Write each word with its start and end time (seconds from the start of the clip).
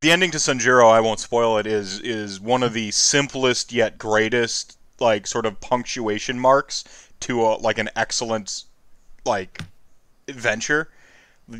the 0.00 0.12
ending 0.12 0.30
to 0.30 0.38
Sanjuro, 0.38 0.90
I 0.90 1.00
won't 1.00 1.20
spoil 1.20 1.58
it, 1.58 1.66
is 1.66 2.00
is 2.00 2.40
one 2.40 2.62
of 2.62 2.72
the 2.72 2.90
simplest 2.92 3.72
yet 3.72 3.98
greatest 3.98 4.78
like 5.00 5.26
sort 5.26 5.46
of 5.46 5.60
punctuation 5.60 6.38
marks 6.38 6.84
to 7.20 7.44
a, 7.44 7.54
like 7.56 7.78
an 7.78 7.88
excellent 7.96 8.64
like 9.24 9.60
adventure. 10.28 10.88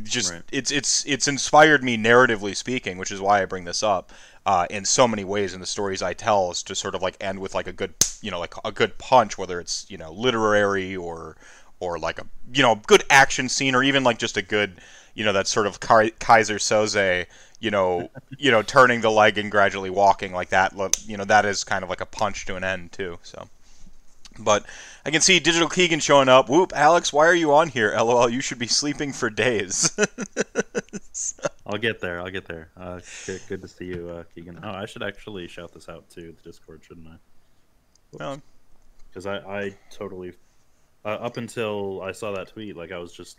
Just 0.03 0.33
Right. 0.33 0.43
it's 0.53 0.71
it's 0.71 1.05
it's 1.07 1.27
inspired 1.27 1.83
me 1.83 1.97
narratively 1.97 2.55
speaking, 2.55 2.99
which 2.99 3.11
is 3.11 3.21
why 3.21 3.43
I 3.43 3.45
bring 3.47 3.65
this 3.65 3.83
up. 3.83 4.13
Uh, 4.47 4.67
in 4.71 4.85
so 4.85 5.07
many 5.07 5.25
ways 5.25 5.53
in 5.53 5.61
the 5.61 5.67
stories 5.67 6.01
I 6.01 6.15
tell 6.15 6.51
is 6.53 6.63
to 6.65 6.75
sort 6.75 6.95
of 6.95 7.03
like 7.03 7.17
end 7.21 7.39
with 7.41 7.55
like 7.55 7.67
a 7.67 7.73
good 7.73 7.95
you 8.23 8.31
know 8.31 8.39
like 8.39 8.55
a 8.65 8.71
good 8.71 8.99
punch, 8.99 9.37
whether 9.37 9.59
it's 9.59 9.87
you 9.89 9.99
know 9.99 10.13
literary 10.13 10.95
or 10.95 11.37
or 11.81 11.99
like 11.99 12.19
a 12.21 12.27
you 12.53 12.63
know 12.63 12.77
good 12.87 13.03
action 13.11 13.49
scene 13.49 13.75
or 13.75 13.83
even 13.83 14.05
like 14.05 14.19
just 14.19 14.37
a 14.37 14.43
good 14.43 14.81
you 15.15 15.25
know 15.25 15.33
that 15.33 15.49
sort 15.49 15.67
of 15.67 15.81
Keyser 15.81 16.59
Söze 16.59 17.27
you 17.61 17.71
know 17.71 18.09
you 18.39 18.51
know 18.51 18.63
turning 18.63 19.01
the 19.01 19.11
leg 19.11 19.39
and 19.39 19.51
gradually 19.51 19.91
walking 19.91 20.33
like 20.33 20.51
that. 20.51 20.73
You 21.07 21.17
know 21.17 21.25
that 21.25 21.45
is 21.45 21.65
kind 21.65 21.83
of 21.83 21.91
like 21.91 22.01
a 22.01 22.07
punch 22.07 22.47
to 22.47 22.57
an 22.57 22.65
end 22.65 22.93
too 22.93 23.19
so 23.23 23.49
but 24.39 24.65
I 25.05 25.11
can 25.11 25.21
see 25.21 25.39
Digital 25.41 25.69
Keegan 25.69 26.01
showing 26.01 26.29
up. 26.29 26.49
Whoop, 26.49 26.73
Alex, 26.75 27.13
why 27.13 27.27
are 27.27 27.35
you 27.35 27.53
on 27.53 27.69
here? 27.69 27.95
LOL, 27.97 28.29
you 28.29 28.41
should 28.41 28.59
be 28.59 28.67
sleeping 28.67 29.13
for 29.13 29.31
days. 29.31 29.97
I'll 31.67 31.79
get 31.79 32.01
there. 32.01 32.21
I'll 32.21 32.31
get 32.31 32.47
there. 32.47 32.71
Uh, 32.77 33.01
good, 33.27 33.41
good 33.49 33.63
to 33.63 33.69
see 33.69 33.87
you, 33.87 34.09
uh, 34.11 34.25
Keegan. 34.35 34.61
Oh, 34.63 34.71
I 34.71 34.87
should 34.87 35.03
actually 35.03 35.49
shout 35.49 35.73
this 35.73 35.89
out 35.89 36.09
to 36.11 36.33
the 36.33 36.43
Discord, 36.43 36.83
shouldn't 36.87 37.09
I? 37.09 37.17
Well, 38.13 38.43
Because 39.11 39.27
I, 39.27 39.37
I 39.39 39.77
totally, 39.91 40.33
uh, 41.05 41.09
up 41.09 41.37
until 41.37 42.01
I 42.03 42.13
saw 42.13 42.33
that 42.33 42.49
tweet, 42.49 42.77
like 42.77 42.93
I 42.93 42.99
was 42.99 43.13
just 43.13 43.39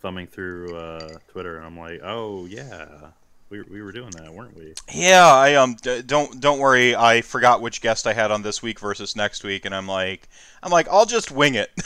thumbing 0.00 0.26
through 0.26 0.74
uh, 0.76 1.18
Twitter, 1.28 1.56
and 1.58 1.66
I'm 1.66 1.78
like, 1.78 2.00
oh 2.02 2.46
yeah, 2.46 3.10
we, 3.58 3.62
we 3.76 3.82
were 3.82 3.92
doing 3.92 4.10
that, 4.10 4.32
weren't 4.32 4.56
we? 4.56 4.74
yeah, 4.92 5.26
I 5.26 5.54
um 5.54 5.76
don't 6.06 6.40
don't 6.40 6.58
worry. 6.58 6.94
I 6.96 7.20
forgot 7.20 7.60
which 7.60 7.80
guest 7.80 8.06
I 8.06 8.12
had 8.12 8.30
on 8.30 8.42
this 8.42 8.62
week 8.62 8.80
versus 8.80 9.14
next 9.16 9.44
week, 9.44 9.64
and 9.64 9.74
I'm 9.74 9.86
like 9.86 10.28
I'm 10.62 10.70
like 10.72 10.88
I'll 10.90 11.06
just 11.06 11.30
wing 11.30 11.54
it. 11.54 11.70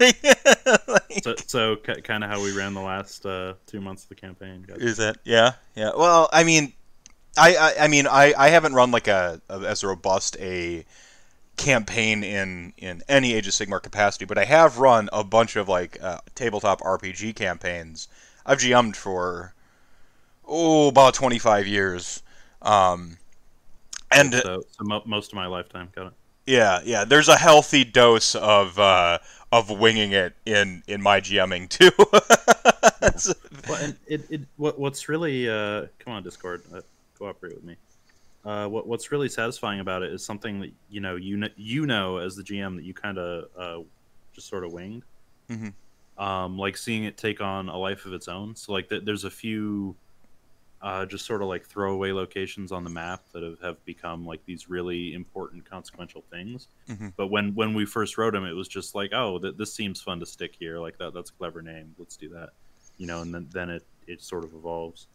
Like- 0.00 0.22
like- 0.88 1.02
So, 1.22 1.34
so 1.46 1.76
kind 1.76 2.22
of 2.24 2.30
how 2.30 2.42
we 2.42 2.52
ran 2.56 2.74
the 2.74 2.80
last 2.80 3.24
uh, 3.24 3.54
two 3.66 3.80
months 3.80 4.02
of 4.02 4.08
the 4.10 4.14
campaign. 4.16 4.64
Gotcha. 4.66 4.82
Is 4.82 4.96
that 4.98 5.18
yeah 5.24 5.52
yeah? 5.74 5.92
Well, 5.96 6.28
I 6.32 6.44
mean, 6.44 6.72
I 7.38 7.56
I, 7.56 7.84
I 7.84 7.88
mean 7.88 8.06
I, 8.06 8.34
I 8.36 8.48
haven't 8.50 8.74
run 8.74 8.90
like 8.90 9.08
a, 9.08 9.40
a 9.48 9.60
as 9.60 9.82
robust 9.84 10.36
a 10.40 10.84
campaign 11.56 12.22
in 12.22 12.72
in 12.76 13.02
any 13.08 13.32
Age 13.34 13.46
of 13.46 13.54
Sigmar 13.54 13.82
capacity, 13.82 14.24
but 14.26 14.36
I 14.38 14.44
have 14.44 14.78
run 14.78 15.08
a 15.12 15.24
bunch 15.24 15.56
of 15.56 15.68
like 15.68 15.98
uh, 16.02 16.18
tabletop 16.34 16.80
RPG 16.82 17.34
campaigns. 17.36 18.08
I've 18.44 18.58
GM'd 18.58 18.96
for 18.96 19.54
oh 20.46 20.88
about 20.88 21.14
twenty 21.14 21.38
five 21.38 21.66
years, 21.66 22.22
um, 22.62 23.16
and 24.12 24.32
so, 24.34 24.62
so 24.70 25.02
most 25.06 25.32
of 25.32 25.36
my 25.36 25.46
lifetime. 25.46 25.88
Got 25.94 26.08
it. 26.08 26.12
yeah 26.46 26.80
yeah, 26.84 27.04
there's 27.04 27.28
a 27.28 27.36
healthy 27.36 27.84
dose 27.84 28.34
of 28.34 28.78
uh, 28.78 29.18
of 29.52 29.70
winging 29.70 30.12
it 30.12 30.34
in 30.46 30.82
in 30.86 31.02
my 31.02 31.20
GMing 31.20 31.68
too. 31.78 31.90
It's- 33.02 33.34
Well, 33.68 33.82
and 33.82 33.96
it, 34.06 34.22
it 34.30 34.40
what 34.56 34.78
what's 34.78 35.08
really 35.08 35.48
uh, 35.48 35.86
come 35.98 36.12
on 36.14 36.22
Discord, 36.22 36.62
uh, 36.74 36.80
cooperate 37.18 37.54
with 37.54 37.64
me. 37.64 37.76
Uh, 38.44 38.68
what 38.68 38.86
what's 38.86 39.10
really 39.10 39.28
satisfying 39.28 39.80
about 39.80 40.02
it 40.04 40.12
is 40.12 40.24
something 40.24 40.60
that 40.60 40.70
you 40.88 41.00
know 41.00 41.16
you 41.16 41.36
know, 41.36 41.48
you 41.56 41.84
know 41.86 42.18
as 42.18 42.36
the 42.36 42.42
GM 42.44 42.76
that 42.76 42.84
you 42.84 42.94
kind 42.94 43.18
of 43.18 43.44
uh, 43.58 43.82
just 44.32 44.48
sort 44.48 44.64
of 44.64 44.72
winged. 44.72 45.02
Mhm. 45.50 45.72
Um, 46.18 46.56
like 46.58 46.76
seeing 46.76 47.04
it 47.04 47.16
take 47.18 47.40
on 47.40 47.68
a 47.68 47.76
life 47.76 48.06
of 48.06 48.12
its 48.12 48.28
own. 48.28 48.54
So 48.56 48.72
like 48.72 48.88
th- 48.88 49.04
there's 49.04 49.24
a 49.24 49.30
few 49.30 49.96
uh, 50.86 51.04
just 51.04 51.26
sort 51.26 51.42
of 51.42 51.48
like 51.48 51.66
throwaway 51.66 52.12
locations 52.12 52.70
on 52.70 52.84
the 52.84 52.90
map 52.90 53.20
that 53.32 53.42
have, 53.42 53.58
have 53.60 53.84
become 53.84 54.24
like 54.24 54.40
these 54.46 54.70
really 54.70 55.14
important 55.14 55.68
consequential 55.68 56.22
things. 56.30 56.68
Mhm. 56.88 57.12
But 57.16 57.26
when 57.26 57.56
when 57.56 57.74
we 57.74 57.84
first 57.84 58.16
wrote 58.16 58.34
them, 58.34 58.44
it 58.44 58.52
was 58.52 58.68
just 58.68 58.94
like, 58.94 59.12
oh, 59.12 59.40
th- 59.40 59.56
this 59.56 59.74
seems 59.74 60.00
fun 60.00 60.20
to 60.20 60.26
stick 60.26 60.54
here. 60.56 60.78
Like 60.78 60.96
that 60.98 61.12
that's 61.12 61.30
a 61.30 61.32
clever 61.32 61.60
name. 61.60 61.92
Let's 61.98 62.16
do 62.16 62.28
that. 62.28 62.50
You 62.98 63.08
know, 63.08 63.20
and 63.20 63.34
then 63.34 63.48
then 63.52 63.68
it 63.68 63.84
it 64.06 64.22
sort 64.22 64.44
of 64.44 64.54
evolves. 64.54 65.08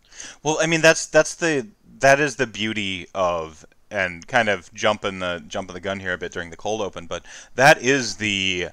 Well, 0.44 0.58
I 0.62 0.68
mean 0.68 0.82
that's 0.82 1.06
that's 1.06 1.36
the 1.36 1.66
that 2.00 2.20
is 2.20 2.36
the 2.36 2.48
beauty 2.48 3.08
of 3.16 3.66
and 3.90 4.28
kind 4.28 4.50
of 4.50 4.74
jumping 4.74 5.20
the 5.20 5.42
jumping 5.48 5.74
the 5.74 5.80
gun 5.80 6.02
here 6.02 6.12
a 6.12 6.18
bit 6.18 6.34
during 6.34 6.50
the 6.50 6.58
cold 6.58 6.82
open, 6.82 7.06
but 7.06 7.24
that 7.56 7.82
is 7.82 8.18
the 8.18 8.68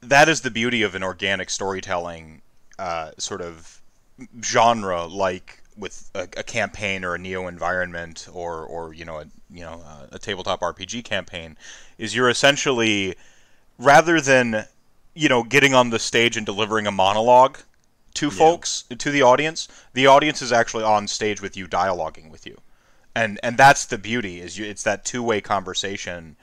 that 0.00 0.30
is 0.30 0.40
the 0.40 0.50
beauty 0.50 0.82
of 0.82 0.94
an 0.94 1.02
organic 1.02 1.50
storytelling 1.50 2.40
uh, 2.78 3.10
sort 3.18 3.42
of 3.42 3.82
genre, 4.42 5.04
like 5.04 5.60
with 5.76 6.10
a, 6.14 6.22
a 6.36 6.42
campaign 6.42 7.04
or 7.04 7.14
a 7.14 7.18
neo 7.18 7.46
environment 7.46 8.28
or 8.32 8.64
or 8.64 8.92
you 8.92 9.04
know 9.04 9.18
a 9.18 9.26
you 9.50 9.60
know 9.60 9.82
uh, 9.84 10.06
a 10.12 10.18
tabletop 10.18 10.60
RPG 10.60 11.04
campaign, 11.04 11.56
is 11.98 12.14
you're 12.14 12.28
essentially 12.28 13.14
rather 13.78 14.20
than 14.20 14.66
you 15.14 15.28
know 15.28 15.42
getting 15.42 15.74
on 15.74 15.90
the 15.90 15.98
stage 15.98 16.36
and 16.36 16.46
delivering 16.46 16.86
a 16.86 16.90
monologue 16.90 17.58
to 18.14 18.30
folks 18.30 18.84
to 18.96 19.10
the 19.10 19.22
audience 19.22 19.66
the 19.92 20.06
audience 20.06 20.40
is 20.40 20.52
actually 20.52 20.84
on 20.84 21.08
stage 21.08 21.42
with 21.42 21.56
you 21.56 21.66
dialoguing 21.66 22.30
with 22.30 22.46
you. 22.46 22.60
And 23.16 23.38
and 23.42 23.56
that's 23.56 23.86
the 23.86 23.98
beauty 23.98 24.40
is 24.40 24.58
you, 24.58 24.64
it's 24.64 24.82
that 24.84 25.04
two-way 25.04 25.40
conversation 25.40 26.36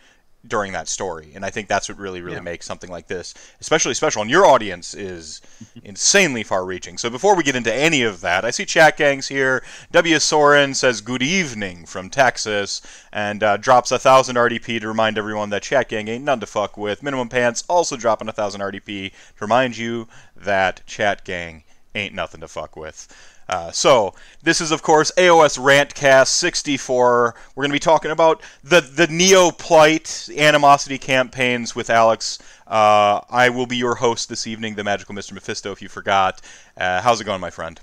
during 0.48 0.72
that 0.74 0.88
story. 0.88 1.32
And 1.36 1.46
i 1.46 1.50
think 1.52 1.68
that's 1.68 1.88
what 1.88 1.98
really 2.00 2.22
really 2.22 2.38
Yeah. 2.38 2.42
makes 2.42 2.66
something 2.66 2.90
like 2.90 3.08
this 3.08 3.34
especially 3.60 3.94
special. 3.94 4.22
And 4.22 4.32
your 4.32 4.46
audience 4.46 4.94
is 4.94 5.42
insanely 5.84 6.44
far 6.44 6.66
reaching 6.66 6.98
so 6.98 7.10
before 7.10 7.36
we 7.36 7.44
get 7.44 7.56
into 7.56 7.74
any 7.74 8.02
of 8.04 8.22
that 8.22 8.44
i 8.46 8.52
see 8.52 8.66
chat 8.66 8.98
gangs 8.98 9.28
here. 9.28 9.64
W. 9.92 10.20
Soren 10.20 10.74
says 10.74 11.02
good 11.02 11.22
evening 11.22 11.86
from 11.86 12.10
texas 12.10 12.82
and 13.14 13.44
uh, 13.44 13.58
drops 13.58 13.92
a 13.92 14.00
thousand 14.00 14.36
rdp 14.36 14.80
to 14.82 14.88
remind 14.88 15.18
everyone 15.18 15.50
that 15.52 15.64
chat 15.64 15.90
gang 15.90 16.08
ain't 16.08 16.24
none 16.24 16.40
to 16.40 16.46
fuck 16.46 16.76
with. 16.78 17.04
Minimum 17.04 17.30
pants 17.30 17.64
also 17.70 17.96
dropping 17.96 18.28
a 18.30 18.34
thousand 18.34 18.62
rdp 18.62 19.12
to 19.12 19.16
remind 19.42 19.78
you 19.78 20.08
that 20.36 20.82
chat 20.88 21.24
gang 21.24 21.64
ain't 21.94 22.16
nothing 22.16 22.42
to 22.42 22.48
fuck 22.48 22.76
with 22.76 23.08
uh, 23.52 23.70
so 23.70 24.14
this 24.42 24.62
is 24.62 24.72
of 24.72 24.82
course 24.82 25.12
AOS 25.18 25.60
Rantcast 25.60 26.28
64. 26.28 27.36
We're 27.54 27.62
going 27.62 27.70
to 27.70 27.76
be 27.76 27.80
talking 27.80 28.12
about 28.12 28.42
the 28.64 28.80
the 28.80 29.08
Neo 29.08 29.52
plight 29.52 30.30
animosity 30.38 30.98
campaigns 30.98 31.76
with 31.76 31.90
Alex. 31.90 32.40
Uh, 32.66 33.20
I 33.30 33.50
will 33.50 33.66
be 33.66 33.76
your 33.76 33.96
host 33.96 34.30
this 34.30 34.48
evening, 34.48 34.76
the 34.76 34.86
Magical 34.86 35.14
Mr. 35.14 35.34
Mephisto. 35.34 35.74
If 35.74 35.82
you 35.82 35.90
forgot, 35.90 36.42
uh, 36.78 37.02
how's 37.02 37.20
it 37.20 37.26
going, 37.26 37.42
my 37.42 37.50
friend? 37.50 37.78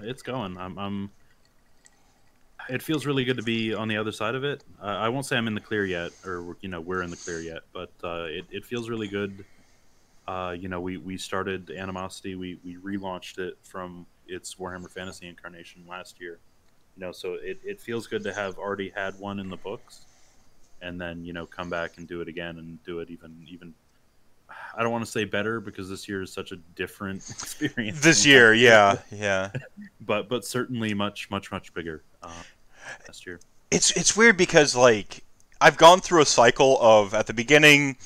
It's 0.00 0.22
going. 0.22 0.56
I'm. 0.56 0.78
I'm 0.78 1.10
it 2.70 2.82
feels 2.82 3.04
really 3.04 3.24
good 3.24 3.36
to 3.36 3.42
be 3.42 3.74
on 3.74 3.88
the 3.88 3.98
other 3.98 4.10
side 4.10 4.34
of 4.34 4.42
it. 4.42 4.64
Uh, 4.82 4.86
I 4.86 5.10
won't 5.10 5.26
say 5.26 5.36
I'm 5.36 5.48
in 5.48 5.54
the 5.54 5.60
clear 5.60 5.84
yet, 5.84 6.12
or 6.24 6.56
you 6.62 6.70
know 6.70 6.80
we're 6.80 7.02
in 7.02 7.10
the 7.10 7.16
clear 7.18 7.40
yet, 7.40 7.60
but 7.74 7.90
uh, 8.02 8.24
it 8.24 8.46
it 8.50 8.64
feels 8.64 8.88
really 8.88 9.08
good. 9.08 9.44
Uh, 10.26 10.56
you 10.58 10.68
know, 10.68 10.80
we, 10.80 10.96
we 10.96 11.18
started 11.18 11.70
Animosity. 11.70 12.34
We, 12.34 12.58
we 12.64 12.76
relaunched 12.76 13.38
it 13.38 13.58
from 13.62 14.06
its 14.26 14.54
Warhammer 14.56 14.90
Fantasy 14.90 15.28
incarnation 15.28 15.84
last 15.88 16.20
year. 16.20 16.38
You 16.96 17.00
know, 17.00 17.12
so 17.12 17.34
it, 17.34 17.58
it 17.64 17.80
feels 17.80 18.06
good 18.06 18.22
to 18.24 18.32
have 18.32 18.58
already 18.58 18.90
had 18.90 19.18
one 19.18 19.40
in 19.40 19.48
the 19.48 19.56
books, 19.56 20.06
and 20.80 21.00
then 21.00 21.24
you 21.24 21.32
know 21.32 21.46
come 21.46 21.68
back 21.68 21.98
and 21.98 22.06
do 22.06 22.20
it 22.20 22.28
again 22.28 22.58
and 22.58 22.82
do 22.84 23.00
it 23.00 23.10
even 23.10 23.44
even. 23.48 23.74
I 24.76 24.82
don't 24.82 24.92
want 24.92 25.04
to 25.04 25.10
say 25.10 25.24
better 25.24 25.60
because 25.60 25.88
this 25.88 26.08
year 26.08 26.22
is 26.22 26.32
such 26.32 26.52
a 26.52 26.56
different 26.76 27.28
experience. 27.30 28.00
This 28.00 28.24
year, 28.24 28.52
last 28.52 28.60
yeah, 28.60 28.96
yeah. 29.10 29.50
but 30.00 30.28
but 30.28 30.44
certainly 30.44 30.94
much 30.94 31.30
much 31.30 31.50
much 31.50 31.74
bigger 31.74 32.02
uh, 32.22 32.42
last 33.08 33.26
year. 33.26 33.40
It's 33.70 33.90
it's 33.92 34.16
weird 34.16 34.36
because 34.36 34.76
like 34.76 35.24
I've 35.60 35.76
gone 35.76 36.00
through 36.00 36.22
a 36.22 36.26
cycle 36.26 36.78
of 36.80 37.14
at 37.14 37.26
the 37.26 37.34
beginning 37.34 37.96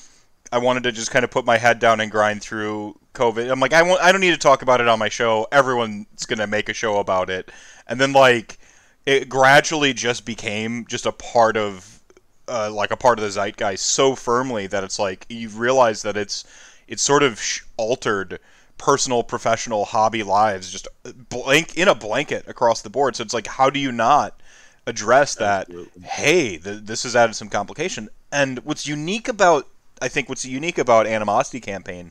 I 0.51 0.59
wanted 0.59 0.83
to 0.85 0.93
just 0.93 1.11
kind 1.11 1.25
of 1.25 1.31
put 1.31 1.45
my 1.45 1.59
head 1.59 1.79
down 1.79 2.01
and 2.01 2.11
grind 2.11 2.43
through 2.43 2.99
COVID. 3.15 3.51
I'm 3.51 3.61
like 3.61 3.73
I 3.73 3.83
won't, 3.83 4.01
I 4.01 4.13
don't 4.13 4.21
need 4.21 4.33
to 4.33 4.39
talk 4.39 4.63
about 4.63 4.81
it 4.81 4.89
on 4.89 4.99
my 4.99 5.09
show. 5.09 5.47
Everyone's 5.53 6.27
going 6.27 6.39
to 6.39 6.47
make 6.47 6.69
a 6.69 6.75
show 6.75 6.99
about 6.99 7.31
it. 7.31 7.51
And 7.87 8.01
then 8.01 8.13
like 8.13 8.59
it 9.07 9.29
gradually 9.29 9.93
just 9.93 10.25
became 10.25 10.87
just 10.87 11.07
a 11.07 11.13
part 11.13 11.57
of 11.57 12.01
uh, 12.49 12.71
like 12.71 12.91
a 12.91 12.97
part 12.97 13.19
of 13.19 13.25
the 13.25 13.31
zeitgeist 13.31 13.85
so 13.85 14.15
firmly 14.15 14.67
that 14.67 14.85
it's 14.85 14.99
like 14.99 15.27
you 15.29 15.49
realize 15.51 16.03
that 16.03 16.17
it's 16.17 16.45
it's 16.87 17.03
sort 17.03 17.23
of 17.23 17.39
sh- 17.41 17.63
altered 17.77 18.41
personal, 18.79 19.23
professional, 19.23 19.85
hobby 19.85 20.23
lives 20.23 20.71
just 20.71 20.89
blank 21.29 21.77
in 21.77 21.89
a 21.89 21.95
blanket 21.95 22.47
across 22.47 22.81
the 22.81 22.91
board. 22.91 23.17
So 23.17 23.23
it's 23.23 23.35
like 23.35 23.47
how 23.47 23.69
do 23.69 23.79
you 23.79 23.93
not 23.93 24.41
address 24.87 25.35
that 25.35 25.69
Absolutely. 25.69 26.03
hey 26.03 26.57
th- 26.57 26.81
this 26.85 27.03
has 27.03 27.15
added 27.15 27.35
some 27.35 27.51
complication 27.51 28.09
and 28.33 28.59
what's 28.61 28.87
unique 28.87 29.29
about 29.29 29.69
i 30.01 30.09
think 30.09 30.29
what's 30.29 30.45
unique 30.45 30.79
about 30.79 31.07
animosity 31.07 31.61
campaign 31.61 32.11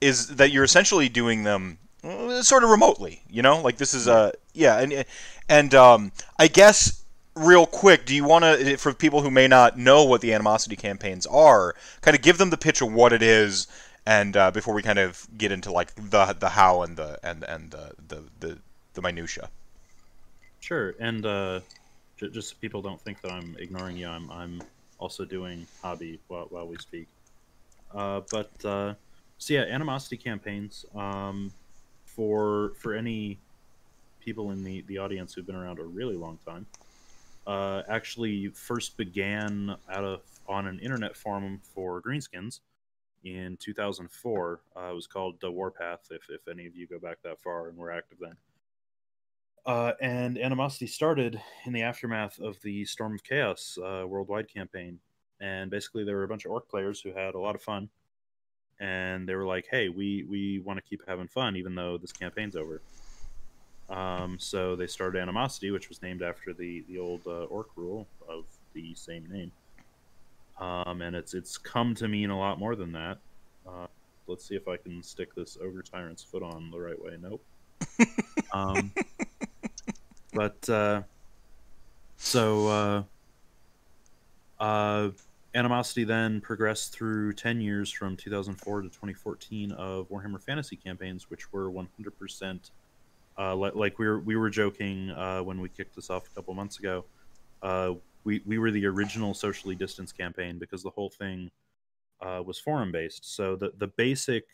is 0.00 0.36
that 0.36 0.50
you're 0.50 0.64
essentially 0.64 1.08
doing 1.08 1.44
them 1.44 1.78
uh, 2.02 2.42
sort 2.42 2.64
of 2.64 2.70
remotely 2.70 3.22
you 3.30 3.42
know? 3.42 3.60
Like 3.60 3.78
this 3.78 3.94
is 3.94 4.06
a 4.06 4.32
yeah 4.52 4.78
and 4.78 5.04
and 5.48 5.74
um, 5.74 6.12
i 6.38 6.48
guess 6.48 7.02
real 7.34 7.66
quick 7.66 8.06
do 8.06 8.14
you 8.14 8.24
want 8.24 8.44
to 8.44 8.76
for 8.76 8.92
people 8.92 9.22
who 9.22 9.30
may 9.30 9.48
not 9.48 9.76
know 9.76 10.04
what 10.04 10.20
the 10.20 10.32
animosity 10.32 10.76
campaigns 10.76 11.26
are 11.26 11.74
kind 12.00 12.16
of 12.16 12.22
give 12.22 12.38
them 12.38 12.50
the 12.50 12.56
pitch 12.56 12.80
of 12.80 12.92
what 12.92 13.12
it 13.12 13.22
is 13.22 13.66
and 14.06 14.36
uh, 14.36 14.50
before 14.50 14.74
we 14.74 14.82
kind 14.82 14.98
of 14.98 15.26
get 15.36 15.50
into 15.50 15.72
like 15.72 15.94
the 15.94 16.36
the 16.38 16.50
how 16.50 16.82
and 16.82 16.96
the 16.96 17.18
and 17.22 17.44
and 17.44 17.70
the 17.70 17.92
the 18.08 18.22
the, 18.40 18.58
the 18.94 19.02
minutia. 19.02 19.48
Sure, 20.60 20.94
and 20.98 21.24
uh, 21.26 21.60
j- 22.18 22.30
just 22.30 22.50
so 22.50 22.56
people 22.60 22.82
don't 22.82 23.00
think 23.00 23.20
that 23.22 23.32
I'm 23.32 23.56
ignoring 23.58 23.96
you, 23.96 24.08
I'm 24.08 24.30
I'm 24.30 24.62
also 24.98 25.24
doing 25.24 25.66
hobby 25.82 26.18
while, 26.28 26.46
while 26.50 26.66
we 26.66 26.76
speak. 26.78 27.06
Uh, 27.94 28.20
but 28.30 28.52
uh, 28.64 28.94
so 29.38 29.54
yeah, 29.54 29.62
animosity 29.62 30.16
campaigns. 30.16 30.84
Um, 30.94 31.52
for 32.04 32.72
for 32.76 32.94
any 32.94 33.38
people 34.20 34.50
in 34.52 34.62
the 34.62 34.82
the 34.82 34.98
audience 34.98 35.34
who've 35.34 35.46
been 35.46 35.56
around 35.56 35.78
a 35.78 35.84
really 35.84 36.16
long 36.16 36.38
time, 36.46 36.66
uh, 37.46 37.82
actually 37.88 38.48
first 38.48 38.96
began 38.96 39.76
out 39.90 40.04
of 40.04 40.20
on 40.46 40.66
an 40.66 40.78
internet 40.80 41.16
forum 41.16 41.60
for 41.74 42.00
Greenskins 42.00 42.60
in 43.24 43.56
2004. 43.58 44.60
Uh, 44.76 44.80
it 44.90 44.94
was 44.94 45.06
called 45.06 45.40
the 45.40 45.50
Warpath. 45.50 46.08
If 46.10 46.28
if 46.30 46.46
any 46.48 46.66
of 46.66 46.76
you 46.76 46.86
go 46.86 46.98
back 46.98 47.18
that 47.22 47.40
far 47.40 47.68
and 47.68 47.76
were 47.76 47.90
active 47.90 48.18
then. 48.20 48.36
Uh, 49.66 49.92
and 50.02 50.36
animosity 50.36 50.86
started 50.86 51.40
in 51.64 51.72
the 51.72 51.80
aftermath 51.80 52.38
of 52.38 52.60
the 52.60 52.84
Storm 52.84 53.14
of 53.14 53.24
Chaos 53.24 53.78
uh, 53.82 54.04
worldwide 54.06 54.46
campaign, 54.46 54.98
and 55.44 55.70
basically 55.70 56.04
there 56.04 56.16
were 56.16 56.24
a 56.24 56.28
bunch 56.28 56.46
of 56.46 56.50
orc 56.50 56.68
players 56.68 57.00
who 57.00 57.12
had 57.12 57.34
a 57.34 57.38
lot 57.38 57.54
of 57.54 57.60
fun, 57.60 57.90
and 58.80 59.28
they 59.28 59.34
were 59.34 59.44
like, 59.44 59.66
"Hey, 59.70 59.90
we 59.90 60.24
we 60.24 60.58
want 60.60 60.78
to 60.78 60.82
keep 60.82 61.02
having 61.06 61.28
fun 61.28 61.56
even 61.56 61.74
though 61.74 61.98
this 61.98 62.12
campaign's 62.12 62.56
over." 62.56 62.80
Um, 63.90 64.38
so 64.40 64.74
they 64.74 64.86
started 64.86 65.20
Animosity, 65.20 65.70
which 65.70 65.90
was 65.90 66.00
named 66.00 66.22
after 66.22 66.54
the 66.54 66.82
the 66.88 66.98
old 66.98 67.26
uh, 67.26 67.44
orc 67.44 67.68
rule 67.76 68.06
of 68.26 68.44
the 68.72 68.94
same 68.94 69.26
name. 69.30 69.52
Um, 70.58 71.02
and 71.02 71.14
it's 71.14 71.34
it's 71.34 71.58
come 71.58 71.94
to 71.96 72.08
mean 72.08 72.30
a 72.30 72.38
lot 72.38 72.58
more 72.58 72.74
than 72.74 72.92
that. 72.92 73.18
Uh, 73.66 73.86
let's 74.26 74.46
see 74.46 74.56
if 74.56 74.66
I 74.66 74.78
can 74.78 75.02
stick 75.02 75.34
this 75.34 75.58
ogre 75.62 75.82
tyrant's 75.82 76.22
foot 76.22 76.42
on 76.42 76.70
the 76.70 76.80
right 76.80 77.00
way. 77.00 77.18
Nope. 77.20 77.44
um, 78.54 78.92
but 80.32 80.68
uh, 80.70 81.02
so 82.16 82.68
uh, 82.68 83.02
uh, 84.58 85.10
Animosity 85.54 86.02
then 86.02 86.40
progressed 86.40 86.92
through 86.92 87.32
10 87.32 87.60
years 87.60 87.88
from 87.88 88.16
2004 88.16 88.82
to 88.82 88.88
2014 88.88 89.70
of 89.72 90.08
Warhammer 90.08 90.42
Fantasy 90.42 90.74
campaigns, 90.74 91.30
which 91.30 91.52
were 91.52 91.70
100%. 91.70 92.70
Uh, 93.38 93.54
like, 93.54 93.74
like 93.76 93.98
we 93.98 94.06
were 94.06 94.18
we 94.20 94.36
were 94.36 94.50
joking 94.50 95.10
uh, 95.10 95.40
when 95.40 95.60
we 95.60 95.68
kicked 95.68 95.94
this 95.94 96.10
off 96.10 96.26
a 96.26 96.34
couple 96.34 96.54
months 96.54 96.78
ago. 96.78 97.04
Uh, 97.62 97.94
we 98.24 98.42
we 98.46 98.58
were 98.58 98.70
the 98.70 98.84
original 98.86 99.32
socially 99.32 99.74
distanced 99.76 100.16
campaign 100.16 100.58
because 100.58 100.82
the 100.82 100.90
whole 100.90 101.10
thing 101.10 101.50
uh, 102.20 102.42
was 102.44 102.58
forum 102.58 102.90
based. 102.90 103.34
So 103.34 103.54
the 103.54 103.72
the 103.78 103.88
basic, 103.88 104.44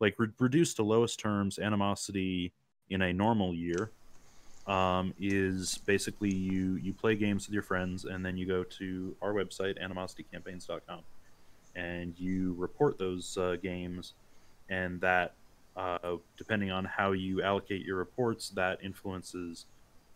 like 0.00 0.14
re- 0.18 0.28
reduced 0.38 0.76
to 0.76 0.82
lowest 0.82 1.18
terms, 1.18 1.58
animosity 1.58 2.52
in 2.90 3.02
a 3.02 3.12
normal 3.12 3.54
year 3.54 3.90
um, 4.66 5.14
is 5.20 5.78
basically 5.78 6.34
you 6.34 6.74
you 6.76 6.92
play 6.92 7.14
games 7.14 7.46
with 7.46 7.54
your 7.54 7.62
friends 7.62 8.04
and 8.04 8.24
then 8.24 8.36
you 8.36 8.46
go 8.46 8.64
to 8.64 9.14
our 9.22 9.32
website 9.32 9.80
animositycampaigns.com 9.82 11.00
and 11.76 12.18
you 12.18 12.54
report 12.58 12.98
those 12.98 13.36
uh, 13.38 13.56
games. 13.62 14.14
And 14.68 15.00
that 15.02 15.34
uh, 15.76 16.16
depending 16.36 16.70
on 16.70 16.84
how 16.84 17.12
you 17.12 17.42
allocate 17.42 17.84
your 17.84 17.96
reports 17.96 18.48
that 18.50 18.78
influences 18.82 19.66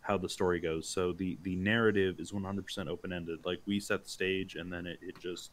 how 0.01 0.17
the 0.17 0.27
story 0.27 0.59
goes. 0.59 0.89
So 0.89 1.13
the 1.13 1.37
the 1.43 1.55
narrative 1.55 2.19
is 2.19 2.31
100% 2.31 2.87
open-ended. 2.87 3.45
Like 3.45 3.61
we 3.65 3.79
set 3.79 4.03
the 4.03 4.09
stage 4.09 4.55
and 4.55 4.73
then 4.73 4.85
it, 4.87 4.99
it 5.01 5.19
just 5.21 5.51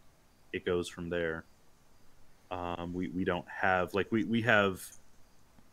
it 0.53 0.65
goes 0.65 0.89
from 0.89 1.11
there. 1.11 1.45
Um, 2.51 2.95
we, 2.95 3.09
we 3.09 3.25
don't 3.25 3.45
have 3.49 3.93
like 3.95 4.11
we, 4.11 4.25
we 4.25 4.41
have 4.43 4.83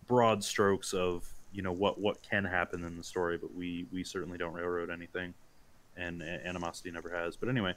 broad 0.08 0.44
strokes 0.44 0.94
of 0.94 1.28
you 1.56 1.62
know 1.62 1.72
what 1.72 2.00
what 2.00 2.22
can 2.22 2.44
happen 2.44 2.84
in 2.84 2.98
the 2.98 3.04
story, 3.04 3.38
but 3.38 3.56
we 3.56 3.88
we 3.92 4.04
certainly 4.04 4.38
don't 4.38 4.54
railroad 4.54 4.90
anything, 4.90 5.34
and 5.96 6.22
animosity 6.22 6.92
never 6.92 7.10
has. 7.10 7.38
But 7.38 7.48
anyway, 7.48 7.74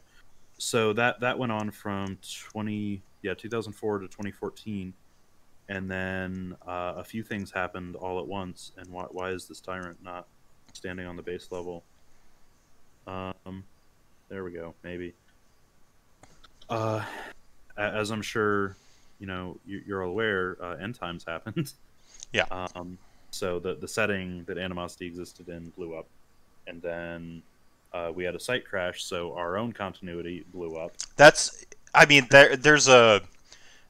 so 0.59 0.93
that 0.95 1.21
that 1.21 1.39
went 1.39 1.53
on 1.53 1.71
from 1.71 2.19
twenty 2.51 3.03
yeah 3.23 3.35
2004 3.35 4.01
to 4.01 4.07
2014, 4.07 4.93
and 5.69 5.91
then 5.91 6.57
uh, 6.67 6.95
a 6.97 7.05
few 7.05 7.23
things 7.23 7.53
happened 7.53 7.95
all 7.95 8.19
at 8.19 8.27
once. 8.27 8.73
And 8.77 8.89
why 8.89 9.05
why 9.11 9.31
is 9.31 9.47
this 9.47 9.61
tyrant 9.61 10.03
not 10.03 10.27
standing 10.73 11.07
on 11.07 11.15
the 11.15 11.23
base 11.23 11.49
level? 11.53 11.85
Um, 13.07 13.63
there 14.29 14.43
we 14.43 14.51
go. 14.51 14.75
Maybe. 14.83 15.15
Uh, 16.69 17.03
as 17.77 18.11
I'm 18.11 18.23
sure 18.23 18.77
you 19.21 19.29
know 19.29 19.57
you're 19.65 20.03
all 20.03 20.11
aware, 20.11 20.57
uh, 20.61 20.75
end 20.75 20.97
times 20.97 21.25
happened. 21.25 21.73
Yeah. 22.33 22.47
Um, 22.75 22.99
so 23.39 23.61
the 23.61 23.75
the 23.77 23.87
setting 23.87 24.43
that 24.45 24.59
animosity 24.59 25.07
existed 25.07 25.49
in 25.49 25.71
blew 25.71 25.95
up, 25.97 26.07
and 26.67 26.83
then 26.83 27.43
uh, 27.93 28.11
we 28.13 28.25
had 28.25 28.35
a 28.35 28.41
site 28.41 28.65
crash, 28.65 29.05
so 29.05 29.35
our 29.35 29.57
own 29.57 29.73
continuity 29.73 30.45
blew 30.53 30.77
up. 30.77 30.93
That's, 31.17 31.65
I 31.95 32.05
mean, 32.07 32.27
there 32.31 32.57
there's 32.57 32.89
a, 32.89 33.23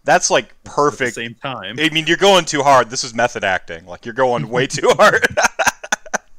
that's 0.04 0.30
like 0.30 0.54
perfect. 0.64 1.14
same 1.14 1.34
time. 1.34 1.78
I 1.80 1.88
mean, 1.88 2.06
you're 2.06 2.18
going 2.18 2.44
too 2.44 2.62
hard. 2.62 2.90
This 2.90 3.04
is 3.04 3.14
method 3.14 3.42
acting. 3.42 3.86
Like 3.86 4.04
you're 4.04 4.14
going 4.14 4.50
way 4.50 4.66
too 4.78 4.90
hard. 4.98 5.26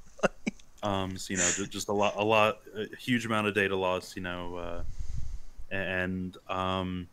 um, 0.84 1.18
so, 1.18 1.34
you 1.34 1.38
know, 1.38 1.50
just 1.68 1.90
a 1.90 1.94
lot, 1.94 2.14
a 2.16 2.24
lot, 2.24 2.60
a 2.76 2.96
huge 2.96 3.26
amount 3.26 3.48
of 3.48 3.56
data 3.56 3.76
loss. 3.76 4.16
You 4.16 4.22
know, 4.22 4.56
uh, 4.56 4.84
and 5.74 6.38
um, 6.48 7.08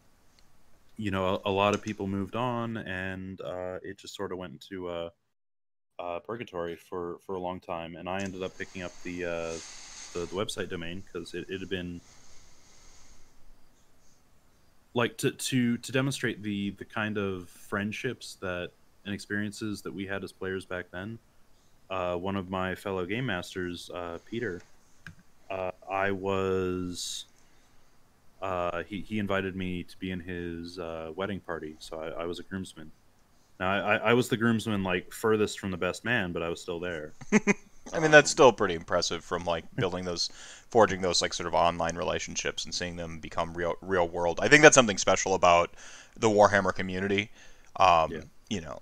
you 0.98 1.10
know, 1.10 1.40
a, 1.44 1.48
a, 1.48 1.52
lot 1.52 1.74
of 1.74 1.82
people 1.82 2.06
moved 2.06 2.36
on, 2.36 2.76
and 2.76 3.40
uh, 3.40 3.78
it 3.82 3.96
just 3.96 4.14
sort 4.14 4.30
of 4.30 4.38
went 4.38 4.52
into 4.52 4.90
a 4.90 5.10
uh, 5.98 6.18
purgatory 6.20 6.76
for 6.76 7.18
for 7.26 7.34
a 7.34 7.40
long 7.40 7.60
time, 7.60 7.96
and 7.96 8.08
I 8.08 8.20
ended 8.20 8.42
up 8.42 8.56
picking 8.58 8.82
up 8.82 8.92
the 9.02 9.24
uh, 9.24 9.52
the, 10.12 10.20
the, 10.20 10.34
website 10.34 10.68
domain 10.68 11.02
because 11.04 11.34
it, 11.34 11.46
it 11.48 11.60
had 11.60 11.68
been 11.68 12.00
like 14.94 15.16
to 15.18 15.30
to 15.30 15.78
to 15.78 15.92
demonstrate 15.92 16.42
the 16.42 16.70
the 16.70 16.84
kind 16.84 17.18
of 17.18 17.48
friendships 17.48 18.36
that 18.40 18.70
and 19.04 19.14
experiences 19.14 19.82
that 19.82 19.94
we 19.94 20.06
had 20.06 20.24
as 20.24 20.32
players 20.32 20.64
back 20.64 20.86
then. 20.90 21.18
Uh, 21.88 22.16
one 22.16 22.34
of 22.34 22.50
my 22.50 22.74
fellow 22.74 23.06
game 23.06 23.24
masters, 23.26 23.88
uh, 23.94 24.18
Peter, 24.28 24.60
uh, 25.50 25.70
I 25.88 26.10
was. 26.10 27.26
Uh, 28.42 28.82
he, 28.82 29.00
he 29.00 29.18
invited 29.18 29.56
me 29.56 29.82
to 29.82 29.96
be 29.96 30.10
in 30.10 30.20
his 30.20 30.78
uh, 30.78 31.10
wedding 31.16 31.40
party, 31.40 31.74
so 31.78 31.98
I, 31.98 32.22
I 32.22 32.26
was 32.26 32.38
a 32.38 32.42
groomsman 32.42 32.92
now, 33.58 33.70
I, 33.70 33.96
I 33.96 34.12
was 34.14 34.28
the 34.28 34.36
groomsman 34.36 34.82
like 34.82 35.12
furthest 35.12 35.58
from 35.58 35.70
the 35.70 35.76
best 35.76 36.04
man, 36.04 36.32
but 36.32 36.42
I 36.42 36.48
was 36.48 36.60
still 36.60 36.80
there. 36.80 37.14
I 37.92 38.00
mean, 38.00 38.10
that's 38.10 38.30
still 38.30 38.52
pretty 38.52 38.74
impressive 38.74 39.24
from 39.24 39.44
like 39.44 39.64
building 39.76 40.04
those, 40.04 40.28
forging 40.68 41.00
those 41.00 41.22
like 41.22 41.32
sort 41.32 41.46
of 41.46 41.54
online 41.54 41.96
relationships 41.96 42.64
and 42.64 42.74
seeing 42.74 42.96
them 42.96 43.18
become 43.18 43.54
real, 43.54 43.74
real 43.80 44.08
world. 44.08 44.40
I 44.42 44.48
think 44.48 44.62
that's 44.62 44.74
something 44.74 44.98
special 44.98 45.34
about 45.34 45.70
the 46.16 46.28
Warhammer 46.28 46.74
community. 46.74 47.30
Um, 47.76 48.12
yeah. 48.12 48.20
You 48.48 48.60
know, 48.60 48.78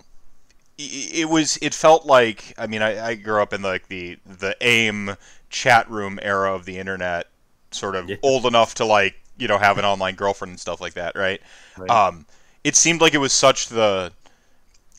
it 0.77 1.29
was 1.29 1.57
it 1.63 1.73
felt 1.73 2.05
like 2.05 2.53
I 2.59 2.67
mean 2.67 2.83
I, 2.83 3.07
I 3.07 3.15
grew 3.15 3.41
up 3.41 3.53
in 3.53 3.63
like 3.63 3.89
the 3.89 4.19
the 4.27 4.57
AIM 4.61 5.17
chat 5.49 5.89
room 5.89 6.19
era 6.21 6.53
of 6.53 6.65
the 6.65 6.79
internet, 6.79 7.29
sort 7.71 7.95
of 7.95 8.09
yeah. 8.09 8.17
old 8.23 8.45
enough 8.45 8.75
to 8.75 8.85
like 8.85 9.15
you 9.39 9.49
know 9.49 9.59
have 9.59 9.79
an 9.79 9.85
online 9.85 10.17
girlfriend 10.17 10.51
and 10.51 10.61
stuff 10.61 10.81
like 10.81 10.95
that, 10.95 11.15
right? 11.15 11.41
right? 11.79 11.91
Um, 11.91 12.27
it 12.65 12.77
seemed 12.77 13.01
like 13.01 13.15
it 13.15 13.19
was 13.19 13.33
such 13.33 13.69
the 13.69 14.13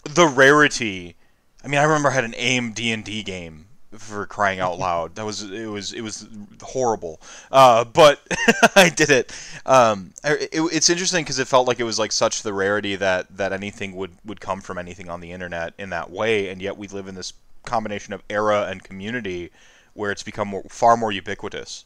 the 0.05 0.27
rarity. 0.27 1.15
I 1.63 1.67
mean, 1.67 1.79
I 1.79 1.83
remember 1.83 2.09
I 2.09 2.13
had 2.13 2.23
an 2.23 2.35
AIM 2.37 2.73
D 2.73 2.91
and 2.91 3.03
D 3.03 3.23
game 3.23 3.65
for 3.91 4.25
crying 4.25 4.59
out 4.59 4.77
loud. 4.79 5.15
That 5.15 5.25
was 5.25 5.43
it 5.43 5.67
was 5.67 5.93
it 5.93 6.01
was 6.01 6.27
horrible, 6.61 7.21
uh, 7.51 7.83
but 7.83 8.21
I 8.75 8.89
did 8.89 9.09
it. 9.09 9.31
Um, 9.65 10.13
it. 10.23 10.49
It's 10.53 10.89
interesting 10.89 11.23
because 11.23 11.39
it 11.39 11.47
felt 11.47 11.67
like 11.67 11.79
it 11.79 11.83
was 11.83 11.99
like 11.99 12.11
such 12.11 12.43
the 12.43 12.53
rarity 12.53 12.95
that 12.95 13.35
that 13.37 13.53
anything 13.53 13.95
would 13.95 14.11
would 14.25 14.39
come 14.39 14.61
from 14.61 14.77
anything 14.77 15.09
on 15.09 15.21
the 15.21 15.31
internet 15.31 15.73
in 15.77 15.89
that 15.89 16.09
way, 16.09 16.49
and 16.49 16.61
yet 16.61 16.77
we 16.77 16.87
live 16.87 17.07
in 17.07 17.15
this 17.15 17.33
combination 17.65 18.13
of 18.13 18.21
era 18.29 18.67
and 18.69 18.83
community 18.83 19.51
where 19.95 20.11
it's 20.11 20.23
become 20.23 20.49
more, 20.49 20.63
far 20.69 20.95
more 20.95 21.11
ubiquitous, 21.11 21.85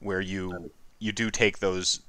where 0.00 0.20
you 0.20 0.70
you 0.98 1.12
do 1.12 1.30
take 1.30 1.58
those 1.58 2.00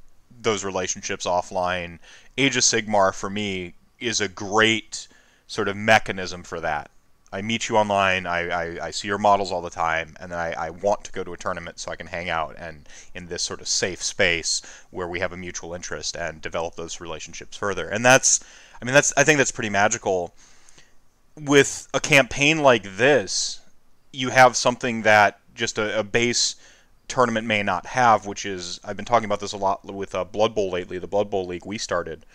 those 0.42 0.66
relationships 0.66 1.26
offline. 1.26 2.00
Age 2.38 2.58
of 2.58 2.64
Sigmar 2.64 3.14
for 3.14 3.30
me 3.30 3.76
is 4.00 4.20
a 4.20 4.28
great 4.28 5.08
sort 5.48 5.68
of 5.68 5.78
mechanism 5.78 6.44
for 6.44 6.60
that. 6.62 6.90
I 7.32 7.42
meet 7.42 7.68
you 7.68 7.76
online, 7.76 8.26
I, 8.28 8.50
I, 8.50 8.86
I 8.88 8.92
see 8.92 9.10
your 9.10 9.18
models 9.18 9.52
all 9.52 9.62
the 9.62 9.70
time, 9.70 10.16
and 10.22 10.34
I, 10.34 10.52
I 10.58 10.70
want 10.70 11.04
to 11.04 11.12
go 11.12 11.24
to 11.24 11.34
a 11.34 11.38
tournament 11.38 11.80
so 11.80 11.92
I 11.92 11.98
can 11.98 12.08
hang 12.08 12.30
out 12.30 12.56
and 12.58 12.88
in 13.14 13.28
this 13.28 13.44
sort 13.44 13.60
of 13.60 13.68
safe 13.68 14.02
space 14.02 14.62
where 14.90 15.08
we 15.08 15.20
have 15.20 15.34
a 15.34 15.38
mutual 15.38 15.74
interest 15.74 16.16
and 16.16 16.42
develop 16.42 16.76
those 16.76 17.02
relationships 17.02 17.58
further. 17.58 17.90
And 17.90 18.06
that's, 18.06 18.40
I 18.82 18.86
mean, 18.86 18.94
that's 18.94 19.12
I 19.18 19.24
think 19.26 19.38
that's 19.38 19.52
pretty 19.52 19.70
magical. 19.70 20.34
With 21.38 21.90
a 21.94 22.00
campaign 22.00 22.60
like 22.60 22.96
this, 22.96 23.60
you 24.14 24.30
have 24.30 24.56
something 24.56 25.02
that 25.02 25.42
just 25.54 25.78
a, 25.78 26.00
a 26.00 26.04
base 26.04 26.56
tournament 27.10 27.46
may 27.46 27.64
not 27.64 27.86
have, 27.88 28.26
which 28.26 28.46
is 28.46 28.80
I've 28.84 28.96
been 28.96 29.06
talking 29.06 29.26
about 29.26 29.42
this 29.42 29.52
a 29.54 29.58
lot 29.58 29.84
with 29.84 30.16
uh, 30.16 30.24
Blood 30.24 30.56
Bowl 30.56 30.72
lately. 30.72 31.00
The 31.00 31.08
Blood 31.08 31.30
Bowl 31.30 31.46
league 31.46 31.66
we 31.66 31.78
started 31.78 32.26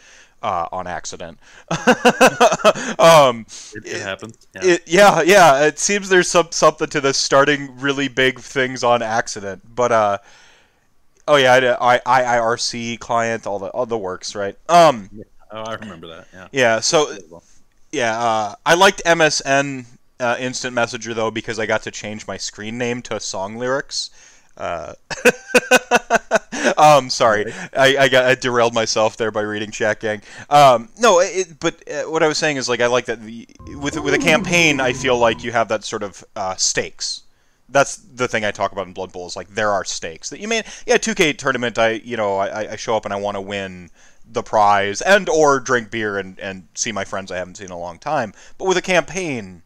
uh, 0.42 0.66
on 0.72 0.86
accident. 0.86 1.38
um, 2.98 3.46
It, 3.74 3.86
it 3.86 4.02
happens. 4.02 4.46
Yeah. 4.54 4.60
it, 4.64 4.82
yeah, 4.86 5.22
yeah. 5.22 5.64
It 5.64 5.78
seems 5.78 6.08
there's 6.08 6.28
some 6.28 6.48
something 6.50 6.88
to 6.88 7.00
this 7.00 7.18
starting 7.18 7.78
really 7.78 8.08
big 8.08 8.40
things 8.40 8.82
on 8.82 9.02
accident. 9.02 9.62
But 9.74 9.92
uh, 9.92 10.18
oh 11.28 11.36
yeah, 11.36 11.76
I, 11.80 12.00
I 12.06 12.22
IIRC 12.22 12.98
client, 12.98 13.46
all 13.46 13.58
the 13.58 13.68
all 13.68 13.86
the 13.86 13.98
works, 13.98 14.34
right? 14.34 14.56
Um, 14.68 15.10
oh, 15.50 15.62
I 15.62 15.74
remember 15.74 16.06
that. 16.08 16.28
Yeah. 16.32 16.48
yeah. 16.52 16.80
So 16.80 17.16
yeah, 17.92 18.18
uh, 18.18 18.54
I 18.64 18.74
liked 18.74 19.02
MSN 19.04 19.86
uh, 20.20 20.36
Instant 20.38 20.74
Messenger 20.74 21.14
though 21.14 21.30
because 21.30 21.58
I 21.58 21.66
got 21.66 21.82
to 21.82 21.90
change 21.90 22.26
my 22.26 22.36
screen 22.36 22.78
name 22.78 23.02
to 23.02 23.18
song 23.20 23.56
lyrics. 23.56 24.10
Uh, 24.60 24.94
um, 26.76 27.08
sorry, 27.08 27.50
I, 27.72 27.96
I 27.98 28.08
got 28.08 28.26
I 28.26 28.34
derailed 28.34 28.74
myself 28.74 29.16
there 29.16 29.30
by 29.30 29.40
reading 29.40 29.70
Chat 29.70 30.00
Gang. 30.00 30.20
Um, 30.50 30.90
no, 30.98 31.20
it, 31.20 31.58
but 31.58 31.82
uh, 31.88 32.02
what 32.10 32.22
I 32.22 32.28
was 32.28 32.36
saying 32.36 32.58
is 32.58 32.68
like 32.68 32.80
I 32.80 32.86
like 32.86 33.06
that 33.06 33.22
the, 33.22 33.48
with 33.76 33.98
with 33.98 34.12
a 34.12 34.18
campaign, 34.18 34.78
I 34.78 34.92
feel 34.92 35.16
like 35.16 35.42
you 35.42 35.50
have 35.52 35.68
that 35.68 35.82
sort 35.82 36.02
of 36.02 36.22
uh, 36.36 36.56
stakes. 36.56 37.22
That's 37.70 37.96
the 37.96 38.28
thing 38.28 38.44
I 38.44 38.50
talk 38.50 38.72
about 38.72 38.86
in 38.86 38.92
Blood 38.92 39.12
Bowl 39.12 39.26
is 39.26 39.34
like 39.34 39.48
there 39.48 39.70
are 39.70 39.84
stakes 39.84 40.28
that 40.30 40.40
you 40.40 40.48
may 40.48 40.64
yeah 40.86 40.96
2K 40.96 41.38
tournament 41.38 41.78
I 41.78 41.92
you 41.92 42.16
know 42.16 42.36
I, 42.36 42.72
I 42.72 42.76
show 42.76 42.96
up 42.96 43.04
and 43.04 43.14
I 43.14 43.16
want 43.16 43.36
to 43.36 43.40
win 43.40 43.90
the 44.28 44.42
prize 44.42 45.00
and 45.00 45.28
or 45.28 45.58
drink 45.60 45.90
beer 45.90 46.18
and, 46.18 46.38
and 46.38 46.68
see 46.74 46.92
my 46.92 47.04
friends 47.04 47.32
I 47.32 47.36
haven't 47.36 47.56
seen 47.56 47.66
in 47.66 47.72
a 47.72 47.78
long 47.78 47.98
time. 47.98 48.34
But 48.58 48.66
with 48.66 48.76
a 48.76 48.82
campaign, 48.82 49.62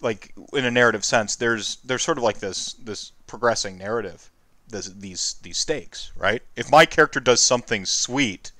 like 0.00 0.34
in 0.52 0.64
a 0.64 0.70
narrative 0.70 1.04
sense, 1.04 1.36
there's 1.36 1.76
there's 1.84 2.02
sort 2.02 2.18
of 2.18 2.24
like 2.24 2.38
this 2.38 2.74
this 2.74 3.12
progressing 3.26 3.78
narrative, 3.78 4.30
this, 4.68 4.86
these 4.88 5.36
these 5.42 5.58
stakes, 5.58 6.12
right? 6.16 6.42
If 6.56 6.70
my 6.70 6.86
character 6.86 7.20
does 7.20 7.40
something 7.40 7.84
sweet, 7.86 8.52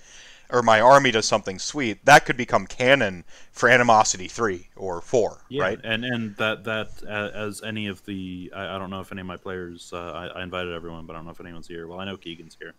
or 0.51 0.63
my 0.63 0.81
army 0.81 1.11
does 1.11 1.27
something 1.27 1.59
sweet, 1.59 2.05
that 2.05 2.25
could 2.27 2.37
become 2.37 2.67
canon 2.67 3.25
for 3.53 3.69
Animosity 3.69 4.29
three 4.29 4.69
or 4.77 5.01
four, 5.01 5.45
Yeah, 5.49 5.63
right? 5.63 5.81
and 5.85 6.05
and 6.05 6.37
that 6.39 6.65
that 6.65 6.89
uh, 7.07 7.31
as 7.35 7.63
any 7.63 7.87
of 7.87 8.05
the 8.05 8.53
I, 8.55 8.75
I 8.75 8.79
don't 8.79 8.91
know 8.91 9.01
if 9.01 9.13
any 9.13 9.21
of 9.21 9.29
my 9.29 9.37
players 9.37 9.93
uh, 9.93 9.97
I, 10.13 10.27
I 10.41 10.43
invited 10.43 10.73
everyone, 10.75 11.07
but 11.07 11.15
I 11.15 11.19
don't 11.19 11.27
know 11.27 11.31
if 11.31 11.41
anyone's 11.41 11.69
here. 11.69 11.87
Well, 11.87 12.01
I 12.01 12.05
know 12.05 12.17
Keegan's 12.17 12.57
here, 12.61 12.75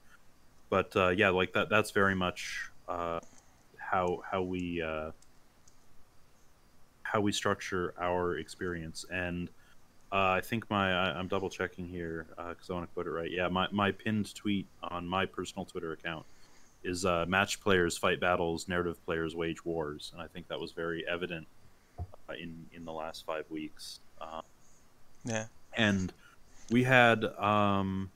but 0.70 0.96
uh, 0.96 1.10
yeah, 1.10 1.30
like 1.30 1.54
that 1.54 1.70
that's 1.70 1.92
very 1.92 2.16
much 2.16 2.72
uh, 2.88 3.22
how 3.78 4.22
how 4.30 4.44
we 4.44 4.82
uh, 4.82 5.12
how 7.04 7.22
we 7.22 7.32
structure 7.32 7.94
our 8.00 8.38
experience. 8.38 9.06
And 9.12 9.50
uh, 10.12 10.16
I 10.38 10.42
think 10.42 10.70
my 10.70 10.94
I, 10.94 11.18
I'm 11.20 11.28
double 11.28 11.50
checking 11.50 11.88
here 11.88 12.26
because 12.38 12.70
I 12.70 12.74
want 12.74 12.88
to 12.88 12.94
quote 12.94 13.08
it 13.08 13.12
right. 13.12 13.30
Yeah, 13.32 13.48
my 13.50 13.68
my 13.72 13.92
pinned 13.92 14.34
tweet 14.36 14.66
on 14.84 15.08
my 15.08 15.26
personal 15.26 15.66
Twitter 15.66 15.92
account 15.94 16.26
is 16.84 17.06
uh, 17.06 17.26
match 17.28 17.60
players 17.60 17.98
fight 17.98 18.20
battles, 18.20 18.68
narrative 18.68 19.04
players 19.06 19.36
wage 19.36 19.66
wars, 19.66 20.12
and 20.14 20.22
I 20.22 20.28
think 20.28 20.48
that 20.48 20.60
was 20.60 20.72
very 20.72 21.06
evident 21.08 21.48
uh, 22.00 22.34
in 22.34 22.66
in 22.74 22.86
the 22.86 22.94
last 22.94 23.26
five 23.26 23.46
weeks. 23.50 24.00
Uh, 24.22 24.42
Yeah. 25.26 25.46
and 25.76 26.14
we 26.72 26.84
had 26.84 27.24
um, 27.26 28.10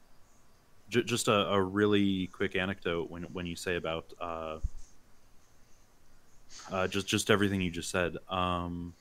j- 0.89 1.03
just 1.03 1.27
a, 1.27 1.47
a 1.51 1.61
really 1.61 2.27
quick 2.27 2.55
anecdote 2.55 3.09
when 3.09 3.23
when 3.33 3.45
you 3.45 3.55
say 3.55 3.75
about 3.75 4.05
uh, 4.21 4.59
uh, 6.71 6.87
just 6.87 7.07
just 7.07 7.29
everything 7.29 7.61
you 7.61 7.71
just 7.71 7.89
said. 7.89 8.15
Um, 8.29 8.93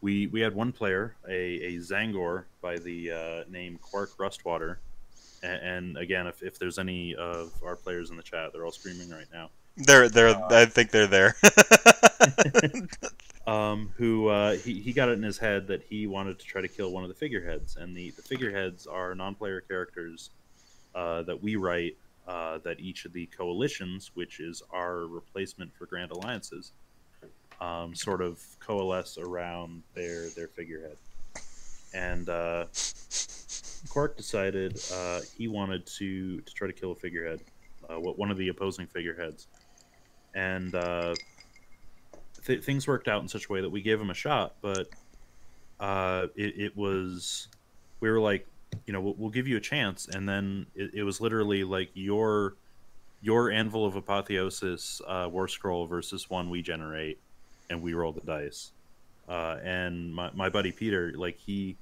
we 0.00 0.26
we 0.28 0.40
had 0.40 0.54
one 0.54 0.72
player, 0.72 1.14
a, 1.28 1.32
a 1.32 1.76
Zangor 1.78 2.44
by 2.60 2.76
the 2.76 3.10
uh, 3.10 3.50
name 3.50 3.78
Quark 3.80 4.16
Rustwater, 4.18 4.76
and, 5.42 5.62
and 5.62 5.96
again, 5.98 6.26
if, 6.26 6.42
if 6.42 6.58
there's 6.58 6.78
any 6.78 7.14
of 7.14 7.52
our 7.64 7.76
players 7.76 8.10
in 8.10 8.16
the 8.16 8.22
chat, 8.22 8.52
they're 8.52 8.64
all 8.64 8.72
screaming 8.72 9.10
right 9.10 9.26
now. 9.32 9.50
They're 9.76 10.08
they're 10.08 10.34
I 10.50 10.66
think 10.66 10.90
they're 10.90 11.06
there. 11.06 11.36
um, 13.46 13.92
who 13.96 14.28
uh, 14.28 14.56
he, 14.56 14.80
he 14.80 14.92
got 14.92 15.08
it 15.08 15.12
in 15.12 15.22
his 15.22 15.38
head 15.38 15.66
that 15.68 15.82
he 15.82 16.06
wanted 16.06 16.38
to 16.38 16.44
try 16.46 16.60
to 16.60 16.68
kill 16.68 16.92
one 16.92 17.02
of 17.02 17.08
the 17.08 17.14
figureheads, 17.14 17.76
and 17.76 17.96
the, 17.96 18.10
the 18.10 18.22
figureheads 18.22 18.86
are 18.86 19.14
non-player 19.14 19.60
characters 19.60 20.30
uh, 20.94 21.22
that 21.22 21.40
we 21.42 21.56
write 21.56 21.96
uh, 22.26 22.58
that 22.58 22.80
each 22.80 23.04
of 23.04 23.12
the 23.12 23.26
coalitions, 23.26 24.10
which 24.14 24.40
is 24.40 24.62
our 24.70 25.06
replacement 25.06 25.74
for 25.74 25.86
grand 25.86 26.10
alliances, 26.10 26.72
um, 27.60 27.94
sort 27.94 28.22
of 28.22 28.40
coalesce 28.58 29.18
around 29.18 29.82
their 29.94 30.28
their 30.30 30.48
figurehead. 30.48 30.96
And 31.92 32.28
uh, 32.28 32.66
Quark 33.88 34.16
decided 34.16 34.80
uh, 34.92 35.20
he 35.36 35.48
wanted 35.48 35.86
to 35.98 36.40
to 36.40 36.54
try 36.54 36.66
to 36.66 36.72
kill 36.72 36.92
a 36.92 36.94
figurehead, 36.94 37.40
uh, 37.88 37.96
one 37.96 38.30
of 38.30 38.36
the 38.36 38.48
opposing 38.48 38.86
figureheads, 38.86 39.48
and 40.34 40.74
uh, 40.74 41.14
th- 42.44 42.64
things 42.64 42.86
worked 42.86 43.08
out 43.08 43.22
in 43.22 43.28
such 43.28 43.48
a 43.48 43.52
way 43.52 43.60
that 43.60 43.70
we 43.70 43.82
gave 43.82 44.00
him 44.00 44.10
a 44.10 44.14
shot, 44.14 44.54
but 44.60 44.88
uh, 45.80 46.26
it, 46.36 46.58
it 46.58 46.76
was 46.76 47.48
we 48.00 48.10
were 48.10 48.20
like, 48.20 48.46
you 48.86 48.92
know, 48.92 49.00
we'll, 49.00 49.14
we'll 49.18 49.30
give 49.30 49.48
you 49.48 49.56
a 49.56 49.60
chance, 49.60 50.08
and 50.08 50.28
then 50.28 50.66
it, 50.74 50.94
it 50.94 51.02
was 51.02 51.20
literally 51.20 51.64
like 51.64 51.90
your 51.94 52.54
your 53.22 53.50
anvil 53.50 53.84
of 53.84 53.96
apotheosis 53.96 55.02
uh, 55.06 55.28
war 55.30 55.48
scroll 55.48 55.86
versus 55.86 56.30
one 56.30 56.48
we 56.48 56.62
generate, 56.62 57.18
and 57.70 57.80
we 57.80 57.94
roll 57.94 58.12
the 58.12 58.20
dice. 58.20 58.72
Uh, 59.28 59.58
and 59.62 60.12
my, 60.12 60.28
my 60.34 60.48
buddy 60.48 60.72
Peter, 60.72 61.12
like 61.16 61.38
he, 61.38 61.76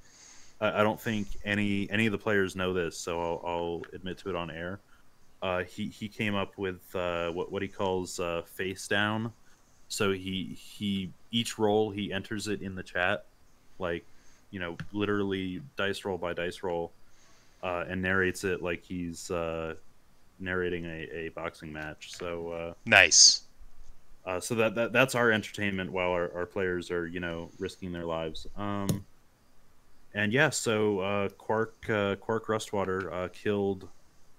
I, 0.61 0.81
I 0.81 0.83
don't 0.83 1.01
think 1.01 1.27
any 1.45 1.91
any 1.91 2.07
of 2.07 2.13
the 2.13 2.19
players 2.19 2.55
know 2.55 2.73
this, 2.75 2.97
so 2.97 3.21
I'll, 3.21 3.43
I'll 3.45 3.83
admit 3.95 4.19
to 4.19 4.29
it 4.29 4.37
on 4.37 4.51
air. 4.51 4.81
Uh, 5.41 5.65
he 5.65 5.87
he 5.87 6.09
came 6.09 6.35
up 6.35 6.59
with 6.59 6.95
uh, 6.95 7.31
what 7.31 7.51
what 7.51 7.63
he 7.63 7.69
calls 7.69 8.21
uh, 8.21 8.43
face 8.45 8.87
down. 8.87 9.33
So 9.89 10.13
he 10.13 10.59
he 10.61 11.11
each 11.31 11.59
roll 11.59 11.91
he 11.91 12.13
enters 12.13 12.49
it 12.49 12.61
in 12.61 12.75
the 12.75 12.83
chat, 12.83 13.25
like 13.79 14.05
you 14.51 14.61
know 14.61 14.77
literally 14.93 15.63
dice 15.77 16.05
roll 16.05 16.19
by 16.19 16.35
dice 16.35 16.63
roll, 16.63 16.93
uh, 17.63 17.85
and 17.89 18.03
narrates 18.03 18.45
it 18.45 18.63
like 18.63 18.85
he's 18.85 19.31
uh, 19.31 19.75
narrating 20.39 20.85
a, 20.85 21.09
a 21.15 21.29
boxing 21.31 21.73
match. 21.73 22.15
So 22.15 22.75
nice. 22.85 23.48
Uh, 24.29 24.39
so 24.39 24.55
that, 24.55 24.75
that 24.75 24.93
that's 24.93 25.15
our 25.15 25.33
entertainment 25.33 25.91
while 25.91 26.11
our, 26.11 26.31
our 26.35 26.45
players 26.45 26.91
are 26.91 27.07
you 27.07 27.19
know 27.19 27.51
risking 27.59 27.91
their 27.93 28.05
lives. 28.05 28.47
Um, 28.59 29.07
and 30.13 30.35
yeah, 30.35 30.51
so 30.51 31.01
uh, 31.01 31.29
Quark 31.31 31.89
uh, 31.89 32.17
Quark 32.17 32.47
Rustwater 32.47 33.11
uh, 33.11 33.29
killed 33.29 33.89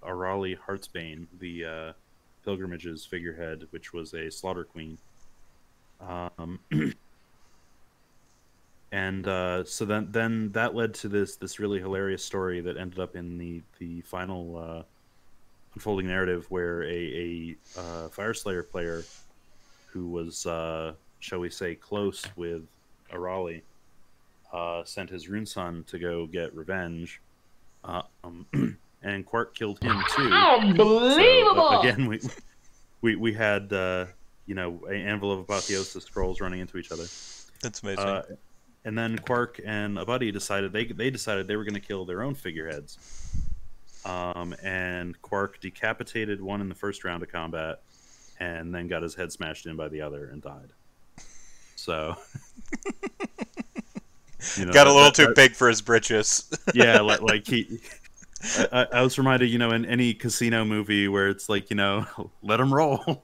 Arali 0.03 0.55
Heartsbane, 0.55 1.25
the 1.39 1.65
uh, 1.65 1.93
pilgrimage's 2.45 3.03
figurehead, 3.03 3.65
which 3.71 3.91
was 3.91 4.13
a 4.13 4.29
slaughter 4.29 4.63
queen. 4.63 4.99
Um, 6.07 6.59
and 8.91 9.27
uh, 9.27 9.63
so 9.63 9.85
then 9.85 10.09
then 10.11 10.51
that 10.51 10.75
led 10.75 10.93
to 10.95 11.07
this 11.07 11.35
this 11.35 11.57
really 11.57 11.79
hilarious 11.79 12.23
story 12.23 12.61
that 12.61 12.77
ended 12.77 12.99
up 12.99 13.15
in 13.15 13.39
the 13.39 13.63
the 13.79 14.01
final 14.01 14.55
uh, 14.55 14.83
unfolding 15.73 16.05
narrative 16.05 16.45
where 16.49 16.83
a 16.83 17.55
a 17.75 18.09
Fyreslayer 18.09 18.69
player 18.69 19.03
who 19.91 20.07
was 20.07 20.45
uh, 20.45 20.93
shall 21.19 21.39
we 21.39 21.49
say 21.49 21.75
close 21.75 22.25
with 22.35 22.63
Arali 23.11 23.61
uh, 24.53 24.83
sent 24.83 25.09
his 25.09 25.27
runeson 25.27 25.85
to 25.87 25.99
go 25.99 26.25
get 26.25 26.53
revenge. 26.55 27.21
Uh, 27.83 28.01
um, 28.23 28.45
and 29.03 29.25
Quark 29.25 29.55
killed 29.55 29.81
him 29.81 30.01
too. 30.15 30.31
Unbelievable! 30.31 31.69
So, 31.69 31.75
uh, 31.75 31.81
again, 31.81 32.07
we 32.07 32.19
we 33.01 33.15
we 33.15 33.33
had 33.33 33.71
uh, 33.71 34.05
you 34.45 34.55
know 34.55 34.81
an 34.87 34.95
anvil 34.95 35.31
of 35.31 35.39
apotheosis 35.39 36.03
scrolls 36.03 36.41
running 36.41 36.59
into 36.59 36.77
each 36.77 36.91
other. 36.91 37.05
That's 37.61 37.83
amazing. 37.83 38.05
Uh, 38.05 38.23
and 38.85 38.97
then 38.97 39.17
Quark 39.19 39.59
and 39.65 39.99
a 39.99 40.05
buddy 40.05 40.31
decided 40.31 40.73
they 40.73 40.85
they 40.85 41.09
decided 41.09 41.47
they 41.47 41.55
were 41.55 41.65
going 41.65 41.75
to 41.75 41.79
kill 41.79 42.05
their 42.05 42.23
own 42.23 42.35
figureheads. 42.35 42.97
Um, 44.05 44.55
and 44.63 45.21
Quark 45.21 45.59
decapitated 45.59 46.41
one 46.41 46.61
in 46.61 46.69
the 46.69 46.75
first 46.75 47.03
round 47.03 47.21
of 47.21 47.29
combat, 47.29 47.81
and 48.39 48.73
then 48.73 48.87
got 48.87 49.01
his 49.03 49.15
head 49.15 49.31
smashed 49.31 49.65
in 49.65 49.75
by 49.75 49.87
the 49.89 50.01
other 50.01 50.25
and 50.29 50.41
died. 50.41 50.69
So, 51.75 52.15
you 54.57 54.65
know, 54.65 54.71
Got 54.71 54.87
a 54.87 54.93
little 54.93 55.03
that- 55.05 55.15
too 55.15 55.25
that- 55.27 55.35
big 55.35 55.53
for 55.53 55.67
his 55.67 55.81
britches. 55.81 56.49
yeah, 56.73 56.99
like, 57.01 57.21
like 57.21 57.45
he. 57.47 57.79
I, 58.71 58.87
I 58.93 59.01
was 59.01 59.17
reminded, 59.17 59.49
you 59.49 59.57
know, 59.59 59.71
in 59.71 59.85
any 59.85 60.13
casino 60.13 60.63
movie 60.63 61.09
where 61.09 61.27
it's 61.27 61.49
like, 61.49 61.69
you 61.69 61.75
know, 61.75 62.05
let 62.43 62.59
him 62.59 62.73
roll, 62.73 63.23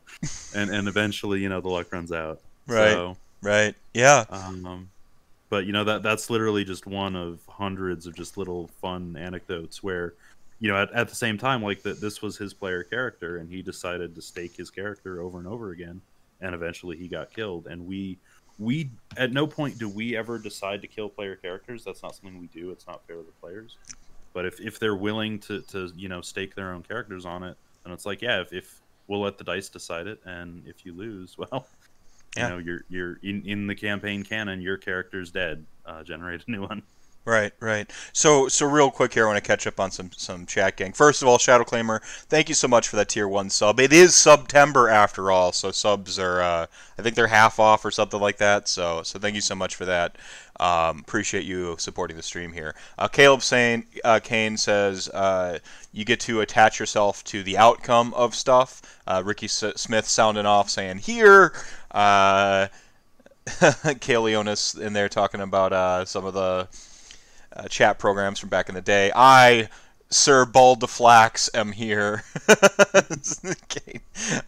and 0.53 0.69
and 0.69 0.87
eventually, 0.89 1.39
you 1.39 1.47
know, 1.49 1.61
the 1.61 1.69
luck 1.69 1.91
runs 1.93 2.11
out. 2.11 2.41
Right. 2.67 2.91
So, 2.91 3.15
right. 3.41 3.75
Yeah. 3.93 4.25
um, 4.29 4.89
but 5.49 5.65
you 5.65 5.71
know 5.71 5.83
that 5.85 6.01
that's 6.03 6.29
literally 6.29 6.65
just 6.65 6.85
one 6.87 7.15
of 7.15 7.39
hundreds 7.47 8.07
of 8.07 8.15
just 8.15 8.35
little 8.35 8.67
fun 8.81 9.15
anecdotes 9.17 9.81
where, 9.81 10.13
you 10.65 10.71
know, 10.71 10.81
at, 10.81 10.91
at 10.93 11.09
the 11.09 11.15
same 11.15 11.37
time, 11.37 11.61
like 11.61 11.83
that 11.83 12.01
this 12.01 12.23
was 12.23 12.37
his 12.37 12.51
player 12.51 12.81
character, 12.81 13.37
and 13.37 13.47
he 13.47 13.61
decided 13.61 14.15
to 14.15 14.21
stake 14.23 14.57
his 14.57 14.71
character 14.71 15.21
over 15.21 15.37
and 15.37 15.47
over 15.47 15.69
again, 15.69 16.01
and 16.41 16.55
eventually 16.55 16.97
he 16.97 17.07
got 17.07 17.31
killed. 17.31 17.67
And 17.67 17.85
we 17.85 18.17
we 18.57 18.89
at 19.15 19.31
no 19.31 19.45
point 19.45 19.77
do 19.77 19.87
we 19.87 20.17
ever 20.17 20.39
decide 20.39 20.81
to 20.81 20.87
kill 20.87 21.07
player 21.07 21.35
characters. 21.35 21.83
That's 21.83 22.01
not 22.01 22.15
something 22.15 22.39
we 22.39 22.47
do. 22.47 22.71
It's 22.71 22.87
not 22.87 23.05
fair 23.05 23.17
to 23.17 23.21
the 23.21 23.31
players. 23.33 23.77
But 24.33 24.47
if, 24.47 24.59
if 24.59 24.79
they're 24.79 24.95
willing 24.95 25.37
to, 25.41 25.61
to 25.61 25.91
you 25.95 26.09
know 26.09 26.21
stake 26.21 26.55
their 26.55 26.71
own 26.71 26.81
characters 26.81 27.27
on 27.27 27.43
it, 27.43 27.55
then 27.83 27.93
it's 27.93 28.07
like 28.07 28.23
yeah, 28.23 28.41
if, 28.41 28.51
if 28.51 28.81
we'll 29.05 29.21
let 29.21 29.37
the 29.37 29.43
dice 29.43 29.69
decide 29.69 30.07
it, 30.07 30.19
and 30.25 30.63
if 30.65 30.83
you 30.83 30.95
lose, 30.95 31.37
well, 31.37 31.67
you 32.35 32.41
know 32.41 32.57
you're 32.57 32.81
you're 32.89 33.19
in, 33.21 33.43
in 33.45 33.67
the 33.67 33.75
campaign 33.75 34.23
canon, 34.23 34.63
your 34.63 34.77
character's 34.77 35.29
dead. 35.29 35.63
Uh, 35.85 36.01
generate 36.01 36.41
a 36.47 36.49
new 36.49 36.63
one. 36.63 36.81
Right, 37.27 37.53
right. 37.59 37.89
So, 38.13 38.47
so 38.47 38.67
real 38.67 38.91
quick 38.91 39.15
here, 39.15 39.23
I 39.23 39.31
want 39.31 39.43
to 39.43 39.47
catch 39.47 39.65
up 39.65 39.79
on 39.79 39.89
some 39.89 40.11
some 40.11 40.45
chat 40.45 40.77
gang. 40.77 40.93
First 40.93 41.23
of 41.23 41.27
all, 41.27 41.39
Shadow 41.39 41.63
Claimer, 41.63 42.03
thank 42.29 42.49
you 42.49 42.55
so 42.55 42.67
much 42.67 42.87
for 42.87 42.97
that 42.97 43.09
tier 43.09 43.27
one 43.27 43.49
sub. 43.49 43.79
It 43.79 43.91
is 43.91 44.13
September 44.13 44.89
after 44.89 45.31
all, 45.31 45.51
so 45.51 45.71
subs 45.71 46.19
are, 46.19 46.39
uh, 46.39 46.67
I 46.99 47.01
think 47.01 47.15
they're 47.15 47.25
half 47.25 47.59
off 47.59 47.83
or 47.83 47.89
something 47.89 48.19
like 48.19 48.37
that. 48.37 48.67
So, 48.67 49.01
so 49.01 49.17
thank 49.17 49.33
you 49.33 49.41
so 49.41 49.55
much 49.55 49.73
for 49.75 49.85
that. 49.85 50.19
Um, 50.59 50.99
appreciate 50.99 51.45
you 51.45 51.75
supporting 51.79 52.15
the 52.15 52.21
stream 52.21 52.51
here. 52.51 52.75
Uh, 52.95 53.07
Caleb 53.07 53.41
saying, 53.41 53.87
uh, 54.03 54.19
Kane 54.23 54.55
says, 54.55 55.09
uh, 55.09 55.57
you 55.91 56.05
get 56.05 56.19
to 56.21 56.41
attach 56.41 56.79
yourself 56.79 57.23
to 57.23 57.41
the 57.41 57.57
outcome 57.57 58.13
of 58.13 58.35
stuff. 58.35 58.83
Uh, 59.07 59.23
Ricky 59.25 59.47
S- 59.47 59.63
Smith 59.77 60.07
sounding 60.07 60.45
off 60.45 60.69
saying 60.69 60.99
here. 60.99 61.53
Uh, 61.89 62.67
Kale 63.99 64.23
Leonis 64.23 64.75
in 64.75 64.93
there 64.93 65.09
talking 65.09 65.41
about 65.41 65.73
uh, 65.73 66.05
some 66.05 66.25
of 66.25 66.33
the 66.33 66.67
uh, 67.55 67.67
chat 67.67 67.99
programs 67.99 68.39
from 68.39 68.49
back 68.49 68.69
in 68.69 68.75
the 68.75 68.81
day. 68.81 69.11
I, 69.15 69.69
Sir 70.09 70.45
Baldaflax, 70.45 71.49
am 71.55 71.71
here. 71.71 72.23
Okay. 73.45 73.99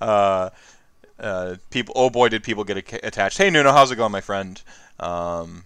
uh, 0.02 0.50
uh, 1.20 1.56
people. 1.70 1.94
Oh 1.98 2.10
boy, 2.10 2.30
did 2.30 2.44
people 2.44 2.64
get 2.64 2.78
a- 2.94 3.08
attached. 3.08 3.38
Hey 3.38 3.50
Nuno, 3.50 3.72
how's 3.72 3.92
it 3.92 3.96
going, 3.96 4.12
my 4.12 4.22
friend? 4.22 4.62
Um, 5.00 5.64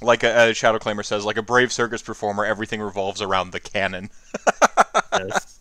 like 0.00 0.22
a, 0.24 0.50
a 0.50 0.54
Shadow 0.54 0.78
Claimer 0.78 1.04
says, 1.04 1.24
like 1.24 1.36
a 1.36 1.42
brave 1.42 1.72
circus 1.72 2.02
performer, 2.02 2.44
everything 2.44 2.80
revolves 2.80 3.20
around 3.22 3.50
the 3.52 3.60
cannon. 3.60 4.10
Yes. 5.12 5.58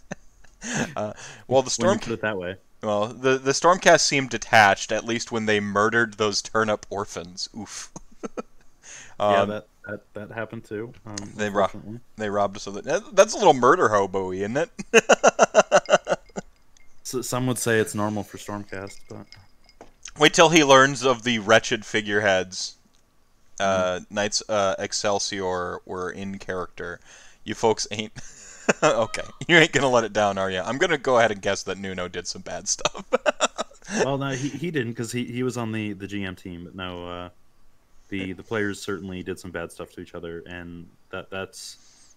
Well, 1.48 1.62
the 1.62 1.70
storm. 1.70 2.00
put 2.00 2.14
it 2.14 2.22
that 2.22 2.38
way. 2.38 2.56
Well, 2.82 3.08
the 3.08 3.38
the 3.38 3.52
Stormcast 3.52 4.02
seemed 4.02 4.30
detached, 4.30 4.92
at 4.92 5.06
least 5.06 5.32
when 5.32 5.46
they 5.46 5.60
murdered 5.60 6.16
those 6.16 6.42
turnip 6.42 6.86
orphans. 6.90 7.50
Oof. 7.58 7.92
yeah, 9.20 9.42
Um, 9.42 9.50
that, 9.50 9.68
that 9.88 10.02
that 10.14 10.32
happened 10.32 10.64
too. 10.66 10.94
Um, 11.06 11.16
They 11.36 11.50
ro- 11.50 11.64
unfortunately. 11.66 12.00
They 12.18 12.30
robbed 12.30 12.58
us 12.58 12.68
of 12.68 12.78
it. 12.78 12.86
That- 12.86 13.16
That's 13.16 13.34
a 13.34 13.38
little 13.38 13.54
murder 13.54 13.90
hobo 13.90 14.32
isn't 14.32 14.58
it? 14.58 14.70
So, 17.04 17.22
some 17.22 17.46
would 17.48 17.58
say 17.58 17.80
it's 17.80 17.94
normal 17.94 18.24
for 18.24 18.38
Stormcast, 18.38 18.96
but 19.10 19.26
Wait 20.18 20.34
till 20.34 20.48
he 20.50 20.64
learns 20.64 21.04
of 21.04 21.24
the 21.24 21.40
wretched 21.40 21.86
figureheads. 21.86 22.76
Uh, 23.60 24.00
Knights 24.10 24.42
uh, 24.48 24.76
Excelsior 24.80 25.80
were 25.86 26.10
in 26.12 26.38
character. 26.38 27.00
You 27.44 27.54
folks 27.54 27.86
ain't. 27.92 28.14
okay, 28.84 29.24
you 29.48 29.58
ain't 29.58 29.72
gonna 29.74 29.90
let 29.90 30.04
it 30.06 30.14
down, 30.14 30.38
are 30.38 30.50
you? 30.50 30.60
I'm 30.62 30.78
gonna 30.78 30.98
go 30.98 31.18
ahead 31.18 31.32
and 31.32 31.42
guess 31.42 31.64
that 31.64 31.78
Nuno 31.78 32.08
did 32.08 32.28
some 32.28 32.44
bad 32.44 32.68
stuff. 32.70 33.04
well, 34.06 34.18
no, 34.18 34.30
he, 34.30 34.48
he 34.50 34.72
didn't 34.72 34.92
because 34.94 35.12
he, 35.12 35.26
he 35.26 35.44
was 35.44 35.58
on 35.58 35.72
the, 35.74 35.94
the 35.94 36.08
GM 36.08 36.38
team. 36.38 36.64
But 36.64 36.76
no, 36.76 37.08
uh, 37.08 37.30
the 38.12 38.34
the 38.34 38.44
players 38.44 38.80
certainly 38.80 39.24
did 39.24 39.40
some 39.40 39.50
bad 39.50 39.72
stuff 39.72 39.92
to 39.94 40.02
each 40.02 40.14
other, 40.14 40.44
and 40.46 40.88
that 41.10 41.32
that's 41.32 42.16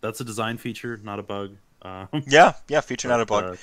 that's 0.00 0.20
a 0.20 0.24
design 0.24 0.58
feature, 0.58 0.98
not 1.04 1.20
a 1.20 1.22
bug. 1.22 1.56
Um, 1.82 2.08
yeah, 2.26 2.54
yeah, 2.66 2.80
feature 2.80 3.06
not 3.08 3.20
a 3.20 3.26
bug. 3.26 3.54
uh, 3.54 3.56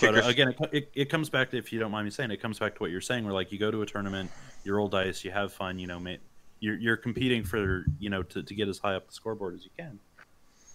But 0.00 0.18
uh, 0.18 0.28
again, 0.28 0.48
it, 0.48 0.68
it, 0.72 0.90
it 0.94 1.10
comes 1.10 1.30
back 1.30 1.50
to 1.50 1.56
if 1.56 1.72
you 1.72 1.80
don't 1.80 1.90
mind 1.90 2.04
me 2.04 2.10
saying, 2.10 2.30
it 2.30 2.42
comes 2.42 2.58
back 2.58 2.74
to 2.74 2.80
what 2.82 2.90
you're 2.90 3.00
saying. 3.00 3.24
Where 3.24 3.32
like 3.32 3.50
you 3.50 3.58
go 3.58 3.70
to 3.70 3.80
a 3.82 3.86
tournament, 3.86 4.30
you 4.64 4.74
roll 4.74 4.88
dice, 4.88 5.24
you 5.24 5.30
have 5.30 5.52
fun, 5.52 5.78
you 5.78 5.86
know, 5.86 5.98
ma- 5.98 6.20
you're 6.60 6.76
you're 6.76 6.96
competing 6.96 7.44
for 7.44 7.86
you 7.98 8.10
know 8.10 8.22
to, 8.24 8.42
to 8.42 8.54
get 8.54 8.68
as 8.68 8.78
high 8.78 8.94
up 8.94 9.06
the 9.06 9.12
scoreboard 9.14 9.54
as 9.54 9.64
you 9.64 9.70
can. 9.78 9.98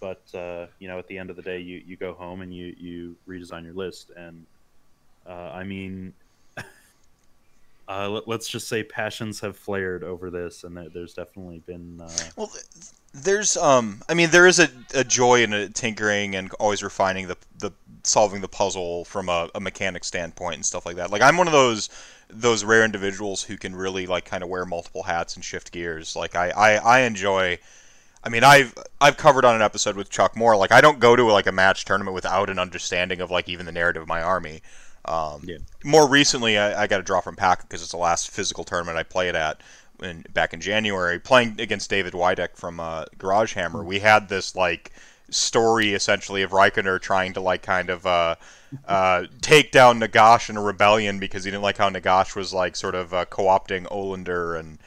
But 0.00 0.22
uh, 0.34 0.66
you 0.78 0.88
know, 0.88 0.98
at 0.98 1.06
the 1.06 1.16
end 1.18 1.30
of 1.30 1.36
the 1.36 1.42
day, 1.42 1.60
you, 1.60 1.82
you 1.86 1.96
go 1.96 2.14
home 2.14 2.40
and 2.42 2.52
you 2.52 2.74
you 2.78 3.16
redesign 3.28 3.64
your 3.64 3.74
list. 3.74 4.10
And 4.16 4.44
uh, 5.26 5.50
I 5.54 5.64
mean, 5.64 6.12
uh, 7.88 8.08
let, 8.08 8.28
let's 8.28 8.48
just 8.48 8.68
say 8.68 8.82
passions 8.82 9.40
have 9.40 9.56
flared 9.56 10.04
over 10.04 10.30
this, 10.30 10.64
and 10.64 10.76
there, 10.76 10.88
there's 10.92 11.14
definitely 11.14 11.60
been 11.66 12.00
uh, 12.00 12.10
Well, 12.36 12.50
there's 13.12 13.56
um, 13.56 14.02
I 14.08 14.14
mean, 14.14 14.30
there 14.30 14.46
is 14.46 14.58
a, 14.58 14.68
a 14.94 15.04
joy 15.04 15.42
in 15.42 15.52
a 15.52 15.68
tinkering 15.68 16.34
and 16.34 16.52
always 16.54 16.82
refining 16.82 17.28
the 17.28 17.36
the 17.58 17.72
solving 18.02 18.40
the 18.40 18.48
puzzle 18.48 19.04
from 19.04 19.28
a, 19.28 19.48
a 19.54 19.60
mechanic 19.60 20.04
standpoint 20.04 20.56
and 20.56 20.66
stuff 20.66 20.86
like 20.86 20.96
that. 20.96 21.10
Like 21.10 21.22
I'm 21.22 21.36
one 21.36 21.46
of 21.46 21.52
those 21.52 21.88
those 22.28 22.64
rare 22.64 22.84
individuals 22.84 23.42
who 23.42 23.56
can 23.56 23.74
really 23.74 24.06
like 24.06 24.24
kind 24.24 24.42
of 24.42 24.48
wear 24.48 24.64
multiple 24.64 25.02
hats 25.02 25.36
and 25.36 25.44
shift 25.44 25.72
gears. 25.72 26.16
Like 26.16 26.34
I, 26.34 26.50
I, 26.50 26.70
I 26.76 27.00
enjoy. 27.00 27.58
I 28.22 28.30
mean, 28.30 28.42
I've 28.44 28.74
I've 29.00 29.16
covered 29.16 29.44
on 29.44 29.54
an 29.54 29.62
episode 29.62 29.96
with 29.96 30.10
Chuck 30.10 30.36
Moore. 30.36 30.56
Like 30.56 30.72
I 30.72 30.80
don't 30.80 30.98
go 30.98 31.14
to 31.16 31.24
like 31.24 31.46
a 31.46 31.52
match 31.52 31.84
tournament 31.84 32.14
without 32.14 32.50
an 32.50 32.58
understanding 32.58 33.20
of 33.20 33.30
like 33.30 33.48
even 33.48 33.66
the 33.66 33.72
narrative 33.72 34.02
of 34.02 34.08
my 34.08 34.22
army. 34.22 34.62
Um, 35.04 35.42
Yeah. 35.44 35.58
More 35.84 36.08
recently, 36.08 36.58
I, 36.58 36.82
I 36.82 36.86
got 36.86 37.00
a 37.00 37.02
draw 37.02 37.20
from 37.20 37.36
Pack 37.36 37.62
because 37.62 37.82
it's 37.82 37.92
the 37.92 37.98
last 37.98 38.30
physical 38.30 38.64
tournament 38.64 38.96
I 38.96 39.02
played 39.02 39.34
at 39.34 39.60
in, 40.02 40.24
back 40.32 40.54
in 40.54 40.60
January, 40.60 41.18
playing 41.18 41.60
against 41.60 41.90
David 41.90 42.14
Wydeck 42.14 42.56
from 42.56 42.80
uh, 42.80 43.04
Garage 43.18 43.54
Hammer. 43.54 43.82
We 43.82 44.00
had 44.00 44.28
this 44.28 44.56
like 44.56 44.92
story 45.30 45.94
essentially 45.94 46.42
of 46.42 46.50
Raikkoner 46.52 47.00
trying 47.00 47.32
to 47.34 47.40
like 47.40 47.62
kind 47.62 47.90
of 47.90 48.06
uh, 48.06 48.36
uh, 48.86 49.24
take 49.40 49.72
down 49.72 50.00
Nagash 50.00 50.50
in 50.50 50.56
a 50.56 50.62
rebellion 50.62 51.18
because 51.18 51.44
he 51.44 51.50
didn't 51.50 51.62
like 51.62 51.78
how 51.78 51.90
Nagash 51.90 52.36
was 52.36 52.52
like 52.52 52.76
sort 52.76 52.94
of 52.94 53.12
uh, 53.14 53.24
co-opting 53.26 53.86
Olynder 53.88 54.58
and 54.58 54.78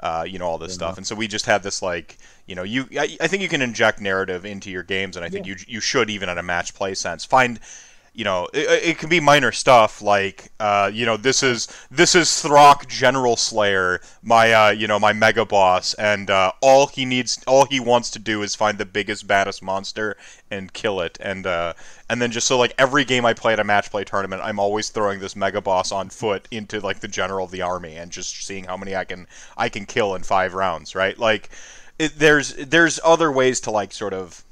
uh, 0.00 0.24
you 0.26 0.38
know 0.38 0.46
all 0.46 0.58
this 0.58 0.74
stuff. 0.74 0.96
And 0.98 1.06
so 1.06 1.14
we 1.14 1.26
just 1.26 1.46
had 1.46 1.62
this 1.62 1.80
like 1.82 2.18
you 2.46 2.54
know 2.54 2.62
you 2.62 2.86
I, 2.98 3.16
I 3.20 3.28
think 3.28 3.42
you 3.42 3.48
can 3.48 3.62
inject 3.62 4.00
narrative 4.00 4.44
into 4.44 4.70
your 4.70 4.82
games, 4.82 5.16
and 5.16 5.24
I 5.24 5.28
think 5.28 5.46
you 5.46 5.56
you 5.66 5.80
should 5.80 6.10
even 6.10 6.28
at 6.28 6.38
a 6.38 6.42
match 6.42 6.74
play 6.74 6.94
sense 6.94 7.24
find 7.24 7.58
you 8.14 8.22
know, 8.22 8.48
it, 8.54 8.90
it 8.90 8.98
can 8.98 9.08
be 9.08 9.18
minor 9.18 9.50
stuff 9.50 10.00
like, 10.00 10.52
uh, 10.60 10.88
you 10.92 11.04
know, 11.04 11.16
this 11.16 11.42
is 11.42 11.66
this 11.90 12.14
is 12.14 12.28
Throck 12.28 12.86
General 12.86 13.34
Slayer, 13.36 14.00
my 14.22 14.52
uh, 14.52 14.70
you 14.70 14.86
know 14.86 15.00
my 15.00 15.12
mega 15.12 15.44
boss, 15.44 15.94
and 15.94 16.30
uh, 16.30 16.52
all 16.62 16.86
he 16.86 17.04
needs, 17.04 17.42
all 17.48 17.66
he 17.66 17.80
wants 17.80 18.10
to 18.10 18.20
do 18.20 18.42
is 18.42 18.54
find 18.54 18.78
the 18.78 18.86
biggest, 18.86 19.26
baddest 19.26 19.62
monster 19.62 20.16
and 20.48 20.72
kill 20.72 21.00
it, 21.00 21.18
and 21.20 21.44
uh, 21.44 21.74
and 22.08 22.22
then 22.22 22.30
just 22.30 22.46
so 22.46 22.56
like 22.56 22.72
every 22.78 23.04
game 23.04 23.26
I 23.26 23.34
play 23.34 23.52
at 23.52 23.60
a 23.60 23.64
match 23.64 23.90
play 23.90 24.04
tournament, 24.04 24.42
I'm 24.44 24.60
always 24.60 24.90
throwing 24.90 25.18
this 25.18 25.34
mega 25.34 25.60
boss 25.60 25.90
on 25.90 26.08
foot 26.08 26.46
into 26.52 26.78
like 26.78 27.00
the 27.00 27.08
general 27.08 27.46
of 27.46 27.50
the 27.50 27.62
army 27.62 27.96
and 27.96 28.12
just 28.12 28.46
seeing 28.46 28.64
how 28.64 28.76
many 28.76 28.94
I 28.94 29.04
can 29.04 29.26
I 29.56 29.68
can 29.68 29.86
kill 29.86 30.14
in 30.14 30.22
five 30.22 30.54
rounds, 30.54 30.94
right? 30.94 31.18
Like, 31.18 31.50
it, 31.98 32.16
there's 32.16 32.54
there's 32.54 33.00
other 33.02 33.32
ways 33.32 33.58
to 33.62 33.72
like 33.72 33.92
sort 33.92 34.14
of 34.14 34.44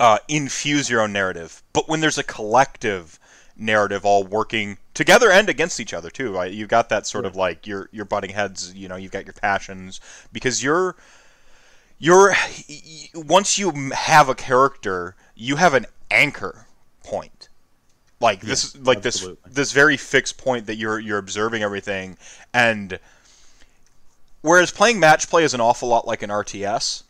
uh, 0.00 0.18
infuse 0.28 0.88
your 0.90 1.00
own 1.00 1.12
narrative. 1.12 1.62
But 1.72 1.88
when 1.88 2.00
there's 2.00 2.18
a 2.18 2.22
collective 2.22 3.18
narrative 3.56 4.04
all 4.04 4.22
working 4.24 4.78
together 4.94 5.30
and 5.30 5.48
against 5.48 5.80
each 5.80 5.92
other 5.92 6.10
too, 6.10 6.32
right? 6.32 6.52
You've 6.52 6.68
got 6.68 6.88
that 6.88 7.06
sort 7.06 7.26
of 7.26 7.36
like 7.36 7.66
your 7.66 7.88
your 7.92 8.04
butting 8.04 8.30
heads. 8.30 8.72
You 8.74 8.88
know, 8.88 8.96
you've 8.96 9.12
got 9.12 9.26
your 9.26 9.34
passions 9.34 10.00
because 10.32 10.62
you're 10.62 10.96
you're 11.98 12.34
once 13.14 13.58
you 13.58 13.90
have 13.92 14.28
a 14.28 14.34
character, 14.34 15.16
you 15.34 15.56
have 15.56 15.74
an 15.74 15.86
anchor 16.10 16.66
point. 17.04 17.48
Like 18.20 18.40
this, 18.40 18.76
like 18.76 19.04
absolutely. 19.06 19.38
this, 19.44 19.54
this 19.54 19.72
very 19.72 19.96
fixed 19.96 20.38
point 20.38 20.66
that 20.66 20.74
you're 20.74 20.98
you're 20.98 21.18
observing 21.18 21.62
everything, 21.62 22.18
and 22.52 22.98
whereas 24.40 24.72
playing 24.72 24.98
match 24.98 25.30
play 25.30 25.44
is 25.44 25.54
an 25.54 25.60
awful 25.60 25.88
lot 25.88 26.04
like 26.04 26.22
an 26.22 26.30
RTS, 26.30 27.04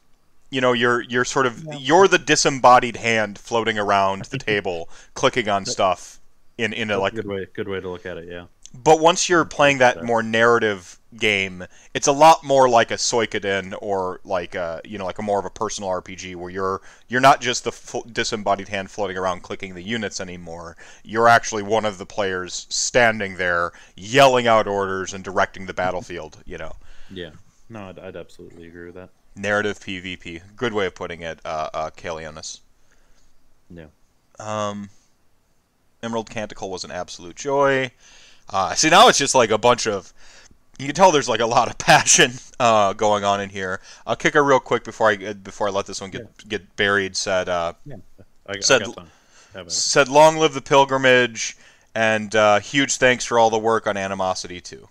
you 0.51 0.61
know 0.61 0.73
you're 0.73 1.03
you're 1.03 1.25
sort 1.25 1.47
of 1.47 1.65
you're 1.79 2.09
the 2.09 2.19
disembodied 2.19 2.97
hand 2.97 3.39
floating 3.39 3.79
around 3.79 4.25
the 4.27 4.39
table 4.51 4.89
clicking 5.15 5.49
on 5.49 5.65
stuff 5.65 6.21
in 6.57 6.73
in 6.73 6.91
a 6.91 6.95
that's 6.95 7.01
like 7.01 7.13
a 7.13 7.17
good 7.17 7.27
way 7.27 7.47
good 7.55 7.69
way 7.69 7.81
to 7.81 7.89
look 7.89 8.07
at 8.07 8.19
it. 8.19 8.29
Yeah. 8.29 8.47
but 8.75 9.01
once 9.01 9.29
you're 9.29 9.45
playing 9.45 9.79
that 9.79 10.05
more 10.05 10.23
narrative 10.23 10.99
game 11.17 11.65
it's 11.95 12.07
a 12.07 12.13
lot 12.13 12.45
more 12.45 12.69
like 12.69 12.91
a 12.91 12.95
Suikoden 12.95 13.75
or 13.81 14.21
like 14.25 14.55
a 14.55 14.83
you 14.85 14.99
know 14.99 15.07
like 15.07 15.19
a 15.19 15.23
more 15.23 15.39
of 15.39 15.47
a 15.47 15.51
personal 15.51 15.89
RPG 15.89 16.37
where 16.37 16.51
you're 16.51 16.83
you're 17.09 17.21
not 17.21 17.41
just 17.41 17.65
the 17.65 17.73
fo- 17.73 18.05
disembodied 18.13 18.69
hand 18.69 18.91
floating 18.91 19.17
around 19.17 19.43
clicking 19.43 19.75
the 19.75 19.83
units 19.83 20.21
anymore 20.21 20.77
you're 21.05 21.29
actually 21.29 21.63
one 21.63 21.87
of 21.87 21.97
the 21.97 22.05
players 22.05 22.67
standing 22.69 23.37
there 23.37 23.73
yelling 23.97 24.47
out 24.47 24.67
orders 24.67 25.15
and 25.15 25.25
directing 25.25 25.65
the 25.65 25.73
mm-hmm. 25.73 25.77
battlefield 25.77 26.43
you 26.45 26.59
know 26.59 26.75
Yeah. 27.11 27.31
No, 27.69 27.89
I'd, 27.89 27.99
I'd 27.99 28.17
absolutely 28.17 28.67
agree 28.67 28.87
with 28.87 28.95
that. 28.95 29.11
Narrative 29.37 29.79
PvP 29.79 30.43
good 30.57 30.73
way 30.73 30.87
of 30.87 30.95
putting 30.95 31.23
it 31.23 31.41
uh, 31.45 31.69
uh 31.73 31.91
Kalionis. 31.91 32.61
Yeah. 33.71 33.87
Um, 34.39 34.91
Emerald 36.03 36.31
Canticle 36.31 36.71
was 36.71 36.85
an 36.85 36.91
absolute 36.91 37.37
joy. 37.37 37.91
Uh, 38.51 38.75
see, 38.75 38.89
now 38.89 39.09
it's 39.09 39.19
just 39.19 39.35
like 39.35 39.51
a 39.51 39.59
bunch 39.59 39.87
of. 39.87 40.13
You 40.79 40.87
can 40.87 40.95
tell 40.95 41.11
there's 41.11 41.29
like 41.29 41.41
a 41.41 41.47
lot 41.47 41.69
of 41.69 41.77
passion 41.79 42.33
uh, 42.61 42.93
going 42.93 43.25
on 43.25 43.41
in 43.41 43.51
here. 43.51 43.81
I'll 44.07 44.17
kick 44.17 44.35
her 44.35 44.45
real 44.45 44.61
quick 44.61 44.85
before 44.85 45.11
I 45.11 45.33
before 45.35 45.69
I 45.69 45.71
let 45.71 45.87
this 45.87 46.01
one 46.01 46.11
get 46.11 46.49
get 46.49 46.77
buried. 46.77 47.17
Said 47.17 47.49
uh, 47.49 47.73
I, 48.47 48.53
I 48.53 48.61
Said- 48.61 48.85
got 48.85 48.97
time. 48.97 49.11
Have 49.55 49.67
at 49.67 49.73
said 49.73 50.09
long 50.09 50.37
live 50.37 50.53
the 50.53 50.61
pilgrimage, 50.61 51.57
and 51.95 52.35
uh, 52.37 52.61
huge 52.61 52.97
thanks 52.97 53.25
for 53.25 53.39
all 53.39 53.49
the 53.49 53.59
work 53.59 53.87
on 53.87 53.97
Animosity 53.97 54.61
too. 54.61 54.89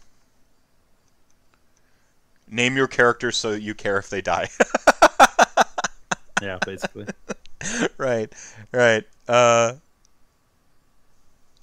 Name 2.49 2.77
your 2.77 2.87
character 2.87 3.31
so 3.31 3.51
you 3.51 3.73
care 3.73 3.97
if 3.97 4.09
they 4.09 4.21
die. 4.21 4.49
yeah, 6.41 6.59
basically. 6.65 7.07
right, 7.97 8.31
right. 8.71 9.03
Uh, 9.27 9.73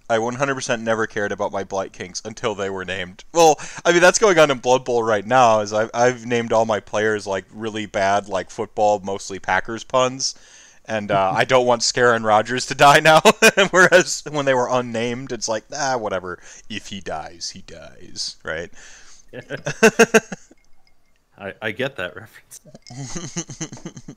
I 0.08 0.18
100% 0.18 0.82
never 0.82 1.06
cared 1.06 1.32
about 1.32 1.52
my 1.52 1.64
Blight 1.64 1.92
Kings 1.92 2.20
until 2.24 2.54
they 2.54 2.68
were 2.68 2.84
named. 2.84 3.24
Well, 3.32 3.58
I 3.84 3.92
mean 3.92 4.02
that's 4.02 4.18
going 4.18 4.38
on 4.38 4.50
in 4.50 4.58
Blood 4.58 4.84
Bowl 4.84 5.02
right 5.02 5.26
now. 5.26 5.60
Is 5.60 5.72
I've, 5.72 5.90
I've 5.94 6.26
named 6.26 6.52
all 6.52 6.66
my 6.66 6.80
players 6.80 7.26
like 7.26 7.46
really 7.50 7.86
bad, 7.86 8.28
like 8.28 8.50
football, 8.50 9.00
mostly 9.00 9.38
Packers 9.38 9.82
puns, 9.82 10.34
and 10.84 11.10
uh, 11.10 11.32
I 11.34 11.44
don't 11.44 11.66
want 11.66 11.80
Scaron 11.80 12.24
Rogers 12.24 12.66
to 12.66 12.74
die 12.74 13.00
now. 13.00 13.22
Whereas 13.70 14.22
when 14.30 14.44
they 14.44 14.54
were 14.54 14.68
unnamed, 14.70 15.32
it's 15.32 15.48
like 15.48 15.64
ah, 15.72 15.96
whatever. 15.96 16.38
If 16.68 16.88
he 16.88 17.00
dies, 17.00 17.50
he 17.50 17.62
dies, 17.62 18.36
right? 18.44 18.70
I 21.38 21.54
I 21.60 21.70
get 21.72 21.96
that 21.96 22.14
reference. 22.16 22.60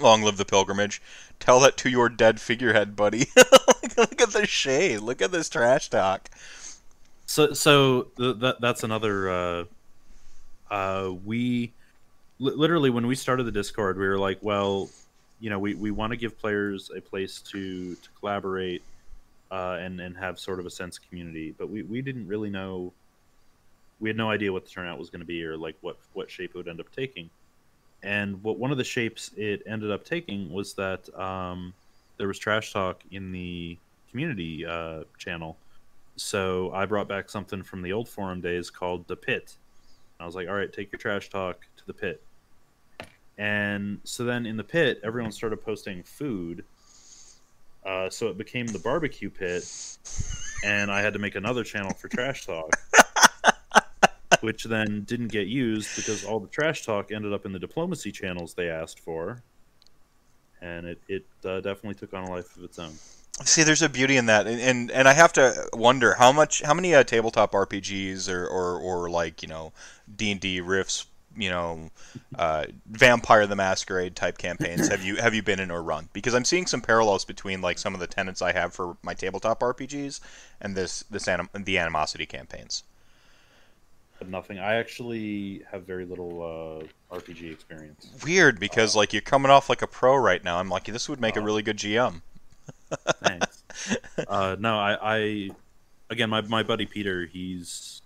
Long 0.00 0.22
live 0.22 0.36
the 0.36 0.44
pilgrimage. 0.44 1.00
Tell 1.38 1.60
that 1.60 1.76
to 1.78 1.88
your 1.88 2.08
dead 2.08 2.40
figurehead, 2.40 2.96
buddy. 2.96 3.26
Look 3.96 4.20
at 4.20 4.32
the 4.32 4.46
shade. 4.46 5.00
Look 5.00 5.22
at 5.22 5.30
this 5.30 5.48
trash 5.48 5.88
talk. 5.88 6.28
So, 7.26 7.52
so 7.52 8.08
th- 8.16 8.38
that 8.38 8.60
that's 8.60 8.82
another. 8.82 9.30
Uh, 9.30 9.64
uh, 10.70 11.12
we 11.24 11.72
li- 12.38 12.54
literally 12.54 12.90
when 12.90 13.06
we 13.06 13.14
started 13.14 13.44
the 13.44 13.52
Discord, 13.52 13.98
we 13.98 14.06
were 14.06 14.18
like, 14.18 14.38
well, 14.42 14.88
you 15.40 15.50
know, 15.50 15.58
we, 15.58 15.74
we 15.74 15.90
want 15.90 16.10
to 16.10 16.16
give 16.16 16.38
players 16.38 16.90
a 16.96 17.00
place 17.00 17.40
to 17.52 17.94
to 17.94 18.08
collaborate 18.18 18.82
uh, 19.50 19.78
and 19.80 20.00
and 20.00 20.16
have 20.16 20.38
sort 20.38 20.58
of 20.58 20.66
a 20.66 20.70
sense 20.70 20.98
of 20.98 21.08
community, 21.08 21.54
but 21.56 21.68
we, 21.70 21.82
we 21.82 22.02
didn't 22.02 22.26
really 22.26 22.50
know. 22.50 22.92
We 24.04 24.10
had 24.10 24.18
no 24.18 24.30
idea 24.30 24.52
what 24.52 24.64
the 24.66 24.70
turnout 24.70 24.98
was 24.98 25.08
going 25.08 25.20
to 25.20 25.26
be 25.26 25.42
or 25.42 25.56
like 25.56 25.76
what 25.80 25.96
what 26.12 26.30
shape 26.30 26.50
it 26.50 26.58
would 26.58 26.68
end 26.68 26.78
up 26.78 26.94
taking 26.94 27.30
and 28.04 28.42
what 28.42 28.58
one 28.58 28.70
of 28.70 28.76
the 28.76 28.84
shapes 28.84 29.30
it 29.34 29.62
ended 29.66 29.90
up 29.90 30.04
taking 30.04 30.52
was 30.52 30.74
that 30.74 31.12
um, 31.18 31.72
there 32.18 32.28
was 32.28 32.38
trash 32.38 32.70
talk 32.70 33.02
in 33.10 33.32
the 33.32 33.78
community 34.10 34.66
uh, 34.66 35.04
channel. 35.16 35.56
So 36.16 36.70
I 36.72 36.84
brought 36.84 37.08
back 37.08 37.30
something 37.30 37.62
from 37.62 37.80
the 37.80 37.94
old 37.94 38.08
forum 38.08 38.42
days 38.42 38.68
called 38.68 39.08
the 39.08 39.16
pit. 39.16 39.56
I 40.20 40.26
was 40.26 40.34
like, 40.34 40.48
all 40.48 40.54
right, 40.54 40.70
take 40.70 40.92
your 40.92 40.98
trash 40.98 41.30
talk 41.30 41.66
to 41.78 41.86
the 41.86 41.94
pit. 41.94 42.22
And 43.38 44.00
so 44.04 44.24
then 44.24 44.44
in 44.44 44.58
the 44.58 44.64
pit, 44.64 45.00
everyone 45.02 45.32
started 45.32 45.64
posting 45.64 46.02
food. 46.02 46.62
Uh, 47.86 48.10
so 48.10 48.28
it 48.28 48.36
became 48.36 48.66
the 48.66 48.78
barbecue 48.78 49.30
pit, 49.30 49.64
and 50.64 50.90
I 50.90 51.00
had 51.00 51.14
to 51.14 51.18
make 51.18 51.34
another 51.34 51.64
channel 51.64 51.92
for 51.94 52.08
trash 52.08 52.46
talk 52.46 52.70
which 54.44 54.64
then 54.64 55.04
didn't 55.04 55.28
get 55.28 55.46
used 55.46 55.96
because 55.96 56.22
all 56.22 56.38
the 56.38 56.48
trash 56.48 56.84
talk 56.84 57.10
ended 57.10 57.32
up 57.32 57.46
in 57.46 57.52
the 57.52 57.58
diplomacy 57.58 58.12
channels 58.12 58.52
they 58.52 58.68
asked 58.68 59.00
for, 59.00 59.42
and 60.60 60.86
it 60.86 61.00
it 61.08 61.24
uh, 61.46 61.56
definitely 61.60 61.94
took 61.94 62.12
on 62.12 62.24
a 62.24 62.30
life 62.30 62.54
of 62.56 62.62
its 62.62 62.78
own. 62.78 62.92
See, 63.42 63.62
there's 63.62 63.82
a 63.82 63.88
beauty 63.88 64.18
in 64.18 64.26
that, 64.26 64.46
and 64.46 64.60
and, 64.60 64.90
and 64.90 65.08
I 65.08 65.14
have 65.14 65.32
to 65.32 65.68
wonder 65.72 66.14
how 66.14 66.30
much, 66.30 66.60
how 66.60 66.74
many 66.74 66.94
uh, 66.94 67.04
tabletop 67.04 67.52
RPGs 67.52 68.30
or, 68.30 68.46
or, 68.46 68.78
or 68.78 69.10
like 69.10 69.42
you 69.42 69.48
know 69.48 69.72
D 70.14 70.30
and 70.30 70.40
D 70.40 70.60
riffs, 70.60 71.06
you 71.34 71.48
know, 71.48 71.90
uh, 72.38 72.66
Vampire 72.84 73.46
the 73.46 73.56
Masquerade 73.56 74.14
type 74.14 74.36
campaigns 74.36 74.88
have 74.88 75.02
you 75.02 75.16
have 75.16 75.34
you 75.34 75.42
been 75.42 75.58
in 75.58 75.70
or 75.70 75.82
run? 75.82 76.10
Because 76.12 76.34
I'm 76.34 76.44
seeing 76.44 76.66
some 76.66 76.82
parallels 76.82 77.24
between 77.24 77.62
like 77.62 77.78
some 77.78 77.94
of 77.94 78.00
the 78.00 78.06
tenets 78.06 78.42
I 78.42 78.52
have 78.52 78.74
for 78.74 78.98
my 79.02 79.14
tabletop 79.14 79.60
RPGs 79.60 80.20
and 80.60 80.76
this 80.76 81.02
this 81.10 81.26
anim- 81.26 81.48
the 81.54 81.78
animosity 81.78 82.26
campaigns 82.26 82.84
nothing. 84.28 84.58
I 84.58 84.74
actually 84.74 85.62
have 85.70 85.84
very 85.84 86.04
little 86.04 86.42
uh, 87.10 87.14
RPG 87.16 87.52
experience. 87.52 88.10
Weird, 88.24 88.58
because 88.60 88.94
uh, 88.94 88.98
like 88.98 89.12
you're 89.12 89.22
coming 89.22 89.50
off 89.50 89.68
like 89.68 89.82
a 89.82 89.86
pro 89.86 90.16
right 90.16 90.42
now. 90.42 90.58
I'm 90.58 90.68
like, 90.68 90.84
this 90.84 91.08
would 91.08 91.20
make 91.20 91.36
uh, 91.36 91.40
a 91.40 91.44
really 91.44 91.62
good 91.62 91.76
GM. 91.76 92.22
thanks. 93.22 93.62
Uh, 94.28 94.54
no, 94.60 94.78
I, 94.78 95.16
I, 95.16 95.50
again, 96.08 96.30
my 96.30 96.40
my 96.42 96.62
buddy 96.62 96.86
Peter, 96.86 97.26
he's 97.26 98.02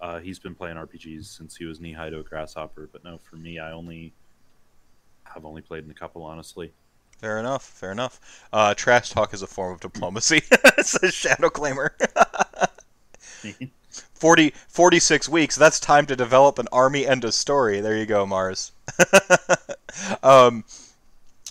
uh, 0.00 0.18
he's 0.18 0.40
been 0.40 0.56
playing 0.56 0.76
RPGs 0.76 1.24
since 1.24 1.56
he 1.56 1.64
was 1.64 1.80
knee 1.80 1.92
high 1.92 2.10
to 2.10 2.18
a 2.18 2.22
grasshopper. 2.24 2.88
But 2.92 3.04
no, 3.04 3.18
for 3.18 3.36
me, 3.36 3.60
I 3.60 3.70
only 3.70 4.12
have 5.22 5.44
only 5.44 5.62
played 5.62 5.84
in 5.84 5.90
a 5.90 5.94
couple, 5.94 6.24
honestly. 6.24 6.72
Fair 7.18 7.38
enough. 7.38 7.64
Fair 7.64 7.92
enough. 7.92 8.20
Uh, 8.52 8.74
trash 8.74 9.10
talk 9.10 9.34
is 9.34 9.42
a 9.42 9.46
form 9.46 9.74
of 9.74 9.80
diplomacy. 9.80 10.42
Says 10.82 11.14
Shadow 11.14 11.48
Claimer. 11.48 11.90
40, 13.90 14.52
46 14.68 15.28
weeks. 15.28 15.56
That's 15.56 15.80
time 15.80 16.06
to 16.06 16.16
develop 16.16 16.58
an 16.58 16.68
army 16.72 17.06
and 17.06 17.24
a 17.24 17.32
story. 17.32 17.80
There 17.80 17.96
you 17.96 18.06
go, 18.06 18.26
Mars. 18.26 18.72
um, 20.22 20.64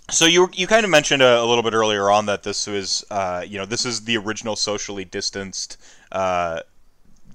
so 0.09 0.25
you 0.25 0.49
you 0.53 0.67
kind 0.67 0.85
of 0.85 0.89
mentioned 0.89 1.21
a, 1.21 1.41
a, 1.41 1.45
little 1.45 1.63
bit 1.63 1.73
earlier 1.73 2.09
on 2.09 2.27
that 2.27 2.43
this 2.43 2.67
was 2.67 3.03
uh, 3.11 3.43
you 3.45 3.57
know 3.57 3.65
this 3.65 3.85
is 3.85 4.05
the 4.05 4.17
original 4.17 4.55
socially 4.55 5.03
distanced 5.03 5.77
uh, 6.11 6.61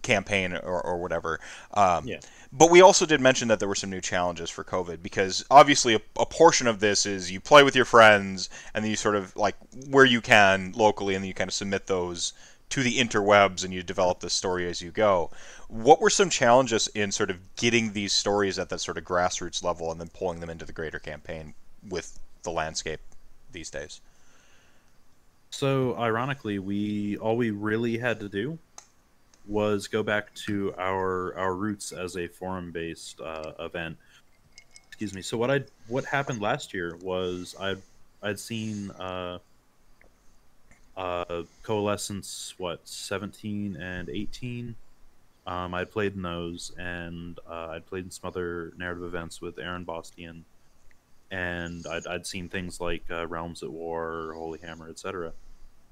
campaign 0.03 0.53
or, 0.53 0.81
or 0.81 0.99
whatever. 0.99 1.41
Um, 1.75 2.07
yeah. 2.07 2.21
But 2.55 2.71
we 2.71 2.83
also 2.83 3.07
did 3.07 3.21
mention 3.23 3.49
that 3.49 3.61
there 3.61 3.69
were 3.69 3.75
some 3.75 3.89
new 3.89 4.03
challenges 4.03 4.51
for 4.51 4.63
COVID 4.63 5.03
because 5.03 5.43
obviously 5.51 5.95
a, 5.95 6.01
a, 6.19 6.27
portion 6.27 6.67
of 6.67 6.81
this 6.81 7.07
is 7.07 7.31
you 7.31 7.41
play 7.41 7.63
with 7.63 7.75
your 7.75 7.87
friends 7.87 8.51
and 8.75 8.85
then 8.85 8.91
you 8.91 8.97
sort 8.97 9.17
of 9.17 9.35
like 9.37 9.57
where 9.89 10.05
you 10.05 10.21
can 10.21 10.73
locally 10.73 11.15
and 11.15 11.25
then 11.25 11.29
you 11.29 11.35
kind 11.35 11.49
of 11.49 11.55
submit 11.55 11.87
those 11.87 12.35
to 12.73 12.83
the 12.83 12.97
interwebs 12.99 13.65
and 13.65 13.75
you 13.75 13.83
develop 13.83 14.21
the 14.21 14.31
story 14.31 14.67
as 14.67 14.81
you 14.81 14.91
go. 14.91 15.31
What 15.69 16.01
were 16.01 16.09
some 16.09 16.31
challenges 16.31 16.89
in 16.95 17.13
sort 17.13 17.31
of 17.31 17.37
getting 17.57 17.93
these 17.93 18.15
stories 18.15 18.59
at 18.59 18.71
that 18.71 18.79
sort 18.79 18.97
of 18.97 19.05
grassroots 19.05 19.63
level 19.63 19.93
and 19.93 20.01
then 20.01 20.09
pulling 20.09 20.41
them 20.41 20.49
into 20.49 20.65
the 20.65 20.73
greater 20.73 20.99
campaign 20.99 21.53
with 21.91 22.19
the 22.45 22.51
landscape 22.51 23.01
these 23.53 23.69
days? 23.69 24.01
So 25.51 25.95
ironically, 25.99 26.61
we 26.61 27.19
all 27.19 27.37
we 27.37 27.51
really 27.51 27.99
had 27.99 28.19
to 28.21 28.29
do 28.31 28.59
was 29.47 29.87
go 29.87 30.03
back 30.03 30.35
to 30.47 30.75
our 30.79 31.37
our 31.37 31.55
roots 31.55 31.93
as 31.93 32.17
a 32.17 32.27
forum 32.27 32.73
based 32.73 33.21
uh, 33.21 33.53
event. 33.61 33.99
Excuse 34.87 35.13
me. 35.13 35.21
So 35.21 35.37
what 35.37 35.51
I 35.51 35.61
what 35.89 36.07
happened 36.07 36.41
last 36.41 36.73
year 36.73 36.97
was 37.03 37.55
I 37.61 37.73
I'd, 37.73 37.83
I'd 38.23 38.41
seen 38.41 38.91
uh, 38.93 39.41
uh, 40.97 41.43
Coalescence, 41.63 42.55
what, 42.59 42.87
17 42.87 43.77
and 43.77 44.09
18. 44.09 44.75
Um, 45.47 45.75
I'd 45.75 45.91
played 45.91 46.15
in 46.15 46.23
those, 46.23 46.73
and 46.79 47.39
uh, 47.51 47.69
I'd 47.71 47.87
played 47.87 48.05
in 48.05 48.11
some 48.11 48.29
other 48.29 48.73
narrative 48.77 49.03
events 49.03 49.41
with 49.41 49.59
Aaron 49.59 49.85
Bostian, 49.85 50.43
and 51.31 51.85
I'd, 51.87 52.07
I'd 52.07 52.27
seen 52.27 52.49
things 52.49 52.81
like 52.81 53.05
uh, 53.11 53.27
Realms 53.27 53.63
at 53.63 53.71
War, 53.71 54.35
Holy 54.37 54.61
Hammer, 54.61 54.89
etc. 54.89 55.33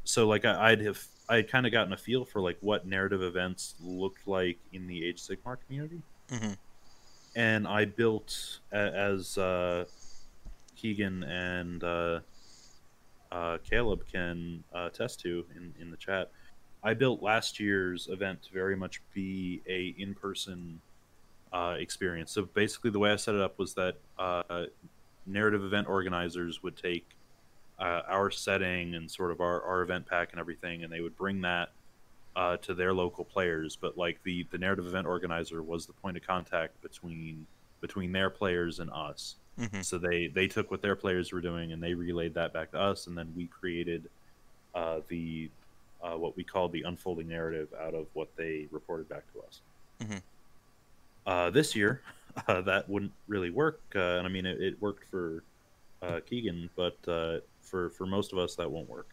So, 0.05 0.29
like, 0.29 0.45
I, 0.45 0.71
would 0.71 0.83
have, 0.83 1.05
I'd 1.29 1.51
kind 1.51 1.67
of 1.67 1.73
gotten 1.73 1.93
a 1.93 1.97
feel 1.97 2.25
for 2.25 2.41
like 2.41 2.59
what 2.61 2.87
narrative 2.87 3.23
events 3.23 3.75
looked 3.83 4.29
like 4.29 4.59
in 4.73 4.87
the 4.87 5.05
Age 5.05 5.21
Sigmar 5.21 5.57
community, 5.67 6.03
mm-hmm. 6.31 6.53
and 7.35 7.67
I 7.67 7.87
built 7.87 8.61
as 8.71 9.37
uh, 9.37 9.85
Keegan 10.77 11.25
and 11.25 11.83
uh, 13.33 13.59
Caleb 13.69 14.05
can 14.11 14.64
uh, 14.75 14.88
attest 14.93 15.21
to 15.21 15.45
in, 15.57 15.75
in 15.81 15.90
the 15.90 15.97
chat. 15.97 16.31
I 16.83 16.95
built 16.95 17.23
last 17.23 17.61
year's 17.61 18.09
event 18.09 18.43
to 18.45 18.53
very 18.53 18.77
much 18.77 19.03
be 19.12 19.61
a 19.69 19.95
in 20.01 20.14
person 20.14 20.81
uh, 21.53 21.77
experience. 21.79 22.33
So 22.33 22.43
basically, 22.43 22.90
the 22.90 22.99
way 22.99 23.12
I 23.12 23.16
set 23.16 23.35
it 23.35 23.40
up 23.40 23.59
was 23.59 23.75
that 23.75 23.97
uh, 24.19 24.64
narrative 25.27 25.64
event 25.64 25.88
organizers 25.88 26.62
would 26.62 26.77
take 26.77 27.07
uh, 27.79 28.03
our 28.09 28.31
setting 28.31 28.95
and 28.95 29.11
sort 29.11 29.31
of 29.31 29.40
our, 29.40 29.62
our 29.62 29.83
event 29.83 30.07
pack 30.07 30.33
and 30.33 30.40
everything, 30.40 30.85
and 30.85 30.93
they 30.93 31.01
would 31.01 31.16
bring 31.16 31.40
that 31.43 31.71
uh, 32.37 32.57
to 32.59 32.75
their 32.75 32.93
local 32.93 33.25
players. 33.25 33.77
But 33.77 33.97
like 33.97 34.23
the 34.23 34.47
the 34.51 34.59
narrative 34.59 34.87
event 34.87 35.07
organizer 35.07 35.62
was 35.62 35.87
the 35.87 35.93
point 35.95 36.16
of 36.16 36.27
contact 36.27 36.81
between 36.83 37.47
between 37.81 38.12
their 38.12 38.31
players 38.31 38.81
and 38.81 38.90
us. 38.90 39.37
Mm-hmm. 39.61 39.83
So 39.83 39.99
they 39.99 40.29
they 40.29 40.49
took 40.49 40.70
what 40.70 40.81
their 40.81 40.96
players 40.96 41.33
were 41.33 41.40
doing 41.42 41.73
and 41.73 41.83
they 41.83 41.92
relayed 41.92 42.35
that 42.35 42.53
back 42.53 42.70
to 42.70 42.81
us, 42.81 43.07
and 43.07 43.16
then 43.16 43.33
we 43.37 43.46
created 43.46 44.09
uh, 44.75 45.01
the 45.09 45.51
uh, 46.03 46.16
what 46.16 46.35
we 46.35 46.42
called 46.42 46.73
the 46.73 46.83
unfolding 46.83 47.29
narrative 47.29 47.68
out 47.79 47.94
of 47.94 48.07
what 48.14 48.35
they 48.37 48.66
reported 48.70 49.07
back 49.09 49.23
to 49.35 49.40
us. 49.40 49.61
Mm-hmm. 50.01 50.18
Uh, 51.27 51.51
this 51.51 51.77
year, 51.77 52.01
uh, 52.49 52.62
that 52.62 52.88
wouldn't 52.88 53.12
really 53.29 53.51
work, 53.51 53.81
uh, 53.94 54.16
and 54.16 54.27
I 54.27 54.31
mean 54.31 54.46
it, 54.46 54.62
it 54.62 54.81
worked 54.81 55.05
for 55.11 55.44
uh, 56.01 56.20
Keegan, 56.25 56.70
but 56.75 56.96
for 57.61 57.90
for 57.90 58.07
most 58.07 58.33
of 58.33 58.38
us 58.38 58.55
that 58.55 58.70
won't 58.70 58.88
work. 58.88 59.09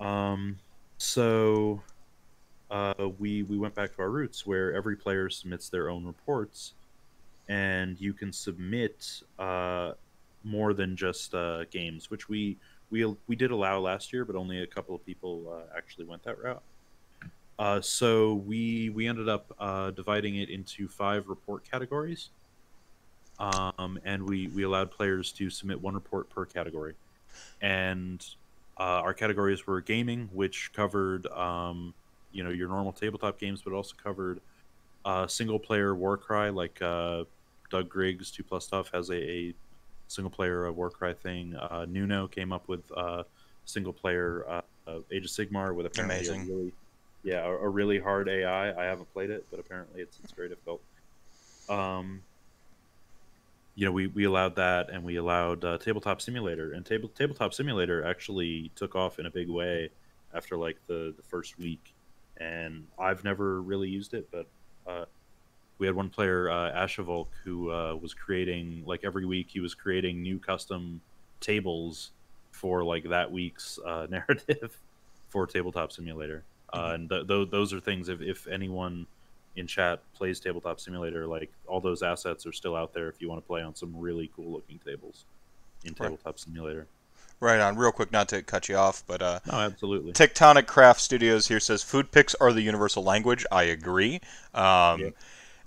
Um, 0.00 0.58
so 0.98 1.80
we 3.20 3.44
we 3.44 3.56
went 3.56 3.76
back 3.76 3.94
to 3.94 4.02
our 4.02 4.10
roots, 4.10 4.44
where 4.44 4.74
every 4.74 4.96
player 4.96 5.30
submits 5.30 5.68
their 5.68 5.88
own 5.88 6.04
reports 6.04 6.72
and 7.52 8.00
you 8.00 8.14
can 8.14 8.32
submit 8.32 9.22
uh, 9.38 9.92
more 10.42 10.72
than 10.72 10.96
just 10.96 11.34
uh, 11.34 11.64
games, 11.70 12.10
which 12.10 12.26
we 12.28 12.56
we 12.90 13.04
we 13.26 13.36
did 13.36 13.50
allow 13.50 13.78
last 13.78 14.12
year, 14.12 14.24
but 14.24 14.36
only 14.36 14.62
a 14.62 14.66
couple 14.66 14.94
of 14.94 15.04
people 15.04 15.34
uh, 15.54 15.76
actually 15.76 16.06
went 16.06 16.22
that 16.24 16.42
route. 16.42 16.62
Uh, 17.58 17.80
so 17.80 18.34
we 18.34 18.88
we 18.90 19.06
ended 19.06 19.28
up 19.28 19.54
uh, 19.58 19.90
dividing 19.90 20.36
it 20.36 20.48
into 20.48 20.88
five 20.88 21.28
report 21.28 21.62
categories. 21.70 22.30
um, 23.38 23.98
and 24.04 24.22
we 24.22 24.48
we 24.48 24.62
allowed 24.62 24.90
players 24.90 25.32
to 25.32 25.50
submit 25.50 25.80
one 25.80 25.94
report 25.94 26.30
per 26.30 26.46
category, 26.46 26.94
and 27.60 28.24
uh, 28.78 29.04
our 29.04 29.14
categories 29.14 29.66
were 29.66 29.80
gaming, 29.82 30.30
which 30.32 30.72
covered 30.72 31.26
um, 31.26 31.92
you 32.32 32.42
know 32.44 32.50
your 32.50 32.68
normal 32.68 32.92
tabletop 32.92 33.38
games, 33.38 33.60
but 33.62 33.74
also 33.74 33.94
covered 34.02 34.40
uh, 35.04 35.26
single 35.26 35.58
player 35.58 35.94
Warcry, 35.94 36.50
like 36.50 36.80
uh, 36.80 37.24
Doug 37.72 37.88
Griggs, 37.88 38.30
Two 38.30 38.44
Plus 38.44 38.64
Stuff 38.64 38.90
has 38.92 39.08
a, 39.08 39.14
a 39.14 39.54
single 40.06 40.30
player 40.30 40.68
uh, 40.68 40.70
Warcry 40.70 41.14
thing. 41.14 41.56
Uh, 41.56 41.86
Nuno 41.88 42.28
came 42.28 42.52
up 42.52 42.68
with 42.68 42.84
uh, 42.94 43.24
single 43.64 43.94
player 43.94 44.44
uh, 44.46 44.60
uh, 44.86 44.98
Age 45.10 45.24
of 45.24 45.30
Sigmar 45.30 45.74
with 45.74 45.86
apparently 45.86 46.16
Amazing. 46.16 46.42
a 46.42 46.44
really 46.44 46.72
yeah 47.24 47.44
a, 47.44 47.50
a 47.50 47.68
really 47.68 47.98
hard 47.98 48.28
AI. 48.28 48.70
I 48.70 48.84
haven't 48.84 49.10
played 49.14 49.30
it, 49.30 49.46
but 49.50 49.58
apparently 49.58 50.02
it's 50.02 50.18
it's 50.22 50.32
very 50.32 50.50
difficult. 50.50 50.82
Um, 51.68 52.22
you 53.74 53.86
know, 53.86 53.92
we, 53.92 54.06
we 54.08 54.24
allowed 54.24 54.56
that, 54.56 54.90
and 54.90 55.02
we 55.02 55.16
allowed 55.16 55.64
uh, 55.64 55.78
Tabletop 55.78 56.20
Simulator, 56.20 56.72
and 56.72 56.84
table 56.84 57.08
Tabletop 57.08 57.54
Simulator 57.54 58.04
actually 58.04 58.70
took 58.76 58.94
off 58.94 59.18
in 59.18 59.24
a 59.24 59.30
big 59.30 59.48
way 59.48 59.88
after 60.34 60.58
like 60.58 60.76
the 60.88 61.14
the 61.16 61.22
first 61.22 61.58
week, 61.58 61.94
and 62.36 62.86
I've 62.98 63.24
never 63.24 63.62
really 63.62 63.88
used 63.88 64.12
it, 64.12 64.28
but 64.30 64.46
uh, 64.86 65.06
we 65.82 65.88
had 65.88 65.96
one 65.96 66.08
player, 66.10 66.48
uh, 66.48 66.70
Ashavolk, 66.70 67.26
who 67.42 67.72
uh, 67.72 67.96
was 67.96 68.14
creating 68.14 68.84
like 68.86 69.00
every 69.02 69.26
week 69.26 69.48
he 69.50 69.58
was 69.58 69.74
creating 69.74 70.22
new 70.22 70.38
custom 70.38 71.00
tables 71.40 72.12
for 72.52 72.84
like 72.84 73.08
that 73.08 73.32
week's 73.32 73.80
uh, 73.84 74.06
narrative 74.10 74.78
for 75.28 75.44
Tabletop 75.44 75.90
Simulator, 75.90 76.44
uh, 76.72 76.92
and 76.94 77.10
th- 77.10 77.26
th- 77.26 77.50
those 77.50 77.72
are 77.72 77.80
things 77.80 78.08
if 78.08 78.20
if 78.20 78.46
anyone 78.46 79.08
in 79.56 79.66
chat 79.66 80.00
plays 80.14 80.38
Tabletop 80.38 80.78
Simulator, 80.78 81.26
like 81.26 81.50
all 81.66 81.80
those 81.80 82.04
assets 82.04 82.46
are 82.46 82.52
still 82.52 82.76
out 82.76 82.94
there 82.94 83.08
if 83.08 83.20
you 83.20 83.28
want 83.28 83.42
to 83.42 83.46
play 83.48 83.60
on 83.60 83.74
some 83.74 83.92
really 83.98 84.30
cool 84.36 84.52
looking 84.52 84.78
tables 84.86 85.24
in 85.84 85.96
Right. 85.98 86.10
Tabletop 86.10 86.38
Simulator. 86.38 86.86
Right 87.40 87.58
on. 87.58 87.74
Real 87.74 87.90
quick, 87.90 88.12
not 88.12 88.28
to 88.28 88.40
cut 88.42 88.68
you 88.68 88.76
off, 88.76 89.02
but 89.08 89.20
uh, 89.20 89.40
No, 89.50 89.58
absolutely. 89.58 90.12
Tectonic 90.12 90.68
Craft 90.68 91.00
Studios 91.00 91.48
here 91.48 91.58
says 91.58 91.82
food 91.82 92.12
pics 92.12 92.36
are 92.36 92.52
the 92.52 92.60
universal 92.62 93.02
language. 93.02 93.44
I 93.50 93.64
agree. 93.64 94.20
Um, 94.54 95.00
Yeah. 95.00 95.10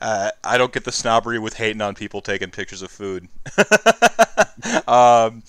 Uh, 0.01 0.31
I 0.43 0.57
don't 0.57 0.73
get 0.73 0.83
the 0.83 0.91
snobbery 0.91 1.39
with 1.39 1.55
hating 1.55 1.81
on 1.81 1.95
people 1.95 2.21
taking 2.21 2.51
pictures 2.51 2.81
of 2.81 2.91
food. 2.91 3.27
um, 4.87 5.43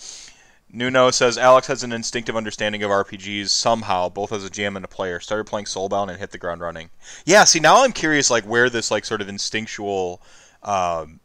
Nuno 0.73 1.11
says 1.11 1.39
Alex 1.39 1.67
has 1.69 1.83
an 1.83 1.93
instinctive 1.93 2.37
understanding 2.37 2.83
of 2.83 2.91
RPGs 2.91 3.49
somehow, 3.49 4.09
both 4.09 4.33
as 4.33 4.45
a 4.45 4.51
GM 4.51 4.77
and 4.77 4.85
a 4.85 4.89
player. 4.89 5.21
Started 5.21 5.45
playing 5.45 5.67
Soulbound 5.67 6.11
and 6.11 6.19
hit 6.19 6.33
the 6.33 6.39
ground 6.39 6.61
running. 6.61 6.91
Yeah, 7.25 7.45
see 7.45 7.61
now 7.61 7.83
I'm 7.83 7.93
curious 7.93 8.31
like 8.31 8.45
where 8.45 8.69
this 8.69 8.91
like 8.91 9.05
sort 9.05 9.21
of 9.21 9.29
instinctual 9.29 10.21
um, 10.63 11.21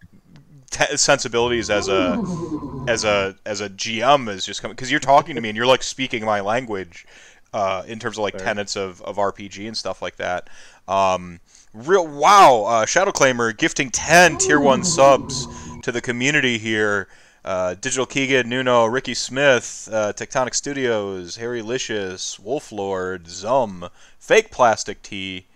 te- 0.70 0.98
sensibilities 0.98 1.70
as 1.70 1.90
a 1.90 2.24
as 2.88 3.04
a 3.04 3.36
as 3.46 3.62
a 3.62 3.70
GM 3.70 4.30
is 4.30 4.46
just 4.46 4.62
coming 4.62 4.76
because 4.76 4.90
you're 4.90 5.00
talking 5.00 5.36
to 5.36 5.42
me 5.42 5.50
and 5.50 5.56
you're 5.56 5.68
like 5.68 5.84
speaking 5.84 6.24
my 6.24 6.40
language 6.40 7.06
uh, 7.54 7.84
in 7.88 8.00
terms 8.00 8.18
of 8.18 8.24
like 8.24 8.38
tenets 8.38 8.76
of, 8.76 9.02
of 9.02 9.18
RPG 9.18 9.68
and 9.68 9.76
stuff 9.76 10.02
like 10.02 10.16
that. 10.16 10.50
Um, 10.88 11.40
real 11.74 12.08
wow, 12.08 12.64
uh, 12.68 12.86
Shadow 12.86 13.12
Claimer 13.12 13.56
gifting 13.58 13.90
ten 13.90 14.38
tier 14.38 14.60
one 14.60 14.84
subs 14.84 15.48
to 15.84 15.92
the 15.92 16.02
community 16.02 16.58
here. 16.58 17.08
Uh, 17.44 17.74
Digital 17.74 18.06
Keegan, 18.06 18.48
Nuno, 18.48 18.86
Ricky 18.86 19.16
Smith, 19.16 19.90
uh, 19.92 20.14
Tectonic 20.14 20.54
Studios, 20.54 21.38
Harry 21.38 21.64
Licious, 21.64 22.40
Wolf 22.40 22.72
Lord, 22.72 23.28
Zum, 23.28 23.90
Fake 24.20 24.52
Plastic 24.52 25.02
Tea, 25.02 25.48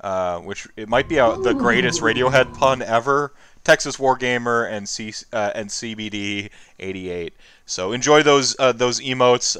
uh, 0.00 0.40
which 0.40 0.66
it 0.76 0.88
might 0.88 1.08
be 1.08 1.20
uh, 1.20 1.36
the 1.36 1.54
greatest 1.54 2.00
Radiohead 2.00 2.54
pun 2.54 2.82
ever. 2.82 3.32
Texas 3.62 3.98
Wargamer 3.98 4.68
and 4.70 4.88
C 4.88 5.12
uh, 5.32 5.52
and 5.54 5.68
CBD 5.68 6.50
88. 6.80 7.34
So 7.66 7.92
enjoy 7.92 8.22
those 8.22 8.54
those 8.54 9.00
emotes. 9.00 9.56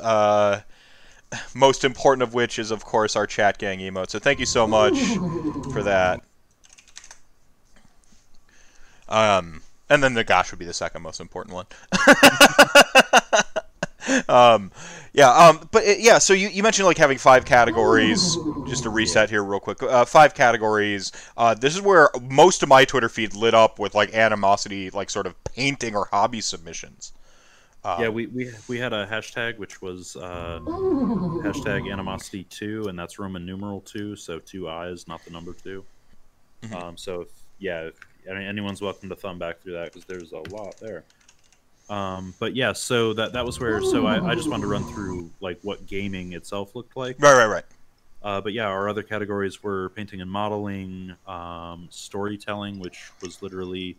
Most 1.55 1.85
important 1.85 2.23
of 2.23 2.35
which 2.35 2.59
is 2.59 2.71
of 2.71 2.85
course 2.85 3.17
our 3.17 3.27
chat 3.27 3.59
gang 3.59 3.81
emote. 3.81 4.11
So 4.11 4.19
thank 4.19 4.41
you 4.41 4.47
so 4.47 4.67
much 4.67 4.99
for 5.73 5.83
that. 5.83 6.23
Um, 9.09 9.63
and 9.89 10.03
then 10.03 10.15
the 10.15 10.25
gosh 10.25 10.51
would 10.51 10.59
be 10.59 10.65
the 10.65 10.75
second 10.75 11.03
most 11.03 11.21
important 11.21 11.55
one. 11.55 11.67
um, 14.29 14.71
yeah, 15.13 15.31
um, 15.31 15.69
but 15.71 15.87
uh, 15.87 15.95
yeah, 15.99 16.19
so 16.19 16.35
you, 16.35 16.49
you 16.49 16.63
mentioned 16.63 16.87
like 16.87 16.99
having 16.99 17.19
five 17.19 17.45
categories. 17.45 18.37
Just 18.69 18.83
to 18.83 18.91
reset 18.91 19.31
here 19.31 19.43
real 19.43 19.61
quick, 19.61 19.83
uh, 19.83 20.05
five 20.05 20.35
categories. 20.35 21.11
Uh, 21.37 21.55
this 21.55 21.75
is 21.75 21.81
where 21.81 22.11
most 22.21 22.63
of 22.63 22.69
my 22.69 22.85
Twitter 22.85 23.09
feed 23.09 23.35
lit 23.35 23.55
up 23.55 23.79
with 23.79 23.95
like 23.95 24.15
animosity, 24.15 24.91
like 24.91 25.09
sort 25.09 25.27
of 25.27 25.43
painting 25.45 25.97
or 25.97 26.07
hobby 26.11 26.41
submissions. 26.41 27.13
Um, 27.85 28.03
yeah, 28.03 28.09
we, 28.09 28.27
we 28.27 28.51
we 28.67 28.79
had 28.79 28.93
a 28.93 29.07
hashtag 29.07 29.57
which 29.57 29.81
was 29.81 30.17
uh, 30.17 30.59
hashtag 30.63 31.91
animosity 31.91 32.45
two, 32.45 32.89
and 32.89 32.99
that's 32.99 33.19
Roman 33.19 33.47
numeral 33.47 33.81
two, 33.83 34.17
so 34.17 34.39
two 34.41 34.69
eyes, 34.69 35.07
not 35.07 35.25
the 35.25 35.31
number 35.31 35.53
2 35.53 35.85
Mhm. 36.65 36.75
Um, 36.75 36.97
so 36.97 37.21
if, 37.21 37.29
yeah, 37.61 37.83
if, 37.83 37.95
I 38.29 38.35
mean, 38.35 38.43
anyone's 38.43 38.81
welcome 38.81 39.09
to 39.11 39.15
thumb 39.15 39.39
back 39.39 39.61
through 39.61 39.75
that 39.75 39.93
because 39.93 40.05
there's 40.07 40.33
a 40.33 40.39
lot 40.53 40.77
there. 40.79 41.05
Um, 41.89 42.35
but 42.39 42.57
yeah, 42.57 42.73
so 42.73 43.15
that 43.15 43.33
that 43.33 43.47
was 43.47 43.61
where. 43.61 43.81
So 43.81 44.07
I, 44.07 44.33
I 44.33 44.35
just 44.35 44.51
wanted 44.51 44.63
to 44.63 44.69
run 44.69 44.85
through 44.93 45.31
like 45.41 45.59
what 45.63 45.87
gaming 45.87 46.33
itself 46.33 46.75
looked 46.75 46.97
like. 46.97 47.17
Right, 47.21 47.35
right, 47.35 47.47
right. 47.47 47.65
Uh, 48.23 48.41
but 48.41 48.53
yeah, 48.53 48.67
our 48.67 48.89
other 48.89 49.03
categories 49.05 49.63
were 49.63 49.91
painting 49.91 50.21
and 50.21 50.31
modeling, 50.31 51.15
um, 51.29 51.87
storytelling, 51.91 52.81
which 52.81 53.13
was 53.23 53.41
literally, 53.43 53.97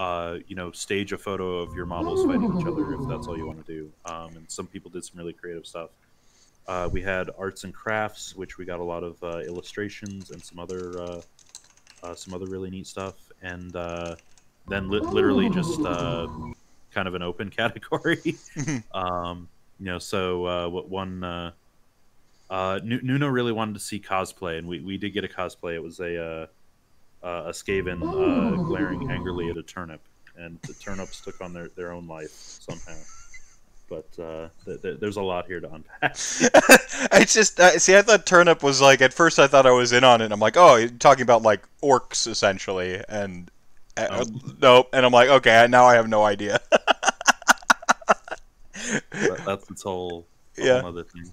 uh, 0.00 0.38
you 0.48 0.56
know, 0.56 0.72
stage 0.72 1.12
a 1.12 1.18
photo 1.18 1.58
of 1.58 1.74
your 1.74 1.84
models 1.84 2.24
fighting 2.24 2.58
each 2.58 2.66
other 2.66 2.94
if 2.94 3.06
that's 3.06 3.26
all 3.26 3.36
you 3.36 3.46
want 3.46 3.64
to 3.64 3.70
do. 3.70 3.92
Um, 4.06 4.34
and 4.34 4.50
some 4.50 4.66
people 4.66 4.90
did 4.90 5.04
some 5.04 5.18
really 5.18 5.34
creative 5.34 5.66
stuff. 5.66 5.90
Uh, 6.66 6.88
we 6.90 7.02
had 7.02 7.28
arts 7.38 7.64
and 7.64 7.74
crafts, 7.74 8.34
which 8.34 8.56
we 8.56 8.64
got 8.64 8.80
a 8.80 8.82
lot 8.82 9.04
of 9.04 9.22
uh, 9.22 9.40
illustrations 9.40 10.30
and 10.30 10.42
some 10.42 10.58
other, 10.58 10.98
uh, 10.98 11.20
uh, 12.02 12.14
some 12.14 12.32
other 12.32 12.46
really 12.46 12.70
neat 12.70 12.86
stuff. 12.86 13.16
And 13.42 13.76
uh, 13.76 14.16
then 14.68 14.88
li- 14.88 15.00
literally 15.00 15.50
just 15.50 15.78
uh, 15.82 16.26
kind 16.92 17.06
of 17.06 17.14
an 17.14 17.20
open 17.20 17.50
category. 17.60 18.36
um, 18.94 19.48
you 19.78 19.84
know, 19.84 19.98
so 19.98 20.46
uh, 20.46 20.68
what 20.68 20.88
one. 20.88 21.22
Uh, 21.22 21.50
uh, 22.48 22.80
Nu- 22.82 23.00
Nuno 23.02 23.28
really 23.28 23.52
wanted 23.52 23.74
to 23.74 23.80
see 23.80 24.00
cosplay, 24.00 24.58
and 24.58 24.66
we, 24.66 24.80
we 24.80 24.96
did 24.96 25.10
get 25.10 25.24
a 25.24 25.28
cosplay. 25.28 25.74
It 25.74 25.82
was 25.82 26.00
a 26.00 26.48
uh, 27.22 27.44
a 27.46 27.50
Skaven 27.50 28.00
uh, 28.02 28.62
glaring 28.62 29.10
angrily 29.10 29.50
at 29.50 29.56
a 29.56 29.62
turnip, 29.62 30.00
and 30.36 30.60
the 30.62 30.74
turnips 30.74 31.20
took 31.20 31.40
on 31.40 31.52
their, 31.52 31.68
their 31.76 31.92
own 31.92 32.06
life 32.06 32.30
somehow. 32.30 32.98
But 33.88 34.06
uh, 34.22 34.48
th- 34.64 34.80
th- 34.82 35.00
there's 35.00 35.16
a 35.16 35.22
lot 35.22 35.46
here 35.46 35.58
to 35.60 35.72
unpack. 35.72 36.00
it's 36.12 37.34
just 37.34 37.58
uh, 37.58 37.76
see. 37.78 37.96
I 37.96 38.02
thought 38.02 38.24
turnip 38.24 38.62
was 38.62 38.80
like 38.80 39.00
at 39.00 39.12
first. 39.12 39.38
I 39.40 39.48
thought 39.48 39.66
I 39.66 39.72
was 39.72 39.92
in 39.92 40.04
on 40.04 40.20
it. 40.20 40.30
I'm 40.30 40.38
like, 40.40 40.56
oh, 40.56 40.76
you're 40.76 40.88
talking 40.90 41.22
about 41.22 41.42
like 41.42 41.62
orcs 41.82 42.28
essentially, 42.28 43.02
and 43.08 43.50
uh, 43.96 44.06
Oh. 44.10 44.24
nope. 44.62 44.88
And 44.92 45.04
I'm 45.04 45.10
like, 45.12 45.28
okay, 45.28 45.66
now 45.68 45.86
I 45.86 45.94
have 45.94 46.08
no 46.08 46.24
idea. 46.24 46.60
But 49.12 49.44
that's 49.44 49.70
its 49.70 49.82
whole, 49.82 50.08
whole 50.10 50.66
Yeah. 50.66 50.82
other 50.84 51.04
thing. 51.04 51.30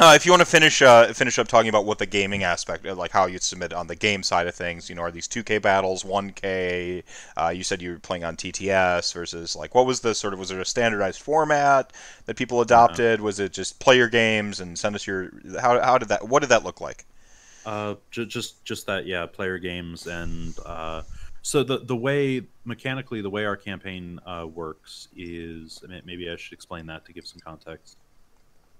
Uh, 0.00 0.12
if 0.14 0.24
you 0.24 0.30
want 0.30 0.40
to 0.40 0.46
finish 0.46 0.80
uh, 0.80 1.12
finish 1.12 1.40
up 1.40 1.48
talking 1.48 1.68
about 1.68 1.84
what 1.84 1.98
the 1.98 2.06
gaming 2.06 2.44
aspect, 2.44 2.86
uh, 2.86 2.94
like 2.94 3.10
how 3.10 3.26
you 3.26 3.36
submit 3.38 3.72
on 3.72 3.88
the 3.88 3.96
game 3.96 4.22
side 4.22 4.46
of 4.46 4.54
things, 4.54 4.88
you 4.88 4.94
know, 4.94 5.02
are 5.02 5.10
these 5.10 5.26
2K 5.26 5.60
battles, 5.60 6.04
1K? 6.04 7.02
Uh, 7.36 7.48
you 7.48 7.64
said 7.64 7.82
you 7.82 7.90
were 7.90 7.98
playing 7.98 8.22
on 8.22 8.36
TTS 8.36 9.12
versus 9.12 9.56
like 9.56 9.74
what 9.74 9.86
was 9.86 9.98
the 9.98 10.14
sort 10.14 10.32
of 10.32 10.38
was 10.38 10.50
there 10.50 10.60
a 10.60 10.64
standardized 10.64 11.20
format 11.20 11.92
that 12.26 12.36
people 12.36 12.60
adopted? 12.60 13.20
Was 13.20 13.40
it 13.40 13.52
just 13.52 13.80
player 13.80 14.08
games 14.08 14.60
and 14.60 14.78
send 14.78 14.94
us 14.94 15.04
your 15.04 15.32
how 15.60 15.80
how 15.80 15.98
did 15.98 16.10
that 16.10 16.28
what 16.28 16.42
did 16.42 16.50
that 16.50 16.62
look 16.62 16.80
like? 16.80 17.04
Uh, 17.66 17.96
just 18.12 18.64
just 18.64 18.86
that, 18.86 19.04
yeah, 19.04 19.26
player 19.26 19.58
games 19.58 20.06
and 20.06 20.56
uh, 20.64 21.02
so 21.42 21.64
the 21.64 21.78
the 21.78 21.96
way 21.96 22.42
mechanically 22.64 23.20
the 23.20 23.30
way 23.30 23.44
our 23.44 23.56
campaign 23.56 24.20
uh, 24.24 24.46
works 24.46 25.08
is 25.16 25.82
maybe 26.04 26.30
I 26.30 26.36
should 26.36 26.52
explain 26.52 26.86
that 26.86 27.04
to 27.06 27.12
give 27.12 27.26
some 27.26 27.40
context. 27.40 27.96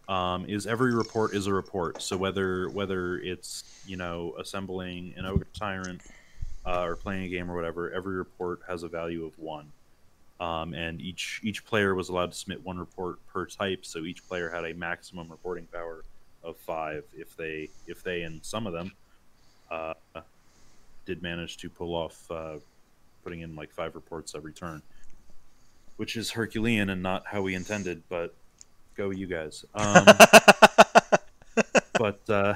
Um, 0.09 0.47
is 0.47 0.67
every 0.67 0.95
report 0.95 1.35
is 1.35 1.47
a 1.47 1.53
report. 1.53 2.01
So 2.01 2.17
whether 2.17 2.69
whether 2.71 3.19
it's 3.19 3.65
you 3.87 3.97
know 3.97 4.35
assembling 4.39 5.13
an 5.17 5.27
ogre 5.27 5.47
tyrant 5.53 6.01
uh, 6.65 6.83
or 6.83 6.97
playing 6.97 7.25
a 7.25 7.29
game 7.29 7.51
or 7.51 7.55
whatever, 7.55 7.91
every 7.91 8.17
report 8.17 8.61
has 8.67 8.83
a 8.83 8.89
value 8.89 9.27
of 9.27 9.39
one. 9.39 9.71
Um, 10.41 10.73
and 10.73 11.01
each 11.01 11.41
each 11.43 11.65
player 11.67 11.95
was 11.95 12.09
allowed 12.09 12.33
to 12.33 12.39
submit 12.39 12.65
one 12.65 12.79
report 12.79 13.19
per 13.27 13.45
type. 13.45 13.85
So 13.85 14.01
each 14.01 14.27
player 14.27 14.49
had 14.49 14.65
a 14.65 14.73
maximum 14.73 15.29
reporting 15.31 15.67
power 15.67 16.05
of 16.45 16.57
five 16.57 17.05
if 17.17 17.37
they 17.37 17.69
if 17.87 18.03
they 18.03 18.23
and 18.23 18.45
some 18.45 18.67
of 18.67 18.73
them 18.73 18.93
uh, 19.71 19.95
did 21.05 21.23
manage 21.23 21.57
to 21.59 21.69
pull 21.69 21.95
off 21.95 22.31
uh, 22.31 22.57
putting 23.25 23.41
in 23.41 23.57
like 23.57 23.73
five 23.73 23.95
reports 23.95 24.35
every 24.35 24.53
turn, 24.53 24.83
which 25.97 26.17
is 26.17 26.31
Herculean 26.31 26.91
and 26.91 27.03
not 27.03 27.25
how 27.27 27.43
we 27.43 27.55
intended. 27.55 28.03
But 28.09 28.35
go 28.99 29.11
you 29.11 29.27
guys. 29.27 29.65
Um, 29.75 30.05
but 31.99 32.21
uh, 32.29 32.55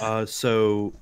uh, 0.00 0.24
so 0.24 0.92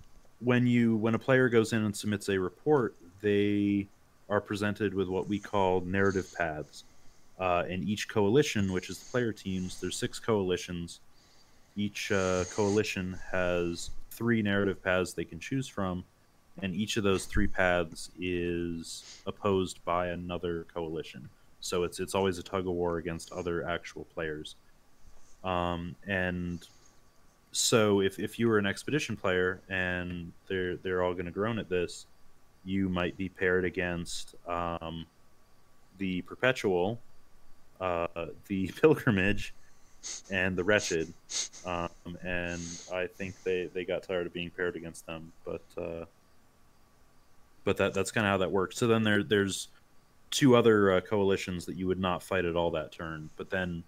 when 0.40 0.66
you 0.66 0.96
when 0.96 1.14
a 1.14 1.18
player 1.18 1.48
goes 1.48 1.72
in 1.72 1.84
and 1.84 1.94
submits 1.94 2.28
a 2.28 2.38
report, 2.40 2.96
they 3.20 3.86
are 4.28 4.40
presented 4.40 4.94
with 4.94 5.08
what 5.08 5.28
we 5.28 5.38
call 5.38 5.80
narrative 5.82 6.32
paths. 6.36 6.84
Uh, 7.38 7.64
and 7.68 7.88
each 7.88 8.08
coalition, 8.08 8.72
which 8.72 8.90
is 8.90 8.98
the 8.98 9.10
player 9.10 9.32
teams, 9.32 9.80
there's 9.80 9.96
six 9.96 10.18
coalitions. 10.18 11.00
Each 11.76 12.10
uh, 12.10 12.44
coalition 12.50 13.16
has 13.30 13.90
three 14.10 14.42
narrative 14.42 14.82
paths 14.82 15.12
they 15.12 15.24
can 15.24 15.38
choose 15.38 15.68
from, 15.68 16.02
and 16.62 16.74
each 16.74 16.96
of 16.96 17.04
those 17.04 17.26
three 17.26 17.46
paths 17.46 18.10
is 18.18 19.20
opposed 19.26 19.84
by 19.84 20.08
another 20.08 20.66
coalition. 20.72 21.28
So 21.60 21.82
it's 21.84 22.00
it's 22.00 22.14
always 22.14 22.38
a 22.38 22.42
tug 22.42 22.66
of 22.66 22.74
war 22.74 22.98
against 22.98 23.32
other 23.32 23.66
actual 23.68 24.04
players. 24.14 24.56
Um, 25.44 25.94
and 26.06 26.66
so 27.52 28.00
if, 28.00 28.18
if 28.18 28.38
you 28.38 28.48
were 28.48 28.58
an 28.58 28.66
expedition 28.66 29.16
player 29.16 29.60
and 29.68 30.32
they're 30.48 30.76
they're 30.76 31.02
all 31.02 31.14
going 31.14 31.26
to 31.26 31.30
groan 31.30 31.58
at 31.58 31.68
this, 31.68 32.06
you 32.64 32.88
might 32.88 33.16
be 33.16 33.28
paired 33.28 33.64
against 33.64 34.34
um, 34.46 35.06
the 35.98 36.20
perpetual, 36.22 36.98
uh, 37.80 38.06
the 38.48 38.68
pilgrimage, 38.80 39.54
and 40.30 40.56
the 40.56 40.64
wretched. 40.64 41.12
Um, 41.64 41.88
and 42.22 42.62
I 42.92 43.06
think 43.06 43.42
they, 43.42 43.70
they 43.72 43.84
got 43.84 44.02
tired 44.02 44.26
of 44.26 44.32
being 44.32 44.50
paired 44.50 44.76
against 44.76 45.06
them, 45.06 45.32
but 45.44 45.62
uh, 45.78 46.04
but 47.64 47.76
that 47.78 47.94
that's 47.94 48.10
kind 48.10 48.26
of 48.26 48.30
how 48.30 48.36
that 48.38 48.50
works. 48.50 48.76
So 48.76 48.86
then 48.86 49.02
there 49.02 49.22
there's 49.22 49.68
two 50.30 50.56
other 50.56 50.92
uh, 50.92 51.00
coalitions 51.00 51.64
that 51.66 51.76
you 51.76 51.86
would 51.86 52.00
not 52.00 52.22
fight 52.22 52.44
at 52.44 52.56
all 52.56 52.70
that 52.72 52.92
turn, 52.92 53.30
but 53.36 53.50
then 53.50 53.82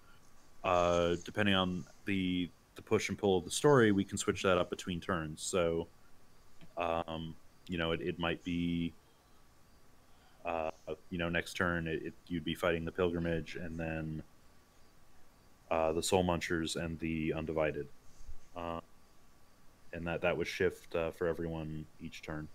uh, 0.63 1.15
depending 1.23 1.55
on 1.55 1.85
the 2.05 2.49
the 2.75 2.81
push 2.81 3.09
and 3.09 3.17
pull 3.17 3.37
of 3.37 3.43
the 3.43 3.51
story, 3.51 3.91
we 3.91 4.05
can 4.05 4.17
switch 4.17 4.41
that 4.43 4.57
up 4.57 4.69
between 4.69 5.01
turns. 5.01 5.41
So, 5.41 5.87
um, 6.77 7.35
you 7.67 7.77
know, 7.77 7.91
it, 7.91 7.99
it 7.99 8.17
might 8.17 8.41
be, 8.45 8.93
uh, 10.45 10.71
you 11.09 11.17
know, 11.17 11.27
next 11.27 11.55
turn 11.55 11.87
it, 11.87 12.01
it, 12.05 12.13
you'd 12.27 12.45
be 12.45 12.55
fighting 12.55 12.85
the 12.85 12.91
pilgrimage, 12.91 13.57
and 13.57 13.77
then 13.77 14.23
uh, 15.69 15.91
the 15.91 16.01
soul 16.01 16.23
munchers 16.23 16.77
and 16.77 16.97
the 16.99 17.33
undivided, 17.33 17.87
uh, 18.55 18.79
and 19.91 20.07
that 20.07 20.21
that 20.21 20.37
would 20.37 20.47
shift 20.47 20.95
uh, 20.95 21.11
for 21.11 21.27
everyone 21.27 21.85
each 22.01 22.21
turn. 22.21 22.47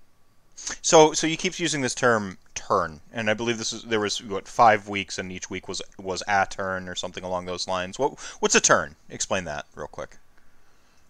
So, 0.56 1.12
so 1.12 1.26
you 1.26 1.36
keep 1.36 1.58
using 1.58 1.80
this 1.80 1.94
term 1.94 2.38
"turn," 2.54 3.00
and 3.12 3.28
I 3.28 3.34
believe 3.34 3.58
this 3.58 3.72
is 3.72 3.82
there 3.82 4.00
was 4.00 4.22
what 4.22 4.46
five 4.46 4.88
weeks, 4.88 5.18
and 5.18 5.32
each 5.32 5.50
week 5.50 5.68
was 5.68 5.82
was 5.98 6.22
a 6.28 6.46
turn 6.48 6.88
or 6.88 6.94
something 6.94 7.24
along 7.24 7.46
those 7.46 7.66
lines. 7.66 7.98
What 7.98 8.18
what's 8.40 8.54
a 8.54 8.60
turn? 8.60 8.96
Explain 9.10 9.44
that 9.44 9.66
real 9.74 9.88
quick. 9.88 10.16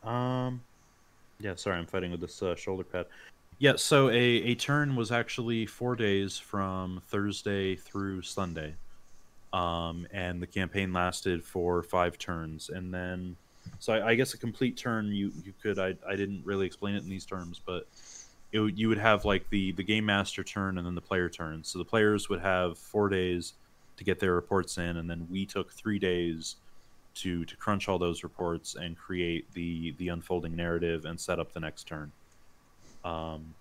Um, 0.02 0.62
yeah, 1.40 1.54
sorry, 1.56 1.78
I'm 1.78 1.86
fighting 1.86 2.10
with 2.10 2.20
this 2.20 2.42
uh, 2.42 2.56
shoulder 2.56 2.84
pad. 2.84 3.06
Yeah, 3.58 3.76
so 3.76 4.08
a 4.08 4.14
a 4.14 4.54
turn 4.54 4.96
was 4.96 5.12
actually 5.12 5.66
four 5.66 5.94
days 5.94 6.38
from 6.38 7.02
Thursday 7.08 7.76
through 7.76 8.22
Sunday, 8.22 8.74
um, 9.52 10.06
and 10.10 10.40
the 10.40 10.46
campaign 10.46 10.92
lasted 10.92 11.44
for 11.44 11.82
five 11.82 12.18
turns, 12.18 12.70
and 12.70 12.92
then. 12.92 13.36
So 13.78 13.94
I, 13.94 14.08
I 14.10 14.14
guess 14.14 14.34
a 14.34 14.38
complete 14.38 14.76
turn 14.76 15.06
you 15.06 15.32
you 15.42 15.54
could 15.62 15.78
I, 15.78 15.94
I 16.06 16.16
didn't 16.16 16.44
really 16.44 16.66
explain 16.66 16.96
it 16.96 17.02
in 17.02 17.08
these 17.08 17.24
terms 17.24 17.62
but 17.64 17.86
it, 18.54 18.76
you 18.76 18.88
would 18.88 18.98
have 18.98 19.24
like 19.24 19.50
the 19.50 19.72
the 19.72 19.82
game 19.82 20.06
master 20.06 20.44
turn 20.44 20.78
and 20.78 20.86
then 20.86 20.94
the 20.94 21.00
player 21.00 21.28
turn. 21.28 21.64
So 21.64 21.78
the 21.78 21.84
players 21.84 22.28
would 22.28 22.40
have 22.40 22.78
four 22.78 23.08
days 23.08 23.54
to 23.96 24.04
get 24.04 24.20
their 24.20 24.32
reports 24.32 24.78
in, 24.78 24.96
and 24.96 25.10
then 25.10 25.26
we 25.30 25.44
took 25.44 25.72
three 25.72 25.98
days 25.98 26.56
to 27.16 27.44
to 27.44 27.56
crunch 27.56 27.88
all 27.88 27.98
those 27.98 28.22
reports 28.22 28.76
and 28.76 28.96
create 28.96 29.52
the 29.54 29.92
the 29.98 30.08
unfolding 30.08 30.54
narrative 30.54 31.04
and 31.04 31.20
set 31.20 31.38
up 31.38 31.52
the 31.52 31.60
next 31.60 31.84
turn. 31.84 32.12
Um, 33.04 33.54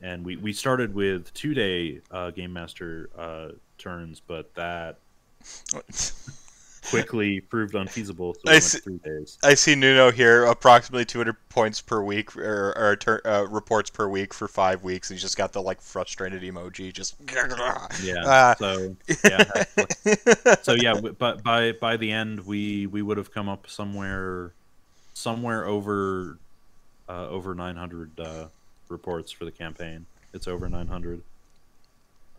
and 0.00 0.24
we 0.24 0.36
we 0.36 0.52
started 0.52 0.94
with 0.94 1.34
two 1.34 1.52
day 1.52 2.00
uh, 2.12 2.30
game 2.30 2.52
master 2.52 3.10
uh, 3.18 3.48
turns, 3.78 4.20
but 4.20 4.54
that 4.54 4.98
quickly 6.90 7.40
proved 7.40 7.74
unfeasible. 7.74 8.34
So 8.34 8.52
I, 8.52 8.58
see, 8.58 8.78
three 8.78 8.98
days. 8.98 9.38
I 9.42 9.54
see 9.54 9.74
Nuno 9.74 10.10
here, 10.10 10.44
approximately 10.44 11.04
200 11.04 11.36
points 11.48 11.80
per 11.80 12.02
week, 12.02 12.36
or, 12.36 12.98
or 13.06 13.20
uh, 13.26 13.44
reports 13.44 13.90
per 13.90 14.08
week 14.08 14.34
for 14.34 14.48
five 14.48 14.82
weeks. 14.82 15.08
He's 15.08 15.22
just 15.22 15.36
got 15.36 15.52
the 15.52 15.62
like 15.62 15.80
frustrated 15.80 16.42
emoji, 16.42 16.92
just 16.92 17.16
yeah. 18.02 18.24
Uh, 18.24 18.54
so 18.56 18.96
yeah, 19.24 19.64
so 20.62 20.74
yeah, 20.74 21.00
but 21.00 21.42
by 21.42 21.72
by 21.72 21.96
the 21.96 22.10
end, 22.10 22.46
we 22.46 22.86
we 22.86 23.02
would 23.02 23.16
have 23.16 23.32
come 23.32 23.48
up 23.48 23.68
somewhere, 23.68 24.52
somewhere 25.14 25.66
over, 25.66 26.38
uh, 27.08 27.28
over 27.28 27.54
900 27.54 28.20
uh, 28.20 28.46
reports 28.88 29.30
for 29.32 29.44
the 29.44 29.52
campaign. 29.52 30.06
It's 30.32 30.46
over 30.46 30.68
900. 30.68 31.22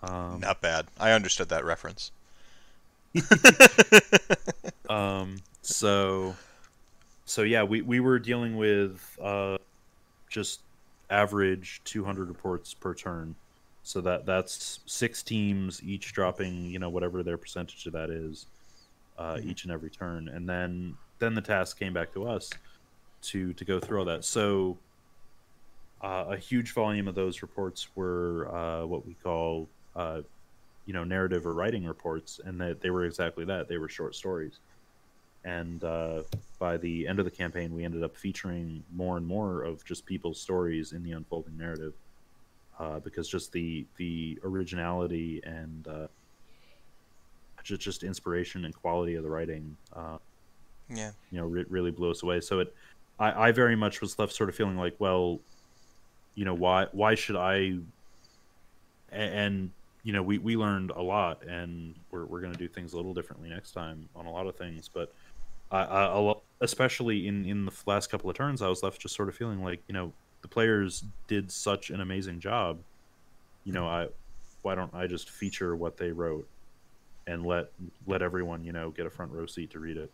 Um, 0.04 0.40
Not 0.40 0.62
bad. 0.62 0.88
I 1.00 1.12
understood 1.12 1.50
that 1.50 1.64
reference. 1.64 2.12
um, 4.90 5.38
so, 5.62 6.36
so 7.26 7.42
yeah, 7.44 7.64
we, 7.64 7.82
we 7.82 8.00
were 8.00 8.20
dealing 8.20 8.56
with 8.58 9.18
uh, 9.22 9.58
just 10.30 10.62
average 11.10 11.82
200 11.84 12.28
reports 12.30 12.74
per 12.74 12.94
turn. 12.94 13.36
So 13.84 14.00
that 14.02 14.26
that's 14.26 14.80
six 14.86 15.24
teams, 15.24 15.82
each 15.84 16.14
dropping 16.14 16.66
you 16.66 16.78
know 16.78 16.90
whatever 16.90 17.24
their 17.24 17.38
percentage 17.38 17.88
of 17.88 17.94
that 17.94 18.12
is, 18.12 18.46
uh, 19.18 19.36
mm-hmm. 19.36 19.50
each 19.50 19.64
and 19.64 19.72
every 19.72 19.90
turn, 19.90 20.30
and 20.30 20.48
then 20.48 20.96
then 21.18 21.34
the 21.34 21.42
task 21.42 21.80
came 21.80 21.92
back 21.92 22.14
to 22.14 22.28
us 22.28 22.52
to 23.24 23.54
to 23.54 23.66
go 23.66 23.80
through 23.80 24.00
all 24.00 24.06
that. 24.06 24.24
So 24.24 24.78
uh, 26.02 26.26
a 26.30 26.38
huge 26.38 26.74
volume 26.74 27.08
of 27.08 27.16
those 27.16 27.42
reports 27.42 27.88
were 27.96 28.54
uh, 28.54 28.86
what 28.86 29.06
we 29.06 29.16
call 29.24 29.68
uh, 29.96 30.22
you 30.86 30.94
know 30.94 31.04
narrative 31.04 31.46
or 31.46 31.54
writing 31.54 31.86
reports, 31.86 32.40
and 32.44 32.60
that 32.62 32.82
they 32.82 32.90
were 32.90 33.06
exactly 33.06 33.46
that. 33.46 33.68
They 33.68 33.78
were 33.78 33.90
short 33.90 34.16
stories. 34.16 34.60
And 35.44 35.84
uh, 35.84 36.24
by 36.60 36.78
the 36.78 37.08
end 37.08 37.18
of 37.18 37.26
the 37.26 37.32
campaign, 37.32 37.74
we 37.74 37.84
ended 37.84 38.04
up 38.04 38.16
featuring 38.16 38.84
more 38.94 39.18
and 39.18 39.26
more 39.26 39.64
of 39.64 39.84
just 39.84 40.06
people's 40.06 40.40
stories 40.40 40.94
in 40.94 41.02
the 41.04 41.14
unfolding 41.14 41.58
narrative, 41.58 41.94
uh, 42.80 43.00
because 43.00 43.28
just 43.28 43.52
the 43.52 43.86
the 43.98 44.38
originality 44.44 45.42
and 45.44 45.88
uh, 45.88 46.08
just 47.64 47.82
just 47.82 48.04
inspiration 48.04 48.66
and 48.66 48.76
quality 48.76 49.16
of 49.16 49.24
the 49.24 49.30
writing, 49.30 49.76
uh, 49.96 50.18
yeah, 50.90 51.12
you 51.32 51.40
know, 51.40 51.48
re- 51.48 51.66
really 51.70 51.92
blew 51.92 52.12
us 52.12 52.22
away. 52.22 52.40
So 52.40 52.60
it, 52.60 52.76
I, 53.20 53.48
I 53.48 53.52
very 53.52 53.76
much 53.76 54.00
was 54.02 54.20
left 54.20 54.34
sort 54.34 54.50
of 54.50 54.56
feeling 54.56 54.78
like, 54.78 54.96
well, 55.00 55.40
you 56.36 56.46
know, 56.46 56.54
why 56.54 56.86
why 56.92 57.16
should 57.16 57.36
I 57.36 57.78
and 59.12 59.72
you 60.04 60.14
know, 60.14 60.24
we, 60.24 60.38
we 60.38 60.56
learned 60.58 60.92
a 60.92 61.02
lot, 61.02 61.44
and 61.48 61.96
we're, 62.10 62.26
we're 62.26 62.42
going 62.42 62.54
to 62.54 62.58
do 62.58 62.68
things 62.68 62.94
a 62.94 62.96
little 62.96 63.14
differently 63.14 63.50
next 63.50 63.72
time 63.72 64.10
on 64.16 64.26
a 64.26 64.32
lot 64.32 64.48
of 64.48 64.56
things. 64.56 64.90
But 64.92 65.14
I, 65.72 66.34
especially 66.60 67.28
in, 67.28 67.46
in 67.46 67.66
the 67.66 67.74
last 67.86 68.10
couple 68.10 68.30
of 68.30 68.36
turns, 68.36 68.62
I 68.62 68.68
was 68.68 68.84
left 68.84 69.02
just 69.02 69.16
sort 69.16 69.30
of 69.30 69.36
feeling 69.36 69.64
like, 69.64 69.82
you 69.88 69.94
know, 69.94 70.12
the 70.42 70.48
players 70.48 71.04
did 71.28 71.52
such 71.52 71.92
an 71.92 72.02
amazing 72.02 72.40
job. 72.40 72.80
You 73.64 73.74
know, 73.74 73.88
I 73.88 74.08
why 74.64 74.76
don't 74.76 74.94
I 74.94 75.08
just 75.08 75.30
feature 75.30 75.76
what 75.76 75.98
they 75.98 76.12
wrote 76.12 76.48
and 77.28 77.46
let 77.46 77.72
let 78.08 78.22
everyone, 78.22 78.64
you 78.64 78.72
know, 78.72 78.90
get 78.90 79.06
a 79.06 79.10
front 79.10 79.32
row 79.32 79.46
seat 79.46 79.72
to 79.72 79.80
read 79.80 79.98
it. 79.98 80.12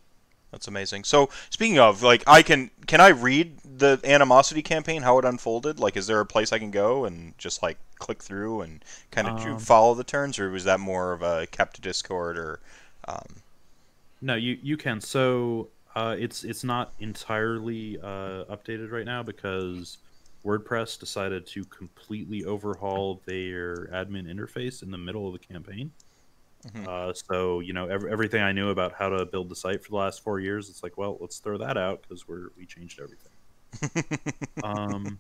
That's 0.52 0.68
amazing. 0.68 1.04
So 1.04 1.30
speaking 1.50 1.78
of, 1.78 2.02
like, 2.04 2.24
I 2.26 2.42
can 2.42 2.72
can 2.86 3.02
I 3.02 3.10
read 3.10 3.58
the 3.64 4.00
animosity 4.04 4.62
campaign 4.62 5.02
how 5.02 5.20
it 5.20 5.26
unfolded? 5.26 5.80
Like, 5.80 5.98
is 5.98 6.08
there 6.08 6.20
a 6.20 6.26
place 6.26 6.54
I 6.54 6.60
can 6.60 6.72
go 6.72 7.06
and 7.06 7.38
just 7.38 7.62
like 7.62 7.78
click 8.00 8.24
through 8.24 8.62
and 8.62 8.84
kind 9.12 9.28
of 9.28 9.46
um, 9.46 9.60
follow 9.60 9.94
the 9.94 10.04
turns, 10.06 10.40
or 10.40 10.50
was 10.50 10.64
that 10.64 10.80
more 10.80 11.12
of 11.14 11.22
a 11.22 11.48
kept 11.48 11.82
Discord 11.82 12.38
or? 12.38 12.60
Um... 13.08 13.42
No, 14.22 14.36
you 14.36 14.58
you 14.64 14.78
can. 14.78 15.02
So 15.02 15.68
uh, 15.96 16.16
it's 16.18 16.44
it's 16.44 16.64
not 16.64 16.94
entirely 17.00 18.00
uh, 18.00 18.46
updated 18.46 18.92
right 18.92 19.06
now 19.06 19.24
because 19.24 19.98
WordPress 20.46 21.00
decided 21.00 21.46
to 21.48 21.66
completely 21.66 22.46
overhaul 22.46 23.22
their 23.26 23.88
admin 23.88 24.34
interface 24.34 24.82
in 24.82 24.92
the 24.92 24.98
middle 24.98 25.28
of 25.28 25.34
the 25.34 25.40
campaign. 25.40 25.92
Mm-hmm. 26.66 26.86
Uh, 26.88 27.14
so 27.14 27.60
you 27.60 27.74
know 27.74 27.88
every, 27.88 28.12
everything 28.12 28.42
I 28.42 28.52
knew 28.52 28.70
about 28.70 28.94
how 28.94 29.10
to 29.10 29.26
build 29.26 29.50
the 29.50 29.56
site 29.56 29.84
for 29.84 29.90
the 29.90 29.96
last 29.98 30.24
four 30.24 30.40
years, 30.40 30.70
it's 30.70 30.84
like, 30.84 30.98
well, 30.98 31.18
let's 31.20 31.40
throw 31.40 31.58
that 31.58 31.78
out 31.78 32.02
because 32.02 32.28
we're 32.28 32.50
we 32.58 32.66
changed 32.66 33.00
everything. 33.00 33.32
um, 34.64 35.20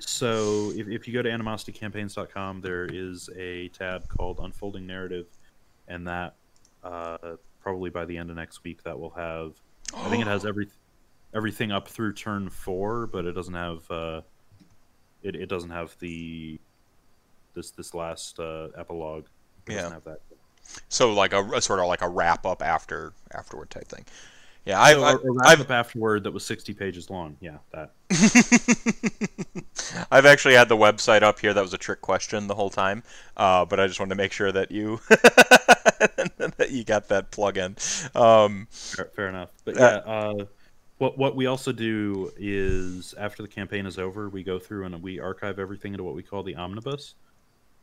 so 0.00 0.72
if, 0.74 0.88
if 0.88 1.06
you 1.06 1.14
go 1.14 1.22
to 1.22 1.28
animositycampaigns.com, 1.28 2.60
there 2.60 2.86
is 2.86 3.28
a 3.36 3.68
tab 3.68 4.08
called 4.08 4.40
Unfolding 4.42 4.86
Narrative, 4.86 5.26
and 5.88 6.06
that 6.06 6.34
uh, 6.82 7.36
probably 7.62 7.90
by 7.90 8.04
the 8.04 8.16
end 8.16 8.30
of 8.30 8.36
next 8.36 8.64
week 8.64 8.82
that 8.84 8.98
will 8.98 9.10
have. 9.10 9.52
I 9.94 10.08
think 10.08 10.22
it 10.22 10.28
has 10.28 10.44
every 10.46 10.68
everything 11.34 11.72
up 11.72 11.88
through 11.88 12.14
turn 12.14 12.48
four, 12.50 13.06
but 13.06 13.24
it 13.24 13.32
doesn't 13.32 13.54
have 13.54 13.90
uh, 13.90 14.20
it, 15.22 15.36
it 15.36 15.48
doesn't 15.48 15.70
have 15.70 15.96
the 16.00 16.58
this 17.54 17.70
this 17.70 17.94
last 17.94 18.38
uh, 18.40 18.68
epilogue. 18.76 19.26
It 19.66 19.74
yeah. 19.74 19.90
So 20.88 21.12
like 21.12 21.32
a, 21.32 21.42
a, 21.52 21.60
sort 21.60 21.80
of 21.80 21.86
like 21.86 22.02
a 22.02 22.08
wrap 22.08 22.46
up 22.46 22.62
after 22.62 23.12
afterward 23.32 23.70
type 23.70 23.88
thing. 23.88 24.04
Yeah, 24.66 24.80
I've, 24.80 24.96
So, 24.96 25.02
I- 25.04 25.12
a, 25.12 25.16
a 25.16 25.32
wrap 25.32 25.48
I've, 25.48 25.60
up 25.62 25.70
afterward 25.70 26.24
that 26.24 26.32
was 26.32 26.44
60 26.44 26.74
pages 26.74 27.10
long. 27.10 27.36
Yeah, 27.40 27.58
that. 27.72 27.92
I've 30.10 30.26
actually 30.26 30.54
had 30.54 30.68
the 30.68 30.76
website 30.76 31.22
up 31.22 31.40
here. 31.40 31.54
That 31.54 31.62
was 31.62 31.74
a 31.74 31.78
trick 31.78 32.00
question 32.00 32.46
the 32.46 32.54
whole 32.54 32.70
time, 32.70 33.02
uh, 33.36 33.64
but 33.64 33.80
I 33.80 33.86
just 33.86 33.98
wanted 34.00 34.10
to 34.10 34.14
make 34.16 34.32
sure 34.32 34.52
that 34.52 34.70
you 34.70 35.00
that 35.08 36.68
you 36.70 36.84
got 36.84 37.08
that 37.08 37.30
plug-in. 37.30 37.76
Um, 38.14 38.66
Fair, 38.70 39.10
fair 39.14 39.28
enough. 39.28 39.50
But 39.64 39.76
Uh, 39.78 40.02
yeah, 40.06 40.12
uh, 40.12 40.44
what 40.98 41.18
what 41.18 41.36
we 41.36 41.46
also 41.46 41.72
do 41.72 42.30
is 42.36 43.14
after 43.18 43.42
the 43.42 43.48
campaign 43.48 43.86
is 43.86 43.98
over, 43.98 44.28
we 44.28 44.42
go 44.42 44.58
through 44.58 44.84
and 44.84 45.02
we 45.02 45.18
archive 45.18 45.58
everything 45.58 45.92
into 45.94 46.04
what 46.04 46.14
we 46.14 46.22
call 46.22 46.42
the 46.42 46.56
omnibus. 46.56 47.14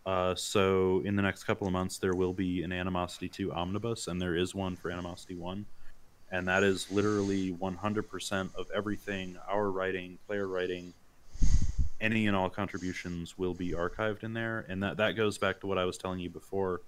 Uh, 0.08 0.34
so 0.34 1.02
in 1.04 1.18
the 1.18 1.22
next 1.22 1.44
couple 1.44 1.68
of 1.68 1.74
months, 1.74 1.98
there 1.98 2.16
will 2.16 2.32
be 2.32 2.64
an 2.64 2.72
Animosity 2.72 3.28
2 3.28 3.52
omnibus, 3.52 4.08
and 4.08 4.22
there 4.22 4.38
is 4.38 4.56
one 4.56 4.78
for 4.78 4.90
Animosity 4.90 5.36
1. 5.36 5.66
And 6.32 6.48
that 6.48 6.64
is 6.64 6.90
literally 6.90 7.52
100% 7.52 8.56
of 8.56 8.72
everything 8.74 9.38
our 9.50 9.70
writing, 9.70 10.18
player 10.26 10.48
writing, 10.48 10.94
any 12.00 12.26
and 12.26 12.38
all 12.38 12.50
contributions 12.50 13.38
will 13.38 13.54
be 13.54 13.72
archived 13.72 14.24
in 14.24 14.34
there. 14.34 14.66
And 14.70 14.82
that, 14.82 14.96
that 14.96 15.18
goes 15.18 15.38
back 15.38 15.60
to 15.60 15.68
what 15.68 15.78
I 15.78 15.84
was 15.84 15.98
telling 15.98 16.20
you 16.20 16.30
before 16.30 16.82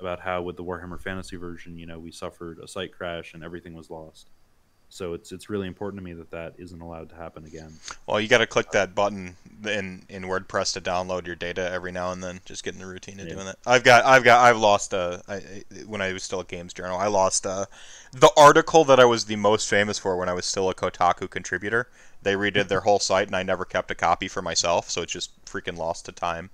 about 0.00 0.18
how 0.18 0.42
with 0.42 0.56
the 0.56 0.64
Warhammer 0.64 1.00
Fantasy 1.00 1.36
version, 1.36 1.78
you 1.78 1.86
know, 1.86 2.00
we 2.00 2.10
suffered 2.10 2.58
a 2.58 2.66
site 2.66 2.92
crash 2.92 3.34
and 3.34 3.44
everything 3.44 3.74
was 3.74 3.88
lost. 3.88 4.30
So 4.94 5.12
it's 5.12 5.32
it's 5.32 5.50
really 5.50 5.66
important 5.66 6.00
to 6.00 6.04
me 6.04 6.12
that 6.12 6.30
that 6.30 6.54
isn't 6.56 6.80
allowed 6.80 7.08
to 7.08 7.16
happen 7.16 7.44
again. 7.44 7.72
well, 8.06 8.20
you 8.20 8.28
got 8.28 8.38
to 8.38 8.46
click 8.46 8.70
that 8.70 8.94
button 8.94 9.34
in 9.64 10.04
in 10.08 10.22
WordPress 10.22 10.72
to 10.74 10.80
download 10.80 11.26
your 11.26 11.34
data 11.34 11.68
every 11.68 11.90
now 11.90 12.12
and 12.12 12.22
then. 12.22 12.38
Just 12.44 12.62
getting 12.62 12.78
the 12.78 12.86
routine 12.86 13.18
of 13.18 13.26
Yeah. 13.26 13.34
doing 13.34 13.46
that. 13.46 13.58
I've 13.66 13.82
got 13.82 14.04
I've 14.04 14.22
got 14.22 14.40
I've 14.44 14.56
lost 14.56 14.94
uh, 14.94 15.18
I- 15.28 15.64
when 15.84 16.00
I 16.00 16.12
was 16.12 16.22
still 16.22 16.38
at 16.38 16.46
Games 16.46 16.72
Journal. 16.72 16.96
I 16.96 17.08
lost 17.08 17.44
uh, 17.44 17.66
the 18.12 18.30
article 18.36 18.84
that 18.84 19.00
I 19.00 19.04
was 19.04 19.24
the 19.24 19.34
most 19.34 19.68
famous 19.68 19.98
for 19.98 20.16
when 20.16 20.28
I 20.28 20.32
was 20.32 20.46
still 20.46 20.70
a 20.70 20.74
Kotaku 20.76 21.28
contributor. 21.28 21.88
They 22.22 22.34
redid 22.34 22.68
their 22.68 22.82
whole 22.82 23.00
site, 23.00 23.26
and 23.26 23.34
I 23.34 23.42
never 23.42 23.64
kept 23.64 23.90
a 23.90 23.96
copy 23.96 24.28
for 24.28 24.42
myself, 24.42 24.88
so 24.90 25.02
it's 25.02 25.12
just 25.12 25.44
freaking 25.44 25.76
lost 25.76 26.04
to 26.04 26.12
time. 26.12 26.50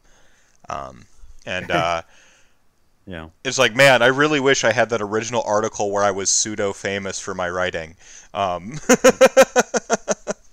Um, 0.71 1.05
and 1.45 1.71
uh, 1.71 2.03
Yeah. 3.11 3.31
it's 3.43 3.59
like, 3.59 3.75
man, 3.75 4.03
I 4.03 4.07
really 4.07 4.39
wish 4.39 4.63
I 4.63 4.71
had 4.71 4.91
that 4.91 5.03
original 5.03 5.43
article 5.45 5.91
where 5.91 6.05
I 6.05 6.13
was 6.13 6.31
pseudo 6.31 6.73
famous 6.73 7.19
for 7.19 7.35
my 7.35 7.51
writing. 7.51 7.97
Um, 8.33 8.79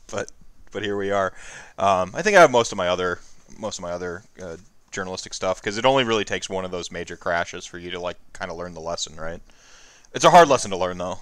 but 0.07 0.31
but 0.71 0.81
here 0.81 0.97
we 0.97 1.11
are. 1.11 1.33
Um, 1.77 2.11
I 2.15 2.23
think 2.23 2.35
I 2.35 2.41
have 2.41 2.49
most 2.49 2.71
of 2.71 2.77
my 2.79 2.87
other 2.87 3.19
most 3.59 3.77
of 3.77 3.83
my 3.83 3.91
other 3.91 4.23
uh, 4.41 4.57
journalistic 4.89 5.35
stuff 5.35 5.61
because 5.61 5.77
it 5.77 5.85
only 5.85 6.03
really 6.03 6.25
takes 6.25 6.49
one 6.49 6.65
of 6.65 6.71
those 6.71 6.91
major 6.91 7.15
crashes 7.15 7.63
for 7.63 7.77
you 7.77 7.91
to 7.91 7.99
like 7.99 8.17
kind 8.33 8.49
of 8.49 8.57
learn 8.57 8.73
the 8.73 8.81
lesson, 8.81 9.15
right? 9.17 9.41
It's 10.15 10.25
a 10.25 10.31
hard 10.31 10.47
lesson 10.47 10.71
to 10.71 10.77
learn 10.77 10.97
though. 10.97 11.19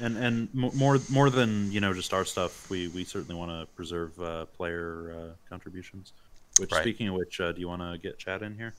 And 0.00 0.16
and 0.16 0.52
more 0.52 0.98
more 1.08 1.30
than 1.30 1.70
you 1.70 1.80
know 1.80 1.94
just 1.94 2.12
our 2.12 2.24
stuff, 2.24 2.68
we 2.68 2.88
we 2.88 3.04
certainly 3.04 3.36
want 3.36 3.52
to 3.52 3.72
preserve 3.76 4.20
uh, 4.20 4.46
player 4.46 5.14
uh, 5.16 5.32
contributions. 5.48 6.12
Which 6.58 6.72
Right. 6.72 6.80
speaking 6.80 7.08
of 7.08 7.14
which, 7.14 7.38
uh, 7.38 7.52
do 7.52 7.60
you 7.60 7.68
want 7.68 7.82
to 7.82 7.98
get 7.98 8.18
Chad 8.18 8.42
in 8.42 8.56
here? 8.56 8.74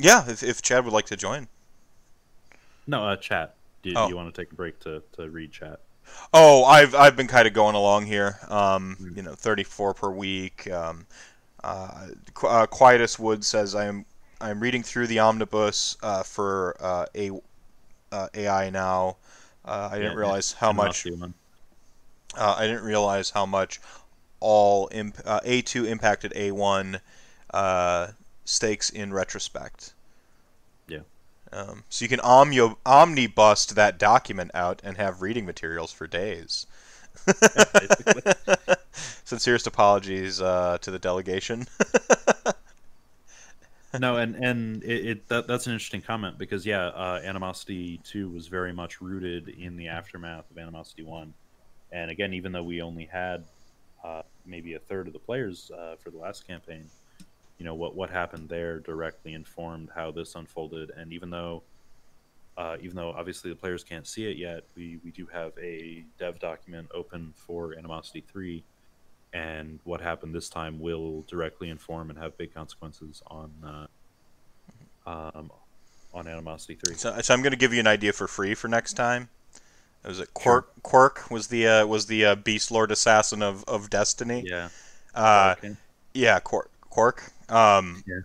Yeah, 0.00 0.28
if, 0.28 0.42
if 0.42 0.62
Chad 0.62 0.84
would 0.84 0.92
like 0.92 1.06
to 1.06 1.16
join. 1.16 1.48
No, 2.86 3.06
uh, 3.08 3.16
chat. 3.16 3.56
Do, 3.82 3.96
Oh. 3.96 3.96
do 3.96 4.08
you 4.10 4.16
want 4.16 4.32
to 4.34 4.38
take 4.42 4.52
a 4.52 4.54
break 4.54 4.78
to, 4.80 5.02
to 5.12 5.30
read 5.30 5.52
chat? 5.52 5.80
Oh, 6.32 6.64
I've 6.64 6.94
I've 6.94 7.16
been 7.16 7.26
kind 7.26 7.46
of 7.46 7.54
going 7.54 7.74
along 7.74 8.06
here. 8.06 8.38
Um, 8.48 8.98
Hmm. 8.98 9.14
you 9.14 9.22
know, 9.22 9.34
34 9.34 9.94
per 9.94 10.10
week. 10.10 10.70
Um, 10.70 11.06
uh, 11.64 12.08
Qu- 12.34 12.48
uh, 12.48 12.66
Quietus 12.66 13.18
Wood 13.18 13.44
says 13.44 13.74
I 13.74 13.86
am 13.86 14.06
I 14.40 14.50
am 14.50 14.60
reading 14.60 14.82
through 14.82 15.08
the 15.08 15.18
omnibus 15.20 15.96
uh, 16.02 16.22
for 16.22 16.76
uh, 16.80 17.06
a 17.16 17.30
uh, 18.12 18.28
AI 18.34 18.70
now. 18.70 19.18
Uh, 19.64 19.90
I 19.92 19.98
didn't 19.98 20.14
Yeah, 20.14 20.16
realize 20.16 20.54
how 20.54 20.72
much 20.72 21.06
uh, 22.36 22.54
I 22.58 22.66
didn't 22.66 22.84
realize 22.84 23.30
how 23.30 23.46
much 23.46 23.80
all 24.40 24.88
imp- 24.92 25.20
uh, 25.24 25.40
A2 25.44 25.84
impacted 25.84 26.32
A1 26.36 27.00
uh, 27.52 28.08
stakes 28.50 28.90
in 28.90 29.12
retrospect. 29.12 29.92
Yeah. 30.88 31.00
Um, 31.52 31.84
so 31.88 32.04
you 32.04 32.08
can 32.08 32.20
omnio- 32.20 32.76
omnibust 32.84 33.74
that 33.74 33.98
document 33.98 34.50
out 34.54 34.80
and 34.84 34.96
have 34.96 35.22
reading 35.22 35.46
materials 35.46 35.92
for 35.92 36.06
days. 36.06 36.66
Sincerest 39.24 39.66
apologies 39.66 40.40
uh, 40.40 40.78
to 40.80 40.90
the 40.90 40.98
delegation. 40.98 41.66
no, 43.98 44.16
and 44.16 44.36
and 44.36 44.82
it, 44.82 45.06
it 45.06 45.28
that, 45.28 45.46
that's 45.46 45.66
an 45.66 45.72
interesting 45.72 46.02
comment 46.02 46.38
because 46.38 46.66
yeah, 46.66 46.86
uh, 46.86 47.20
Animosity 47.24 48.00
Two 48.04 48.28
was 48.30 48.46
very 48.48 48.72
much 48.72 49.00
rooted 49.00 49.48
in 49.48 49.76
the 49.76 49.88
aftermath 49.88 50.50
of 50.50 50.58
Animosity 50.58 51.02
One, 51.02 51.34
and 51.92 52.10
again, 52.10 52.34
even 52.34 52.52
though 52.52 52.62
we 52.62 52.82
only 52.82 53.06
had 53.06 53.44
uh, 54.04 54.22
maybe 54.46 54.74
a 54.74 54.78
third 54.78 55.06
of 55.06 55.12
the 55.12 55.18
players 55.18 55.70
uh, 55.76 55.96
for 55.96 56.10
the 56.10 56.18
last 56.18 56.46
campaign, 56.46 56.86
you 57.60 57.64
know 57.64 57.74
what 57.74 57.94
what 57.94 58.10
happened 58.10 58.48
there 58.48 58.80
directly 58.80 59.34
informed 59.34 59.90
how 59.94 60.10
this 60.10 60.34
unfolded, 60.34 60.90
and 60.96 61.12
even 61.12 61.30
though. 61.30 61.62
Uh, 62.58 62.76
even 62.82 62.94
though 62.94 63.10
obviously 63.12 63.48
the 63.48 63.56
players 63.56 63.82
can't 63.82 64.06
see 64.06 64.28
it 64.30 64.36
yet, 64.36 64.64
we, 64.76 64.98
we 65.02 65.10
do 65.12 65.24
have 65.32 65.52
a 65.56 66.04
dev 66.18 66.38
document 66.40 66.86
open 66.92 67.32
for 67.34 67.74
Animosity 67.78 68.22
3 68.30 68.62
and 69.32 69.78
what 69.84 70.00
happened 70.00 70.34
this 70.34 70.48
time 70.48 70.80
will 70.80 71.22
directly 71.22 71.68
inform 71.68 72.10
and 72.10 72.18
have 72.18 72.36
big 72.36 72.52
consequences 72.52 73.22
on 73.28 73.52
uh, 75.06 75.10
um, 75.10 75.50
on 76.12 76.26
Animosity 76.26 76.74
Three. 76.74 76.96
so, 76.96 77.18
so 77.20 77.32
I'm 77.32 77.42
going 77.42 77.52
to 77.52 77.58
give 77.58 77.72
you 77.72 77.80
an 77.80 77.86
idea 77.86 78.12
for 78.12 78.26
free 78.26 78.54
for 78.54 78.68
next 78.68 78.94
time. 78.94 79.28
It 80.04 80.08
was 80.08 80.20
it 80.20 80.34
Quirk. 80.34 80.82
Quirk 80.82 81.30
was 81.30 81.48
the 81.48 81.66
uh, 81.66 81.86
was 81.86 82.06
the 82.06 82.24
uh, 82.24 82.34
Beast 82.34 82.70
Lord 82.70 82.90
assassin 82.90 83.42
of, 83.42 83.64
of 83.68 83.90
Destiny. 83.90 84.44
Yeah. 84.46 84.70
Uh, 85.14 85.54
okay. 85.58 85.76
Yeah, 86.14 86.40
Quark. 86.40 86.70
Quark. 86.90 87.32
Um, 87.48 88.02
Yeah. 88.06 88.20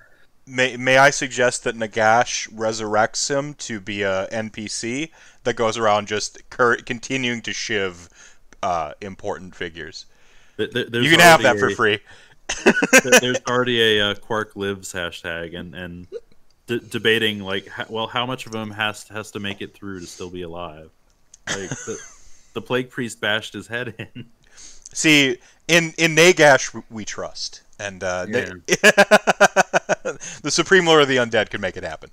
May 0.48 0.78
May 0.78 0.98
I 0.98 1.10
suggest 1.10 1.64
that 1.64 1.76
Nagash 1.76 2.48
resurrects 2.54 3.28
him 3.30 3.56
to 3.56 3.80
be 3.80 4.04
a 4.04 4.28
NPC 4.32 5.10
that 5.44 5.56
goes 5.56 5.78
around 5.78 6.08
just 6.08 6.48
cur- 6.52 6.78
continuing 6.78 7.42
to 7.44 7.54
shiv 7.54 8.10
uh, 8.62 8.94
important 9.02 9.56
figures. 9.56 10.06
Th- 10.58 10.72
th- 10.72 10.88
you 10.94 11.10
can 11.10 11.20
have 11.20 11.42
that 11.42 11.58
already 11.58 11.74
for 11.74 11.76
free. 11.76 12.00
th- 13.02 13.22
There's 13.22 13.40
already 13.50 13.98
a 13.98 14.12
uh, 14.12 14.16
Quark 14.16 14.56
lives 14.56 14.94
hashtag 14.94 15.58
and 15.58 15.74
and 15.74 16.08
d- 16.68 16.82
debating 16.90 17.40
like, 17.40 17.68
well, 17.90 18.06
how 18.06 18.28
much 18.28 18.46
of 18.46 18.54
him 18.54 18.70
has 18.70 19.08
has 19.08 19.32
to 19.32 19.40
make 19.40 19.62
it 19.62 19.74
through 19.74 20.00
to 20.02 20.06
still 20.06 20.30
be 20.30 20.44
alive? 20.44 20.92
Like 21.48 21.70
the, 21.70 21.98
the 22.54 22.62
plague 22.62 22.92
priest 22.92 23.20
bashed 23.20 23.54
his 23.54 23.66
head 23.68 23.96
in. 23.98 24.28
See, 24.96 25.38
in 25.68 25.94
in 25.98 26.16
Nagash 26.16 26.82
we 26.90 27.04
trust, 27.06 27.62
and 27.80 28.02
uh, 28.04 28.26
Na- 28.26 28.40
the 30.42 30.50
Supreme 30.50 30.86
Lord 30.86 31.02
of 31.02 31.08
the 31.08 31.18
Undead 31.18 31.50
can 31.50 31.60
make 31.62 31.76
it 31.78 31.84
happen. 31.84 32.12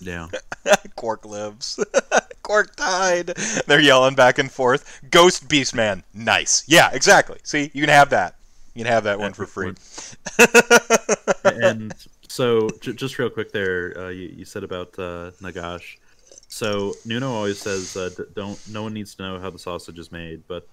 Yeah. 0.00 0.28
Quark 0.96 1.24
lives. 1.26 1.78
Quark 2.42 2.74
died. 2.76 3.34
They're 3.66 3.80
yelling 3.80 4.14
back 4.14 4.38
and 4.38 4.50
forth. 4.50 5.00
Ghost 5.10 5.48
Beast 5.48 5.74
Man. 5.74 6.04
Nice. 6.12 6.64
Yeah, 6.66 6.90
exactly. 6.92 7.38
See, 7.42 7.70
you 7.74 7.82
can 7.82 7.90
have 7.90 8.10
that. 8.10 8.36
You 8.74 8.84
can 8.84 8.92
have 8.92 9.04
that 9.04 9.18
one 9.18 9.32
for 9.34 9.46
free. 9.46 9.74
and 11.44 11.94
so 12.28 12.68
j- 12.80 12.92
just 12.94 13.18
real 13.18 13.30
quick 13.30 13.52
there 13.52 13.96
uh, 13.98 14.08
you, 14.08 14.28
you 14.38 14.44
said 14.44 14.64
about 14.64 14.88
uh, 14.98 15.30
nagash 15.40 15.96
so 16.48 16.92
nuno 17.04 17.30
always 17.30 17.58
says 17.60 17.96
uh, 17.96 18.10
don't 18.34 18.58
no 18.68 18.82
one 18.82 18.92
needs 18.92 19.14
to 19.14 19.22
know 19.22 19.38
how 19.38 19.50
the 19.50 19.58
sausage 19.58 19.98
is 19.98 20.10
made 20.10 20.42
but 20.48 20.66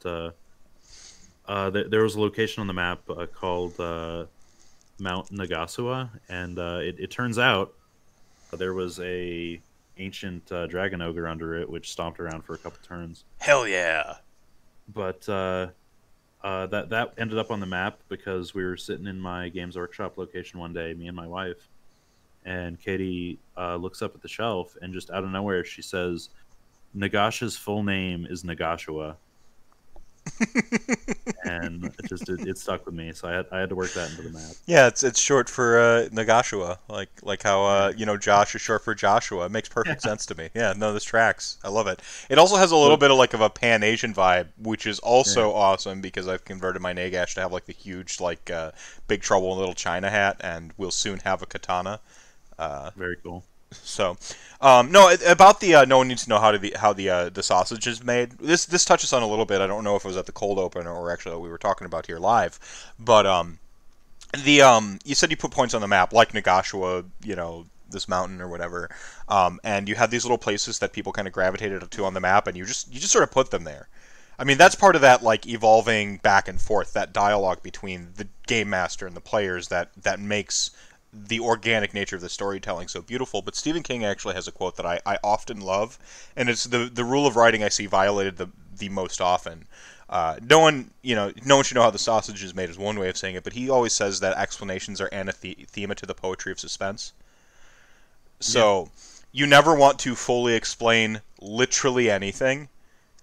uh, 1.51 1.53
uh, 1.53 1.71
th- 1.71 1.87
there 1.89 2.03
was 2.03 2.15
a 2.15 2.21
location 2.21 2.61
on 2.61 2.67
the 2.67 2.73
map 2.73 3.01
uh, 3.09 3.25
called 3.25 3.79
uh, 3.79 4.25
mount 4.99 5.29
nagashua 5.31 6.09
and 6.29 6.57
uh, 6.59 6.79
it, 6.81 6.95
it 6.99 7.11
turns 7.11 7.37
out 7.37 7.73
there 8.53 8.73
was 8.73 8.99
a 8.99 9.59
ancient 9.97 10.51
uh, 10.51 10.67
dragon 10.67 11.01
ogre 11.01 11.27
under 11.27 11.55
it 11.55 11.69
which 11.69 11.91
stomped 11.91 12.19
around 12.19 12.43
for 12.43 12.53
a 12.53 12.57
couple 12.57 12.79
turns 12.83 13.25
Hell 13.39 13.67
yeah. 13.67 14.15
but 14.93 15.27
uh, 15.27 15.67
uh, 16.43 16.65
that 16.67 16.89
that 16.89 17.13
ended 17.17 17.37
up 17.37 17.51
on 17.51 17.59
the 17.59 17.65
map 17.65 17.99
because 18.09 18.53
we 18.53 18.63
were 18.63 18.77
sitting 18.77 19.05
in 19.07 19.19
my 19.19 19.49
games 19.49 19.77
workshop 19.77 20.17
location 20.17 20.59
one 20.59 20.73
day, 20.73 20.93
me 20.93 21.07
and 21.07 21.15
my 21.15 21.27
wife, 21.27 21.69
and 22.45 22.79
Katie 22.79 23.37
uh, 23.57 23.75
looks 23.75 24.01
up 24.01 24.15
at 24.15 24.21
the 24.21 24.27
shelf 24.27 24.75
and 24.81 24.93
just 24.93 25.11
out 25.11 25.23
of 25.23 25.29
nowhere 25.29 25.63
she 25.63 25.81
says, 25.83 26.29
"Nagash's 26.95 27.55
full 27.55 27.83
name 27.83 28.25
is 28.27 28.43
Nagashua," 28.43 29.17
and 31.45 31.85
it 31.85 32.09
just 32.09 32.29
it, 32.29 32.47
it 32.47 32.57
stuck 32.57 32.85
with 32.85 32.95
me, 32.95 33.11
so 33.13 33.27
I 33.27 33.33
had 33.33 33.45
I 33.51 33.59
had 33.59 33.69
to 33.69 33.75
work 33.75 33.93
that 33.93 34.11
into 34.11 34.23
the 34.23 34.29
map. 34.29 34.51
Yeah, 34.65 34.87
it's 34.87 35.03
it's 35.03 35.19
short 35.19 35.49
for 35.49 35.79
uh, 35.79 36.09
Nagashua, 36.11 36.77
like 36.89 37.09
like 37.23 37.43
how 37.43 37.63
uh, 37.63 37.93
you 37.95 38.05
know 38.05 38.17
Josh 38.17 38.55
is 38.55 38.61
short 38.61 38.83
for 38.83 38.93
Joshua. 38.95 39.45
It 39.45 39.51
makes 39.51 39.69
perfect 39.69 40.01
sense 40.01 40.25
to 40.27 40.35
me. 40.35 40.49
Yeah, 40.53 40.73
no, 40.75 40.93
this 40.93 41.03
tracks. 41.03 41.57
I 41.63 41.69
love 41.69 41.87
it. 41.87 42.01
It 42.29 42.37
also 42.37 42.55
has 42.55 42.71
a 42.71 42.77
little 42.77 42.97
bit 42.97 43.11
of 43.11 43.17
like 43.17 43.33
of 43.33 43.41
a 43.41 43.49
Pan 43.49 43.83
Asian 43.83 44.13
vibe, 44.13 44.47
which 44.57 44.85
is 44.85 44.99
also 44.99 45.51
awesome 45.51 46.01
because 46.01 46.27
I've 46.27 46.45
converted 46.45 46.81
my 46.81 46.93
Nagash 46.93 47.33
to 47.35 47.41
have 47.41 47.51
like 47.51 47.65
the 47.65 47.73
huge 47.73 48.19
like 48.19 48.49
uh, 48.49 48.71
Big 49.07 49.21
Trouble 49.21 49.51
in 49.53 49.59
Little 49.59 49.75
China 49.75 50.09
hat, 50.09 50.37
and 50.41 50.71
we'll 50.77 50.91
soon 50.91 51.19
have 51.19 51.41
a 51.41 51.45
katana. 51.45 51.99
Uh, 52.57 52.91
Very 52.95 53.17
cool. 53.23 53.43
So, 53.71 54.17
um, 54.59 54.91
no, 54.91 55.15
about 55.27 55.59
the 55.59 55.75
uh, 55.75 55.85
no 55.85 55.97
one 55.97 56.07
needs 56.07 56.23
to 56.23 56.29
know 56.29 56.39
how 56.39 56.51
to 56.51 56.57
the 56.57 56.75
how 56.77 56.93
the 56.93 57.09
uh, 57.09 57.29
the 57.29 57.43
sausage 57.43 57.87
is 57.87 58.03
made. 58.03 58.31
This 58.33 58.65
this 58.65 58.85
touches 58.85 59.13
on 59.13 59.23
a 59.23 59.27
little 59.27 59.45
bit. 59.45 59.61
I 59.61 59.67
don't 59.67 59.83
know 59.83 59.95
if 59.95 60.05
it 60.05 60.07
was 60.07 60.17
at 60.17 60.25
the 60.25 60.31
cold 60.31 60.59
open 60.59 60.87
or 60.87 61.11
actually 61.11 61.37
we 61.37 61.49
were 61.49 61.57
talking 61.57 61.85
about 61.85 62.05
here 62.05 62.19
live, 62.19 62.59
but 62.99 63.25
um, 63.25 63.59
the 64.43 64.61
um, 64.61 64.99
you 65.03 65.15
said 65.15 65.31
you 65.31 65.37
put 65.37 65.51
points 65.51 65.73
on 65.73 65.81
the 65.81 65.87
map 65.87 66.13
like 66.13 66.33
Nagashua, 66.33 67.05
you 67.23 67.35
know, 67.35 67.65
this 67.89 68.07
mountain 68.07 68.41
or 68.41 68.47
whatever, 68.47 68.89
um, 69.27 69.59
and 69.63 69.89
you 69.89 69.95
have 69.95 70.11
these 70.11 70.23
little 70.23 70.37
places 70.37 70.79
that 70.79 70.93
people 70.93 71.11
kind 71.11 71.27
of 71.27 71.33
gravitated 71.33 71.89
to 71.89 72.05
on 72.05 72.13
the 72.13 72.19
map, 72.21 72.47
and 72.47 72.57
you 72.57 72.65
just 72.65 72.93
you 72.93 72.99
just 72.99 73.11
sort 73.11 73.23
of 73.23 73.31
put 73.31 73.51
them 73.51 73.63
there. 73.63 73.87
I 74.39 74.43
mean, 74.43 74.57
that's 74.57 74.75
part 74.75 74.95
of 74.95 75.01
that 75.01 75.21
like 75.21 75.47
evolving 75.47 76.17
back 76.17 76.47
and 76.47 76.59
forth, 76.59 76.93
that 76.93 77.13
dialogue 77.13 77.61
between 77.61 78.09
the 78.15 78.27
game 78.47 78.69
master 78.69 79.05
and 79.05 79.15
the 79.15 79.21
players 79.21 79.67
that 79.67 79.91
that 80.01 80.19
makes 80.19 80.71
the 81.13 81.39
organic 81.39 81.93
nature 81.93 82.15
of 82.15 82.21
the 82.21 82.29
storytelling 82.29 82.87
so 82.87 83.01
beautiful. 83.01 83.41
But 83.41 83.55
Stephen 83.55 83.83
King 83.83 84.05
actually 84.05 84.35
has 84.35 84.47
a 84.47 84.51
quote 84.51 84.77
that 84.77 84.85
I, 84.85 84.99
I 85.05 85.17
often 85.23 85.61
love, 85.61 85.99
and 86.35 86.49
it's 86.49 86.65
the 86.65 86.89
the 86.91 87.03
rule 87.03 87.27
of 87.27 87.35
writing 87.35 87.63
I 87.63 87.69
see 87.69 87.85
violated 87.85 88.37
the 88.37 88.49
the 88.77 88.89
most 88.89 89.21
often. 89.21 89.67
Uh, 90.09 90.37
no 90.41 90.59
one, 90.59 90.91
you 91.01 91.15
know, 91.15 91.31
no 91.45 91.55
one 91.55 91.63
should 91.63 91.75
know 91.75 91.83
how 91.83 91.89
the 91.89 91.97
sausage 91.97 92.43
is 92.43 92.53
made 92.53 92.69
is 92.69 92.77
one 92.77 92.99
way 92.99 93.07
of 93.07 93.15
saying 93.15 93.35
it, 93.35 93.45
but 93.45 93.53
he 93.53 93.69
always 93.69 93.93
says 93.93 94.19
that 94.19 94.37
explanations 94.37 94.99
are 94.99 95.07
anathema 95.07 95.95
to 95.95 96.05
the 96.05 96.13
poetry 96.13 96.51
of 96.51 96.59
suspense. 96.59 97.13
So 98.41 98.83
yeah. 98.83 98.89
you 99.31 99.47
never 99.47 99.73
want 99.73 99.99
to 99.99 100.15
fully 100.15 100.53
explain 100.53 101.21
literally 101.39 102.11
anything. 102.11 102.67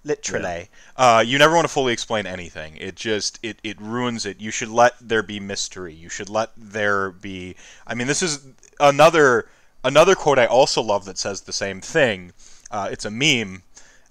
Literally, 0.09 0.71
yeah. 0.99 1.17
uh, 1.17 1.21
you 1.21 1.39
never 1.39 1.55
want 1.55 1.67
to 1.67 1.73
fully 1.73 1.93
explain 1.93 2.27
anything. 2.27 2.77
It 2.79 2.97
just 2.97 3.39
it 3.43 3.59
it 3.63 3.79
ruins 3.81 4.25
it. 4.25 4.41
You 4.41 4.51
should 4.51 4.71
let 4.71 4.95
there 5.01 5.23
be 5.23 5.39
mystery. 5.39 5.93
You 5.93 6.09
should 6.09 6.31
let 6.31 6.51
there 6.57 7.11
be. 7.11 7.57
I 7.87 7.95
mean, 7.95 8.07
this 8.07 8.23
is 8.23 8.47
another 8.81 9.49
another 9.85 10.15
quote 10.15 10.39
I 10.39 10.47
also 10.47 10.81
love 10.81 11.05
that 11.05 11.19
says 11.19 11.43
the 11.43 11.53
same 11.53 11.83
thing. 11.83 12.33
Uh, 12.71 12.89
it's 12.91 13.05
a 13.05 13.11
meme, 13.11 13.63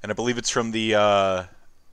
and 0.03 0.11
I 0.11 0.13
believe 0.13 0.37
it's 0.37 0.51
from 0.51 0.71
the 0.71 0.93
uh, 0.93 1.43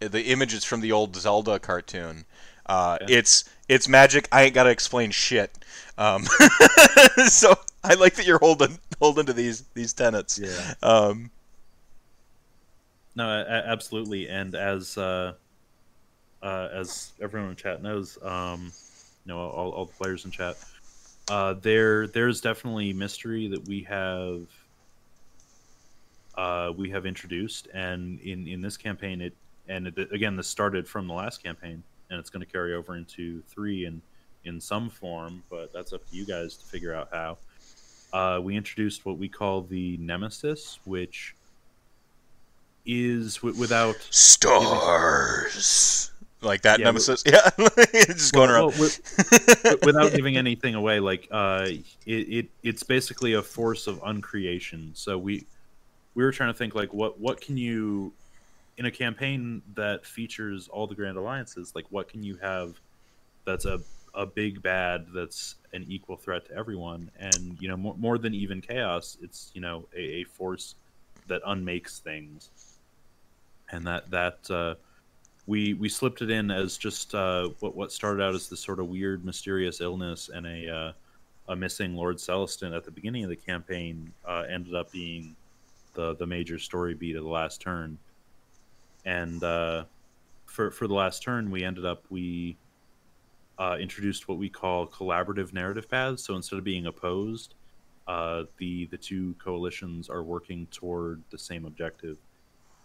the 0.01 0.27
image 0.27 0.53
is 0.53 0.65
from 0.65 0.81
the 0.83 0.93
old 0.93 1.17
Zelda 1.17 1.59
cartoon. 1.59 2.27
Uh, 2.67 2.99
yeah. 3.01 3.19
It's 3.19 3.45
it's 3.69 3.89
magic. 3.89 4.29
I 4.31 4.43
ain't 4.43 4.55
gotta 4.55 4.71
explain 4.71 5.11
shit. 5.13 5.59
Um, 5.97 6.25
so 7.29 7.55
I 7.83 7.95
like 7.95 8.15
that 8.17 8.27
you're 8.27 8.39
holding 8.39 8.79
holding 9.01 9.27
to 9.27 9.33
these 9.33 9.63
these 9.75 9.93
tenets. 9.93 10.39
Yeah. 10.39 10.75
Um, 10.83 11.31
no, 13.17 13.29
absolutely. 13.29 14.29
And 14.29 14.55
as 14.55 14.99
uh, 14.99 15.35
uh, 16.43 16.69
as 16.73 17.13
everyone 17.21 17.51
in 17.51 17.57
chat 17.57 17.83
knows, 17.83 18.19
um, 18.23 18.73
you 19.25 19.33
know, 19.33 19.39
all, 19.39 19.71
all 19.71 19.85
the 19.87 19.93
players 19.93 20.25
in 20.25 20.31
chat, 20.31 20.57
uh, 21.31 21.55
there 21.55 22.07
there's 22.07 22.41
definitely 22.41 22.93
mystery 22.93 23.49
that 23.49 23.67
we 23.67 23.83
have 23.83 24.43
uh, 26.37 26.73
we 26.77 26.91
have 26.91 27.07
introduced, 27.07 27.69
and 27.73 28.21
in 28.21 28.47
in 28.47 28.61
this 28.61 28.77
campaign, 28.77 29.21
it 29.21 29.35
and 29.69 29.87
it, 29.87 30.13
again, 30.13 30.37
this 30.37 30.49
started 30.49 30.87
from 30.87 31.07
the 31.07 31.15
last 31.15 31.43
campaign, 31.43 31.83
and 32.11 32.19
it's 32.19 32.31
going 32.31 32.45
to 32.45 32.51
carry 32.51 32.75
over 32.75 32.97
into 32.97 33.43
three 33.49 33.87
and 33.87 34.03
in 34.45 34.61
some 34.61 34.91
form, 34.91 35.43
but 35.49 35.73
that's 35.73 35.93
up 35.93 36.09
to 36.11 36.17
you 36.17 36.27
guys 36.27 36.57
to 36.57 36.67
figure 36.67 36.95
out 36.95 37.09
how. 37.11 37.39
Uh, 38.13 38.41
we 38.41 38.57
introduced 38.57 39.05
what 39.05 39.19
we 39.19 39.29
call 39.29 39.63
the 39.63 39.97
Nemesis, 39.97 40.79
which 40.85 41.35
is 42.87 43.37
w- 43.37 43.59
without 43.59 43.97
stars. 44.11 46.13
Like 46.45 46.63
that 46.63 46.79
yeah, 46.79 46.85
nemesis? 46.85 47.23
yeah. 47.27 47.51
Just 47.95 48.35
going 48.35 48.51
around. 48.51 48.75
well, 48.79 49.77
without 49.83 50.13
giving 50.15 50.37
anything 50.37 50.75
away 50.75 51.01
like 51.01 51.27
uh 51.31 51.69
it, 52.07 52.07
it 52.07 52.47
it's 52.63 52.83
basically 52.83 53.33
a 53.33 53.43
force 53.43 53.87
of 53.87 54.01
uncreation. 54.03 54.95
So 54.95 55.19
we 55.19 55.47
we 56.15 56.23
were 56.23 56.33
trying 56.33 56.53
to 56.53 56.59
think 56.59 56.75
like 56.75 56.93
what 56.93 57.19
what 57.19 57.41
can 57.41 57.57
you 57.57 58.13
in 58.77 58.87
a 58.87 58.91
campaign 58.91 59.63
that 59.75 60.05
features 60.05 60.69
all 60.69 60.87
the 60.87 60.95
grand 60.95 61.17
alliances 61.17 61.73
like 61.75 61.87
what 61.91 62.09
can 62.09 62.23
you 62.23 62.37
have 62.37 62.75
that's 63.45 63.65
a 63.65 63.81
a 64.15 64.27
big 64.27 64.63
bad 64.63 65.07
that's 65.13 65.57
an 65.73 65.85
equal 65.89 66.17
threat 66.17 66.47
to 66.47 66.55
everyone? 66.55 67.11
And 67.19 67.57
you 67.59 67.69
know 67.69 67.77
more, 67.77 67.97
more 67.97 68.19
than 68.19 68.35
even 68.35 68.61
chaos 68.61 69.17
it's 69.23 69.51
you 69.55 69.63
know 69.63 69.87
a, 69.97 70.01
a 70.01 70.25
force 70.25 70.75
that 71.27 71.41
unmakes 71.47 72.01
things 72.01 72.51
and 73.71 73.87
that 73.87 74.11
that 74.11 74.51
uh, 74.51 74.75
we 75.47 75.75
we 75.75 75.89
slipped 75.89 76.23
it 76.23 76.31
in 76.31 76.51
as 76.51 76.77
just 76.77 77.15
uh, 77.15 77.49
what 77.61 77.75
what 77.77 77.93
started 77.93 78.23
out 78.23 78.35
as 78.35 78.49
this 78.49 78.61
sort 78.61 78.81
of 78.81 78.89
weird, 78.89 79.25
mysterious 79.25 79.81
illness 79.81 80.31
and 80.33 80.47
a 80.47 80.69
uh, 80.69 80.93
a 81.49 81.57
missing 81.57 81.95
Lord 81.95 82.17
Celestant 82.17 82.75
at 82.75 82.85
the 82.85 82.91
beginning 82.91 83.25
of 83.25 83.31
the 83.31 83.37
campaign 83.37 84.13
uh, 84.27 84.45
ended 84.49 84.75
up 84.75 84.91
being 84.91 85.37
the 85.95 86.15
the 86.17 86.27
major 86.27 86.59
story 86.59 86.95
beat 86.95 87.17
of 87.17 87.25
the 87.25 87.31
last 87.31 87.61
turn, 87.61 87.99
and 89.05 89.43
uh, 89.43 89.85
for 90.47 90.71
for 90.71 90.87
the 90.87 90.95
last 90.95 91.23
turn 91.23 91.51
we 91.51 91.65
ended 91.65 91.85
up 91.85 92.05
we 92.11 92.57
uh, 93.59 93.77
introduced 93.79 94.29
what 94.29 94.39
we 94.39 94.49
call 94.49 94.87
collaborative 94.87 95.53
narrative 95.53 95.89
paths. 95.89 96.25
So 96.25 96.35
instead 96.35 96.59
of 96.59 96.65
being 96.65 96.87
opposed, 96.87 97.55
the 98.07 98.87
the 98.87 98.99
two 98.99 99.35
coalitions 99.39 100.09
are 100.09 100.23
working 100.23 100.67
toward 100.71 101.23
the 101.31 101.39
same 101.39 101.67
objective 101.67 102.17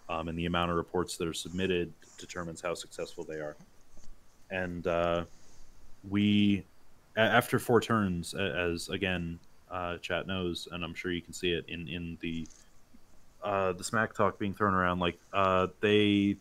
um, 0.09 0.27
and 0.27 0.37
the 0.37 0.45
amount 0.45 0.71
of 0.71 0.77
reports 0.77 1.17
that 1.17 1.27
are 1.27 1.33
submitted 1.33 1.93
determines 2.17 2.61
how 2.61 2.73
successful 2.73 3.23
they 3.23 3.35
are. 3.35 3.55
And 4.51 4.85
uh, 4.87 5.25
we, 6.09 6.65
after 7.15 7.59
four 7.59 7.79
turns, 7.79 8.33
as 8.33 8.89
again, 8.89 9.39
uh, 9.69 9.97
chat 9.97 10.27
knows, 10.27 10.67
and 10.71 10.83
I'm 10.83 10.95
sure 10.95 11.11
you 11.11 11.21
can 11.21 11.33
see 11.33 11.51
it 11.51 11.65
in 11.67 11.87
in 11.87 12.17
the 12.21 12.47
uh, 13.43 13.73
the 13.73 13.83
smack 13.83 14.13
talk 14.13 14.39
being 14.39 14.53
thrown 14.53 14.73
around. 14.73 14.99
Like 14.99 15.19
uh, 15.31 15.67
they, 15.79 16.37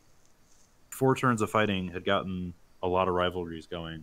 four 0.91 1.15
turns 1.15 1.43
of 1.43 1.51
fighting 1.51 1.89
had 1.89 2.05
gotten 2.05 2.55
a 2.83 2.89
lot 2.89 3.09
of 3.09 3.15
rivalries 3.15 3.67
going, 3.67 4.03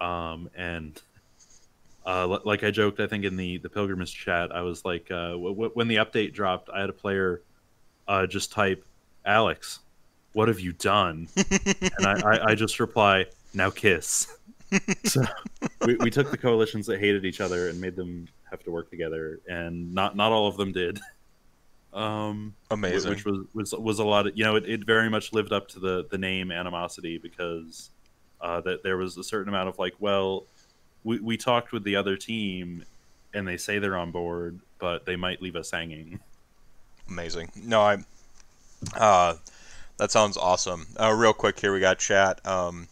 um, 0.00 0.50
and 0.56 1.00
uh, 2.04 2.38
like 2.44 2.64
I 2.64 2.70
joked, 2.70 3.00
I 3.00 3.06
think 3.06 3.24
in 3.24 3.36
the 3.36 3.58
the 3.58 3.68
pilgrimage 3.68 4.14
chat, 4.14 4.50
I 4.50 4.62
was 4.62 4.84
like, 4.84 5.10
uh, 5.10 5.32
w- 5.32 5.54
w- 5.54 5.70
when 5.74 5.88
the 5.88 5.96
update 5.96 6.32
dropped, 6.32 6.68
I 6.70 6.80
had 6.80 6.90
a 6.90 6.94
player 6.94 7.42
uh, 8.08 8.26
just 8.26 8.50
type, 8.50 8.84
Alex, 9.28 9.80
what 10.32 10.48
have 10.48 10.58
you 10.58 10.72
done? 10.72 11.28
and 11.36 12.06
I, 12.06 12.20
I, 12.20 12.50
I, 12.50 12.54
just 12.54 12.80
reply, 12.80 13.26
now 13.52 13.70
kiss. 13.70 14.34
so 15.04 15.22
we, 15.84 15.96
we 15.96 16.10
took 16.10 16.30
the 16.30 16.38
coalitions 16.38 16.86
that 16.86 16.98
hated 16.98 17.24
each 17.24 17.40
other 17.40 17.68
and 17.68 17.80
made 17.80 17.94
them 17.94 18.26
have 18.50 18.62
to 18.64 18.70
work 18.70 18.90
together, 18.90 19.40
and 19.46 19.94
not 19.94 20.16
not 20.16 20.32
all 20.32 20.48
of 20.48 20.56
them 20.56 20.72
did. 20.72 20.98
Um, 21.92 22.54
Amazing. 22.70 23.10
Which 23.10 23.24
was, 23.24 23.46
was 23.54 23.72
was 23.72 23.98
a 23.98 24.04
lot 24.04 24.26
of 24.26 24.36
you 24.36 24.44
know 24.44 24.56
it, 24.56 24.68
it 24.68 24.84
very 24.84 25.08
much 25.08 25.32
lived 25.32 25.52
up 25.52 25.68
to 25.68 25.80
the 25.80 26.06
the 26.10 26.18
name 26.18 26.50
animosity 26.50 27.18
because 27.18 27.90
uh, 28.40 28.60
that 28.62 28.82
there 28.82 28.96
was 28.96 29.16
a 29.16 29.24
certain 29.24 29.48
amount 29.48 29.68
of 29.68 29.78
like 29.78 29.94
well 29.98 30.46
we 31.04 31.18
we 31.20 31.36
talked 31.36 31.72
with 31.72 31.84
the 31.84 31.96
other 31.96 32.16
team 32.16 32.84
and 33.34 33.46
they 33.48 33.56
say 33.56 33.78
they're 33.78 33.96
on 33.96 34.10
board 34.10 34.60
but 34.78 35.06
they 35.06 35.16
might 35.16 35.42
leave 35.42 35.56
us 35.56 35.70
hanging. 35.70 36.20
Amazing. 37.08 37.50
No, 37.56 37.80
I 37.80 38.04
uh, 38.94 39.34
that 39.96 40.10
sounds 40.10 40.36
awesome. 40.36 40.86
Uh, 40.98 41.12
real 41.12 41.32
quick 41.32 41.58
here, 41.60 41.72
we 41.72 41.80
got 41.80 41.98
chat. 41.98 42.44
Um, 42.46 42.88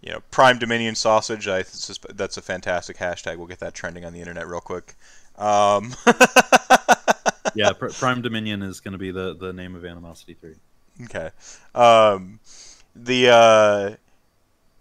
you 0.00 0.12
know, 0.12 0.20
Prime 0.30 0.58
Dominion 0.58 0.94
sausage. 0.94 1.48
I 1.48 1.62
suspect 1.62 2.16
that's 2.16 2.36
a 2.36 2.42
fantastic 2.42 2.96
hashtag. 2.96 3.36
We'll 3.36 3.46
get 3.46 3.60
that 3.60 3.74
trending 3.74 4.04
on 4.04 4.12
the 4.12 4.20
internet 4.20 4.46
real 4.46 4.60
quick. 4.60 4.94
Um, 5.36 5.94
yeah, 7.54 7.72
Pr- 7.72 7.88
Prime 7.88 8.22
Dominion 8.22 8.62
is 8.62 8.80
going 8.80 8.92
to 8.92 8.98
be 8.98 9.10
the 9.10 9.34
the 9.34 9.52
name 9.52 9.74
of 9.74 9.84
Animosity 9.84 10.34
Three. 10.34 10.56
Okay. 11.04 11.30
Um, 11.74 12.40
the 12.94 13.28
uh, 13.28 13.96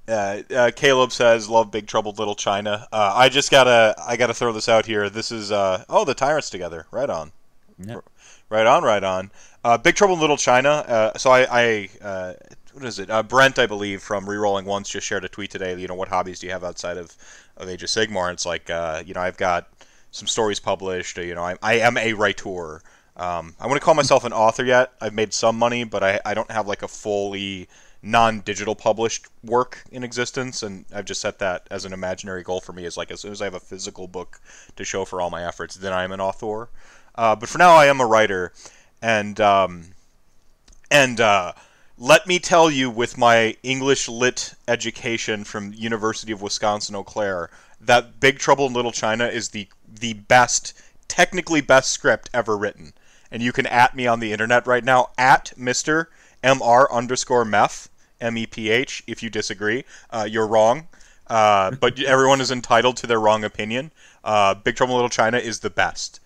uh, 0.08 0.42
uh, 0.54 0.72
Caleb 0.76 1.12
says, 1.12 1.50
"Love 1.50 1.72
Big 1.72 1.88
Trouble 1.88 2.14
Little 2.14 2.36
China." 2.36 2.88
Uh, 2.92 3.14
I 3.16 3.30
just 3.30 3.52
gotta, 3.52 3.96
I 3.98 4.18
gotta 4.18 4.34
throw 4.34 4.54
this 4.54 4.70
out 4.70 4.86
here. 4.86 5.10
This 5.10 5.32
is, 5.32 5.52
uh, 5.52 5.84
oh, 5.90 6.06
the 6.06 6.14
tyrants 6.14 6.50
together. 6.50 6.86
Right 6.92 7.10
on. 7.10 7.32
Yep. 7.80 8.06
Right 8.50 8.68
on, 8.68 8.84
right 8.84 9.04
on. 9.04 9.32
Uh, 9.66 9.80
Big 9.80 9.96
Trouble 9.96 10.14
in 10.14 10.22
Little 10.22 10.38
China. 10.38 10.70
Uh, 10.70 11.18
so 11.18 11.32
I, 11.32 11.48
I 11.50 11.90
uh, 12.00 12.34
what 12.74 12.86
is 12.86 13.00
it? 13.00 13.10
Uh, 13.10 13.24
Brent, 13.24 13.58
I 13.58 13.66
believe, 13.66 14.04
from 14.04 14.28
Rerolling 14.28 14.66
Once, 14.66 14.88
just 14.88 15.08
shared 15.08 15.26
a 15.26 15.28
tweet 15.28 15.50
today. 15.50 15.76
You 15.76 15.88
know, 15.88 15.96
what 15.96 16.08
hobbies 16.08 16.40
do 16.40 16.46
you 16.46 16.54
have 16.54 16.64
outside 16.64 16.98
of, 16.98 17.16
of 17.58 17.68
Age 17.68 17.82
of 17.82 17.90
Sigmar? 17.90 18.26
And 18.30 18.34
it's 18.34 18.46
like, 18.46 18.70
uh, 18.70 19.02
you 19.04 19.16
know, 19.16 19.22
I've 19.22 19.38
got 19.38 19.68
some 20.12 20.28
stories 20.28 20.60
published. 20.60 21.18
You 21.18 21.34
know, 21.34 21.44
I, 21.44 21.56
I 21.64 21.74
am 21.80 21.98
a 21.98 22.14
writer. 22.14 22.84
Um, 23.18 23.56
I 23.60 23.66
wouldn't 23.66 23.82
call 23.82 23.96
myself 23.96 24.24
an 24.24 24.34
author 24.34 24.64
yet. 24.64 24.94
I've 25.02 25.16
made 25.16 25.34
some 25.34 25.58
money, 25.58 25.84
but 25.84 26.04
I, 26.04 26.20
I 26.24 26.36
don't 26.36 26.52
have 26.52 26.68
like 26.68 26.84
a 26.84 26.88
fully 26.88 27.68
non-digital 28.04 28.76
published 28.76 29.26
work 29.44 29.84
in 29.92 30.04
existence, 30.04 30.62
and 30.62 30.86
I've 30.94 31.06
just 31.06 31.22
set 31.22 31.40
that 31.40 31.68
as 31.72 31.86
an 31.86 31.94
imaginary 31.94 32.44
goal 32.44 32.62
for 32.62 32.72
me. 32.72 32.86
Is 32.86 32.98
like 32.98 33.10
as 33.10 33.22
soon 33.22 33.32
as 33.32 33.42
I 33.42 33.46
have 33.46 33.56
a 33.56 33.60
physical 33.60 34.08
book 34.08 34.40
to 34.76 34.84
show 34.84 35.06
for 35.06 35.22
all 35.22 35.32
my 35.32 35.44
efforts, 35.44 35.74
then 35.74 35.92
I 35.92 36.04
am 36.04 36.12
an 36.12 36.22
author. 36.22 36.70
Uh, 37.16 37.36
but 37.36 37.50
for 37.50 37.58
now, 37.58 37.74
I 37.74 37.88
am 37.88 38.00
a 38.00 38.06
writer, 38.06 38.52
and 39.06 39.40
um, 39.40 39.84
and 40.90 41.22
uh, 41.22 41.54
let 41.96 42.26
me 42.26 42.40
tell 42.40 42.72
you, 42.72 42.90
with 42.90 43.20
my 43.20 43.56
English 43.62 44.10
lit 44.10 44.56
education 44.68 45.44
from 45.44 45.74
University 45.74 46.32
of 46.32 46.42
Wisconsin 46.42 46.96
Eau 46.96 47.04
Claire, 47.04 47.52
that 47.80 48.20
Big 48.20 48.40
Trouble 48.40 48.66
in 48.66 48.74
Little 48.74 48.92
China 48.92 49.28
is 49.28 49.50
the 49.50 49.68
the 49.88 50.14
best 50.14 50.74
technically 51.08 51.62
best 51.62 51.92
script 51.92 52.32
ever 52.34 52.58
written. 52.58 52.94
And 53.30 53.44
you 53.44 53.52
can 53.52 53.68
at 53.68 53.96
me 53.96 54.08
on 54.08 54.22
the 54.22 54.32
internet 54.32 54.66
right 54.66 54.84
now 54.84 55.10
at 55.20 55.54
Mr. 55.56 56.08
Mr 56.44 56.92
underscore 56.92 57.46
Meph 57.46 57.90
M 58.20 58.36
E 58.40 58.48
P 58.48 58.72
H. 58.72 59.04
If 59.06 59.22
you 59.22 59.30
disagree, 59.30 59.86
uh, 60.10 60.28
you're 60.28 60.48
wrong. 60.48 60.88
Uh, 61.28 61.72
but 61.80 62.00
everyone 62.02 62.42
is 62.42 62.50
entitled 62.50 62.98
to 62.98 63.08
their 63.08 63.20
wrong 63.20 63.44
opinion. 63.44 63.92
Uh, 64.24 64.56
Big 64.56 64.76
Trouble 64.76 64.96
in 64.96 64.98
Little 64.98 65.10
China 65.10 65.38
is 65.38 65.60
the 65.60 65.70
best. 65.70 66.22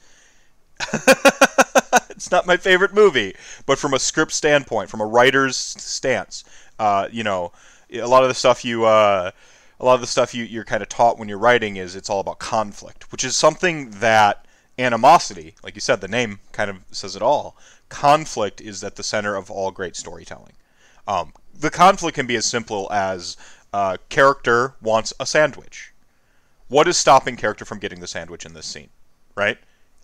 it's 2.10 2.32
not 2.32 2.46
my 2.46 2.58
favorite 2.58 2.94
movie, 2.94 3.36
but 3.66 3.78
from 3.78 3.94
a 3.94 4.00
script 4.00 4.32
standpoint, 4.32 4.90
from 4.90 5.02
a 5.02 5.06
writer's 5.06 5.56
stance, 5.56 6.44
uh, 6.80 7.08
you 7.12 7.24
know, 7.24 7.52
a 7.92 8.08
lot 8.08 8.24
of 8.24 8.30
the 8.30 8.36
stuff 8.36 8.64
you, 8.64 8.86
uh, 8.86 9.32
a 9.80 9.86
lot 9.86 9.96
of 9.96 10.02
the 10.02 10.08
stuff 10.08 10.34
you, 10.34 10.44
you're 10.44 10.66
kind 10.66 10.84
of 10.84 10.90
taught 10.90 11.18
when 11.18 11.30
you're 11.30 11.38
writing 11.38 11.78
is 11.78 11.96
it's 11.96 12.10
all 12.10 12.20
about 12.20 12.40
conflict, 12.40 13.12
which 13.12 13.24
is 13.24 13.36
something 13.36 13.92
that 13.92 14.46
animosity, 14.78 15.56
like 15.64 15.76
you 15.76 15.82
said, 15.82 16.02
the 16.02 16.08
name 16.08 16.40
kind 16.52 16.70
of 16.70 16.78
says 16.92 17.16
it 17.16 17.22
all. 17.22 17.58
Conflict 17.90 18.62
is 18.62 18.84
at 18.84 18.96
the 18.96 19.04
center 19.04 19.36
of 19.36 19.50
all 19.50 19.72
great 19.72 19.96
storytelling. 19.96 20.54
Um, 21.08 21.34
the 21.54 21.70
conflict 21.70 22.16
can 22.16 22.28
be 22.28 22.36
as 22.36 22.46
simple 22.46 22.88
as 22.92 23.36
uh, 23.74 23.98
character 24.10 24.76
wants 24.82 25.14
a 25.20 25.26
sandwich. 25.26 25.94
What 26.68 26.88
is 26.88 26.98
stopping 26.98 27.36
character 27.36 27.66
from 27.66 27.80
getting 27.80 28.00
the 28.00 28.08
sandwich 28.08 28.46
in 28.46 28.54
this 28.54 28.66
scene, 28.66 28.90
right? 29.36 29.58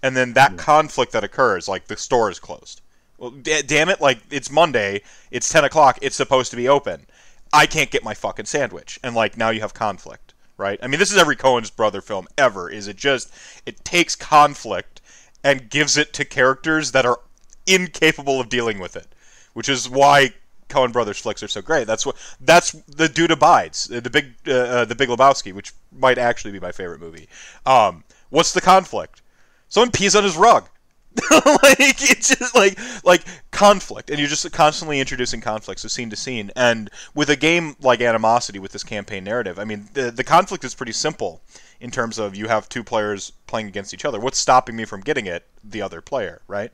And 0.06 0.16
then 0.16 0.34
that 0.34 0.52
yeah. 0.52 0.58
conflict 0.58 1.14
that 1.14 1.24
occurs, 1.24 1.68
like 1.68 1.88
the 1.88 1.98
store 1.98 2.30
is 2.30 2.38
closed. 2.38 2.82
Well, 3.18 3.32
d- 3.32 3.64
damn 3.64 3.90
it! 3.90 4.00
Like 4.00 4.20
it's 4.30 4.52
Monday, 4.52 5.02
it's 5.32 5.50
ten 5.50 5.64
o'clock, 5.66 5.98
it's 6.00 6.16
supposed 6.16 6.52
to 6.52 6.58
be 6.58 6.68
open. 6.68 7.08
I 7.52 7.66
can't 7.66 7.90
get 7.90 8.04
my 8.04 8.14
fucking 8.14 8.46
sandwich, 8.46 9.00
and 9.02 9.16
like 9.16 9.36
now 9.36 9.50
you 9.50 9.62
have 9.62 9.74
conflict, 9.74 10.36
right? 10.58 10.78
I 10.84 10.86
mean, 10.86 11.00
this 11.00 11.12
is 11.12 11.18
every 11.18 11.36
Coen's 11.36 11.72
brother 11.72 12.02
film 12.02 12.28
ever. 12.38 12.70
Is 12.70 12.88
it 12.88 12.98
just 12.98 13.34
it 13.66 13.84
takes 13.84 14.16
conflict 14.16 15.02
and 15.44 15.72
gives 15.72 15.98
it 15.98 16.14
to 16.14 16.24
characters 16.24 16.92
that 16.92 17.08
are 17.08 17.22
incapable 17.66 18.40
of 18.40 18.48
dealing 18.48 18.78
with 18.78 18.96
it, 18.96 19.08
which 19.54 19.68
is 19.68 19.90
why 19.90 20.36
Coen 20.70 20.94
Brothers 20.94 21.18
flicks 21.18 21.42
are 21.42 21.48
so 21.48 21.64
great. 21.64 21.88
That's 21.88 22.06
what 22.06 22.16
that's 22.40 22.74
the 22.74 23.10
dude 23.10 23.32
abides 23.32 23.88
the 23.88 24.08
big 24.08 24.36
uh, 24.48 24.52
uh, 24.52 24.86
the 24.86 24.94
Big 24.94 25.10
Lebowski, 25.10 25.52
which 25.52 25.74
might 25.92 26.20
actually 26.20 26.52
be 26.52 26.60
my 26.60 26.72
favorite 26.72 27.00
movie. 27.00 27.28
Um, 27.66 28.04
what's 28.30 28.54
the 28.54 28.62
conflict? 28.62 29.24
Someone 29.68 29.92
pees 29.92 30.16
on 30.16 30.24
his 30.24 30.38
rug. 30.38 30.70
like 31.32 31.80
it's 31.80 32.36
just 32.36 32.54
like 32.54 32.78
like 33.06 33.24
conflict, 33.52 34.10
and 34.10 34.20
you're 34.20 34.28
just 34.28 34.52
constantly 34.52 35.00
introducing 35.00 35.40
conflicts 35.40 35.86
of 35.86 35.92
scene 35.92 36.10
to 36.10 36.16
scene. 36.16 36.52
And 36.58 36.90
with 37.14 37.30
a 37.30 37.38
game 37.38 37.78
like 37.80 38.02
Animosity, 38.02 38.60
with 38.60 38.74
this 38.74 38.84
campaign 38.84 39.24
narrative, 39.24 39.58
I 39.58 39.64
mean 39.64 39.88
the 39.94 40.12
the 40.12 40.26
conflict 40.26 40.66
is 40.66 40.76
pretty 40.76 40.92
simple 40.92 41.42
in 41.80 41.90
terms 41.90 42.20
of 42.20 42.36
you 42.36 42.48
have 42.50 42.68
two 42.68 42.84
players 42.84 43.32
playing 43.48 43.68
against 43.68 43.94
each 43.94 44.04
other. 44.04 44.20
What's 44.20 44.38
stopping 44.38 44.76
me 44.76 44.84
from 44.84 45.02
getting 45.02 45.26
it? 45.26 45.46
The 45.64 45.82
other 45.82 46.02
player, 46.02 46.42
right? 46.50 46.72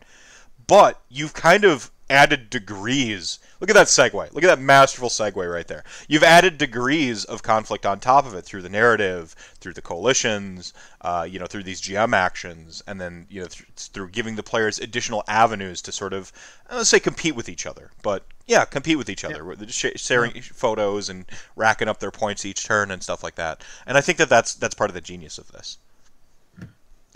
But 0.65 0.99
you've 1.07 1.33
kind 1.33 1.63
of 1.63 1.91
added 2.11 2.49
degrees. 2.49 3.39
Look 3.59 3.69
at 3.69 3.75
that 3.75 3.87
segue. 3.87 4.33
Look 4.33 4.43
at 4.43 4.47
that 4.47 4.59
masterful 4.59 5.09
segue 5.09 5.51
right 5.51 5.67
there. 5.67 5.83
You've 6.07 6.23
added 6.23 6.57
degrees 6.57 7.23
of 7.25 7.41
conflict 7.41 7.85
on 7.85 7.99
top 7.99 8.25
of 8.25 8.33
it 8.33 8.43
through 8.43 8.61
the 8.61 8.69
narrative, 8.69 9.35
through 9.59 9.73
the 9.73 9.81
coalitions, 9.81 10.73
uh, 11.01 11.25
you 11.29 11.39
know, 11.39 11.45
through 11.45 11.63
these 11.63 11.81
GM 11.81 12.13
actions, 12.13 12.83
and 12.85 12.99
then 12.99 13.25
you 13.29 13.41
know 13.41 13.47
th- 13.47 13.67
through 13.75 14.09
giving 14.09 14.35
the 14.35 14.43
players 14.43 14.77
additional 14.77 15.23
avenues 15.27 15.81
to 15.83 15.91
sort 15.91 16.13
of 16.13 16.31
let's 16.71 16.89
say 16.89 16.99
compete 16.99 17.35
with 17.35 17.49
each 17.49 17.65
other. 17.65 17.91
But 18.03 18.25
yeah, 18.47 18.65
compete 18.65 18.97
with 18.97 19.09
each 19.09 19.23
other, 19.23 19.55
yeah. 19.59 19.91
sharing 19.95 20.35
yeah. 20.35 20.41
photos 20.41 21.09
and 21.09 21.25
racking 21.55 21.87
up 21.87 21.99
their 21.99 22.11
points 22.11 22.45
each 22.45 22.65
turn 22.65 22.91
and 22.91 23.01
stuff 23.01 23.23
like 23.23 23.35
that. 23.35 23.63
And 23.87 23.97
I 23.97 24.01
think 24.01 24.17
that 24.17 24.29
that's 24.29 24.55
that's 24.55 24.75
part 24.75 24.89
of 24.89 24.93
the 24.93 25.01
genius 25.01 25.37
of 25.37 25.51
this. 25.51 25.77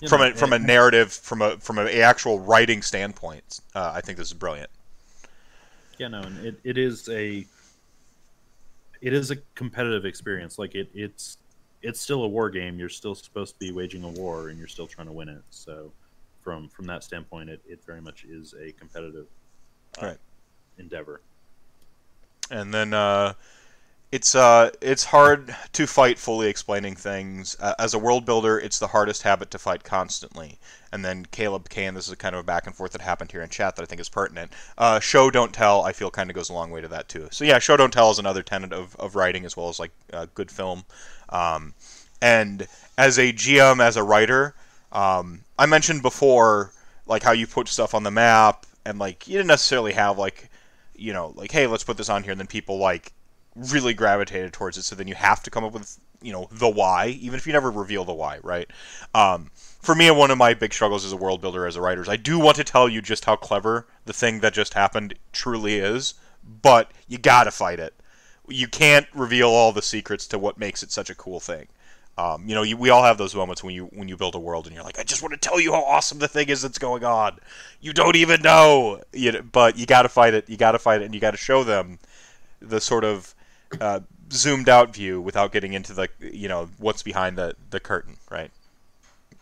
You 0.02 0.10
from 0.10 0.22
know, 0.22 0.28
a 0.28 0.34
from 0.34 0.54
a 0.54 0.60
narrative 0.60 1.14
from 1.14 1.42
a 1.42 1.58
from 1.58 1.80
a 1.80 2.02
actual 2.02 2.40
writing 2.40 2.82
standpoint, 2.82 3.62
uh, 3.74 3.94
I 3.96 4.02
think 4.02 4.18
this 4.18 4.28
is 4.28 4.34
brilliant. 4.34 4.70
Yeah, 5.98 6.10
no, 6.10 6.22
and 6.22 6.46
it, 6.46 6.60
it 6.64 6.78
is 6.78 7.08
a 7.10 7.46
it 9.02 9.14
is 9.14 9.32
a 9.32 9.38
competitive 9.56 10.06
experience. 10.06 10.58
Like 10.58 10.76
it 10.76 10.90
it's 10.94 11.38
it's 11.82 12.02
still 12.02 12.24
a 12.24 12.28
war 12.28 12.50
game. 12.50 12.80
You're 12.80 12.90
still 12.90 13.16
supposed 13.16 13.54
to 13.54 13.60
be 13.60 13.72
waging 13.72 14.04
a 14.04 14.10
war, 14.10 14.50
and 14.50 14.58
you're 14.58 14.68
still 14.68 14.88
trying 14.88 15.08
to 15.08 15.14
win 15.14 15.30
it. 15.30 15.42
So, 15.52 15.92
from 16.42 16.68
from 16.70 16.86
that 16.88 17.04
standpoint, 17.04 17.50
it, 17.50 17.62
it 17.68 17.84
very 17.86 18.02
much 18.02 18.26
is 18.26 18.54
a 18.60 18.72
competitive 18.74 19.28
uh, 20.02 20.08
right. 20.08 20.18
endeavor. 20.78 21.22
And 22.52 22.74
then 22.74 22.94
uh, 22.94 23.34
it's 24.16 24.34
uh, 24.34 24.70
it's 24.80 25.04
hard 25.04 25.54
to 25.74 25.86
fight 25.86 26.18
fully 26.18 26.48
explaining 26.48 26.96
things. 26.96 27.58
Uh, 27.60 27.74
as 27.78 27.94
a 27.94 28.00
world 28.00 28.26
builder, 28.26 28.58
it's 28.58 28.80
the 28.80 28.88
hardest 28.88 29.24
habit 29.24 29.52
to 29.52 29.60
fight 29.60 29.84
constantly. 29.84 30.58
And 30.94 31.04
then 31.04 31.26
Caleb 31.26 31.68
K, 31.68 31.84
and 31.84 31.98
this 31.98 32.08
is 32.08 32.16
kind 32.16 32.34
of 32.34 32.40
a 32.40 32.44
back 32.44 32.66
and 32.66 32.74
forth 32.74 32.94
that 32.94 33.02
happened 33.02 33.34
here 33.34 33.42
in 33.42 33.50
chat 33.50 33.76
that 33.76 33.82
I 33.84 33.86
think 33.86 34.00
is 34.00 34.08
pertinent. 34.08 34.54
Uh, 34.78 35.02
show 35.02 35.30
don't 35.30 35.52
tell, 35.52 35.84
I 35.84 35.92
feel 35.92 36.10
kind 36.10 36.30
of 36.30 36.36
goes 36.36 36.50
a 36.50 36.54
long 36.54 36.72
way 36.72 36.80
to 36.80 36.88
that 36.88 37.10
too. 37.10 37.28
So 37.30 37.44
yeah, 37.44 37.60
show 37.60 37.76
don't 37.76 37.92
tell 37.92 38.10
is 38.10 38.18
another 38.18 38.42
tenet 38.42 38.72
of, 38.72 38.96
of 38.96 39.18
writing 39.18 39.44
as 39.44 39.58
well 39.58 39.68
as 39.68 39.82
like 39.82 39.92
good 40.34 40.50
film. 40.50 40.86
Um, 41.28 41.74
and 42.22 42.68
as 42.98 43.20
a 43.20 43.34
GM, 43.34 43.82
as 43.82 43.98
a 43.98 44.04
writer, 44.04 44.56
um, 44.94 45.42
I 45.60 45.66
mentioned 45.66 46.02
before 46.02 46.72
like 47.06 47.24
how 47.24 47.34
you 47.34 47.48
put 47.48 47.68
stuff 47.68 47.94
on 47.94 48.04
the 48.04 48.12
map 48.12 48.66
and 48.86 48.98
like 48.98 49.28
you 49.28 49.34
didn't 49.34 49.50
necessarily 49.50 49.92
have 49.92 50.18
like 50.18 50.50
you 50.96 51.12
know 51.12 51.34
like 51.36 51.52
hey 51.52 51.68
let's 51.68 51.84
put 51.84 51.98
this 51.98 52.08
on 52.08 52.24
here 52.24 52.32
and 52.32 52.40
then 52.40 52.48
people 52.48 52.78
like 52.78 53.12
really 53.56 53.94
gravitated 53.94 54.54
towards 54.54 54.78
it. 54.78 54.84
So 54.84 54.96
then 54.96 55.08
you 55.08 55.16
have 55.16 55.42
to 55.44 55.50
come 55.50 55.64
up 55.64 55.74
with 55.74 56.00
you 56.22 56.32
know 56.32 56.48
the 56.52 56.70
why, 56.70 57.08
even 57.08 57.38
if 57.38 57.46
you 57.46 57.54
never 57.54 57.72
reveal 57.72 58.04
the 58.04 58.14
why, 58.14 58.40
right? 58.44 58.70
Um, 59.14 59.52
for 59.56 59.96
me, 59.96 60.10
one 60.12 60.32
of 60.32 60.38
my 60.38 60.54
big 60.54 60.74
struggles 60.74 61.06
as 61.06 61.12
a 61.12 61.18
world 61.18 61.42
builder, 61.42 61.68
as 61.68 61.76
a 61.76 61.82
writer, 61.82 62.02
is 62.02 62.10
I 62.10 62.18
do 62.18 62.40
want 62.40 62.58
to 62.58 62.64
tell 62.64 62.90
you 62.90 63.02
just 63.02 63.26
how 63.26 63.36
clever 63.36 63.88
the 64.06 64.14
thing 64.14 64.40
that 64.40 64.54
just 64.54 64.74
happened 64.74 65.16
truly 65.32 65.76
is, 65.76 66.16
but 66.62 66.92
you 67.08 67.18
gotta 67.18 67.52
fight 67.52 67.80
it. 67.80 67.94
You 68.48 68.68
can't 68.68 69.08
reveal 69.14 69.50
all 69.50 69.72
the 69.72 69.82
secrets 69.82 70.28
to 70.28 70.40
what 70.40 70.58
makes 70.58 70.84
it 70.84 70.92
such 70.92 71.10
a 71.10 71.16
cool 71.16 71.40
thing. 71.40 71.68
Um, 72.18 72.48
you 72.48 72.56
know, 72.56 72.64
you, 72.64 72.78
we 72.78 72.90
all 72.90 73.04
have 73.04 73.18
those 73.18 73.36
moments 73.36 73.64
when 73.64 73.76
you 73.76 73.86
when 73.88 74.08
you 74.08 74.16
build 74.16 74.36
a 74.36 74.40
world 74.40 74.68
and 74.68 74.76
you're 74.76 74.86
like, 74.86 74.98
I 74.98 75.04
just 75.04 75.22
want 75.22 75.34
to 75.34 75.40
tell 75.40 75.60
you 75.60 75.74
how 75.74 75.84
awesome 75.84 76.20
the 76.20 76.30
thing 76.30 76.48
is 76.48 76.62
that's 76.62 76.80
going 76.80 77.04
on. 77.04 77.40
You 77.82 77.92
don't 77.92 78.16
even 78.16 78.42
know, 78.42 79.02
you 79.12 79.34
know, 79.34 79.42
but 79.42 79.78
you 79.78 79.86
got 79.86 80.04
to 80.04 80.10
fight 80.10 80.34
it. 80.34 80.50
You 80.50 80.56
got 80.56 80.72
to 80.72 80.80
fight 80.80 81.02
it, 81.02 81.06
and 81.06 81.14
you 81.14 81.20
got 81.20 81.32
to 81.32 81.38
show 81.38 81.64
them 81.66 82.00
the 82.62 82.80
sort 82.80 83.04
of 83.04 83.35
uh, 83.80 84.00
zoomed 84.32 84.70
out 84.70 84.94
view 84.94 85.22
without 85.22 85.52
getting 85.52 85.74
into 85.74 85.94
the 85.94 86.10
you 86.20 86.48
know 86.48 86.70
what's 86.78 87.04
behind 87.04 87.38
the 87.38 87.56
the 87.70 87.80
curtain, 87.80 88.18
right? 88.30 88.52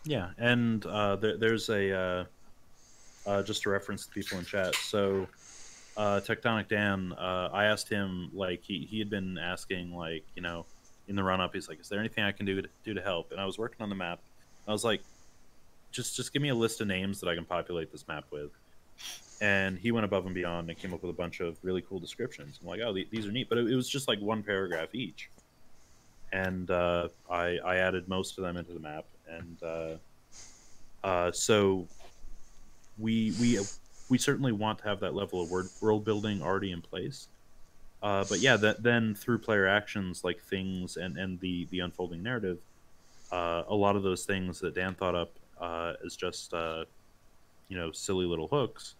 Yeah, 0.04 0.30
and 0.38 0.84
uh, 0.84 1.16
there, 1.16 1.36
there's 1.36 1.68
a 1.70 1.92
uh, 1.96 2.24
uh, 3.26 3.42
just 3.42 3.62
to 3.62 3.70
reference 3.70 4.06
the 4.06 4.12
people 4.12 4.38
in 4.38 4.44
chat. 4.44 4.74
So, 4.74 5.26
uh, 5.96 6.20
Tectonic 6.20 6.68
Dan, 6.68 7.12
uh, 7.14 7.50
I 7.52 7.64
asked 7.64 7.88
him 7.88 8.30
like 8.34 8.62
he 8.62 8.86
he 8.90 8.98
had 8.98 9.10
been 9.10 9.38
asking 9.38 9.94
like 9.94 10.24
you 10.34 10.42
know 10.42 10.66
in 11.08 11.16
the 11.16 11.22
run 11.22 11.40
up, 11.40 11.54
he's 11.54 11.68
like, 11.68 11.80
is 11.80 11.88
there 11.88 12.00
anything 12.00 12.24
I 12.24 12.32
can 12.32 12.46
do 12.46 12.60
to 12.62 12.68
do 12.84 12.94
to 12.94 13.00
help? 13.00 13.30
And 13.30 13.40
I 13.40 13.44
was 13.44 13.58
working 13.58 13.82
on 13.82 13.88
the 13.88 13.94
map. 13.94 14.20
I 14.66 14.72
was 14.72 14.84
like, 14.84 15.02
just 15.90 16.16
just 16.16 16.32
give 16.32 16.42
me 16.42 16.48
a 16.48 16.54
list 16.54 16.80
of 16.80 16.86
names 16.86 17.20
that 17.20 17.28
I 17.28 17.34
can 17.34 17.44
populate 17.44 17.92
this 17.92 18.06
map 18.08 18.24
with 18.30 18.50
and 19.44 19.78
he 19.78 19.92
went 19.92 20.06
above 20.06 20.24
and 20.24 20.34
beyond 20.34 20.70
and 20.70 20.78
came 20.78 20.94
up 20.94 21.02
with 21.02 21.10
a 21.10 21.14
bunch 21.14 21.40
of 21.40 21.58
really 21.62 21.82
cool 21.82 22.00
descriptions. 22.00 22.58
I'm 22.62 22.66
like, 22.66 22.80
oh, 22.80 22.94
these 22.94 23.26
are 23.26 23.32
neat, 23.32 23.50
but 23.50 23.58
it, 23.58 23.76
was 23.76 23.86
just 23.86 24.08
like 24.08 24.18
one 24.18 24.42
paragraph 24.42 24.94
each, 24.94 25.28
and 26.32 26.70
uh, 26.70 27.08
I, 27.30 27.58
I 27.58 27.76
added 27.76 28.08
most 28.08 28.38
of 28.38 28.44
them 28.44 28.56
into 28.56 28.72
the 28.72 28.80
map, 28.80 29.04
and 29.28 29.62
uh, 29.62 31.06
uh, 31.06 31.30
so 31.30 31.86
we 32.98 33.34
we 33.38 33.58
we 34.08 34.16
certainly 34.16 34.52
want 34.52 34.78
to 34.78 34.84
have 34.84 35.00
that 35.00 35.14
level 35.14 35.42
of 35.42 35.50
word, 35.50 35.66
world 35.82 36.06
building 36.06 36.40
already 36.40 36.72
in 36.72 36.80
place. 36.80 37.28
Uh, 38.02 38.24
but 38.26 38.40
yeah, 38.40 38.56
that 38.56 38.82
then 38.82 39.14
through 39.14 39.40
player 39.40 39.66
actions 39.66 40.24
like 40.24 40.40
things 40.40 40.96
and 40.96 41.18
and 41.18 41.38
the 41.40 41.66
the 41.66 41.80
unfolding 41.80 42.22
narrative, 42.22 42.60
uh, 43.30 43.64
a 43.68 43.74
lot 43.74 43.94
of 43.94 44.02
those 44.02 44.24
things 44.24 44.58
that 44.60 44.74
Dan 44.74 44.94
thought 44.94 45.14
up 45.14 45.32
uh, 45.60 45.92
as 46.02 46.16
just 46.16 46.54
you 47.68 47.76
know 47.76 47.92
silly 47.92 48.24
little 48.24 48.48
hooks 48.48 48.94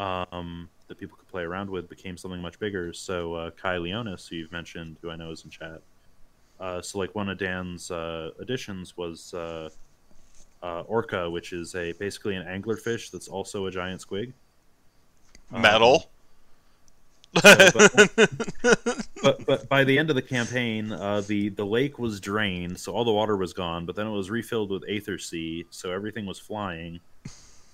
um, 0.00 0.68
that 0.88 0.98
people 0.98 1.16
could 1.16 1.28
play 1.28 1.42
around 1.42 1.68
with 1.68 1.88
became 1.88 2.16
something 2.16 2.40
much 2.40 2.58
bigger. 2.58 2.92
So 2.92 3.34
uh, 3.34 3.50
Kai 3.50 3.76
Leonis, 3.78 4.26
who 4.26 4.36
you've 4.36 4.52
mentioned, 4.52 4.96
who 5.02 5.10
I 5.10 5.16
know 5.16 5.30
is 5.30 5.44
in 5.44 5.50
chat. 5.50 5.80
Uh, 6.58 6.80
so 6.80 6.98
like 6.98 7.14
one 7.14 7.28
of 7.28 7.38
Dan's 7.38 7.90
uh, 7.90 8.30
additions 8.40 8.96
was 8.96 9.32
uh, 9.34 9.68
uh, 10.62 10.82
Orca, 10.82 11.28
which 11.28 11.52
is 11.52 11.74
a 11.74 11.92
basically 11.92 12.34
an 12.34 12.44
anglerfish 12.44 13.10
that's 13.10 13.28
also 13.28 13.66
a 13.66 13.70
giant 13.70 14.00
squig. 14.00 14.32
Metal. 15.50 15.94
Um, 15.94 16.02
so, 17.42 17.68
but, 17.72 18.20
but, 19.22 19.46
but 19.46 19.68
by 19.68 19.84
the 19.84 19.98
end 19.98 20.10
of 20.10 20.16
the 20.16 20.22
campaign, 20.22 20.92
uh, 20.92 21.20
the 21.20 21.50
the 21.50 21.64
lake 21.64 21.98
was 21.98 22.20
drained, 22.20 22.78
so 22.78 22.92
all 22.92 23.04
the 23.04 23.12
water 23.12 23.36
was 23.36 23.52
gone. 23.52 23.86
But 23.86 23.96
then 23.96 24.06
it 24.06 24.10
was 24.10 24.30
refilled 24.30 24.70
with 24.70 24.82
aether 24.88 25.18
sea, 25.18 25.66
so 25.70 25.92
everything 25.92 26.26
was 26.26 26.38
flying. 26.38 27.00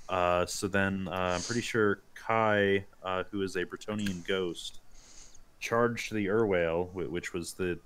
Uh, 0.08 0.46
so 0.46 0.68
then 0.68 1.08
uh, 1.08 1.34
I'm 1.34 1.42
pretty 1.42 1.60
sure 1.60 2.00
Kai, 2.14 2.84
uh, 3.02 3.24
who 3.30 3.42
is 3.42 3.56
a 3.56 3.64
Bretonnian 3.64 4.26
ghost, 4.26 4.80
charged 5.60 6.12
the 6.12 6.26
Urwale, 6.26 6.92
which 6.92 7.32
was 7.32 7.52
the 7.54 7.78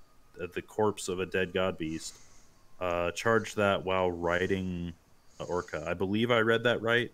the 0.55 0.63
corpse 0.63 1.09
of 1.09 1.21
a 1.21 1.27
dead 1.27 1.53
god 1.53 1.79
beast. 1.79 2.17
Uh, 2.81 3.11
charged 3.11 3.57
that 3.57 3.85
while 3.85 4.11
riding 4.11 4.93
Orca. 5.39 5.85
I 5.87 5.95
believe 5.95 6.31
I 6.31 6.41
read 6.41 6.65
that 6.65 6.81
right. 6.81 7.11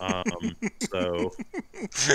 Um, 0.00 0.56
so 0.90 1.32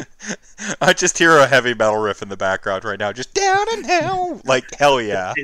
I 0.81 0.93
just 0.93 1.17
hear 1.17 1.37
a 1.37 1.47
heavy 1.47 1.73
metal 1.73 1.97
riff 1.97 2.21
in 2.21 2.29
the 2.29 2.37
background 2.37 2.83
right 2.83 2.99
now, 2.99 3.11
just 3.13 3.33
down 3.33 3.65
in 3.73 3.83
hell, 3.83 4.41
like 4.45 4.65
hell 4.75 5.01
yeah. 5.01 5.33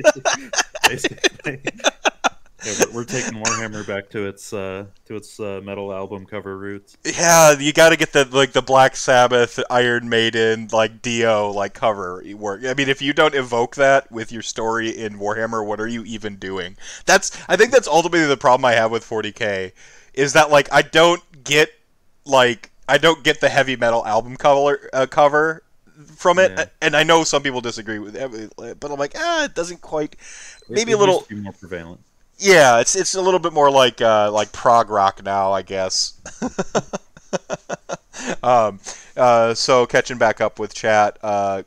yeah, 2.64 2.72
we're, 2.86 2.92
we're 2.96 3.04
taking 3.04 3.42
Warhammer 3.42 3.86
back 3.86 4.08
to 4.10 4.26
its 4.26 4.52
uh, 4.52 4.86
to 5.06 5.16
its 5.16 5.38
uh, 5.40 5.60
metal 5.62 5.92
album 5.92 6.26
cover 6.26 6.56
roots. 6.58 6.96
Yeah, 7.04 7.58
you 7.58 7.72
got 7.72 7.90
to 7.90 7.96
get 7.96 8.12
the 8.12 8.24
like 8.30 8.52
the 8.52 8.62
Black 8.62 8.96
Sabbath, 8.96 9.58
Iron 9.70 10.08
Maiden, 10.08 10.68
like 10.72 11.02
Dio, 11.02 11.50
like 11.50 11.74
cover 11.74 12.22
work. 12.34 12.64
I 12.64 12.74
mean, 12.74 12.88
if 12.88 13.00
you 13.02 13.12
don't 13.12 13.34
evoke 13.34 13.76
that 13.76 14.10
with 14.12 14.32
your 14.32 14.42
story 14.42 14.90
in 14.90 15.18
Warhammer, 15.18 15.64
what 15.64 15.80
are 15.80 15.88
you 15.88 16.04
even 16.04 16.36
doing? 16.36 16.76
That's 17.06 17.30
I 17.48 17.56
think 17.56 17.72
that's 17.72 17.88
ultimately 17.88 18.26
the 18.26 18.36
problem 18.36 18.64
I 18.64 18.72
have 18.72 18.90
with 18.90 19.04
40k, 19.04 19.72
is 20.14 20.32
that 20.34 20.50
like 20.50 20.72
I 20.72 20.82
don't 20.82 21.22
get 21.44 21.70
like 22.24 22.70
I 22.88 22.98
don't 22.98 23.22
get 23.24 23.40
the 23.40 23.48
heavy 23.48 23.76
metal 23.76 24.04
album 24.06 24.36
cover 24.36 24.90
uh, 24.92 25.06
cover 25.06 25.62
from 26.16 26.38
it, 26.38 26.52
Yeah. 26.52 26.64
and 26.80 26.96
I 26.96 27.02
know 27.02 27.24
some 27.24 27.42
people 27.42 27.60
disagree 27.60 27.98
with 27.98 28.16
it, 28.16 28.52
but 28.80 28.90
I'm 28.90 28.98
like, 28.98 29.12
ah, 29.16 29.44
it 29.44 29.54
doesn't 29.54 29.80
quite. 29.82 30.16
Maybe 30.68 30.92
it 30.92 30.94
a 30.94 30.98
little. 30.98 31.16
used 31.16 31.28
to 31.28 31.34
be 31.34 31.40
more 31.42 31.52
prevalent. 31.52 32.00
Yeah, 32.40 32.80
it's 32.80 32.96
it's 32.96 33.14
a 33.14 33.20
little 33.20 33.38
bit 33.38 33.52
more 33.52 33.70
like 33.70 34.00
uh, 34.00 34.32
like 34.32 34.50
prog 34.50 34.88
rock 34.88 35.22
now, 35.22 35.52
I 35.52 35.60
guess. 35.60 36.14
um, 38.42 38.80
uh, 39.14 39.52
so 39.52 39.86
catching 39.86 40.16
back 40.16 40.40
up 40.40 40.58
with 40.58 40.72
chat, 40.72 41.18
uh, 41.22 41.64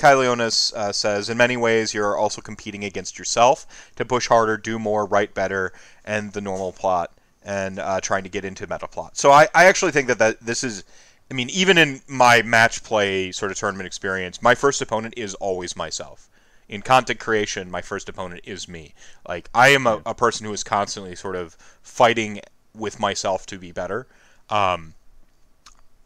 uh, 0.00 0.92
says, 0.92 1.28
in 1.28 1.36
many 1.36 1.56
ways, 1.56 1.92
you're 1.92 2.16
also 2.16 2.40
competing 2.40 2.84
against 2.84 3.18
yourself 3.18 3.90
to 3.96 4.04
push 4.04 4.28
harder, 4.28 4.56
do 4.56 4.78
more, 4.78 5.04
write 5.04 5.34
better, 5.34 5.72
and 6.04 6.32
the 6.32 6.40
normal 6.40 6.72
plot, 6.72 7.10
and 7.42 7.80
uh, 7.80 8.00
trying 8.00 8.22
to 8.22 8.28
get 8.28 8.44
into 8.44 8.64
meta 8.68 8.86
plot. 8.86 9.16
So 9.16 9.32
I, 9.32 9.48
I 9.56 9.64
actually 9.64 9.90
think 9.90 10.06
that, 10.06 10.20
that 10.20 10.40
this 10.40 10.62
is, 10.62 10.84
I 11.32 11.34
mean, 11.34 11.50
even 11.50 11.78
in 11.78 12.00
my 12.06 12.42
match 12.42 12.84
play 12.84 13.32
sort 13.32 13.50
of 13.50 13.58
tournament 13.58 13.88
experience, 13.88 14.40
my 14.40 14.54
first 14.54 14.80
opponent 14.80 15.14
is 15.16 15.34
always 15.34 15.74
myself. 15.74 16.30
In 16.68 16.82
content 16.82 17.18
creation, 17.18 17.70
my 17.70 17.80
first 17.80 18.08
opponent 18.08 18.42
is 18.44 18.68
me. 18.68 18.94
Like 19.26 19.48
I 19.54 19.68
am 19.68 19.86
a, 19.86 20.02
a 20.04 20.14
person 20.14 20.46
who 20.46 20.52
is 20.52 20.62
constantly 20.62 21.14
sort 21.14 21.36
of 21.36 21.56
fighting 21.82 22.40
with 22.74 23.00
myself 23.00 23.46
to 23.46 23.58
be 23.58 23.72
better. 23.72 24.06
Um, 24.50 24.94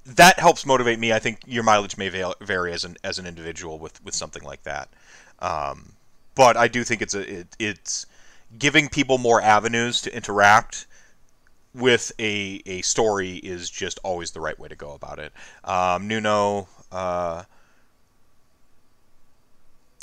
that 0.05 0.39
helps 0.39 0.67
motivate 0.67 0.99
me. 0.99 1.13
I 1.13 1.19
think 1.19 1.41
your 1.47 1.63
mileage 1.63 1.97
may 1.97 2.09
vary 2.09 2.73
as 2.73 2.85
an 2.85 2.97
as 3.05 3.19
an 3.19 3.27
individual 3.27 3.79
with, 3.79 4.05
with 4.05 4.15
something 4.15 4.43
like 4.43 4.63
that. 4.63 4.89
Um, 5.41 5.93
but 6.35 6.57
I 6.57 6.69
do 6.69 6.85
think 6.85 7.03
it's 7.03 7.15
a 7.15 7.41
it, 7.41 7.57
it's 7.59 8.07
giving 8.59 8.89
people 8.89 9.19
more 9.19 9.41
avenues 9.41 10.01
to 10.03 10.15
interact 10.15 10.87
with 11.75 12.13
a 12.19 12.63
a 12.67 12.83
story 12.83 13.37
is 13.37 13.71
just 13.71 13.99
always 14.03 14.33
the 14.33 14.41
right 14.41 14.59
way 14.59 14.69
to 14.69 14.77
go 14.77 14.93
about 14.93 15.19
it. 15.19 15.33
Um, 15.65 16.09
Nuno. 16.09 16.69
Uh, 16.91 17.45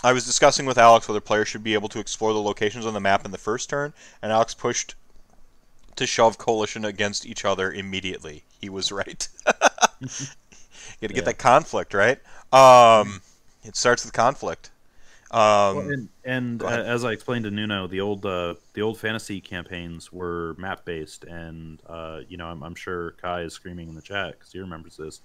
I 0.03 0.13
was 0.13 0.25
discussing 0.25 0.65
with 0.65 0.77
Alex 0.77 1.07
whether 1.07 1.19
players 1.19 1.47
should 1.47 1.63
be 1.63 1.73
able 1.73 1.89
to 1.89 1.99
explore 1.99 2.33
the 2.33 2.41
locations 2.41 2.85
on 2.85 2.93
the 2.93 2.99
map 2.99 3.25
in 3.25 3.31
the 3.31 3.37
first 3.37 3.69
turn, 3.69 3.93
and 4.21 4.31
Alex 4.31 4.53
pushed 4.53 4.95
to 5.97 6.07
shove 6.07 6.37
coalition 6.37 6.85
against 6.85 7.25
each 7.25 7.43
other 7.43 7.71
immediately. 7.71 8.43
He 8.61 8.69
was 8.69 8.91
right. 8.91 9.27
you 9.99 10.07
got 11.01 11.07
to 11.07 11.13
get 11.13 11.25
that 11.25 11.37
conflict, 11.37 11.93
right? 11.93 12.19
Um, 12.53 13.21
it 13.63 13.75
starts 13.75 14.05
with 14.05 14.13
conflict. 14.13 14.71
Um, 15.31 15.75
Well, 15.75 15.89
and 15.89 16.09
and 16.25 16.59
go 16.59 16.67
ahead. 16.67 16.85
as 16.85 17.03
I 17.05 17.11
explained 17.11 17.43
to 17.43 17.51
Nuno, 17.51 17.85
the 17.85 18.01
old 18.01 18.25
uh, 18.25 18.55
the 18.73 18.81
old 18.81 18.97
fantasy 18.97 19.39
campaigns 19.41 20.11
were 20.11 20.55
map 20.57 20.85
based, 20.85 21.23
and 21.25 21.79
uh, 21.85 22.21
you 22.27 22.37
know 22.37 22.47
I'm, 22.47 22.63
I'm 22.63 22.73
sure 22.73 23.11
Kai 23.21 23.41
is 23.41 23.53
screaming 23.53 23.89
in 23.89 23.95
the 23.95 24.01
chat 24.01 24.39
because 24.39 24.51
he 24.51 24.59
remembers 24.59 24.97
this. 24.97 25.21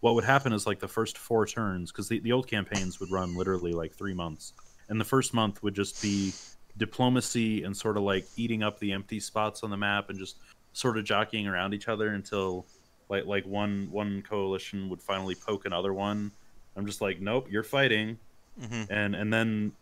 What 0.00 0.14
would 0.14 0.24
happen 0.24 0.52
is 0.52 0.66
like 0.66 0.78
the 0.78 0.88
first 0.88 1.18
four 1.18 1.46
turns, 1.46 1.90
because 1.90 2.08
the, 2.08 2.20
the 2.20 2.32
old 2.32 2.46
campaigns 2.46 3.00
would 3.00 3.10
run 3.10 3.36
literally 3.36 3.72
like 3.72 3.92
three 3.92 4.14
months, 4.14 4.52
and 4.88 5.00
the 5.00 5.04
first 5.04 5.34
month 5.34 5.62
would 5.62 5.74
just 5.74 6.00
be 6.00 6.32
diplomacy 6.76 7.64
and 7.64 7.76
sort 7.76 7.96
of 7.96 8.04
like 8.04 8.24
eating 8.36 8.62
up 8.62 8.78
the 8.78 8.92
empty 8.92 9.18
spots 9.18 9.62
on 9.64 9.70
the 9.70 9.76
map 9.76 10.10
and 10.10 10.18
just 10.18 10.36
sort 10.72 10.96
of 10.96 11.04
jockeying 11.04 11.48
around 11.48 11.74
each 11.74 11.88
other 11.88 12.08
until 12.10 12.64
like 13.08 13.26
like 13.26 13.44
one 13.46 13.88
one 13.90 14.22
coalition 14.22 14.88
would 14.88 15.02
finally 15.02 15.34
poke 15.34 15.66
another 15.66 15.92
one. 15.92 16.30
I'm 16.76 16.86
just 16.86 17.00
like, 17.00 17.20
nope, 17.20 17.48
you're 17.50 17.64
fighting 17.64 18.18
mhm. 18.60 18.86
and 18.90 19.14
and 19.14 19.32
then 19.32 19.72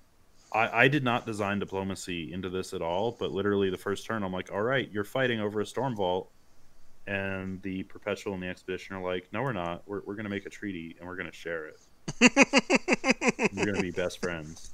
I, 0.52 0.84
I 0.84 0.88
did 0.88 1.02
not 1.04 1.26
design 1.26 1.58
diplomacy 1.58 2.32
into 2.32 2.48
this 2.48 2.72
at 2.72 2.82
all 2.82 3.16
but 3.18 3.32
literally 3.32 3.70
the 3.70 3.78
first 3.78 4.06
turn 4.06 4.22
i'm 4.22 4.32
like 4.32 4.52
all 4.52 4.62
right 4.62 4.88
you're 4.92 5.04
fighting 5.04 5.40
over 5.40 5.60
a 5.60 5.66
storm 5.66 5.96
vault 5.96 6.30
and 7.06 7.62
the 7.62 7.82
perpetual 7.84 8.34
and 8.34 8.42
the 8.42 8.48
expedition 8.48 8.96
are 8.96 9.02
like 9.02 9.28
no 9.32 9.42
we're 9.42 9.52
not 9.52 9.82
we're, 9.86 10.00
we're 10.04 10.14
going 10.14 10.24
to 10.24 10.30
make 10.30 10.46
a 10.46 10.50
treaty 10.50 10.96
and 10.98 11.08
we're 11.08 11.16
going 11.16 11.30
to 11.30 11.36
share 11.36 11.66
it 11.66 11.80
we're 13.56 13.64
going 13.64 13.76
to 13.76 13.82
be 13.82 13.90
best 13.90 14.20
friends 14.20 14.70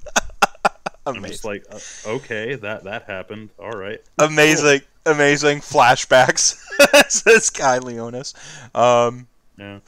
i'm 1.07 1.23
just 1.25 1.45
like 1.45 1.65
uh, 1.71 1.79
okay 2.07 2.55
that 2.55 2.85
that 2.85 3.05
happened 3.05 3.51
all 3.59 3.71
right 3.73 4.01
amazing, 4.19 4.81
amazing 5.07 5.59
flashbacks. 5.59 6.59
says 7.11 7.51
Kai 7.51 7.79
Leonis. 7.79 8.35
Um, 8.75 9.27
yeah 9.59 9.81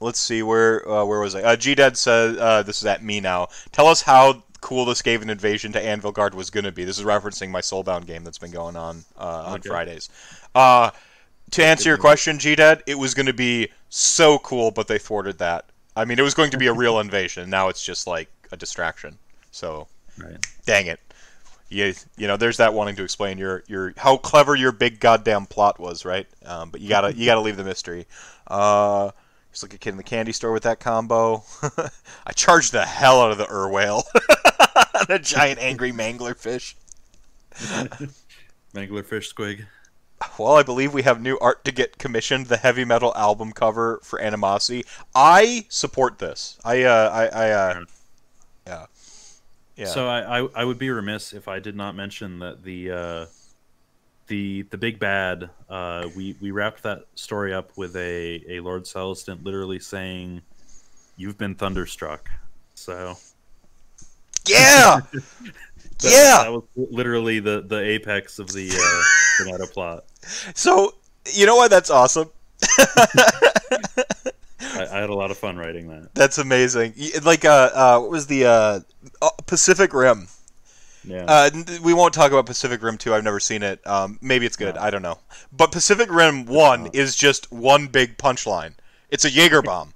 let's 0.00 0.20
see 0.20 0.42
where 0.42 0.86
uh, 0.88 1.04
where 1.04 1.20
was 1.20 1.34
I? 1.34 1.42
Uh, 1.42 1.56
G 1.56 1.74
Dead 1.74 1.96
says 1.96 2.36
uh, 2.38 2.62
this 2.62 2.78
is 2.78 2.86
at 2.86 3.02
me 3.02 3.20
now. 3.20 3.48
Tell 3.72 3.86
us 3.86 4.02
how 4.02 4.42
cool 4.60 4.84
this 4.84 5.02
gave 5.02 5.22
an 5.22 5.30
invasion 5.30 5.72
to 5.72 5.82
Anvilgard 5.82 6.34
was 6.34 6.50
going 6.50 6.64
to 6.64 6.72
be. 6.72 6.84
This 6.84 6.98
is 6.98 7.04
referencing 7.04 7.50
my 7.50 7.60
Soulbound 7.60 8.06
game 8.06 8.24
that's 8.24 8.38
been 8.38 8.50
going 8.50 8.76
on 8.76 9.04
uh, 9.18 9.44
on 9.46 9.54
Okay. 9.56 9.68
Fridays. 9.68 10.08
Uh, 10.54 10.90
to 11.54 11.64
answer 11.64 11.88
your 11.88 11.98
question, 11.98 12.38
G 12.38 12.56
Dad, 12.56 12.82
it 12.86 12.98
was 12.98 13.14
going 13.14 13.26
to 13.26 13.32
be 13.32 13.68
so 13.88 14.38
cool, 14.38 14.70
but 14.72 14.88
they 14.88 14.98
thwarted 14.98 15.38
that. 15.38 15.66
I 15.96 16.04
mean, 16.04 16.18
it 16.18 16.22
was 16.22 16.34
going 16.34 16.50
to 16.50 16.58
be 16.58 16.66
a 16.66 16.72
real 16.72 16.98
invasion. 16.98 17.48
Now 17.48 17.68
it's 17.68 17.84
just 17.84 18.06
like 18.06 18.28
a 18.50 18.56
distraction. 18.56 19.18
So 19.52 19.86
right 20.18 20.36
dang 20.66 20.86
it. 20.86 21.00
You, 21.68 21.94
you 22.16 22.26
know, 22.26 22.36
there's 22.36 22.56
that 22.58 22.74
wanting 22.74 22.96
to 22.96 23.04
explain 23.04 23.38
your, 23.38 23.62
your 23.68 23.94
how 23.96 24.16
clever 24.16 24.54
your 24.54 24.72
big 24.72 25.00
goddamn 25.00 25.46
plot 25.46 25.78
was, 25.78 26.04
right? 26.04 26.26
Um, 26.44 26.70
but 26.70 26.80
you 26.80 26.88
gotta 26.88 27.14
you 27.14 27.24
gotta 27.24 27.40
leave 27.40 27.56
the 27.56 27.64
mystery. 27.64 28.06
Uh, 28.46 29.10
just 29.50 29.62
like 29.62 29.74
a 29.74 29.78
kid 29.78 29.90
in 29.90 29.96
the 29.96 30.02
candy 30.02 30.32
store 30.32 30.52
with 30.52 30.64
that 30.64 30.80
combo. 30.80 31.44
I 32.26 32.32
charged 32.34 32.72
the 32.72 32.84
hell 32.84 33.20
out 33.20 33.30
of 33.30 33.38
the 33.38 33.50
Ur 33.50 33.70
whale, 33.70 34.02
the 35.08 35.20
giant 35.20 35.60
angry 35.60 35.92
mangler 35.92 36.36
fish. 36.36 36.76
mangler 38.74 39.04
fish 39.04 39.32
squig 39.32 39.64
Well, 40.38 40.56
I 40.56 40.62
believe 40.62 40.92
we 40.94 41.02
have 41.02 41.20
new 41.20 41.38
art 41.38 41.64
to 41.64 41.72
get 41.72 41.98
commissioned. 41.98 42.46
The 42.46 42.56
heavy 42.56 42.84
metal 42.84 43.12
album 43.16 43.52
cover 43.52 44.00
for 44.02 44.20
Animosity. 44.20 44.84
I 45.14 45.66
support 45.68 46.18
this. 46.18 46.58
I 46.64 46.82
uh, 46.82 47.10
I, 47.10 47.26
I 47.26 47.50
uh, 47.50 47.84
yeah, 48.66 48.86
yeah. 49.76 49.86
So 49.86 50.08
I, 50.08 50.40
I 50.40 50.48
I 50.54 50.64
would 50.64 50.78
be 50.78 50.90
remiss 50.90 51.32
if 51.32 51.48
I 51.48 51.58
did 51.58 51.76
not 51.76 51.94
mention 51.94 52.38
that 52.40 52.62
the 52.62 52.90
uh, 52.90 53.26
the 54.26 54.62
the 54.62 54.78
big 54.78 54.98
bad 54.98 55.50
uh, 55.68 56.08
we 56.16 56.36
we 56.40 56.50
wrapped 56.50 56.82
that 56.84 57.04
story 57.14 57.52
up 57.52 57.70
with 57.76 57.96
a 57.96 58.42
a 58.48 58.60
Lord 58.60 58.84
Celestant 58.84 59.44
literally 59.44 59.78
saying, 59.78 60.42
"You've 61.16 61.38
been 61.38 61.54
thunderstruck." 61.54 62.30
So 62.74 63.16
yeah, 64.46 65.00
that, 65.98 66.12
yeah. 66.12 66.44
that 66.44 66.52
was 66.52 66.64
literally 66.76 67.40
the 67.40 67.62
the 67.62 67.78
apex 67.78 68.38
of 68.38 68.52
the 68.52 68.70
uh, 68.70 69.66
plot. 69.72 70.04
So 70.54 70.94
you 71.32 71.46
know 71.46 71.56
why 71.56 71.68
that's 71.68 71.90
awesome? 71.90 72.30
I, 74.74 74.86
I 74.90 75.00
had 75.00 75.10
a 75.10 75.14
lot 75.14 75.30
of 75.30 75.36
fun 75.38 75.56
writing 75.56 75.88
that. 75.88 76.14
That's 76.14 76.38
amazing. 76.38 76.94
Like, 77.22 77.44
uh, 77.44 77.70
uh, 77.74 77.98
what 78.00 78.10
was 78.10 78.26
the 78.26 78.46
uh, 78.46 78.80
uh, 79.22 79.30
Pacific 79.46 79.92
Rim? 79.92 80.28
Yeah, 81.06 81.24
Uh, 81.28 81.50
we 81.82 81.92
won't 81.92 82.14
talk 82.14 82.32
about 82.32 82.46
Pacific 82.46 82.82
Rim 82.82 82.96
2. 82.96 83.14
I've 83.14 83.24
never 83.24 83.40
seen 83.40 83.62
it. 83.62 83.86
Um, 83.86 84.18
maybe 84.22 84.46
it's 84.46 84.56
good. 84.56 84.76
No. 84.76 84.80
I 84.80 84.90
don't 84.90 85.02
know. 85.02 85.18
But 85.52 85.70
Pacific 85.70 86.10
Rim 86.10 86.46
1 86.46 86.84
not. 86.84 86.94
is 86.94 87.14
just 87.14 87.52
one 87.52 87.88
big 87.88 88.16
punchline. 88.16 88.72
It's 89.10 89.24
a 89.24 89.30
Jaeger 89.30 89.60
bomb. 89.62 89.92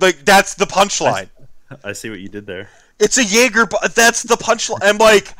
like, 0.00 0.24
that's 0.24 0.54
the 0.54 0.66
punchline. 0.66 1.28
I 1.82 1.92
see 1.92 2.10
what 2.10 2.20
you 2.20 2.28
did 2.28 2.46
there. 2.46 2.68
It's 3.00 3.16
a 3.16 3.24
Jaeger 3.24 3.66
bomb. 3.66 3.80
That's 3.94 4.22
the 4.22 4.36
punchline. 4.36 4.80
I'm 4.82 4.98
like, 4.98 5.34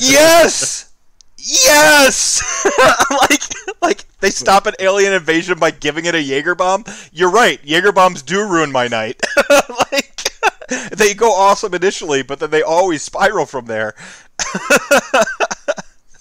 yes! 0.00 0.92
Yes! 1.38 2.42
I'm 2.78 3.18
like, 3.30 3.42
like 3.80 4.04
they 4.18 4.30
stop 4.30 4.66
an 4.66 4.74
alien 4.80 5.12
invasion 5.12 5.60
by 5.60 5.70
giving 5.70 6.06
it 6.06 6.16
a 6.16 6.20
Jaeger 6.20 6.56
bomb. 6.56 6.84
You're 7.12 7.30
right. 7.30 7.60
Jaeger 7.64 7.92
bombs 7.92 8.22
do 8.22 8.46
ruin 8.46 8.72
my 8.72 8.88
night. 8.88 9.22
like, 9.92 10.32
they 10.90 11.14
go 11.14 11.32
awesome 11.32 11.72
initially, 11.72 12.22
but 12.22 12.40
then 12.40 12.50
they 12.50 12.62
always 12.62 13.02
spiral 13.02 13.46
from 13.46 13.66
there. 13.66 13.94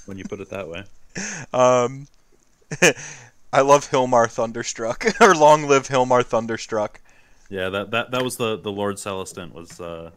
when 0.06 0.20
you 0.20 0.26
put 0.26 0.42
it 0.42 0.52
that 0.52 0.70
way. 0.70 0.84
Um, 1.54 2.08
I 3.52 3.62
love 3.62 3.90
Hilmar 3.90 4.30
Thunderstruck, 4.30 5.20
or 5.20 5.34
Long 5.34 5.68
Live 5.68 5.88
Hilmar 5.88 6.24
Thunderstruck. 6.24 7.02
Yeah, 7.50 7.70
that 7.70 7.92
that, 7.92 8.12
that 8.12 8.24
was 8.24 8.38
the 8.38 8.58
the 8.58 8.72
Lord 8.72 8.98
Celestant 8.98 9.54
was 9.54 9.80
uh, 9.80 10.12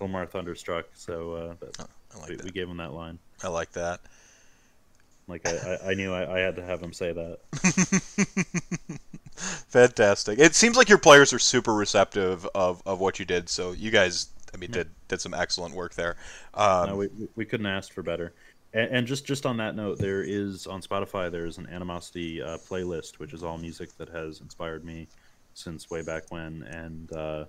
Hilmar 0.00 0.28
Thunderstruck. 0.28 0.86
So 0.94 1.34
uh, 1.34 1.54
that, 1.60 1.88
I 2.14 2.18
like 2.18 2.28
we, 2.28 2.36
that. 2.36 2.44
we 2.44 2.50
gave 2.50 2.68
him 2.68 2.78
that 2.78 2.92
line. 2.92 3.18
I 3.42 3.48
like 3.48 3.72
that. 3.72 4.00
Like 5.28 5.46
I, 5.46 5.50
I, 5.50 5.90
I 5.90 5.94
knew 5.94 6.12
I, 6.12 6.38
I 6.38 6.40
had 6.40 6.56
to 6.56 6.62
have 6.62 6.82
him 6.82 6.92
say 6.92 7.12
that. 7.12 7.38
Fantastic. 9.68 10.38
It 10.38 10.54
seems 10.54 10.76
like 10.76 10.88
your 10.88 10.98
players 10.98 11.32
are 11.32 11.38
super 11.38 11.72
receptive 11.72 12.46
of, 12.54 12.82
of 12.84 13.00
what 13.00 13.18
you 13.18 13.24
did. 13.24 13.48
So 13.48 13.72
you 13.72 13.90
guys, 13.90 14.28
I 14.52 14.56
mean, 14.56 14.72
did 14.72 14.90
did 15.08 15.20
some 15.20 15.32
excellent 15.32 15.74
work 15.74 15.94
there. 15.94 16.16
Um, 16.54 16.88
no, 16.88 16.96
we, 16.96 17.08
we 17.36 17.44
couldn't 17.44 17.66
ask 17.66 17.92
for 17.92 18.02
better. 18.02 18.32
And, 18.72 18.90
and, 18.90 19.06
just 19.06 19.24
just 19.24 19.46
on 19.46 19.56
that 19.58 19.76
note, 19.76 19.98
there 19.98 20.22
is 20.22 20.66
on 20.66 20.82
Spotify 20.82 21.30
there's 21.30 21.58
an 21.58 21.68
animosity 21.68 22.42
uh, 22.42 22.58
playlist, 22.58 23.18
which 23.18 23.32
is 23.32 23.42
all 23.42 23.58
music 23.58 23.96
that 23.98 24.08
has 24.08 24.40
inspired 24.40 24.84
me 24.84 25.08
since 25.54 25.90
way 25.90 26.02
back 26.02 26.24
when, 26.30 26.62
and 26.64 27.12
uh, 27.12 27.44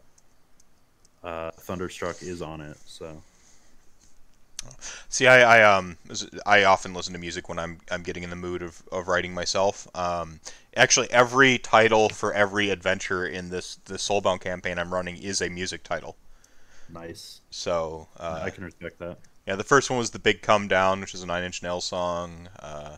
uh, 1.24 1.52
Thunderstruck 1.52 2.22
is 2.22 2.42
on 2.42 2.62
it. 2.62 2.78
So 2.86 3.22
See, 5.10 5.28
I, 5.28 5.60
I 5.60 5.78
um 5.78 5.98
I 6.46 6.64
often 6.64 6.94
listen 6.94 7.14
to 7.14 7.20
music 7.20 7.50
when 7.50 7.60
I'm 7.60 7.80
I'm 7.90 8.04
getting 8.04 8.24
in 8.24 8.30
the 8.30 8.36
mood 8.36 8.62
of, 8.62 8.82
of 8.92 9.08
writing 9.08 9.34
myself. 9.34 9.88
Um, 9.96 10.40
actually, 10.76 11.10
every 11.12 11.58
title 11.58 12.10
for 12.10 12.34
every 12.34 12.70
adventure 12.70 13.26
in 13.26 13.50
this 13.50 13.76
the 13.86 13.96
Soulbound 13.96 14.42
campaign 14.42 14.78
I'm 14.78 14.94
running 14.94 15.18
is 15.18 15.42
a 15.42 15.50
music 15.50 15.84
title. 15.84 16.16
Nice. 16.94 17.42
So 17.50 18.08
uh, 18.18 18.42
I 18.44 18.50
can 18.50 18.64
respect 18.64 19.00
that. 19.00 19.18
Yeah, 19.48 19.56
the 19.56 19.64
first 19.64 19.90
one 19.90 19.98
was 19.98 20.12
the 20.12 20.20
Big 20.20 20.42
Come 20.42 20.68
Down, 20.68 21.02
which 21.02 21.16
is 21.16 21.24
a 21.24 21.26
Nine 21.26 21.44
Inch 21.44 21.64
Nails 21.64 21.86
song. 21.86 22.50
Uh, 22.60 22.98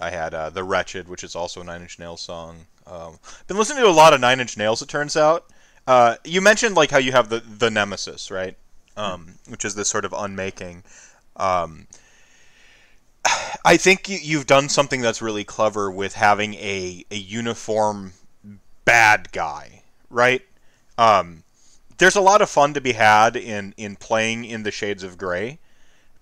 I 0.00 0.10
had 0.10 0.34
uh, 0.34 0.50
the 0.50 0.64
Wretched, 0.64 1.08
which 1.08 1.22
is 1.22 1.36
also 1.36 1.60
a 1.60 1.64
Nine 1.64 1.82
Inch 1.82 1.98
Nails 1.98 2.20
song. 2.20 2.66
Um, 2.86 3.18
been 3.46 3.56
listening 3.56 3.82
to 3.82 3.88
a 3.88 3.92
lot 3.92 4.14
of 4.14 4.20
Nine 4.20 4.40
Inch 4.40 4.56
Nails. 4.56 4.82
It 4.82 4.88
turns 4.88 5.16
out. 5.16 5.46
Uh, 5.88 6.16
you 6.24 6.40
mentioned 6.40 6.76
like 6.76 6.90
how 6.90 6.98
you 6.98 7.10
have 7.12 7.30
the 7.30 7.40
the 7.40 7.70
Nemesis, 7.70 8.30
right? 8.30 8.56
um, 8.98 9.34
which 9.48 9.64
is 9.64 9.76
this 9.76 9.88
sort 9.88 10.04
of 10.04 10.12
unmaking. 10.12 10.82
Um, 11.36 11.86
I 13.64 13.76
think 13.76 14.08
you, 14.08 14.36
have 14.36 14.46
done 14.46 14.68
something 14.68 15.00
that's 15.00 15.22
really 15.22 15.44
clever 15.44 15.90
with 15.90 16.14
having 16.14 16.54
a, 16.54 17.04
a 17.10 17.16
uniform 17.16 18.12
bad 18.84 19.30
guy, 19.32 19.82
right? 20.10 20.42
Um, 20.98 21.44
there's 21.98 22.16
a 22.16 22.20
lot 22.20 22.42
of 22.42 22.50
fun 22.50 22.74
to 22.74 22.80
be 22.80 22.92
had 22.92 23.36
in, 23.36 23.72
in 23.76 23.96
playing 23.96 24.44
in 24.44 24.64
the 24.64 24.70
shades 24.70 25.02
of 25.02 25.16
gray, 25.16 25.60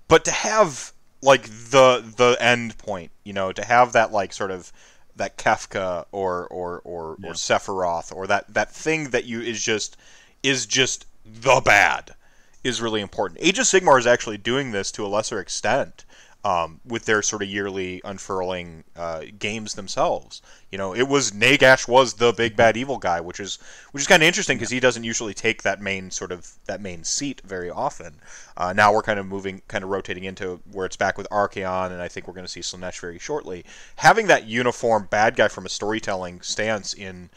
but 0.07 0.25
to 0.27 0.31
have 0.31 0.93
like 1.23 1.45
the 1.45 2.05
the 2.17 2.37
end 2.39 2.77
point, 2.79 3.11
you 3.25 3.33
know, 3.33 3.53
to 3.53 3.65
have 3.65 3.93
that 3.93 4.13
like 4.13 4.33
sort 4.33 4.51
of 4.51 4.71
that 5.17 5.37
Kefka 5.37 6.07
or 6.13 6.47
or 6.49 6.81
or, 6.85 7.17
yeah. 7.21 7.31
or 7.31 7.33
Sephiroth 7.33 8.15
or 8.15 8.27
that 8.27 8.53
that 8.53 8.73
thing 8.73 9.11
that 9.11 9.25
you 9.25 9.41
is 9.41 9.63
just 9.63 9.97
is 10.43 10.67
just 10.67 11.07
the 11.25 11.61
bad 11.65 12.15
is 12.63 12.81
really 12.81 13.01
important. 13.01 13.41
Age 13.43 13.59
of 13.59 13.65
Sigmar 13.67 13.99
is 13.99 14.07
actually 14.07 14.39
doing 14.39 14.73
this 14.73 14.91
to 14.93 15.05
a 15.05 15.09
lesser 15.09 15.39
extent 15.39 16.05
um, 16.47 16.81
with 16.87 17.07
their 17.07 17.23
sort 17.23 17.43
of 17.43 17.49
yearly 17.49 18.01
unfurling 18.05 18.85
uh, 18.95 19.23
games 19.37 19.75
themselves. 19.75 20.41
You 20.71 20.79
know, 20.79 20.95
it 20.95 21.09
was 21.09 21.33
Nagash 21.33 21.89
was 21.89 22.15
the 22.15 22.33
big 22.33 22.55
bad 22.55 22.77
evil 22.77 22.99
guy, 22.99 23.21
which 23.21 23.41
is 23.41 23.59
which 23.91 24.03
is 24.03 24.07
kind 24.07 24.23
of 24.23 24.29
interesting 24.29 24.57
because 24.57 24.71
he 24.71 24.79
doesn't 24.79 25.03
usually 25.03 25.35
take 25.35 25.65
that 25.65 25.81
main 25.81 26.13
sort 26.13 26.31
of 26.31 26.53
that 26.67 26.81
main 26.81 27.03
seat 27.03 27.43
very 27.45 27.69
often. 27.69 28.21
Uh, 28.57 28.73
now 28.73 28.95
we're 28.95 29.03
kind 29.03 29.19
of 29.19 29.27
moving, 29.27 29.61
kind 29.67 29.83
of 29.83 29.91
rotating 29.91 30.23
into 30.23 30.61
where 30.71 30.87
it's 30.87 30.97
back 30.97 31.19
with 31.19 31.27
Archaon, 31.31 31.91
and 31.91 32.01
I 32.01 32.07
think 32.07 32.29
we're 32.29 32.35
going 32.35 32.47
to 32.47 32.53
see 32.53 32.61
Slaanesh 32.61 33.01
very 33.01 33.19
shortly. 33.19 33.65
Having 33.97 34.29
that 34.29 34.47
uniform 34.47 35.09
bad 35.11 35.35
guy 35.35 35.49
from 35.49 35.67
a 35.67 35.69
storytelling 35.69 36.43
stance 36.43 36.95
in 36.95 37.29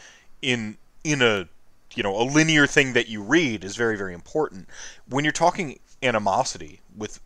in 0.43 0.77
in 1.03 1.23
a 1.23 1.49
you 1.95 2.03
know 2.03 2.15
a 2.15 2.21
linear 2.21 2.67
thing 2.67 2.93
that 2.93 3.09
you 3.09 3.23
read 3.23 3.63
is 3.63 3.75
very 3.75 3.97
very 3.97 4.13
important 4.13 4.69
when 5.07 5.25
you're 5.25 5.31
talking 5.31 5.79
animosity 6.03 6.81
with 6.95 7.19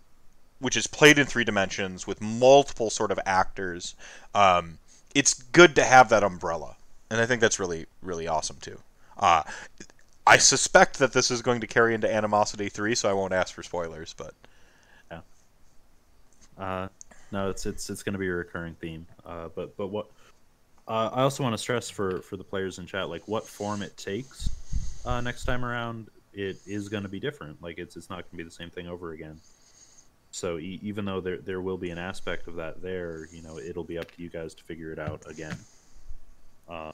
which 0.64 0.78
is 0.78 0.88
played 0.88 1.18
in 1.18 1.26
three 1.26 1.44
dimensions 1.44 2.08
with 2.08 2.22
multiple 2.22 2.90
sort 2.90 3.12
of 3.12 3.20
actors 3.26 3.96
um, 4.34 4.78
it's 5.14 5.34
good 5.34 5.76
to 5.76 5.84
have 5.84 6.10
that 6.10 6.24
umbrella 6.24 6.76
and 7.10 7.20
i 7.20 7.26
think 7.26 7.42
that's 7.42 7.60
really 7.60 7.86
really 8.02 8.28
awesome 8.28 8.58
too 8.62 8.80
uh, 9.18 9.44
i 10.26 10.38
suspect 10.38 11.00
that 11.00 11.14
this 11.14 11.30
is 11.30 11.42
going 11.42 11.62
to 11.62 11.68
carry 11.68 11.94
into 11.94 12.12
animosity 12.12 12.70
3 12.70 12.96
so 12.96 13.10
i 13.10 13.14
won't 13.14 13.34
ask 13.34 13.54
for 13.54 13.64
spoilers 13.64 14.14
but 14.14 14.34
yeah 15.12 15.20
uh, 16.58 16.88
no 17.32 17.50
it's 17.50 17.66
it's 17.66 17.90
it's 17.90 18.04
going 18.04 18.14
to 18.14 18.20
be 18.20 18.28
a 18.28 18.34
recurring 18.34 18.76
theme 18.76 19.06
uh, 19.26 19.50
but 19.56 19.76
but 19.78 19.88
what 19.88 20.08
uh, 20.86 21.10
I 21.14 21.22
also 21.22 21.44
want 21.44 21.54
to 21.54 21.58
stress 21.58 21.90
for 21.90 22.22
for 22.24 22.36
the 22.36 22.44
players 22.44 22.78
in 22.78 22.86
chat, 22.86 23.08
like 23.10 23.26
what 23.26 23.48
form 23.48 23.82
it 23.82 23.96
takes 23.96 24.50
uh, 25.06 25.22
next 25.22 25.46
time 25.46 25.64
around, 25.64 26.10
it 26.34 26.58
is 26.66 26.90
going 26.90 27.04
to 27.04 27.10
be 27.10 27.20
different. 27.20 27.62
Like 27.62 27.78
it's 27.78 27.96
it's 27.96 28.10
not 28.10 28.18
going 28.18 28.32
to 28.32 28.38
be 28.38 28.44
the 28.44 28.52
same 28.52 28.70
thing 28.70 28.88
over 28.88 29.12
again. 29.12 29.40
So 30.34 30.58
e- 30.58 30.80
even 30.82 31.06
though 31.06 31.22
there 31.22 31.38
there 31.38 31.62
will 31.62 31.78
be 31.78 31.92
an 31.92 32.00
aspect 32.00 32.48
of 32.48 32.56
that 32.56 32.82
there, 32.82 33.28
you 33.32 33.44
know, 33.44 33.60
it'll 33.60 33.84
be 33.84 34.00
up 34.00 34.10
to 34.16 34.22
you 34.22 34.30
guys 34.30 34.56
to 34.56 34.64
figure 34.64 34.92
it 34.92 34.98
out 34.98 35.22
again. 35.30 35.56
Uh, 36.68 36.92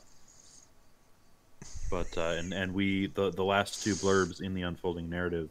but 1.90 2.18
uh, 2.18 2.36
and 2.38 2.54
and 2.54 2.74
we 2.74 3.08
the 3.08 3.32
the 3.32 3.44
last 3.44 3.82
two 3.82 3.96
blurbs 3.96 4.42
in 4.42 4.54
the 4.54 4.64
unfolding 4.64 5.10
narrative 5.10 5.50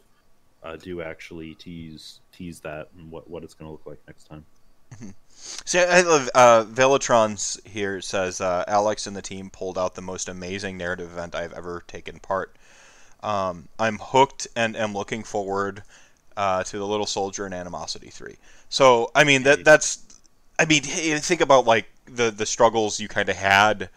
uh, 0.62 0.76
do 0.76 1.00
actually 1.00 1.54
tease 1.54 2.20
tease 2.30 2.60
that 2.60 2.88
and 2.98 3.10
what 3.10 3.28
what 3.28 3.42
it's 3.42 3.54
going 3.54 3.68
to 3.68 3.72
look 3.72 3.86
like 3.86 3.98
next 4.06 4.24
time. 4.24 4.44
Mm-hmm. 4.92 5.10
See, 5.30 5.78
I 5.78 6.02
love 6.02 6.28
uh, 6.34 6.64
Velotrons 6.64 7.66
here 7.66 8.02
says 8.02 8.42
uh, 8.42 8.64
Alex 8.68 9.06
and 9.06 9.16
the 9.16 9.22
team 9.22 9.48
pulled 9.48 9.78
out 9.78 9.94
the 9.94 10.02
most 10.02 10.28
amazing 10.28 10.76
narrative 10.76 11.10
event 11.10 11.34
I've 11.34 11.54
ever 11.54 11.84
taken 11.86 12.18
part. 12.20 12.54
Um, 13.22 13.68
I'm 13.78 13.98
hooked 13.98 14.46
and 14.54 14.76
am 14.76 14.92
looking 14.92 15.24
forward 15.24 15.84
uh, 16.38 16.62
to 16.62 16.78
the 16.78 16.86
Little 16.86 17.04
Soldier 17.04 17.44
and 17.44 17.52
Animosity 17.52 18.10
Three. 18.10 18.36
So, 18.68 19.10
I 19.14 19.24
mean, 19.24 19.42
that 19.42 19.64
that's, 19.64 20.04
I 20.58 20.64
mean, 20.64 20.82
think 20.82 21.40
about 21.40 21.66
like 21.66 21.86
the 22.06 22.30
the 22.30 22.46
struggles 22.46 23.00
you 23.00 23.08
kind 23.08 23.28
of 23.28 23.36
had 23.36 23.90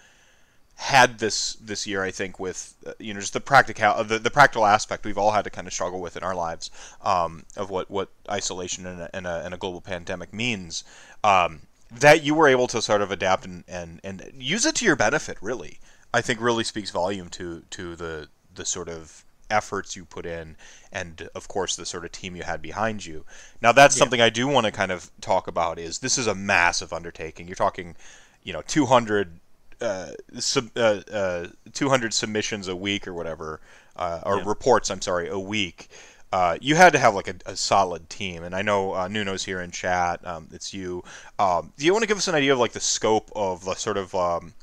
had 0.76 1.20
this 1.20 1.54
this 1.62 1.86
year, 1.86 2.02
I 2.04 2.10
think, 2.10 2.40
with 2.40 2.74
uh, 2.86 2.94
you 2.98 3.14
know 3.14 3.20
just 3.20 3.34
the 3.34 3.40
practical 3.40 4.04
the, 4.04 4.18
the 4.18 4.32
practical 4.32 4.66
aspect 4.66 5.06
we've 5.06 5.20
all 5.20 5.32
had 5.32 5.44
to 5.44 5.52
kind 5.52 5.68
of 5.68 5.74
struggle 5.74 6.02
with 6.02 6.18
in 6.18 6.24
our 6.24 6.34
lives 6.34 6.72
um, 7.04 7.44
of 7.56 7.70
what 7.70 7.92
what 7.92 8.10
isolation 8.28 8.88
and 8.88 9.02
a, 9.02 9.16
and 9.16 9.28
a, 9.28 9.46
and 9.46 9.54
a 9.54 9.58
global 9.58 9.80
pandemic 9.80 10.34
means. 10.34 10.84
Um, 11.24 11.62
that 11.94 12.24
you 12.24 12.34
were 12.34 12.48
able 12.48 12.68
to 12.68 12.82
sort 12.82 13.02
of 13.02 13.12
adapt 13.12 13.44
and, 13.44 13.66
and, 13.68 14.00
and 14.02 14.32
use 14.38 14.66
it 14.66 14.76
to 14.76 14.86
your 14.86 14.96
benefit, 14.96 15.38
really, 15.42 15.78
I 16.14 16.22
think 16.22 16.40
really 16.40 16.64
speaks 16.64 16.90
volume 16.90 17.30
to 17.32 17.64
to 17.70 17.96
the 17.96 18.30
the 18.56 18.66
sort 18.66 18.90
of 18.90 19.24
efforts 19.52 19.96
you 19.96 20.06
put 20.06 20.26
in, 20.26 20.56
and 20.92 21.30
of 21.36 21.48
course 21.48 21.76
the 21.76 21.86
sort 21.86 22.06
of 22.06 22.12
team 22.12 22.36
you 22.36 22.44
had 22.44 22.62
behind 22.62 23.06
you. 23.06 23.26
Now 23.62 23.72
that's 23.72 23.96
yeah. 23.96 24.00
something 24.00 24.22
I 24.22 24.30
do 24.30 24.48
want 24.48 24.66
to 24.66 24.72
kind 24.72 24.92
of 24.92 25.12
talk 25.22 25.48
about. 25.48 25.78
Is 25.78 26.00
this 26.00 26.18
is 26.18 26.28
a 26.28 26.36
massive 26.36 26.94
undertaking? 26.94 27.48
You're 27.48 27.56
talking, 27.56 27.96
you 28.44 28.54
know, 28.54 28.62
200 28.64 29.40
uh, 29.82 30.12
sub, 30.40 30.70
uh, 30.76 31.02
uh, 31.12 31.48
200 31.74 32.14
submissions 32.14 32.68
a 32.68 32.76
week 32.76 33.08
or 33.08 33.14
whatever, 33.14 33.60
uh, 33.96 34.22
or 34.26 34.38
yeah. 34.38 34.44
reports, 34.46 34.90
I'm 34.90 35.02
sorry, 35.02 35.28
a 35.28 35.40
week. 35.40 35.90
Uh, 36.32 36.58
you 36.62 36.76
had 36.76 36.94
to 36.94 37.00
have 37.00 37.14
like 37.14 37.28
a, 37.28 37.36
a, 37.46 37.56
solid 37.58 38.10
team, 38.10 38.44
and 38.44 38.56
I 38.56 38.62
know 38.62 38.94
uh, 38.94 39.10
Nuno's 39.10 39.44
here 39.44 39.60
in 39.60 39.70
chat. 39.70 40.26
Um, 40.26 40.48
it's 40.54 40.74
you. 40.74 41.04
Um, 41.38 41.74
do 41.78 41.86
you 41.86 41.92
want 41.92 42.04
to 42.04 42.08
give 42.08 42.16
us 42.16 42.30
an 42.30 42.36
idea 42.36 42.54
of 42.54 42.60
like 42.60 42.72
the 42.72 42.80
scope 42.80 43.30
of 43.36 43.66
the 43.66 43.74
sort 43.74 43.98
of 43.98 44.16
um, 44.16 44.54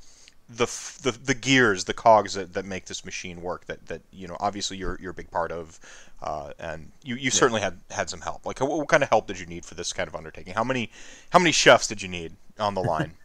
the, 0.48 0.66
the 1.02 1.12
the 1.12 1.34
gears, 1.34 1.84
the 1.84 1.94
cogs 1.94 2.34
that, 2.34 2.54
that 2.54 2.64
make 2.64 2.86
this 2.86 3.04
machine 3.04 3.42
work? 3.42 3.66
That, 3.66 3.86
that 3.86 4.02
you 4.10 4.26
know, 4.26 4.36
obviously 4.40 4.76
you're 4.76 4.98
you're 5.00 5.10
a 5.10 5.14
big 5.14 5.30
part 5.30 5.52
of, 5.52 5.78
uh, 6.22 6.52
and 6.58 6.90
you, 7.02 7.16
you 7.16 7.24
yeah. 7.24 7.30
certainly 7.30 7.60
had 7.60 7.78
had 7.90 8.08
some 8.08 8.20
help. 8.20 8.46
Like, 8.46 8.60
what, 8.60 8.70
what, 8.70 8.88
kind 8.88 9.02
of 9.02 9.08
help 9.08 9.26
did 9.26 9.38
you 9.38 9.46
need 9.46 9.64
for 9.64 9.74
this 9.74 9.92
kind 9.92 10.08
of 10.08 10.16
undertaking? 10.16 10.54
How 10.54 10.64
many 10.64 10.90
how 11.30 11.38
many 11.38 11.52
chefs 11.52 11.86
did 11.86 12.02
you 12.02 12.08
need 12.08 12.34
on 12.58 12.74
the 12.74 12.82
line? 12.82 13.12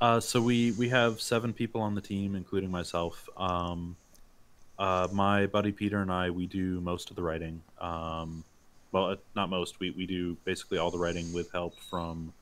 Uh, 0.00 0.18
so 0.18 0.42
we 0.42 0.72
we 0.72 0.88
have 0.88 1.20
seven 1.20 1.52
people 1.52 1.80
on 1.80 1.94
the 1.94 2.00
team, 2.00 2.34
including 2.34 2.68
myself. 2.68 3.28
Um, 3.36 3.94
uh, 4.76 5.06
my 5.12 5.46
buddy 5.46 5.70
Peter 5.70 6.02
and 6.02 6.10
I, 6.10 6.28
we 6.30 6.46
do 6.46 6.80
most 6.80 7.10
of 7.10 7.14
the 7.14 7.22
writing. 7.22 7.62
Um, 7.80 8.42
well, 8.90 9.14
not 9.36 9.48
most. 9.48 9.78
We, 9.78 9.90
we 9.90 10.06
do 10.06 10.36
basically 10.44 10.78
all 10.78 10.90
the 10.90 10.98
writing 10.98 11.32
with 11.32 11.52
help 11.52 11.78
from 11.88 12.32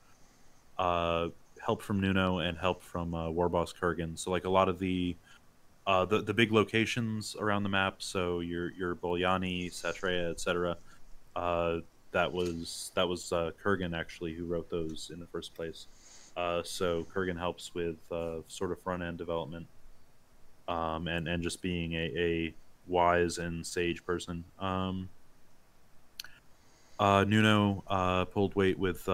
uh, 0.78 1.28
help 1.64 1.82
from 1.82 2.00
Nuno 2.00 2.38
and 2.38 2.58
help 2.58 2.82
from 2.82 3.14
uh, 3.14 3.28
Warboss 3.28 3.74
Kurgan. 3.74 4.18
So 4.18 4.30
like 4.30 4.44
a 4.44 4.50
lot 4.50 4.68
of 4.68 4.78
the 4.78 5.16
uh, 5.86 6.04
the 6.04 6.22
the 6.22 6.34
big 6.34 6.52
locations 6.52 7.36
around 7.38 7.62
the 7.62 7.68
map. 7.68 7.96
So 7.98 8.40
your 8.40 8.72
your 8.72 8.94
Bolyanni, 8.94 9.72
Satreya, 9.72 10.30
etc. 10.30 10.76
Uh, 11.36 11.80
that 12.12 12.32
was 12.32 12.92
that 12.94 13.08
was 13.08 13.32
uh, 13.32 13.50
Kurgan 13.62 13.98
actually 13.98 14.34
who 14.34 14.44
wrote 14.44 14.70
those 14.70 15.10
in 15.12 15.20
the 15.20 15.26
first 15.26 15.54
place. 15.54 15.86
Uh, 16.36 16.62
so 16.62 17.06
Kurgan 17.14 17.38
helps 17.38 17.74
with 17.74 17.96
uh, 18.10 18.38
sort 18.48 18.72
of 18.72 18.80
front 18.80 19.02
end 19.02 19.18
development, 19.18 19.66
um, 20.68 21.08
and 21.08 21.28
and 21.28 21.42
just 21.42 21.60
being 21.62 21.92
a, 21.94 22.12
a 22.16 22.54
wise 22.86 23.38
and 23.38 23.66
sage 23.66 24.04
person. 24.04 24.44
Um, 24.58 25.08
uh, 26.98 27.24
Nuno 27.26 27.82
uh, 27.88 28.26
pulled 28.26 28.54
weight 28.54 28.78
with 28.78 29.08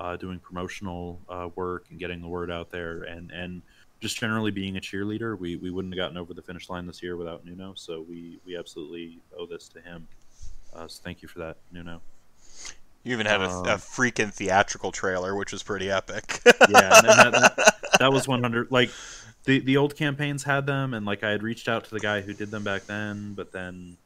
uh, 0.00 0.02
uh, 0.02 0.16
doing 0.16 0.38
promotional 0.38 1.20
work 1.54 1.86
and 1.90 1.98
getting 1.98 2.20
the 2.20 2.28
word 2.28 2.50
out 2.50 2.70
there, 2.70 3.02
and 3.02 3.30
and 3.30 3.62
just 4.00 4.18
generally 4.18 4.50
being 4.50 4.76
a 4.76 4.80
cheerleader. 4.80 5.38
We 5.38 5.56
we 5.56 5.70
wouldn't 5.70 5.94
have 5.94 5.98
gotten 5.98 6.16
over 6.16 6.34
the 6.34 6.42
finish 6.42 6.68
line 6.70 6.86
this 6.86 7.02
year 7.02 7.16
without 7.16 7.44
Nuno, 7.44 7.74
so 7.76 8.04
we 8.08 8.38
we 8.46 8.56
absolutely 8.56 9.18
owe 9.38 9.46
this 9.46 9.68
to 9.68 9.80
him. 9.80 10.08
so 10.74 10.86
thank 10.88 11.22
you 11.22 11.28
for 11.28 11.40
that, 11.40 11.58
Nuno. 11.72 12.00
You 13.02 13.14
even 13.14 13.26
had 13.26 13.40
a, 13.40 13.48
Um, 13.48 13.66
a 13.66 13.76
freaking 13.76 14.32
theatrical 14.32 14.92
trailer, 14.92 15.34
which 15.34 15.52
was 15.52 15.62
pretty 15.62 15.90
epic. 15.90 16.40
yeah, 16.44 16.98
and 16.98 17.08
that, 17.08 17.32
that, 17.32 17.74
that 17.98 18.12
was 18.12 18.28
100. 18.28 18.70
Like 18.70 18.90
the 19.44 19.60
the 19.60 19.76
old 19.78 19.96
campaigns 19.96 20.44
had 20.44 20.66
them, 20.66 20.92
and 20.92 21.06
like 21.06 21.24
I 21.24 21.30
had 21.30 21.42
reached 21.42 21.68
out 21.68 21.84
to 21.84 21.90
the 21.90 22.00
guy 22.00 22.20
who 22.20 22.34
did 22.34 22.50
them 22.50 22.62
back 22.62 22.84
then, 22.84 23.32
but 23.34 23.52
then 23.52 23.96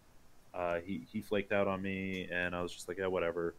uh, 0.53 0.79
he 0.79 1.07
he 1.11 1.21
flaked 1.21 1.53
out 1.53 1.67
on 1.67 1.83
me, 1.83 2.29
and 2.31 2.55
I 2.55 2.63
was 2.63 2.73
just 2.73 2.87
like, 2.89 2.99
yeah, 2.99 3.07
whatever. 3.09 3.55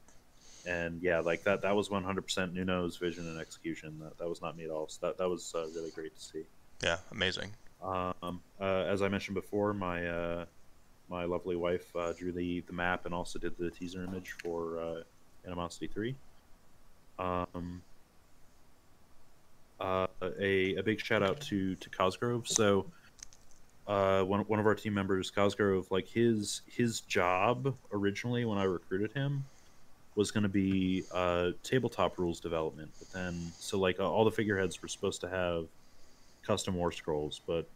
And 0.67 1.01
yeah, 1.01 1.19
like 1.19 1.43
that 1.43 1.61
that 1.61 1.75
was 1.75 1.89
100% 1.89 2.53
Nuno's 2.53 2.97
vision 2.97 3.27
and 3.27 3.39
execution. 3.39 3.99
That 3.99 4.17
that 4.17 4.27
was 4.27 4.41
not 4.41 4.57
me 4.57 4.65
at 4.65 4.71
all. 4.71 4.87
So 4.87 5.07
that 5.07 5.17
that 5.17 5.29
was 5.29 5.53
uh, 5.55 5.67
really 5.75 5.91
great 5.91 6.15
to 6.15 6.21
see. 6.21 6.43
yeah, 6.83 6.97
amazing. 7.11 7.51
Um, 7.83 8.41
uh, 8.59 8.63
as 8.63 9.01
I 9.01 9.09
mentioned 9.09 9.35
before, 9.35 9.73
my 9.73 10.07
uh, 10.07 10.45
my 11.09 11.25
lovely 11.25 11.55
wife 11.55 11.95
uh, 11.95 12.13
drew 12.13 12.31
the, 12.31 12.61
the 12.61 12.73
map 12.73 13.05
and 13.05 13.13
also 13.13 13.37
did 13.37 13.57
the 13.57 13.69
teaser 13.69 14.03
image 14.03 14.35
for 14.43 14.79
uh, 14.79 15.01
Animosity 15.45 15.87
Three. 15.87 16.15
Um, 17.19 17.81
uh, 19.79 20.07
a, 20.39 20.75
a 20.75 20.83
big 20.83 20.99
shout 20.99 21.21
out 21.21 21.41
to 21.41 21.75
to 21.75 21.89
Cosgrove. 21.89 22.47
So, 22.47 22.87
uh, 23.87 24.23
one 24.23 24.41
one 24.41 24.59
of 24.59 24.65
our 24.65 24.75
team 24.75 24.93
members, 24.93 25.29
Cosgrove, 25.29 25.91
like 25.91 26.07
his 26.07 26.61
his 26.65 27.01
job 27.01 27.75
originally 27.91 28.45
when 28.45 28.57
I 28.57 28.63
recruited 28.63 29.11
him 29.13 29.45
was 30.15 30.31
going 30.31 30.43
to 30.43 30.49
be 30.49 31.03
uh, 31.13 31.51
tabletop 31.63 32.17
rules 32.17 32.39
development. 32.39 32.91
But 32.99 33.11
then, 33.11 33.51
so 33.57 33.77
like 33.77 33.99
all 33.99 34.23
the 34.23 34.31
figureheads 34.31 34.81
were 34.81 34.87
supposed 34.87 35.21
to 35.21 35.29
have 35.29 35.67
custom 36.43 36.75
war 36.75 36.91
scrolls, 36.91 37.41
but 37.45 37.67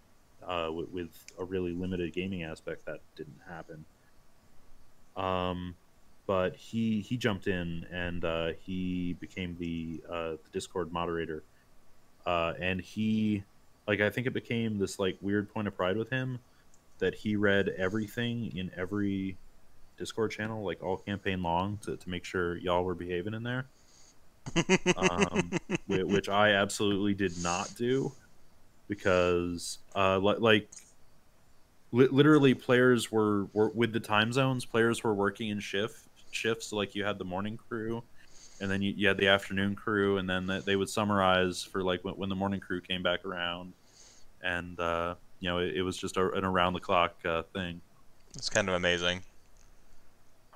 uh, 0.47 0.69
with, 0.71 0.89
with 0.89 1.25
a 1.37 1.43
really 1.43 1.73
limited 1.73 2.13
gaming 2.13 2.43
aspect, 2.43 2.85
that 2.85 3.01
didn't 3.15 3.39
happen. 3.47 3.85
Um, 5.17 5.75
but 6.27 6.55
he 6.55 7.01
he 7.01 7.17
jumped 7.17 7.47
in 7.47 7.85
and 7.91 8.23
uh, 8.23 8.49
he 8.63 9.13
became 9.19 9.57
the 9.59 9.99
uh, 10.07 10.31
the 10.31 10.49
Discord 10.53 10.93
moderator, 10.93 11.43
uh, 12.25 12.53
and 12.59 12.79
he 12.79 13.43
like 13.87 13.99
I 13.99 14.09
think 14.09 14.27
it 14.27 14.33
became 14.33 14.77
this 14.77 14.99
like 14.99 15.17
weird 15.21 15.51
point 15.51 15.67
of 15.67 15.75
pride 15.75 15.97
with 15.97 16.09
him 16.09 16.39
that 16.99 17.15
he 17.15 17.35
read 17.35 17.69
everything 17.69 18.55
in 18.55 18.69
every 18.77 19.37
Discord 19.99 20.31
channel, 20.31 20.63
like 20.63 20.81
all 20.81 20.97
campaign 20.97 21.43
long, 21.43 21.77
to, 21.83 21.97
to 21.97 22.09
make 22.09 22.25
sure 22.25 22.57
y'all 22.57 22.83
were 22.83 22.95
behaving 22.95 23.33
in 23.35 23.43
there. 23.43 23.67
um, 24.97 25.51
which 25.87 26.29
I 26.29 26.51
absolutely 26.53 27.13
did 27.13 27.33
not 27.43 27.73
do 27.75 28.11
because, 28.87 29.77
uh, 29.95 30.17
li- 30.17 30.37
like, 30.39 30.69
li- 31.91 32.07
literally, 32.09 32.55
players 32.55 33.11
were, 33.11 33.45
were 33.53 33.69
with 33.69 33.93
the 33.93 33.99
time 33.99 34.33
zones. 34.33 34.65
Players 34.65 35.03
were 35.03 35.13
working 35.13 35.49
in 35.49 35.59
shift 35.59 35.99
shifts. 36.31 36.67
So, 36.67 36.77
like, 36.77 36.95
you 36.95 37.03
had 37.03 37.19
the 37.19 37.25
morning 37.25 37.57
crew, 37.57 38.01
and 38.61 38.71
then 38.71 38.81
you, 38.81 38.93
you 38.95 39.07
had 39.07 39.17
the 39.17 39.27
afternoon 39.27 39.75
crew, 39.75 40.17
and 40.17 40.27
then 40.29 40.47
th- 40.47 40.65
they 40.65 40.75
would 40.75 40.89
summarize 40.89 41.63
for 41.63 41.83
like 41.83 42.03
when, 42.03 42.15
when 42.15 42.29
the 42.29 42.35
morning 42.35 42.59
crew 42.59 42.81
came 42.81 43.03
back 43.03 43.25
around, 43.25 43.73
and 44.41 44.79
uh, 44.79 45.15
you 45.39 45.49
know, 45.49 45.59
it, 45.59 45.77
it 45.77 45.81
was 45.81 45.97
just 45.97 46.17
a, 46.17 46.31
an 46.31 46.43
around 46.45 46.73
the 46.73 46.79
clock 46.79 47.15
uh, 47.25 47.43
thing 47.53 47.81
It's 48.35 48.49
kind 48.49 48.67
of 48.69 48.75
amazing. 48.75 49.21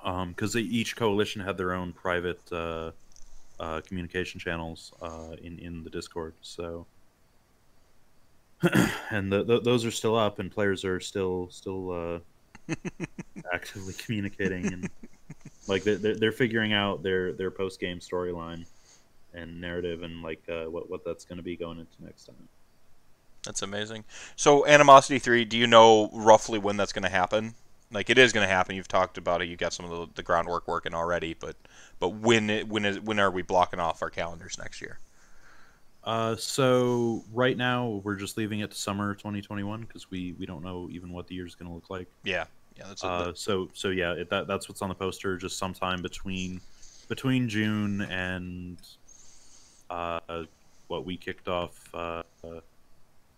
Because 0.03 0.55
each 0.55 0.95
coalition 0.95 1.41
had 1.41 1.57
their 1.57 1.73
own 1.73 1.93
private 1.93 2.41
uh, 2.51 2.91
uh, 3.59 3.81
communication 3.81 4.39
channels 4.39 4.93
uh, 5.01 5.35
in 5.41 5.59
in 5.59 5.83
the 5.83 5.89
Discord. 5.89 6.33
So, 6.41 6.85
and 9.11 9.31
the, 9.31 9.43
the, 9.43 9.61
those 9.61 9.85
are 9.85 9.91
still 9.91 10.17
up, 10.17 10.39
and 10.39 10.51
players 10.51 10.83
are 10.85 10.99
still 10.99 11.47
still 11.49 11.91
uh, 11.91 12.73
actively 13.53 13.93
communicating, 13.93 14.65
and 14.65 14.89
like 15.67 15.83
they're, 15.83 15.97
they're 15.97 16.15
they're 16.15 16.31
figuring 16.31 16.73
out 16.73 17.03
their 17.03 17.33
their 17.33 17.51
post 17.51 17.79
game 17.79 17.99
storyline 17.99 18.65
and 19.33 19.59
narrative, 19.61 20.03
and 20.03 20.21
like 20.21 20.41
uh, 20.49 20.65
what 20.65 20.89
what 20.89 21.05
that's 21.05 21.25
going 21.25 21.37
to 21.37 21.43
be 21.43 21.55
going 21.55 21.79
into 21.79 22.03
next 22.03 22.25
time. 22.25 22.47
That's 23.43 23.61
amazing. 23.61 24.05
So, 24.37 24.65
Animosity 24.65 25.19
3, 25.19 25.43
do 25.43 25.57
you 25.57 25.67
know 25.67 26.09
roughly 26.13 26.59
when 26.59 26.77
that's 26.77 26.93
going 26.93 27.03
to 27.03 27.09
happen? 27.09 27.55
Like, 27.93 28.09
it 28.09 28.17
is 28.17 28.33
going 28.33 28.47
to 28.47 28.53
happen. 28.53 28.75
You've 28.75 28.87
talked 28.87 29.17
about 29.17 29.41
it. 29.41 29.47
You 29.47 29.55
got 29.55 29.73
some 29.73 29.89
of 29.89 29.91
the, 29.91 30.07
the 30.15 30.23
groundwork 30.23 30.67
working 30.67 30.93
already, 30.93 31.33
but 31.33 31.55
but 31.99 32.09
when 32.09 32.49
it, 32.49 32.67
when 32.67 32.85
is 32.85 32.99
when 32.99 33.19
are 33.19 33.31
we 33.31 33.41
blocking 33.41 33.79
off 33.79 34.01
our 34.01 34.09
calendars 34.09 34.57
next 34.57 34.81
year? 34.81 34.99
Uh, 36.03 36.35
so 36.35 37.23
right 37.31 37.55
now 37.55 38.01
we're 38.03 38.15
just 38.15 38.37
leaving 38.37 38.59
it 38.59 38.71
to 38.71 38.77
summer 38.77 39.13
2021 39.15 39.81
because 39.81 40.11
we 40.11 40.33
we 40.33 40.45
don't 40.45 40.61
know 40.61 40.89
even 40.91 41.13
what 41.13 41.27
the 41.27 41.35
year's 41.35 41.55
going 41.55 41.69
to 41.69 41.73
look 41.73 41.89
like. 41.89 42.07
Yeah, 42.23 42.45
yeah, 42.77 42.83
that's 42.87 43.03
Uh, 43.03 43.31
so 43.35 43.69
so 43.73 43.89
yeah, 43.89 44.13
it, 44.13 44.29
that 44.29 44.47
that's 44.47 44.67
what's 44.67 44.81
on 44.81 44.89
the 44.89 44.95
poster. 44.95 45.37
Just 45.37 45.57
sometime 45.57 46.01
between 46.01 46.59
between 47.07 47.47
June 47.47 48.01
and 48.01 48.77
uh, 49.89 50.43
what 50.87 51.05
we 51.05 51.15
kicked 51.15 51.47
off 51.47 51.89
uh, 51.93 52.23
uh, 52.43 52.59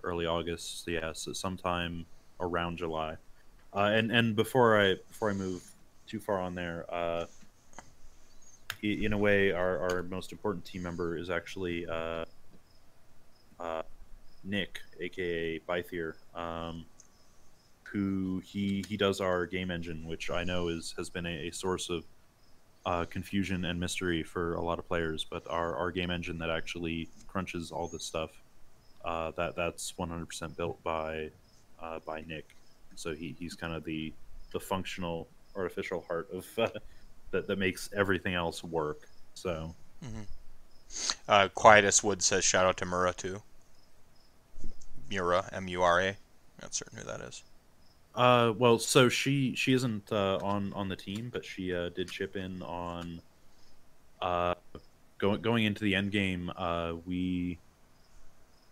early 0.03 0.25
August. 0.25 0.87
Yeah, 0.87 1.13
so 1.13 1.33
sometime 1.33 2.05
around 2.39 2.77
July. 2.77 3.17
Uh, 3.75 3.91
and 3.93 4.09
and 4.09 4.35
before 4.37 4.79
I 4.79 4.95
before 5.09 5.29
I 5.29 5.33
move 5.33 5.61
too 6.07 6.19
far 6.19 6.39
on 6.39 6.55
there, 6.55 6.85
uh, 6.89 7.25
in 8.81 9.11
a 9.11 9.17
way, 9.17 9.51
our, 9.51 9.79
our 9.79 10.03
most 10.03 10.31
important 10.31 10.63
team 10.63 10.83
member 10.83 11.17
is 11.17 11.29
actually 11.29 11.85
uh, 11.85 12.23
uh, 13.59 13.83
Nick, 14.43 14.79
aka 15.01 15.59
Bythier. 15.59 16.13
Um, 16.33 16.85
who 17.83 18.41
he 18.45 18.83
he 18.87 18.97
does 18.97 19.19
our 19.21 19.45
game 19.45 19.71
engine, 19.71 20.05
which 20.05 20.29
I 20.29 20.43
know 20.43 20.69
is 20.69 20.93
has 20.97 21.09
been 21.09 21.25
a, 21.25 21.47
a 21.47 21.51
source 21.51 21.89
of 21.89 22.05
uh, 22.85 23.05
confusion 23.05 23.65
and 23.65 23.79
mystery 23.79 24.23
for 24.23 24.55
a 24.55 24.61
lot 24.61 24.79
of 24.79 24.87
players. 24.87 25.25
But 25.29 25.43
our, 25.49 25.75
our 25.75 25.91
game 25.91 26.11
engine 26.11 26.37
that 26.39 26.49
actually 26.49 27.09
crunches 27.27 27.71
all 27.71 27.87
this 27.87 28.03
stuff, 28.03 28.31
uh, 29.03 29.31
that 29.31 29.55
that's 29.55 29.93
100% 29.93 30.55
built 30.55 30.81
by 30.83 31.31
by 32.05 32.23
Nick. 32.27 32.54
So 32.95 33.13
he, 33.13 33.35
he's 33.37 33.55
kind 33.55 33.73
of 33.73 33.83
the 33.83 34.13
the 34.51 34.59
functional 34.59 35.27
artificial 35.55 36.03
heart 36.07 36.29
of 36.33 36.47
uh, 36.57 36.69
that 37.31 37.47
that 37.47 37.57
makes 37.57 37.89
everything 37.95 38.33
else 38.33 38.63
work. 38.63 39.07
So 39.33 39.73
uh, 41.27 41.49
Quietus 41.53 42.03
Wood 42.03 42.21
says 42.21 42.43
shout 42.43 42.65
out 42.65 42.77
to 42.77 42.85
Mura 42.85 43.13
too. 43.13 43.41
Mura, 45.09 45.47
M 45.51 45.67
U 45.67 45.81
R 45.81 46.01
A. 46.01 46.17
Not 46.61 46.73
certain 46.73 46.97
who 46.99 47.05
that 47.05 47.21
is. 47.21 47.43
Uh, 48.15 48.53
well, 48.57 48.79
so 48.79 49.09
she 49.09 49.53
she 49.55 49.73
isn't 49.73 50.11
uh, 50.11 50.39
on 50.41 50.71
on 50.73 50.87
the 50.87 50.95
team, 50.95 51.29
but 51.33 51.43
she 51.43 51.73
uh, 51.75 51.89
did 51.89 52.09
chip 52.09 52.37
in 52.37 52.61
on 52.61 53.21
uh, 54.21 54.55
going 55.17 55.41
going 55.41 55.65
into 55.65 55.83
the 55.83 55.93
end 55.93 56.11
game. 56.11 56.49
Uh, 56.55 56.93
we 57.05 57.57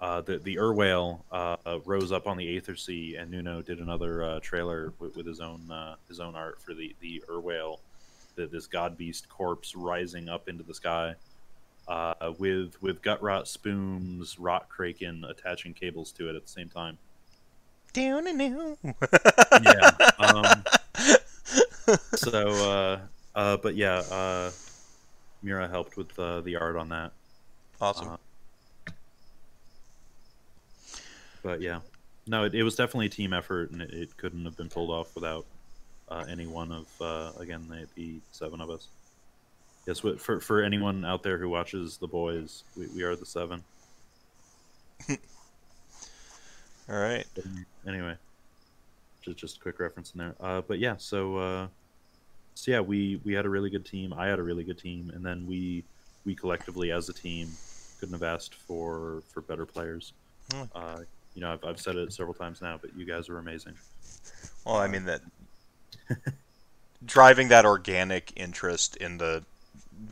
uh, 0.04 0.20
the 0.20 0.38
the 0.38 0.58
Urwale 0.58 1.22
uh, 1.32 1.80
rose 1.86 2.12
up 2.12 2.28
on 2.28 2.36
the 2.36 2.58
Aether 2.58 2.76
Sea, 2.76 3.16
and 3.16 3.32
Nuno 3.32 3.62
did 3.62 3.80
another 3.80 4.22
uh, 4.22 4.40
trailer 4.42 4.92
with, 5.00 5.16
with 5.16 5.26
his 5.26 5.40
own 5.40 5.72
uh, 5.72 5.96
his 6.10 6.20
own 6.20 6.36
art 6.36 6.62
for 6.62 6.74
the 6.74 6.94
the 7.00 7.24
Urwale, 7.30 7.80
the, 8.36 8.46
this 8.46 8.68
god 8.68 8.98
beast 8.98 9.30
corpse 9.30 9.76
rising 9.76 10.28
up 10.28 10.50
into 10.50 10.62
the 10.62 10.74
sky. 10.74 11.16
Uh, 11.88 12.34
with 12.38 12.82
with 12.82 13.02
Gutrot 13.02 13.48
Spume's, 13.48 14.38
rot 14.38 14.68
kraken 14.68 15.24
attaching 15.24 15.74
cables 15.74 16.12
to 16.14 16.30
it 16.30 16.36
at 16.36 16.44
the 16.44 16.52
same 16.52 16.68
time. 16.68 16.98
Down 17.94 18.28
and 18.28 18.40
down. 18.40 18.78
yeah. 19.64 19.92
Um, 20.20 20.64
so, 22.16 22.50
uh, 22.50 23.00
uh, 23.36 23.58
but 23.58 23.76
yeah, 23.76 24.00
uh, 24.12 24.52
Mura 25.42 25.70
helped 25.70 25.96
with 25.96 26.18
uh, 26.20 26.42
the 26.42 26.58
art 26.58 26.76
on 26.76 26.90
that. 26.90 27.14
Awesome. 27.80 28.10
Uh, 28.10 28.18
but 31.44 31.62
yeah, 31.62 31.80
no, 32.26 32.46
it, 32.46 32.56
it 32.56 32.64
was 32.64 32.76
definitely 32.76 33.08
a 33.08 33.10
team 33.10 33.34
effort, 33.34 33.72
and 33.72 33.82
it, 33.82 33.94
it 33.94 34.18
couldn't 34.18 34.46
have 34.46 34.58
been 34.58 34.70
pulled 34.70 34.90
off 34.90 35.14
without 35.14 35.46
uh, 36.10 36.24
any 36.30 36.48
one 36.48 36.72
of 36.72 36.88
uh, 37.02 37.32
again 37.40 37.68
the, 37.70 37.88
the 37.96 38.20
seven 38.32 38.62
of 38.62 38.70
us. 38.70 38.88
Yes, 39.86 40.00
for 40.00 40.40
for 40.40 40.64
anyone 40.64 41.04
out 41.04 41.24
there 41.24 41.38
who 41.38 41.50
watches 41.50 41.98
The 41.98 42.08
Boys, 42.08 42.64
we, 42.78 42.88
we 42.88 43.04
are 43.04 43.16
the 43.16 43.26
seven. 43.26 43.64
All 45.10 45.18
right. 47.00 47.26
Anyway, 47.86 48.16
just 49.22 49.38
just 49.38 49.58
a 49.58 49.60
quick 49.60 49.80
reference 49.80 50.14
in 50.14 50.20
there. 50.20 50.36
Uh, 50.40 50.62
but 50.62 50.80
yeah, 50.80 50.96
so 50.98 51.38
uh, 51.38 51.68
so 52.56 52.72
yeah, 52.72 52.80
we 52.80 53.20
we 53.26 53.34
had 53.34 53.46
a 53.46 53.50
really 53.50 53.70
good 53.70 53.86
team. 53.86 54.14
I 54.14 54.28
had 54.28 54.40
a 54.40 54.44
really 54.44 54.64
good 54.64 54.78
team, 54.78 55.12
and 55.14 55.26
then 55.26 55.46
we 55.46 55.84
we 56.26 56.36
collectively 56.36 56.92
as 56.92 57.10
a 57.10 57.14
team 57.14 57.50
couldn't 58.00 58.14
have 58.14 58.24
asked 58.24 58.56
for 58.56 59.24
for 59.34 59.42
better 59.42 59.66
players. 59.66 60.14
Hmm. 60.54 60.64
Uh, 60.74 61.00
you 61.36 61.42
know, 61.42 61.54
I've, 61.54 61.64
I've 61.64 61.80
said 61.80 61.96
it 61.96 62.14
several 62.14 62.34
times 62.34 62.62
now, 62.62 62.78
but 62.82 62.96
you 62.96 63.06
guys 63.06 63.30
are 63.30 63.38
amazing. 63.38 63.74
Well, 64.66 64.78
I 64.78 64.88
mean 64.88 65.06
that 65.06 65.22
driving 67.06 67.50
that 67.50 67.66
organic 67.66 68.32
interest 68.36 68.96
in 68.98 69.18
the 69.18 69.44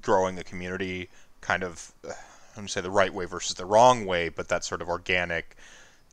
growing 0.01 0.36
the 0.36 0.43
community, 0.43 1.09
kind 1.41 1.63
of, 1.63 1.91
I'm 2.03 2.13
gonna 2.55 2.67
say 2.67 2.82
the 2.82 2.91
right 2.91 3.13
way 3.13 3.26
versus 3.26 3.55
the 3.55 3.65
wrong 3.65 4.05
way, 4.05 4.30
but 4.30 4.47
that 4.49 4.63
sort 4.63 4.82
of 4.82 4.89
organic, 4.89 5.55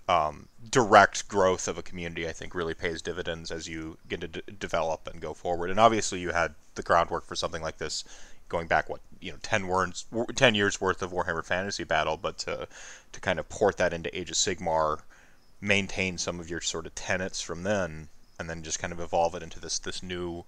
um, 0.08 0.48
direct 0.70 1.28
growth 1.28 1.68
of 1.68 1.78
a 1.78 1.82
community, 1.82 2.28
I 2.28 2.32
think, 2.32 2.54
really 2.54 2.74
pays 2.74 3.02
dividends 3.02 3.50
as 3.50 3.68
you 3.68 3.98
get 4.08 4.20
to 4.22 4.28
d- 4.28 4.42
develop 4.58 5.06
and 5.06 5.20
go 5.20 5.34
forward. 5.34 5.70
And 5.70 5.78
obviously, 5.78 6.20
you 6.20 6.30
had 6.30 6.54
the 6.74 6.82
groundwork 6.82 7.26
for 7.26 7.34
something 7.34 7.62
like 7.62 7.78
this 7.78 8.04
going 8.48 8.66
back 8.66 8.88
what 8.88 9.00
you 9.20 9.32
know 9.32 9.38
10 9.42 9.66
words 9.66 10.06
10 10.34 10.54
years 10.54 10.80
worth 10.80 11.02
of 11.02 11.12
Warhammer 11.12 11.44
Fantasy 11.44 11.84
Battle, 11.84 12.16
but 12.16 12.38
to 12.38 12.68
to 13.12 13.20
kind 13.20 13.38
of 13.38 13.48
port 13.48 13.76
that 13.78 13.92
into 13.92 14.16
Age 14.18 14.30
of 14.30 14.36
Sigmar, 14.36 15.00
maintain 15.60 16.18
some 16.18 16.40
of 16.40 16.50
your 16.50 16.60
sort 16.60 16.86
of 16.86 16.94
tenets 16.94 17.40
from 17.40 17.62
then, 17.62 18.08
and 18.38 18.48
then 18.48 18.62
just 18.62 18.78
kind 18.78 18.92
of 18.92 19.00
evolve 19.00 19.34
it 19.34 19.42
into 19.42 19.60
this 19.60 19.78
this 19.78 20.02
new 20.02 20.44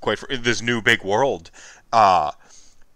quite 0.00 0.22
this 0.30 0.62
new 0.62 0.80
big 0.80 1.02
world. 1.02 1.50
Uh, 1.92 2.32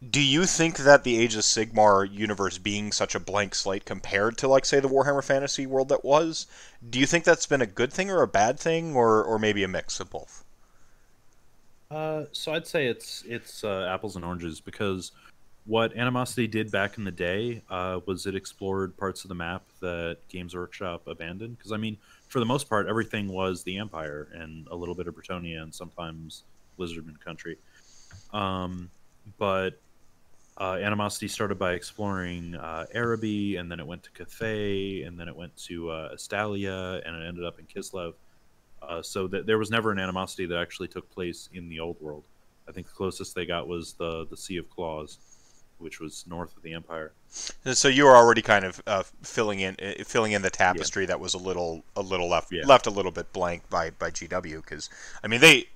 do 0.09 0.20
you 0.20 0.46
think 0.46 0.78
that 0.78 1.05
the 1.05 1.18
Age 1.18 1.34
of 1.34 1.42
Sigmar 1.42 2.11
universe 2.11 2.57
being 2.57 2.90
such 2.90 3.14
a 3.14 3.20
blank 3.20 3.55
slate 3.55 3.84
compared 3.84 4.38
to 4.38 4.48
like 4.48 4.64
say 4.64 4.80
the 4.80 4.88
Warhammer 4.88 5.22
Fantasy 5.22 5.66
world 5.66 5.90
that 5.90 6.05
was, 6.05 6.46
do 6.88 6.98
you 6.98 7.07
think 7.07 7.24
that's 7.24 7.46
been 7.46 7.61
a 7.61 7.66
good 7.66 7.92
thing 7.92 8.11
or 8.11 8.22
a 8.22 8.26
bad 8.26 8.59
thing 8.59 8.96
or 8.96 9.22
or 9.22 9.38
maybe 9.38 9.62
a 9.62 9.68
mix 9.68 10.01
of 10.01 10.09
both? 10.09 10.44
Uh, 11.91 12.24
so 12.32 12.53
I'd 12.53 12.66
say 12.66 12.86
it's 12.86 13.24
it's 13.26 13.64
uh, 13.64 13.88
apples 13.93 14.16
and 14.16 14.24
oranges 14.24 14.61
because 14.61 15.12
what 15.66 15.97
Animosity 15.97 16.47
did 16.47 16.70
back 16.70 16.99
in 16.99 17.05
the 17.05 17.11
day 17.11 17.62
uh, 17.68 18.01
was 18.07 18.26
it 18.26 18.34
explored 18.34 18.97
parts 18.97 19.24
of 19.24 19.28
the 19.28 19.34
map 19.34 19.62
that 19.80 20.18
Games 20.28 20.55
Workshop 20.55 21.07
abandoned. 21.07 21.59
Because 21.59 21.72
I 21.72 21.76
mean, 21.76 21.97
for 22.28 22.38
the 22.38 22.47
most 22.47 22.68
part, 22.68 22.86
everything 22.86 23.28
was 23.28 23.62
the 23.62 23.78
Empire 23.78 24.28
and 24.34 24.66
a 24.68 24.74
little 24.74 24.95
bit 24.95 25.07
of 25.07 25.14
Bretonnia 25.14 25.62
and 25.62 25.74
sometimes 25.74 26.45
Lizardman 26.78 27.20
country. 27.20 27.57
Um, 28.32 28.91
but 29.38 29.80
uh, 30.59 30.74
Animosity 30.74 31.28
started 31.28 31.59
by 31.59 31.72
exploring 31.72 32.55
uh, 32.55 32.86
Araby, 32.93 33.57
and 33.57 33.70
then 33.70 33.80
it 33.80 33.86
went 33.86 34.03
to 34.05 34.11
Cathay, 34.11 35.03
and 35.03 35.18
then 35.18 35.28
it 35.28 35.36
went 35.36 35.57
to 35.57 35.91
uh, 35.91 36.11
Estalia, 36.12 37.01
and 37.05 37.16
it 37.16 37.26
ended 37.26 37.45
up 37.45 37.59
in 37.59 37.66
Kislev. 37.66 38.14
Uh, 38.83 39.03
so 39.03 39.26
that 39.28 39.47
there 39.47 39.59
was 39.59 39.70
never 39.70 39.93
an 39.93 39.99
Animosity 39.99 40.47
that 40.47 40.59
actually 40.59 40.89
took 40.89 41.11
place 41.11 41.49
in 41.53 41.68
the 41.68 41.81
old 41.81 42.01
world. 42.01 42.24
I 42.68 42.72
think 42.72 42.87
the 42.87 42.95
closest 42.95 43.35
they 43.35 43.47
got 43.47 43.68
was 43.68 43.95
the 43.95 44.26
the 44.26 44.37
Sea 44.37 44.57
of 44.57 44.70
Claws, 44.70 45.18
which 45.78 46.01
was 46.01 46.24
north 46.26 46.57
of 46.57 46.62
the 46.62 46.72
Empire. 46.72 47.12
So 47.28 47.89
you 47.89 48.05
were 48.05 48.16
already 48.16 48.43
kind 48.43 48.64
of 48.64 48.83
uh, 48.87 49.03
filling 49.22 49.61
in 49.61 49.76
uh, 49.83 50.05
filling 50.05 50.33
in 50.33 50.43
the 50.43 50.51
tapestry 50.51 51.03
yeah. 51.05 51.09
that 51.09 51.20
was 51.20 51.35
a 51.35 51.39
little 51.39 51.83
a 51.97 52.03
little 52.03 52.28
left 52.28 52.53
yeah. 52.53 52.64
left 52.64 52.87
a 52.87 52.91
little 52.91 53.12
bit 53.12 53.33
blank 53.33 53.68
by 53.68 53.91
by 53.91 54.11
GW 54.11 54.57
because 54.57 54.89
I 55.22 55.28
mean 55.28 55.41
they 55.41 55.68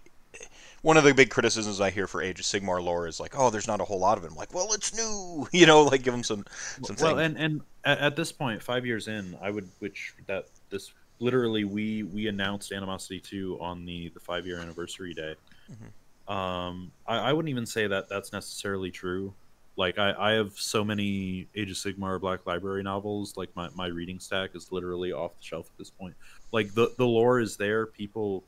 one 0.84 0.98
of 0.98 1.04
the 1.04 1.14
big 1.14 1.30
criticisms 1.30 1.80
I 1.80 1.88
hear 1.88 2.06
for 2.06 2.20
Age 2.20 2.40
of 2.40 2.44
Sigmar 2.44 2.82
lore 2.82 3.08
is 3.08 3.18
like, 3.18 3.32
oh, 3.38 3.48
there's 3.48 3.66
not 3.66 3.80
a 3.80 3.84
whole 3.84 3.98
lot 3.98 4.18
of 4.18 4.24
it. 4.24 4.30
I'm 4.30 4.36
like, 4.36 4.52
well, 4.52 4.68
it's 4.74 4.94
new, 4.94 5.48
you 5.52 5.64
know, 5.66 5.82
like 5.82 6.02
give 6.02 6.12
them 6.12 6.22
some 6.22 6.44
some. 6.84 6.96
Well, 7.00 7.18
and 7.18 7.38
and 7.38 7.62
at 7.84 8.16
this 8.16 8.30
point, 8.30 8.62
five 8.62 8.84
years 8.84 9.08
in, 9.08 9.36
I 9.42 9.50
would 9.50 9.68
which 9.78 10.14
that 10.26 10.46
this 10.70 10.92
literally 11.24 11.64
we 11.64 12.02
we 12.02 12.28
announced 12.28 12.70
Animosity 12.70 13.18
two 13.18 13.58
on 13.60 13.84
the 13.84 14.10
the 14.10 14.20
five 14.20 14.46
year 14.46 14.58
anniversary 14.58 15.14
day. 15.14 15.34
Mm-hmm. 15.72 16.32
Um, 16.32 16.92
I, 17.06 17.16
I 17.18 17.32
wouldn't 17.32 17.50
even 17.50 17.66
say 17.66 17.86
that 17.86 18.08
that's 18.08 18.32
necessarily 18.32 18.90
true. 18.90 19.32
Like 19.76 19.98
I, 19.98 20.14
I 20.16 20.32
have 20.32 20.52
so 20.52 20.84
many 20.84 21.48
Age 21.56 21.70
of 21.70 21.76
Sigmar 21.76 22.20
Black 22.20 22.46
Library 22.46 22.82
novels. 22.82 23.36
Like 23.36 23.50
my, 23.56 23.68
my 23.74 23.86
reading 23.86 24.20
stack 24.20 24.50
is 24.54 24.70
literally 24.70 25.12
off 25.12 25.32
the 25.38 25.44
shelf 25.44 25.66
at 25.66 25.78
this 25.78 25.90
point. 25.90 26.14
Like 26.52 26.72
the 26.74 26.92
the 26.96 27.06
lore 27.06 27.40
is 27.40 27.56
there. 27.56 27.86
People 27.86 28.44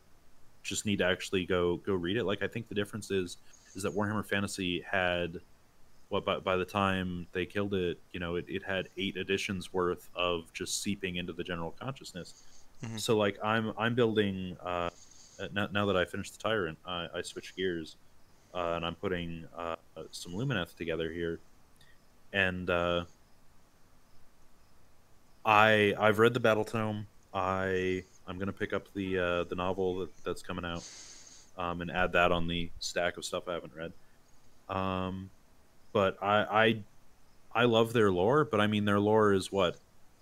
just 0.62 0.87
need 0.87 0.99
to 0.99 1.05
actually 1.05 1.47
go 1.47 1.79
go 1.79 1.95
read 1.95 2.16
it. 2.16 2.24
Like 2.24 2.43
I 2.43 2.47
think 2.47 2.68
the 2.68 2.74
difference 2.74 3.11
is 3.11 3.39
is 3.74 3.83
that 3.83 3.95
Warhammer 3.95 4.24
Fantasy 4.24 4.83
had 4.89 5.41
what 6.09 6.24
by, 6.24 6.39
by 6.39 6.57
the 6.57 6.64
time 6.64 7.27
they 7.33 7.45
killed 7.45 7.74
it, 7.74 7.99
you 8.12 8.20
know, 8.20 8.37
it, 8.37 8.45
it 8.49 8.62
had 8.62 8.89
eight 8.97 9.16
editions 9.16 9.72
worth 9.72 10.09
of 10.14 10.53
just 10.53 10.83
seeping 10.83 11.16
into 11.16 11.33
the 11.33 11.43
general 11.43 11.74
consciousness. 11.81 12.45
Mm-hmm. 12.85 12.97
So 12.99 13.16
like 13.16 13.39
I'm 13.43 13.72
I'm 13.79 13.95
building 13.95 14.57
uh, 14.64 14.91
now, 15.53 15.68
now 15.72 15.87
that 15.87 15.97
I 15.97 16.05
finished 16.05 16.37
the 16.37 16.49
Tyrant, 16.49 16.79
I, 16.87 17.09
I 17.14 17.22
switched 17.22 17.57
gears 17.57 17.97
uh, 18.55 18.74
and 18.77 18.85
I'm 18.87 18.95
putting 18.95 19.45
uh, 19.57 19.77
some 20.11 20.33
Lumineth 20.33 20.77
together 20.77 21.11
here, 21.12 21.39
and 22.33 22.68
uh, 22.70 23.05
I 25.45 25.95
I've 25.99 26.18
read 26.18 26.35
the 26.35 26.41
Battle 26.41 26.64
Tome. 26.64 27.07
I 27.35 28.03
I'm 28.27 28.39
gonna 28.39 28.53
pick 28.53 28.72
up 28.72 28.93
the 28.95 29.18
uh, 29.18 29.45
the 29.45 29.55
novel 29.55 29.99
that, 30.01 30.24
that's 30.24 30.43
coming 30.43 30.64
out, 30.64 30.85
um, 31.59 31.83
and 31.83 31.91
add 31.91 32.12
that 32.12 32.33
on 32.33 32.49
the 32.49 32.70
stack 32.79 33.18
of 33.18 33.24
stuff 33.24 33.47
I 33.47 33.53
haven't 33.53 33.74
read. 33.74 33.93
Um, 34.68 35.31
but 35.93 36.16
I, 36.22 36.37
I 37.55 37.62
I 37.62 37.64
love 37.64 37.93
their 37.93 38.11
lore, 38.11 38.45
but 38.45 38.61
I 38.61 38.66
mean 38.66 38.87
their 38.87 39.01
lore 39.01 39.33
is 39.33 39.53
what 39.53 39.77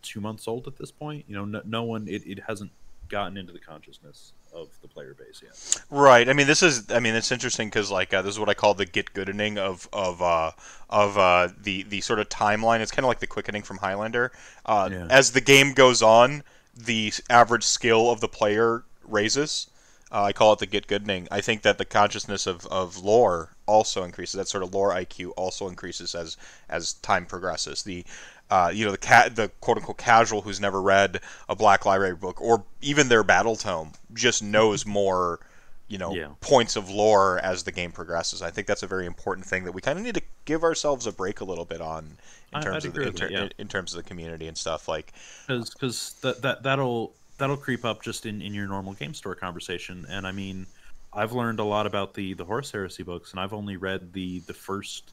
two 0.05 0.21
months 0.21 0.47
old 0.47 0.67
at 0.67 0.77
this 0.77 0.91
point. 0.91 1.25
You 1.27 1.37
know, 1.37 1.45
no, 1.45 1.63
no 1.65 1.83
one 1.83 2.07
it, 2.09 2.23
it 2.27 2.41
hasn't 2.47 2.71
gotten 3.09 3.37
into 3.37 3.53
the 3.53 3.59
consciousness 3.59 4.33
of 4.55 4.69
the 4.83 4.89
player 4.89 5.15
base 5.15 5.43
yet. 5.43 5.85
Right. 5.91 6.29
I 6.29 6.33
mean, 6.33 6.47
this 6.47 6.63
is. 6.63 6.91
I 6.91 7.01
mean, 7.01 7.15
it's 7.15 7.33
interesting 7.33 7.69
because 7.69 7.91
like 7.91 8.15
uh, 8.15 8.23
this 8.23 8.35
is 8.35 8.41
what 8.41 8.49
I 8.49 8.55
call 8.55 8.75
the 8.75 8.87
get 8.87 9.13
goodening 9.13 9.59
of 9.59 9.89
of 9.93 10.23
uh, 10.23 10.53
of 10.89 11.19
uh, 11.19 11.49
the 11.61 11.83
the 11.85 12.01
sort 12.01 12.21
of 12.21 12.29
timeline. 12.29 12.81
It's 12.81 12.93
kind 12.93 13.05
of 13.05 13.09
like 13.09 13.21
the 13.21 13.27
quickening 13.27 13.63
from 13.63 13.79
Highlander. 13.79 14.33
Uh, 14.65 14.89
yeah. 14.93 15.07
As 15.11 15.33
the 15.33 15.41
game 15.41 15.73
goes 15.73 16.03
on, 16.03 16.43
the 16.77 17.13
average 17.29 17.65
skill 17.65 18.11
of 18.11 18.21
the 18.21 18.29
player 18.29 18.85
raises. 19.05 19.69
Uh, 20.13 20.23
I 20.23 20.33
call 20.33 20.53
it 20.53 20.61
the 20.61 20.67
get 20.67 20.87
goodening. 20.87 21.27
I 21.33 21.41
think 21.41 21.63
that 21.63 21.77
the 21.77 21.85
consciousness 21.85 22.47
of, 22.47 22.67
of 22.67 22.99
lore 22.99 23.51
also 23.67 24.05
increases. 24.05 24.35
That 24.35 24.47
sort 24.47 24.63
of 24.63 24.73
lore 24.73 24.93
IQ 24.95 25.33
also 25.37 25.67
increases 25.67 26.15
as 26.15 26.37
as 26.69 26.95
time 26.95 27.27
progresses. 27.27 27.83
The 27.83 28.05
uh, 28.51 28.71
you 28.73 28.85
know 28.85 28.91
the 28.91 28.99
cat 28.99 29.37
the 29.37 29.51
quote 29.61 29.79
unquote 29.79 29.99
casual 29.99 30.43
who's 30.43 30.61
never 30.61 30.81
read 30.81 31.21
a 31.49 31.57
Black 31.57 31.87
Library 31.87 32.15
book 32.15 32.41
or 32.41 32.65
even 32.83 33.09
their 33.09 33.23
battle 33.23 33.57
tome 33.57 33.93
just 34.13 34.43
knows 34.43 34.85
more 34.85 35.41
you 35.89 35.99
know 35.99 36.15
yeah. 36.15 36.29
points 36.41 36.77
of 36.77 36.91
lore 36.91 37.39
as 37.41 37.63
the 37.63 37.73
game 37.73 37.93
progresses. 37.93 38.43
I 38.43 38.51
think 38.51 38.67
that's 38.67 38.83
a 38.83 38.87
very 38.87 39.07
important 39.07 39.47
thing 39.47 39.65
that 39.65 39.73
we 39.73 39.81
kind 39.81 39.99
of 39.99 40.05
need 40.05 40.15
to 40.15 40.23
give 40.45 40.63
ourselves 40.63 41.07
a 41.07 41.13
break 41.13 41.41
a 41.41 41.45
little 41.45 41.65
bit 41.65 41.81
on 41.81 42.17
in 42.55 42.63
terms 42.63 42.85
of 42.85 42.95
the, 42.95 43.09
in, 43.09 43.33
yeah. 43.33 43.49
in, 43.59 43.69
terms 43.69 43.95
of 43.95 44.03
the 44.03 44.09
community 44.09 44.47
and 44.47 44.57
stuff 44.57 44.89
like 44.89 45.13
because 45.47 46.15
that, 46.23 46.41
that 46.43 46.63
that'll 46.63 47.13
that'll 47.39 47.57
creep 47.57 47.85
up 47.85 48.03
just 48.03 48.27
in, 48.27 48.41
in 48.41 48.55
your 48.55 48.67
normal 48.67 48.93
game 48.95 49.15
store 49.15 49.35
conversation 49.35 50.07
and 50.09 50.27
I 50.27 50.33
mean 50.33 50.67
I've 51.13 51.33
learned 51.33 51.61
a 51.61 51.65
lot 51.65 51.87
about 51.87 52.15
the 52.15 52.35
the 52.35 52.45
Horus 52.45 52.71
Heresy 52.71 53.03
books 53.03 53.33
and 53.33 53.41
I've 53.41 53.53
only 53.53 53.77
read 53.77 54.13
the 54.13 54.41
the 54.41 54.55
first 54.55 55.13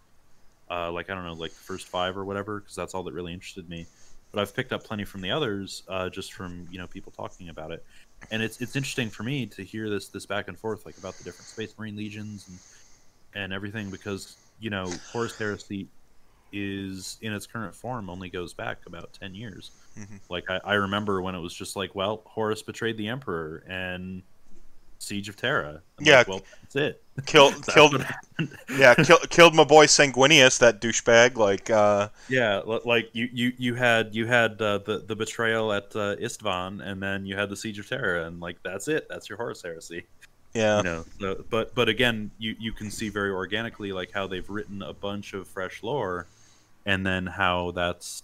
uh, 0.71 0.91
like 0.91 1.09
I 1.09 1.15
don't 1.15 1.25
know 1.25 1.33
like 1.33 1.51
the 1.51 1.59
first 1.59 1.87
five 1.87 2.15
or 2.17 2.23
whatever 2.23 2.61
because 2.61 2.75
that's 2.75 2.93
all 2.93 3.03
that 3.03 3.13
really 3.13 3.33
interested 3.33 3.69
me. 3.69 3.85
But 4.31 4.39
I've 4.39 4.55
picked 4.55 4.71
up 4.71 4.85
plenty 4.85 5.03
from 5.03 5.19
the 5.19 5.29
others 5.29 5.83
uh, 5.89 6.09
just 6.09 6.33
from 6.33 6.67
you 6.71 6.79
know 6.79 6.87
people 6.87 7.11
talking 7.11 7.49
about 7.49 7.71
it. 7.71 7.83
And 8.31 8.41
it's 8.41 8.61
it's 8.61 8.75
interesting 8.75 9.09
for 9.09 9.23
me 9.23 9.45
to 9.47 9.63
hear 9.63 9.89
this 9.89 10.07
this 10.07 10.25
back 10.25 10.47
and 10.47 10.57
forth 10.57 10.85
like 10.85 10.97
about 10.97 11.15
the 11.15 11.23
different 11.23 11.47
Space 11.47 11.73
Marine 11.77 11.97
legions 11.97 12.47
and 12.47 13.43
and 13.43 13.53
everything 13.53 13.89
because 13.89 14.37
you 14.59 14.69
know 14.69 14.89
Horus 15.11 15.37
Heresy 15.37 15.87
is 16.53 17.17
in 17.21 17.33
its 17.33 17.45
current 17.45 17.73
form 17.73 18.09
only 18.09 18.29
goes 18.29 18.53
back 18.53 18.79
about 18.85 19.11
10 19.13 19.35
years. 19.35 19.71
Mm-hmm. 19.97 20.17
like 20.29 20.49
I, 20.49 20.59
I, 20.63 20.73
remember 20.75 21.21
when 21.21 21.35
it 21.35 21.39
was 21.39 21.53
just 21.53 21.75
like 21.75 21.93
well 21.95 22.21
horus 22.25 22.61
betrayed 22.61 22.95
the 22.95 23.09
emperor 23.09 23.63
and 23.67 24.23
siege 25.01 25.27
of 25.29 25.35
terra. 25.35 25.81
I'm 25.99 26.05
yeah 26.05 26.17
like, 26.19 26.27
well 26.27 26.41
that's 26.61 26.75
it. 26.75 27.03
killed 27.25 27.67
killed 27.67 28.05
yeah 28.77 28.95
kill, 28.95 29.17
killed 29.29 29.53
my 29.53 29.63
boy 29.63 29.85
sanguinius 29.85 30.59
that 30.59 30.79
douchebag 30.79 31.35
like 31.35 31.69
uh 31.69 32.07
yeah 32.29 32.61
like 32.85 33.09
you 33.13 33.27
you 33.33 33.51
you 33.57 33.75
had 33.75 34.15
you 34.15 34.25
had 34.25 34.61
uh, 34.61 34.77
the 34.79 35.03
the 35.05 35.15
betrayal 35.15 35.73
at 35.73 35.93
uh, 35.95 36.15
isstvan 36.15 36.81
and 36.81 37.03
then 37.03 37.25
you 37.25 37.35
had 37.35 37.49
the 37.49 37.55
siege 37.55 37.77
of 37.79 37.87
terra 37.87 38.25
and 38.25 38.39
like 38.39 38.57
that's 38.63 38.87
it. 38.87 39.07
That's 39.09 39.27
your 39.29 39.37
horus 39.37 39.61
heresy. 39.61 40.05
Yeah. 40.53 40.77
You 40.77 40.83
know, 40.83 41.05
so, 41.19 41.45
but 41.49 41.73
but 41.75 41.89
again, 41.89 42.31
you 42.37 42.55
you 42.59 42.71
can 42.71 42.91
see 42.91 43.09
very 43.09 43.31
organically 43.31 43.91
like 43.91 44.11
how 44.11 44.27
they've 44.27 44.49
written 44.49 44.81
a 44.81 44.93
bunch 44.93 45.33
of 45.33 45.47
fresh 45.47 45.83
lore 45.83 46.27
and 46.85 47.05
then 47.05 47.25
how 47.25 47.71
that's 47.71 48.23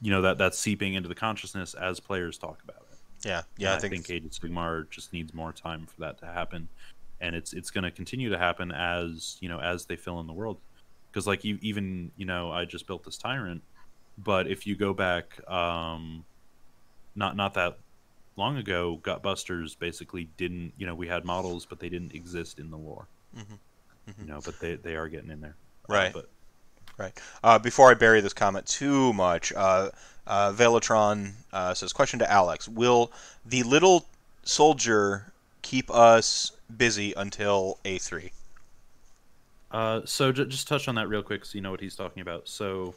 you 0.00 0.10
know 0.10 0.22
that 0.22 0.38
that's 0.38 0.58
seeping 0.58 0.94
into 0.94 1.08
the 1.08 1.14
consciousness 1.14 1.74
as 1.74 2.00
players 2.00 2.38
talk 2.38 2.58
about 2.62 2.76
it. 2.76 2.85
Yeah, 3.24 3.42
yeah. 3.56 3.72
I, 3.72 3.76
I 3.76 3.78
think, 3.78 3.94
think 3.94 4.10
Age 4.10 4.24
of 4.24 4.30
Sigmar 4.30 4.88
just 4.90 5.12
needs 5.12 5.32
more 5.34 5.52
time 5.52 5.86
for 5.86 6.00
that 6.00 6.18
to 6.18 6.26
happen, 6.26 6.68
and 7.20 7.34
it's 7.34 7.52
it's 7.52 7.70
going 7.70 7.84
to 7.84 7.90
continue 7.90 8.30
to 8.30 8.38
happen 8.38 8.72
as 8.72 9.36
you 9.40 9.48
know 9.48 9.60
as 9.60 9.86
they 9.86 9.96
fill 9.96 10.20
in 10.20 10.26
the 10.26 10.32
world. 10.32 10.58
Because 11.10 11.26
like 11.26 11.44
you 11.44 11.58
even 11.62 12.10
you 12.16 12.26
know 12.26 12.50
I 12.50 12.64
just 12.64 12.86
built 12.86 13.04
this 13.04 13.16
tyrant, 13.16 13.62
but 14.18 14.46
if 14.46 14.66
you 14.66 14.76
go 14.76 14.92
back, 14.92 15.40
um, 15.50 16.24
not 17.14 17.36
not 17.36 17.54
that 17.54 17.78
long 18.36 18.58
ago, 18.58 19.00
Gutbusters 19.02 19.78
basically 19.78 20.28
didn't 20.36 20.72
you 20.76 20.86
know 20.86 20.94
we 20.94 21.08
had 21.08 21.24
models, 21.24 21.66
but 21.66 21.80
they 21.80 21.88
didn't 21.88 22.14
exist 22.14 22.58
in 22.58 22.70
the 22.70 22.78
lore. 22.78 23.06
Mm-hmm. 23.36 23.54
Mm-hmm. 24.10 24.22
You 24.22 24.28
know, 24.28 24.40
but 24.44 24.60
they 24.60 24.76
they 24.76 24.94
are 24.94 25.08
getting 25.08 25.30
in 25.30 25.40
there. 25.40 25.56
Right. 25.88 26.08
Uh, 26.08 26.20
but 26.20 26.28
Right. 26.98 27.20
Uh, 27.44 27.58
before 27.58 27.90
I 27.90 27.94
bury 27.94 28.22
this 28.22 28.32
comment 28.32 28.64
too 28.66 29.12
much, 29.12 29.52
uh, 29.52 29.90
uh, 30.26 30.52
Velatron 30.52 31.32
uh, 31.52 31.74
says, 31.74 31.92
question 31.92 32.18
to 32.20 32.30
Alex: 32.30 32.68
Will 32.68 33.12
the 33.44 33.62
little 33.64 34.06
soldier 34.44 35.30
keep 35.60 35.90
us 35.90 36.52
busy 36.74 37.12
until 37.14 37.78
A 37.84 37.98
three? 37.98 38.32
Uh, 39.70 40.00
so 40.06 40.32
j- 40.32 40.46
just 40.46 40.68
touch 40.68 40.88
on 40.88 40.94
that 40.94 41.08
real 41.08 41.22
quick, 41.22 41.44
so 41.44 41.56
you 41.56 41.60
know 41.60 41.70
what 41.70 41.80
he's 41.80 41.96
talking 41.96 42.22
about. 42.22 42.48
So, 42.48 42.94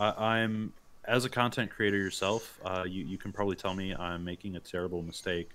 I'm 0.00 0.72
as 1.04 1.24
a 1.24 1.30
content 1.30 1.70
creator 1.70 1.98
yourself, 1.98 2.58
uh, 2.64 2.84
you 2.88 3.04
you 3.04 3.18
can 3.18 3.30
probably 3.30 3.54
tell 3.54 3.74
me 3.74 3.94
I'm 3.94 4.24
making 4.24 4.56
a 4.56 4.60
terrible 4.60 5.00
mistake. 5.00 5.50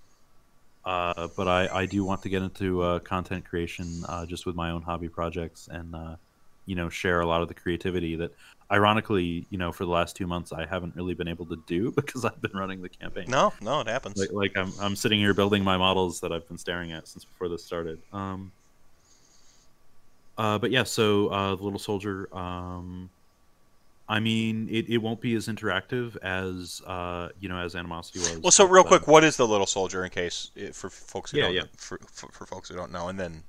Uh, 0.85 1.27
but 1.35 1.49
I, 1.49 1.67
I 1.81 1.85
do 1.85 2.05
want 2.05 2.21
to 2.21 2.29
get 2.29 2.43
into 2.43 2.97
content 3.01 3.43
creation 3.43 4.05
just 4.25 4.45
with 4.45 4.55
my 4.55 4.71
own 4.71 4.83
hobby 4.83 5.09
projects 5.09 5.67
and 5.69 5.93
you 6.67 6.75
know 6.75 6.89
share 6.89 7.21
a 7.21 7.25
lot 7.25 7.41
of 7.41 7.47
the 7.47 7.55
creativity 7.55 8.15
that 8.15 8.31
ironically 8.71 9.45
you 9.49 9.57
know 9.57 9.71
for 9.71 9.85
the 9.85 9.89
last 9.89 10.15
two 10.15 10.27
months 10.27 10.51
I 10.51 10.65
haven't 10.67 10.95
really 10.95 11.15
been 11.15 11.27
able 11.27 11.45
to 11.47 11.55
do 11.65 11.91
because 11.95 12.23
I've 12.23 12.39
been 12.41 12.55
running 12.55 12.83
the 12.83 12.89
campaign. 12.89 13.25
No, 13.27 13.53
no, 13.61 13.81
it 13.81 13.87
happens. 13.87 14.19
Like, 14.19 14.31
like 14.31 14.57
I'm 14.57 14.71
I'm 14.79 14.95
sitting 14.95 15.19
here 15.19 15.33
building 15.33 15.63
my 15.63 15.77
models 15.77 16.19
that 16.19 16.31
I've 16.31 16.47
been 16.47 16.59
staring 16.59 16.91
at 16.91 17.07
since 17.07 17.25
before 17.25 17.49
this 17.49 17.63
started. 17.63 17.99
Um, 18.13 18.51
uh, 20.37 20.59
but 20.59 20.69
yeah, 20.69 20.83
so 20.83 21.29
uh, 21.29 21.55
the 21.55 21.63
little 21.63 21.79
soldier. 21.79 22.29
Um, 22.35 23.09
I 24.09 24.19
mean, 24.21 24.69
it, 24.71 24.87
it 24.87 24.97
won't 24.99 25.19
be 25.19 25.35
as 25.35 25.47
interactive 25.47 26.15
as 26.23 26.81
uh, 26.85 27.29
you 27.39 27.49
know 27.49 27.57
as 27.57 27.75
Animosity 27.75 28.19
was. 28.19 28.39
well, 28.39 28.51
so 28.51 28.65
real 28.65 28.83
uh, 28.83 28.87
quick, 28.87 29.07
what 29.07 29.23
is 29.23 29.35
the 29.35 29.47
little 29.47 29.65
soldier 29.65 30.05
in 30.05 30.11
case 30.11 30.51
eh, 30.57 30.69
for 30.71 30.89
folks 30.89 31.31
who 31.31 31.37
Yeah, 31.37 31.43
don't 31.45 31.55
yeah. 31.55 31.63
For, 31.75 31.99
for 32.11 32.29
for 32.31 32.45
folks 32.45 32.69
who 32.69 32.75
don't 32.75 32.91
know, 32.91 33.09
and 33.09 33.19
then 33.19 33.43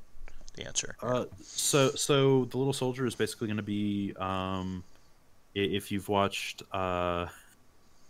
the 0.59 0.67
answer. 0.67 0.97
Uh, 1.03 1.25
so 1.43 1.91
so 1.91 2.45
the 2.47 2.59
little 2.59 2.73
soldier 2.73 3.07
is 3.07 3.15
basically 3.15 3.47
going 3.47 3.59
to 3.59 3.63
be 3.63 4.15
um, 4.19 4.85
if 5.55 5.91
you've 5.91 6.09
watched 6.09 6.63
uh, 6.73 7.27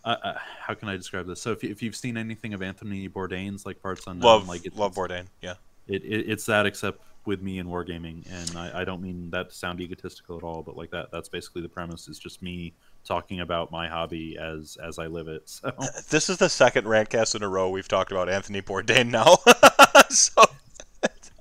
uh, 0.04 0.16
uh, 0.22 0.38
how 0.60 0.74
can 0.74 0.88
I 0.88 0.96
describe 0.96 1.26
this? 1.26 1.40
So 1.40 1.52
if, 1.52 1.64
if 1.64 1.82
you've 1.82 1.96
seen 1.96 2.16
anything 2.16 2.54
of 2.54 2.62
Anthony 2.62 3.08
Bourdain's 3.08 3.66
like 3.66 3.82
parts 3.82 4.06
unknown, 4.06 4.24
love 4.24 4.48
like 4.48 4.64
it's, 4.64 4.76
love 4.76 4.94
Bourdain. 4.94 5.26
Yeah. 5.42 5.54
It, 5.86 6.02
it, 6.04 6.30
it's 6.30 6.46
that 6.46 6.66
except 6.66 7.00
with 7.24 7.42
me 7.42 7.58
in 7.58 7.66
wargaming, 7.66 8.24
and 8.30 8.56
I, 8.56 8.80
I 8.80 8.84
don't 8.84 9.02
mean 9.02 9.28
that 9.30 9.50
to 9.50 9.54
sound 9.54 9.80
egotistical 9.80 10.38
at 10.38 10.42
all, 10.42 10.62
but 10.62 10.76
like 10.76 10.90
that 10.92 11.10
that's 11.10 11.28
basically 11.28 11.62
the 11.62 11.68
premise 11.68 12.08
is 12.08 12.18
just 12.18 12.42
me 12.42 12.72
talking 13.04 13.40
about 13.40 13.70
my 13.70 13.86
hobby 13.86 14.38
as 14.38 14.78
as 14.82 14.98
I 14.98 15.06
live 15.06 15.28
it. 15.28 15.42
So 15.60 15.72
This 16.08 16.30
is 16.30 16.38
the 16.38 16.48
second 16.48 16.84
rantcast 16.84 17.34
in 17.34 17.42
a 17.42 17.48
row 17.48 17.68
we've 17.68 17.88
talked 17.88 18.12
about 18.12 18.28
Anthony 18.28 18.62
Bourdain 18.62 19.10
now. 19.10 19.36
so 20.08 20.44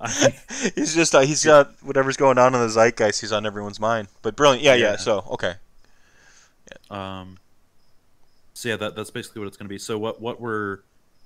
he's 0.74 0.94
just 0.94 1.14
uh, 1.14 1.20
he's 1.20 1.44
got 1.44 1.72
whatever's 1.82 2.16
going 2.16 2.38
on 2.38 2.54
in 2.54 2.60
the 2.60 2.68
zeitgeist. 2.68 3.20
He's 3.20 3.32
on 3.32 3.44
everyone's 3.46 3.80
mind. 3.80 4.08
But 4.22 4.36
brilliant. 4.36 4.62
Yeah, 4.62 4.74
yeah. 4.74 4.90
Yeah. 4.92 4.96
So 4.96 5.24
okay. 5.32 5.54
Um, 6.90 7.38
so 8.54 8.68
yeah, 8.70 8.76
that 8.76 8.94
that's 8.96 9.10
basically 9.10 9.40
what 9.40 9.48
it's 9.48 9.56
going 9.56 9.66
to 9.66 9.72
be. 9.72 9.78
So 9.78 9.98
what 9.98 10.20
what 10.20 10.40
we're 10.40 10.78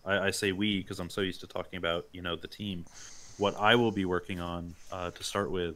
I, 0.04 0.18
I 0.26 0.30
say 0.30 0.52
we 0.52 0.78
because 0.80 1.00
I'm 1.00 1.10
so 1.10 1.20
used 1.20 1.40
to 1.40 1.46
talking 1.46 1.76
about 1.76 2.06
you 2.12 2.22
know 2.22 2.36
the 2.36 2.48
team. 2.48 2.84
What 3.38 3.58
I 3.58 3.74
will 3.76 3.92
be 3.92 4.04
working 4.04 4.40
on 4.40 4.74
uh, 4.90 5.10
to 5.10 5.24
start 5.24 5.50
with 5.50 5.74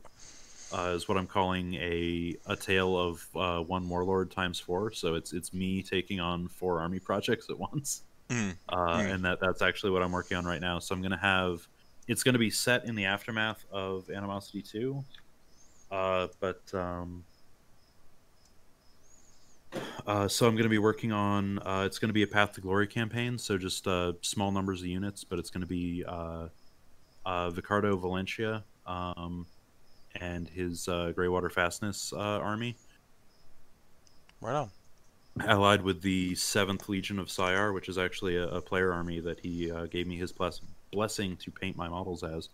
uh, 0.73 0.93
is 0.95 1.09
what 1.09 1.17
I'm 1.19 1.27
calling 1.27 1.75
a 1.75 2.37
a 2.47 2.57
tale 2.57 2.97
of 2.99 3.27
uh, 3.35 3.61
one 3.61 3.89
warlord 3.89 4.31
times 4.31 4.59
four. 4.61 4.93
So 4.93 5.15
it's 5.15 5.33
it's 5.33 5.53
me 5.53 5.83
taking 5.83 6.21
on 6.21 6.49
four 6.49 6.81
army 6.81 6.99
projects 6.99 7.49
at 7.51 7.59
once, 7.73 8.03
Mm. 8.29 8.55
uh, 8.69 8.77
Mm. 8.77 9.15
and 9.15 9.25
that 9.25 9.41
that's 9.41 9.63
actually 9.63 9.93
what 9.93 10.03
I'm 10.03 10.13
working 10.13 10.37
on 10.37 10.45
right 10.45 10.61
now. 10.61 10.79
So 10.79 10.95
I'm 10.95 11.01
going 11.01 11.13
to 11.13 11.17
have 11.19 11.67
it's 12.09 12.23
going 12.23 12.35
to 12.35 12.39
be 12.39 12.51
set 12.51 12.85
in 12.85 12.95
the 12.95 13.05
aftermath 13.05 13.65
of 13.73 14.09
Animosity 14.11 14.63
two, 14.63 15.05
uh, 15.91 16.29
but 16.41 16.63
um, 16.75 17.25
uh, 20.07 20.29
so 20.29 20.47
I'm 20.47 20.55
going 20.55 20.65
to 20.65 20.69
be 20.71 20.79
working 20.79 21.13
on. 21.13 21.59
Uh, 21.61 21.83
it's 21.87 21.99
going 21.99 22.09
to 22.09 22.15
be 22.15 22.23
a 22.23 22.27
Path 22.27 22.53
to 22.55 22.61
Glory 22.61 22.87
campaign, 22.87 23.39
so 23.39 23.59
just 23.59 23.87
uh, 23.87 24.13
small 24.23 24.51
numbers 24.53 24.81
of 24.81 24.87
units, 24.87 25.25
but 25.25 25.39
it's 25.39 25.51
going 25.51 25.63
to 25.63 25.67
be 25.67 26.05
uh, 26.07 26.49
uh, 27.25 27.51
Vicardo 27.51 27.97
Valencia 27.97 28.63
um, 28.87 29.47
and 30.21 30.49
his 30.49 30.89
uh, 30.89 31.13
Greywater 31.17 31.51
Fastness 31.51 32.13
uh, 32.13 32.19
army, 32.19 32.77
Right 34.41 34.55
on. 34.55 34.71
allied 35.47 35.83
with 35.83 36.03
the 36.03 36.35
Seventh 36.37 36.89
Legion 36.89 37.19
of 37.19 37.31
Syar, 37.31 37.73
which 37.73 37.89
is 37.89 37.99
actually 37.99 38.37
a, 38.37 38.47
a 38.49 38.61
player 38.63 38.93
army 38.93 39.19
that 39.21 39.41
he 39.41 39.71
uh, 39.71 39.87
gave 39.87 40.07
me 40.07 40.17
his 40.17 40.31
bless- 40.33 40.61
blessing 40.93 41.37
to 41.39 41.51
paint 41.51 41.77
my 41.77 41.89
models 41.89 42.23
as. 42.23 42.49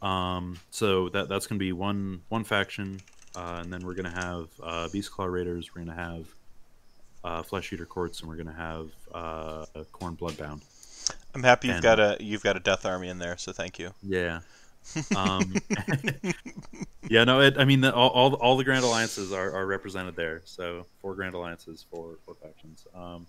Um, 0.00 0.58
so 0.70 1.08
that 1.10 1.28
that's 1.28 1.46
going 1.46 1.58
to 1.58 1.64
be 1.64 1.72
one 1.72 2.22
one 2.28 2.44
faction, 2.44 3.00
uh, 3.36 3.60
and 3.62 3.72
then 3.72 3.86
we're 3.86 3.94
going 3.94 4.12
to 4.12 4.20
have 4.20 4.48
uh, 4.62 4.88
Beast 4.88 5.12
Claw 5.12 5.26
Raiders. 5.26 5.74
We're 5.74 5.84
going 5.84 5.96
to 5.96 6.02
have 6.02 6.26
uh, 7.24 7.42
Flesh 7.42 7.72
Eater 7.72 7.86
Courts, 7.86 8.20
and 8.20 8.28
we're 8.28 8.36
going 8.36 8.48
to 8.48 8.52
have 8.52 8.90
uh, 9.14 9.66
Khorne 9.92 10.18
Bloodbound. 10.18 10.62
I'm 11.34 11.42
happy 11.42 11.68
you've 11.68 11.76
And- 11.76 11.82
got 11.82 12.00
a 12.00 12.16
you've 12.20 12.42
got 12.42 12.56
a 12.56 12.60
death 12.60 12.84
army 12.84 13.08
in 13.08 13.18
there. 13.18 13.36
So 13.38 13.52
thank 13.52 13.78
you. 13.78 13.90
Yeah. 14.02 14.40
Um, 15.16 15.54
yeah, 17.08 17.22
no, 17.22 17.40
it, 17.40 17.54
I 17.56 17.64
mean, 17.64 17.82
the, 17.82 17.94
all, 17.94 18.08
all 18.10 18.34
all 18.34 18.56
the 18.56 18.64
Grand 18.64 18.82
Alliances 18.84 19.32
are, 19.32 19.52
are 19.52 19.64
represented 19.64 20.16
there. 20.16 20.42
So 20.44 20.86
four 21.00 21.14
Grand 21.14 21.34
Alliances, 21.34 21.84
four 21.88 22.16
four 22.26 22.34
factions. 22.34 22.84
Um, 22.92 23.26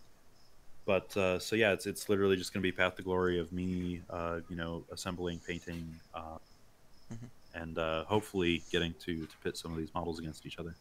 but 0.86 1.16
uh, 1.18 1.40
so 1.40 1.56
yeah, 1.56 1.72
it's 1.72 1.86
it's 1.86 2.10
literally 2.10 2.36
just 2.36 2.54
going 2.54 2.62
to 2.62 2.68
be 2.68 2.72
Path 2.72 2.96
to 2.96 3.02
Glory 3.02 3.40
of 3.40 3.52
me, 3.52 4.02
uh, 4.10 4.40
you 4.50 4.56
know, 4.56 4.84
assembling, 4.92 5.40
painting, 5.40 5.94
uh, 6.14 6.38
Mhm. 7.14 7.30
and 7.54 7.78
uh, 7.78 8.06
hopefully 8.06 8.64
getting 8.72 8.94
to 9.06 9.26
to 9.26 9.38
pit 9.44 9.58
some 9.58 9.72
of 9.72 9.78
these 9.78 9.94
models 9.94 10.20
against 10.20 10.46
each 10.46 10.58
other. 10.60 10.76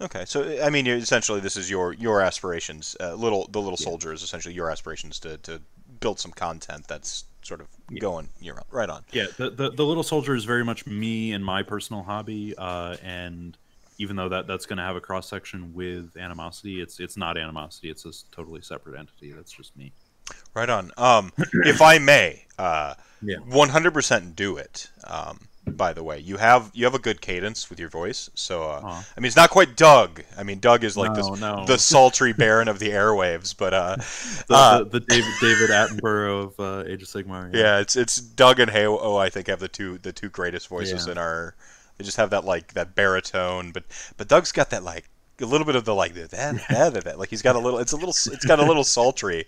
Okay, 0.00 0.24
so 0.26 0.62
I 0.62 0.70
mean, 0.70 0.86
essentially, 0.86 1.40
this 1.40 1.56
is 1.56 1.68
your 1.68 1.92
your 1.94 2.22
aspirations. 2.22 2.96
Uh, 3.00 3.14
little 3.14 3.48
the 3.50 3.60
little 3.60 3.78
Yeah. 3.80 3.84
soldier 3.86 4.12
is 4.12 4.22
essentially 4.22 4.54
your 4.54 4.70
aspirations 4.70 5.18
to, 5.20 5.38
to 5.38 5.60
build 6.00 6.20
some 6.20 6.30
content 6.32 6.86
that's 6.86 7.24
sort 7.42 7.60
of 7.60 7.66
Yeah. 7.90 8.00
going 8.00 8.28
year 8.40 8.54
round. 8.54 8.66
Right 8.70 8.88
on. 8.90 9.04
Yeah, 9.12 9.26
the, 9.36 9.50
the 9.50 9.70
the 9.70 9.84
little 9.84 10.04
soldier 10.04 10.34
is 10.36 10.44
very 10.44 10.64
much 10.64 10.86
me 10.86 11.32
and 11.32 11.44
my 11.44 11.62
personal 11.64 12.02
hobby, 12.04 12.54
uh, 12.56 12.96
and 13.02 13.56
even 13.98 14.16
though 14.16 14.28
that 14.28 14.46
that's 14.46 14.66
going 14.66 14.76
to 14.78 14.82
have 14.84 14.96
a 14.96 15.00
cross 15.00 15.28
section 15.28 15.74
with 15.74 16.16
animosity, 16.16 16.80
it's 16.80 17.00
it's 17.00 17.16
not 17.16 17.36
animosity. 17.36 17.90
It's 17.90 18.04
a 18.04 18.12
totally 18.34 18.60
separate 18.60 18.98
entity. 18.98 19.32
That's 19.32 19.52
just 19.52 19.76
me. 19.76 19.92
Right 20.54 20.68
on. 20.68 20.90
Um, 20.96 21.32
if 21.64 21.80
I 21.82 21.98
may, 21.98 22.44
uh, 22.58 22.94
Yeah. 23.22 23.36
100% 23.48 24.36
do 24.36 24.56
it. 24.58 24.90
Um, 25.04 25.40
by 25.66 25.92
the 25.92 26.02
way, 26.02 26.18
you 26.18 26.38
have 26.38 26.70
you 26.72 26.84
have 26.86 26.94
a 26.94 26.98
good 26.98 27.20
cadence 27.20 27.68
with 27.68 27.78
your 27.78 27.90
voice. 27.90 28.30
So 28.34 28.62
uh, 28.62 28.80
Aw. 28.84 29.06
I 29.16 29.20
mean, 29.20 29.26
it's 29.26 29.36
not 29.36 29.50
quite 29.50 29.76
Doug. 29.76 30.22
I 30.36 30.42
mean, 30.42 30.60
Doug 30.60 30.82
is 30.82 30.96
like 30.96 31.12
No, 31.12 31.16
this, 31.30 31.40
no. 31.40 31.64
the 31.66 31.76
sultry 31.78 32.32
baron 32.32 32.68
of 32.68 32.78
the 32.78 32.88
airwaves. 32.90 33.54
But 33.56 33.74
uh, 33.74 33.96
The, 34.48 34.54
uh, 34.54 34.78
the, 34.84 34.84
the 34.84 35.00
David 35.00 35.32
David 35.42 35.70
Attenborough 35.70 36.44
of 36.44 36.60
uh, 36.60 36.84
Age 36.90 37.02
of 37.02 37.08
Sigmar. 37.08 37.54
yeah, 37.54 37.80
it's 37.80 37.96
it's 37.96 38.16
Doug 38.18 38.60
and 38.60 38.70
Halo. 38.70 38.98
Oh, 38.98 39.16
I 39.16 39.28
think 39.28 39.48
have 39.48 39.60
the 39.60 39.68
two 39.68 39.98
the 39.98 40.12
two 40.12 40.30
greatest 40.30 40.68
voices 40.68 41.04
Yeah. 41.06 41.12
in 41.12 41.18
our. 41.18 41.54
They 41.98 42.04
just 42.04 42.16
have 42.16 42.30
that 42.30 42.44
like 42.44 42.74
that 42.74 42.94
baritone, 42.94 43.72
but 43.72 43.84
but 44.16 44.28
Doug's 44.28 44.52
got 44.52 44.70
that 44.70 44.84
like 44.84 45.08
a 45.40 45.46
little 45.46 45.66
bit 45.66 45.76
of 45.76 45.84
the 45.84 45.94
like 45.94 46.14
that 46.14 46.30
that 46.30 46.68
that, 46.94 47.04
that 47.04 47.18
like 47.18 47.30
he's 47.30 47.42
got 47.42 47.56
a 47.56 47.58
little 47.58 47.78
it's 47.78 47.92
a 47.92 47.96
little 47.96 48.10
it's 48.32 48.44
got 48.46 48.58
a 48.58 48.64
little 48.64 48.84
sultry. 48.84 49.46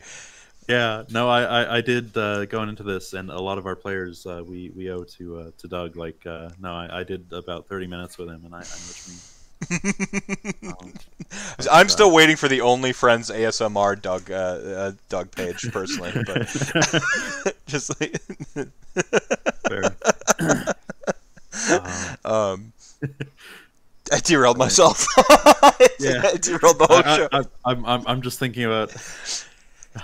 Yeah, 0.69 1.03
no, 1.11 1.29
I 1.29 1.43
I, 1.43 1.77
I 1.79 1.81
did 1.81 2.17
uh, 2.17 2.45
going 2.47 2.69
into 2.69 2.83
this, 2.83 3.13
and 3.13 3.31
a 3.31 3.41
lot 3.41 3.59
of 3.59 3.67
our 3.67 3.75
players 3.75 4.25
uh, 4.27 4.43
we 4.47 4.71
we 4.71 4.91
owe 4.91 5.03
to 5.05 5.39
uh, 5.39 5.51
to 5.59 5.69
Doug. 5.69 5.97
Like, 5.97 6.25
uh, 6.27 6.51
no, 6.61 6.73
I, 6.73 7.01
I 7.01 7.03
did 7.03 7.33
about 7.33 7.67
thirty 7.67 7.87
minutes 7.89 8.19
with 8.19 8.29
him, 8.29 8.45
and 8.45 8.55
I, 8.55 8.59
I 8.59 8.61
know 8.61 8.67
what 8.67 9.05
you 9.07 9.13
mean. 9.13 9.21
Um, 10.63 10.93
I'm 11.71 11.89
still 11.89 12.11
waiting 12.13 12.37
for 12.37 12.49
the 12.49 12.63
only 12.63 12.93
friends 12.93 13.31
ASMR 13.31 14.01
Doug 14.01 14.31
uh, 14.31 14.35
uh, 14.35 14.93
Doug 15.09 15.31
page 15.31 15.71
personally, 15.71 16.13
but 16.25 16.49
just 17.67 18.01
like. 18.01 18.21
Um, 22.31 22.73
I 24.13 24.21
derailed 24.21 24.59
myself. 24.59 25.07
Yeah. 25.99 26.23
I 26.25 26.37
derailed 26.37 26.79
the 26.79 26.87
whole 26.89 27.03
I, 27.05 27.17
show. 27.17 27.29
I, 27.31 27.39
I, 27.39 27.43
I'm, 27.67 27.85
I'm 27.85 28.07
I'm 28.07 28.23
just 28.23 28.39
thinking 28.39 28.65
about. 28.65 28.91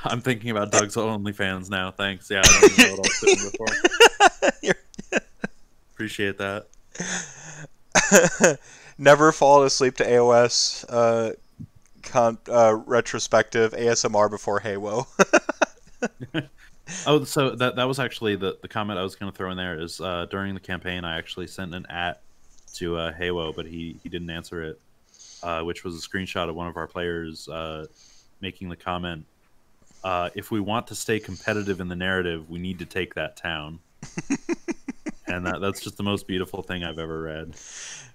I'm 0.05 0.20
thinking 0.20 0.51
about 0.51 0.70
Doug's 0.70 0.94
OnlyFans 0.97 1.70
now. 1.70 1.90
Thanks. 1.90 2.31
Yeah, 2.31 2.43
I 2.44 2.61
don't 2.61 2.73
even 2.73 2.85
know 2.86 2.97
what 2.97 3.07
I 3.07 3.12
was 3.23 3.51
before. 4.62 4.73
Appreciate 5.94 6.39
that. 6.39 6.66
Never 8.98 9.32
fall 9.32 9.62
asleep 9.62 9.97
to 9.97 10.05
AOS 10.05 10.85
uh, 10.90 11.32
con- 12.03 12.39
uh, 12.51 12.77
retrospective 12.85 13.73
ASMR 13.73 14.28
before 14.31 14.61
Halo. 14.61 15.07
Oh, 17.06 17.24
so 17.24 17.50
that 17.50 17.76
that 17.76 17.84
was 17.84 17.98
actually 17.98 18.36
the, 18.36 18.58
the 18.62 18.68
comment 18.68 18.98
I 18.98 19.02
was 19.02 19.16
going 19.16 19.30
to 19.30 19.36
throw 19.36 19.50
in 19.50 19.56
there 19.56 19.80
is 19.80 20.00
uh, 20.00 20.26
during 20.30 20.54
the 20.54 20.60
campaign 20.60 21.04
I 21.04 21.18
actually 21.18 21.48
sent 21.48 21.74
an 21.74 21.86
at 21.90 22.22
to 22.74 22.96
uh, 22.96 23.12
Haywo, 23.12 23.54
but 23.54 23.66
he 23.66 23.98
he 24.02 24.08
didn't 24.08 24.30
answer 24.30 24.62
it, 24.62 24.80
uh, 25.42 25.62
which 25.62 25.82
was 25.84 25.96
a 25.96 26.08
screenshot 26.08 26.48
of 26.48 26.54
one 26.54 26.68
of 26.68 26.76
our 26.76 26.86
players 26.86 27.48
uh, 27.48 27.86
making 28.40 28.68
the 28.68 28.76
comment. 28.76 29.24
Uh, 30.04 30.30
if 30.34 30.50
we 30.50 30.60
want 30.60 30.86
to 30.86 30.94
stay 30.94 31.18
competitive 31.18 31.80
in 31.80 31.88
the 31.88 31.96
narrative, 31.96 32.48
we 32.48 32.58
need 32.58 32.78
to 32.78 32.84
take 32.84 33.14
that 33.14 33.36
town. 33.36 33.80
and 35.26 35.44
that, 35.44 35.60
that's 35.60 35.80
just 35.80 35.96
the 35.96 36.02
most 36.02 36.28
beautiful 36.28 36.62
thing 36.62 36.84
I've 36.84 37.00
ever 37.00 37.22
read. 37.22 37.56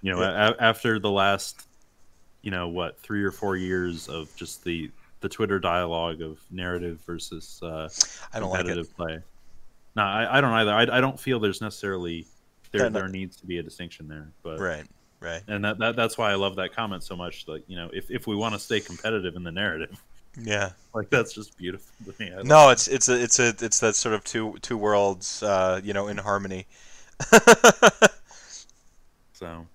You 0.00 0.12
know, 0.12 0.22
a- 0.22 0.56
after 0.58 0.98
the 0.98 1.10
last, 1.10 1.66
you 2.40 2.50
know, 2.50 2.68
what 2.68 2.98
three 3.00 3.22
or 3.22 3.30
four 3.30 3.56
years 3.56 4.08
of 4.08 4.34
just 4.36 4.64
the 4.64 4.90
the 5.22 5.28
Twitter 5.28 5.58
dialogue 5.58 6.20
of 6.20 6.38
narrative 6.50 7.00
versus 7.06 7.58
uh, 7.62 7.88
I 8.34 8.38
don't 8.40 8.50
like 8.50 8.60
it. 8.60 8.62
competitive 8.64 8.94
play. 8.96 9.18
No, 9.96 10.02
I, 10.02 10.38
I 10.38 10.40
don't 10.40 10.50
either. 10.52 10.72
I, 10.72 10.98
I 10.98 11.00
don't 11.00 11.18
feel 11.18 11.40
there's 11.40 11.60
necessarily 11.62 12.26
there 12.72 12.90
there 12.90 13.08
needs 13.08 13.36
to 13.36 13.46
be 13.46 13.58
a 13.58 13.62
distinction 13.62 14.08
there, 14.08 14.30
but 14.42 14.58
Right, 14.58 14.84
right. 15.20 15.42
and 15.48 15.64
that, 15.64 15.78
that 15.78 15.96
that's 15.96 16.16
why 16.18 16.30
I 16.30 16.34
love 16.34 16.56
that 16.56 16.74
comment 16.74 17.02
so 17.02 17.16
much. 17.16 17.46
Like 17.48 17.64
you 17.66 17.76
know, 17.76 17.90
if 17.92 18.10
if 18.10 18.26
we 18.26 18.36
want 18.36 18.54
to 18.54 18.58
stay 18.60 18.80
competitive 18.80 19.36
in 19.36 19.42
the 19.44 19.52
narrative, 19.52 20.02
Yeah. 20.38 20.70
Like 20.94 21.08
that's 21.08 21.32
just 21.32 21.56
beautiful 21.56 21.90
to 22.04 22.14
me. 22.22 22.30
No, 22.44 22.68
it's 22.70 22.86
it's 22.88 23.08
a 23.08 23.22
it's 23.22 23.38
a 23.38 23.48
it's 23.60 23.80
that 23.80 23.94
sort 23.96 24.14
of 24.14 24.24
two 24.24 24.56
two 24.60 24.76
worlds, 24.76 25.42
uh, 25.42 25.80
you 25.82 25.92
know, 25.94 26.08
in 26.08 26.18
harmony. 26.18 26.66
So 29.32 29.66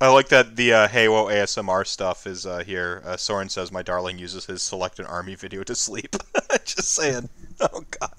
I 0.00 0.08
like 0.08 0.28
that 0.28 0.56
the 0.56 0.72
uh, 0.72 0.88
Halo 0.88 1.26
ASMR 1.28 1.86
stuff 1.86 2.26
is 2.26 2.46
uh, 2.46 2.64
here. 2.64 3.02
Uh, 3.04 3.16
Soren 3.18 3.50
says 3.50 3.70
my 3.70 3.82
darling 3.82 4.18
uses 4.18 4.46
his 4.46 4.62
select 4.62 4.98
an 4.98 5.04
army 5.04 5.34
video 5.34 5.62
to 5.64 5.74
sleep. 5.74 6.16
Just 6.64 6.94
saying. 6.94 7.28
Oh 7.60 7.84
God. 8.00 8.14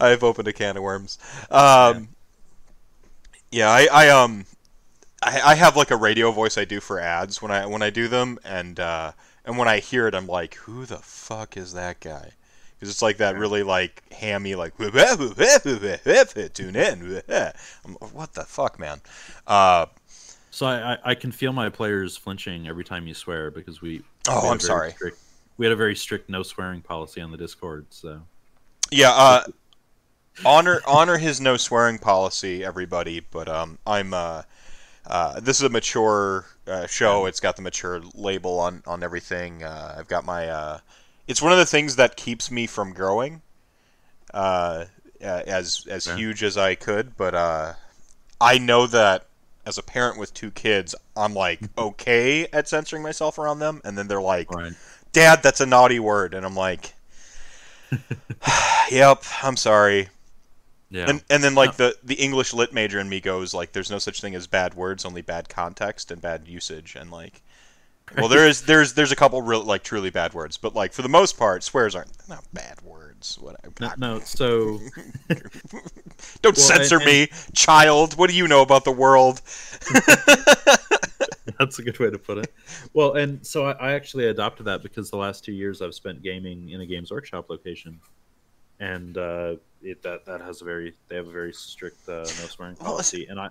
I've 0.00 0.22
opened 0.22 0.46
a 0.46 0.52
can 0.52 0.76
of 0.76 0.82
worms. 0.82 1.18
Um, 1.50 2.08
yeah, 3.50 3.68
I, 3.68 3.88
I 3.92 4.08
um, 4.10 4.46
I, 5.22 5.40
I 5.44 5.54
have 5.54 5.76
like 5.76 5.90
a 5.90 5.96
radio 5.96 6.30
voice 6.30 6.56
I 6.56 6.64
do 6.64 6.80
for 6.80 7.00
ads 7.00 7.42
when 7.42 7.50
I 7.50 7.66
when 7.66 7.82
I 7.82 7.90
do 7.90 8.08
them, 8.08 8.38
and 8.44 8.78
uh, 8.78 9.12
and 9.44 9.58
when 9.58 9.68
I 9.68 9.80
hear 9.80 10.06
it, 10.06 10.14
I'm 10.14 10.26
like, 10.26 10.54
who 10.54 10.86
the 10.86 10.98
fuck 10.98 11.56
is 11.56 11.72
that 11.72 12.00
guy? 12.00 12.30
Because 12.78 12.90
it's 12.90 13.02
like 13.02 13.16
that 13.18 13.36
really 13.38 13.62
like 13.62 14.02
hammy 14.12 14.54
like 14.54 14.78
tune 16.54 16.76
in. 16.76 17.22
I'm, 17.84 17.92
what 18.12 18.34
the 18.34 18.44
fuck, 18.44 18.78
man? 18.78 19.00
Uh, 19.46 19.86
So 20.54 20.66
I, 20.66 20.96
I, 21.02 21.16
can 21.16 21.32
feel 21.32 21.52
my 21.52 21.68
players 21.68 22.16
flinching 22.16 22.68
every 22.68 22.84
time 22.84 23.08
you 23.08 23.14
swear 23.14 23.50
because 23.50 23.82
we. 23.82 24.02
Oh, 24.28 24.44
we 24.44 24.50
I'm 24.50 24.60
sorry. 24.60 24.92
Strict, 24.92 25.18
we 25.56 25.66
had 25.66 25.72
a 25.72 25.76
very 25.76 25.96
strict 25.96 26.30
no 26.30 26.44
swearing 26.44 26.80
policy 26.80 27.20
on 27.20 27.32
the 27.32 27.36
Discord. 27.36 27.86
So 27.90 28.22
Yeah, 28.92 29.10
uh, 29.10 29.42
honor 30.46 30.80
honor 30.86 31.18
his 31.18 31.40
no 31.40 31.56
swearing 31.56 31.98
policy, 31.98 32.64
everybody. 32.64 33.18
But 33.18 33.48
um, 33.48 33.78
I'm 33.84 34.14
uh, 34.14 34.42
uh, 35.08 35.40
this 35.40 35.56
is 35.56 35.64
a 35.64 35.70
mature 35.70 36.46
uh, 36.68 36.86
show. 36.86 37.26
It's 37.26 37.40
got 37.40 37.56
the 37.56 37.62
mature 37.62 38.00
label 38.14 38.60
on 38.60 38.84
on 38.86 39.02
everything. 39.02 39.64
Uh, 39.64 39.96
I've 39.98 40.06
got 40.06 40.24
my. 40.24 40.46
Uh, 40.46 40.78
it's 41.26 41.42
one 41.42 41.50
of 41.50 41.58
the 41.58 41.66
things 41.66 41.96
that 41.96 42.14
keeps 42.14 42.52
me 42.52 42.68
from 42.68 42.92
growing, 42.92 43.42
uh, 44.32 44.84
uh, 45.20 45.42
as 45.48 45.84
as 45.90 46.06
Yeah. 46.06 46.14
huge 46.14 46.44
as 46.44 46.56
I 46.56 46.76
could. 46.76 47.16
But 47.16 47.34
uh, 47.34 47.72
I 48.40 48.58
know 48.58 48.86
that 48.86 49.26
as 49.66 49.78
a 49.78 49.82
parent 49.82 50.18
with 50.18 50.34
two 50.34 50.50
kids, 50.50 50.94
I'm 51.16 51.34
like 51.34 51.60
okay 51.78 52.46
at 52.52 52.68
censoring 52.68 53.02
myself 53.02 53.38
around 53.38 53.58
them, 53.58 53.80
and 53.84 53.96
then 53.96 54.08
they're 54.08 54.20
like, 54.20 54.50
right. 54.50 54.72
Dad, 55.12 55.42
that's 55.42 55.60
a 55.60 55.66
naughty 55.66 56.00
word, 56.00 56.34
and 56.34 56.44
I'm 56.44 56.56
like, 56.56 56.94
Yep, 58.90 59.24
I'm 59.42 59.56
sorry. 59.56 60.08
Yeah. 60.90 61.06
And 61.08 61.24
and 61.28 61.42
then 61.42 61.54
like 61.54 61.76
the 61.76 61.96
the 62.04 62.14
English 62.14 62.52
lit 62.52 62.72
major 62.72 63.00
in 63.00 63.08
me 63.08 63.20
goes 63.20 63.52
like, 63.52 63.72
there's 63.72 63.90
no 63.90 63.98
such 63.98 64.20
thing 64.20 64.34
as 64.34 64.46
bad 64.46 64.74
words, 64.74 65.04
only 65.04 65.22
bad 65.22 65.48
context 65.48 66.10
and 66.10 66.20
bad 66.20 66.46
usage, 66.46 66.94
and 66.94 67.10
like, 67.10 67.42
well, 68.16 68.28
there 68.28 68.46
is 68.46 68.62
there's 68.62 68.94
there's 68.94 69.12
a 69.12 69.16
couple 69.16 69.40
real 69.42 69.62
like 69.62 69.82
truly 69.82 70.10
bad 70.10 70.34
words, 70.34 70.56
but 70.56 70.74
like 70.74 70.92
for 70.92 71.02
the 71.02 71.08
most 71.08 71.38
part, 71.38 71.62
swears 71.62 71.94
aren't 71.94 72.10
not 72.28 72.44
bad 72.52 72.80
words. 72.82 73.38
What 73.40 73.56
no, 73.80 73.92
no, 73.96 74.18
so 74.20 74.78
don't 76.42 76.44
Well, 76.44 76.54
censor 76.54 76.96
and- 76.96 77.06
me, 77.06 77.28
child. 77.54 78.16
What 78.16 78.30
do 78.30 78.36
you 78.36 78.46
know 78.46 78.62
about 78.62 78.84
the 78.84 78.92
world? 78.92 79.40
That's 81.58 81.78
a 81.78 81.82
good 81.82 81.98
way 81.98 82.10
to 82.10 82.18
put 82.18 82.38
it. 82.38 82.52
Well, 82.94 83.14
and 83.14 83.44
so 83.46 83.66
I, 83.66 83.72
I 83.72 83.92
actually 83.92 84.26
adopted 84.28 84.66
that 84.66 84.82
because 84.82 85.10
the 85.10 85.16
last 85.16 85.44
two 85.44 85.52
years 85.52 85.82
I've 85.82 85.94
spent 85.94 86.22
gaming 86.22 86.70
in 86.70 86.80
a 86.80 86.86
Games 86.86 87.10
Workshop 87.10 87.50
location, 87.50 88.00
and 88.80 89.16
uh, 89.18 89.56
it 89.82 90.02
that 90.02 90.24
that 90.26 90.40
has 90.40 90.62
a 90.62 90.64
very 90.64 90.94
they 91.08 91.16
have 91.16 91.28
a 91.28 91.32
very 91.32 91.52
strict 91.52 92.08
uh, 92.08 92.18
no 92.20 92.24
swearing 92.24 92.76
Well, 92.80 92.92
policy, 92.92 93.26
and 93.28 93.38
I 93.38 93.50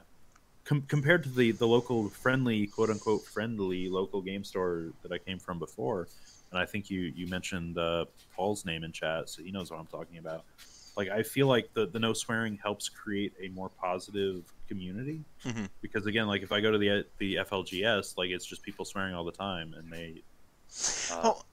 com- 0.66 0.84
compared 0.88 1.24
to 1.24 1.30
the 1.30 1.52
the 1.52 1.68
local 1.68 2.10
friendly 2.10 2.68
quote 2.68 2.90
unquote 2.90 3.24
friendly 3.26 3.90
local 3.90 4.22
game 4.22 4.44
store 4.44 4.92
that 5.02 5.12
I 5.12 5.18
came 5.18 5.40
from 5.40 5.60
before, 5.60 6.08
and 6.52 6.60
I 6.60 6.66
think 6.66 6.90
you 6.90 7.02
you 7.16 7.28
mentioned 7.28 7.78
uh, 7.78 8.06
Paul's 8.36 8.66
name 8.66 8.84
in 8.84 8.92
chat, 8.92 9.30
so 9.30 9.44
he 9.44 9.52
knows 9.52 9.72
what 9.72 9.80
I'm 9.80 9.88
talking 9.88 10.18
about. 10.18 10.44
Like 10.96 11.10
I 11.10 11.24
feel 11.24 11.48
like 11.48 11.74
the 11.74 11.88
the 11.88 12.00
no 12.00 12.14
swearing 12.14 12.58
helps 12.62 12.90
create 12.90 13.34
a 13.42 13.48
more 13.50 13.70
positive 13.70 14.44
community 14.68 15.24
Mhm. 15.46 15.68
because 15.82 16.06
again, 16.06 16.28
like 16.28 16.42
if 16.44 16.52
I 16.52 16.62
go 16.62 16.72
to 16.72 16.78
the 16.78 17.06
the 17.18 17.36
FLGS, 17.36 18.18
like 18.18 18.30
it's 18.30 18.46
just 18.46 18.62
people 18.64 18.86
swearing 18.86 19.14
all 19.16 19.24
the 19.24 19.32
time, 19.32 19.74
and 19.78 19.92
they. 19.92 20.22
Uh, 21.12 21.20
Well, 21.24 21.46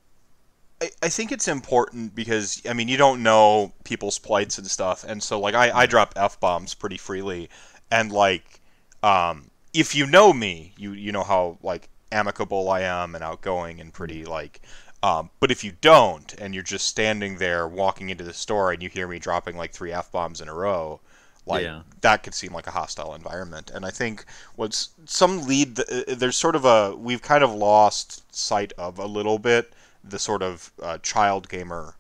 I, 0.83 0.91
I 1.03 1.09
think 1.09 1.33
it's 1.33 1.49
important 1.49 2.15
because 2.15 2.63
I 2.69 2.73
mean 2.75 2.89
you 2.89 2.97
don't 2.97 3.23
know 3.23 3.73
people's 3.85 4.19
plights 4.19 4.59
and 4.59 4.67
stuff, 4.67 5.05
and 5.05 5.23
so 5.23 5.41
like 5.41 5.55
I, 5.55 5.71
I 5.71 5.87
drop 5.87 6.13
f 6.17 6.39
bombs 6.39 6.75
pretty 6.75 6.97
freely, 6.99 7.49
and 7.91 8.13
like 8.13 8.60
um, 9.03 9.51
if 9.73 9.95
you 9.95 10.07
know 10.07 10.33
me, 10.33 10.75
you 10.77 10.93
you 10.93 11.13
know 11.13 11.25
how 11.25 11.59
like 11.63 11.89
amicable 12.13 12.69
I 12.71 12.81
am 12.83 13.15
and 13.15 13.25
outgoing 13.25 13.81
and 13.81 13.93
pretty 13.93 14.25
like. 14.25 14.61
Um, 15.03 15.31
but 15.41 15.51
if 15.51 15.65
you 15.65 15.73
don't, 15.81 16.35
and 16.39 16.53
you're 16.55 16.63
just 16.63 16.87
standing 16.87 17.39
there 17.39 17.67
walking 17.67 18.11
into 18.11 18.25
the 18.25 18.35
store, 18.35 18.73
and 18.73 18.83
you 18.83 18.89
hear 18.91 19.09
me 19.09 19.19
dropping 19.19 19.57
like 19.57 19.73
three 19.73 19.93
f 19.93 20.13
bombs 20.13 20.41
in 20.41 20.49
a 20.49 20.55
row, 20.55 21.01
like 21.47 21.71
Yeah. 21.71 21.83
that 22.03 22.23
could 22.23 22.35
seem 22.35 22.53
like 22.53 22.67
a 22.67 22.71
hostile 22.73 23.15
environment. 23.15 23.71
And 23.71 23.85
I 23.87 23.91
think 23.91 24.25
what's 24.57 24.91
some 25.07 25.47
lead 25.47 25.79
uh, 25.81 25.85
there's 26.09 26.37
sort 26.37 26.57
of 26.57 26.65
a 26.65 26.95
we've 26.97 27.23
kind 27.23 27.43
of 27.45 27.53
lost 27.53 28.35
sight 28.35 28.73
of 28.79 28.99
a 28.99 29.07
little 29.07 29.39
bit 29.39 29.73
the 30.05 30.19
sort 30.19 30.43
of 30.43 30.73
uh, 30.83 30.99
child 30.99 31.49
gamer 31.49 31.95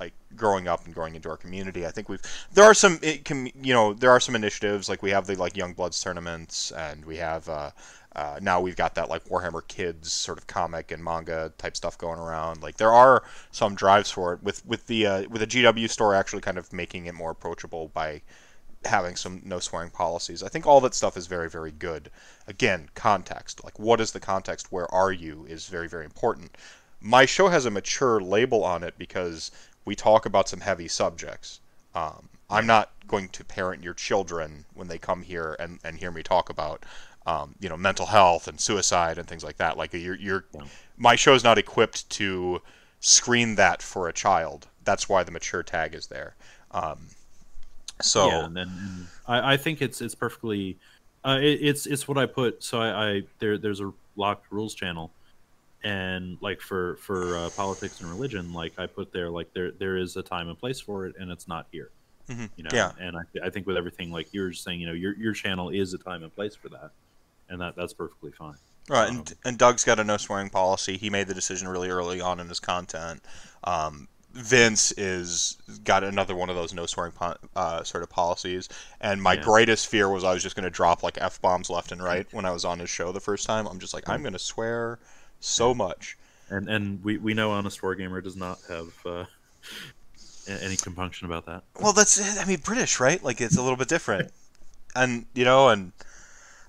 like 0.00 0.14
growing 0.34 0.66
up 0.66 0.84
and 0.86 0.94
growing 0.94 1.14
into 1.14 1.28
our 1.28 1.36
community. 1.36 1.86
I 1.86 1.90
think 1.90 2.08
we've 2.08 2.22
there 2.52 2.64
are 2.64 2.74
some 2.74 2.98
it 3.02 3.24
can 3.24 3.46
you 3.62 3.74
know 3.74 3.92
there 3.92 4.10
are 4.10 4.20
some 4.20 4.34
initiatives 4.34 4.88
like 4.88 5.02
we 5.02 5.10
have 5.10 5.26
the 5.26 5.36
like 5.36 5.56
Young 5.56 5.74
Bloods 5.74 6.00
tournaments 6.02 6.72
and 6.72 7.04
we 7.04 7.18
have 7.18 7.48
uh, 7.48 7.70
uh, 8.16 8.40
now 8.42 8.60
we've 8.60 8.76
got 8.76 8.94
that 8.96 9.08
like 9.08 9.24
Warhammer 9.26 9.66
Kids 9.68 10.12
sort 10.12 10.38
of 10.38 10.46
comic 10.46 10.90
and 10.90 11.04
manga 11.04 11.52
type 11.58 11.76
stuff 11.76 11.96
going 11.96 12.18
around. 12.18 12.62
Like 12.62 12.76
there 12.76 12.92
are 12.92 13.22
some 13.52 13.74
drives 13.74 14.10
for 14.10 14.32
it 14.32 14.42
with 14.42 14.66
with 14.66 14.86
the 14.86 15.06
uh, 15.06 15.28
with 15.28 15.40
the 15.40 15.46
GW 15.46 15.88
store 15.88 16.14
actually 16.14 16.42
kind 16.42 16.58
of 16.58 16.72
making 16.72 17.06
it 17.06 17.14
more 17.14 17.30
approachable 17.30 17.88
by 17.94 18.22
having 18.86 19.14
some 19.14 19.42
no 19.44 19.60
swearing 19.60 19.90
policies. 19.90 20.42
I 20.42 20.48
think 20.48 20.66
all 20.66 20.80
that 20.80 20.94
stuff 20.94 21.16
is 21.16 21.26
very, 21.26 21.50
very 21.50 21.70
good. 21.70 22.10
Again, 22.46 22.88
context. 22.94 23.62
Like, 23.62 23.78
what 23.78 24.00
is 24.00 24.12
the 24.12 24.20
context? 24.20 24.72
Where 24.72 24.92
are 24.92 25.12
you? 25.12 25.44
Is 25.48 25.66
very, 25.66 25.88
very 25.88 26.04
important. 26.04 26.56
My 27.00 27.26
show 27.26 27.48
has 27.48 27.66
a 27.66 27.70
mature 27.70 28.20
label 28.20 28.64
on 28.64 28.82
it 28.82 28.98
because 28.98 29.50
we 29.84 29.94
talk 29.94 30.26
about 30.26 30.48
some 30.48 30.60
heavy 30.60 30.88
subjects. 30.88 31.60
Um, 31.94 32.28
I'm 32.48 32.66
not 32.66 32.90
going 33.06 33.28
to 33.30 33.44
parent 33.44 33.82
your 33.82 33.94
children 33.94 34.64
when 34.74 34.88
they 34.88 34.98
come 34.98 35.22
here 35.22 35.56
and, 35.58 35.78
and 35.84 35.96
hear 35.96 36.10
me 36.10 36.22
talk 36.22 36.50
about, 36.50 36.84
um, 37.26 37.54
you 37.60 37.68
know, 37.68 37.76
mental 37.76 38.06
health 38.06 38.48
and 38.48 38.60
suicide 38.60 39.18
and 39.18 39.28
things 39.28 39.44
like 39.44 39.56
that. 39.58 39.76
Like, 39.76 39.92
you're, 39.92 40.16
you're 40.16 40.44
Yeah. 40.52 40.62
my 40.96 41.16
show 41.16 41.34
is 41.34 41.44
not 41.44 41.58
equipped 41.58 42.08
to 42.10 42.60
screen 43.00 43.54
that 43.56 43.82
for 43.82 44.08
a 44.08 44.12
child. 44.12 44.68
That's 44.84 45.08
why 45.08 45.22
the 45.22 45.30
mature 45.30 45.62
tag 45.62 45.94
is 45.94 46.08
there. 46.08 46.34
Um, 46.70 47.08
so 48.02 48.28
yeah, 48.28 48.44
and 48.46 48.56
then 48.56 49.08
I, 49.26 49.54
I 49.54 49.56
think 49.56 49.82
it's 49.82 50.00
it's 50.00 50.14
perfectly, 50.14 50.78
uh, 51.24 51.38
it, 51.40 51.58
it's 51.62 51.86
it's 51.86 52.08
what 52.08 52.18
I 52.18 52.26
put. 52.26 52.62
So 52.62 52.80
I, 52.80 53.08
I 53.08 53.22
there 53.38 53.58
there's 53.58 53.80
a 53.80 53.92
locked 54.16 54.50
rules 54.50 54.74
channel, 54.74 55.12
and 55.82 56.38
like 56.40 56.60
for 56.60 56.96
for 56.96 57.38
uh, 57.38 57.50
politics 57.50 58.00
and 58.00 58.08
religion, 58.10 58.52
like 58.52 58.74
I 58.78 58.86
put 58.86 59.12
there 59.12 59.30
like 59.30 59.52
there 59.54 59.70
there 59.72 59.96
is 59.96 60.16
a 60.16 60.22
time 60.22 60.48
and 60.48 60.58
place 60.58 60.80
for 60.80 61.06
it, 61.06 61.16
and 61.18 61.30
it's 61.30 61.48
not 61.48 61.66
here. 61.72 61.90
Mhm. 62.28 62.50
You 62.56 62.64
know, 62.64 62.70
Yeah. 62.72 62.92
and 62.98 63.16
I, 63.16 63.46
I 63.46 63.50
think 63.50 63.66
with 63.66 63.76
everything 63.76 64.10
like 64.10 64.28
you're 64.32 64.52
saying, 64.52 64.80
you 64.80 64.86
know, 64.86 64.92
your 64.92 65.16
your 65.16 65.32
channel 65.32 65.70
is 65.70 65.94
a 65.94 65.98
time 65.98 66.22
and 66.22 66.34
place 66.34 66.54
for 66.54 66.68
that, 66.70 66.90
and 67.48 67.60
that 67.60 67.76
that's 67.76 67.92
perfectly 67.94 68.32
fine. 68.32 68.56
Right, 68.88 69.08
Um, 69.10 69.18
and, 69.18 69.34
and 69.44 69.58
Doug's 69.58 69.84
got 69.84 69.98
a 70.00 70.04
no 70.04 70.16
swearing 70.16 70.50
policy. 70.50 70.96
He 70.96 71.10
made 71.10 71.28
the 71.28 71.34
decision 71.34 71.68
really 71.68 71.90
early 71.90 72.20
on 72.20 72.40
in 72.40 72.48
his 72.48 72.60
content. 72.60 73.22
Um, 73.64 74.08
Vince 74.32 74.92
is 74.92 75.58
got 75.82 76.04
another 76.04 76.36
one 76.36 76.48
of 76.50 76.56
those 76.56 76.72
no 76.72 76.86
swearing 76.86 77.12
po- 77.12 77.36
uh, 77.56 77.82
sort 77.82 78.02
of 78.04 78.10
policies. 78.10 78.68
And 79.00 79.20
my 79.22 79.34
Yeah. 79.34 79.42
greatest 79.42 79.88
fear 79.88 80.08
was 80.08 80.22
I 80.24 80.32
was 80.32 80.42
just 80.42 80.54
going 80.56 80.64
to 80.64 80.70
drop 80.70 81.02
like 81.02 81.18
f 81.20 81.40
bombs 81.40 81.68
left 81.68 81.90
and 81.92 82.02
right 82.02 82.26
when 82.32 82.44
I 82.44 82.52
was 82.52 82.64
on 82.64 82.78
his 82.78 82.90
show 82.90 83.10
the 83.12 83.20
first 83.20 83.46
time. 83.46 83.66
I'm 83.66 83.80
just 83.80 83.92
like 83.94 84.08
I'm 84.08 84.22
going 84.22 84.32
to 84.34 84.38
swear 84.38 85.00
so 85.40 85.74
much. 85.74 86.16
And 86.48 86.68
and 86.68 87.02
we, 87.04 87.18
we 87.18 87.34
know 87.34 87.52
Honest 87.52 87.80
Wargamer 87.80 88.22
does 88.22 88.36
not 88.36 88.58
have 88.68 88.92
uh, 89.06 89.24
any 90.48 90.76
compunction 90.76 91.26
about 91.26 91.46
that. 91.46 91.62
Well, 91.80 91.92
that's 91.92 92.38
I 92.38 92.44
mean 92.44 92.60
British, 92.64 93.00
right? 93.00 93.22
Like 93.22 93.40
it's 93.40 93.56
a 93.56 93.62
little 93.62 93.76
bit 93.76 93.88
different, 93.88 94.32
and 94.94 95.26
you 95.34 95.44
know, 95.44 95.68
and 95.68 95.92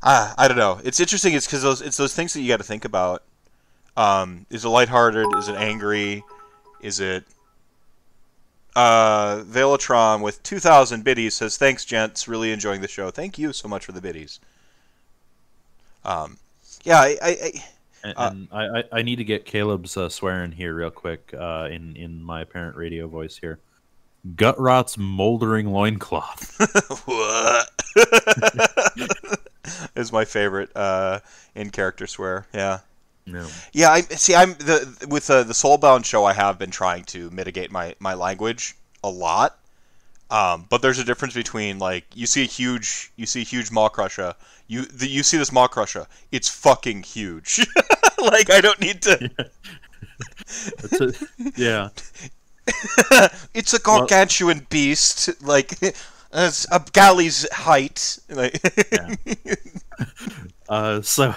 uh, 0.04 0.34
I 0.38 0.48
don't 0.48 0.58
know. 0.58 0.80
It's 0.84 1.00
interesting. 1.00 1.34
It's 1.34 1.46
because 1.46 1.64
those 1.64 1.82
it's 1.82 1.98
those 1.98 2.14
things 2.14 2.34
that 2.34 2.42
you 2.42 2.48
got 2.48 2.58
to 2.58 2.64
think 2.64 2.86
about. 2.86 3.24
Um, 3.98 4.46
is 4.50 4.66
it 4.66 4.70
lighthearted? 4.70 5.28
Is 5.38 5.50
it 5.50 5.56
angry? 5.56 6.24
Is 6.82 7.00
it 7.00 7.26
uh, 8.76 9.44
Velatron 9.44 10.22
with 10.22 10.42
2,000 10.44 11.04
biddies 11.04 11.34
says, 11.36 11.58
Thanks, 11.58 11.86
gents. 11.86 12.28
Really 12.28 12.52
enjoying 12.52 12.82
the 12.82 12.88
show. 12.88 13.12
Thank 13.12 13.38
you 13.38 13.54
so 13.54 13.68
much 13.68 13.86
for 13.86 13.92
the 13.92 14.02
biddies. 14.02 14.40
Um, 16.06 16.38
yeah, 16.84 17.00
I, 17.00 17.18
I, 17.22 17.30
I, 17.30 17.52
And, 18.04 18.14
Uh, 18.18 18.30
and 18.32 18.48
I, 18.52 18.80
I, 18.80 18.84
I 18.92 19.02
need 19.02 19.18
to 19.18 19.24
get 19.24 19.46
Caleb's 19.46 19.98
uh, 19.98 20.10
swearing 20.10 20.52
here 20.52 20.74
real 20.74 20.92
quick 20.92 21.34
uh, 21.38 21.68
in 21.72 21.96
in 21.96 22.24
my 22.24 22.42
apparent 22.42 22.76
radio 22.76 23.08
voice 23.08 23.38
here. 23.38 23.60
Gut 24.36 24.60
rot's 24.60 24.98
moldering 24.98 25.72
loincloth. 25.72 26.58
what? 27.08 27.70
is 29.96 30.12
my 30.12 30.26
favorite 30.26 30.76
uh, 30.76 31.20
in 31.56 31.70
character 31.70 32.08
swear. 32.08 32.48
Yeah. 32.54 32.80
No. 33.26 33.48
Yeah, 33.72 33.92
I 33.92 34.02
see. 34.02 34.36
I'm 34.36 34.54
the 34.54 35.08
with 35.10 35.28
the 35.28 35.44
the 35.44 35.54
Soulbound 35.54 36.06
show. 36.06 36.26
I 36.26 36.34
have 36.34 36.58
been 36.58 36.72
trying 36.72 37.04
to 37.06 37.30
mitigate 37.30 37.72
my 37.72 37.96
my 38.00 38.14
language 38.14 38.76
a 39.04 39.10
lot. 39.10 39.58
Um, 40.32 40.66
but 40.70 40.82
there's 40.82 40.98
a 40.98 41.04
difference 41.04 41.34
between 41.34 41.78
like 41.78 42.06
you 42.16 42.26
see 42.26 42.44
a 42.44 42.48
huge 42.48 43.12
you 43.18 43.26
see 43.26 43.42
a 43.42 43.46
huge 43.46 43.70
maw 43.70 43.90
crusher. 43.90 44.34
You 44.68 44.86
the, 44.86 45.08
you 45.08 45.24
see 45.24 45.38
this 45.38 45.52
maw 45.52 45.68
crusher. 45.68 46.08
It's 46.32 46.48
fucking 46.48 47.04
huge. 47.04 47.60
like 48.18 48.50
I 48.50 48.62
don't 48.62 48.80
need 48.80 49.02
to. 49.04 49.30
It's 50.84 51.02
a, 51.02 51.14
yeah. 51.56 51.90
it's 53.54 53.74
a 53.74 53.80
gargantuan 53.80 54.68
beast. 54.70 55.42
Like 55.42 55.78
it's 56.34 56.68
a 56.72 56.84
galley's 56.94 57.52
height. 57.52 58.20
Like 58.30 58.62
Yeah. 58.92 59.16
Uh, 60.70 61.02
so 61.02 61.34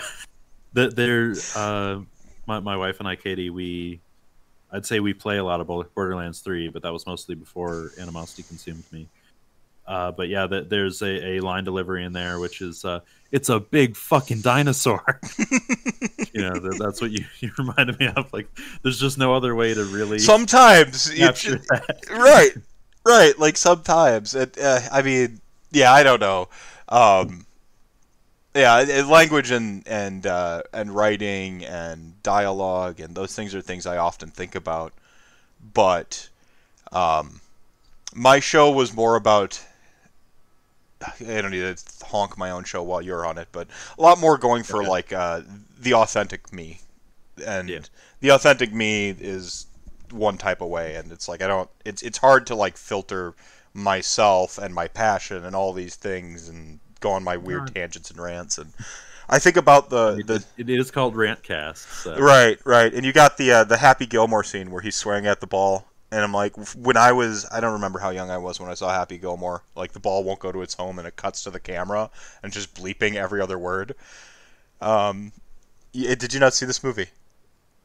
the, 0.75 0.89
there, 0.91 1.35
uh, 1.57 2.01
my 2.47 2.61
my 2.61 2.77
wife 2.77 3.01
and 3.01 3.09
I, 3.09 3.17
Katie, 3.17 3.51
we, 3.51 4.01
I'd 4.75 4.85
say 4.85 4.99
we 4.99 5.15
play 5.15 5.39
a 5.39 5.45
lot 5.45 5.61
of 5.61 5.69
Borderlands 5.95 6.41
Three, 6.41 6.69
but 6.69 6.83
that 6.83 6.93
was 6.93 7.07
mostly 7.07 7.37
before 7.37 7.93
animosity 7.99 8.43
consumed 8.43 8.85
me. 8.91 9.07
Uh, 9.87 10.11
but 10.11 10.29
yeah, 10.29 10.47
th 10.47 10.69
there's 10.69 11.03
a, 11.03 11.37
a 11.37 11.41
line 11.41 11.63
delivery 11.63 12.05
in 12.05 12.13
there, 12.13 12.41
which 12.41 12.61
is, 12.61 12.85
uh, 12.85 13.01
"It's 13.31 13.51
a 13.51 13.61
big 13.61 13.97
fucking 13.97 14.41
dinosaur." 14.41 15.21
you 16.33 16.41
know, 16.43 16.55
that, 16.55 16.79
that's 16.81 17.01
what 17.01 17.13
you, 17.13 17.25
you 17.41 17.53
reminded 17.57 18.01
me 18.01 18.09
of. 18.09 18.33
Like, 18.33 18.49
there's 18.83 18.99
just 18.99 19.17
no 19.17 19.33
other 19.35 19.55
way 19.55 19.75
to 19.75 19.85
really 19.85 20.19
sometimes 20.19 21.11
capture 21.11 21.59
ju- 21.59 21.65
that. 21.69 21.97
right, 22.11 22.53
right. 23.07 23.39
Like 23.39 23.57
sometimes, 23.57 24.35
it, 24.35 24.59
uh, 24.59 24.81
I 24.91 25.03
mean, 25.03 25.41
yeah, 25.71 25.93
I 25.93 26.03
don't 26.03 26.21
know. 26.21 26.49
Um, 26.89 27.47
yeah, 28.55 28.81
it- 28.81 29.07
language 29.07 29.51
and 29.51 29.87
and 29.87 30.27
uh, 30.27 30.63
and 30.73 30.95
writing 30.95 31.65
and 31.65 32.23
dialogue 32.23 33.01
and 33.01 33.15
those 33.15 33.35
things 33.35 33.55
are 33.55 33.61
things 33.61 33.87
I 33.87 33.97
often 33.97 34.31
think 34.31 34.55
about. 34.55 34.93
But 35.75 36.29
um, 36.93 37.41
my 38.15 38.41
show 38.41 38.71
was 38.71 38.95
more 38.95 39.17
about. 39.17 39.63
I 41.03 41.41
don't 41.41 41.51
need 41.51 41.77
to 41.77 42.07
honk 42.07 42.39
my 42.39 42.51
own 42.51 42.65
show 42.65 42.83
while 42.83 43.03
you're 43.03 43.27
on 43.27 43.37
it, 43.39 43.49
but 43.53 43.69
a 43.99 44.03
lot 44.03 44.19
more 44.19 44.39
going 44.39 44.63
for 44.63 44.83
Okay. 44.83 44.89
like 44.89 45.13
uh, 45.13 45.43
the 45.79 45.95
authentic 45.95 46.53
me, 46.53 46.81
and 47.45 47.69
Yeah. 47.69 47.81
the 48.21 48.31
authentic 48.31 48.73
me 48.73 49.11
is 49.11 49.67
one 50.11 50.39
type 50.39 50.61
of 50.61 50.69
way, 50.69 50.97
and 50.97 51.13
it's 51.13 51.29
like 51.29 51.43
I 51.43 51.47
don't. 51.49 51.71
It's 51.85 52.03
it's 52.03 52.19
hard 52.19 52.47
to 52.49 52.55
like 52.55 52.77
filter 52.77 53.35
myself 53.75 54.59
and 54.59 54.75
my 54.75 54.89
passion 54.89 55.45
and 55.45 55.57
all 55.57 55.73
these 55.73 55.97
things 55.97 56.49
and 56.49 56.81
go 57.05 57.11
on 57.13 57.23
my 57.23 57.37
weird 57.37 57.75
tangents 57.75 58.11
and 58.11 58.19
rants 58.19 58.59
and 58.59 58.73
I 59.29 59.39
think 59.39 59.57
about 59.57 59.89
the 59.91 60.17
It, 60.19 60.27
the 60.27 60.45
it 60.59 60.69
is 60.69 60.91
called 60.91 61.15
Rantcast. 61.15 62.03
So. 62.03 62.19
right 62.19 62.59
right 62.65 62.93
and 62.93 63.05
you 63.07 63.13
got 63.13 63.37
the 63.37 63.53
uh, 63.53 63.65
the 63.65 63.77
Happy 63.77 64.07
Gilmore 64.07 64.45
scene 64.45 64.71
where 64.71 64.83
he's 64.83 64.97
swearing 64.97 65.27
at 65.27 65.41
the 65.41 65.47
ball 65.47 65.87
and 66.11 66.23
I'm 66.23 66.33
like 66.33 66.55
when 66.75 66.97
I 66.97 67.13
was 67.13 67.47
I 67.51 67.61
don't 67.61 67.73
remember 67.73 67.99
how 67.99 68.11
young 68.11 68.31
I 68.31 68.39
was 68.39 68.61
when 68.61 68.71
I 68.71 68.75
saw 68.75 68.91
Happy 68.91 69.19
Gilmore 69.19 69.63
like 69.75 69.93
the 69.93 70.01
ball 70.01 70.25
won't 70.25 70.41
go 70.41 70.53
to 70.53 70.63
its 70.63 70.75
home 70.75 70.99
and 70.99 71.09
it 71.09 71.17
cuts 71.17 71.43
to 71.45 71.51
the 71.51 71.61
camera 71.61 72.11
and 72.43 72.53
just 72.53 72.75
bleeping 72.75 73.15
every 73.17 73.41
other 73.41 73.59
word. 73.59 73.95
Um, 74.81 75.33
y- 75.95 76.15
did 76.15 76.35
you 76.35 76.41
not 76.41 76.55
see 76.55 76.67
this 76.67 76.83
movie? 76.85 77.09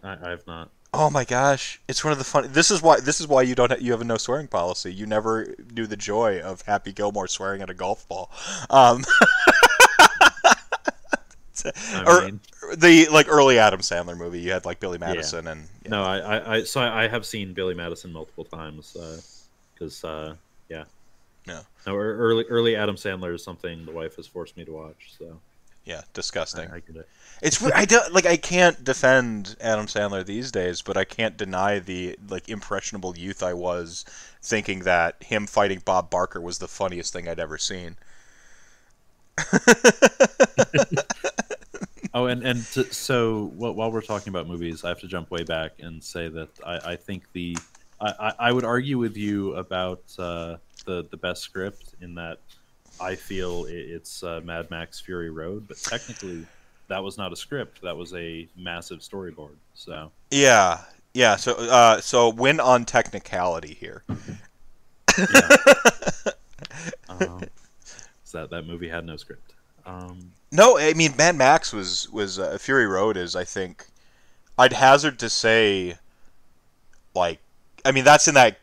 I, 0.03 0.17
I 0.27 0.29
have 0.29 0.45
not. 0.47 0.69
Oh 0.91 1.11
my 1.11 1.23
gosh, 1.23 1.79
it's 1.87 2.03
one 2.03 2.11
of 2.11 2.17
the 2.17 2.23
fun. 2.23 2.51
This 2.51 2.71
is 2.71 2.81
why 2.81 2.99
this 2.99 3.21
is 3.21 3.27
why 3.27 3.43
you 3.43 3.53
don't 3.53 3.71
ha- 3.71 3.77
you 3.79 3.91
have 3.91 4.01
a 4.01 4.05
no 4.05 4.17
swearing 4.17 4.47
policy. 4.47 4.91
You 4.91 5.05
never 5.05 5.53
knew 5.71 5.85
the 5.85 5.95
joy 5.95 6.39
of 6.39 6.63
Happy 6.63 6.91
Gilmore 6.91 7.27
swearing 7.27 7.61
at 7.61 7.69
a 7.69 7.75
golf 7.75 8.07
ball. 8.07 8.31
Um, 8.71 9.03
or 12.07 12.25
mean, 12.25 12.39
the 12.75 13.07
like 13.11 13.27
early 13.29 13.59
Adam 13.59 13.81
Sandler 13.81 14.17
movie, 14.17 14.39
you 14.39 14.51
had 14.51 14.65
like 14.65 14.79
Billy 14.79 14.97
Madison 14.97 15.47
and 15.47 15.67
yeah. 15.83 15.89
no, 15.89 16.03
I, 16.03 16.17
I, 16.17 16.55
I, 16.55 16.63
so 16.63 16.81
I, 16.81 17.07
have 17.07 17.25
seen 17.25 17.53
Billy 17.53 17.73
Madison 17.73 18.11
multiple 18.11 18.45
times 18.45 18.95
because, 19.73 20.03
uh, 20.03 20.35
yeah, 20.69 20.85
Yeah. 21.47 21.61
No, 21.85 21.95
early, 21.95 22.45
early 22.45 22.75
Adam 22.75 22.95
Sandler 22.95 23.33
is 23.33 23.43
something 23.43 23.85
the 23.85 23.91
wife 23.91 24.15
has 24.15 24.27
forced 24.27 24.57
me 24.57 24.65
to 24.65 24.71
watch. 24.71 25.13
So 25.17 25.39
yeah, 25.85 26.01
disgusting. 26.13 26.69
I 26.69 26.79
get 26.79 26.95
it. 26.97 27.09
It's 27.41 27.63
I 27.63 27.85
don't 27.85 28.13
like 28.13 28.25
I 28.25 28.37
can't 28.37 28.83
defend 28.83 29.55
Adam 29.61 29.85
Sandler 29.85 30.25
these 30.25 30.51
days, 30.51 30.81
but 30.81 30.97
I 30.97 31.05
can't 31.05 31.37
deny 31.37 31.79
the 31.79 32.17
like 32.27 32.49
impressionable 32.49 33.17
youth 33.17 33.41
I 33.41 33.53
was 33.53 34.05
thinking 34.41 34.79
that 34.81 35.23
him 35.23 35.47
fighting 35.47 35.81
Bob 35.83 36.09
Barker 36.09 36.41
was 36.41 36.57
the 36.59 36.67
funniest 36.67 37.13
thing 37.13 37.27
I'd 37.27 37.39
ever 37.39 37.57
seen. 37.57 37.95
Oh, 42.13 42.25
and 42.25 42.43
and 42.43 42.65
to, 42.73 42.91
so 42.91 43.47
wh- 43.55 43.75
while 43.75 43.91
we're 43.91 44.01
talking 44.01 44.29
about 44.29 44.47
movies, 44.47 44.83
I 44.83 44.89
have 44.89 44.99
to 45.01 45.07
jump 45.07 45.29
way 45.29 45.43
back 45.43 45.73
and 45.79 46.03
say 46.03 46.27
that 46.29 46.49
I, 46.65 46.91
I 46.91 46.95
think 46.95 47.31
the 47.33 47.55
I, 48.01 48.13
I 48.19 48.33
I 48.47 48.51
would 48.51 48.65
argue 48.65 48.97
with 48.97 49.15
you 49.15 49.53
about 49.55 50.01
uh, 50.17 50.57
the 50.85 51.07
the 51.11 51.17
best 51.17 51.43
script 51.43 51.93
in 52.01 52.15
that 52.15 52.39
I 53.01 53.15
feel 53.15 53.65
it's 53.67 54.23
uh, 54.23 54.41
Mad 54.43 54.69
Max 54.69 54.99
Fury 54.99 55.29
Road, 55.29 55.67
but 55.67 55.77
technically 55.77 56.45
that 56.87 57.03
was 57.03 57.17
not 57.17 57.31
a 57.31 57.35
script; 57.35 57.81
that 57.81 57.95
was 57.95 58.13
a 58.13 58.47
massive 58.57 58.99
storyboard. 58.99 59.55
So 59.73 60.11
Yeah, 60.31 60.81
yeah. 61.13 61.35
So, 61.37 61.53
uh, 61.53 62.01
so 62.01 62.29
win 62.29 62.59
on 62.59 62.85
technicality 62.85 63.73
here. 63.73 64.03
um, 67.09 67.43
so 68.23 68.41
that 68.41 68.49
that 68.49 68.65
movie 68.65 68.89
had 68.89 69.05
no 69.05 69.17
script. 69.17 69.53
Um, 69.85 70.31
No, 70.51 70.77
I 70.77 70.93
mean 70.93 71.15
Mad 71.17 71.35
Max 71.35 71.73
was 71.73 72.09
was 72.11 72.39
uh, 72.39 72.57
Fury 72.59 72.87
Road 72.87 73.17
is 73.17 73.35
I 73.35 73.43
think 73.43 73.87
I'd 74.57 74.73
hazard 74.73 75.19
to 75.19 75.29
say 75.29 75.97
like 77.15 77.39
I 77.85 77.91
mean 77.91 78.03
that's 78.03 78.27
in 78.27 78.35
that 78.35 78.59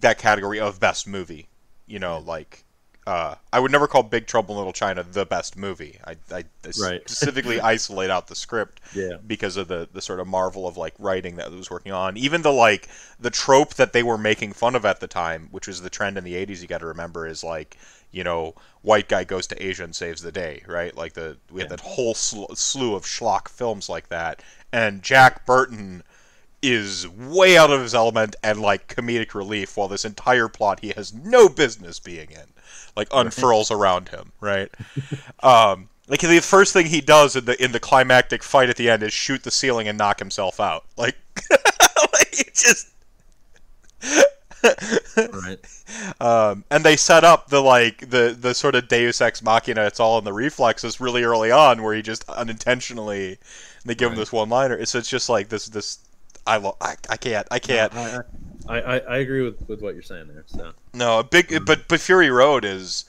that 0.00 0.18
category 0.18 0.60
of 0.60 0.78
best 0.78 1.06
movie. 1.06 1.48
You 1.86 1.98
know, 1.98 2.18
like 2.18 2.64
uh, 3.08 3.34
I 3.52 3.60
would 3.60 3.72
never 3.72 3.86
call 3.86 4.02
Big 4.02 4.26
Trouble 4.26 4.54
in 4.54 4.58
Little 4.58 4.72
China 4.72 5.02
the 5.02 5.24
best 5.24 5.56
movie. 5.56 5.98
I, 6.06 6.16
I 6.30 6.44
Right. 6.78 7.02
specifically 7.08 7.60
isolate 7.60 8.10
out 8.10 8.26
the 8.26 8.34
script 8.34 8.80
yeah, 8.92 9.16
because 9.26 9.56
of 9.56 9.68
the, 9.68 9.88
the 9.92 10.02
sort 10.02 10.20
of 10.20 10.26
marvel 10.26 10.66
of 10.66 10.76
like 10.76 10.94
writing 10.98 11.36
that 11.36 11.46
it 11.46 11.56
was 11.56 11.70
working 11.70 11.92
on. 11.92 12.16
Even 12.16 12.42
the 12.42 12.52
like 12.52 12.88
the 13.18 13.30
trope 13.30 13.74
that 13.74 13.92
they 13.92 14.02
were 14.02 14.18
making 14.18 14.52
fun 14.52 14.74
of 14.74 14.84
at 14.84 15.00
the 15.00 15.06
time, 15.06 15.48
which 15.50 15.66
was 15.66 15.80
the 15.80 15.90
trend 15.90 16.18
in 16.18 16.24
the 16.24 16.34
'80s. 16.34 16.60
You 16.60 16.68
got 16.68 16.78
to 16.80 16.86
remember 16.86 17.26
is 17.26 17.42
like 17.42 17.78
you 18.10 18.24
know 18.24 18.54
white 18.82 19.08
guy 19.08 19.24
goes 19.24 19.46
to 19.48 19.64
Asia 19.64 19.84
and 19.84 19.94
saves 19.94 20.22
the 20.22 20.32
day, 20.32 20.62
right? 20.66 20.94
Like 20.94 21.14
the 21.14 21.38
we 21.50 21.60
had 21.60 21.70
Yeah. 21.70 21.76
that 21.76 21.80
whole 21.80 22.14
sl- 22.14 22.52
slew 22.54 22.94
of 22.94 23.04
schlock 23.04 23.48
films 23.48 23.88
like 23.88 24.08
that, 24.08 24.42
and 24.72 25.02
Jack 25.02 25.46
Burton 25.46 26.02
is 26.60 27.06
way 27.08 27.56
out 27.56 27.70
of 27.70 27.80
his 27.80 27.94
element 27.94 28.34
and 28.42 28.60
like 28.60 28.94
comedic 28.94 29.32
relief 29.34 29.76
while 29.76 29.86
this 29.88 30.04
entire 30.04 30.48
plot 30.48 30.80
he 30.80 30.88
has 30.96 31.14
no 31.14 31.48
business 31.48 32.00
being 32.00 32.30
in 32.32 32.52
like 32.98 33.08
unfurls 33.12 33.70
around 33.70 34.10
him 34.10 34.32
right 34.40 34.70
um 35.42 35.88
like 36.08 36.20
the 36.20 36.40
first 36.40 36.72
thing 36.72 36.86
he 36.86 37.00
does 37.00 37.36
in 37.36 37.44
the 37.46 37.62
in 37.62 37.72
the 37.72 37.80
climactic 37.80 38.42
fight 38.42 38.68
at 38.68 38.76
the 38.76 38.90
end 38.90 39.02
is 39.02 39.12
shoot 39.12 39.42
the 39.42 39.50
ceiling 39.50 39.88
and 39.88 39.96
knock 39.96 40.18
himself 40.18 40.60
out 40.60 40.84
like, 40.96 41.16
like 42.12 42.52
just 42.52 42.90
right. 45.16 45.58
um, 46.20 46.64
and 46.70 46.84
they 46.84 46.96
set 46.96 47.24
up 47.24 47.48
the 47.48 47.60
like 47.60 48.10
the 48.10 48.36
the 48.38 48.54
sort 48.54 48.74
of 48.74 48.88
Deus 48.88 49.20
ex 49.20 49.42
machina. 49.42 49.84
It's 49.84 50.00
all 50.00 50.18
in 50.18 50.24
the 50.24 50.32
reflexes 50.32 51.00
really 51.00 51.22
early 51.22 51.50
on, 51.50 51.82
where 51.82 51.94
he 51.94 52.02
just 52.02 52.28
unintentionally 52.28 53.38
they 53.84 53.94
give 53.94 54.10
him 54.12 54.18
this 54.18 54.32
one 54.32 54.48
liner. 54.48 54.76
It's 54.76 54.94
it's 54.94 55.08
just 55.08 55.28
like 55.28 55.48
this 55.48 55.66
this 55.66 55.98
I 56.48 56.56
lo- 56.56 56.76
I, 56.80 56.94
I 57.10 57.16
can't 57.16 57.46
I 57.50 57.58
can't 57.58 57.94
I, 57.94 58.20
I, 58.68 58.80
I, 58.80 58.98
I 58.98 59.16
agree 59.18 59.42
with, 59.42 59.68
with 59.68 59.80
what 59.82 59.94
you're 59.94 60.02
saying 60.02 60.28
there. 60.28 60.44
So 60.46 60.72
no 60.94 61.20
a 61.20 61.24
big 61.24 61.64
but 61.66 61.86
but 61.88 62.00
Fury 62.00 62.30
Road 62.30 62.64
is 62.64 63.04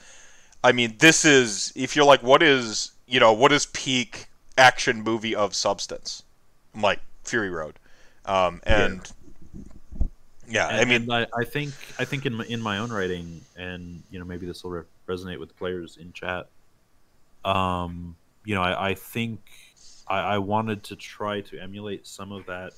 I 0.63 0.71
mean 0.73 0.95
this 0.99 1.25
is 1.25 1.73
if 1.75 1.95
you're 1.95 2.05
like 2.05 2.21
what 2.21 2.43
is 2.43 2.91
you 3.07 3.19
know 3.19 3.33
what 3.33 3.51
is 3.51 3.65
peak 3.67 4.27
action 4.57 5.01
movie 5.01 5.33
of 5.35 5.55
substance 5.55 6.23
I'm 6.75 6.81
like 6.81 6.99
Fury 7.23 7.49
Road 7.49 7.79
um, 8.25 8.61
and 8.63 9.09
yeah, 10.47 10.67
I 10.67 10.79
And- 10.81 10.89
mean 10.89 11.11
I, 11.11 11.25
I 11.35 11.43
think 11.45 11.73
I 11.99 12.05
think 12.05 12.25
in 12.25 12.33
my, 12.33 12.45
in 12.45 12.59
my 12.61 12.79
own 12.79 12.91
writing, 12.91 13.41
and 13.55 14.01
you 14.11 14.17
know 14.19 14.25
maybe 14.25 14.45
this 14.47 14.63
will 14.63 14.71
re- 14.71 14.83
resonate 15.07 15.39
with 15.39 15.49
the 15.49 15.55
players 15.55 15.97
in 15.97 16.11
chat. 16.13 16.47
Um, 17.45 18.15
you 18.45 18.55
know, 18.55 18.61
I, 18.61 18.89
I 18.89 18.93
think 18.95 19.39
I, 20.07 20.19
I 20.21 20.37
wanted 20.39 20.83
to 20.85 20.95
try 20.95 21.41
to 21.41 21.59
emulate 21.59 22.07
some 22.07 22.31
of 22.31 22.45
that 22.47 22.73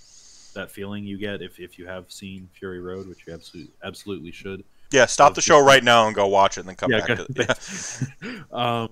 that 0.54 0.72
feeling 0.72 1.04
you 1.04 1.18
get 1.18 1.42
if, 1.42 1.60
if 1.60 1.78
you 1.80 1.86
have 1.88 2.12
seen 2.12 2.50
Fury 2.54 2.80
Road, 2.80 3.08
which 3.08 3.26
you 3.28 3.34
absolutely 3.34 3.72
absolutely 3.84 4.32
should. 4.32 4.64
yeah 4.92 5.06
stop 5.06 5.34
the 5.34 5.42
show 5.42 5.64
right 5.64 5.84
now 5.84 6.08
and 6.08 6.16
go 6.16 6.28
watch 6.28 6.58
it 6.58 6.62
and 6.62 6.70
then 6.70 6.76
come 6.76 6.92
back 6.92 7.08
go- 7.08 7.16
to 7.16 8.08
yeah. 8.22 8.42
um, 8.52 8.90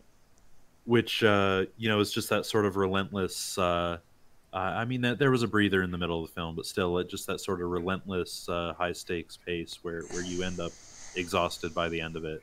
which 0.86 1.24
uh, 1.24 1.66
you 1.78 1.88
know 1.88 2.00
is 2.00 2.12
just 2.12 2.30
that 2.30 2.46
sort 2.46 2.66
of 2.66 2.76
relentless. 2.76 3.58
Uh, 3.58 3.98
uh, 4.52 4.58
I 4.58 4.86
mean, 4.86 5.02
that 5.02 5.20
there 5.20 5.30
was 5.30 5.44
a 5.44 5.48
breather 5.48 5.84
in 5.84 5.92
the 5.92 6.00
middle 6.00 6.24
of 6.24 6.30
the 6.30 6.34
film, 6.34 6.56
but 6.56 6.66
still, 6.66 6.98
it 6.98 7.08
just 7.08 7.28
that 7.28 7.40
sort 7.40 7.62
of 7.62 7.70
relentless, 7.70 8.50
uh, 8.50 8.74
high 8.76 8.94
stakes 8.94 9.38
pace 9.38 9.78
where 9.84 10.02
where 10.10 10.24
you 10.24 10.44
end 10.44 10.60
up 10.60 10.72
exhausted 11.16 11.76
by 11.76 11.90
the 11.90 12.02
end 12.02 12.16
of 12.16 12.26
it. 12.26 12.42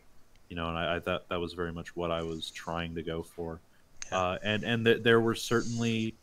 You 0.48 0.54
know, 0.54 0.68
and 0.68 0.78
I, 0.78 0.96
I 0.96 1.00
thought 1.00 1.28
that 1.28 1.40
was 1.40 1.54
very 1.54 1.72
much 1.72 1.96
what 1.96 2.12
I 2.12 2.22
was 2.22 2.52
trying 2.52 2.94
to 2.94 3.02
go 3.02 3.24
for. 3.24 3.60
Uh, 4.12 4.38
and 4.44 4.62
and 4.62 4.84
th- 4.84 5.02
there 5.02 5.20
were 5.20 5.34
certainly 5.34 6.14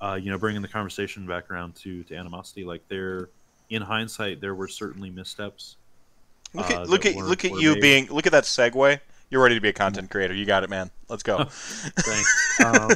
uh, 0.00 0.18
you 0.20 0.30
know, 0.30 0.38
bringing 0.38 0.62
the 0.62 0.68
conversation 0.68 1.26
back 1.26 1.50
around 1.50 1.74
to 1.76 2.02
to 2.04 2.14
animosity, 2.14 2.64
like 2.64 2.86
there, 2.88 3.28
in 3.70 3.82
hindsight, 3.82 4.40
there 4.40 4.54
were 4.54 4.68
certainly 4.68 5.10
missteps. 5.10 5.76
Look 6.54 6.70
uh, 6.70 6.82
at 6.82 6.88
look 6.88 7.06
at 7.06 7.16
look 7.16 7.44
at 7.44 7.52
you 7.52 7.74
made. 7.74 7.80
being 7.80 8.06
look 8.08 8.26
at 8.26 8.32
that 8.32 8.44
segue. 8.44 9.00
You're 9.30 9.42
ready 9.42 9.56
to 9.56 9.60
be 9.60 9.68
a 9.68 9.72
content 9.72 10.10
creator. 10.10 10.34
You 10.34 10.44
got 10.44 10.62
it, 10.62 10.70
man. 10.70 10.90
Let's 11.08 11.22
go. 11.22 11.44
Thanks. 11.48 12.60
Um, 12.64 12.90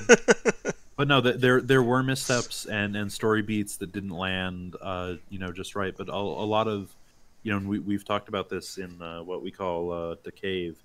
but 0.96 1.08
no, 1.08 1.20
th- 1.20 1.36
there 1.36 1.60
there 1.60 1.82
were 1.82 2.02
missteps 2.02 2.66
and 2.66 2.94
and 2.94 3.10
story 3.10 3.42
beats 3.42 3.76
that 3.78 3.92
didn't 3.92 4.10
land, 4.10 4.76
uh, 4.80 5.14
you 5.28 5.38
know, 5.38 5.50
just 5.50 5.74
right. 5.74 5.94
But 5.96 6.08
a, 6.08 6.12
a 6.12 6.46
lot 6.46 6.68
of, 6.68 6.94
you 7.42 7.50
know, 7.50 7.58
and 7.58 7.68
we 7.68 7.78
we've 7.80 8.04
talked 8.04 8.28
about 8.28 8.48
this 8.48 8.78
in 8.78 9.00
uh, 9.02 9.22
what 9.22 9.42
we 9.42 9.50
call 9.50 9.90
uh, 9.90 10.16
the 10.22 10.30
cave. 10.30 10.78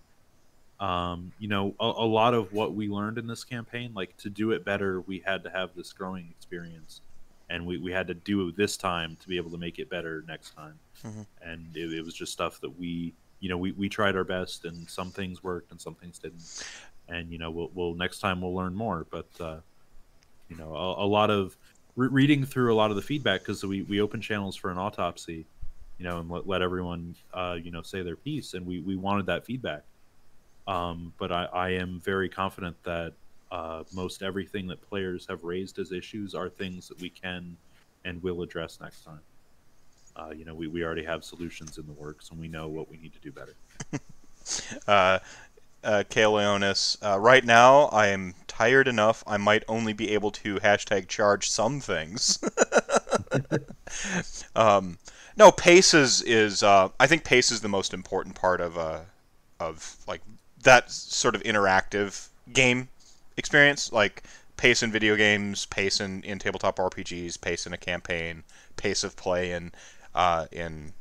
Um, 0.79 1.31
you 1.39 1.47
know, 1.47 1.73
a, 1.79 1.85
a 1.85 2.07
lot 2.07 2.33
of 2.33 2.51
what 2.51 2.73
we 2.73 2.89
learned 2.89 3.17
in 3.17 3.27
this 3.27 3.43
campaign, 3.43 3.93
like 3.93 4.15
to 4.17 4.29
do 4.29 4.51
it 4.51 4.65
better, 4.65 5.01
we 5.01 5.19
had 5.25 5.43
to 5.43 5.49
have 5.49 5.69
this 5.75 5.93
growing 5.93 6.27
experience, 6.37 7.01
and 7.49 7.65
we 7.65 7.77
we 7.77 7.91
had 7.91 8.07
to 8.07 8.13
do 8.13 8.47
it 8.47 8.57
this 8.57 8.75
time 8.75 9.17
to 9.21 9.27
be 9.29 9.37
able 9.37 9.51
to 9.51 9.57
make 9.57 9.79
it 9.79 9.89
better 9.89 10.23
next 10.27 10.51
time. 10.55 10.77
Mhm. 11.03 11.25
And 11.41 11.75
it, 11.77 11.93
it 11.93 12.03
was 12.03 12.13
just 12.13 12.33
stuff 12.33 12.59
that 12.59 12.77
we, 12.77 13.13
you 13.39 13.47
know, 13.47 13.57
we 13.57 13.71
we 13.71 13.87
tried 13.87 14.17
our 14.17 14.25
best, 14.25 14.65
and 14.65 14.89
some 14.89 15.11
things 15.11 15.43
worked 15.43 15.71
and 15.71 15.79
some 15.79 15.95
things 15.95 16.19
didn't. 16.19 16.63
And 17.07 17.31
you 17.31 17.37
know 17.37 17.51
we'll, 17.51 17.71
we'll 17.73 17.95
next 17.95 18.19
time 18.19 18.41
we'll 18.41 18.55
learn 18.55 18.75
more. 18.75 19.07
But 19.09 19.29
uh, 19.39 19.59
you 20.49 20.57
know 20.57 20.75
a, 20.75 21.05
a 21.05 21.07
lot 21.07 21.29
of 21.29 21.55
re- 21.95 22.09
reading 22.09 22.45
through 22.45 22.73
a 22.73 22.75
lot 22.75 22.89
of 22.89 22.97
the 22.97 23.01
feedback 23.01 23.41
because 23.41 23.63
we, 23.63 23.83
we 23.83 24.01
open 24.01 24.19
channels 24.19 24.55
for 24.57 24.71
an 24.71 24.77
autopsy 24.77 25.45
you 25.97 26.03
know 26.03 26.19
and 26.19 26.29
let, 26.29 26.45
let 26.45 26.61
everyone 26.61 27.15
uh, 27.33 27.57
you 27.61 27.71
know 27.71 27.81
say 27.81 28.01
their 28.01 28.17
piece. 28.17 28.53
And 28.55 28.65
we, 28.65 28.81
we 28.81 28.97
wanted 28.97 29.25
that 29.27 29.45
feedback 29.45 29.83
um, 30.67 31.13
but 31.17 31.31
I, 31.31 31.45
I 31.45 31.69
am 31.71 32.01
very 32.03 32.29
confident 32.29 32.75
that 32.83 33.13
uh, 33.51 33.83
most 33.93 34.23
everything 34.23 34.67
that 34.67 34.81
players 34.81 35.25
have 35.27 35.43
raised 35.43 35.79
as 35.79 35.91
issues 35.91 36.33
are 36.33 36.49
things 36.49 36.87
that 36.87 36.99
we 36.99 37.09
can 37.09 37.55
and 38.03 38.21
will 38.21 38.41
address 38.41 38.79
next 38.81 39.03
time 39.03 39.21
uh, 40.15 40.31
you 40.35 40.45
know 40.45 40.55
we, 40.55 40.67
we 40.67 40.83
already 40.83 41.03
have 41.03 41.23
solutions 41.23 41.77
in 41.77 41.85
the 41.85 41.93
works 41.93 42.29
and 42.31 42.39
we 42.39 42.47
know 42.47 42.67
what 42.67 42.89
we 42.89 42.97
need 42.97 43.13
to 43.13 43.19
do 43.19 43.31
better 43.31 43.55
uh, 44.87 45.19
uh, 45.85 46.03
Leonis. 46.15 46.97
Uh, 47.01 47.19
right 47.19 47.45
now, 47.45 47.83
I 47.85 48.07
am 48.07 48.33
tired 48.47 48.87
enough. 48.87 49.23
I 49.27 49.37
might 49.37 49.63
only 49.67 49.93
be 49.93 50.11
able 50.11 50.31
to 50.31 50.55
hashtag 50.55 51.07
charge 51.07 51.49
some 51.49 51.79
things. 51.79 52.39
um, 54.55 54.97
no, 55.37 55.51
pace 55.51 55.93
is 55.93 56.21
is. 56.23 56.63
Uh, 56.63 56.89
I 56.99 57.07
think 57.07 57.23
pace 57.23 57.51
is 57.51 57.61
the 57.61 57.69
most 57.69 57.93
important 57.93 58.35
part 58.35 58.61
of 58.61 58.77
uh, 58.77 59.01
of 59.59 59.97
like 60.07 60.21
that 60.65 60.91
sort 60.91 61.35
of 61.35 61.43
interactive 61.43 62.27
game 62.51 62.89
experience. 63.37 63.91
Like 63.91 64.23
pace 64.57 64.83
in 64.83 64.91
video 64.91 65.15
games, 65.15 65.65
pace 65.65 65.99
in, 65.99 66.21
in 66.23 66.39
tabletop 66.39 66.77
RPGs, 66.77 67.39
pace 67.39 67.65
in 67.65 67.73
a 67.73 67.77
campaign, 67.77 68.43
pace 68.75 69.03
of 69.03 69.15
play 69.15 69.51
in 69.51 69.71
uh, 70.13 70.47
in 70.51 70.93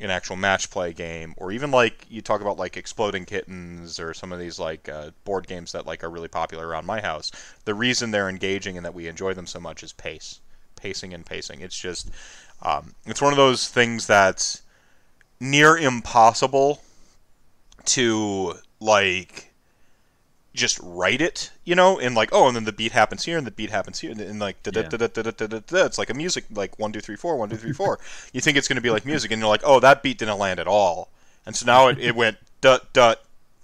an 0.00 0.10
actual 0.10 0.36
match 0.36 0.70
play 0.70 0.92
game, 0.92 1.34
or 1.36 1.50
even 1.50 1.70
like 1.70 2.06
you 2.08 2.22
talk 2.22 2.40
about 2.40 2.56
like 2.56 2.76
exploding 2.76 3.24
kittens 3.24 3.98
or 3.98 4.14
some 4.14 4.32
of 4.32 4.38
these 4.38 4.58
like 4.58 4.88
uh, 4.88 5.10
board 5.24 5.46
games 5.46 5.72
that 5.72 5.86
like 5.86 6.04
are 6.04 6.10
really 6.10 6.28
popular 6.28 6.66
around 6.66 6.86
my 6.86 7.00
house. 7.00 7.30
The 7.64 7.74
reason 7.74 8.10
they're 8.10 8.28
engaging 8.28 8.76
and 8.76 8.84
that 8.86 8.94
we 8.94 9.08
enjoy 9.08 9.34
them 9.34 9.46
so 9.46 9.58
much 9.58 9.82
is 9.82 9.92
pace, 9.92 10.40
pacing 10.76 11.12
and 11.12 11.26
pacing. 11.26 11.60
It's 11.60 11.78
just 11.78 12.10
um, 12.62 12.94
it's 13.06 13.22
one 13.22 13.32
of 13.32 13.36
those 13.36 13.68
things 13.68 14.06
that's 14.06 14.62
near 15.40 15.76
impossible 15.76 16.82
to 17.86 18.54
like 18.80 19.52
just 20.54 20.78
write 20.82 21.20
it, 21.20 21.50
you 21.64 21.74
know, 21.74 21.98
and 22.00 22.14
like, 22.14 22.30
oh, 22.32 22.48
and 22.48 22.56
then 22.56 22.64
the 22.64 22.72
beat 22.72 22.92
happens 22.92 23.24
here, 23.24 23.38
and 23.38 23.46
the 23.46 23.50
beat 23.52 23.70
happens 23.70 24.00
here, 24.00 24.10
and, 24.10 24.20
and 24.20 24.40
like, 24.40 24.62
da 24.62 24.70
da 24.70 24.82
da 24.82 24.96
da 24.96 25.06
da 25.06 25.30
da 25.30 25.46
da 25.46 25.58
da. 25.60 25.84
It's 25.84 25.98
like 25.98 26.10
a 26.10 26.14
music, 26.14 26.44
like 26.52 26.78
one 26.78 26.92
two 26.92 27.00
three 27.00 27.16
four, 27.16 27.36
one 27.36 27.48
two 27.48 27.56
three 27.56 27.72
four. 27.72 27.98
you 28.32 28.40
think 28.40 28.56
it's 28.56 28.66
going 28.68 28.76
to 28.76 28.82
be 28.82 28.90
like 28.90 29.06
music, 29.06 29.30
and 29.30 29.40
you're 29.40 29.48
like, 29.48 29.62
oh, 29.64 29.80
that 29.80 30.02
beat 30.02 30.18
didn't 30.18 30.38
land 30.38 30.58
at 30.60 30.66
all, 30.66 31.10
and 31.46 31.54
so 31.54 31.64
now 31.66 31.88
it, 31.88 31.98
it 31.98 32.14
went 32.16 32.38
da 32.60 32.78
da 32.92 33.14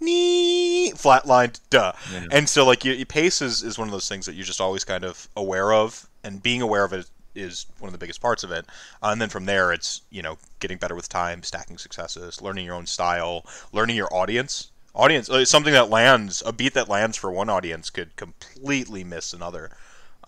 nee 0.01 0.93
flatlined 0.93 1.61
duh, 1.71 1.93
Yeah. 2.13 2.27
and 2.31 2.49
so 2.49 2.65
like 2.65 2.85
your, 2.85 2.95
your 2.95 3.07
pace 3.07 3.41
is 3.43 3.63
is 3.63 3.79
one 3.79 3.89
of 3.89 3.93
those 3.93 4.09
things 4.09 4.27
that 4.27 4.35
you're 4.35 4.45
just 4.45 4.61
always 4.61 4.85
kind 4.85 5.05
of 5.05 5.29
aware 5.37 5.73
of, 5.73 6.07
and 6.23 6.43
being 6.43 6.63
aware 6.63 6.85
of 6.85 6.93
it 6.93 7.07
is 7.35 7.67
one 7.81 7.89
of 7.89 7.93
the 7.93 7.99
biggest 7.99 8.21
parts 8.21 8.45
of 8.45 8.53
it. 8.53 8.65
Uh, 9.03 9.09
and 9.09 9.21
then 9.21 9.29
from 9.29 9.47
there, 9.47 9.73
it's 9.73 10.03
you 10.11 10.23
know 10.23 10.39
getting 10.61 10.79
better 10.79 10.95
with 10.95 11.09
time, 11.09 11.43
stacking 11.43 11.79
successes, 11.79 12.41
learning 12.41 12.67
your 12.67 12.75
own 12.77 12.87
style, 12.87 13.45
learning 13.73 13.97
your 13.97 14.15
audience. 14.15 14.71
Audience, 14.95 15.29
uh, 15.29 15.45
something 15.45 15.73
that 15.73 15.91
lands, 15.91 16.43
a 16.47 16.53
beat 16.53 16.75
that 16.75 16.89
lands 16.89 17.17
for 17.17 17.33
one 17.33 17.51
audience 17.51 17.91
could 17.91 18.15
completely 18.15 19.03
miss 19.03 19.33
another. 19.33 19.71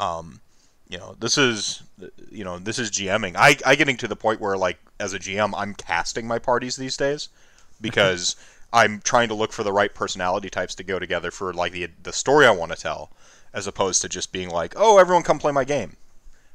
Um, 0.00 0.40
you 0.88 0.98
know, 0.98 1.16
this 1.20 1.38
is, 1.38 1.82
you 2.30 2.42
know, 2.44 2.58
this 2.58 2.78
is 2.78 2.90
GMing. 2.90 3.34
I, 3.36 3.56
I 3.64 3.76
getting 3.76 3.96
to 3.98 4.08
the 4.08 4.16
point 4.16 4.40
where, 4.40 4.56
like, 4.56 4.78
as 4.98 5.12
a 5.12 5.18
GM, 5.18 5.52
I'm 5.56 5.74
casting 5.74 6.26
my 6.26 6.38
parties 6.40 6.76
these 6.76 6.96
days 6.96 7.28
because 7.80 8.34
I'm 8.72 9.00
trying 9.02 9.28
to 9.28 9.34
look 9.34 9.52
for 9.52 9.62
the 9.62 9.72
right 9.72 9.94
personality 9.94 10.50
types 10.50 10.74
to 10.76 10.82
go 10.84 10.98
together 10.98 11.30
for 11.30 11.52
like 11.52 11.72
the 11.72 11.88
the 12.02 12.12
story 12.12 12.46
I 12.46 12.50
want 12.50 12.72
to 12.72 12.78
tell, 12.80 13.10
as 13.54 13.66
opposed 13.66 14.02
to 14.02 14.08
just 14.08 14.32
being 14.32 14.48
like, 14.50 14.74
oh, 14.76 14.98
everyone 14.98 15.22
come 15.22 15.38
play 15.38 15.52
my 15.52 15.64
game, 15.64 15.96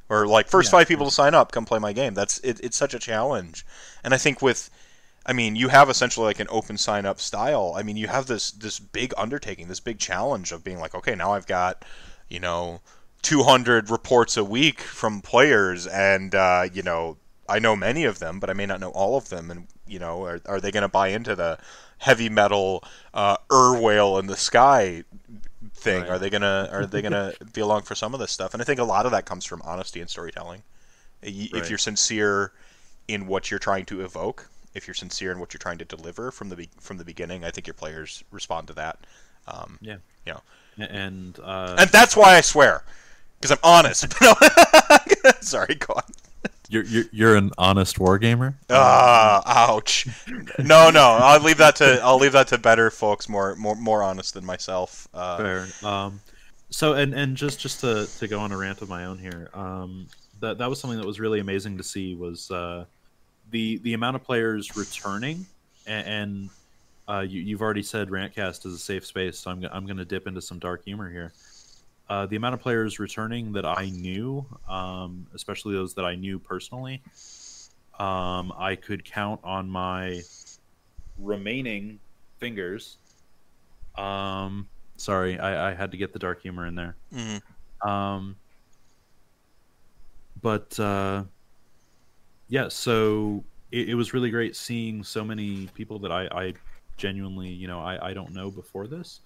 or 0.08 0.26
like 0.26 0.48
first 0.48 0.70
Yeah. 0.70 0.80
five 0.80 0.88
people 0.88 1.06
to 1.06 1.12
sign 1.12 1.34
up 1.34 1.50
come 1.52 1.64
play 1.64 1.78
my 1.78 1.92
game. 1.92 2.14
That's 2.14 2.38
it, 2.40 2.60
it's 2.62 2.76
such 2.76 2.94
a 2.94 2.98
challenge, 2.98 3.64
and 4.04 4.12
I 4.14 4.18
think 4.18 4.42
with 4.42 4.70
I 5.24 5.32
mean, 5.32 5.56
you 5.56 5.68
have 5.68 5.88
essentially 5.88 6.26
like 6.26 6.40
an 6.40 6.48
open 6.50 6.78
sign 6.78 7.06
up 7.06 7.20
style. 7.20 7.74
I 7.76 7.82
mean, 7.82 7.96
you 7.96 8.08
have 8.08 8.26
this 8.26 8.50
this 8.50 8.78
big 8.78 9.12
undertaking, 9.16 9.68
this 9.68 9.80
big 9.80 9.98
challenge 9.98 10.52
of 10.52 10.64
being 10.64 10.80
like, 10.80 10.94
okay, 10.94 11.14
now 11.14 11.32
I've 11.32 11.46
got, 11.46 11.84
you 12.28 12.40
know, 12.40 12.80
200 13.22 13.90
reports 13.90 14.36
a 14.36 14.44
week 14.44 14.80
from 14.80 15.20
players, 15.20 15.86
and 15.86 16.34
uh, 16.34 16.68
you 16.72 16.82
know, 16.82 17.18
I 17.48 17.58
know 17.58 17.76
many 17.76 18.04
of 18.04 18.18
them, 18.18 18.40
but 18.40 18.50
I 18.50 18.52
may 18.54 18.66
not 18.66 18.80
know 18.80 18.90
all 18.90 19.16
of 19.16 19.28
them. 19.28 19.50
And 19.50 19.66
you 19.86 19.98
know, 19.98 20.24
are, 20.24 20.40
are 20.46 20.60
they 20.60 20.70
going 20.72 20.82
to 20.82 20.88
buy 20.88 21.08
into 21.08 21.36
the 21.36 21.58
heavy 21.98 22.28
metal 22.28 22.82
uh, 23.14 23.36
Ur 23.52 23.80
whale 23.80 24.18
in 24.18 24.26
the 24.26 24.36
sky 24.36 25.04
thing? 25.74 26.02
Right. 26.02 26.08
Are 26.08 26.18
they 26.18 26.30
gonna 26.30 26.68
are 26.72 26.86
they 26.86 27.02
gonna 27.02 27.34
be 27.52 27.60
along 27.60 27.82
for 27.82 27.94
some 27.94 28.14
of 28.14 28.20
this 28.20 28.32
stuff? 28.32 28.54
And 28.54 28.62
I 28.62 28.64
think 28.64 28.80
a 28.80 28.84
lot 28.84 29.06
of 29.06 29.12
that 29.12 29.24
comes 29.26 29.44
from 29.44 29.62
honesty 29.62 30.00
and 30.00 30.10
storytelling. 30.10 30.62
Y- 31.22 31.50
If 31.52 31.52
Right. 31.52 31.70
you're 31.70 31.78
sincere 31.78 32.52
in 33.08 33.26
what 33.26 33.50
you're 33.50 33.60
trying 33.60 33.86
to 33.86 34.02
evoke, 34.02 34.48
if 34.74 34.86
you're 34.86 34.94
sincere 34.94 35.32
in 35.32 35.38
what 35.38 35.52
you're 35.52 35.58
trying 35.58 35.78
to 35.78 35.84
deliver 35.84 36.30
from 36.30 36.48
the 36.48 36.56
be- 36.56 36.70
from 36.80 36.98
the 36.98 37.04
beginning, 37.04 37.44
I 37.44 37.50
think 37.50 37.66
your 37.66 37.74
players 37.74 38.24
respond 38.30 38.68
to 38.68 38.74
that. 38.74 38.98
Um, 39.46 39.78
Yeah. 39.80 39.96
You 40.26 40.34
know, 40.34 40.86
and 40.88 41.38
uh, 41.42 41.76
and 41.78 41.90
that's 41.90 42.16
why 42.16 42.36
I 42.36 42.40
swear, 42.42 42.84
because 43.40 43.50
I'm 43.50 43.58
honest. 43.64 44.06
Sorry, 45.40 45.74
go 45.74 45.94
on. 45.94 46.02
You're, 46.68 46.84
you're 46.84 47.04
you're 47.12 47.36
an 47.36 47.50
honest 47.58 47.98
wargamer. 47.98 48.54
Ah, 48.70 49.42
ouch. 49.68 50.06
No, 50.58 50.90
no. 50.90 51.18
I'll 51.20 51.40
leave 51.40 51.58
that 51.58 51.76
to 51.76 52.00
I'll 52.02 52.18
leave 52.18 52.32
that 52.32 52.48
to 52.48 52.58
better 52.58 52.90
folks, 52.90 53.28
more 53.28 53.56
more 53.56 53.74
more 53.76 54.02
honest 54.02 54.34
than 54.34 54.46
myself. 54.46 55.08
Uh, 55.12 55.36
Fair. 55.36 55.66
Um, 55.82 56.20
so 56.70 56.94
and 56.94 57.12
and 57.12 57.36
just 57.36 57.60
just 57.60 57.80
to, 57.80 58.06
to 58.18 58.28
go 58.28 58.38
on 58.40 58.52
a 58.52 58.56
rant 58.56 58.80
of 58.80 58.88
my 58.88 59.04
own 59.04 59.18
here, 59.18 59.50
um, 59.54 60.06
that 60.40 60.58
that 60.58 60.70
was 60.70 60.80
something 60.80 60.98
that 60.98 61.06
was 61.06 61.20
really 61.20 61.40
amazing 61.40 61.76
to 61.78 61.84
see 61.84 62.14
was 62.14 62.50
uh, 62.50 62.84
the 63.52 63.78
the 63.78 63.94
amount 63.94 64.16
of 64.16 64.24
players 64.24 64.76
returning, 64.76 65.46
and, 65.86 66.06
and 66.06 66.50
uh, 67.08 67.20
you, 67.20 67.40
you've 67.40 67.62
already 67.62 67.82
said 67.82 68.08
Rantcast 68.08 68.66
is 68.66 68.74
a 68.74 68.78
safe 68.78 69.06
space, 69.06 69.38
so 69.38 69.50
I'm 69.50 69.64
I'm 69.70 69.86
going 69.86 69.98
to 69.98 70.04
dip 70.04 70.26
into 70.26 70.42
some 70.42 70.58
dark 70.58 70.84
humor 70.84 71.10
here. 71.10 71.32
Uh, 72.08 72.26
the 72.26 72.36
amount 72.36 72.54
of 72.54 72.60
players 72.60 72.98
returning 72.98 73.52
that 73.52 73.64
I 73.64 73.90
knew, 73.90 74.44
um, 74.68 75.26
especially 75.34 75.74
those 75.74 75.94
that 75.94 76.04
I 76.04 76.14
knew 76.16 76.38
personally, 76.38 77.00
um, 77.98 78.52
I 78.58 78.76
could 78.76 79.04
count 79.04 79.40
on 79.44 79.68
my 79.70 80.20
remaining 81.18 82.00
fingers. 82.38 82.96
Um, 83.96 84.68
sorry, 84.96 85.38
I, 85.38 85.70
I 85.70 85.74
had 85.74 85.90
to 85.92 85.96
get 85.96 86.12
the 86.12 86.18
dark 86.18 86.42
humor 86.42 86.66
in 86.66 86.74
there. 86.74 86.96
mhm. 87.14 87.40
Um, 87.86 88.36
but 90.40 90.78
uh, 90.78 91.24
yeah, 92.52 92.68
so 92.68 93.42
it, 93.70 93.88
it 93.88 93.94
was 93.94 94.12
really 94.12 94.28
great 94.28 94.54
seeing 94.54 95.02
so 95.02 95.24
many 95.24 95.68
people 95.72 95.98
that 96.00 96.12
I, 96.12 96.26
I 96.26 96.54
genuinely, 96.98 97.48
you 97.48 97.66
know, 97.66 97.80
I, 97.80 98.10
I 98.10 98.12
don't 98.12 98.34
know 98.34 98.50
before 98.50 98.86
this, 98.86 99.20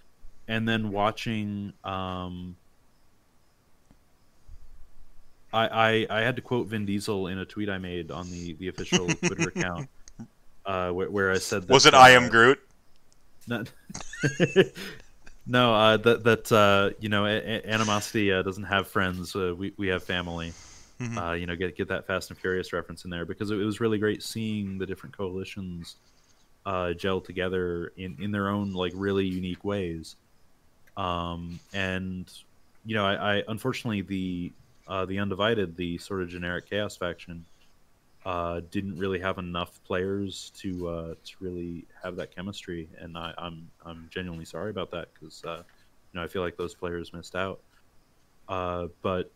and 0.47 0.67
then 0.69 0.93
watching. 0.93 1.73
Um, 1.83 2.55
I, 5.53 5.67
I 5.67 6.19
I 6.19 6.21
had 6.21 6.37
to 6.37 6.43
quote 6.43 6.69
Vin 6.69 6.87
Diesel 6.87 7.27
in 7.27 7.39
a 7.39 7.45
tweet 7.45 7.69
I 7.69 7.79
made 7.79 8.13
on 8.13 8.31
the 8.31 8.53
the 8.61 8.69
official 8.69 9.09
Twitter 9.25 9.49
account, 9.49 9.89
uh, 10.65 10.91
where, 10.91 11.11
where 11.11 11.33
I 11.33 11.39
said 11.39 11.63
that, 11.63 11.73
Was 11.73 11.85
it 11.87 11.95
uh, 11.95 11.99
I 11.99 12.11
am 12.11 12.29
Groot? 12.29 12.61
no, 13.49 13.65
no 15.49 15.75
uh, 15.75 15.97
that 15.97 16.23
that 16.23 16.53
uh, 16.53 16.91
you 17.01 17.09
know, 17.09 17.27
a- 17.27 17.43
a- 17.43 17.67
animosity 17.69 18.31
uh, 18.31 18.43
doesn't 18.43 18.63
have 18.71 18.87
friends. 18.87 19.35
Uh, 19.35 19.53
we 19.53 19.73
we 19.77 19.89
have 19.89 20.05
family. 20.05 20.53
Mhm. 21.01 21.19
Uh, 21.19 21.33
you 21.35 21.47
know, 21.47 21.57
get 21.57 21.77
get 21.77 21.89
that 21.89 22.07
Fast 22.07 22.31
and 22.31 22.39
Furious 22.39 22.73
reference 22.73 23.05
in 23.05 23.11
there 23.11 23.27
because 23.27 23.51
it, 23.51 23.57
was 23.57 23.81
really 23.81 23.99
great 23.99 24.23
seeing 24.23 24.79
the 24.79 24.87
different 24.87 25.17
coalitions 25.17 25.97
uh, 26.65 26.95
gel 26.95 27.21
together 27.21 27.93
in 27.97 28.17
in 28.21 28.31
their 28.33 28.49
own 28.49 28.73
like 28.73 28.93
really 28.95 29.27
unique 29.27 29.65
ways. 29.65 30.17
Um, 30.97 31.61
and 31.73 32.33
you 32.85 32.95
know, 32.95 33.05
I, 33.05 33.39
I 33.39 33.43
unfortunately 33.49 34.03
the 34.03 34.53
uh, 34.89 35.05
the 35.05 35.19
Undivided, 35.19 35.77
the 35.77 35.99
sort 35.99 36.23
of 36.23 36.29
generic 36.29 36.71
Chaos 36.71 36.97
faction, 36.97 37.45
uh, 38.25 38.61
didn't 38.71 38.99
really 38.99 39.19
have 39.21 39.39
enough 39.39 39.83
players 39.85 40.51
to 40.57 40.89
uh, 40.89 41.15
to 41.25 41.33
really 41.41 41.87
have 42.03 42.17
that 42.17 42.35
chemistry, 42.35 42.89
and 42.99 43.17
I, 43.19 43.35
I'm 43.39 43.71
I'm 43.85 44.09
genuinely 44.11 44.47
sorry 44.47 44.71
about 44.71 44.91
that 44.93 45.09
because 45.15 45.45
uh, 45.45 45.63
you 46.13 46.19
know 46.21 46.25
I 46.25 46.29
feel 46.29 46.43
like 46.43 46.57
those 46.57 46.75
players 46.75 47.13
missed 47.13 47.37
out. 47.37 47.61
Uh, 48.49 48.89
but 49.03 49.31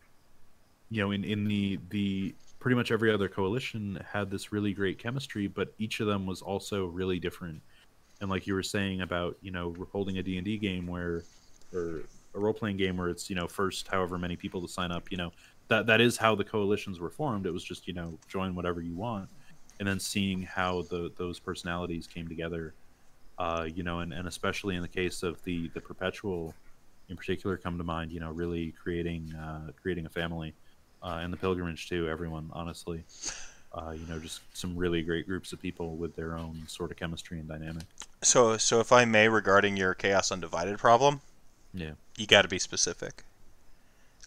you 0.91 1.01
know, 1.01 1.11
in 1.11 1.23
in 1.23 1.45
the 1.45 1.79
the 1.89 2.35
pretty 2.59 2.75
much 2.75 2.91
every 2.91 3.11
other 3.11 3.29
coalition 3.29 3.99
had 4.11 4.29
this 4.29 4.51
really 4.51 4.73
great 4.73 4.99
chemistry, 4.99 5.47
but 5.47 5.73
each 5.79 6.01
of 6.01 6.05
them 6.05 6.27
was 6.27 6.41
also 6.41 6.85
really 6.85 7.17
different. 7.17 7.61
And 8.19 8.29
like 8.29 8.45
you 8.45 8.53
were 8.53 8.61
saying 8.61 9.01
about 9.01 9.37
you 9.41 9.51
know 9.51 9.73
holding 9.91 10.17
a 10.17 10.23
D 10.23 10.37
and 10.37 10.45
D 10.45 10.57
game 10.57 10.85
where 10.85 11.23
or 11.73 12.01
a 12.35 12.39
role 12.39 12.53
playing 12.53 12.77
game 12.77 12.97
where 12.97 13.07
it's 13.07 13.29
you 13.29 13.35
know 13.35 13.47
first 13.47 13.87
however 13.87 14.17
many 14.17 14.35
people 14.35 14.61
to 14.61 14.67
sign 14.67 14.91
up, 14.91 15.09
you 15.09 15.17
know 15.17 15.31
that 15.69 15.87
that 15.87 16.01
is 16.01 16.17
how 16.17 16.35
the 16.35 16.43
coalitions 16.43 16.99
were 16.99 17.09
formed. 17.09 17.45
It 17.45 17.53
was 17.53 17.63
just 17.63 17.87
you 17.87 17.93
know 17.93 18.19
join 18.27 18.53
whatever 18.53 18.81
you 18.81 18.93
want, 18.93 19.29
and 19.79 19.87
then 19.87 19.99
seeing 19.99 20.41
how 20.41 20.81
the 20.83 21.09
those 21.17 21.39
personalities 21.39 22.05
came 22.05 22.27
together, 22.27 22.73
uh, 23.39 23.65
you 23.73 23.83
know, 23.83 23.99
and, 23.99 24.11
and 24.11 24.27
especially 24.27 24.75
in 24.75 24.81
the 24.81 24.89
case 24.89 25.23
of 25.23 25.41
the 25.45 25.69
the 25.69 25.79
perpetual, 25.79 26.53
in 27.07 27.15
particular, 27.15 27.55
come 27.55 27.77
to 27.77 27.83
mind. 27.85 28.11
You 28.11 28.19
know, 28.19 28.31
really 28.31 28.73
creating 28.73 29.33
uh, 29.33 29.71
creating 29.81 30.05
a 30.05 30.09
family, 30.09 30.53
uh, 31.03 31.19
and 31.21 31.31
the 31.31 31.37
pilgrimage 31.37 31.89
too. 31.89 32.07
Everyone, 32.09 32.49
honestly. 32.53 33.03
Uh, 33.73 33.91
you 33.91 34.05
know, 34.07 34.19
just 34.19 34.41
some 34.53 34.75
really 34.75 35.01
great 35.01 35.25
groups 35.25 35.53
of 35.53 35.61
people 35.61 35.95
with 35.95 36.13
their 36.17 36.37
own 36.37 36.61
sort 36.67 36.91
of 36.91 36.97
chemistry 36.97 37.39
and 37.39 37.47
dynamic. 37.47 37.83
So, 38.21 38.57
so 38.57 38.81
if 38.81 38.91
I 38.91 39.05
may, 39.05 39.29
regarding 39.29 39.77
your 39.77 39.93
Chaos 39.93 40.29
Undivided 40.29 40.77
problem, 40.77 41.21
Yeah. 41.73 41.91
you 42.17 42.27
got 42.27 42.41
to 42.41 42.49
be 42.49 42.59
specific. 42.59 43.23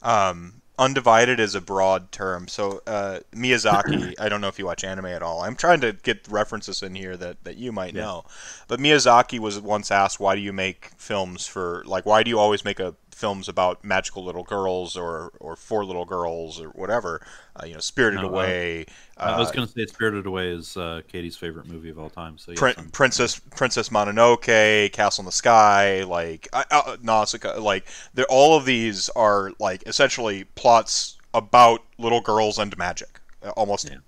Um, 0.02 0.62
undivided 0.78 1.40
is 1.40 1.54
a 1.54 1.60
broad 1.60 2.10
term. 2.10 2.48
So 2.48 2.82
uh, 2.86 3.20
Miyazaki, 3.34 4.14
I 4.18 4.28
don't 4.28 4.40
know 4.40 4.48
if 4.48 4.58
you 4.58 4.66
watch 4.66 4.82
anime 4.82 5.06
at 5.06 5.22
all. 5.22 5.42
I'm 5.42 5.56
trying 5.56 5.80
to 5.82 5.92
get 5.92 6.26
references 6.28 6.82
in 6.82 6.94
here 6.94 7.16
that, 7.16 7.44
that 7.44 7.56
you 7.56 7.70
might 7.70 7.94
Yeah. 7.94 8.02
know. 8.02 8.24
But 8.66 8.80
Miyazaki 8.80 9.38
was 9.38 9.60
once 9.60 9.90
asked, 9.90 10.18
"Why 10.20 10.34
do 10.34 10.40
you 10.40 10.52
make 10.52 10.90
films 10.96 11.46
for 11.46 11.82
like? 11.86 12.04
Why 12.06 12.22
do 12.22 12.30
you 12.30 12.38
always 12.38 12.64
make 12.64 12.80
a 12.80 12.94
films 13.14 13.48
about 13.48 13.84
magical 13.84 14.24
little 14.24 14.42
girls 14.42 14.96
or 14.96 15.32
or 15.40 15.56
four 15.56 15.84
little 15.84 16.04
girls 16.04 16.60
or 16.60 16.68
whatever? 16.70 17.24
Uh, 17.60 17.66
you 17.66 17.74
know, 17.74 17.80
Spirited 17.80 18.20
No, 18.20 18.26
uh, 18.28 18.30
Away." 18.30 18.86
I 19.16 19.38
was 19.38 19.48
uh, 19.48 19.52
going 19.52 19.66
to 19.66 19.72
say 19.72 19.86
Spirited 19.86 20.26
Away 20.26 20.48
is 20.48 20.76
uh, 20.76 21.00
Katie's 21.08 21.36
favorite 21.36 21.66
movie 21.66 21.90
of 21.90 21.98
all 21.98 22.10
time. 22.10 22.36
So 22.38 22.52
Prin- 22.54 22.90
Princess 22.92 23.38
Princess 23.38 23.88
Mononoke, 23.88 24.92
Castle 24.92 25.22
in 25.22 25.26
the 25.26 25.32
Sky, 25.32 26.02
like 26.02 26.48
uh, 26.52 26.64
uh, 26.70 26.96
Nausicaa, 27.02 27.58
like 27.60 27.86
they're 28.14 28.26
all 28.28 28.56
of 28.56 28.64
these 28.64 29.08
are 29.10 29.52
like 29.58 29.82
essentially 29.86 30.44
plots 30.56 31.16
about 31.32 31.82
little 31.98 32.20
girls 32.20 32.58
and 32.58 32.76
magic. 32.76 33.20
Uh, 33.42 33.50
Almost, 33.50 33.88
Yeah. 33.90 33.98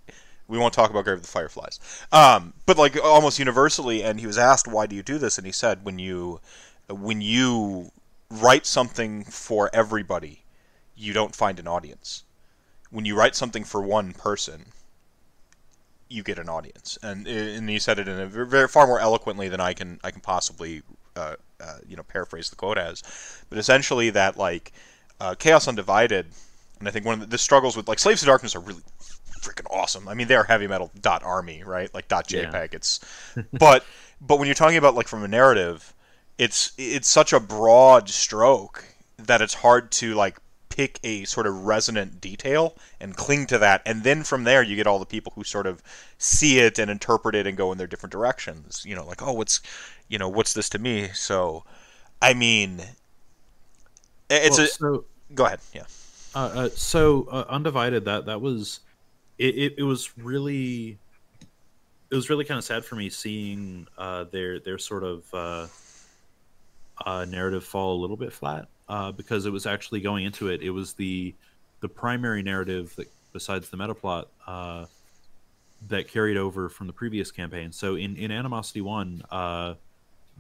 we 0.49 0.59
won't 0.59 0.73
talk 0.75 0.91
about 0.91 1.05
Grave 1.05 1.19
of 1.19 1.23
the 1.23 1.29
Fireflies, 1.29 1.79
um, 2.13 2.53
but 2.67 2.79
like 2.79 2.97
almost 3.03 3.39
universally. 3.39 4.03
And 4.03 4.19
he 4.21 4.27
was 4.27 4.39
asked, 4.39 4.67
"Why 4.69 4.87
do 4.87 4.97
you 4.97 5.03
do 5.03 5.19
this?" 5.19 5.39
And 5.39 5.47
he 5.47 5.53
said, 5.53 5.85
"When 5.85 5.99
you 5.99 6.41
when 6.89 7.21
you 7.21 7.91
write 8.31 8.67
something 8.67 9.25
for 9.25 9.71
everybody, 9.73 10.45
you 10.95 11.13
don't 11.13 11.35
find 11.35 11.59
an 11.59 11.69
audience. 11.69 12.25
When 12.91 13.05
you 13.05 13.17
write 13.17 13.35
something 13.35 13.65
for 13.65 13.83
one 13.83 14.13
person." 14.13 14.73
you 16.09 16.23
get 16.23 16.39
an 16.39 16.49
audience, 16.49 16.99
and 17.03 17.27
and 17.27 17.69
he 17.69 17.79
said 17.79 17.99
it 17.99 18.09
in 18.09 18.21
a 18.21 18.27
very, 18.27 18.69
far 18.69 18.87
more 18.87 19.01
eloquently 19.01 19.49
than 19.49 19.61
I 19.61 19.73
can 19.73 19.99
I 20.05 20.11
can 20.11 20.21
possibly 20.21 20.83
uh, 21.17 21.37
uh, 21.61 21.79
you 21.87 21.97
know 21.97 22.03
paraphrase 22.05 22.51
the 22.51 22.57
quote 22.57 22.79
as, 22.79 23.03
but 23.49 23.59
essentially 23.59 24.11
that 24.11 24.37
like 24.37 24.73
uh, 25.21 25.35
Chaos 25.35 25.67
Undivided, 25.67 26.27
and 26.79 26.89
I 26.89 26.91
think 26.91 27.05
one 27.05 27.15
of 27.15 27.21
the, 27.21 27.27
the 27.27 27.39
struggles 27.39 27.77
with 27.77 27.89
like 27.89 27.99
Slaves 27.99 28.21
to 28.21 28.27
Darkness 28.27 28.55
are 28.55 28.61
really 28.61 28.83
freaking 29.41 29.67
awesome. 29.71 30.09
I 30.09 30.15
mean 30.15 30.29
they 30.29 30.37
are 30.37 30.45
heavy 30.45 30.67
metal 30.67 30.91
dot 31.01 31.23
army 31.25 31.63
right 31.65 31.93
like 31.93 32.09
dot 32.09 32.29
Yeah. 32.73 32.77
It's 32.79 33.01
but 33.53 33.85
but 34.21 34.39
when 34.39 34.47
you're 34.47 34.55
talking 34.55 34.77
about 34.77 34.95
like 34.95 35.09
from 35.09 35.25
a 35.25 35.29
narrative, 35.29 35.93
it's 36.39 36.73
it's 36.79 37.09
such 37.09 37.33
a 37.33 37.41
broad 37.41 38.09
stroke 38.09 38.85
that 39.19 39.41
it's 39.41 39.55
hard 39.55 39.91
to 39.91 40.15
like 40.15 40.39
pick 40.69 41.01
a 41.03 41.25
sort 41.25 41.47
of 41.47 41.65
resonant 41.65 42.21
detail 42.21 42.77
and 43.01 43.17
cling 43.17 43.47
to 43.47 43.59
that. 43.59 43.81
And 43.87 44.03
then 44.03 44.23
from 44.23 44.45
there 44.45 44.63
you 44.63 44.77
get 44.77 44.87
all 44.87 44.99
the 44.99 45.07
people 45.07 45.33
who 45.35 45.43
sort 45.45 45.67
of 45.67 45.83
see 46.19 46.59
it 46.59 46.79
and 46.79 46.91
interpret 46.91 47.35
it 47.35 47.47
and 47.47 47.57
go 47.57 47.73
in 47.73 47.79
their 47.79 47.87
different 47.87 48.13
directions. 48.13 48.85
You 48.87 48.95
know 48.95 49.07
like 49.07 49.23
oh 49.23 49.33
what's 49.33 49.61
you 50.09 50.19
know 50.19 50.29
what's 50.29 50.53
this 50.53 50.69
to 50.71 50.79
me? 50.79 51.09
So 51.15 51.65
i 52.23 52.33
mean 52.33 52.81
it's 54.31 54.59
Well, 54.59 54.67
a 54.67 54.71
so 54.71 55.05
go 55.35 55.47
ahead 55.47 55.61
yeah. 55.73 55.85
Uh, 56.35 56.39
uh, 56.55 56.69
so 56.69 57.27
uh, 57.31 57.45
undivided 57.49 58.05
that 58.05 58.27
that 58.27 58.41
was 58.41 58.81
it, 59.39 59.55
it, 59.57 59.75
it 59.79 59.83
was 59.83 60.17
really 60.19 60.99
it 62.11 62.15
was 62.15 62.29
really 62.29 62.45
kind 62.45 62.59
of 62.59 62.65
sad 62.65 62.85
for 62.85 62.95
me 62.95 63.09
seeing 63.09 63.87
uh, 63.97 64.25
their 64.25 64.61
their 64.61 64.79
sort 64.79 65.03
of 65.03 65.25
uh, 67.05 67.25
narrative 67.29 67.65
fall 67.65 67.97
a 67.97 68.01
little 68.01 68.17
bit 68.17 68.33
flat 68.33 68.69
uh, 68.89 69.13
because 69.13 69.47
it 69.47 69.51
was 69.51 69.67
actually 69.67 70.01
going 70.01 70.25
into 70.25 70.49
it 70.49 70.63
it 70.63 70.71
was 70.71 70.95
the 70.95 71.35
the 71.81 71.89
primary 71.89 72.43
narrative 72.43 72.95
that 72.97 73.11
besides 73.33 73.69
the 73.69 73.77
meta 73.77 73.95
plot 73.95 74.29
uh, 74.47 74.87
that 75.89 76.09
carried 76.09 76.37
over 76.37 76.69
from 76.69 76.87
the 76.87 76.93
previous 76.93 77.31
campaign 77.31 77.73
so 77.73 77.97
in 77.97 78.17
in 78.17 78.31
animosity 78.31 78.81
one 78.81 79.23
uh, 79.31 79.75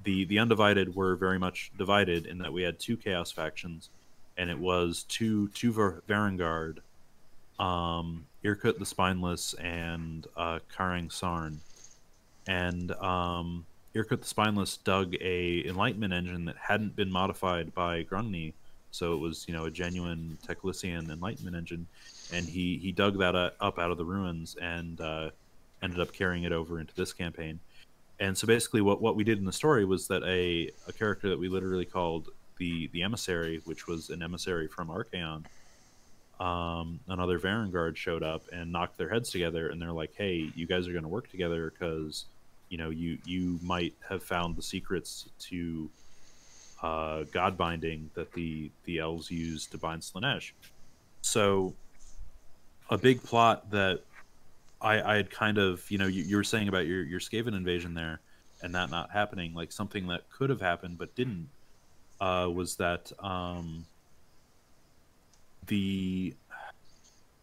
the 0.04 0.24
the 0.24 0.38
undivided 0.38 0.94
were 0.94 1.16
very 1.16 1.38
much 1.38 1.70
divided 1.76 2.26
in 2.26 2.38
that 2.38 2.52
we 2.52 2.62
had 2.62 2.78
two 2.78 2.96
chaos 2.96 3.30
factions 3.30 3.90
and 4.36 4.50
it 4.50 4.58
was 4.58 5.04
two 5.08 5.48
two 5.48 5.72
Ver- 5.72 6.02
Varangard, 6.08 6.78
um, 7.58 8.26
Irkut 8.44 8.78
the 8.78 8.86
Spineless, 8.86 9.54
and 9.54 10.26
uh, 10.36 10.58
Karang 10.76 11.10
Sarn. 11.10 11.60
And 12.46 12.92
um, 12.92 13.66
Irkut 13.96 14.20
the 14.20 14.26
Spineless 14.26 14.76
dug 14.76 15.14
a 15.20 15.66
Enlightenment 15.66 16.12
engine 16.12 16.44
that 16.44 16.56
hadn't 16.56 16.94
been 16.94 17.10
modified 17.10 17.74
by 17.74 18.04
Grungni, 18.04 18.52
so 18.90 19.14
it 19.14 19.18
was 19.18 19.44
you 19.48 19.54
know 19.54 19.64
a 19.64 19.70
genuine 19.70 20.38
Teclisian 20.46 21.10
Enlightenment 21.10 21.56
engine, 21.56 21.86
and 22.32 22.46
he 22.46 22.78
he 22.78 22.92
dug 22.92 23.18
that 23.18 23.34
up 23.34 23.78
out 23.78 23.90
of 23.90 23.98
the 23.98 24.04
ruins 24.04 24.56
and 24.60 25.00
uh, 25.00 25.30
ended 25.82 26.00
up 26.00 26.12
carrying 26.12 26.44
it 26.44 26.52
over 26.52 26.80
into 26.80 26.94
this 26.94 27.12
campaign. 27.12 27.58
And 28.18 28.36
so 28.36 28.46
basically, 28.46 28.80
what, 28.80 29.02
what 29.02 29.14
we 29.14 29.24
did 29.24 29.38
in 29.38 29.44
the 29.44 29.52
story 29.52 29.84
was 29.84 30.08
that 30.08 30.22
a, 30.24 30.70
a 30.88 30.92
character 30.92 31.28
that 31.28 31.38
we 31.38 31.48
literally 31.48 31.84
called 31.84 32.30
the 32.58 32.88
the 32.92 33.02
emissary, 33.02 33.60
which 33.64 33.86
was 33.86 34.10
an 34.10 34.22
emissary 34.22 34.68
from 34.68 34.88
Archaon, 34.88 35.44
um, 36.40 37.00
another 37.08 37.38
Varangard 37.38 37.96
showed 37.96 38.22
up 38.22 38.42
and 38.52 38.72
knocked 38.72 38.96
their 38.96 39.08
heads 39.08 39.30
together, 39.30 39.68
and 39.68 39.80
they're 39.80 39.92
like, 39.92 40.14
"Hey, 40.16 40.50
you 40.54 40.66
guys 40.66 40.88
are 40.88 40.92
going 40.92 41.02
to 41.02 41.08
work 41.08 41.30
together 41.30 41.70
because, 41.70 42.24
you 42.68 42.78
know, 42.78 42.90
you 42.90 43.18
you 43.24 43.58
might 43.62 43.94
have 44.08 44.22
found 44.22 44.56
the 44.56 44.62
secrets 44.62 45.28
to 45.38 45.90
uh, 46.82 47.24
god 47.32 47.56
binding 47.56 48.10
that 48.14 48.32
the 48.32 48.70
the 48.84 48.98
elves 48.98 49.30
use 49.30 49.66
to 49.66 49.78
bind 49.78 50.02
Slaanesh." 50.02 50.52
So, 51.22 51.74
a 52.90 52.98
big 52.98 53.22
plot 53.22 53.70
that 53.70 54.00
I, 54.80 55.00
I 55.00 55.16
had 55.16 55.30
kind 55.30 55.58
of, 55.58 55.90
you 55.90 55.98
know, 55.98 56.06
you, 56.06 56.22
you 56.22 56.36
were 56.36 56.44
saying 56.44 56.68
about 56.68 56.86
your 56.86 57.02
your 57.02 57.20
Skaven 57.20 57.56
invasion 57.56 57.94
there, 57.94 58.20
and 58.62 58.74
that 58.74 58.90
not 58.90 59.10
happening, 59.10 59.54
like 59.54 59.72
something 59.72 60.06
that 60.08 60.28
could 60.30 60.50
have 60.50 60.60
happened 60.60 60.98
but 60.98 61.14
didn't 61.14 61.48
uh, 62.20 62.48
was 62.52 62.76
that 62.76 63.12
um, 63.20 63.84
the 65.66 66.34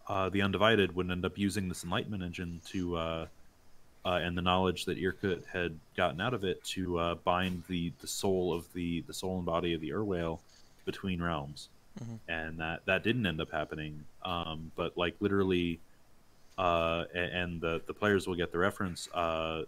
uh, 0.08 0.30
the 0.30 0.41
undivided 0.41 0.95
would 0.95 1.10
end 1.10 1.26
up 1.26 1.38
using 1.38 1.70
this 1.70 1.84
enlightenment 1.84 2.24
engine 2.24 2.62
to 2.66 2.98
uh, 4.06 4.20
and 4.22 4.38
the 4.38 4.42
knowledge 4.42 4.86
that 4.86 4.98
Irkut 4.98 5.46
had 5.46 5.78
gotten 5.96 6.20
out 6.20 6.34
of 6.34 6.44
it 6.44 6.64
to 6.66 6.98
uh, 7.00 7.16
bind 7.16 7.64
the, 7.68 7.92
the 8.02 8.08
soul 8.08 8.54
of 8.54 8.72
the 8.74 9.02
the 9.02 9.14
soul 9.14 9.38
and 9.38 9.46
body 9.46 9.74
of 9.74 9.82
the 9.82 9.90
Urwale 9.92 10.40
between 10.86 11.22
realms, 11.22 11.70
Mhm. 12.02 12.20
and 12.28 12.60
that 12.60 12.86
that 12.86 13.04
didn't 13.04 13.26
end 13.26 13.40
up 13.40 13.52
happening. 13.52 14.04
Um, 14.24 14.72
but 14.76 14.98
like 14.98 15.16
literally, 15.20 15.80
uh, 16.58 17.06
and 17.14 17.62
the 17.62 17.82
the 17.88 17.94
players 17.94 18.28
will 18.28 18.36
get 18.36 18.52
the 18.52 18.58
reference. 18.58 19.08
Uh, 19.14 19.64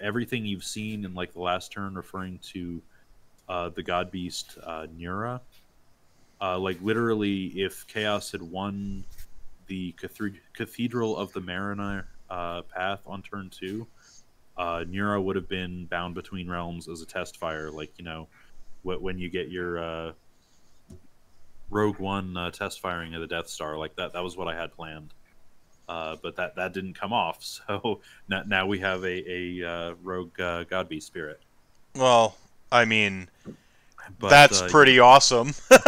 everything 0.00 0.44
you've 0.44 0.64
seen 0.64 1.04
in 1.04 1.14
like 1.14 1.32
the 1.32 1.40
last 1.40 1.72
turn 1.72 1.94
referring 1.94 2.38
to 2.52 2.82
uh, 3.48 3.68
the 3.70 3.82
god 3.82 4.10
beast 4.10 4.58
uh, 4.64 4.86
Nura. 4.98 5.40
Uh, 6.40 6.58
like 6.58 6.80
literally, 6.82 7.46
if 7.60 7.86
Chaos 7.86 8.32
had 8.32 8.42
won 8.42 9.04
the 9.66 9.94
cathedral 10.54 11.16
of 11.16 11.32
the 11.32 11.40
Mariner 11.40 12.06
uh, 12.30 12.62
path 12.62 13.00
on 13.06 13.22
turn 13.22 13.50
two, 13.50 13.86
uh, 14.56 14.84
would 14.88 15.36
have 15.36 15.48
been 15.48 15.86
bound 15.86 16.14
between 16.14 16.48
realms 16.48 16.88
as 16.88 17.02
a 17.02 17.06
test 17.06 17.36
fire. 17.38 17.70
Like 17.70 17.92
you 17.98 18.04
know, 18.04 18.28
wh- 18.82 19.02
when 19.02 19.18
you 19.18 19.28
get 19.28 19.48
your 19.48 19.78
uh, 19.78 20.12
Rogue 21.70 21.98
One 21.98 22.36
uh, 22.36 22.50
test 22.50 22.80
firing 22.80 23.14
of 23.14 23.20
the 23.20 23.26
Death 23.26 23.48
Star, 23.48 23.76
like 23.76 23.96
that. 23.96 24.12
That 24.12 24.22
was 24.22 24.36
what 24.36 24.48
I 24.48 24.54
had 24.54 24.72
planned. 24.72 25.12
Uh, 25.88 26.16
but 26.22 26.36
that, 26.36 26.54
that 26.54 26.72
didn't 26.72 26.94
come 26.94 27.12
off, 27.12 27.42
so 27.42 28.00
now, 28.28 28.44
now 28.46 28.66
we 28.66 28.78
have 28.78 29.02
a, 29.04 29.24
a 29.28 29.68
uh, 29.68 29.94
rogue 30.02 30.38
uh, 30.40 30.62
god 30.64 30.88
beast 30.88 31.08
spirit. 31.08 31.40
Well, 31.96 32.36
I 32.70 32.84
mean, 32.84 33.28
But, 34.18 34.30
That's 34.30 34.62
uh, 34.62 34.68
pretty 34.68 34.98
awesome. 34.98 35.52
yeah, 35.70 35.78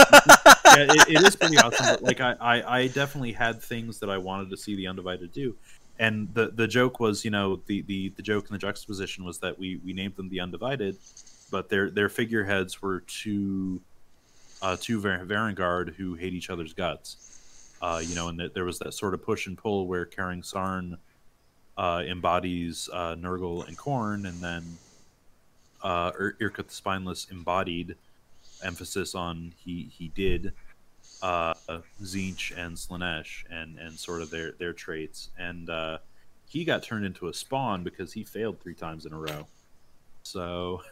it, 0.67 1.09
it 1.09 1.23
is 1.23 1.37
pretty 1.37 1.59
awesome. 1.59 1.87
But 1.87 2.03
like 2.03 2.21
I, 2.21 2.37
I, 2.41 2.79
I 2.79 2.87
definitely 2.89 3.33
had 3.33 3.63
things 3.63 3.99
that 4.01 4.11
I 4.11 4.19
wanted 4.19 4.51
to 4.51 4.57
see 4.57 4.77
the 4.77 4.87
Undivided 4.87 5.33
do, 5.33 5.57
and 6.03 6.35
the 6.35 6.49
the 6.49 6.67
joke 6.67 6.99
was, 6.99 7.25
you 7.25 7.31
know, 7.31 7.63
the 7.67 7.83
the 7.83 8.09
the 8.17 8.23
joke 8.23 8.49
and 8.49 8.55
the 8.55 8.59
juxtaposition 8.59 9.25
was 9.25 9.39
that 9.39 9.57
we 9.57 9.77
we 9.85 9.93
named 9.93 10.17
them 10.17 10.29
the 10.29 10.41
Undivided, 10.41 10.97
but 11.51 11.69
their 11.69 11.91
their 11.91 12.09
figureheads 12.09 12.83
were 12.83 13.01
two, 13.07 13.81
uh, 14.63 14.77
two 14.81 15.01
Varangard 15.01 15.95
who 15.95 16.15
hate 16.15 16.33
each 16.33 16.51
other's 16.51 16.75
guts, 16.75 17.77
uh, 17.81 18.03
you 18.05 18.17
know, 18.17 18.27
and 18.27 18.51
there 18.53 18.65
was 18.65 18.81
that 18.81 18.95
sort 18.95 19.15
of 19.15 19.23
push 19.23 19.47
and 19.47 19.57
pull 19.57 19.87
where 19.87 20.05
Karing 20.05 20.43
Sarn, 20.43 20.99
uh, 21.79 22.03
embodies 22.05 22.91
uh, 22.93 23.15
Nurgle 23.15 23.69
and 23.69 23.79
Khorne, 23.79 24.29
and 24.29 24.41
then 24.41 24.65
uh, 25.85 26.11
Ir- 26.19 26.37
Irkut 26.41 26.67
the 26.67 26.75
Spineless 26.75 27.29
embodied 27.31 27.95
emphasis 28.65 29.15
on 29.15 29.53
he 29.57 29.89
he 29.97 30.09
did 30.09 30.53
uh 31.23 31.55
Tzeentch 32.03 32.57
and 32.57 32.77
Slaanesh 32.77 33.45
and 33.51 33.79
and 33.79 33.99
sort 33.99 34.23
of 34.23 34.31
their 34.31 34.53
their 34.53 34.73
traits 34.73 35.31
and 35.39 35.71
uh 35.71 35.99
he 36.49 36.65
got 36.65 36.83
turned 36.83 37.05
into 37.07 37.29
a 37.29 37.35
spawn 37.35 37.83
because 37.83 38.13
he 38.13 38.25
failed 38.25 38.61
three 38.61 38.75
times 38.75 39.07
in 39.07 39.13
a 39.13 39.19
row 39.19 39.47
so 40.23 40.83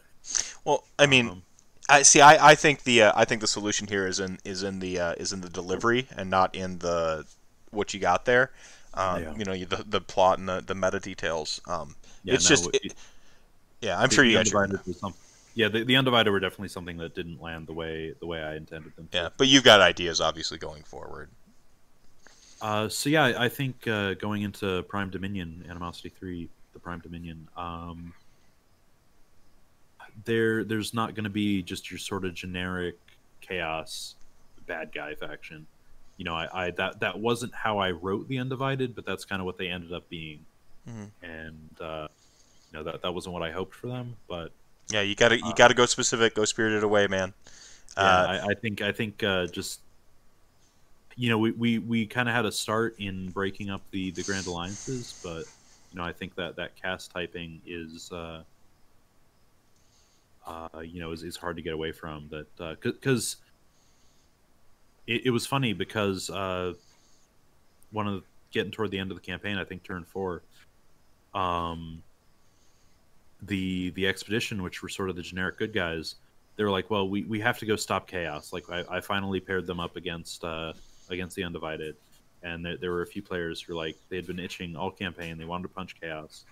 Well, 0.65 0.85
I 0.99 1.07
mean, 1.07 1.29
um, 1.29 1.43
I 1.89 2.03
see. 2.03 2.21
I, 2.21 2.51
I 2.51 2.55
think 2.55 2.85
the 2.85 3.03
uh, 3.05 3.13
I 3.17 3.25
think 3.25 3.41
the 3.41 3.47
solution 3.47 3.87
here 3.89 4.07
is 4.07 4.21
in 4.21 4.39
is 4.45 4.63
in 4.63 4.79
the 4.79 5.01
uh, 5.01 5.13
is 5.15 5.33
in 5.33 5.41
the 5.41 5.49
delivery 5.49 6.07
and 6.17 6.31
not 6.31 6.55
in 6.55 6.79
the 6.79 7.25
what 7.71 7.93
you 7.95 8.01
got 8.01 8.25
there. 8.27 8.51
Um, 8.95 9.23
Yeah. 9.23 9.35
You 9.37 9.45
know, 9.45 9.57
the 9.65 9.85
the 9.89 10.01
plot 10.01 10.39
and 10.39 10.49
the, 10.49 10.61
the 10.61 10.75
meta 10.75 11.01
details. 11.01 11.61
Um, 11.67 11.97
yeah, 12.23 12.35
it's 12.35 12.45
no, 12.45 12.49
just 12.57 12.67
it- 12.75 12.85
it- 12.85 12.95
yeah, 13.81 13.99
I'm 13.99 14.11
sure 14.11 14.25
you 14.25 14.37
guys. 14.37 14.49
Should, 14.49 14.57
Undivided 14.59 14.87
was 14.87 15.01
some- 15.01 15.15
yeah 15.55 15.69
the, 15.69 15.85
the 15.85 15.97
undivided 15.97 16.33
were 16.33 16.41
definitely 16.41 16.69
something 16.69 16.97
that 16.99 17.15
didn't 17.15 17.41
land 17.41 17.67
the 17.67 17.73
way 17.73 18.15
the 18.21 18.27
way 18.27 18.43
I 18.43 18.57
intended 18.57 18.95
them 18.97 19.09
to. 19.13 19.17
yeah, 19.17 19.29
but 19.37 19.49
you've 19.49 19.65
got 19.65 19.81
ideas 19.81 20.21
obviously 20.21 20.59
going 20.59 20.83
forward. 20.85 21.29
Uh, 22.63 22.89
so 22.89 23.09
yeah, 23.09 23.25
I 23.25 23.45
I 23.45 23.49
think 23.49 23.87
uh, 23.89 24.15
going 24.15 24.43
into 24.43 24.83
Prime 24.85 25.11
Dominion, 25.11 25.65
Animosity 25.69 26.11
Three, 26.11 26.49
the 26.75 26.79
Prime 26.79 27.01
Dominion, 27.01 27.49
um, 27.57 28.13
there 30.25 30.65
there's 30.65 30.93
not 30.93 31.15
going 31.15 31.25
to 31.25 31.31
be 31.31 31.63
just 31.63 31.91
your 31.91 31.99
sort 31.99 32.25
of 32.25 32.35
generic 32.35 32.97
chaos 33.41 34.15
bad 34.67 34.93
guy 34.93 35.15
faction. 35.15 35.67
You 36.17 36.25
know, 36.25 36.35
I, 36.35 36.67
I 36.67 36.71
that 36.73 37.01
that 37.01 37.19
wasn't 37.19 37.55
how 37.55 37.79
I 37.79 37.93
wrote 37.93 38.29
the 38.29 38.39
Undivided, 38.39 38.95
but 38.95 39.07
that's 39.07 39.25
kind 39.25 39.41
of 39.41 39.47
what 39.47 39.57
they 39.59 39.69
ended 39.69 39.93
up 39.93 40.09
being, 40.11 40.45
Mhm. 40.89 41.11
and 41.23 41.81
uh, 41.81 42.09
you 42.71 42.79
know 42.79 42.85
that 42.85 43.03
that 43.03 43.13
wasn't 43.15 43.33
what 43.33 43.43
I 43.43 43.51
hoped 43.51 43.75
for 43.75 43.87
them, 43.87 44.17
but 44.29 44.53
Yeah, 44.91 45.03
you 45.03 45.15
gotta 45.15 45.37
you 45.37 45.45
Uh, 45.45 45.55
gotta 45.55 45.75
go 45.75 45.87
specific, 45.87 46.35
go 46.35 46.45
spirited 46.45 46.83
away, 46.83 47.07
man. 47.07 47.33
yeah, 47.97 48.03
Uh, 48.03 48.27
I, 48.27 48.47
I 48.51 48.55
think 48.55 48.83
I 48.83 48.93
think 48.93 49.23
uh, 49.23 49.47
just 49.47 49.81
you 51.17 51.29
know 51.29 51.39
we 51.39 51.53
we, 51.53 51.79
we 51.79 52.07
kind 52.07 52.29
of 52.29 52.35
had 52.35 52.45
a 52.45 52.53
start 52.53 52.97
in 52.99 53.31
breaking 53.31 53.71
up 53.71 53.83
the 53.91 54.11
the 54.11 54.23
grand 54.23 54.47
alliances, 54.47 55.15
but 55.23 55.45
you 55.93 55.99
know 55.99 56.05
I 56.05 56.13
think 56.13 56.35
that 56.37 56.57
that 56.57 56.77
cast 56.81 57.13
typing 57.13 57.61
is 57.67 58.11
uh, 58.13 58.43
uh, 60.47 60.81
you 60.81 61.01
know 61.01 61.13
is, 61.13 61.23
is 61.23 61.37
hard 61.37 61.57
to 61.57 61.63
get 61.63 61.73
away 61.73 61.93
from 61.93 62.29
that 62.31 62.81
because 62.83 63.37
it, 65.07 65.27
it 65.27 65.31
was 65.31 65.47
funny 65.47 65.73
because 65.73 66.31
uh, 66.31 66.75
one 67.93 68.09
of 68.09 68.15
the, 68.15 68.23
getting 68.51 68.73
toward 68.73 68.91
the 68.91 68.99
end 68.99 69.11
of 69.11 69.17
the 69.17 69.23
campaign, 69.23 69.59
I 69.59 69.65
think 69.65 69.83
turn 69.83 70.05
four, 70.05 70.43
um, 71.35 72.03
the 73.43 73.91
the 73.91 74.07
expedition, 74.07 74.63
which 74.63 74.83
were 74.83 74.89
sort 74.89 75.11
of 75.11 75.17
the 75.17 75.23
generic 75.23 75.59
good 75.59 75.73
guys, 75.73 76.17
they 76.57 76.65
were 76.65 76.71
like, 76.71 76.91
well, 76.91 77.09
we, 77.09 77.25
we 77.25 77.41
have 77.41 77.59
to 77.59 77.67
go 77.67 77.77
stop 77.77 78.07
chaos. 78.07 78.53
Like 78.53 78.69
I, 78.71 78.85
I 78.91 79.01
finally 79.01 79.41
paired 79.41 79.67
them 79.67 79.81
up 79.81 79.97
against 79.97 80.45
uh, 80.45 80.73
against 81.09 81.37
the 81.37 81.45
undivided, 81.45 81.97
and 82.43 82.65
there, 82.65 82.77
there 82.77 82.91
were 82.91 83.03
a 83.03 83.07
few 83.07 83.23
players 83.23 83.63
who 83.63 83.73
were 83.73 83.77
like 83.77 83.97
they 84.09 84.17
had 84.17 84.27
been 84.27 84.39
itching 84.39 84.77
all 84.77 84.91
campaign. 84.91 85.39
They 85.39 85.45
wanted 85.45 85.65
to 85.65 85.69
punch 85.75 85.99
chaos. 86.01 86.45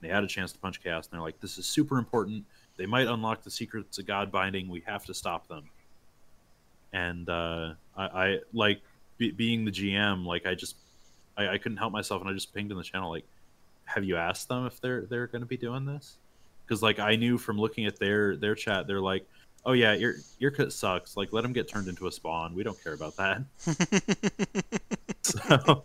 They 0.00 0.08
had 0.08 0.24
a 0.24 0.26
chance 0.26 0.52
to 0.52 0.58
punch 0.58 0.82
chaos, 0.82 1.06
and 1.06 1.12
they're 1.12 1.24
like, 1.24 1.40
this 1.40 1.58
is 1.58 1.66
super 1.66 1.98
important. 1.98 2.44
They 2.76 2.86
might 2.86 3.06
unlock 3.06 3.42
the 3.42 3.50
secrets 3.50 3.98
of 3.98 4.06
God 4.06 4.32
binding. 4.32 4.68
We 4.68 4.80
have 4.86 5.04
to 5.04 5.14
stop 5.14 5.46
them. 5.46 5.64
And 6.92 7.28
uh, 7.28 7.74
I, 7.96 8.04
I 8.04 8.38
like 8.52 8.80
be, 9.18 9.30
being 9.30 9.64
the 9.64 9.70
GM. 9.70 10.24
Like 10.24 10.46
I 10.46 10.54
just 10.54 10.76
I, 11.36 11.48
I 11.48 11.58
couldn't 11.58 11.78
help 11.78 11.92
myself, 11.92 12.22
and 12.22 12.30
I 12.30 12.32
just 12.32 12.54
pinged 12.54 12.70
in 12.70 12.78
the 12.78 12.82
channel 12.82 13.10
like, 13.10 13.26
have 13.84 14.04
you 14.04 14.16
asked 14.16 14.48
them 14.48 14.66
if 14.66 14.80
they're 14.80 15.02
they're 15.02 15.26
going 15.26 15.42
to 15.42 15.46
be 15.46 15.56
doing 15.56 15.84
this? 15.84 16.16
Because 16.64 16.82
like 16.82 16.98
I 16.98 17.16
knew 17.16 17.38
from 17.38 17.58
looking 17.58 17.86
at 17.86 17.98
their 17.98 18.36
their 18.36 18.54
chat, 18.54 18.86
they're 18.86 19.00
like, 19.00 19.26
oh 19.64 19.72
yeah, 19.72 19.94
your 19.94 20.14
your 20.38 20.50
cut 20.50 20.72
sucks. 20.72 21.16
Like 21.16 21.32
let 21.32 21.44
him 21.44 21.52
get 21.52 21.68
turned 21.68 21.88
into 21.88 22.06
a 22.06 22.12
spawn. 22.12 22.54
We 22.54 22.62
don't 22.62 22.82
care 22.82 22.94
about 22.94 23.16
that. 23.16 23.42
so, 25.22 25.82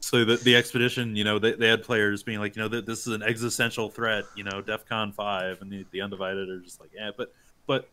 so 0.00 0.24
the, 0.24 0.36
the 0.36 0.54
expedition, 0.54 1.16
you 1.16 1.24
know, 1.24 1.38
they, 1.38 1.52
they 1.52 1.68
had 1.68 1.82
players 1.82 2.22
being 2.22 2.38
like, 2.38 2.56
you 2.56 2.62
know, 2.62 2.68
that 2.68 2.86
this 2.86 3.06
is 3.06 3.12
an 3.12 3.22
existential 3.22 3.90
threat, 3.90 4.24
you 4.36 4.44
know, 4.44 4.62
DEFCON 4.62 5.14
five, 5.14 5.60
and 5.62 5.70
the, 5.70 5.84
the 5.90 6.00
undivided 6.00 6.48
are 6.48 6.60
just 6.60 6.80
like, 6.80 6.90
yeah, 6.94 7.10
but 7.16 7.32
but 7.66 7.88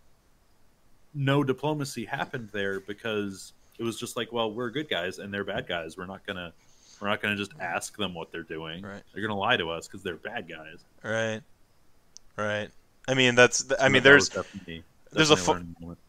no 1.13 1.43
diplomacy 1.43 2.05
happened 2.05 2.49
there 2.51 2.79
because 2.79 3.53
it 3.79 3.83
was 3.83 3.99
just 3.99 4.15
like, 4.17 4.31
well, 4.31 4.51
we're 4.51 4.69
good 4.69 4.89
guys 4.89 5.19
and 5.19 5.33
they're 5.33 5.43
bad 5.43 5.67
guys. 5.67 5.97
We're 5.97 6.05
not 6.05 6.25
gonna 6.25 6.53
we're 6.99 7.09
not 7.09 7.21
gonna 7.21 7.35
just 7.35 7.53
ask 7.59 7.97
them 7.97 8.13
what 8.13 8.31
they're 8.31 8.43
doing. 8.43 8.83
Right. 8.83 9.01
They're 9.13 9.21
gonna 9.21 9.39
lie 9.39 9.57
to 9.57 9.69
us 9.69 9.87
because 9.87 10.03
they're 10.03 10.15
bad 10.15 10.47
guys. 10.47 10.85
right, 11.03 11.41
right. 12.37 12.69
I 13.07 13.13
mean, 13.13 13.35
that's. 13.35 13.65
I 13.79 13.89
mean, 13.89 14.03
there's 14.03 14.29
definitely, 14.29 14.83
there's 15.11 15.29
a 15.29 15.35
definitely 15.35 15.37
fu- 15.37 15.51
learning 15.51 15.75
moment. 15.81 15.99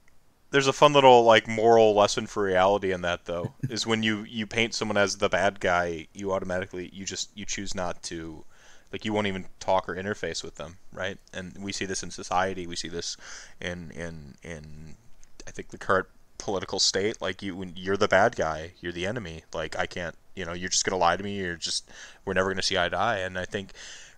there's 0.50 0.66
a 0.66 0.72
fun 0.72 0.92
little 0.92 1.24
like 1.24 1.48
moral 1.48 1.94
lesson 1.94 2.26
for 2.26 2.44
reality 2.44 2.92
in 2.92 3.02
that 3.02 3.24
though 3.24 3.54
is 3.68 3.86
when 3.86 4.02
you 4.02 4.22
you 4.24 4.46
paint 4.46 4.74
someone 4.74 4.96
as 4.96 5.16
the 5.18 5.28
bad 5.28 5.60
guy 5.60 6.06
you 6.14 6.32
automatically 6.32 6.90
you 6.92 7.04
just 7.04 7.30
you 7.36 7.44
choose 7.44 7.74
not 7.74 8.02
to 8.02 8.44
like 8.92 9.04
you 9.04 9.12
won't 9.12 9.26
even 9.26 9.46
talk 9.58 9.88
or 9.88 9.96
interface 9.96 10.44
with 10.44 10.54
them 10.56 10.76
right 10.92 11.18
and 11.32 11.56
we 11.60 11.72
see 11.72 11.84
this 11.84 12.02
in 12.02 12.10
society 12.10 12.66
we 12.66 12.76
see 12.76 12.88
this 12.88 13.16
in 13.60 13.90
in 13.90 14.34
in 14.42 14.94
i 15.48 15.50
think 15.50 15.68
the 15.70 15.78
current 15.78 16.06
political 16.38 16.78
state 16.78 17.20
like 17.20 17.42
you 17.42 17.56
when 17.56 17.72
you're 17.74 17.96
the 17.96 18.08
bad 18.08 18.36
guy 18.36 18.72
you're 18.80 18.92
the 18.92 19.06
enemy 19.06 19.42
like 19.52 19.76
i 19.78 19.86
can't 19.86 20.14
you 20.36 20.44
know 20.44 20.52
you're 20.52 20.68
just 20.68 20.84
going 20.84 20.92
to 20.92 20.96
lie 20.96 21.16
to 21.16 21.24
me 21.24 21.36
you're 21.36 21.56
just 21.56 21.90
we're 22.24 22.32
never 22.34 22.48
going 22.50 22.56
to 22.56 22.62
see 22.62 22.78
eye 22.78 22.88
to 22.88 22.96
eye 22.96 23.18
and 23.18 23.38
i 23.38 23.44
think 23.44 23.72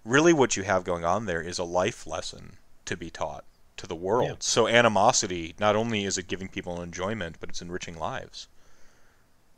really 0.07 0.33
what 0.33 0.57
you 0.57 0.63
have 0.63 0.85
going 0.85 1.05
on 1.05 1.27
there 1.27 1.43
is 1.43 1.59
a 1.59 1.65
life 1.65 2.07
lesson 2.07 2.57
to 2.85 2.97
be 2.97 3.11
taught 3.11 3.45
to 3.77 3.87
the 3.87 3.95
world. 3.95 4.29
Yeah. 4.29 4.37
So 4.41 4.69
animosity 4.69 5.55
not 5.59 5.77
only 5.77 6.05
is 6.05 6.17
it 6.17 6.29
giving 6.29 6.49
people 6.49 6.81
enjoyment, 6.81 7.37
but 7.41 7.49
it's 7.49 7.61
enriching 7.61 7.99
lives. 7.99 8.49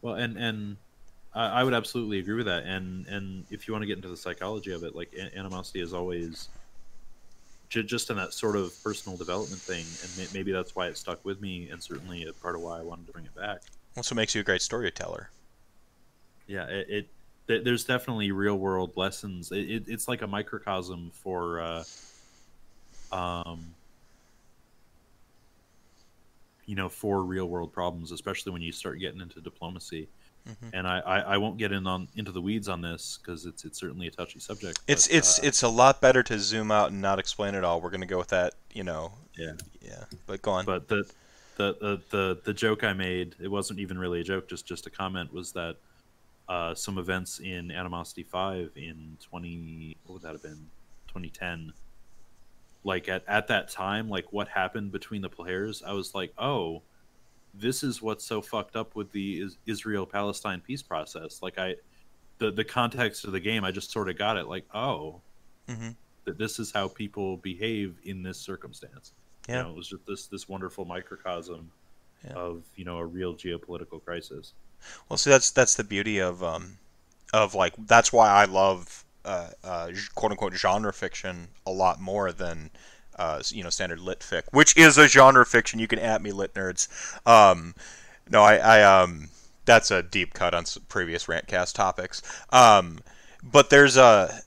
Well, 0.02 0.14
and 0.14 0.36
and 0.36 0.76
I 1.34 1.60
I 1.60 1.64
would 1.64 1.74
absolutely 1.74 2.18
agree 2.18 2.36
with 2.36 2.46
that. 2.46 2.64
And 2.64 3.06
and 3.06 3.44
if 3.50 3.68
you 3.68 3.72
want 3.72 3.82
to 3.82 3.86
get 3.86 3.96
into 3.96 4.08
the 4.08 4.16
psychology 4.16 4.72
of 4.72 4.82
it, 4.82 4.94
like 4.94 5.14
animosity 5.36 5.80
is 5.80 5.92
always 5.92 6.48
ju- 7.68 7.82
just 7.82 8.10
in 8.10 8.16
that 8.16 8.32
sort 8.32 8.56
of 8.56 8.72
personal 8.82 9.16
development 9.16 9.60
thing, 9.60 9.84
and 10.02 10.18
may- 10.18 10.38
maybe 10.38 10.52
that's 10.52 10.74
why 10.74 10.88
it 10.88 10.96
stuck 10.96 11.24
with 11.24 11.40
me, 11.40 11.68
and 11.70 11.82
certainly 11.82 12.24
a 12.24 12.32
part 12.32 12.54
of 12.54 12.62
why 12.62 12.78
I 12.78 12.82
wanted 12.82 13.06
to 13.06 13.12
bring 13.12 13.24
it 13.26 13.34
back. 13.34 13.60
Also 13.96 14.14
makes 14.14 14.34
you 14.34 14.40
a 14.40 14.44
great 14.44 14.62
storyteller. 14.62 15.30
Yeah, 16.46 16.66
it. 16.66 16.86
it 16.88 17.08
there's 17.48 17.84
definitely 17.84 18.30
real 18.30 18.56
world 18.56 18.92
lessons. 18.96 19.50
It, 19.50 19.70
it, 19.70 19.84
it's 19.86 20.06
like 20.06 20.22
a 20.22 20.26
microcosm 20.26 21.10
for, 21.14 21.60
uh, 21.60 21.84
um, 23.10 23.74
you 26.66 26.76
know, 26.76 26.88
for 26.88 27.24
real 27.24 27.46
world 27.46 27.72
problems, 27.72 28.12
especially 28.12 28.52
when 28.52 28.62
you 28.62 28.72
start 28.72 29.00
getting 29.00 29.20
into 29.20 29.40
diplomacy. 29.40 30.08
Mhm. 30.46 30.70
And 30.72 30.86
I, 30.86 31.00
I, 31.00 31.18
I 31.20 31.36
won't 31.38 31.58
get 31.58 31.72
in 31.72 31.86
on 31.86 32.08
into 32.14 32.32
the 32.32 32.40
weeds 32.40 32.68
on 32.68 32.80
this 32.80 33.18
because 33.20 33.44
it's 33.44 33.64
it's 33.64 33.78
certainly 33.78 34.06
a 34.06 34.10
touchy 34.10 34.38
subject. 34.38 34.80
It's 34.86 35.08
but, 35.08 35.16
it's 35.16 35.38
uh, 35.38 35.42
it's 35.44 35.62
a 35.62 35.68
lot 35.68 36.00
better 36.00 36.22
to 36.22 36.38
zoom 36.38 36.70
out 36.70 36.90
and 36.90 37.00
not 37.02 37.18
explain 37.18 37.54
it 37.54 37.64
all. 37.64 37.80
We're 37.80 37.90
gonna 37.90 38.06
go 38.06 38.18
with 38.18 38.28
that, 38.28 38.54
you 38.72 38.84
know. 38.84 39.12
yeah. 39.36 39.52
Yeah, 39.80 40.04
but 40.26 40.42
go 40.42 40.52
on. 40.52 40.64
But 40.64 40.88
the, 40.88 41.04
the 41.56 41.76
the 41.80 42.02
the 42.10 42.40
the 42.44 42.54
joke 42.54 42.84
I 42.84 42.92
made, 42.92 43.34
it 43.40 43.48
wasn't 43.48 43.80
even 43.80 43.98
really 43.98 44.20
a 44.20 44.24
joke, 44.24 44.48
just 44.48 44.66
just 44.66 44.86
a 44.86 44.90
comment, 44.90 45.32
was 45.32 45.52
that 45.52 45.76
uh, 46.48 46.74
some 46.74 46.98
events 46.98 47.40
in 47.40 47.70
Animosity 47.70 48.22
Five 48.22 48.70
in 48.76 49.16
twenty 49.22 49.96
what 50.06 50.14
would 50.14 50.22
that 50.22 50.32
have 50.32 50.42
been, 50.42 50.68
twenty 51.06 51.28
ten. 51.30 51.72
Like 52.84 53.08
at 53.08 53.24
at 53.28 53.48
that 53.48 53.68
time, 53.68 54.08
like 54.08 54.32
what 54.32 54.48
happened 54.48 54.92
between 54.92 55.20
the 55.22 55.28
players, 55.28 55.82
I 55.84 55.92
was 55.92 56.14
like, 56.14 56.32
oh, 56.38 56.82
this 57.54 57.82
is 57.82 58.00
what's 58.00 58.24
so 58.24 58.40
fucked 58.40 58.76
up 58.76 58.94
with 58.94 59.10
the 59.12 59.40
is- 59.42 59.58
Israel 59.66 60.06
Palestine 60.06 60.60
peace 60.60 60.82
process. 60.82 61.42
Like 61.42 61.58
I, 61.58 61.74
the 62.38 62.50
the 62.50 62.64
context 62.64 63.24
of 63.24 63.32
the 63.32 63.40
game, 63.40 63.64
I 63.64 63.70
just 63.72 63.90
sort 63.90 64.08
of 64.08 64.16
got 64.16 64.36
it. 64.36 64.46
Like 64.46 64.64
oh, 64.74 65.20
Mhm. 65.68 65.96
that 66.24 66.38
this 66.38 66.58
is 66.58 66.70
how 66.72 66.88
people 66.88 67.36
behave 67.38 67.96
in 68.04 68.22
this 68.22 68.38
circumstance. 68.38 69.12
Yeah. 69.48 69.56
You 69.58 69.62
know, 69.64 69.70
it 69.70 69.76
was 69.76 69.88
just 69.88 70.06
this 70.06 70.26
this 70.28 70.48
wonderful 70.48 70.84
microcosm 70.84 71.70
Yeah. 72.24 72.32
of 72.34 72.62
you 72.76 72.84
know 72.84 72.98
a 72.98 73.04
real 73.06 73.34
geopolitical 73.34 74.02
crisis. 74.02 74.54
Well, 75.08 75.16
see, 75.16 75.30
that's 75.30 75.50
that's 75.50 75.74
the 75.74 75.84
beauty 75.84 76.18
of 76.18 76.42
um, 76.42 76.78
of 77.32 77.54
like 77.54 77.74
that's 77.86 78.12
why 78.12 78.28
I 78.28 78.44
love 78.44 79.04
uh, 79.24 79.48
uh, 79.64 79.90
quote 80.14 80.32
unquote 80.32 80.54
genre 80.54 80.92
fiction 80.92 81.48
a 81.66 81.70
lot 81.70 82.00
more 82.00 82.32
than 82.32 82.70
uh, 83.18 83.42
you 83.48 83.62
know, 83.62 83.70
standard 83.70 84.00
lit 84.00 84.20
fic, 84.20 84.42
which 84.52 84.76
is 84.76 84.96
a 84.96 85.08
genre 85.08 85.44
fiction. 85.44 85.80
You 85.80 85.88
can 85.88 85.98
at 85.98 86.22
me, 86.22 86.32
lit 86.32 86.54
nerds. 86.54 86.88
Um, 87.26 87.74
no, 88.30 88.42
I, 88.42 88.56
I 88.56 89.02
um, 89.02 89.28
that's 89.64 89.90
a 89.90 90.02
deep 90.02 90.34
cut 90.34 90.54
on 90.54 90.64
previous 90.88 91.26
rantcast 91.26 91.74
topics. 91.74 92.22
Um, 92.50 93.00
but 93.42 93.70
there's 93.70 93.96
a 93.96 94.40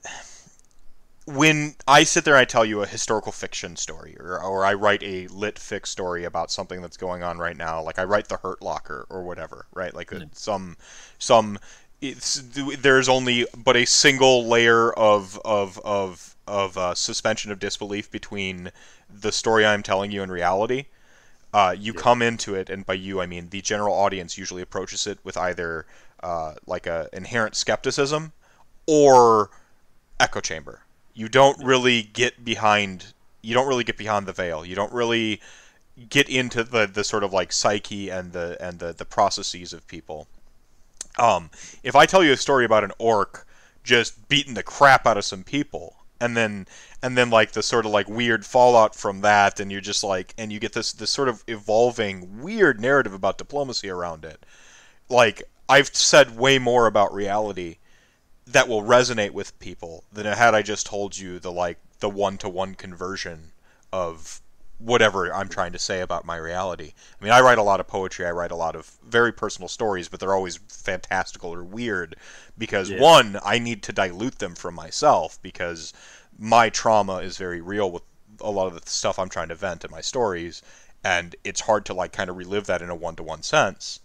when 1.24 1.76
I 1.86 2.02
sit 2.02 2.24
there 2.24 2.34
and 2.34 2.40
I 2.40 2.44
tell 2.44 2.64
you 2.64 2.82
a 2.82 2.86
historical 2.86 3.32
fiction 3.32 3.76
story, 3.76 4.16
or, 4.18 4.42
or 4.42 4.64
I 4.64 4.74
write 4.74 5.02
a 5.02 5.28
lit 5.28 5.56
fic 5.56 5.86
story 5.86 6.24
about 6.24 6.50
something 6.50 6.82
that's 6.82 6.96
going 6.96 7.22
on 7.22 7.38
right 7.38 7.56
now, 7.56 7.82
like 7.82 7.98
I 7.98 8.04
write 8.04 8.28
the 8.28 8.38
Hurt 8.38 8.60
Locker 8.60 9.06
or 9.08 9.22
whatever, 9.22 9.66
right? 9.72 9.94
Like 9.94 10.10
a, 10.10 10.28
some 10.32 10.76
some 11.18 11.58
it's 12.00 12.42
there's 12.80 13.08
only 13.08 13.46
but 13.56 13.76
a 13.76 13.84
single 13.84 14.46
layer 14.46 14.92
of 14.92 15.40
of 15.44 15.80
of 15.84 16.36
of 16.48 16.76
uh, 16.76 16.94
suspension 16.94 17.52
of 17.52 17.60
disbelief 17.60 18.10
between 18.10 18.72
the 19.08 19.30
story 19.30 19.64
I'm 19.64 19.82
telling 19.82 20.10
you 20.10 20.22
and 20.22 20.32
reality. 20.32 20.86
Uh, 21.54 21.76
you 21.78 21.92
yeah. 21.94 22.00
come 22.00 22.22
into 22.22 22.54
it, 22.54 22.68
and 22.68 22.84
by 22.84 22.94
you 22.94 23.20
I 23.20 23.26
mean 23.26 23.50
the 23.50 23.60
general 23.60 23.94
audience 23.94 24.36
usually 24.36 24.62
approaches 24.62 25.06
it 25.06 25.18
with 25.22 25.36
either 25.36 25.86
uh, 26.20 26.54
like 26.66 26.88
a 26.88 27.08
inherent 27.12 27.54
skepticism 27.54 28.32
or 28.88 29.50
echo 30.18 30.40
chamber. 30.40 30.80
You 31.14 31.28
don't 31.28 31.62
really 31.62 32.02
get 32.02 32.44
behind. 32.44 33.12
You 33.42 33.54
don't 33.54 33.68
really 33.68 33.84
get 33.84 33.96
behind 33.96 34.26
the 34.26 34.32
veil. 34.32 34.64
You 34.64 34.74
don't 34.74 34.92
really 34.92 35.40
get 36.08 36.28
into 36.28 36.64
the, 36.64 36.86
the 36.86 37.04
sort 37.04 37.22
of 37.22 37.32
like 37.32 37.52
psyche 37.52 38.08
and 38.10 38.32
the 38.32 38.56
and 38.60 38.78
the, 38.78 38.92
the 38.92 39.04
processes 39.04 39.72
of 39.72 39.86
people. 39.86 40.26
Um, 41.18 41.50
if 41.82 41.94
I 41.94 42.06
tell 42.06 42.24
you 42.24 42.32
a 42.32 42.36
story 42.36 42.64
about 42.64 42.84
an 42.84 42.92
orc 42.98 43.46
just 43.84 44.28
beating 44.28 44.54
the 44.54 44.62
crap 44.62 45.06
out 45.06 45.18
of 45.18 45.24
some 45.24 45.44
people, 45.44 45.96
and 46.20 46.36
then 46.36 46.66
and 47.02 47.18
then 47.18 47.30
like 47.30 47.52
the 47.52 47.62
sort 47.62 47.84
of 47.84 47.92
like 47.92 48.08
weird 48.08 48.46
fallout 48.46 48.94
from 48.94 49.20
that, 49.20 49.60
and 49.60 49.70
you're 49.70 49.80
just 49.80 50.04
like, 50.04 50.34
and 50.38 50.52
you 50.52 50.60
get 50.60 50.72
this 50.72 50.92
this 50.92 51.10
sort 51.10 51.28
of 51.28 51.44
evolving 51.46 52.42
weird 52.42 52.80
narrative 52.80 53.12
about 53.12 53.38
diplomacy 53.38 53.90
around 53.90 54.24
it. 54.24 54.44
Like 55.08 55.42
I've 55.68 55.88
said 55.88 56.38
way 56.38 56.58
more 56.58 56.86
about 56.86 57.12
reality 57.12 57.76
that 58.46 58.68
will 58.68 58.82
resonate 58.82 59.30
with 59.30 59.58
people 59.58 60.04
than 60.12 60.26
had 60.26 60.54
I 60.54 60.62
just 60.62 60.86
told 60.86 61.16
you 61.16 61.38
the 61.38 61.52
like 61.52 61.78
the 62.00 62.10
one 62.10 62.38
to 62.38 62.48
one 62.48 62.74
conversion 62.74 63.52
of 63.92 64.40
whatever 64.78 65.32
I'm 65.32 65.48
trying 65.48 65.72
to 65.72 65.78
say 65.78 66.00
about 66.00 66.24
my 66.24 66.36
reality. 66.36 66.92
I 67.20 67.24
mean, 67.24 67.32
I 67.32 67.40
write 67.40 67.58
a 67.58 67.62
lot 67.62 67.78
of 67.78 67.86
poetry. 67.86 68.26
I 68.26 68.32
write 68.32 68.50
a 68.50 68.56
lot 68.56 68.74
of 68.74 68.98
very 69.06 69.32
personal 69.32 69.68
stories, 69.68 70.08
but 70.08 70.18
they're 70.18 70.34
always 70.34 70.56
fantastical 70.68 71.54
or 71.54 71.62
weird 71.62 72.16
because 72.58 72.90
yeah. 72.90 73.00
one, 73.00 73.38
I 73.44 73.60
need 73.60 73.82
to 73.84 73.92
dilute 73.92 74.40
them 74.40 74.56
from 74.56 74.74
myself 74.74 75.40
because 75.40 75.92
my 76.36 76.68
trauma 76.68 77.18
is 77.18 77.36
very 77.36 77.60
real 77.60 77.90
with 77.90 78.02
a 78.40 78.50
lot 78.50 78.66
of 78.66 78.74
the 78.74 78.90
stuff 78.90 79.18
I'm 79.18 79.28
trying 79.28 79.48
to 79.50 79.54
vent 79.54 79.84
in 79.84 79.90
my 79.90 80.00
stories, 80.00 80.62
and 81.04 81.36
it's 81.44 81.60
hard 81.60 81.84
to 81.86 81.94
like 81.94 82.12
kind 82.12 82.28
of 82.28 82.36
relive 82.36 82.66
that 82.66 82.82
in 82.82 82.90
a 82.90 82.94
one-to-one 82.94 83.42
sense 83.42 84.00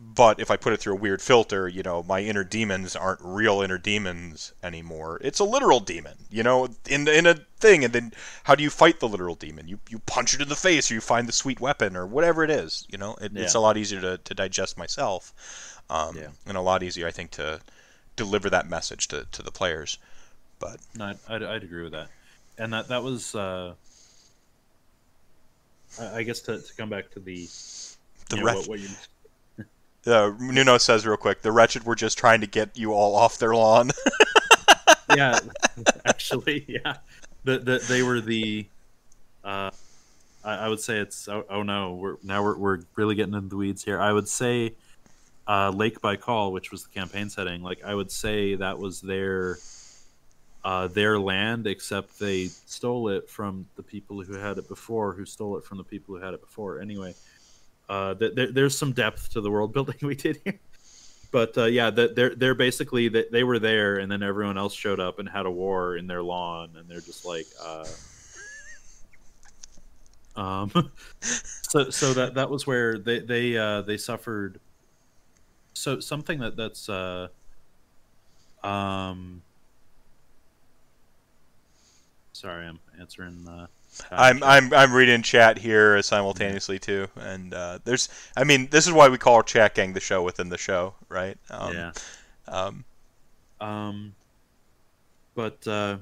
but 0.00 0.38
if 0.38 0.48
I 0.50 0.56
put 0.56 0.72
it 0.72 0.78
through 0.78 0.92
a 0.92 0.98
weird 0.98 1.20
filter, 1.20 1.66
you 1.66 1.82
know, 1.82 2.04
my 2.04 2.20
inner 2.20 2.44
demons 2.44 2.94
aren't 2.94 3.20
real 3.20 3.62
inner 3.62 3.78
demons 3.78 4.52
anymore. 4.62 5.18
It's 5.22 5.40
a 5.40 5.44
literal 5.44 5.80
demon, 5.80 6.16
you 6.30 6.44
know, 6.44 6.68
in 6.88 7.08
in 7.08 7.26
a 7.26 7.34
thing. 7.58 7.84
And 7.84 7.92
then 7.92 8.12
how 8.44 8.54
do 8.54 8.62
you 8.62 8.70
fight 8.70 9.00
the 9.00 9.08
literal 9.08 9.34
demon? 9.34 9.66
You 9.66 9.80
you 9.88 9.98
punch 10.00 10.34
it 10.34 10.40
in 10.40 10.48
the 10.48 10.54
face, 10.54 10.90
or 10.90 10.94
you 10.94 11.00
find 11.00 11.26
the 11.26 11.32
sweet 11.32 11.58
weapon, 11.58 11.96
or 11.96 12.06
whatever 12.06 12.44
it 12.44 12.50
is. 12.50 12.86
You 12.88 12.98
know, 12.98 13.16
it, 13.20 13.32
yeah. 13.32 13.42
it's 13.42 13.54
a 13.54 13.60
lot 13.60 13.76
easier 13.76 14.00
to, 14.00 14.18
to 14.18 14.34
digest 14.34 14.78
myself, 14.78 15.82
um, 15.90 16.16
yeah. 16.16 16.28
and 16.46 16.56
a 16.56 16.60
lot 16.60 16.84
easier, 16.84 17.08
I 17.08 17.10
think, 17.10 17.32
to 17.32 17.60
deliver 18.14 18.48
that 18.50 18.68
message 18.68 19.08
to, 19.08 19.26
to 19.32 19.42
the 19.42 19.50
players. 19.50 19.98
But 20.60 20.78
no, 20.94 21.14
I'd, 21.28 21.42
I'd 21.42 21.64
agree 21.64 21.82
with 21.82 21.92
that, 21.92 22.08
and 22.56 22.72
that 22.72 22.86
that 22.86 23.02
was, 23.02 23.34
uh, 23.34 23.74
I 26.00 26.22
guess, 26.22 26.38
to, 26.42 26.60
to 26.60 26.74
come 26.76 26.88
back 26.88 27.10
to 27.12 27.20
the 27.20 27.48
the 28.28 28.36
you 28.36 28.44
know, 28.44 28.54
what, 28.54 28.68
what 28.68 28.78
you 28.78 28.88
uh, 30.08 30.32
Nuno 30.38 30.78
says 30.78 31.06
real 31.06 31.16
quick, 31.16 31.42
the 31.42 31.52
wretched 31.52 31.84
were 31.84 31.94
just 31.94 32.18
trying 32.18 32.40
to 32.40 32.46
get 32.46 32.76
you 32.76 32.92
all 32.92 33.14
off 33.14 33.38
their 33.38 33.54
lawn. 33.54 33.90
yeah, 35.16 35.38
actually, 36.04 36.64
yeah. 36.68 36.96
The, 37.44 37.58
the, 37.58 37.84
they 37.88 38.02
were 38.02 38.20
the. 38.20 38.66
Uh, 39.44 39.70
I, 40.44 40.54
I, 40.54 40.68
would 40.68 40.80
say 40.80 40.98
it's. 40.98 41.28
Oh, 41.28 41.44
oh, 41.48 41.62
no, 41.62 41.94
we're 41.94 42.16
now 42.22 42.42
we're, 42.42 42.56
we're 42.56 42.78
really 42.96 43.14
getting 43.14 43.34
into 43.34 43.48
the 43.48 43.56
weeds 43.56 43.84
here. 43.84 44.00
I 44.00 44.12
would 44.12 44.28
say 44.28 44.74
uh, 45.46 45.70
Lake 45.70 45.98
Call, 46.20 46.52
which 46.52 46.70
was 46.70 46.84
the 46.84 46.90
campaign 46.90 47.30
setting. 47.30 47.62
Like 47.62 47.82
I 47.84 47.94
would 47.94 48.10
say 48.10 48.54
that 48.56 48.78
was 48.78 49.00
their. 49.00 49.58
Uh, 50.64 50.88
their 50.88 51.20
land, 51.20 51.68
except 51.68 52.18
they 52.18 52.46
stole 52.46 53.08
it 53.08 53.30
from 53.30 53.64
the 53.76 53.82
people 53.82 54.20
who 54.22 54.34
had 54.34 54.58
it 54.58 54.68
before, 54.68 55.14
who 55.14 55.24
stole 55.24 55.56
it 55.56 55.64
from 55.64 55.78
the 55.78 55.84
people 55.84 56.14
who 56.14 56.20
had 56.20 56.34
it 56.34 56.40
before. 56.40 56.80
Anyway, 56.80 57.14
uh, 57.88 58.14
there, 58.14 58.52
there's 58.52 58.76
some 58.76 58.92
depth 58.92 59.30
to 59.32 59.40
the 59.40 59.50
world 59.50 59.72
building 59.74 59.96
we 60.02 60.14
did 60.14 60.40
here. 60.44 60.60
But 61.30 61.58
uh, 61.58 61.64
yeah, 61.66 61.90
they're 61.90 62.34
they're 62.34 62.54
basically 62.54 63.08
they, 63.08 63.26
they 63.30 63.44
were 63.44 63.58
there, 63.58 63.98
and 63.98 64.10
then 64.10 64.22
everyone 64.22 64.56
else 64.56 64.72
showed 64.74 64.98
up 64.98 65.18
and 65.18 65.28
had 65.28 65.44
a 65.44 65.50
war 65.50 65.96
in 65.96 66.06
their 66.06 66.22
lawn, 66.22 66.70
and 66.76 66.88
they're 66.88 67.02
just 67.02 67.26
like, 67.26 67.46
uh, 67.62 67.84
um, 70.40 70.90
so 71.20 71.90
so 71.90 72.14
that 72.14 72.34
that 72.34 72.48
was 72.48 72.66
where 72.66 72.98
they 72.98 73.18
they 73.18 73.58
uh, 73.58 73.82
they 73.82 73.98
suffered. 73.98 74.58
So 75.74 76.00
something 76.00 76.38
that 76.38 76.56
that's 76.56 76.88
uh, 76.88 77.28
um, 78.64 79.42
sorry, 82.32 82.66
I'm 82.66 82.80
answering. 82.98 83.46
Uh, 83.46 83.66
I'm 84.10 84.42
I'm 84.42 84.72
I'm 84.72 84.92
reading 84.92 85.22
chat 85.22 85.58
here 85.58 86.00
simultaneously 86.02 86.78
too, 86.78 87.08
and 87.16 87.52
uh, 87.52 87.78
there's 87.84 88.08
I 88.36 88.44
mean 88.44 88.68
this 88.70 88.86
is 88.86 88.92
why 88.92 89.08
we 89.08 89.18
call 89.18 89.34
our 89.34 89.42
chat 89.42 89.74
gang 89.74 89.92
the 89.92 90.00
show 90.00 90.22
within 90.22 90.48
the 90.48 90.58
show, 90.58 90.94
right? 91.08 91.36
Um, 91.50 91.74
yeah. 91.74 91.92
Um, 92.46 92.84
um, 93.60 94.14
but 95.34 95.66
uh, 95.66 95.98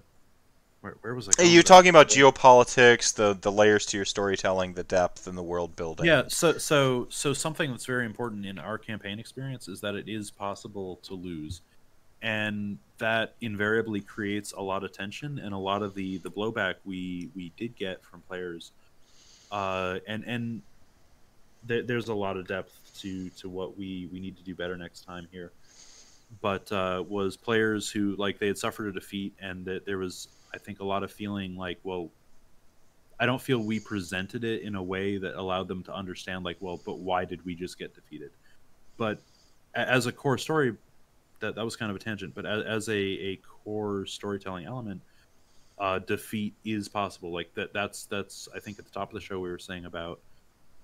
where 0.81 0.97
where 1.01 1.15
was 1.15 1.29
I? 1.29 1.43
Hey, 1.43 1.49
you're 1.49 1.63
talking 1.63 1.91
about 1.91 2.09
geopolitics, 2.09 3.15
the 3.15 3.37
the 3.41 3.51
layers 3.51 3.87
to 3.87 3.97
your 3.97 4.05
storytelling, 4.05 4.75
the 4.75 4.85
depth, 4.85 5.27
and 5.27 5.37
the 5.37 5.43
world 5.43 5.77
building. 5.77 6.07
Yeah. 6.07 6.25
So 6.29 6.59
so 6.59 7.07
so 7.11 7.33
something 7.33 7.71
that's 7.71 7.87
very 7.87 8.07
important 8.07 8.47
in 8.47 8.59
our 8.59 8.79
campaign 8.79 9.19
experience 9.19 9.69
is 9.69 9.81
that 9.81 9.95
it 9.95 10.09
is 10.09 10.31
possible 10.31 10.97
to 11.03 11.15
lose 11.15 11.63
and 12.23 12.79
that 12.99 13.35
invariably 13.41 14.01
creates 14.01 14.53
a 14.53 14.61
lot 14.61 14.83
of 14.83 14.93
tension 14.93 15.39
and 15.39 15.53
a 15.53 15.59
lot 15.59 15.83
of 15.83 15.95
the 15.95 16.19
the 16.19 16.31
blowback 16.31 16.77
we 16.85 17.29
we 17.35 17.53
did 17.57 17.77
get 17.77 18.03
from 18.05 18.21
players 18.23 18.73
uh, 19.51 19.99
and 20.07 20.25
and 20.25 20.63
th- 21.69 21.87
there's 21.87 22.09
a 22.09 22.15
lot 22.15 22.37
of 22.37 22.47
depth 22.47 22.81
to 23.01 23.31
to 23.31 23.49
what 23.49 23.77
we 23.77 24.09
we 24.13 24.21
need 24.21 24.37
to 24.37 24.43
do 24.43 24.55
better 24.55 24.77
next 24.77 25.01
time 25.05 25.29
here. 25.31 25.53
But 26.41 26.71
uh, 26.73 27.05
was 27.09 27.37
players 27.37 27.91
who 27.91 28.17
like 28.17 28.39
they 28.39 28.49
had 28.49 28.59
suffered 28.59 28.89
a 28.89 28.93
defeat 28.93 29.35
and 29.41 29.65
that 29.67 29.87
there 29.87 29.99
was 29.99 30.29
i 30.55 30.59
think 30.59 30.81
a 30.81 30.85
lot 30.85 31.03
of 31.03 31.11
feeling 31.11 31.57
like 31.57 31.79
well 31.83 32.09
i 33.19 33.27
don't 33.27 33.43
feel 33.43 33.59
we 33.59 33.81
presented 33.81 34.45
it 34.45 34.63
in 34.63 34.77
a 34.77 34.83
way 34.83 35.19
that 35.19 35.35
allowed 35.35 35.67
them 35.67 35.83
to 35.83 35.93
understand 35.93 36.45
like 36.45 36.57
well 36.61 36.81
but 36.87 36.99
why 36.99 37.25
did 37.25 37.45
we 37.45 37.55
just 37.55 37.79
get 37.79 37.95
defeated? 37.95 38.31
But 38.97 39.21
as 39.75 40.07
a 40.07 40.13
core 40.13 40.39
story 40.39 40.75
that 41.41 41.55
that 41.55 41.65
was 41.65 41.77
kind 41.77 41.91
of 41.91 41.97
a 41.97 42.01
tangent, 42.01 42.35
but 42.35 42.47
as, 42.47 42.65
as 42.65 42.89
a, 42.89 42.99
a 42.99 43.37
core 43.37 44.07
storytelling 44.07 44.67
element, 44.67 45.01
uh, 45.79 45.99
defeat 46.01 46.55
is 46.65 46.89
possible. 46.89 47.33
Like 47.33 47.53
that 47.55 47.73
that's 47.73 48.07
that's 48.07 48.49
I 48.55 48.61
think 48.61 48.79
at 48.79 48.85
the 48.85 48.91
top 48.91 49.11
of 49.11 49.15
the 49.15 49.21
show 49.21 49.39
we 49.39 49.51
were 49.51 49.59
saying 49.59 49.85
about 49.85 50.21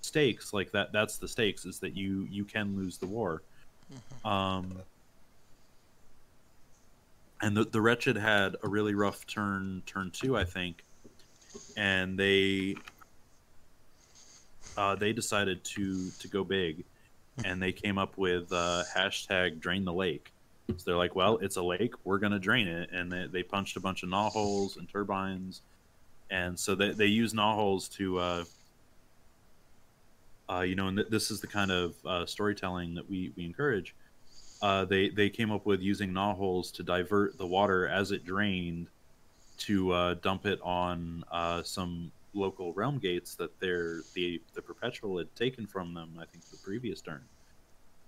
stakes. 0.01 0.53
Like 0.53 0.71
that 0.73 0.93
that's 0.93 1.19
the 1.19 1.29
stakes 1.29 1.65
is 1.65 1.79
that 1.81 1.97
you 1.97 2.27
you 2.31 2.45
can 2.45 2.77
lose 2.77 2.99
the 2.99 3.07
war. 3.07 3.43
Mm-hmm. 3.93 4.29
Um, 4.29 4.73
and 7.41 7.57
the 7.57 7.65
the 7.65 7.81
wretched 7.81 8.17
had 8.17 8.57
a 8.63 8.69
really 8.69 8.95
rough 8.95 9.27
turn 9.27 9.83
turn 9.87 10.11
two, 10.11 10.37
I 10.37 10.45
think, 10.45 10.85
and 11.77 12.19
they 12.19 12.77
uh, 14.77 14.95
they 14.97 15.13
decided 15.13 15.65
to 15.65 16.11
to 16.11 16.29
go 16.29 16.45
big, 16.45 16.85
and 17.45 17.63
they 17.63 17.73
came 17.73 17.99
up 17.99 18.19
with 18.19 18.53
uh, 18.53 18.85
hashtag 18.95 19.59
drain 19.59 19.85
the 19.85 19.93
lake 19.93 20.33
so 20.69 20.77
they're 20.85 20.97
like, 20.97 21.15
well, 21.15 21.39
it's 21.39 21.57
a 21.57 21.63
lake. 21.63 21.95
We're 22.05 22.19
going 22.19 22.33
to 22.33 22.39
drain 22.39 22.69
it. 22.69 22.91
And 22.93 23.11
they, 23.11 23.27
they 23.27 23.43
punched 23.43 23.77
a 23.77 23.81
bunch 23.81 24.03
of 24.03 24.09
gnaw 24.09 24.31
holes 24.31 24.77
and 24.77 24.89
turbines. 24.89 25.63
And 26.31 26.59
so 26.59 26.75
they, 26.75 26.91
they 26.91 27.07
use 27.07 27.35
gnaw 27.35 27.55
holes 27.55 27.89
to, 27.91 28.19
uh, 28.19 28.45
uh, 30.49 30.61
you 30.61 30.75
know, 30.75 30.89
and 30.89 30.97
th- 30.99 31.09
this 31.09 31.31
is 31.31 31.41
the 31.41 31.47
kind 31.47 31.71
of 31.71 31.95
uh, 32.07 32.27
storytelling 32.27 32.95
that 32.95 33.09
we, 33.09 33.33
we 33.37 33.45
encourage. 33.45 33.95
Uh, 34.63 34.85
they, 34.85 35.09
they 35.09 35.29
came 35.29 35.51
up 35.51 35.67
with 35.67 35.83
using 35.83 36.13
gnaw 36.13 36.35
holes 36.35 36.71
to 36.71 36.83
divert 36.83 37.37
the 37.37 37.47
water 37.47 37.89
as 37.89 38.13
it 38.13 38.25
drained 38.25 38.87
to 39.59 39.93
uh, 39.93 40.15
dump 40.15 40.47
it 40.47 40.61
on 40.63 41.25
uh, 41.31 41.63
some 41.63 42.11
local 42.35 42.73
realm 42.73 42.99
gates 42.99 43.35
that 43.35 43.59
they're, 43.61 44.01
the, 44.15 44.41
the 44.55 44.63
perpetual 44.63 45.19
had 45.19 45.35
taken 45.35 45.67
from 45.67 45.93
them, 45.93 46.11
I 46.19 46.25
think, 46.25 46.45
the 46.51 46.57
previous 46.59 47.01
turn. 47.01 47.23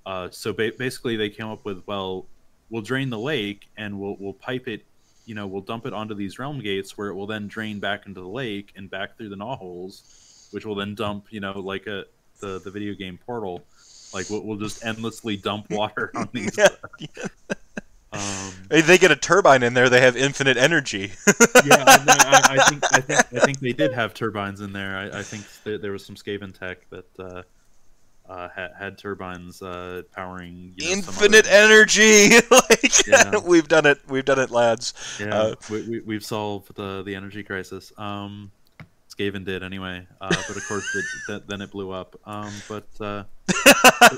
Uh, 0.07 0.29
so 0.31 0.53
ba- 0.53 0.73
basically, 0.79 1.17
they 1.17 1.31
came 1.31 1.49
up 1.49 1.65
with 1.65 1.83
well, 1.87 2.27
we'll 2.71 2.83
drain 2.83 3.11
the 3.11 3.19
lake 3.19 3.69
and 3.77 3.99
we'll 3.99 4.17
we'll 4.19 4.33
pipe 4.33 4.69
it 4.69 4.85
you 5.27 5.35
know, 5.35 5.47
we'll 5.47 5.63
dump 5.63 5.87
it 5.87 5.93
onto 5.93 6.15
these 6.15 6.39
realm 6.39 6.61
gates 6.61 6.97
where 6.97 7.09
it 7.09 7.15
will 7.15 7.27
then 7.27 7.49
drain 7.49 7.79
back 7.79 8.07
into 8.07 8.21
the 8.21 8.29
lake 8.29 8.73
and 8.77 8.91
back 8.91 9.17
through 9.17 9.31
the 9.31 9.37
gnaw 9.37 9.57
holes, 9.57 10.49
which 10.51 10.65
will 10.67 10.75
then 10.75 10.95
dump, 10.95 11.27
you 11.31 11.41
know, 11.41 11.59
like 11.59 11.87
a 11.87 12.05
the 12.41 12.61
the 12.61 12.71
video 12.71 12.95
game 12.95 13.19
Portal. 13.25 13.63
Like 14.13 14.31
we'll, 14.31 14.43
we'll 14.43 14.59
just 14.59 14.85
endlessly 14.85 15.37
dump 15.37 15.67
water 15.71 16.11
on 16.15 16.29
these. 16.33 16.57
Yeah. 16.57 16.69
Um, 18.13 18.53
Hey, 18.71 18.81
They 18.81 18.97
get 18.97 19.11
a 19.11 19.17
turbine 19.17 19.65
in 19.65 19.75
there. 19.75 19.89
They 19.89 20.01
have 20.01 20.17
infinite 20.17 20.57
energy. 20.57 21.11
yeah, 21.65 21.83
I, 21.85 22.05
I, 22.07 22.55
I 22.55 22.71
think 22.71 22.85
I 22.93 23.01
think 23.01 23.21
I 23.33 23.45
think 23.45 23.59
they 23.59 23.73
did 23.73 23.93
have 23.95 24.15
turbines 24.15 24.61
in 24.61 24.73
there. 24.73 24.97
I, 24.97 25.19
I 25.19 25.23
think 25.25 25.45
there, 25.65 25.79
there 25.79 25.91
was 25.91 26.07
some 26.07 26.15
Skaven 26.15 26.57
tech 26.57 26.89
that 26.91 27.07
uh, 27.19 27.43
uh, 28.29 28.49
had, 28.49 28.71
had 28.79 28.99
turbines 28.99 29.61
uh, 29.63 30.03
powering 30.13 30.73
you 30.77 30.87
know, 30.87 30.93
infinite 30.95 31.47
energy. 31.47 32.31
like 32.51 33.07
Yeah. 33.07 33.39
we've 33.45 33.69
done 33.69 33.87
it. 33.87 34.01
We've 34.09 34.25
done 34.25 34.39
it, 34.39 34.51
lads. 34.51 34.95
Yeah, 35.21 35.35
uh, 35.35 35.55
we, 35.71 35.83
we, 35.89 36.01
we've 36.01 36.25
solved 36.25 36.75
the 36.75 37.03
the 37.03 37.15
energy 37.15 37.43
crisis. 37.43 37.93
Um, 37.99 38.51
Skaven 39.15 39.45
did 39.45 39.63
anyway, 39.63 40.07
uh, 40.21 40.29
but 40.49 40.57
of 40.57 40.67
course 40.67 40.85
it, 40.97 41.05
th- 41.27 41.43
then 41.47 41.61
it 41.61 41.71
blew 41.71 41.91
up. 41.93 42.19
Um, 42.27 42.53
but 42.69 42.87
uh, 43.01 43.25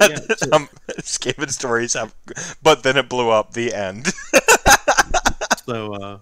yeah, 0.01 0.17
so- 0.37 0.53
um, 0.53 0.69
Skaven 1.01 1.51
stories 1.51 1.95
have, 1.95 2.15
but 2.63 2.83
then 2.83 2.97
it 2.97 3.09
blew 3.09 3.29
up. 3.31 3.53
The 3.53 3.75
end. 3.75 4.07
so 5.67 5.93
uh 5.95 6.19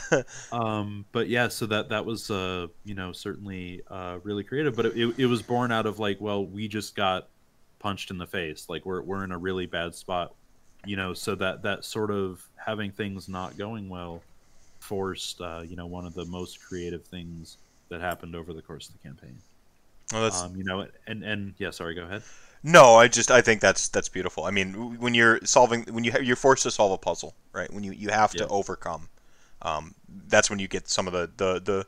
um 0.52 1.04
but 1.12 1.28
yeah 1.28 1.48
so 1.48 1.66
that 1.66 1.88
that 1.88 2.04
was 2.04 2.30
uh 2.30 2.66
you 2.84 2.94
know 2.94 3.12
certainly 3.12 3.82
uh 3.90 4.18
really 4.22 4.44
creative 4.44 4.74
but 4.76 4.86
it, 4.86 4.96
it, 4.96 5.18
it 5.18 5.26
was 5.26 5.42
born 5.42 5.72
out 5.72 5.86
of 5.86 5.98
like 5.98 6.20
well 6.20 6.44
we 6.44 6.68
just 6.68 6.94
got 6.96 7.28
punched 7.78 8.10
in 8.10 8.18
the 8.18 8.26
face 8.26 8.66
like 8.68 8.84
we're 8.84 9.02
we're 9.02 9.24
in 9.24 9.32
a 9.32 9.38
really 9.38 9.66
bad 9.66 9.94
spot 9.94 10.34
you 10.84 10.96
know 10.96 11.14
so 11.14 11.34
that 11.34 11.62
that 11.62 11.84
sort 11.84 12.10
of 12.10 12.44
having 12.56 12.90
things 12.92 13.28
not 13.28 13.56
going 13.56 13.88
well 13.88 14.22
forced 14.80 15.40
uh 15.40 15.62
you 15.64 15.76
know 15.76 15.86
one 15.86 16.06
of 16.06 16.14
the 16.14 16.24
most 16.24 16.60
creative 16.60 17.04
things 17.06 17.58
that 17.88 18.00
happened 18.00 18.34
over 18.34 18.52
the 18.52 18.62
course 18.62 18.88
of 18.88 18.94
the 18.94 19.00
campaign 19.08 19.38
Well, 20.12 20.22
that's, 20.22 20.44
um 20.44 20.56
you 20.56 20.64
know 20.64 20.86
and 21.06 21.22
and 21.22 21.54
yeah 21.58 21.70
sorry 21.70 21.94
go 21.94 22.04
ahead 22.04 22.22
No, 22.62 22.96
I 22.96 23.08
just 23.08 23.30
I 23.30 23.40
think 23.40 23.60
that's 23.60 23.88
that's 23.88 24.08
beautiful. 24.08 24.44
I 24.44 24.50
mean, 24.50 24.98
when 24.98 25.14
you're 25.14 25.38
solving 25.44 25.84
when 25.84 26.02
you 26.04 26.12
ha- 26.12 26.18
you're 26.18 26.36
forced 26.36 26.64
to 26.64 26.70
solve 26.72 26.92
a 26.92 26.98
puzzle, 26.98 27.36
right? 27.52 27.72
When 27.72 27.84
you 27.84 27.92
you 27.92 28.08
have 28.08 28.34
to 28.36 28.46
overcome, 28.48 29.08
um, 29.62 29.94
that's 30.28 30.50
when 30.50 30.58
you 30.58 30.68
get 30.68 30.88
some 30.88 31.06
of 31.06 31.12
the 31.12 31.30
the 31.36 31.60
the, 31.60 31.86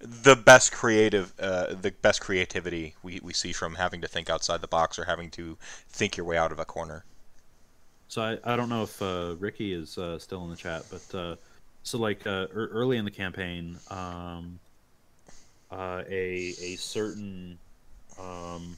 the 0.00 0.36
best 0.36 0.72
creative 0.72 1.32
uh, 1.40 1.74
the 1.74 1.92
best 2.02 2.20
creativity 2.20 2.94
we, 3.02 3.20
we 3.22 3.32
see 3.32 3.52
from 3.52 3.74
having 3.74 4.00
to 4.00 4.08
think 4.08 4.30
outside 4.30 4.60
the 4.60 4.68
box 4.68 4.98
or 4.98 5.04
having 5.04 5.30
to 5.30 5.56
think 5.88 6.16
your 6.16 6.26
way 6.26 6.36
out 6.36 6.52
of 6.52 6.58
a 6.58 6.64
corner. 6.64 7.04
So 8.08 8.22
I, 8.22 8.38
I 8.44 8.56
don't 8.56 8.70
know 8.70 8.84
if 8.84 9.02
uh, 9.02 9.36
Ricky 9.38 9.72
is 9.74 9.98
uh, 9.98 10.18
still 10.18 10.44
in 10.44 10.50
the 10.50 10.56
chat, 10.56 10.84
but 10.90 11.18
uh, 11.18 11.36
so 11.82 11.98
like 11.98 12.26
uh, 12.26 12.46
ear- 12.54 12.70
early 12.72 12.96
in 12.96 13.04
the 13.04 13.10
campaign, 13.10 13.76
um, 13.90 14.58
uh, 15.70 16.02
a 16.08 16.54
a 16.60 16.76
certain 16.76 17.58
um, 18.18 18.76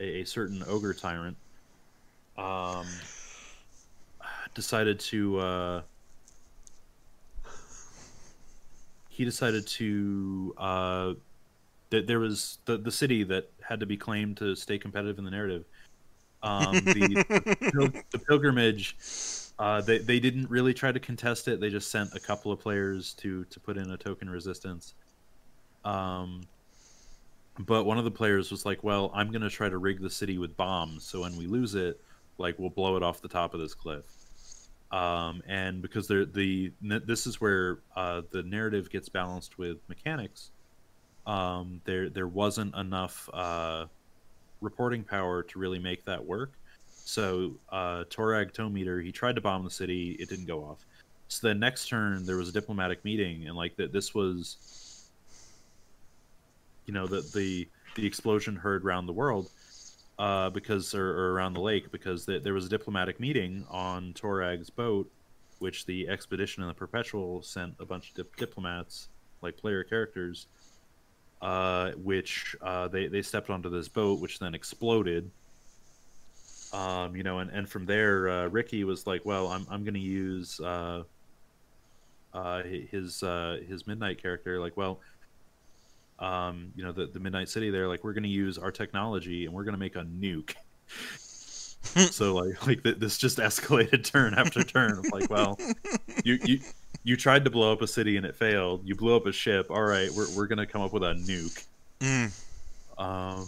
a, 0.00 0.20
a 0.20 0.24
certain 0.24 0.62
ogre 0.66 0.94
tyrant 0.94 1.36
um, 2.38 2.86
decided 4.54 4.98
to 5.00 5.38
uh, 5.38 5.82
he 9.12 9.24
decided 9.24 9.66
to 9.66 10.54
uh, 10.56 11.12
that 11.90 12.06
there 12.06 12.18
was 12.18 12.58
the 12.64 12.78
the 12.78 12.90
city 12.90 13.24
that 13.24 13.50
had 13.60 13.78
to 13.80 13.86
be 13.86 13.96
claimed 13.96 14.38
to 14.38 14.54
stay 14.56 14.78
competitive 14.78 15.18
in 15.18 15.24
the 15.24 15.30
narrative. 15.30 15.64
Um, 16.42 16.72
the, 16.72 17.24
the 18.10 18.18
pilgrimage 18.18 18.96
uh, 19.58 19.80
they, 19.82 19.98
they 19.98 20.18
didn't 20.18 20.50
really 20.50 20.74
try 20.74 20.90
to 20.90 20.98
contest 20.98 21.46
it. 21.46 21.60
They 21.60 21.70
just 21.70 21.90
sent 21.90 22.10
a 22.14 22.20
couple 22.20 22.50
of 22.50 22.58
players 22.58 23.12
to 23.14 23.44
to 23.44 23.60
put 23.60 23.76
in 23.76 23.90
a 23.90 23.96
token 23.96 24.30
resistance. 24.30 24.94
Um, 25.84 26.42
but 27.58 27.84
one 27.84 27.98
of 27.98 28.04
the 28.04 28.10
players 28.10 28.50
was 28.50 28.64
like 28.64 28.82
well 28.82 29.10
i'm 29.14 29.30
going 29.30 29.42
to 29.42 29.50
try 29.50 29.68
to 29.68 29.76
rig 29.76 30.00
the 30.00 30.08
city 30.08 30.38
with 30.38 30.56
bombs 30.56 31.04
so 31.04 31.20
when 31.20 31.36
we 31.36 31.46
lose 31.46 31.74
it 31.74 32.00
like 32.38 32.58
we'll 32.58 32.70
blow 32.70 32.96
it 32.96 33.02
off 33.02 33.20
the 33.20 33.28
top 33.28 33.52
of 33.52 33.60
this 33.60 33.74
cliff 33.74 34.04
um, 34.92 35.42
and 35.48 35.82
because 35.82 36.06
the 36.06 36.72
this 36.80 37.26
is 37.26 37.40
where 37.40 37.80
uh, 37.96 38.22
the 38.30 38.42
narrative 38.42 38.90
gets 38.90 39.08
balanced 39.08 39.58
with 39.58 39.78
mechanics 39.88 40.50
um, 41.26 41.80
there 41.84 42.08
there 42.08 42.26
wasn't 42.26 42.74
enough 42.74 43.28
uh, 43.32 43.86
reporting 44.60 45.04
power 45.04 45.42
to 45.42 45.58
really 45.58 45.78
make 45.78 46.04
that 46.04 46.24
work. 46.24 46.52
So 47.04 47.54
uh, 47.70 48.04
Torag 48.10 48.52
Tometer, 48.52 49.04
he 49.04 49.12
tried 49.12 49.34
to 49.36 49.40
bomb 49.40 49.64
the 49.64 49.70
city, 49.70 50.16
it 50.18 50.28
didn't 50.28 50.46
go 50.46 50.64
off. 50.64 50.84
So 51.28 51.48
the 51.48 51.54
next 51.54 51.88
turn, 51.88 52.24
there 52.26 52.36
was 52.36 52.48
a 52.48 52.52
diplomatic 52.52 53.04
meeting, 53.04 53.46
and 53.46 53.56
like 53.56 53.76
that, 53.76 53.92
this 53.92 54.14
was, 54.14 55.08
you 56.86 56.92
know, 56.92 57.06
the 57.06 57.20
the 57.34 57.68
the 57.94 58.06
explosion 58.06 58.56
heard 58.56 58.84
around 58.84 59.06
the 59.06 59.12
world, 59.12 59.50
uh, 60.22 60.48
because 60.50 60.94
or, 60.94 61.04
or 61.04 61.32
around 61.32 61.52
the 61.52 61.60
lake 61.60 61.90
because 61.90 62.24
the, 62.24 62.38
there 62.38 62.54
was 62.54 62.66
a 62.66 62.68
diplomatic 62.68 63.18
meeting 63.18 63.66
on 63.68 64.12
Torag's 64.12 64.70
boat, 64.70 65.10
which 65.58 65.84
the 65.84 66.08
expedition 66.08 66.62
and 66.62 66.70
the 66.70 66.74
Perpetual 66.74 67.42
sent 67.42 67.74
a 67.80 67.84
bunch 67.84 68.10
of 68.10 68.14
dip- 68.14 68.36
diplomats, 68.36 69.08
like 69.42 69.56
player 69.56 69.82
characters, 69.82 70.46
uh, 71.40 71.90
which 71.96 72.54
uh, 72.62 72.86
they 72.86 73.08
they 73.08 73.20
stepped 73.20 73.50
onto 73.50 73.68
this 73.68 73.88
boat, 73.88 74.20
which 74.20 74.38
then 74.38 74.54
exploded. 74.54 75.28
Um, 76.72 77.16
you 77.16 77.24
know, 77.24 77.40
and, 77.40 77.50
and 77.50 77.68
from 77.68 77.84
there, 77.84 78.28
uh, 78.28 78.46
Ricky 78.46 78.84
was 78.84 79.08
like, 79.08 79.26
"Well, 79.26 79.48
I'm 79.48 79.66
I'm 79.68 79.82
going 79.82 79.94
to 79.94 80.00
use 80.00 80.60
uh, 80.60 81.02
uh, 82.32 82.62
his 82.62 83.24
his 83.68 83.88
midnight 83.88 84.22
character. 84.22 84.60
Like, 84.60 84.76
well, 84.76 85.00
um, 86.22 86.72
you 86.76 86.84
know, 86.84 86.92
the 86.92 87.06
the 87.06 87.20
midnight 87.20 87.48
city. 87.48 87.70
There, 87.70 87.88
like, 87.88 88.04
we're 88.04 88.12
going 88.14 88.22
to 88.22 88.28
use 88.28 88.56
our 88.58 88.70
technology 88.70 89.44
and 89.44 89.52
we're 89.54 89.64
going 89.64 89.74
to 89.74 89.78
make 89.80 89.96
a 89.96 90.02
nuke." 90.04 90.54
so 91.82 92.34
like 92.34 92.66
like 92.66 92.82
th- 92.84 92.98
this 92.98 93.18
just 93.18 93.38
escalated 93.38 94.04
turn 94.12 94.34
after 94.34 94.62
turn. 94.62 94.98
of 94.98 95.06
like, 95.12 95.28
well, 95.30 95.58
you 96.24 96.38
you 96.44 96.60
you 97.04 97.16
tried 97.16 97.44
to 97.44 97.50
blow 97.50 97.72
up 97.72 97.82
a 97.82 97.86
city 97.86 98.16
and 98.16 98.24
it 98.24 98.36
failed. 98.36 98.86
You 98.86 98.94
blew 98.94 99.16
up 99.16 99.26
a 99.26 99.32
ship. 99.32 99.70
All 99.70 99.82
right, 99.82 100.08
we're 100.16 100.28
we're 100.36 100.46
gonna 100.46 100.66
come 100.66 100.80
up 100.82 100.92
with 100.92 101.02
a 101.02 101.14
nuke, 101.14 101.64
Mm. 102.00 102.30
um, 102.98 103.46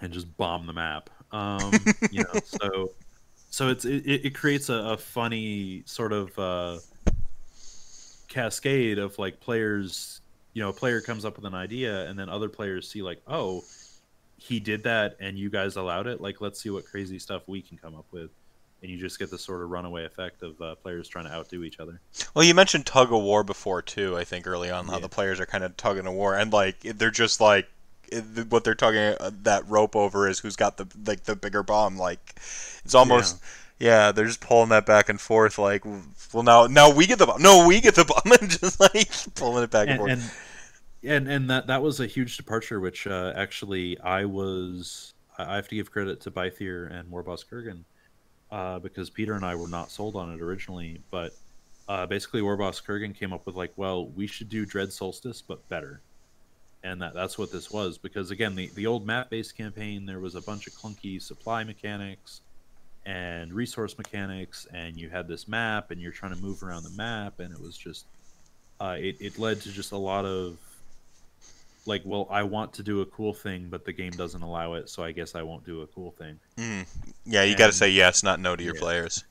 and 0.00 0.12
just 0.12 0.34
bomb 0.36 0.66
the 0.66 0.72
map. 0.72 1.10
Um, 1.32 1.72
you 2.10 2.22
know, 2.22 2.40
so 2.44 2.92
so 3.50 3.68
it's 3.68 3.84
it, 3.84 4.06
it 4.06 4.26
it 4.26 4.34
creates 4.34 4.68
a, 4.70 4.74
a 4.74 4.96
funny 4.96 5.82
sort 5.86 6.12
of 6.12 6.38
uh, 6.38 6.78
cascade 8.28 8.98
of 8.98 9.18
like 9.18 9.40
players. 9.40 10.20
You 10.56 10.62
know, 10.62 10.70
a 10.70 10.72
player 10.72 11.02
comes 11.02 11.26
up 11.26 11.36
with 11.36 11.44
an 11.44 11.52
idea, 11.52 12.08
and 12.08 12.18
then 12.18 12.30
other 12.30 12.48
players 12.48 12.90
see 12.90 13.02
like, 13.02 13.20
oh, 13.28 13.62
he 14.38 14.58
did 14.58 14.84
that, 14.84 15.18
and 15.20 15.38
you 15.38 15.50
guys 15.50 15.76
allowed 15.76 16.06
it. 16.06 16.18
Like, 16.18 16.40
let's 16.40 16.58
see 16.58 16.70
what 16.70 16.86
crazy 16.86 17.18
stuff 17.18 17.42
we 17.46 17.60
can 17.60 17.76
come 17.76 17.94
up 17.94 18.06
with. 18.10 18.30
And 18.80 18.90
you 18.90 18.96
just 18.96 19.18
get 19.18 19.30
this 19.30 19.42
sort 19.42 19.62
of 19.62 19.68
runaway 19.68 20.06
effect 20.06 20.42
of 20.42 20.58
uh, 20.62 20.74
players 20.76 21.08
trying 21.08 21.26
to 21.26 21.30
outdo 21.30 21.62
each 21.62 21.78
other. 21.78 22.00
Well, 22.32 22.42
you 22.42 22.54
mentioned 22.54 22.86
tug 22.86 23.12
of 23.12 23.22
war 23.22 23.44
before 23.44 23.82
too. 23.82 24.16
I 24.16 24.24
think 24.24 24.46
early 24.46 24.70
on 24.70 24.86
how 24.86 24.98
the 24.98 25.10
players 25.10 25.40
are 25.40 25.46
kind 25.46 25.62
of 25.62 25.76
tugging 25.76 26.06
a 26.06 26.12
war, 26.12 26.34
and 26.34 26.50
like 26.50 26.80
they're 26.80 27.10
just 27.10 27.38
like 27.38 27.68
what 28.48 28.64
they're 28.64 28.74
tugging 28.74 29.14
uh, 29.20 29.32
that 29.42 29.68
rope 29.68 29.94
over 29.94 30.26
is 30.26 30.38
who's 30.38 30.56
got 30.56 30.78
the 30.78 30.86
like 31.04 31.24
the 31.24 31.36
bigger 31.36 31.62
bomb. 31.62 31.98
Like 31.98 32.34
it's 32.82 32.94
almost 32.94 33.42
yeah, 33.78 34.10
they're 34.12 34.24
just 34.24 34.40
pulling 34.40 34.70
that 34.70 34.86
back 34.86 35.10
and 35.10 35.20
forth. 35.20 35.58
Like 35.58 35.84
well 36.32 36.42
now 36.42 36.66
now 36.66 36.90
we 36.90 37.06
get 37.06 37.18
the 37.18 37.26
bomb. 37.26 37.42
No, 37.42 37.66
we 37.66 37.82
get 37.82 37.94
the 37.94 38.06
bomb, 38.06 38.32
and 38.40 38.50
just 38.60 38.80
like 38.80 39.10
pulling 39.34 39.64
it 39.64 39.70
back 39.70 39.88
and, 39.88 39.98
and 39.98 39.98
forth. 39.98 40.10
and 40.12 40.45
and 41.06 41.28
and 41.28 41.48
that 41.50 41.66
that 41.68 41.82
was 41.82 42.00
a 42.00 42.06
huge 42.06 42.36
departure, 42.36 42.80
which 42.80 43.06
uh, 43.06 43.32
actually 43.36 43.98
I 44.00 44.24
was 44.24 45.14
I 45.38 45.56
have 45.56 45.68
to 45.68 45.74
give 45.76 45.90
credit 45.90 46.20
to 46.22 46.30
Bythier 46.30 46.90
and 46.92 47.10
Warboss 47.10 47.44
Kurgan 47.46 47.84
uh, 48.50 48.78
because 48.78 49.10
Peter 49.10 49.34
and 49.34 49.44
I 49.44 49.54
were 49.54 49.68
not 49.68 49.90
sold 49.90 50.16
on 50.16 50.32
it 50.32 50.40
originally, 50.40 51.00
but 51.10 51.32
uh, 51.88 52.06
basically 52.06 52.40
Warboss 52.40 52.82
Kurgan 52.82 53.14
came 53.14 53.32
up 53.32 53.46
with 53.46 53.54
like, 53.54 53.72
well, 53.76 54.06
we 54.08 54.26
should 54.26 54.48
do 54.48 54.66
Dread 54.66 54.92
Solstice 54.92 55.42
but 55.42 55.66
better, 55.68 56.00
and 56.82 57.00
that 57.00 57.14
that's 57.14 57.38
what 57.38 57.52
this 57.52 57.70
was 57.70 57.98
because 57.98 58.30
again 58.30 58.54
the 58.54 58.70
the 58.74 58.86
old 58.86 59.06
map 59.06 59.30
based 59.30 59.56
campaign 59.56 60.06
there 60.06 60.20
was 60.20 60.34
a 60.34 60.42
bunch 60.42 60.66
of 60.66 60.72
clunky 60.72 61.20
supply 61.20 61.62
mechanics 61.64 62.40
and 63.04 63.52
resource 63.52 63.96
mechanics 63.98 64.66
and 64.74 64.96
you 64.96 65.08
had 65.08 65.28
this 65.28 65.46
map 65.46 65.92
and 65.92 66.00
you're 66.00 66.10
trying 66.10 66.34
to 66.34 66.42
move 66.42 66.62
around 66.64 66.82
the 66.82 66.90
map 66.90 67.38
and 67.38 67.52
it 67.52 67.60
was 67.60 67.76
just 67.78 68.06
uh, 68.80 68.96
it, 68.98 69.16
it 69.20 69.38
led 69.38 69.60
to 69.60 69.70
just 69.70 69.92
a 69.92 69.96
lot 69.96 70.24
of 70.24 70.58
like 71.86 72.02
well 72.04 72.26
i 72.30 72.42
want 72.42 72.72
to 72.72 72.82
do 72.82 73.00
a 73.00 73.06
cool 73.06 73.32
thing 73.32 73.68
but 73.70 73.84
the 73.84 73.92
game 73.92 74.10
doesn't 74.12 74.42
allow 74.42 74.74
it 74.74 74.88
so 74.88 75.02
i 75.02 75.12
guess 75.12 75.34
i 75.34 75.42
won't 75.42 75.64
do 75.64 75.82
a 75.82 75.86
cool 75.88 76.10
thing 76.12 76.38
Mm. 76.58 76.86
Yeah, 77.26 77.42
you 77.42 77.54
got 77.54 77.66
to 77.66 77.72
say 77.72 77.90
yes, 77.90 78.22
not 78.22 78.40
no 78.40 78.56
to 78.56 78.62
your 78.64 78.74
Yeah. 78.74 78.80
players. 78.80 79.24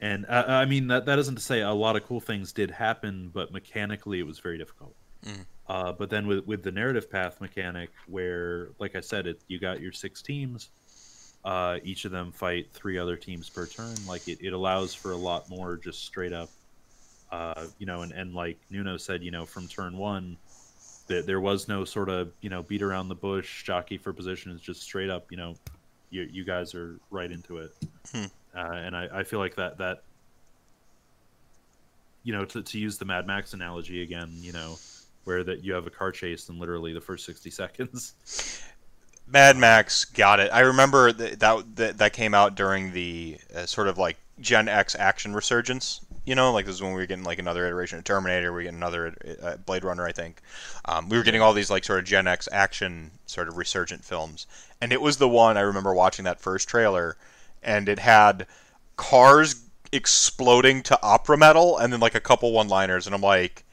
and 0.00 0.26
uh, 0.26 0.44
i 0.48 0.64
mean 0.66 0.88
that, 0.88 1.06
that 1.06 1.18
isn't 1.18 1.36
to 1.36 1.40
say 1.40 1.62
a 1.62 1.72
lot 1.72 1.96
of 1.96 2.04
cool 2.04 2.20
things 2.20 2.52
did 2.52 2.70
happen 2.70 3.30
but 3.32 3.52
mechanically 3.52 4.18
it 4.18 4.26
was 4.26 4.38
very 4.38 4.58
difficult 4.58 4.94
Mm. 5.24 5.46
uh, 5.66 5.92
but 5.92 6.10
then 6.10 6.26
with, 6.26 6.46
with 6.46 6.62
the 6.62 6.70
narrative 6.70 7.10
path 7.10 7.40
mechanic 7.40 7.88
where 8.06 8.68
like 8.78 8.94
i 8.94 9.00
said 9.00 9.26
it 9.26 9.40
you 9.48 9.58
got 9.58 9.80
your 9.80 9.92
six 9.92 10.20
teams 10.22 10.68
uh, 11.44 11.78
each 11.84 12.04
of 12.04 12.10
them 12.12 12.32
fight 12.32 12.66
three 12.74 12.98
other 12.98 13.16
teams 13.16 13.48
per 13.48 13.66
turn 13.66 13.94
like 14.06 14.26
it, 14.28 14.38
it 14.42 14.52
allows 14.52 14.92
for 14.94 15.12
a 15.12 15.16
lot 15.16 15.48
more 15.48 15.76
just 15.76 16.04
straight 16.04 16.32
up 16.32 16.50
uh, 17.32 17.64
you 17.80 17.86
know, 17.86 18.02
and, 18.02 18.12
and 18.12 18.34
like 18.34 18.56
Nuno 18.70 18.96
said, 18.96 19.20
you 19.24 19.32
know, 19.32 19.44
from 19.44 19.66
turn 19.66 19.96
one, 19.98 20.36
that 21.06 21.26
there 21.26 21.40
was 21.40 21.68
no 21.68 21.84
sort 21.84 22.08
of 22.08 22.32
you 22.40 22.50
know 22.50 22.62
beat 22.62 22.82
around 22.82 23.08
the 23.08 23.14
bush, 23.14 23.62
jockey 23.64 23.98
for 23.98 24.12
position. 24.12 24.52
It's 24.52 24.62
just 24.62 24.82
straight 24.82 25.10
up, 25.10 25.30
you 25.30 25.36
know, 25.36 25.54
you 26.10 26.28
you 26.30 26.44
guys 26.44 26.74
are 26.74 26.98
right 27.10 27.30
into 27.30 27.58
it, 27.58 27.70
Hmm. 28.12 28.24
uh, 28.56 28.60
and 28.72 28.96
I, 28.96 29.08
I 29.12 29.22
feel 29.24 29.38
like 29.38 29.56
that 29.56 29.78
that 29.78 30.02
you 32.24 32.32
know 32.32 32.44
to 32.44 32.62
to 32.62 32.78
use 32.78 32.98
the 32.98 33.04
Mad 33.04 33.26
Max 33.26 33.54
analogy 33.54 34.02
again, 34.02 34.32
you 34.36 34.52
know, 34.52 34.76
where 35.24 35.44
that 35.44 35.62
you 35.64 35.72
have 35.74 35.86
a 35.86 35.90
car 35.90 36.12
chase 36.12 36.48
in 36.48 36.58
literally 36.58 36.92
the 36.92 37.00
first 37.00 37.24
sixty 37.24 37.50
seconds. 37.50 38.62
Mad 39.28 39.56
Max 39.56 40.04
got 40.04 40.38
it. 40.38 40.50
I 40.52 40.60
remember 40.60 41.10
that 41.12 41.40
that, 41.40 41.76
that, 41.76 41.98
that 41.98 42.12
came 42.12 42.32
out 42.32 42.54
during 42.54 42.92
the 42.92 43.38
uh, 43.54 43.66
sort 43.66 43.88
of 43.88 43.98
like 43.98 44.16
Gen 44.40 44.68
X 44.68 44.94
action 44.94 45.34
resurgence. 45.34 46.00
You 46.26 46.34
know, 46.34 46.52
like 46.52 46.66
this 46.66 46.74
is 46.74 46.82
when 46.82 46.92
we 46.92 47.00
were 47.00 47.06
getting 47.06 47.24
like 47.24 47.38
another 47.38 47.66
iteration 47.66 47.98
of 47.98 48.04
Terminator, 48.04 48.52
we 48.52 48.64
getting 48.64 48.78
another 48.78 49.14
uh, 49.42 49.56
Blade 49.56 49.84
Runner, 49.84 50.06
I 50.06 50.12
think. 50.12 50.42
Um, 50.84 51.08
we 51.08 51.16
were 51.16 51.22
getting 51.22 51.40
all 51.40 51.54
these 51.54 51.70
like 51.70 51.84
sort 51.84 52.00
of 52.00 52.04
Gen 52.04 52.26
X 52.26 52.48
action 52.52 53.12
sort 53.26 53.48
of 53.48 53.56
resurgent 53.56 54.04
films, 54.04 54.46
and 54.80 54.92
it 54.92 55.00
was 55.00 55.16
the 55.16 55.28
one 55.28 55.56
I 55.56 55.62
remember 55.62 55.94
watching 55.94 56.24
that 56.24 56.40
first 56.40 56.68
trailer, 56.68 57.16
and 57.62 57.88
it 57.88 58.00
had 58.00 58.46
cars 58.96 59.62
exploding 59.92 60.82
to 60.82 60.98
opera 61.02 61.38
metal, 61.38 61.78
and 61.78 61.92
then 61.92 62.00
like 62.00 62.14
a 62.14 62.20
couple 62.20 62.52
one-liners, 62.52 63.06
and 63.06 63.14
I'm 63.14 63.22
like, 63.22 63.64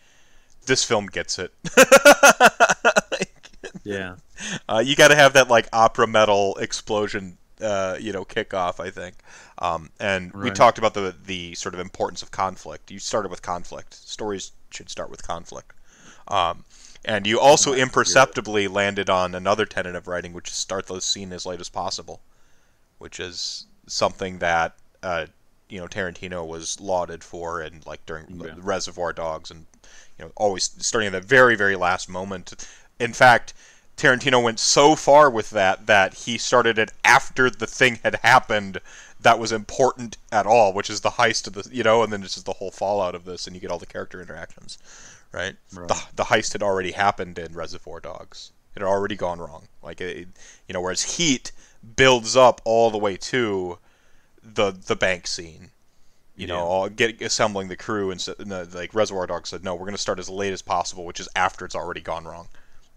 this 0.65 0.83
film 0.83 1.07
gets 1.07 1.39
it. 1.39 1.51
yeah, 3.83 4.15
Uh, 4.69 4.81
you 4.85 4.95
got 4.95 5.09
to 5.09 5.15
have 5.15 5.33
that 5.33 5.49
like 5.49 5.67
opera 5.73 6.07
metal 6.07 6.55
explosion, 6.57 7.37
uh, 7.63 7.97
you 7.99 8.11
know, 8.11 8.25
kickoff. 8.25 8.79
I 8.79 8.89
think. 8.89 9.15
Um, 9.59 9.89
and 9.99 10.33
we 10.33 10.51
talked 10.51 10.77
about 10.77 10.93
the 10.93 11.15
the 11.25 11.55
sort 11.55 11.73
of 11.73 11.79
importance 11.79 12.21
of 12.21 12.31
conflict. 12.31 12.91
You 12.91 12.99
started 12.99 13.29
with 13.29 13.41
conflict. 13.41 13.93
Stories 13.93 14.51
should 14.71 14.89
start 14.89 15.09
with 15.09 15.25
conflict. 15.25 15.73
Um, 16.27 16.63
and 17.05 17.27
you 17.27 17.39
also 17.39 17.73
imperceptibly 17.73 18.67
landed 18.67 19.09
on 19.09 19.35
another 19.35 19.65
tenet 19.65 19.95
of 19.95 20.07
writing, 20.07 20.33
which 20.33 20.49
is 20.49 20.55
start 20.55 20.87
the 20.87 21.01
scene 21.01 21.33
as 21.33 21.45
late 21.45 21.59
as 21.59 21.69
possible, 21.69 22.21
which 22.97 23.19
is 23.19 23.65
something 23.87 24.39
that 24.39 24.75
uh, 25.01 25.25
you 25.69 25.79
know 25.79 25.87
Tarantino 25.87 26.47
was 26.47 26.79
lauded 26.79 27.23
for, 27.23 27.61
and 27.61 27.85
like 27.85 28.05
during 28.05 28.39
Yeah. 28.39 28.53
Reservoir 28.57 29.11
Dogs, 29.13 29.51
and 29.51 29.65
you 30.17 30.25
know 30.25 30.31
always 30.35 30.71
starting 30.79 31.07
at 31.07 31.13
the 31.13 31.21
very 31.21 31.55
very 31.55 31.75
last 31.75 32.07
moment. 32.07 32.53
In 32.99 33.11
fact, 33.11 33.53
Tarantino 33.97 34.41
went 34.41 34.59
so 34.59 34.95
far 34.95 35.29
with 35.29 35.51
that 35.51 35.85
that 35.87 36.13
he 36.13 36.37
started 36.37 36.77
it 36.77 36.91
after 37.03 37.49
the 37.49 37.67
thing 37.67 37.99
had 38.03 38.15
happened 38.23 38.79
that 39.19 39.39
was 39.39 39.51
important 39.51 40.17
at 40.31 40.45
all, 40.45 40.73
which 40.73 40.89
is 40.89 41.01
the 41.01 41.11
heist 41.11 41.47
of 41.47 41.53
the 41.53 41.69
you 41.71 41.83
know, 41.83 42.03
and 42.03 42.11
then 42.11 42.23
it's 42.23 42.33
just 42.33 42.45
the 42.45 42.53
whole 42.53 42.71
fallout 42.71 43.15
of 43.15 43.25
this, 43.25 43.47
and 43.47 43.55
you 43.55 43.61
get 43.61 43.71
all 43.71 43.79
the 43.79 43.85
character 43.85 44.21
interactions, 44.21 44.77
right? 45.31 45.55
Right. 45.73 45.87
The, 45.87 46.01
the 46.15 46.23
heist 46.25 46.53
had 46.53 46.63
already 46.63 46.91
happened 46.91 47.37
in 47.39 47.53
Reservoir 47.53 47.99
Dogs. 47.99 48.51
It 48.75 48.81
had 48.81 48.87
already 48.87 49.15
gone 49.15 49.39
wrong. 49.39 49.67
Like 49.81 50.01
it, 50.01 50.27
you 50.67 50.73
know, 50.73 50.81
whereas 50.81 51.17
Heat 51.17 51.51
builds 51.95 52.35
up 52.35 52.59
all 52.65 52.89
the 52.91 52.97
way 52.97 53.15
to 53.17 53.77
the 54.41 54.71
the 54.71 54.95
bank 54.95 55.27
scene. 55.27 55.69
You 56.35 56.47
know, 56.47 56.57
Yeah. 56.57 56.63
all 56.63 56.89
get 56.89 57.21
assembling 57.21 57.67
the 57.67 57.77
crew 57.77 58.09
and, 58.09 58.27
and 58.39 58.51
the, 58.51 58.67
like 58.73 58.95
Reservoir 58.95 59.27
Dogs 59.27 59.49
said, 59.49 59.63
no, 59.63 59.75
we're 59.75 59.81
going 59.85 59.91
to 59.93 59.99
start 59.99 60.17
as 60.17 60.29
late 60.31 60.51
as 60.51 60.63
possible, 60.63 61.05
which 61.05 61.19
is 61.19 61.29
after 61.35 61.63
it's 61.63 61.75
already 61.75 62.01
gone 62.01 62.25
wrong, 62.25 62.47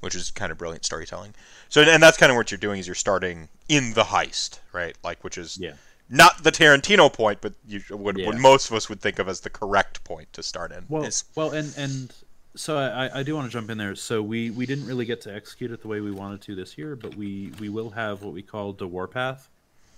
which 0.00 0.14
is 0.14 0.30
kind 0.30 0.52
of 0.52 0.58
brilliant 0.58 0.84
storytelling. 0.84 1.34
So, 1.68 1.82
and 1.82 2.02
that's 2.02 2.16
kind 2.16 2.30
of 2.30 2.36
what 2.36 2.50
you're 2.50 2.58
doing 2.58 2.78
is 2.78 2.86
you're 2.86 2.94
starting 2.94 3.48
in 3.68 3.92
the 3.94 4.04
heist, 4.04 4.60
right? 4.72 4.96
Like, 5.02 5.24
which 5.24 5.38
is 5.38 5.58
yeah. 5.58 5.72
not 6.08 6.44
the 6.44 6.52
Tarantino 6.52 7.12
point, 7.12 7.40
but 7.40 7.54
you, 7.66 7.80
what, 7.90 8.16
Yeah. 8.16 8.26
what 8.26 8.38
most 8.38 8.70
of 8.70 8.76
us 8.76 8.88
would 8.88 9.00
think 9.00 9.18
of 9.18 9.28
as 9.28 9.40
the 9.40 9.50
correct 9.50 10.04
point 10.04 10.32
to 10.34 10.42
start 10.42 10.72
in. 10.72 10.84
Well, 10.88 11.04
is- 11.04 11.24
well, 11.34 11.50
and 11.52 11.72
and 11.76 12.12
so 12.54 12.78
I, 12.78 13.20
I 13.20 13.22
do 13.22 13.34
want 13.34 13.46
to 13.46 13.52
jump 13.52 13.68
in 13.70 13.78
there. 13.78 13.94
So 13.94 14.22
we 14.22 14.50
we 14.50 14.64
didn't 14.66 14.86
really 14.86 15.04
get 15.04 15.20
to 15.22 15.34
execute 15.34 15.70
it 15.70 15.82
the 15.82 15.88
way 15.88 16.00
we 16.00 16.10
wanted 16.10 16.40
to 16.42 16.54
this 16.54 16.78
year, 16.78 16.96
but 16.96 17.14
we 17.14 17.52
we 17.60 17.68
will 17.68 17.90
have 17.90 18.22
what 18.22 18.32
we 18.32 18.42
call 18.42 18.72
the 18.72 18.86
Warpath, 18.86 19.48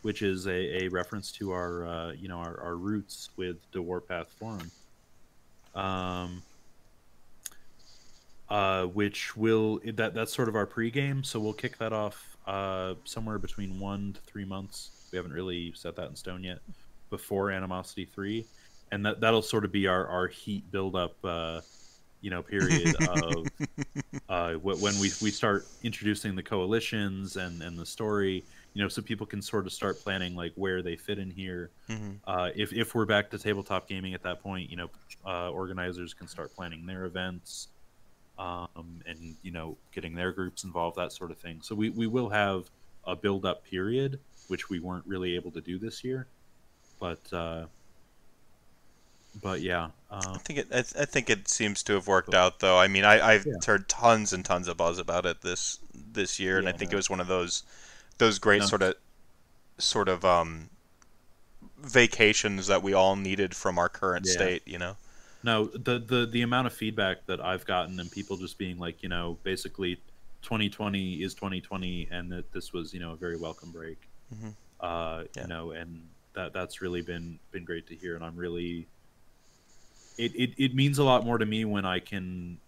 which 0.02 0.22
is 0.22 0.46
a, 0.46 0.84
a 0.84 0.88
reference 0.88 1.30
to 1.32 1.52
our 1.52 1.86
uh, 1.86 2.12
you 2.12 2.28
know 2.28 2.38
our, 2.38 2.60
our 2.60 2.76
roots 2.76 3.30
with 3.36 3.56
the 3.72 3.82
Warpath 3.82 4.28
Forum. 4.28 4.70
Um. 5.74 6.42
Uh, 8.50 8.86
which 8.86 9.36
will 9.36 9.78
that 9.84 10.14
that's 10.14 10.32
sort 10.32 10.48
of 10.48 10.56
our 10.56 10.66
pregame, 10.66 11.24
so 11.24 11.38
we'll 11.38 11.52
kick 11.52 11.76
that 11.76 11.92
off 11.92 12.36
uh, 12.46 12.94
somewhere 13.04 13.38
between 13.38 13.78
one 13.78 14.14
to 14.14 14.20
three 14.22 14.46
months. 14.46 14.90
We 15.12 15.16
haven't 15.16 15.34
really 15.34 15.72
set 15.74 15.96
that 15.96 16.08
in 16.08 16.16
stone 16.16 16.42
yet. 16.42 16.60
Before 17.10 17.50
Animosity 17.50 18.06
three, 18.06 18.46
and 18.90 19.04
that 19.04 19.20
that'll 19.20 19.42
sort 19.42 19.64
of 19.66 19.72
be 19.72 19.86
our 19.86 20.06
our 20.06 20.28
heat 20.28 20.70
buildup, 20.70 21.16
uh, 21.24 21.60
you 22.22 22.30
know, 22.30 22.42
period 22.42 22.96
of 23.08 23.46
uh, 24.28 24.54
when 24.54 24.98
we 24.98 25.10
we 25.20 25.30
start 25.30 25.66
introducing 25.82 26.34
the 26.34 26.42
coalitions 26.42 27.36
and 27.36 27.62
and 27.62 27.78
the 27.78 27.86
story, 27.86 28.44
you 28.74 28.82
know, 28.82 28.88
so 28.88 29.02
people 29.02 29.26
can 29.26 29.42
sort 29.42 29.66
of 29.66 29.72
start 29.72 29.98
planning 30.00 30.34
like 30.34 30.52
where 30.54 30.82
they 30.82 30.96
fit 30.96 31.18
in 31.18 31.30
here. 31.30 31.70
Mhm. 31.88 32.18
Uh, 32.26 32.50
if 32.56 32.72
if 32.72 32.94
we're 32.94 33.06
back 33.06 33.30
to 33.30 33.38
tabletop 33.38 33.88
gaming 33.88 34.14
at 34.14 34.22
that 34.22 34.42
point, 34.42 34.70
you 34.70 34.76
know, 34.76 34.90
uh, 35.26 35.50
organizers 35.50 36.14
can 36.14 36.28
start 36.28 36.54
planning 36.54 36.86
their 36.86 37.04
events, 37.04 37.68
um, 38.38 39.02
and 39.06 39.36
you 39.42 39.50
know, 39.50 39.76
getting 39.92 40.14
their 40.14 40.32
groups 40.32 40.64
involved, 40.64 40.96
that 40.96 41.12
sort 41.12 41.30
of 41.30 41.38
thing. 41.38 41.60
So 41.62 41.74
we 41.74 41.90
we 41.90 42.06
will 42.06 42.28
have 42.30 42.70
a 43.04 43.16
build 43.16 43.44
up 43.44 43.64
period, 43.64 44.20
which 44.48 44.70
we 44.70 44.80
weren't 44.80 45.06
really 45.06 45.34
able 45.34 45.50
to 45.52 45.60
do 45.60 45.78
this 45.78 46.04
year, 46.04 46.26
but. 47.00 47.32
Uh, 47.32 47.66
but 49.42 49.60
yeah, 49.60 49.90
uh, 50.10 50.32
I 50.34 50.38
think 50.38 50.58
it. 50.58 50.66
I, 50.72 50.78
I 50.78 51.04
think 51.04 51.30
it 51.30 51.48
seems 51.48 51.82
to 51.84 51.92
have 51.92 52.06
worked 52.08 52.34
out, 52.34 52.60
though. 52.60 52.78
I 52.78 52.88
mean, 52.88 53.04
I, 53.04 53.34
I've 53.34 53.46
Yeah. 53.46 53.52
heard 53.66 53.88
tons 53.88 54.32
and 54.32 54.44
tons 54.44 54.66
of 54.66 54.76
buzz 54.76 54.98
about 54.98 55.26
it 55.26 55.42
this 55.42 55.78
this 55.94 56.40
year, 56.40 56.58
and 56.58 56.68
I 56.68 56.72
think 56.72 56.92
it 56.92 56.96
was 56.96 57.10
one 57.10 57.20
of 57.20 57.28
those 57.28 57.62
those 58.18 58.38
great 58.38 58.60
No. 58.60 58.66
sort 58.66 58.82
of 58.82 58.94
sort 59.78 60.08
of 60.08 60.24
um 60.24 60.70
vacations 61.78 62.66
that 62.66 62.82
we 62.82 62.92
all 62.92 63.14
needed 63.16 63.54
from 63.54 63.78
our 63.78 63.88
current 63.88 64.26
Yeah. 64.26 64.32
state. 64.32 64.62
You 64.66 64.78
know. 64.78 64.96
No, 65.44 65.66
the, 65.66 65.98
the 66.00 66.26
the 66.26 66.42
amount 66.42 66.66
of 66.66 66.72
feedback 66.72 67.24
that 67.26 67.40
I've 67.40 67.64
gotten 67.64 68.00
and 68.00 68.10
people 68.10 68.36
just 68.36 68.58
being 68.58 68.78
like, 68.78 69.02
you 69.02 69.08
know, 69.08 69.38
basically 69.44 69.96
2020 70.42 71.22
is 71.22 71.34
2020 71.34 72.08
and 72.10 72.30
that 72.32 72.50
this 72.52 72.72
was, 72.72 72.92
you 72.92 73.00
know, 73.00 73.12
a 73.12 73.16
very 73.16 73.36
welcome 73.36 73.70
break. 73.70 73.98
Mhm. 74.34 74.54
Uh, 74.80 75.24
Yeah. 75.34 75.42
you 75.42 75.48
know, 75.48 75.70
and 75.72 76.08
that 76.34 76.52
that's 76.52 76.80
really 76.82 77.02
been 77.02 77.38
been 77.52 77.64
great 77.64 77.86
to 77.88 77.94
hear 77.94 78.14
and 78.16 78.24
I'm 78.24 78.36
really 78.36 78.86
it, 80.16 80.34
it 80.34 80.54
it 80.58 80.74
means 80.74 80.98
a 80.98 81.04
lot 81.04 81.24
more 81.24 81.38
to 81.38 81.46
me 81.46 81.64
when 81.64 81.84
I 81.84 82.00
can 82.00 82.58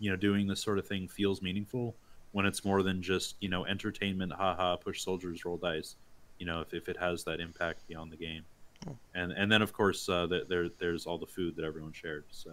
you 0.00 0.10
know, 0.10 0.16
doing 0.16 0.46
this 0.46 0.60
sort 0.62 0.78
of 0.78 0.86
thing 0.86 1.08
feels 1.08 1.42
meaningful 1.42 1.92
when 2.30 2.46
it's 2.46 2.64
more 2.64 2.84
than 2.84 3.02
just, 3.02 3.34
you 3.40 3.48
know, 3.48 3.66
entertainment, 3.66 4.32
haha, 4.32 4.76
push 4.76 5.00
soldiers, 5.02 5.44
roll 5.44 5.56
dice. 5.56 5.96
You 6.38 6.46
know, 6.46 6.60
if, 6.60 6.72
if 6.72 6.88
it 6.88 6.96
has 6.98 7.24
that 7.24 7.40
impact 7.40 7.84
beyond 7.88 8.12
the 8.12 8.16
game. 8.16 8.44
And 9.14 9.32
and 9.32 9.50
then 9.50 9.62
of 9.62 9.72
course 9.72 10.08
uh, 10.08 10.26
th- 10.26 10.48
there 10.48 10.68
there's 10.78 11.06
all 11.06 11.18
the 11.18 11.26
food 11.26 11.56
that 11.56 11.64
everyone 11.64 11.92
shared. 11.92 12.24
So 12.30 12.52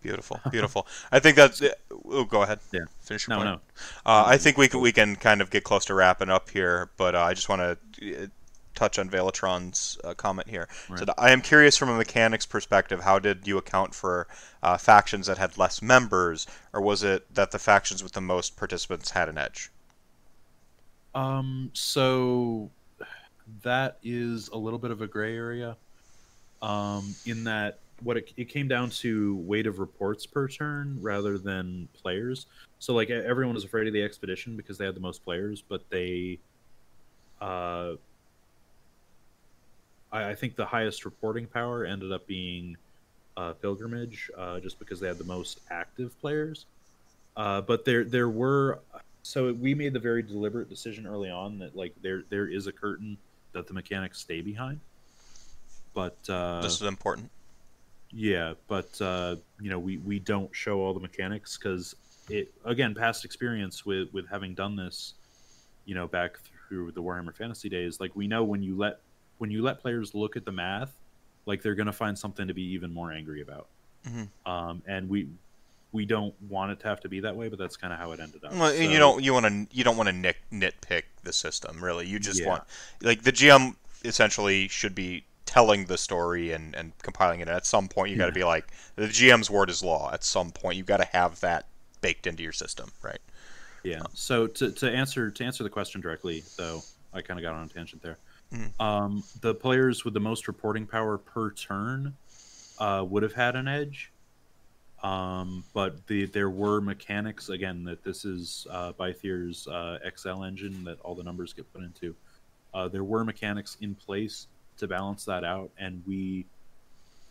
Beautiful, 0.00 0.40
beautiful. 0.50 0.86
I 1.12 1.18
think 1.18 1.36
that's. 1.36 1.60
Oh, 2.04 2.24
go 2.24 2.42
ahead. 2.42 2.60
Yeah. 2.72 2.82
Finish 3.00 3.26
your 3.26 3.36
no, 3.36 3.42
point. 3.44 3.60
no, 4.06 4.10
Uh, 4.10 4.24
I 4.26 4.36
think 4.36 4.56
we 4.56 4.68
can 4.68 4.80
we 4.80 4.92
can 4.92 5.16
kind 5.16 5.40
of 5.40 5.50
get 5.50 5.64
close 5.64 5.84
to 5.86 5.94
wrapping 5.94 6.30
up 6.30 6.50
here, 6.50 6.90
but 6.96 7.16
uh, 7.16 7.22
I 7.22 7.34
just 7.34 7.48
want 7.48 7.78
to 7.96 8.24
uh, 8.24 8.26
touch 8.76 8.98
on 8.98 9.10
Velatron's 9.10 9.98
uh, 10.04 10.14
comment 10.14 10.48
here. 10.48 10.68
Right. 10.88 11.00
So 11.00 11.06
I 11.18 11.32
am 11.32 11.42
curious 11.42 11.76
from 11.76 11.88
a 11.88 11.96
mechanics 11.96 12.46
perspective, 12.46 13.00
how 13.00 13.18
did 13.18 13.46
you 13.48 13.58
account 13.58 13.92
for 13.92 14.28
uh, 14.62 14.78
factions 14.78 15.26
that 15.26 15.36
had 15.36 15.58
less 15.58 15.82
members, 15.82 16.46
or 16.72 16.80
was 16.80 17.02
it 17.02 17.34
that 17.34 17.50
the 17.50 17.58
factions 17.58 18.02
with 18.02 18.12
the 18.12 18.20
most 18.20 18.56
participants 18.56 19.10
had 19.10 19.28
an 19.28 19.36
edge? 19.36 19.70
Um, 21.12 21.70
so 21.72 22.70
that 23.62 23.98
is 24.02 24.48
a 24.48 24.56
little 24.56 24.78
bit 24.78 24.90
of 24.90 25.00
a 25.00 25.06
gray 25.06 25.36
area. 25.36 25.76
Um, 26.60 27.14
in 27.24 27.44
that 27.44 27.78
what 28.02 28.16
it, 28.16 28.32
it 28.36 28.48
came 28.48 28.68
down 28.68 28.90
to 28.90 29.36
weight 29.36 29.66
of 29.66 29.78
reports 29.78 30.26
per 30.26 30.48
turn 30.48 30.98
rather 31.00 31.38
than 31.38 31.88
players. 32.00 32.46
So 32.78 32.94
like 32.94 33.10
everyone 33.10 33.54
was 33.54 33.64
afraid 33.64 33.86
of 33.86 33.92
the 33.92 34.02
expedition 34.02 34.56
because 34.56 34.78
they 34.78 34.84
had 34.84 34.94
the 34.94 35.00
most 35.00 35.24
players, 35.24 35.62
but 35.62 35.82
they, 35.90 36.38
uh, 37.40 37.92
I, 40.12 40.30
I 40.30 40.34
think 40.34 40.56
the 40.56 40.66
highest 40.66 41.04
reporting 41.04 41.46
power 41.46 41.84
ended 41.84 42.12
up 42.12 42.26
being 42.26 42.76
uh, 43.36 43.52
pilgrimage, 43.54 44.30
uh, 44.36 44.60
just 44.60 44.78
because 44.78 45.00
they 45.00 45.06
had 45.08 45.18
the 45.18 45.24
most 45.24 45.60
active 45.70 46.18
players. 46.20 46.66
Uh, 47.36 47.60
but 47.60 47.84
there 47.84 48.02
there 48.02 48.28
were 48.28 48.80
so 49.22 49.52
we 49.52 49.74
made 49.74 49.92
the 49.92 50.00
very 50.00 50.22
deliberate 50.22 50.68
decision 50.68 51.06
early 51.06 51.30
on 51.30 51.58
that 51.58 51.76
like 51.76 51.94
there 52.02 52.24
there 52.30 52.48
is 52.48 52.66
a 52.66 52.72
curtain 52.72 53.16
that 53.58 53.66
the 53.66 53.74
mechanics 53.74 54.18
stay 54.18 54.40
behind. 54.40 54.80
But 55.94 56.16
uh, 56.28 56.62
this 56.62 56.80
is 56.80 56.86
important. 56.86 57.30
yeah, 58.12 58.54
but 58.68 58.98
uh, 59.00 59.36
you 59.60 59.68
know 59.70 59.78
we 59.78 59.98
we 59.98 60.18
don't 60.18 60.54
show 60.54 60.80
all 60.80 60.94
the 60.94 61.00
mechanics 61.00 61.58
because 61.58 61.94
it 62.30 62.52
again 62.64 62.94
past 62.94 63.24
experience 63.24 63.84
with 63.84 64.12
with 64.12 64.26
having 64.28 64.54
done 64.54 64.76
this, 64.76 65.14
you 65.84 65.94
know 65.94 66.06
back 66.06 66.38
through 66.68 66.92
the 66.92 67.02
Warhammer 67.02 67.34
Fantasy 67.34 67.68
days, 67.68 68.00
like 68.00 68.14
we 68.14 68.26
know 68.28 68.44
when 68.44 68.62
you 68.62 68.76
let 68.76 69.00
when 69.38 69.50
you 69.50 69.62
let 69.62 69.80
players 69.80 70.14
look 70.14 70.36
at 70.36 70.44
the 70.44 70.52
math, 70.52 70.92
like 71.46 71.62
they're 71.62 71.74
gonna 71.74 71.92
find 71.92 72.16
something 72.18 72.46
to 72.46 72.54
be 72.54 72.62
even 72.62 72.92
more 72.92 73.12
angry 73.12 73.40
about. 73.42 73.66
Mhm. 74.06 74.28
um, 74.46 74.80
and 74.86 75.08
we 75.08 75.26
we 75.92 76.04
don't 76.04 76.34
want 76.42 76.70
it 76.72 76.80
to 76.80 76.88
have 76.88 77.00
to 77.00 77.08
be 77.08 77.20
that 77.20 77.34
way, 77.34 77.48
but 77.48 77.58
that's 77.58 77.76
kind 77.76 77.92
of 77.92 77.98
how 77.98 78.12
it 78.12 78.20
ended 78.20 78.44
up. 78.44 78.52
Well, 78.52 78.72
and 78.72 78.92
you 78.92 78.98
don't 78.98 79.22
you 79.22 79.32
want 79.32 79.46
to 79.46 79.76
you 79.76 79.84
don't 79.84 79.96
want 79.96 80.08
to 80.08 80.12
nit, 80.14 80.36
nitpick 80.52 81.04
the 81.24 81.32
system 81.32 81.82
really. 81.82 82.06
You 82.06 82.18
just 82.18 82.40
Yeah. 82.40 82.48
want 82.48 82.64
like 83.02 83.22
the 83.22 83.32
GM 83.32 83.76
essentially 84.04 84.68
should 84.68 84.94
be 84.94 85.24
telling 85.46 85.86
the 85.86 85.96
story 85.96 86.52
and, 86.52 86.74
and 86.76 86.92
compiling 87.02 87.40
it. 87.40 87.48
And 87.48 87.56
at 87.56 87.64
some 87.64 87.88
point, 87.88 88.10
you 88.10 88.18
got 88.18 88.26
to 88.26 88.32
be 88.32 88.44
like 88.44 88.66
the 88.96 89.06
GM's 89.06 89.50
word 89.50 89.70
is 89.70 89.82
law. 89.82 90.12
At 90.12 90.22
some 90.22 90.50
point, 90.50 90.76
you 90.76 90.84
got 90.84 90.98
to 90.98 91.08
have 91.12 91.40
that 91.40 91.66
baked 92.02 92.26
into 92.26 92.42
your 92.42 92.52
system, 92.52 92.90
right? 93.02 93.18
Yeah. 93.82 94.02
So 94.12 94.46
to, 94.46 94.70
to 94.70 94.90
answer 94.90 95.30
to 95.30 95.44
answer 95.44 95.62
the 95.64 95.70
question 95.70 96.00
directly, 96.02 96.44
though, 96.58 96.82
I 97.14 97.22
kind 97.22 97.40
of 97.40 97.42
got 97.44 97.54
on 97.54 97.64
a 97.64 97.68
tangent 97.68 98.02
there. 98.02 98.18
Mhm. 98.52 98.80
Um, 98.80 99.24
the 99.40 99.54
players 99.54 100.04
with 100.04 100.14
the 100.14 100.20
most 100.20 100.48
reporting 100.48 100.86
power 100.86 101.16
per 101.18 101.50
turn 101.50 102.14
uh, 102.78 103.04
would 103.08 103.22
have 103.22 103.32
had 103.34 103.56
an 103.56 103.68
edge, 103.68 104.12
um, 105.02 105.64
but 105.74 106.06
the 106.06 106.26
there 106.26 106.50
were 106.50 106.80
mechanics 106.80 107.48
again 107.48 107.84
that 107.84 108.02
this 108.02 108.24
is 108.24 108.66
uh, 108.70 108.92
Bythier's 108.92 109.66
uh, 109.68 109.98
XL 110.16 110.44
engine 110.44 110.84
that 110.84 111.00
all 111.00 111.14
the 111.14 111.22
numbers 111.22 111.52
get 111.52 111.72
put 111.72 111.82
into. 111.82 112.14
Uh, 112.74 112.88
there 112.88 113.04
were 113.04 113.24
mechanics 113.24 113.76
in 113.80 113.94
place 113.94 114.48
to 114.76 114.86
balance 114.86 115.24
that 115.24 115.44
out, 115.44 115.70
and 115.78 116.02
we 116.06 116.46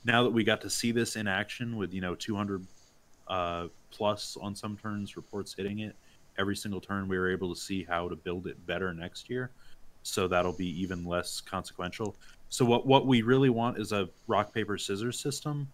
now 0.06 0.23
that 0.23 0.31
we 0.31 0.44
got 0.44 0.61
to 0.61 0.69
see 0.69 0.91
this 0.91 1.15
in 1.15 1.27
action 1.27 1.76
with 1.77 1.94
you 1.94 2.02
know 2.02 2.15
200 2.15 2.65
uh, 3.27 3.68
plus 3.91 4.38
on 4.41 4.56
some 4.56 4.77
turns, 4.77 5.15
reports 5.15 5.53
hitting 5.53 5.80
it 5.80 5.95
every 6.38 6.56
single 6.56 6.81
turn, 6.81 7.07
we 7.07 7.18
were 7.18 7.31
able 7.31 7.53
to 7.53 7.60
see 7.60 7.84
how 7.84 8.07
to 8.07 8.15
build 8.15 8.48
it 8.48 8.65
better 8.65 8.94
next 8.94 9.30
year. 9.30 9.49
So 10.03 10.27
that'll 10.27 10.53
be 10.53 10.81
even 10.81 11.06
less 11.06 11.41
consequential. 11.41 12.15
So 12.49 12.64
what 12.64 12.85
what 12.85 13.06
we 13.06 13.22
really 13.23 13.49
want 13.49 13.77
is 13.77 13.91
a 13.91 14.07
rock 14.27 14.53
paper 14.53 14.77
scissors 14.77 15.19
system 15.19 15.68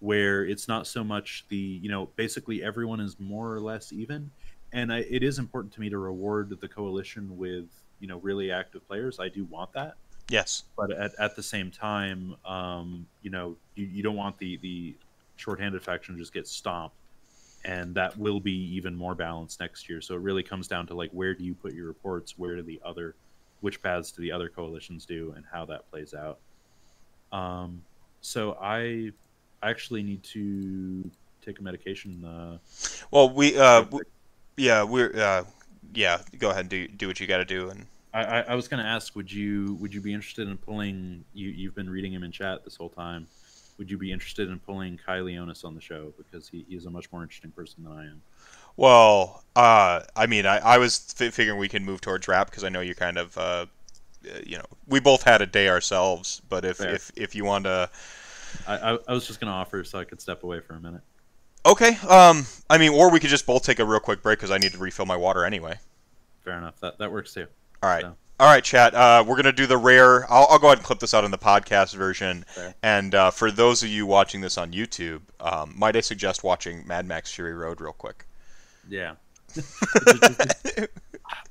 where 0.00 0.44
it's 0.44 0.68
not 0.68 0.86
so 0.86 1.02
much 1.02 1.44
the 1.48 1.56
you 1.56 1.88
know 1.88 2.06
basically 2.16 2.62
everyone 2.62 3.00
is 3.00 3.18
more 3.18 3.52
or 3.52 3.60
less 3.60 3.92
even, 3.92 4.30
and 4.72 4.92
I, 4.92 4.98
it 4.98 5.22
is 5.22 5.38
important 5.38 5.72
to 5.74 5.80
me 5.80 5.88
to 5.90 5.98
reward 5.98 6.56
the 6.60 6.68
coalition 6.68 7.36
with 7.36 7.66
you 8.00 8.08
know 8.08 8.18
really 8.18 8.50
active 8.50 8.86
players. 8.86 9.18
I 9.18 9.28
do 9.28 9.44
want 9.44 9.72
that 9.72 9.96
Yes. 10.28 10.64
but 10.76 10.90
at, 10.90 11.14
at 11.18 11.36
the 11.36 11.42
same 11.42 11.70
time, 11.70 12.34
um, 12.44 13.06
you 13.22 13.30
know, 13.30 13.56
you, 13.74 13.86
you 13.86 14.02
don't 14.02 14.16
want 14.16 14.38
the 14.38 14.56
the 14.58 14.94
shorthanded 15.36 15.82
faction 15.82 16.14
to 16.14 16.20
just 16.20 16.32
get 16.32 16.48
stomped, 16.48 16.96
and 17.64 17.94
that 17.94 18.16
will 18.18 18.40
be 18.40 18.74
even 18.74 18.94
more 18.94 19.14
balanced 19.14 19.60
next 19.60 19.88
year. 19.88 20.00
So 20.00 20.14
it 20.14 20.20
really 20.20 20.42
comes 20.42 20.66
down 20.66 20.86
to 20.88 20.94
like 20.94 21.10
where 21.12 21.34
do 21.34 21.44
you 21.44 21.54
put 21.54 21.74
your 21.74 21.86
reports, 21.86 22.36
where 22.36 22.56
do 22.56 22.62
the 22.62 22.80
other, 22.84 23.14
which 23.60 23.82
paths 23.82 24.10
do 24.10 24.22
the 24.22 24.32
other 24.32 24.48
coalitions 24.48 25.06
do, 25.06 25.32
and 25.36 25.44
how 25.50 25.64
that 25.66 25.88
plays 25.90 26.12
out. 26.12 26.38
Um, 27.30 27.82
so 28.20 28.58
I 28.60 29.12
actually 29.70 30.02
need 30.02 30.22
to 30.24 31.10
take 31.44 31.58
a 31.58 31.62
medication. 31.62 32.24
Uh, 32.24 32.58
Well, 33.10 33.30
we 33.30 33.56
uh, 33.58 33.82
w- 33.82 34.04
yeah, 34.56 34.82
we're 34.82 35.12
uh, 35.16 35.44
yeah. 35.94 36.22
Go 36.38 36.50
ahead 36.50 36.62
and 36.62 36.70
do 36.70 36.88
do 36.88 37.08
what 37.08 37.20
you 37.20 37.26
got 37.26 37.38
to 37.38 37.44
do, 37.44 37.70
and 37.70 37.86
I, 38.12 38.24
I, 38.24 38.40
I 38.40 38.54
was 38.54 38.68
going 38.68 38.82
to 38.82 38.88
ask, 38.88 39.14
would 39.16 39.30
you 39.30 39.74
would 39.80 39.92
you 39.94 40.00
be 40.00 40.12
interested 40.12 40.48
in 40.48 40.56
pulling? 40.58 41.24
You 41.32 41.48
you've 41.48 41.74
been 41.74 41.90
reading 41.90 42.12
him 42.12 42.22
in 42.22 42.32
chat 42.32 42.64
this 42.64 42.76
whole 42.76 42.90
time. 42.90 43.28
Would 43.78 43.90
you 43.90 43.98
be 43.98 44.10
interested 44.10 44.48
in 44.48 44.58
pulling 44.58 44.98
Kai 44.98 45.20
Leonis 45.20 45.62
on 45.64 45.74
the 45.74 45.82
show 45.82 46.14
because 46.16 46.48
he, 46.48 46.64
he 46.68 46.76
is 46.76 46.86
a 46.86 46.90
much 46.90 47.12
more 47.12 47.22
interesting 47.22 47.52
person 47.52 47.84
than 47.84 47.92
I 47.92 48.06
am? 48.06 48.22
Well, 48.76 49.44
uh, 49.54 50.02
I 50.14 50.26
mean, 50.26 50.46
I, 50.46 50.58
I 50.58 50.78
was 50.78 51.14
f- 51.18 51.32
figuring 51.32 51.58
we 51.58 51.68
can 51.68 51.84
move 51.84 52.00
towards 52.00 52.28
rap 52.28 52.50
because 52.50 52.64
I 52.64 52.68
know 52.68 52.80
you 52.80 52.94
kind 52.94 53.16
of, 53.18 53.36
uh, 53.38 53.66
uh, 54.26 54.38
you 54.44 54.58
know, 54.58 54.66
we 54.86 55.00
both 55.00 55.22
had 55.22 55.42
a 55.42 55.46
day 55.46 55.68
ourselves. 55.68 56.42
But 56.48 56.64
if 56.64 56.84
Fair. 56.84 56.86
if, 56.86 57.10
if 57.16 57.34
you 57.34 57.44
want 57.44 57.64
to, 57.64 57.90
I, 58.66 58.76
I, 58.92 58.98
I 59.08 59.12
was 59.12 59.26
just 59.26 59.40
going 59.40 59.48
to 59.50 59.54
offer 59.54 59.82
so 59.84 59.98
I 59.98 60.04
could 60.04 60.20
step 60.20 60.42
away 60.42 60.60
for 60.60 60.74
a 60.74 60.80
minute. 60.80 61.02
okay. 61.64 61.96
Um, 62.08 62.46
I 62.70 62.78
mean, 62.78 62.92
or 62.92 63.10
we 63.10 63.20
could 63.20 63.30
just 63.30 63.46
both 63.46 63.64
take 63.64 63.78
a 63.78 63.84
real 63.84 64.00
quick 64.00 64.22
break 64.22 64.38
because 64.38 64.50
I 64.50 64.58
need 64.58 64.72
to 64.72 64.78
refill 64.78 65.06
my 65.06 65.16
water 65.16 65.44
anyway. 65.44 65.78
Fair 66.44 66.58
enough. 66.58 66.78
That 66.80 66.98
that 66.98 67.10
works 67.10 67.34
too. 67.34 67.46
All 67.82 67.90
right. 67.90 68.02
So- 68.02 68.14
All 68.38 68.46
right, 68.46 68.62
chat. 68.62 68.94
Uh, 68.94 69.24
we're 69.26 69.36
gonna 69.36 69.50
do 69.52 69.66
the 69.66 69.76
rare. 69.78 70.30
I'll, 70.30 70.46
I'll 70.50 70.58
go 70.58 70.66
ahead 70.68 70.78
and 70.78 70.84
clip 70.86 70.98
this 71.00 71.12
out 71.14 71.24
in 71.24 71.30
the 71.30 71.38
podcast 71.38 71.94
version. 71.96 72.44
Fair. 72.48 72.74
And 72.82 73.14
uh, 73.14 73.30
for 73.30 73.50
those 73.50 73.82
of 73.82 73.88
you 73.88 74.06
watching 74.06 74.42
this 74.42 74.56
on 74.58 74.72
YouTube, 74.72 75.22
um, 75.40 75.72
might 75.76 75.96
I 75.96 76.00
suggest 76.02 76.44
watching 76.44 76.86
Mad 76.86 77.06
Max 77.06 77.32
Fury 77.32 77.54
Road 77.54 77.80
real 77.80 77.92
quick? 77.94 78.26
Yeah. 78.88 79.14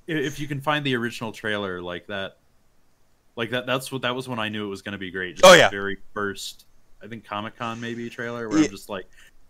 if 0.07 0.39
you 0.39 0.47
can 0.47 0.61
find 0.61 0.85
the 0.85 0.95
original 0.95 1.31
trailer 1.31 1.81
like 1.81 2.07
that, 2.07 2.37
like 3.35 3.49
that, 3.51 3.65
that's 3.65 3.91
what 3.91 4.03
that 4.03 4.15
was 4.15 4.27
when 4.29 4.39
I 4.39 4.49
knew 4.49 4.65
it 4.65 4.69
was 4.69 4.81
going 4.81 4.93
to 4.93 4.97
be 4.99 5.11
great. 5.11 5.35
Just 5.37 5.45
Oh, 5.45 5.51
the 5.51 5.57
yeah. 5.57 5.69
very 5.69 5.97
first, 6.13 6.65
I 7.05 7.07
think 7.07 7.23
Comic 7.23 7.55
Con 7.55 7.79
maybe 7.79 8.09
trailer 8.09 8.49
where 8.49 8.57
Yeah. 8.57 8.65
I'm 8.65 8.71
just 8.71 8.89
like, 8.89 9.05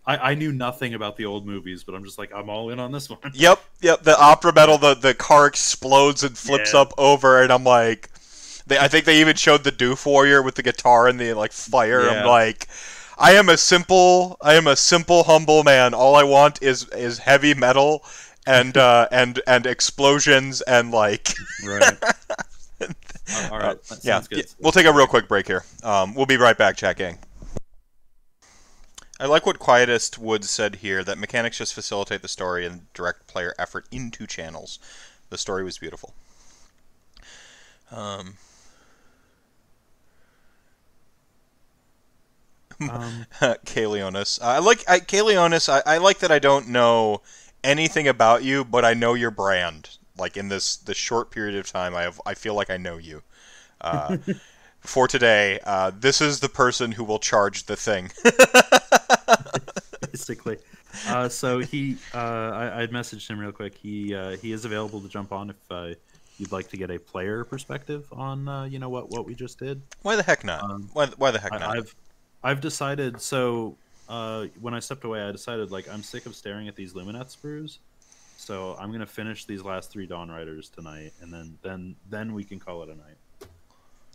I, 0.06 0.32
I 0.32 0.34
knew 0.34 0.52
nothing 0.52 0.92
about 0.94 1.16
the 1.16 1.24
old 1.24 1.46
movies, 1.46 1.82
but 1.84 1.94
I'm 1.94 2.04
just 2.04 2.18
like, 2.18 2.30
I'm 2.34 2.50
all 2.50 2.70
in 2.70 2.78
on 2.78 2.92
this 2.92 3.08
one. 3.08 3.18
Yep, 3.32 3.60
yep. 3.80 4.02
The 4.02 4.16
opera 4.20 4.52
metal, 4.52 4.78
the 4.78 4.94
the 4.94 5.14
car 5.14 5.46
explodes 5.46 6.22
and 6.22 6.36
flips 6.36 6.74
Yeah. 6.74 6.80
up 6.80 6.92
over, 6.98 7.42
and 7.42 7.50
I'm 7.52 7.64
like, 7.64 8.10
they, 8.66 8.78
I 8.78 8.88
think 8.88 9.04
they 9.06 9.20
even 9.20 9.36
showed 9.36 9.64
the 9.64 9.72
Doof 9.72 10.04
Warrior 10.06 10.42
with 10.42 10.54
the 10.54 10.62
guitar 10.62 11.08
and 11.08 11.18
the 11.18 11.32
like 11.32 11.52
fire. 11.52 12.02
Yeah. 12.04 12.20
I'm 12.20 12.26
like, 12.26 12.68
I 13.18 13.32
am 13.32 13.48
a 13.48 13.56
simple, 13.56 14.36
I 14.42 14.54
am 14.54 14.66
a 14.66 14.76
simple, 14.76 15.24
humble 15.24 15.64
man. 15.64 15.94
All 15.94 16.14
I 16.14 16.22
want 16.24 16.62
is 16.62 16.86
is 16.90 17.18
heavy 17.18 17.54
metal 17.54 18.04
and 18.46 18.76
uh, 18.88 19.08
and 19.10 19.40
and 19.46 19.66
explosions 19.66 20.60
and 20.60 20.90
like. 20.92 21.32
Right. 21.66 21.96
all 23.50 23.58
right. 23.58 23.78
That 23.88 24.00
yeah, 24.04 24.22
yeah, 24.30 24.42
we'll 24.60 24.72
take 24.72 24.86
a 24.86 24.92
real 24.92 25.06
quick 25.06 25.26
break 25.26 25.46
here. 25.46 25.64
Um, 25.82 26.14
we'll 26.14 26.26
be 26.26 26.36
right 26.36 26.56
back, 26.56 26.76
chat 26.76 26.96
gang. 26.96 27.18
I 29.20 29.26
like 29.26 29.44
what 29.44 29.58
Quietest 29.58 30.16
Woods 30.18 30.48
said 30.48 30.76
here 30.76 31.04
that 31.04 31.18
mechanics 31.18 31.58
just 31.58 31.74
facilitate 31.74 32.22
the 32.22 32.28
story 32.28 32.64
and 32.64 32.90
direct 32.94 33.26
player 33.26 33.54
effort 33.58 33.86
into 33.90 34.26
channels. 34.26 34.78
The 35.28 35.36
story 35.38 35.64
was 35.64 35.78
beautiful. 35.78 36.14
Um, 37.90 38.36
Um, 42.86 43.26
Kaleonis. 43.40 44.40
I 44.42 44.58
like 44.58 44.84
I, 44.88 45.00
Kaleonis. 45.00 45.68
I, 45.68 45.82
I 45.94 45.98
like 45.98 46.18
that 46.18 46.30
I 46.30 46.38
don't 46.38 46.68
know 46.68 47.22
anything 47.64 48.06
about 48.08 48.42
you, 48.44 48.64
but 48.64 48.84
I 48.84 48.94
know 48.94 49.14
your 49.14 49.30
brand. 49.30 49.98
Like 50.16 50.36
in 50.36 50.48
this 50.48 50.76
this 50.76 50.96
short 50.96 51.30
period 51.30 51.56
of 51.56 51.70
time, 51.70 51.94
I 51.94 52.02
have 52.02 52.20
I 52.26 52.34
feel 52.34 52.54
like 52.54 52.70
I 52.70 52.76
know 52.76 52.96
you. 52.96 53.22
Uh, 53.80 54.16
for 54.80 55.08
today, 55.08 55.60
uh, 55.64 55.90
this 55.96 56.20
is 56.20 56.40
the 56.40 56.48
person 56.48 56.92
who 56.92 57.04
will 57.04 57.18
charge 57.18 57.64
the 57.66 57.76
thing. 57.76 58.10
basically. 60.16 60.58
Uh, 61.08 61.28
so 61.28 61.58
he, 61.58 61.96
uh, 62.14 62.18
I, 62.18 62.82
I 62.82 62.86
messaged 62.86 63.28
him 63.28 63.38
real 63.38 63.52
quick. 63.52 63.74
He 63.74 64.14
uh, 64.14 64.36
he 64.36 64.52
is 64.52 64.64
available 64.64 65.00
to 65.00 65.08
jump 65.08 65.32
on 65.32 65.50
if 65.50 65.56
uh, 65.70 65.94
you'd 66.38 66.52
like 66.52 66.68
to 66.68 66.76
get 66.76 66.90
a 66.90 66.98
player 66.98 67.44
perspective 67.44 68.06
on 68.12 68.48
uh, 68.48 68.64
you 68.64 68.78
know 68.78 68.88
what 68.88 69.10
what 69.10 69.26
we 69.26 69.34
just 69.34 69.58
did. 69.58 69.82
why 70.02 70.16
the 70.16 70.22
heck 70.22 70.44
not? 70.44 70.62
Um, 70.62 70.88
why, 70.92 71.06
why 71.18 71.30
the 71.30 71.38
heck 71.38 71.52
I, 71.52 71.58
not? 71.58 71.76
I've 71.76 71.94
I've 72.42 72.60
decided. 72.60 73.20
So 73.20 73.76
uh, 74.08 74.46
when 74.60 74.74
I 74.74 74.80
stepped 74.80 75.04
away, 75.04 75.20
I 75.20 75.32
decided 75.32 75.70
like 75.70 75.88
I'm 75.92 76.02
sick 76.02 76.26
of 76.26 76.34
staring 76.34 76.68
at 76.68 76.76
these 76.76 76.94
Lumineth 76.94 77.36
sprues. 77.36 77.78
So 78.38 78.76
I'm 78.78 78.92
gonna 78.92 79.06
finish 79.06 79.44
these 79.44 79.62
last 79.62 79.90
three 79.90 80.06
Dawn 80.06 80.30
Riders 80.30 80.68
tonight, 80.70 81.12
and 81.20 81.32
then 81.32 81.58
then 81.62 81.96
then 82.08 82.32
we 82.32 82.44
can 82.44 82.58
call 82.58 82.82
it 82.82 82.88
a 82.88 82.94
night. 82.94 83.50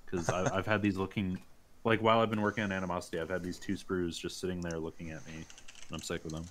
Because 0.05 0.29
I've 0.29 0.65
had 0.65 0.81
these 0.81 0.97
looking 0.97 1.39
like 1.83 2.01
while 2.01 2.19
I've 2.19 2.29
been 2.29 2.41
working 2.41 2.63
on 2.63 2.71
Animosity, 2.71 3.19
I've 3.19 3.29
had 3.29 3.43
these 3.43 3.57
two 3.57 3.73
sprues 3.73 4.19
just 4.19 4.39
sitting 4.39 4.61
there 4.61 4.77
looking 4.77 5.11
at 5.11 5.25
me, 5.25 5.45
I'm 5.93 6.01
sick 6.01 6.23
with 6.23 6.33
them. 6.33 6.45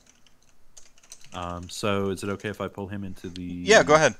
Um, 1.32 1.68
so 1.68 2.10
is 2.10 2.22
it 2.24 2.28
okay 2.30 2.48
if 2.48 2.60
I 2.60 2.68
pull 2.68 2.88
him 2.88 3.04
into 3.04 3.28
the? 3.28 3.42
yeah, 3.42 3.82
go 3.82 3.94
ahead. 3.94 4.14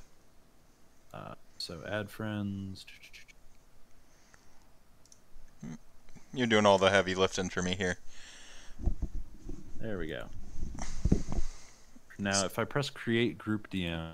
Uh, 1.13 1.35
so 1.59 1.81
add 1.89 2.09
friends. 2.09 2.87
You're 6.33 6.47
doing 6.47 6.65
all 6.67 6.79
the 6.79 6.91
heavy 6.91 7.15
lifting 7.15 7.49
for 7.49 7.63
me 7.63 7.75
here. 7.75 7.99
There 9.81 9.99
we 9.99 10.07
go. 10.07 10.27
Now, 12.19 12.45
if 12.45 12.59
I 12.59 12.65
press 12.65 12.91
create 12.91 13.39
group 13.39 13.71
DM, 13.71 14.13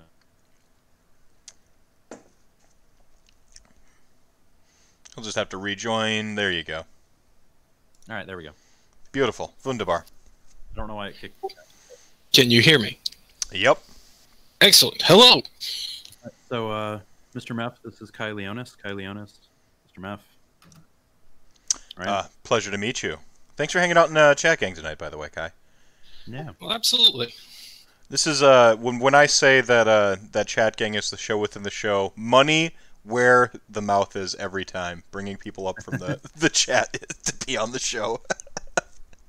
I'll 5.17 5.23
just 5.23 5.35
have 5.35 5.49
to 5.49 5.57
rejoin. 5.57 6.35
There 6.35 6.51
you 6.51 6.63
go. 6.63 6.77
all 6.79 8.15
right, 8.15 8.25
there 8.25 8.37
we 8.37 8.43
go. 8.43 8.51
Beautiful. 9.11 9.53
Wunderbar. 9.65 10.05
I 10.77 10.79
don't 10.79 10.89
know 10.89 10.95
why 10.95 11.07
it 11.07 11.15
kicked. 11.19 11.43
Can 12.33 12.51
you 12.51 12.61
hear 12.61 12.77
me? 12.77 12.99
Yep. 13.51 13.79
Excellent. 14.61 15.01
Hello. 15.01 15.41
So, 16.49 16.69
uh, 16.69 16.99
Mr. 17.33 17.55
Meph, 17.55 17.77
this 17.83 17.99
is 17.99 18.11
Kai 18.11 18.29
Leonis. 18.29 18.77
Kai 18.77 18.91
Leonis, 18.91 19.39
Mr. 19.89 19.99
Meph. 20.03 20.19
All 21.73 21.79
right. 21.97 22.07
Uh, 22.07 22.23
pleasure 22.43 22.69
to 22.69 22.77
meet 22.77 23.01
you. 23.01 23.17
Thanks 23.55 23.73
for 23.73 23.79
hanging 23.79 23.97
out 23.97 24.11
in 24.11 24.17
uh, 24.17 24.35
chat 24.35 24.59
gang 24.59 24.75
tonight, 24.75 24.99
by 24.99 25.09
the 25.09 25.17
way, 25.17 25.29
Kai. 25.31 25.49
yeah. 26.27 26.49
Well, 26.61 26.71
absolutely. 26.71 27.33
This 28.09 28.27
is 28.27 28.43
uh 28.43 28.75
when 28.77 28.99
when 28.99 29.15
I 29.15 29.25
say 29.25 29.59
that 29.59 29.87
uh 29.87 30.15
that 30.31 30.47
chat 30.47 30.77
gang 30.77 30.93
is 30.93 31.09
the 31.09 31.17
show 31.17 31.37
within 31.37 31.63
the 31.63 31.71
show, 31.71 32.13
money 32.15 32.73
where 33.03 33.51
the 33.67 33.81
mouth 33.81 34.15
is 34.15 34.33
every 34.35 34.63
time, 34.63 35.03
bringing 35.11 35.35
people 35.37 35.67
up 35.67 35.83
from 35.83 35.97
the 35.97 36.21
the 36.37 36.49
chat 36.49 36.93
to 37.25 37.45
be 37.45 37.57
on 37.57 37.71
the 37.71 37.79
show. 37.79 38.21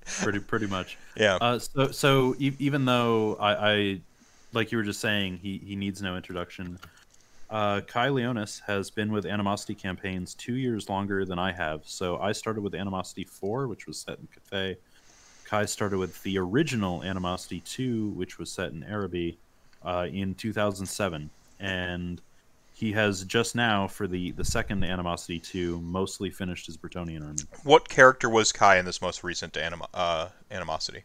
Pretty 0.09 0.41
pretty 0.41 0.67
much. 0.67 0.99
Yeah. 1.17 1.37
Uh, 1.41 1.59
so 1.59 1.91
so 1.91 2.35
e- 2.39 2.57
even 2.59 2.85
though 2.85 3.37
I, 3.37 3.71
I, 3.73 4.01
like 4.53 4.73
you 4.73 4.79
were 4.79 4.85
just 4.85 5.01
saying, 5.01 5.39
he 5.39 5.59
he 5.59 5.77
needs 5.77 6.03
no 6.03 6.17
introduction. 6.17 6.79
Uh, 7.51 7.81
Kai 7.81 8.09
Leonis 8.11 8.61
has 8.67 8.91
been 8.91 9.11
with 9.11 9.25
Animosity 9.25 9.75
campaigns 9.75 10.35
two 10.35 10.57
years 10.57 10.89
longer 10.91 11.25
than 11.25 11.39
I 11.39 11.51
have. 11.53 11.83
So 11.87 12.19
I 12.19 12.33
started 12.33 12.61
with 12.61 12.75
Animosity 12.75 13.25
Four, 13.25 13.69
which 13.69 13.87
was 13.87 13.99
set 13.99 14.19
in 14.19 14.29
Cathay. 14.33 14.77
Kai 15.45 15.65
started 15.65 15.99
with 15.99 16.23
the 16.25 16.39
original 16.39 17.03
Animosity 17.03 17.61
Two, 17.61 18.09
which 18.11 18.39
was 18.39 18.53
set 18.53 18.73
in 18.73 18.85
Araby, 18.85 19.39
uh, 19.83 20.07
in 20.13 20.35
2007, 20.35 21.31
and 21.61 22.21
he 22.79 22.93
has 22.93 23.25
just 23.25 23.57
now 23.57 23.89
for 23.89 24.07
the 24.07 24.31
the 24.33 24.45
second 24.45 24.85
Animosity 24.85 25.41
Two 25.41 25.81
mostly 25.81 26.31
finished 26.31 26.67
his 26.67 26.77
Bretonnian 26.77 27.27
army. 27.27 27.41
What 27.65 27.89
character 27.89 28.31
was 28.31 28.53
Kai 28.53 28.79
in 28.79 28.85
this 28.85 29.03
most 29.03 29.25
recent 29.25 29.57
anima- 29.57 29.89
uh, 29.93 30.29
animosity? 30.53 31.03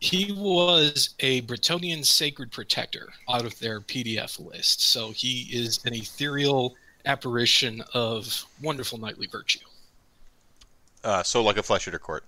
He 0.00 0.32
was 0.32 1.10
a 1.20 1.42
Bretonnian 1.42 2.06
sacred 2.06 2.50
protector 2.50 3.10
out 3.28 3.44
of 3.44 3.58
their 3.58 3.82
PDF 3.82 4.42
list. 4.42 4.80
So 4.80 5.10
he 5.10 5.42
is 5.52 5.84
an 5.84 5.92
ethereal 5.92 6.74
apparition 7.04 7.84
of 7.92 8.46
wonderful 8.62 8.96
knightly 8.96 9.26
virtue. 9.26 9.60
Uh, 11.02 11.22
so 11.22 11.42
like 11.42 11.58
a 11.58 11.62
flesh 11.62 11.86
eater 11.86 11.98
court. 11.98 12.24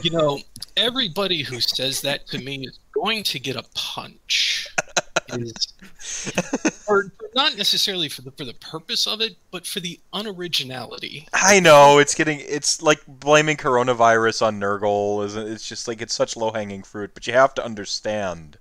You 0.00 0.10
know, 0.10 0.38
everybody 0.76 1.42
who 1.42 1.60
says 1.60 2.02
that 2.02 2.28
to 2.28 2.38
me 2.38 2.66
is 2.68 2.78
going 2.94 3.24
to 3.24 3.40
get 3.40 3.56
a 3.56 3.64
punch. 3.74 4.68
Is 5.28 6.84
or 6.88 7.12
not 7.34 7.56
necessarily 7.56 8.08
for 8.08 8.22
the 8.22 8.30
for 8.32 8.44
the 8.44 8.54
purpose 8.54 9.06
of 9.06 9.20
it, 9.20 9.36
but 9.50 9.66
for 9.66 9.80
the 9.80 9.98
unoriginality. 10.12 11.26
I 11.32 11.60
know 11.60 11.98
it's 11.98 12.14
getting 12.14 12.40
it's 12.40 12.82
like 12.82 13.00
blaming 13.06 13.56
coronavirus 13.56 14.46
on 14.46 14.60
Nurgle 14.60 15.24
isn't 15.24 15.48
it's 15.48 15.68
just 15.68 15.88
like 15.88 16.00
it's 16.00 16.14
such 16.14 16.36
low 16.36 16.52
hanging 16.52 16.82
fruit, 16.82 17.12
but 17.14 17.26
you 17.26 17.32
have 17.32 17.54
to 17.54 17.64
understand. 17.64 18.58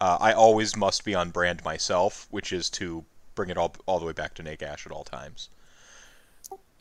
Uh, 0.00 0.18
I 0.20 0.32
always 0.32 0.76
must 0.76 1.04
be 1.04 1.14
on 1.14 1.30
brand 1.30 1.64
myself, 1.64 2.26
which 2.30 2.52
is 2.52 2.68
to 2.70 3.04
bring 3.34 3.50
it 3.50 3.56
all 3.56 3.74
all 3.86 3.98
the 3.98 4.06
way 4.06 4.12
back 4.12 4.34
to 4.34 4.42
Nagash 4.42 4.86
at 4.86 4.92
all 4.92 5.04
times. 5.04 5.48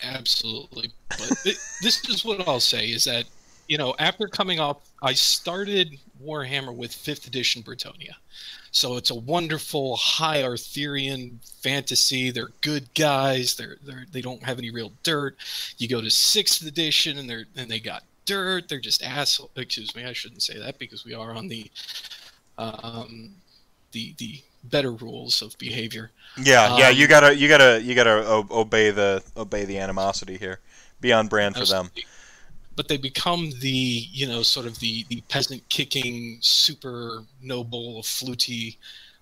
Absolutely. 0.02 0.92
But 1.10 1.38
th- 1.44 1.58
this 1.82 2.08
is 2.10 2.26
what 2.26 2.48
I'll 2.48 2.60
say 2.60 2.88
is 2.88 3.06
that, 3.06 3.26
you 3.68 3.78
know, 3.78 3.96
after 4.00 4.28
coming 4.28 4.60
off, 4.60 4.78
I 5.02 5.14
started 5.14 5.98
Warhammer 6.24 6.74
with 6.74 6.92
5th 6.92 7.28
edition 7.28 7.64
Bretonnia. 7.64 8.14
So 8.72 8.98
it's 8.98 9.10
a 9.10 9.16
wonderful 9.16 9.96
high 9.96 10.44
Arthurian 10.44 11.40
fantasy. 11.62 12.32
They're 12.32 12.50
good 12.62 12.94
guys. 12.94 13.56
They're, 13.56 13.78
they're 13.86 14.06
they 14.12 14.22
don't 14.22 14.44
have 14.44 14.60
any 14.60 14.70
real 14.70 14.92
dirt. 15.04 15.38
You 15.78 15.88
go 15.88 16.02
to 16.02 16.08
6th 16.08 16.68
edition 16.68 17.18
and 17.18 17.30
they're 17.30 17.46
and 17.56 17.70
they 17.70 17.80
got 17.80 18.04
dirt. 18.26 18.68
They're 18.68 18.80
just 18.80 19.02
asshole. 19.02 19.52
Excuse 19.56 19.96
me, 19.96 20.04
I 20.04 20.14
shouldn't 20.14 20.44
say 20.44 20.60
that 20.60 20.78
because 20.78 21.06
we 21.06 21.14
are 21.14 21.32
on 21.32 21.48
the 21.48 21.72
um 22.58 23.36
the 23.94 24.14
the 24.18 24.42
better 24.66 24.92
rules 24.92 25.42
of 25.42 25.58
behavior. 25.58 26.12
Yeah, 26.38 26.78
yeah, 26.78 26.90
Um, 26.90 26.96
you 26.98 27.08
gotta 27.08 27.36
you 27.36 27.48
gotta 27.48 27.82
you 27.82 27.96
gotta 27.96 28.26
obey 28.52 28.92
the 28.92 29.24
obey 29.38 29.64
the 29.64 29.78
animosity 29.78 30.38
here. 30.38 30.60
Be 31.00 31.14
on 31.14 31.28
brand 31.28 31.56
for 31.56 31.66
them. 31.66 31.92
But 32.76 32.88
they 32.88 32.98
become 32.98 33.52
the, 33.60 33.70
you 33.70 34.28
know, 34.28 34.44
sort 34.44 34.66
of 34.66 34.80
the 34.80 35.06
the 35.10 35.22
peasant 35.30 35.68
kicking, 35.70 36.38
super 36.42 37.24
noble, 37.42 38.04
fluty 38.04 38.78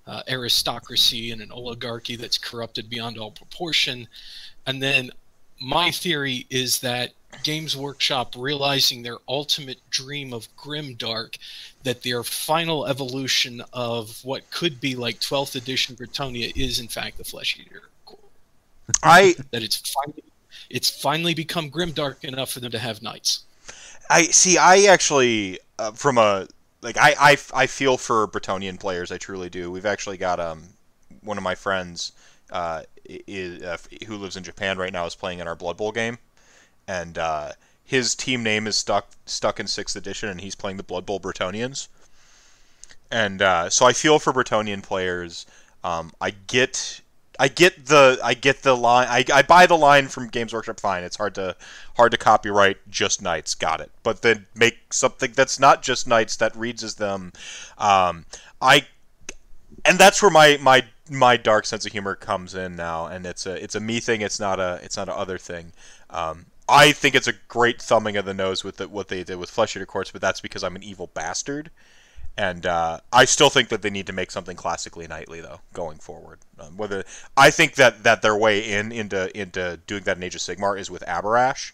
uh, 0.07 0.23
aristocracy 0.27 1.31
and 1.31 1.41
an 1.41 1.51
oligarchy 1.51 2.15
that's 2.15 2.38
corrupted 2.38 2.89
beyond 2.89 3.17
all 3.17 3.31
proportion. 3.31 4.07
And 4.65 4.81
then 4.81 5.11
my 5.61 5.91
theory 5.91 6.45
is 6.49 6.80
that 6.80 7.11
Games 7.43 7.75
Workshop 7.75 8.35
realizing 8.38 9.01
their 9.01 9.17
ultimate 9.27 9.80
dream 9.89 10.34
of 10.34 10.53
grimdark, 10.55 11.38
that 11.84 12.03
their 12.03 12.23
final 12.23 12.85
evolution 12.85 13.63
of 13.73 14.23
what 14.23 14.49
could 14.51 14.80
be 14.80 14.95
like 14.95 15.19
12th 15.19 15.55
edition 15.55 15.95
Bretonnia 15.95 16.51
is 16.55 16.80
in 16.80 16.88
fact 16.88 17.17
the 17.17 17.23
Flesh 17.23 17.57
Eater. 17.59 17.84
I 19.01 19.35
That 19.51 19.63
it's 19.63 19.77
finally 19.77 20.23
it's 20.69 20.90
finally 20.90 21.34
become 21.34 21.69
grimdark 21.69 22.23
enough 22.23 22.52
for 22.52 22.60
them 22.60 22.72
to 22.72 22.80
have 22.80 23.02
knights. 23.02 23.44
I 24.10 24.23
see. 24.23 24.57
I 24.57 24.84
actually, 24.84 25.60
uh, 25.80 25.91
from 25.91 26.18
a 26.18 26.48
like, 26.81 26.98
I, 26.98 27.15
I 27.19 27.38
I 27.53 27.68
feel 27.68 27.98
for 27.98 28.27
Bretonnian 28.27 28.80
players. 28.80 29.11
I 29.11 29.18
truly 29.18 29.49
do. 29.49 29.72
We've 29.72 29.85
actually 29.85 30.18
got 30.18 30.40
um 30.40 30.64
one 31.22 31.38
of 31.38 31.44
my 31.44 31.56
friends 31.56 32.11
uh, 32.52 32.84
is 33.06 33.61
uh, 33.64 33.77
who 34.07 34.18
lives 34.18 34.38
in 34.38 34.44
Japan 34.44 34.77
right 34.77 34.94
now 34.94 35.06
is 35.06 35.15
playing 35.15 35.40
in 35.40 35.48
our 35.48 35.56
Blood 35.56 35.77
Bowl 35.77 35.91
game, 35.91 36.18
and 36.88 37.18
uh, 37.18 37.52
his 37.84 38.15
team 38.15 38.44
name 38.44 38.68
is 38.68 38.76
stuck 38.76 39.10
stuck 39.26 39.60
in 39.60 39.68
sixth 39.68 39.95
edition, 39.95 40.30
and 40.30 40.41
he's 40.41 40.56
playing 40.56 40.77
the 40.77 40.84
Blood 40.84 41.06
Bowl 41.06 41.19
Bretonnians. 41.19 41.88
And 43.11 43.41
uh, 43.41 43.69
so 43.69 43.85
I 43.85 43.94
feel 43.94 44.19
for 44.19 44.34
Bretonnian 44.34 44.84
players. 44.84 45.45
Um, 45.84 46.11
I 46.19 46.31
get. 46.31 47.02
I 47.39 47.47
get 47.47 47.88
the 47.88 48.19
I 48.23 48.34
get 48.34 48.61
the 48.61 48.76
line 48.76 49.07
I, 49.10 49.26
I 49.34 49.41
buy 49.41 49.65
the 49.65 49.77
line 49.77 50.07
from 50.07 50.27
Games 50.27 50.53
Workshop 50.53 50.80
fine. 50.80 51.03
It's 51.03 51.15
hard 51.15 51.35
to 51.35 51.55
hard 51.95 52.11
to 52.11 52.18
copyright 52.18 52.77
just 52.89 53.22
knights, 53.22 53.55
got 53.55 53.81
it. 53.81 53.91
But 54.03 54.22
then 54.22 54.45
make 54.55 54.93
something 54.93 55.31
that's 55.34 55.60
not 55.60 55.81
just 55.81 56.07
knights 56.07 56.35
that 56.38 56.55
reads 56.55 56.84
as 56.84 56.95
them. 56.95 57.34
Um, 57.77 58.26
I 58.61 58.85
and 59.85 59.97
that's 59.97 60.22
where 60.22 60.31
my 60.31 60.57
my 60.61 60.84
my 61.10 61.38
dark 61.38 61.65
sense 61.65 61.85
of 61.85 61.91
humor 61.91 62.15
comes 62.15 62.55
in 62.55 62.76
now, 62.76 63.07
and 63.07 63.26
it's 63.26 63.45
a 63.45 63.61
it's 63.61 63.76
a 63.76 63.80
me 63.80 63.99
thing. 63.99 64.22
It's 64.22 64.39
not 64.39 64.60
a 64.60 64.80
it's 64.84 64.97
not 64.97 65.10
a 65.10 65.15
other 65.15 65.38
thing. 65.38 65.73
Um, 66.10 66.45
I 66.69 66.91
think 66.91 67.15
it's 67.15 67.27
a 67.27 67.34
great 67.47 67.81
thumbing 67.81 68.15
of 68.15 68.26
the 68.26 68.34
nose 68.34 68.64
with 68.64 68.77
the, 68.77 68.88
what 68.88 69.10
they 69.10 69.23
did 69.23 69.35
with 69.35 69.49
Flesh 69.49 69.76
Eater 69.76 69.85
Courts, 69.85 70.11
but 70.11 70.22
that's 70.22 70.39
because 70.39 70.64
I'm 70.64 70.76
an 70.76 70.84
evil 70.84 71.07
bastard. 71.07 71.72
And 72.35 72.65
uh, 72.65 72.99
I 73.11 73.26
still 73.26 73.49
think 73.49 73.69
that 73.69 73.84
they 73.84 73.91
need 73.91 74.07
to 74.07 74.14
make 74.14 74.31
something 74.31 74.57
classically 74.57 75.07
knightly 75.07 75.39
though 75.39 75.60
going 75.73 75.99
forward. 75.99 76.39
Um, 76.60 76.77
whether 76.77 77.03
I 77.38 77.51
think 77.51 77.76
that, 77.76 78.03
that 78.03 78.23
their 78.23 78.35
way 78.35 78.72
in 78.72 78.91
into 78.91 79.35
into 79.39 79.80
doing 79.85 80.03
that 80.03 80.18
in 80.18 80.23
Age 80.23 80.35
of 80.35 80.41
Sigmar 80.41 80.80
is 80.80 80.89
with 80.89 81.03
Abhorash, 81.07 81.73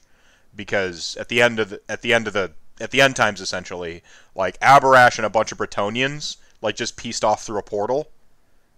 because 0.53 1.15
at 1.17 1.29
the 1.29 1.41
end 1.41 1.59
of 1.59 1.69
the, 1.69 1.81
at 1.87 2.01
the 2.01 2.13
end 2.13 2.27
of 2.27 2.33
the 2.33 2.51
at 2.81 2.91
the 2.91 2.99
end 2.99 3.15
times 3.15 3.39
essentially, 3.39 4.03
like 4.35 4.59
Abhorash 4.59 5.17
and 5.17 5.25
a 5.25 5.29
bunch 5.29 5.53
of 5.53 5.57
Bretonnians 5.57 6.35
like 6.61 6.75
just 6.75 6.97
pieced 6.97 7.23
off 7.23 7.43
through 7.43 7.59
a 7.59 7.63
portal, 7.63 8.09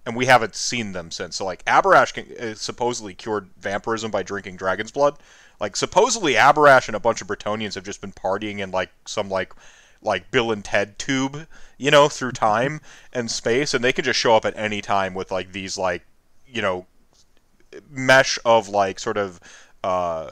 and 0.06 0.16
we 0.16 0.28
haven't 0.28 0.56
seen 0.56 0.92
them 0.92 1.10
since. 1.10 1.38
So 1.38 1.46
like 1.46 1.66
Abhorash 1.66 2.14
can, 2.14 2.26
uh, 2.40 2.54
supposedly 2.54 3.16
cured 3.16 3.50
vampirism 3.58 4.12
by 4.12 4.22
drinking 4.22 4.58
dragon's 4.58 4.92
blood. 4.92 5.18
Like 5.60 5.76
supposedly 5.76 6.34
Abhorash 6.34 6.88
and 6.88 6.96
a 6.96 7.00
bunch 7.00 7.22
of 7.22 7.28
Bretonnians 7.28 7.76
have 7.76 7.84
just 7.84 8.02
been 8.02 8.12
partying 8.12 8.60
in 8.60 8.70
like 8.70 8.92
some 9.06 9.30
like 9.30 9.54
like 10.02 10.32
Bill 10.32 10.52
and 10.52 10.64
Ted 10.64 10.98
tube, 10.98 11.48
you 11.78 11.92
know, 11.92 12.10
through 12.10 12.32
time 12.32 12.82
and 13.14 13.30
space, 13.30 13.74
and 13.74 13.84
they 13.84 13.94
can 13.94 14.06
just 14.06 14.20
show 14.20 14.36
up 14.36 14.46
at 14.46 14.58
any 14.58 14.82
time 14.82 15.14
with 15.14 15.32
like 15.32 15.52
these 15.52 15.78
like, 15.78 16.04
you 16.48 16.62
know, 16.62 16.86
mesh 17.90 18.40
of 18.46 18.70
like 18.70 19.00
sort 19.00 19.18
of 19.18 19.40
uh, 19.84 20.32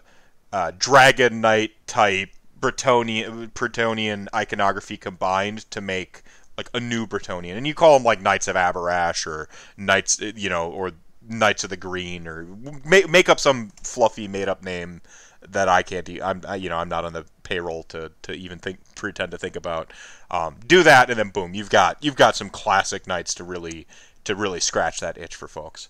uh, 0.52 0.72
Dragon 0.78 1.42
Knight 1.42 1.72
type 1.88 2.30
Bretonnian 2.60 3.52
Bretonnian 3.52 4.28
iconography 4.34 4.98
combined 4.98 5.70
to 5.72 5.82
make 5.82 6.24
like 6.58 6.70
a 6.74 6.80
new 6.80 7.08
Bretonnian, 7.08 7.56
and 7.56 7.66
you 7.66 7.74
call 7.74 7.98
them 7.98 8.04
like 8.04 8.22
Knights 8.22 8.48
of 8.48 8.56
Abhorash 8.56 9.26
or 9.26 9.48
Knights, 9.78 10.20
you 10.20 10.50
know, 10.50 10.70
or 10.70 10.92
Knights 11.28 11.64
of 11.64 11.70
the 11.70 11.78
Green, 11.78 12.28
or 12.28 12.46
make 12.86 13.10
make 13.10 13.30
up 13.30 13.40
some 13.40 13.72
fluffy 13.82 14.28
made 14.28 14.50
up 14.50 14.64
name 14.64 15.02
that 15.48 15.70
I 15.70 15.84
can't. 15.84 16.10
I'm 16.22 16.42
I, 16.48 16.56
you 16.56 16.70
know 16.70 16.78
I'm 16.78 16.90
not 16.90 17.06
on 17.06 17.14
the 17.14 17.26
payroll 17.50 17.84
to, 17.84 18.12
to 18.22 18.34
even 18.34 18.60
think 18.60 18.78
pretend 18.96 19.32
to 19.32 19.38
think 19.38 19.56
about. 19.56 19.92
Um, 20.30 20.58
do 20.66 20.84
that, 20.84 21.10
and 21.10 21.18
then 21.18 21.30
boom, 21.30 21.54
you've 21.54 21.72
got 21.72 21.98
you've 22.02 22.16
got 22.16 22.36
some 22.36 22.50
classic 22.50 23.08
knights 23.08 23.34
to 23.36 23.44
really 23.44 23.88
to 24.24 24.36
really 24.36 24.60
scratch 24.60 25.00
that 25.00 25.18
itch 25.18 25.36
for 25.36 25.48
folks. 25.48 25.90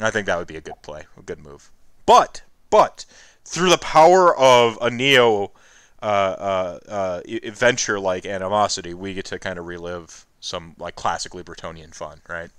I 0.00 0.10
think 0.10 0.26
that 0.26 0.38
would 0.38 0.46
be 0.46 0.56
a 0.56 0.60
good 0.60 0.82
play, 0.82 1.04
a 1.16 1.22
good 1.22 1.40
move. 1.40 1.70
But 2.04 2.42
but 2.68 3.06
through 3.44 3.70
the 3.70 3.78
power 3.78 4.36
of 4.36 4.78
a 4.80 4.90
neo 4.90 5.52
uh, 6.02 6.04
uh, 6.04 6.78
uh, 6.88 7.20
adventure 7.42 7.98
like 7.98 8.26
animosity, 8.26 8.94
we 8.94 9.14
get 9.14 9.24
to 9.26 9.38
kind 9.38 9.58
of 9.58 9.66
relive 9.66 10.26
some 10.40 10.74
like 10.78 10.96
classically 10.96 11.42
Bretonnian 11.42 11.94
fun, 11.94 12.20
right? 12.28 12.50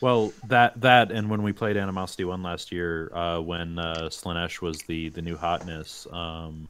Well, 0.00 0.32
that 0.48 0.78
that 0.82 1.10
and 1.10 1.30
when 1.30 1.42
we 1.42 1.52
played 1.52 1.76
Animosity 1.78 2.24
One 2.24 2.42
last 2.42 2.70
year, 2.70 3.10
uh, 3.14 3.40
when 3.40 3.78
uh, 3.78 4.08
Slaanesh 4.10 4.60
was 4.60 4.82
the 4.82 5.08
the 5.08 5.22
new 5.22 5.36
hotness, 5.36 6.06
um, 6.12 6.68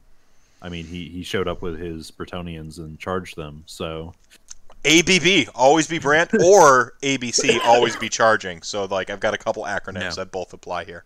I 0.61 0.69
mean 0.69 0.85
he 0.85 1.07
he 1.09 1.23
showed 1.23 1.47
up 1.47 1.61
with 1.61 1.79
his 1.79 2.11
Bretonnians 2.11 2.77
and 2.79 2.99
charged 2.99 3.35
them. 3.35 3.63
So 3.67 4.13
ABB 4.85 5.49
always 5.55 5.87
be 5.87 5.99
Brant 5.99 6.33
or 6.43 6.93
ABC 7.01 7.59
always 7.65 7.95
be 7.95 8.09
charging. 8.09 8.61
So 8.61 8.85
like 8.85 9.09
I've 9.09 9.19
got 9.19 9.33
a 9.33 9.37
couple 9.37 9.63
acronyms 9.63 10.01
Yeah. 10.01 10.09
that 10.11 10.31
both 10.31 10.53
apply 10.53 10.85
here. 10.85 11.03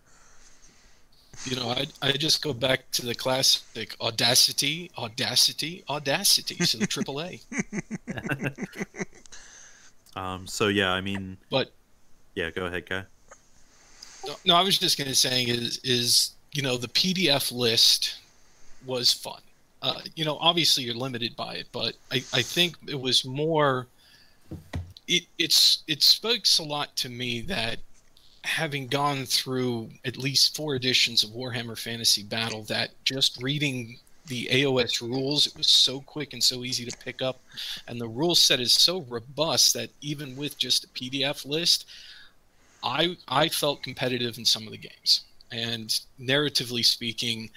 You 1.46 1.56
know, 1.56 1.70
I, 1.70 1.86
I 2.02 2.12
just 2.12 2.42
go 2.42 2.52
back 2.52 2.90
to 2.92 3.04
the 3.06 3.14
classic 3.14 3.96
audacity, 4.00 4.90
audacity, 4.96 5.82
audacity. 5.88 6.62
So 6.64 6.78
triple 6.86 7.20
A. 7.20 7.40
um, 10.16 10.46
so 10.46 10.68
yeah, 10.68 10.92
I 10.92 11.00
mean 11.00 11.36
But 11.50 11.72
yeah, 12.34 12.50
go 12.50 12.66
ahead, 12.66 12.88
guy. 12.88 13.04
no, 14.26 14.34
no, 14.44 14.54
I 14.54 14.62
was 14.62 14.78
just 14.78 14.96
going 14.98 15.08
to 15.08 15.14
say 15.14 15.42
is 15.44 15.78
is 15.84 16.32
you 16.52 16.62
know 16.62 16.76
the 16.76 16.88
PDF 16.88 17.50
list 17.50 18.16
was 18.86 19.12
fun. 19.12 19.40
Uh, 19.80 20.00
you 20.14 20.24
know, 20.24 20.38
obviously 20.40 20.84
you're 20.84 20.94
limited 20.94 21.34
by 21.34 21.54
it, 21.54 21.66
but 21.72 21.94
I, 22.10 22.16
I 22.32 22.42
think 22.42 22.76
it 22.86 23.00
was 23.00 23.24
more. 23.24 23.88
It 25.08 25.24
it's 25.38 25.82
it 25.88 26.02
speaks 26.02 26.58
a 26.58 26.62
lot 26.62 26.94
to 26.96 27.08
me 27.08 27.40
that 27.42 27.78
having 28.44 28.86
gone 28.86 29.24
through 29.24 29.90
at 30.04 30.16
least 30.16 30.56
four 30.56 30.74
editions 30.74 31.22
of 31.22 31.30
Warhammer 31.30 31.78
Fantasy 31.78 32.22
Battle, 32.22 32.62
that 32.64 32.90
just 33.04 33.42
reading 33.42 33.98
the 34.26 34.48
AOS 34.52 35.00
rules, 35.00 35.46
it 35.46 35.56
was 35.56 35.68
so 35.68 36.00
quick 36.00 36.32
and 36.32 36.42
so 36.42 36.64
easy 36.64 36.84
to 36.84 36.96
pick 36.98 37.22
up, 37.22 37.40
and 37.88 38.00
the 38.00 38.08
rule 38.08 38.34
set 38.34 38.60
is 38.60 38.72
so 38.72 39.02
robust 39.02 39.74
that 39.74 39.90
even 40.00 40.36
with 40.36 40.58
just 40.58 40.84
a 40.84 40.88
PDF 40.88 41.44
list, 41.44 41.86
I 42.82 43.16
I 43.28 43.48
felt 43.48 43.82
competitive 43.82 44.38
in 44.38 44.44
some 44.44 44.66
of 44.66 44.72
the 44.72 44.78
games, 44.78 45.22
and 45.50 46.00
narratively 46.20 46.84
speaking, 46.84 47.50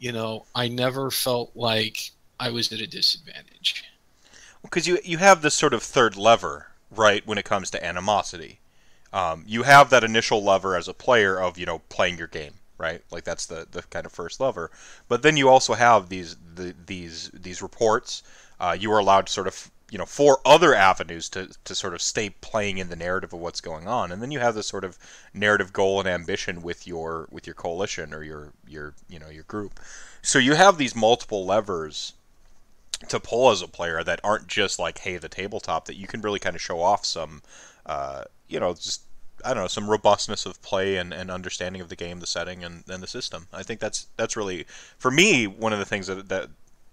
you 0.00 0.10
know, 0.10 0.46
I 0.54 0.66
never 0.66 1.10
felt 1.10 1.52
like 1.54 2.10
I 2.40 2.50
was 2.50 2.72
at 2.72 2.80
a 2.80 2.86
disadvantage. 2.86 3.84
Because 4.62 4.88
you 4.88 4.98
you 5.04 5.18
have 5.18 5.42
this 5.42 5.54
sort 5.54 5.74
of 5.74 5.82
third 5.82 6.16
lever, 6.16 6.68
right, 6.90 7.24
when 7.26 7.38
it 7.38 7.44
comes 7.44 7.70
to 7.70 7.84
animosity. 7.84 8.58
Um, 9.12 9.44
you 9.46 9.62
have 9.64 9.90
that 9.90 10.04
initial 10.04 10.42
lever 10.42 10.76
as 10.76 10.88
a 10.88 10.94
player 10.94 11.40
of 11.40 11.58
you 11.58 11.66
know 11.66 11.80
playing 11.90 12.18
your 12.18 12.26
game, 12.26 12.54
right? 12.78 13.02
Like 13.10 13.24
that's 13.24 13.46
the, 13.46 13.66
the 13.70 13.82
kind 13.82 14.06
of 14.06 14.12
first 14.12 14.40
lever. 14.40 14.70
But 15.08 15.22
then 15.22 15.36
you 15.36 15.48
also 15.48 15.74
have 15.74 16.08
these 16.08 16.36
the, 16.54 16.74
these 16.86 17.30
these 17.32 17.62
reports. 17.62 18.22
Uh, 18.58 18.76
you 18.78 18.90
are 18.92 18.98
allowed 18.98 19.26
to 19.26 19.32
sort 19.32 19.46
of 19.46 19.70
you 19.90 19.98
know 19.98 20.06
four 20.06 20.40
other 20.44 20.74
avenues 20.74 21.28
to, 21.30 21.50
to 21.64 21.74
sort 21.74 21.94
of 21.94 22.02
stay 22.02 22.30
playing 22.30 22.78
in 22.78 22.88
the 22.88 22.96
narrative 22.96 23.32
of 23.32 23.40
what's 23.40 23.60
going 23.60 23.86
on, 23.86 24.12
and 24.12 24.22
then 24.22 24.30
you 24.30 24.38
have 24.38 24.54
this 24.54 24.66
sort 24.66 24.84
of 24.84 24.98
narrative 25.34 25.72
goal 25.72 25.98
and 26.00 26.08
ambition 26.08 26.62
with 26.62 26.86
your 26.86 27.28
with 27.30 27.46
your 27.46 27.54
coalition 27.54 28.14
or 28.14 28.22
your 28.22 28.52
your 28.66 28.94
you 29.08 29.18
know 29.18 29.28
your 29.28 29.44
group. 29.44 29.80
So 30.22 30.38
you 30.38 30.54
have 30.54 30.78
these 30.78 30.94
multiple 30.94 31.44
levers 31.44 32.14
to 33.08 33.18
pull 33.18 33.50
as 33.50 33.62
a 33.62 33.68
player 33.68 34.04
that 34.04 34.20
aren't 34.22 34.46
just 34.46 34.78
like 34.78 34.98
hey 34.98 35.16
the 35.16 35.28
tabletop 35.28 35.86
that 35.86 35.96
you 35.96 36.06
can 36.06 36.20
really 36.20 36.38
kind 36.38 36.54
of 36.54 36.62
show 36.62 36.80
off 36.80 37.04
some 37.04 37.42
uh, 37.86 38.24
you 38.48 38.60
know 38.60 38.74
just 38.74 39.02
I 39.44 39.54
don't 39.54 39.64
know 39.64 39.68
some 39.68 39.88
robustness 39.88 40.46
of 40.46 40.60
play 40.62 40.96
and, 40.96 41.12
and 41.12 41.30
understanding 41.30 41.80
of 41.80 41.88
the 41.88 41.96
game, 41.96 42.20
the 42.20 42.26
setting, 42.26 42.62
and, 42.62 42.84
and 42.88 43.02
the 43.02 43.06
system. 43.06 43.46
I 43.52 43.62
think 43.62 43.80
that's 43.80 44.06
that's 44.16 44.36
really 44.36 44.66
for 44.98 45.10
me 45.10 45.46
one 45.46 45.72
of 45.72 45.78
the 45.78 45.84
things 45.84 46.06
that 46.06 46.28
that 46.28 46.50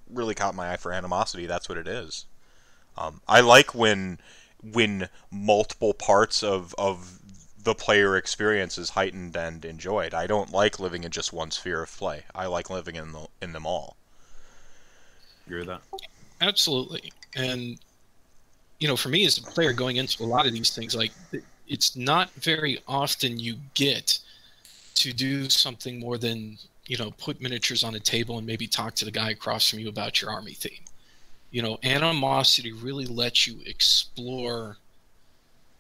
really 0.09 0.33
caught 0.33 0.55
my 0.55 0.71
eye 0.71 0.77
for 0.77 0.93
animosity. 0.93 1.45
That's 1.45 1.67
what 1.67 1.77
it 1.77 1.87
is. 1.87 2.25
Um, 2.97 3.21
I 3.27 3.41
like 3.41 3.75
when 3.75 4.19
when 4.63 5.09
multiple 5.31 5.93
parts 5.93 6.43
of 6.43 6.73
of 6.77 7.19
the 7.63 7.75
player 7.75 8.15
experience 8.15 8.77
is 8.77 8.91
heightened 8.91 9.35
and 9.35 9.63
enjoyed. 9.65 10.13
I 10.13 10.25
don't 10.25 10.51
like 10.51 10.79
living 10.79 11.03
in 11.03 11.11
just 11.11 11.33
one 11.33 11.51
sphere 11.51 11.83
of 11.83 11.95
play. 11.97 12.23
I 12.33 12.45
like 12.45 12.69
living 12.69 12.95
in 12.95 13.11
the, 13.11 13.27
in 13.41 13.51
them 13.51 13.65
all. 13.65 13.97
Agree 15.45 15.59
with 15.59 15.67
that? 15.67 15.81
Absolutely. 16.39 17.11
And 17.35 17.77
you 18.79 18.87
know, 18.87 18.95
for 18.95 19.09
me 19.09 19.25
as 19.25 19.37
a 19.37 19.41
player 19.41 19.73
going 19.73 19.97
into 19.97 20.23
a 20.23 20.25
lot 20.25 20.45
of 20.45 20.53
these 20.53 20.73
things, 20.73 20.95
like 20.95 21.11
it's 21.67 21.95
not 21.95 22.31
very 22.31 22.79
often 22.87 23.37
you 23.37 23.55
get 23.73 24.19
to 24.95 25.11
do 25.11 25.49
something 25.49 25.99
more 25.99 26.17
than 26.17 26.57
you 26.85 26.97
know 26.97 27.11
put 27.11 27.41
miniatures 27.41 27.83
on 27.83 27.95
a 27.95 27.99
table 27.99 28.37
and 28.37 28.47
maybe 28.47 28.65
talk 28.65 28.95
to 28.95 29.05
the 29.05 29.11
guy 29.11 29.31
across 29.31 29.69
from 29.69 29.79
you 29.79 29.89
about 29.89 30.21
your 30.21 30.31
army 30.31 30.53
theme 30.53 30.86
you 31.51 31.61
know 31.61 31.77
animosity 31.83 32.71
really 32.71 33.05
lets 33.05 33.47
you 33.47 33.59
explore 33.65 34.77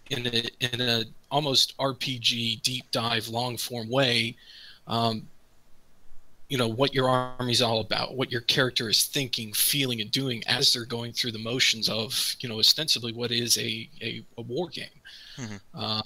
in 0.09 0.27
a 0.27 0.43
in 0.73 0.81
a 0.81 1.03
almost 1.29 1.77
rpg 1.77 2.61
deep 2.61 2.85
dive 2.91 3.27
long 3.27 3.57
form 3.57 3.89
way 3.89 4.35
um, 4.87 5.27
you 6.49 6.57
know 6.57 6.67
what 6.67 6.93
your 6.93 7.09
army's 7.09 7.61
all 7.61 7.81
about 7.81 8.15
what 8.15 8.31
your 8.31 8.41
character 8.41 8.89
is 8.89 9.05
thinking 9.05 9.51
feeling 9.51 9.99
and 9.99 10.11
doing 10.11 10.43
as 10.47 10.71
they're 10.71 10.85
going 10.85 11.11
through 11.11 11.31
the 11.31 11.39
motions 11.39 11.89
of 11.89 12.35
you 12.39 12.47
know 12.47 12.59
ostensibly 12.59 13.11
what 13.11 13.31
is 13.31 13.57
a 13.57 13.89
a, 14.01 14.23
a 14.37 14.41
war 14.41 14.69
game 14.69 14.85
mm-hmm. 15.35 15.55
uh, 15.73 16.01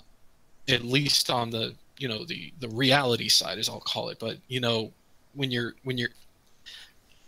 at 0.69 0.83
least 0.83 1.29
on 1.29 1.49
the 1.51 1.73
you 1.97 2.07
know 2.07 2.25
the 2.25 2.51
the 2.59 2.69
reality 2.69 3.29
side 3.29 3.59
as 3.59 3.69
i'll 3.69 3.79
call 3.79 4.09
it 4.09 4.17
but 4.19 4.38
you 4.47 4.59
know 4.59 4.91
when 5.35 5.51
you're 5.51 5.75
when 5.83 5.97
you're 5.97 6.09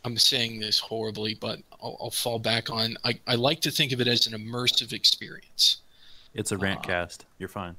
i'm 0.04 0.18
saying 0.18 0.60
this 0.60 0.80
horribly 0.80 1.36
but 1.36 1.60
i'll, 1.84 1.98
I'll 2.02 2.12
fall 2.12 2.40
back 2.40 2.70
on 2.70 2.98
I, 3.04 3.20
I 3.28 3.36
like 3.36 3.62
to 3.62 3.72
think 3.72 3.92
of 3.92 4.02
it 4.02 4.08
as 4.08 4.28
an 4.28 4.34
immersive 4.34 4.94
experience 4.94 5.78
it's 6.34 6.52
a 6.52 6.58
rant 6.58 6.80
uh, 6.80 6.84
cast 6.84 7.26
you're 7.38 7.50
fine 7.50 7.76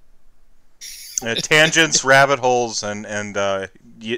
uh, 1.23 1.35
tangents, 1.37 2.05
rabbit 2.05 2.39
holes, 2.39 2.83
and 2.83 3.07
and 3.07 3.37
uh, 3.37 3.67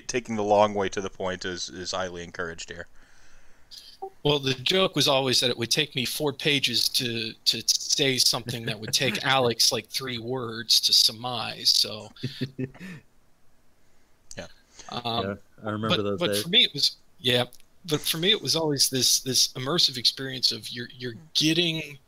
taking 0.06 0.36
the 0.36 0.42
long 0.42 0.74
way 0.74 0.88
to 0.88 1.00
the 1.00 1.10
point 1.10 1.44
is 1.44 1.68
is 1.68 1.92
highly 1.92 2.24
encouraged 2.24 2.70
here. 2.70 2.86
Well, 4.22 4.38
the 4.38 4.54
joke 4.54 4.96
was 4.96 5.08
always 5.08 5.40
that 5.40 5.50
it 5.50 5.58
would 5.58 5.70
take 5.70 5.94
me 5.94 6.04
four 6.04 6.32
pages 6.32 6.88
to 6.90 7.32
to 7.44 7.62
say 7.66 8.16
something 8.18 8.66
that 8.66 8.78
would 8.78 8.92
take 8.92 9.24
Alex 9.26 9.72
like 9.72 9.86
three 9.88 10.18
words 10.18 10.80
to 10.80 10.92
surmise. 10.92 11.70
So, 11.70 12.10
yeah, 14.36 14.46
um, 14.90 15.24
yeah 15.24 15.34
I 15.64 15.70
remember 15.70 15.96
but, 15.96 16.02
those 16.02 16.18
but 16.18 16.26
days. 16.28 16.42
for 16.42 16.48
me, 16.48 16.64
it 16.64 16.72
was 16.72 16.96
yeah. 17.20 17.44
But 17.88 18.00
for 18.00 18.18
me, 18.18 18.30
it 18.30 18.40
was 18.40 18.56
always 18.56 18.88
this 18.88 19.20
this 19.20 19.48
immersive 19.48 19.96
experience 19.96 20.52
of 20.52 20.68
you're 20.70 20.88
you're 20.96 21.14
getting 21.34 21.98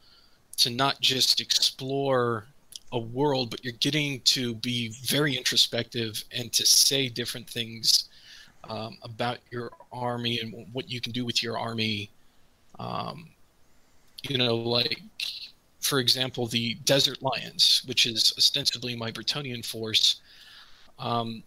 to 0.58 0.70
not 0.70 1.00
just 1.00 1.40
explore 1.40 2.46
a 2.92 2.98
world, 2.98 3.50
but 3.50 3.64
you're 3.64 3.74
getting 3.74 4.20
to 4.22 4.54
be 4.56 4.88
very 5.04 5.36
introspective 5.36 6.24
and 6.32 6.52
to 6.52 6.66
say 6.66 7.08
different 7.08 7.48
things 7.48 8.08
um, 8.68 8.96
about 9.02 9.38
your 9.50 9.70
army 9.92 10.40
and 10.40 10.66
what 10.72 10.90
you 10.90 11.00
can 11.00 11.12
do 11.12 11.24
with 11.24 11.42
your 11.42 11.58
army. 11.58 12.10
Um, 12.78 13.28
you 14.22 14.38
know, 14.38 14.56
like 14.56 15.00
for 15.80 16.00
example, 16.00 16.46
the 16.46 16.74
Desert 16.84 17.22
Lions, 17.22 17.82
which 17.86 18.06
is 18.06 18.32
ostensibly 18.36 18.96
my 18.96 19.12
Bretonnian 19.12 19.64
force, 19.64 20.20
um, 20.98 21.42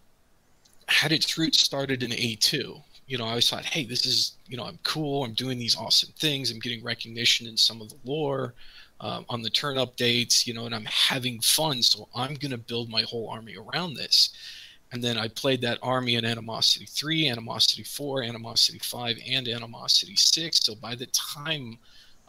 had 0.88 1.12
its 1.12 1.36
roots 1.36 1.60
started 1.60 2.02
in 2.02 2.10
A2. 2.10 2.82
You 3.12 3.18
know, 3.18 3.26
I 3.26 3.28
always 3.28 3.50
thought, 3.50 3.66
hey, 3.66 3.84
this 3.84 4.06
is, 4.06 4.36
you 4.48 4.56
know, 4.56 4.64
I'm 4.64 4.78
cool. 4.84 5.22
I'm 5.22 5.34
doing 5.34 5.58
these 5.58 5.76
awesome 5.76 6.14
things. 6.18 6.50
I'm 6.50 6.58
getting 6.58 6.82
recognition 6.82 7.46
in 7.46 7.58
some 7.58 7.82
of 7.82 7.90
the 7.90 7.96
lore 8.06 8.54
um, 9.02 9.26
on 9.28 9.42
the 9.42 9.50
turn 9.50 9.76
updates, 9.76 10.46
you 10.46 10.54
know, 10.54 10.64
and 10.64 10.74
I'm 10.74 10.86
having 10.86 11.38
fun. 11.42 11.82
So 11.82 12.08
I'm 12.16 12.32
going 12.36 12.52
to 12.52 12.56
build 12.56 12.88
my 12.88 13.02
whole 13.02 13.28
army 13.28 13.54
around 13.54 13.96
this. 13.96 14.30
And 14.92 15.04
then 15.04 15.18
I 15.18 15.28
played 15.28 15.60
that 15.60 15.78
army 15.82 16.14
in 16.14 16.24
Animosity 16.24 16.86
3, 16.86 17.28
Animosity 17.28 17.82
4, 17.82 18.22
Animosity 18.22 18.78
5, 18.78 19.18
and 19.28 19.46
Animosity 19.46 20.16
6. 20.16 20.60
So 20.60 20.74
by 20.74 20.94
the 20.94 21.08
time 21.08 21.76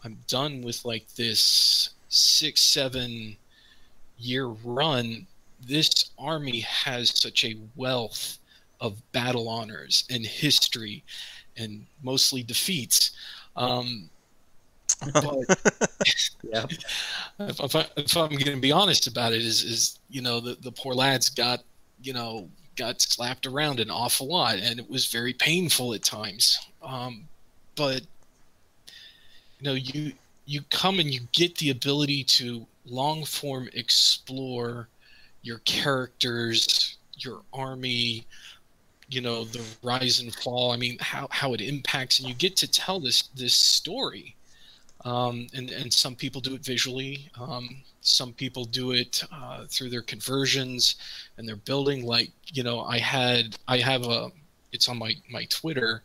I'm 0.03 0.17
done 0.27 0.61
with 0.61 0.83
like 0.83 1.07
this 1.15 1.91
six, 2.09 2.59
seven 2.59 3.37
year 4.17 4.47
run, 4.47 5.27
this 5.65 6.11
army 6.19 6.59
has 6.59 7.17
such 7.17 7.45
a 7.45 7.55
wealth 7.77 8.39
of 8.83 9.01
battle 9.13 9.47
honors 9.47 10.03
and 10.11 10.25
history 10.25 11.03
and 11.57 11.85
mostly 12.03 12.43
defeats. 12.43 13.11
Um, 13.55 14.09
but 15.13 16.03
yeah, 16.43 16.65
if, 17.39 17.59
if, 17.59 17.75
I, 17.75 17.85
if 17.95 18.15
I'm 18.17 18.29
going 18.29 18.55
to 18.55 18.57
be 18.57 18.71
honest 18.71 19.07
about 19.07 19.31
it, 19.31 19.41
is 19.41 19.63
is 19.63 19.99
you 20.09 20.21
know 20.21 20.39
the 20.39 20.55
the 20.61 20.71
poor 20.71 20.93
lads 20.93 21.29
got 21.29 21.63
you 22.01 22.13
know 22.13 22.49
got 22.75 23.01
slapped 23.01 23.45
around 23.45 23.79
an 23.79 23.89
awful 23.89 24.27
lot, 24.27 24.57
and 24.57 24.79
it 24.79 24.89
was 24.89 25.07
very 25.07 25.33
painful 25.33 25.93
at 25.93 26.03
times. 26.03 26.59
Um, 26.83 27.23
but 27.75 28.01
you 29.59 29.63
know 29.63 29.73
you 29.73 30.13
you 30.45 30.61
come 30.69 30.99
and 30.99 31.11
you 31.11 31.21
get 31.31 31.57
the 31.57 31.69
ability 31.69 32.23
to 32.25 32.67
long 32.85 33.23
form 33.23 33.69
explore 33.73 34.89
your 35.41 35.59
characters, 35.59 36.97
your 37.17 37.41
army, 37.53 38.25
you 39.13 39.21
know 39.21 39.45
the 39.45 39.63
rise 39.83 40.19
and 40.19 40.33
fall. 40.35 40.71
I 40.71 40.77
mean 40.77 40.97
how 40.99 41.27
how 41.31 41.53
it 41.53 41.61
impacts, 41.61 42.19
and 42.19 42.27
you 42.27 42.35
get 42.35 42.55
to 42.57 42.67
tell 42.67 42.99
this 42.99 43.23
this 43.35 43.53
story 43.53 44.35
um, 45.05 45.47
and 45.53 45.69
and 45.69 45.91
some 45.91 46.15
people 46.15 46.41
do 46.41 46.55
it 46.55 46.63
visually. 46.63 47.29
Um, 47.39 47.77
some 48.01 48.33
people 48.33 48.65
do 48.65 48.91
it 48.91 49.23
uh, 49.31 49.65
through 49.69 49.89
their 49.89 50.01
conversions 50.01 50.95
and 51.37 51.47
their 51.47 51.57
building. 51.57 52.05
Like 52.05 52.31
you 52.53 52.63
know, 52.63 52.81
I 52.81 52.99
had 52.99 53.57
I 53.67 53.77
have 53.77 54.05
a 54.05 54.31
it's 54.71 54.87
on 54.87 54.97
my 54.97 55.13
my 55.29 55.45
Twitter, 55.45 56.03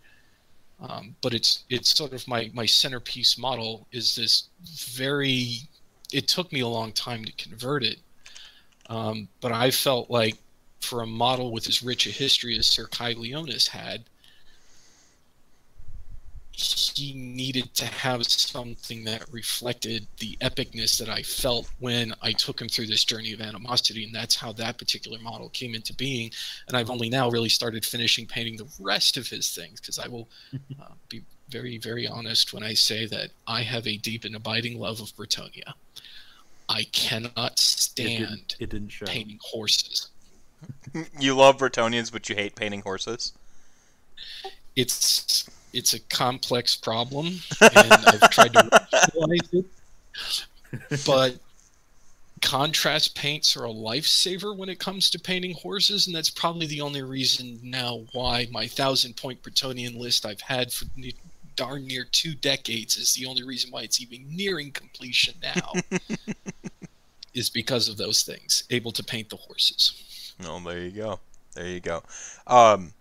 um, 0.80 1.14
but 1.22 1.32
it's 1.32 1.64
it's 1.70 1.96
sort 1.96 2.12
of 2.12 2.26
my 2.26 2.50
my 2.52 2.66
centerpiece 2.66 3.38
model 3.38 3.86
is 3.92 4.16
this 4.16 4.48
very. 4.96 5.60
It 6.12 6.26
took 6.26 6.50
me 6.52 6.60
a 6.60 6.68
long 6.68 6.92
time 6.92 7.24
to 7.24 7.32
convert 7.32 7.84
it, 7.84 7.98
um, 8.88 9.28
but 9.40 9.52
I 9.52 9.70
felt 9.70 10.10
like 10.10 10.36
for 10.80 11.02
a 11.02 11.06
model 11.06 11.52
with 11.52 11.68
as 11.68 11.82
rich 11.82 12.06
a 12.06 12.10
history 12.10 12.58
as 12.58 12.66
Sir 12.66 12.86
Kai 12.86 13.12
Leonis 13.12 13.68
had, 13.68 14.04
he 16.58 17.12
needed 17.14 17.72
to 17.74 17.86
have 17.86 18.26
something 18.26 19.04
that 19.04 19.24
reflected 19.30 20.08
the 20.18 20.36
epicness 20.40 20.98
that 20.98 21.08
I 21.08 21.22
felt 21.22 21.70
when 21.78 22.12
I 22.20 22.32
took 22.32 22.60
him 22.60 22.68
through 22.68 22.88
this 22.88 23.04
journey 23.04 23.32
of 23.32 23.40
animosity, 23.40 24.04
and 24.04 24.12
that's 24.12 24.34
how 24.34 24.52
that 24.54 24.76
particular 24.76 25.20
model 25.20 25.50
came 25.50 25.76
into 25.76 25.94
being. 25.94 26.32
And 26.66 26.76
I've 26.76 26.90
only 26.90 27.08
now 27.10 27.30
really 27.30 27.48
started 27.48 27.84
finishing 27.84 28.26
painting 28.26 28.56
the 28.56 28.68
rest 28.80 29.16
of 29.16 29.28
his 29.28 29.54
things 29.54 29.80
because 29.80 30.00
I 30.00 30.08
will 30.08 30.28
uh, 30.80 30.94
be 31.08 31.22
very, 31.48 31.78
very 31.78 32.08
honest 32.08 32.52
when 32.52 32.64
I 32.64 32.74
say 32.74 33.06
that 33.06 33.30
I 33.46 33.62
have 33.62 33.86
a 33.86 33.96
deep 33.96 34.24
and 34.24 34.34
abiding 34.34 34.80
love 34.80 35.00
of 35.00 35.14
Bretonnia. 35.14 35.74
I 36.68 36.82
cannot 36.92 37.34
It 37.36 37.36
didn't, 37.36 37.60
stand 37.60 38.56
it 38.58 38.70
didn't 38.70 38.92
painting 39.06 39.38
horses. 39.42 40.08
You 41.20 41.36
love 41.36 41.58
Bretonnians, 41.58 42.10
but 42.10 42.28
you 42.28 42.34
hate 42.34 42.56
painting 42.56 42.80
horses. 42.80 43.32
It's 44.74 45.48
it's 45.72 45.92
a 45.92 46.00
complex 46.00 46.76
problem, 46.76 47.26
and 47.60 47.92
I've 47.92 48.30
tried 48.30 48.54
to 48.54 48.68
rationalize 48.72 49.52
it. 49.52 51.04
But 51.06 51.36
contrast 52.40 53.14
paints 53.14 53.56
are 53.56 53.66
a 53.66 53.70
lifesaver 53.72 54.56
when 54.56 54.68
it 54.68 54.78
comes 54.78 55.10
to 55.10 55.18
painting 55.18 55.54
horses, 55.54 56.06
and 56.06 56.16
that's 56.16 56.30
probably 56.30 56.66
the 56.66 56.80
only 56.80 57.02
reason 57.02 57.60
now 57.62 58.00
why 58.12 58.48
my 58.50 58.66
thousand 58.66 59.16
point 59.16 59.42
Bretonnian 59.42 59.98
list 59.98 60.24
I've 60.24 60.40
had 60.40 60.72
for 60.72 60.86
darn 61.54 61.86
near 61.86 62.04
two 62.04 62.34
decades 62.34 62.96
is 62.96 63.14
the 63.14 63.26
only 63.26 63.42
reason 63.42 63.70
why 63.70 63.82
it's 63.82 64.00
even 64.00 64.24
nearing 64.34 64.70
completion 64.72 65.34
now. 65.42 65.72
is 67.34 67.48
because 67.48 67.88
of 67.88 67.96
those 67.96 68.22
things, 68.22 68.64
able 68.70 68.90
to 68.92 69.04
paint 69.04 69.28
the 69.30 69.36
horses. 69.36 70.07
Oh, 70.44 70.60
there 70.60 70.78
you 70.80 70.90
go. 70.90 71.20
There 71.54 71.66
you 71.66 71.80
go. 71.80 72.02
Um, 72.46 72.92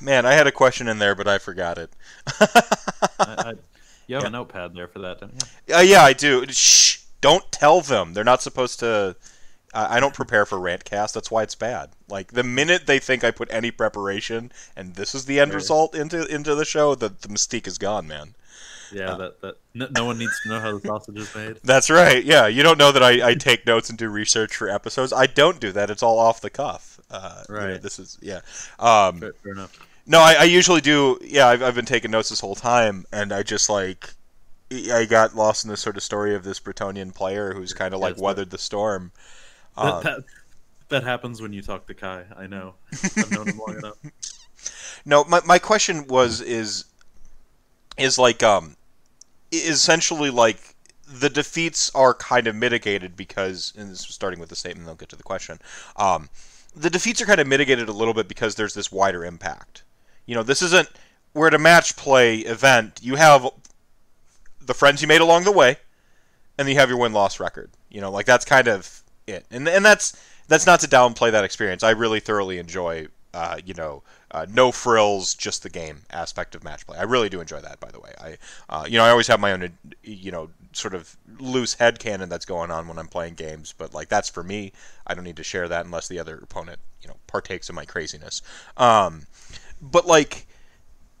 man, 0.00 0.26
I 0.26 0.32
had 0.34 0.46
a 0.46 0.52
question 0.52 0.88
in 0.88 0.98
there, 0.98 1.14
but 1.14 1.28
I 1.28 1.38
forgot 1.38 1.78
it. 1.78 1.90
I, 2.40 2.46
I, 3.18 3.54
you 4.06 4.14
have 4.16 4.24
Yeah. 4.24 4.26
a 4.26 4.30
notepad 4.30 4.74
there 4.74 4.88
for 4.88 5.00
that, 5.00 5.20
don't 5.20 5.32
you? 5.68 5.74
Uh, 5.74 5.80
yeah, 5.80 6.02
I 6.02 6.12
do. 6.12 6.46
Shh! 6.48 6.98
Don't 7.20 7.50
tell 7.50 7.80
them. 7.80 8.12
They're 8.14 8.24
not 8.24 8.42
supposed 8.42 8.78
to. 8.80 9.16
I 9.74 9.96
I 9.96 10.00
don't 10.00 10.14
prepare 10.14 10.46
for 10.46 10.58
rantcast. 10.58 11.12
That's 11.12 11.30
why 11.30 11.42
it's 11.42 11.54
bad. 11.54 11.90
Like 12.08 12.32
the 12.32 12.44
minute 12.44 12.86
they 12.86 12.98
think 12.98 13.24
I 13.24 13.30
put 13.30 13.48
any 13.50 13.70
preparation 13.70 14.52
and 14.76 14.94
this 14.94 15.14
is 15.14 15.24
the 15.24 15.40
end 15.40 15.52
result 15.54 15.94
into 15.94 16.24
into 16.26 16.54
the 16.54 16.64
show, 16.64 16.94
the 16.94 17.08
the 17.08 17.28
mystique 17.28 17.66
is 17.66 17.78
gone, 17.78 18.06
man. 18.06 18.34
Yeah, 18.92 19.10
Uh, 19.12 19.16
that 19.16 19.40
that 19.40 19.54
no, 19.74 19.88
no 19.90 20.04
one 20.04 20.18
needs 20.18 20.38
to 20.42 20.48
know 20.48 20.60
how 20.60 20.78
the 20.78 20.86
sausage 20.86 21.16
is 21.18 21.34
made. 21.34 21.56
That's 21.64 21.90
right. 21.90 22.22
Yeah, 22.24 22.46
you 22.46 22.62
don't 22.62 22.78
know 22.78 22.92
that 22.92 23.02
I, 23.02 23.28
I 23.30 23.34
take 23.34 23.66
notes 23.66 23.88
and 23.90 23.98
do 23.98 24.08
research 24.08 24.56
for 24.56 24.68
episodes. 24.68 25.12
I 25.12 25.26
don't 25.26 25.60
do 25.60 25.72
that. 25.72 25.90
It's 25.90 26.02
all 26.02 26.18
off 26.18 26.40
the 26.40 26.50
cuff. 26.50 27.00
Uh, 27.10 27.42
you 27.48 27.54
know, 27.54 27.60
Right. 27.66 27.82
this 27.82 27.98
is 27.98 28.18
yeah. 28.22 28.40
Um, 28.78 29.20
Fair, 29.20 29.32
fair 29.42 29.52
enough. 29.52 29.78
No, 30.06 30.20
I, 30.20 30.34
I 30.40 30.44
usually 30.44 30.80
do. 30.80 31.18
Yeah, 31.22 31.48
I've, 31.48 31.62
I've 31.62 31.74
been 31.74 31.84
taking 31.84 32.10
notes 32.12 32.28
this 32.28 32.40
whole 32.40 32.54
time, 32.54 33.04
and 33.12 33.32
I 33.32 33.42
just 33.42 33.68
like 33.68 34.10
I 34.92 35.04
got 35.04 35.34
lost 35.36 35.64
in 35.64 35.70
this 35.70 35.80
sort 35.80 35.96
of 35.96 36.02
story 36.02 36.34
of 36.34 36.44
this 36.44 36.60
Bretonnian 36.60 37.14
player 37.14 37.52
who's 37.54 37.72
kind 37.72 37.92
of 37.94 38.00
like 38.00 38.20
weathered 38.20 38.50
the 38.50 38.58
storm. 38.58 39.12
That, 39.76 39.82
Um, 39.84 40.02
that, 40.04 40.24
that 40.88 41.02
happens 41.04 41.42
when 41.42 41.52
you 41.52 41.62
talk 41.62 41.86
to 41.88 41.94
Kai. 41.94 42.24
I 42.36 42.46
know. 42.46 42.74
I've 42.92 43.30
known 43.32 43.48
him 43.48 43.58
long 43.58 43.76
enough. 43.78 43.96
no, 45.04 45.24
my 45.24 45.40
my 45.44 45.58
question 45.58 46.06
was 46.06 46.40
is 46.40 46.84
is 47.98 48.18
like 48.18 48.42
um 48.42 48.76
essentially 49.52 50.30
like 50.30 50.74
the 51.08 51.30
defeats 51.30 51.90
are 51.94 52.14
kind 52.14 52.46
of 52.46 52.56
mitigated 52.56 53.16
because 53.16 53.72
and 53.76 53.90
this 53.90 54.00
is 54.00 54.14
starting 54.14 54.40
with 54.40 54.48
the 54.48 54.56
statement, 54.56 54.88
I'll 54.88 54.96
get 54.96 55.08
to 55.10 55.16
the 55.16 55.22
question. 55.22 55.58
Um, 55.96 56.28
the 56.74 56.90
defeats 56.90 57.22
are 57.22 57.26
kind 57.26 57.40
of 57.40 57.46
mitigated 57.46 57.88
a 57.88 57.92
little 57.92 58.12
bit 58.12 58.28
because 58.28 58.56
there's 58.56 58.74
this 58.74 58.92
wider 58.92 59.24
impact. 59.24 59.84
You 60.26 60.34
know, 60.34 60.42
this 60.42 60.62
isn't 60.62 60.88
we're 61.32 61.46
at 61.46 61.54
a 61.54 61.58
match 61.58 61.96
play 61.96 62.38
event. 62.38 63.00
You 63.02 63.16
have 63.16 63.46
the 64.60 64.74
friends 64.74 65.00
you 65.00 65.08
made 65.08 65.20
along 65.20 65.44
the 65.44 65.52
way, 65.52 65.76
and 66.58 66.68
you 66.68 66.74
have 66.74 66.88
your 66.88 66.98
win 66.98 67.12
loss 67.12 67.38
record. 67.38 67.70
You 67.90 68.00
know, 68.00 68.10
like 68.10 68.26
that's 68.26 68.44
kind 68.44 68.68
of 68.68 69.02
it. 69.26 69.46
And 69.50 69.68
and 69.68 69.84
that's 69.84 70.20
that's 70.48 70.66
not 70.66 70.80
to 70.80 70.88
downplay 70.88 71.30
that 71.30 71.44
experience. 71.44 71.82
I 71.82 71.90
really 71.90 72.20
thoroughly 72.20 72.58
enjoy, 72.58 73.08
uh, 73.32 73.58
you 73.64 73.74
know, 73.74 74.02
uh, 74.36 74.44
no 74.52 74.70
frills, 74.70 75.34
just 75.34 75.62
the 75.62 75.70
game 75.70 76.02
aspect 76.10 76.54
of 76.54 76.62
match 76.62 76.86
play. 76.86 76.98
I 76.98 77.04
really 77.04 77.30
do 77.30 77.40
enjoy 77.40 77.60
that. 77.60 77.80
By 77.80 77.90
the 77.90 77.98
way, 77.98 78.12
I, 78.20 78.36
uh, 78.68 78.84
you 78.86 78.98
know, 78.98 79.04
I 79.04 79.08
always 79.08 79.28
have 79.28 79.40
my 79.40 79.50
own, 79.52 79.62
uh, 79.62 79.68
you 80.02 80.30
know, 80.30 80.50
sort 80.72 80.94
of 80.94 81.16
loose 81.38 81.72
head 81.72 81.98
canon 81.98 82.28
that's 82.28 82.44
going 82.44 82.70
on 82.70 82.86
when 82.86 82.98
I'm 82.98 83.08
playing 83.08 83.32
games. 83.36 83.72
But 83.76 83.94
like 83.94 84.10
that's 84.10 84.28
for 84.28 84.42
me. 84.42 84.72
I 85.06 85.14
don't 85.14 85.24
need 85.24 85.38
to 85.38 85.42
share 85.42 85.68
that 85.68 85.86
unless 85.86 86.06
the 86.06 86.18
other 86.18 86.36
opponent, 86.36 86.80
you 87.00 87.08
know, 87.08 87.16
partakes 87.26 87.70
in 87.70 87.74
my 87.74 87.86
craziness. 87.86 88.42
Um, 88.76 89.22
but 89.80 90.06
like 90.06 90.46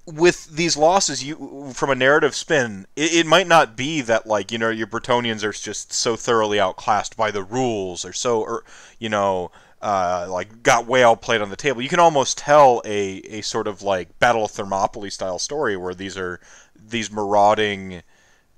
with 0.04 0.54
these 0.54 0.76
losses, 0.76 1.24
you 1.24 1.72
from 1.72 1.88
a 1.88 1.94
narrative 1.94 2.34
spin, 2.34 2.86
it, 2.96 3.14
it 3.14 3.26
might 3.26 3.46
not 3.46 3.76
be 3.76 4.02
that 4.02 4.26
like 4.26 4.52
you 4.52 4.58
know 4.58 4.68
your 4.68 4.86
Bretonians 4.86 5.42
are 5.42 5.52
just 5.52 5.90
so 5.90 6.16
thoroughly 6.16 6.60
outclassed 6.60 7.16
by 7.16 7.30
the 7.30 7.42
rules, 7.42 8.04
or 8.04 8.12
so, 8.12 8.42
or 8.42 8.62
you 8.98 9.08
know, 9.08 9.50
uh, 9.82 10.26
like 10.30 10.62
got 10.62 10.86
way 10.86 11.04
outplayed 11.04 11.40
on 11.40 11.50
the 11.50 11.56
table. 11.56 11.82
You 11.82 11.88
can 11.88 12.00
almost 12.00 12.38
tell 12.38 12.82
a 12.84 13.18
a 13.18 13.40
sort 13.42 13.66
of 13.66 13.82
like 13.82 14.18
Battle 14.18 14.44
of 14.44 14.50
Thermopylae 14.50 15.10
style 15.10 15.38
story 15.38 15.76
where 15.76 15.94
these 15.94 16.16
are 16.16 16.40
these 16.74 17.10
marauding, 17.10 18.02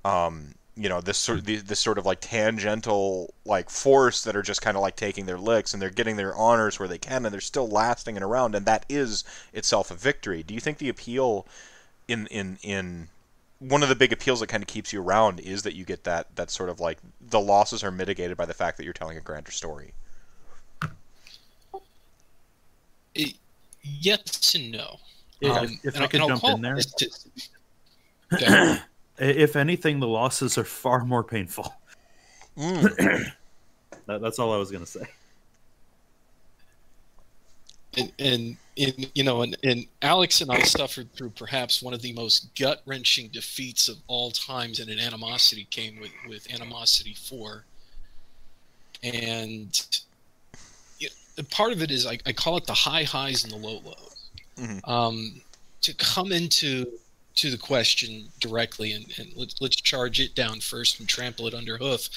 um, 0.05 0.55
you 0.77 0.89
know, 0.89 1.01
this 1.01 1.19
sort 1.19 1.45
this, 1.45 1.63
this 1.65 1.81
sort 1.81 1.99
of 1.99 2.07
like 2.07 2.21
tangential 2.21 3.35
like 3.45 3.69
force 3.69 4.23
that 4.25 4.37
are 4.37 4.43
just 4.43 4.63
kind 4.63 4.77
of 4.77 4.81
like 4.81 4.97
taking 4.97 5.27
their 5.27 5.39
licks 5.39 5.73
and 5.73 5.83
they're 5.83 5.91
getting 5.91 6.17
their 6.17 6.35
honors 6.37 6.79
where 6.79 6.89
they 6.89 6.99
can 6.99 7.25
and 7.25 7.33
they're 7.33 7.41
still 7.41 7.69
lasting 7.69 8.17
and 8.17 8.25
around 8.25 8.55
and 8.55 8.67
that 8.67 8.87
is 8.89 9.25
itself 9.53 9.91
a 9.91 9.95
victory. 9.95 10.43
Do 10.43 10.55
you 10.55 10.61
think 10.61 10.79
the 10.79 10.89
appeal 10.89 11.47
in 12.07 12.27
in 12.29 12.59
in 12.63 13.09
one 13.59 13.83
of 13.83 13.89
the 13.89 13.97
big 13.97 14.13
appeals 14.13 14.39
that 14.41 14.47
kind 14.47 14.63
of 14.63 14.69
keeps 14.69 14.93
you 14.93 15.03
around 15.03 15.41
is 15.41 15.63
that 15.65 15.75
you 15.75 15.85
get 15.85 16.05
that 16.05 16.35
that 16.37 16.51
sort 16.51 16.71
of 16.71 16.79
like 16.79 16.99
the 17.21 17.41
losses 17.41 17.83
are 17.83 17.91
mitigated 17.91 18.37
by 18.37 18.47
the 18.47 18.55
fact 18.55 18.77
that 18.77 18.85
you're 18.85 18.93
telling 18.93 19.19
a 19.19 19.21
grander 19.21 19.51
story. 19.51 19.93
It, 23.15 23.35
yes 23.83 24.55
and 24.55 24.73
no. 24.73 24.99
If, 25.41 25.53
Um, 25.53 25.81
if 25.85 25.95
and 25.95 26.05
I 26.05 26.07
could 26.09 26.21
I'll 26.21 26.29
jump 26.29 26.45
in 26.45 26.61
there, 26.61 26.79
Okay. 28.35 28.79
if 29.19 29.57
anything, 29.57 30.01
the 30.01 30.09
losses 30.09 30.59
are 30.59 30.65
far 30.65 31.05
more 31.05 31.25
painful. 31.25 31.73
Mm. 32.59 33.33
That, 34.07 34.21
that's 34.21 34.41
all 34.41 34.53
I 34.53 34.57
was 34.57 34.73
gonna 34.73 34.85
say. 34.85 35.05
and, 37.97 38.13
and 38.19 38.57
in 38.77 39.07
you 39.15 39.23
know 39.25 39.43
and, 39.43 39.57
and 39.65 39.87
alex 40.03 40.41
and 40.41 40.51
i 40.51 40.61
suffered 40.63 41.13
through 41.15 41.31
perhaps 41.31 41.83
one 41.83 41.95
of 41.95 42.03
the 42.03 42.13
most 42.13 42.55
gut-wrenching 42.59 43.29
defeats 43.29 43.89
of 43.89 43.97
all 44.07 44.31
times 44.31 44.79
in 44.81 44.89
an 44.89 44.99
animosity 44.99 45.67
came 45.71 45.99
with 46.01 46.11
with 46.29 46.53
animosity 46.53 47.15
4 47.15 47.65
and 49.03 49.87
part 51.45 51.73
of 51.73 51.83
it 51.83 51.91
is 51.91 52.07
I, 52.07 52.19
I 52.27 52.33
call 52.33 52.57
it 52.57 52.67
the 52.67 52.73
high 52.75 53.05
highs 53.05 53.45
and 53.45 53.53
the 53.53 53.57
low 53.57 53.81
lows 53.85 54.15
Mhm. 54.59 54.89
um, 54.89 55.41
to 55.83 55.95
come 55.95 56.33
into 56.33 56.87
to 57.37 57.51
the 57.51 57.57
question 57.59 58.29
directly 58.41 58.93
and, 58.95 59.07
and 59.19 59.29
let's, 59.37 59.61
let's 59.61 59.77
charge 59.77 60.19
it 60.21 60.35
down 60.35 60.59
first 60.61 60.99
and 60.99 61.09
trample 61.09 61.47
it 61.47 61.55
under 61.55 61.77
hoof 61.79 62.09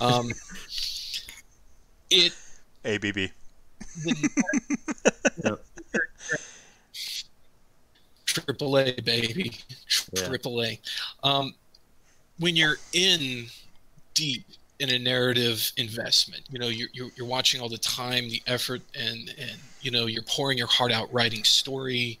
um, 0.00 0.30
it 2.10 2.32
ABB. 2.84 3.30
the 5.42 5.58
Triple 8.24 8.78
A, 8.78 8.92
baby. 9.02 9.52
Triple 10.14 10.62
A. 10.64 10.80
Um, 11.22 11.54
when 12.38 12.56
you're 12.56 12.76
in 12.94 13.46
deep 14.14 14.44
in 14.82 14.90
a 14.90 14.98
narrative 14.98 15.72
investment, 15.76 16.42
you 16.50 16.58
know, 16.58 16.68
you're, 16.68 16.88
you're, 16.92 17.10
you're 17.16 17.26
watching 17.26 17.60
all 17.60 17.68
the 17.68 17.78
time, 17.78 18.28
the 18.28 18.42
effort, 18.46 18.82
and, 18.98 19.34
and, 19.38 19.52
you 19.80 19.90
know, 19.90 20.06
you're 20.06 20.22
pouring 20.22 20.58
your 20.58 20.66
heart 20.66 20.92
out 20.92 21.12
writing 21.12 21.44
story, 21.44 22.18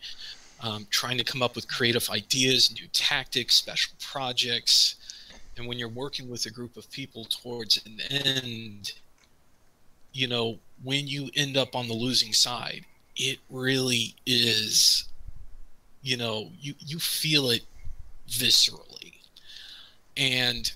um, 0.62 0.86
trying 0.90 1.18
to 1.18 1.24
come 1.24 1.42
up 1.42 1.56
with 1.56 1.68
creative 1.68 2.08
ideas, 2.10 2.72
new 2.72 2.86
tactics, 2.92 3.54
special 3.56 3.92
projects. 4.00 4.94
And 5.56 5.66
when 5.66 5.78
you're 5.78 5.88
working 5.88 6.30
with 6.30 6.46
a 6.46 6.50
group 6.50 6.76
of 6.76 6.90
people 6.90 7.24
towards 7.24 7.84
an 7.84 8.00
end, 8.10 8.92
you 10.12 10.28
know, 10.28 10.58
when 10.82 11.06
you 11.06 11.30
end 11.34 11.56
up 11.56 11.74
on 11.74 11.88
the 11.88 11.94
losing 11.94 12.32
side, 12.32 12.84
it 13.16 13.38
really 13.50 14.14
is 14.24 15.04
you 16.02 16.16
know 16.16 16.50
you 16.60 16.74
you 16.80 16.98
feel 16.98 17.50
it 17.50 17.62
viscerally 18.28 19.14
and 20.16 20.72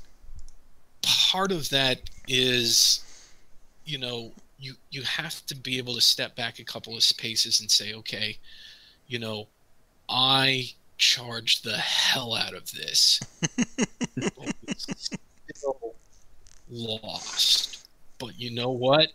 part 1.07 1.53
of 1.53 1.69
that 1.70 2.01
is 2.28 3.01
you 3.85 3.99
know 3.99 4.33
you 4.59 4.74
you 4.91 5.03
have 5.03 5.45
to 5.47 5.55
be 5.55 5.78
able 5.78 5.95
to 5.95 6.01
step 6.01 6.35
back 6.37 6.59
a 6.59 6.65
couple 6.65 6.97
of 6.97 7.03
spaces 7.03 7.61
and 7.61 7.70
say 7.70 7.95
okay 7.95 8.37
you 9.07 9.19
know 9.19 9.47
i 10.09 10.69
charged 10.99 11.65
the 11.65 11.77
hell 11.77 12.35
out 12.35 12.55
of 12.55 12.70
this. 12.73 13.20
Lost. 16.70 17.87
But 18.19 18.39
you 18.39 18.51
know 18.51 18.70
what? 18.70 19.09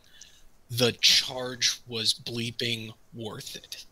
The 0.70 0.94
charge 0.94 1.82
was 1.88 2.14
bleeping 2.14 2.94
worth 3.14 3.56
it. 3.56 3.86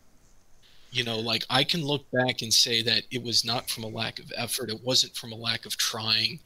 You 0.92 1.04
know, 1.04 1.18
like 1.18 1.44
I 1.50 1.62
can 1.64 1.84
look 1.84 2.10
back 2.10 2.42
and 2.42 2.52
say 2.52 2.82
that 2.82 3.02
it 3.10 3.22
was 3.22 3.44
not 3.44 3.70
from 3.70 3.84
a 3.84 3.88
lack 3.88 4.18
of 4.18 4.32
effort, 4.36 4.70
it 4.70 4.82
wasn't 4.82 5.14
from 5.14 5.32
a 5.32 5.36
lack 5.36 5.66
of 5.66 5.76
trying. 5.76 6.40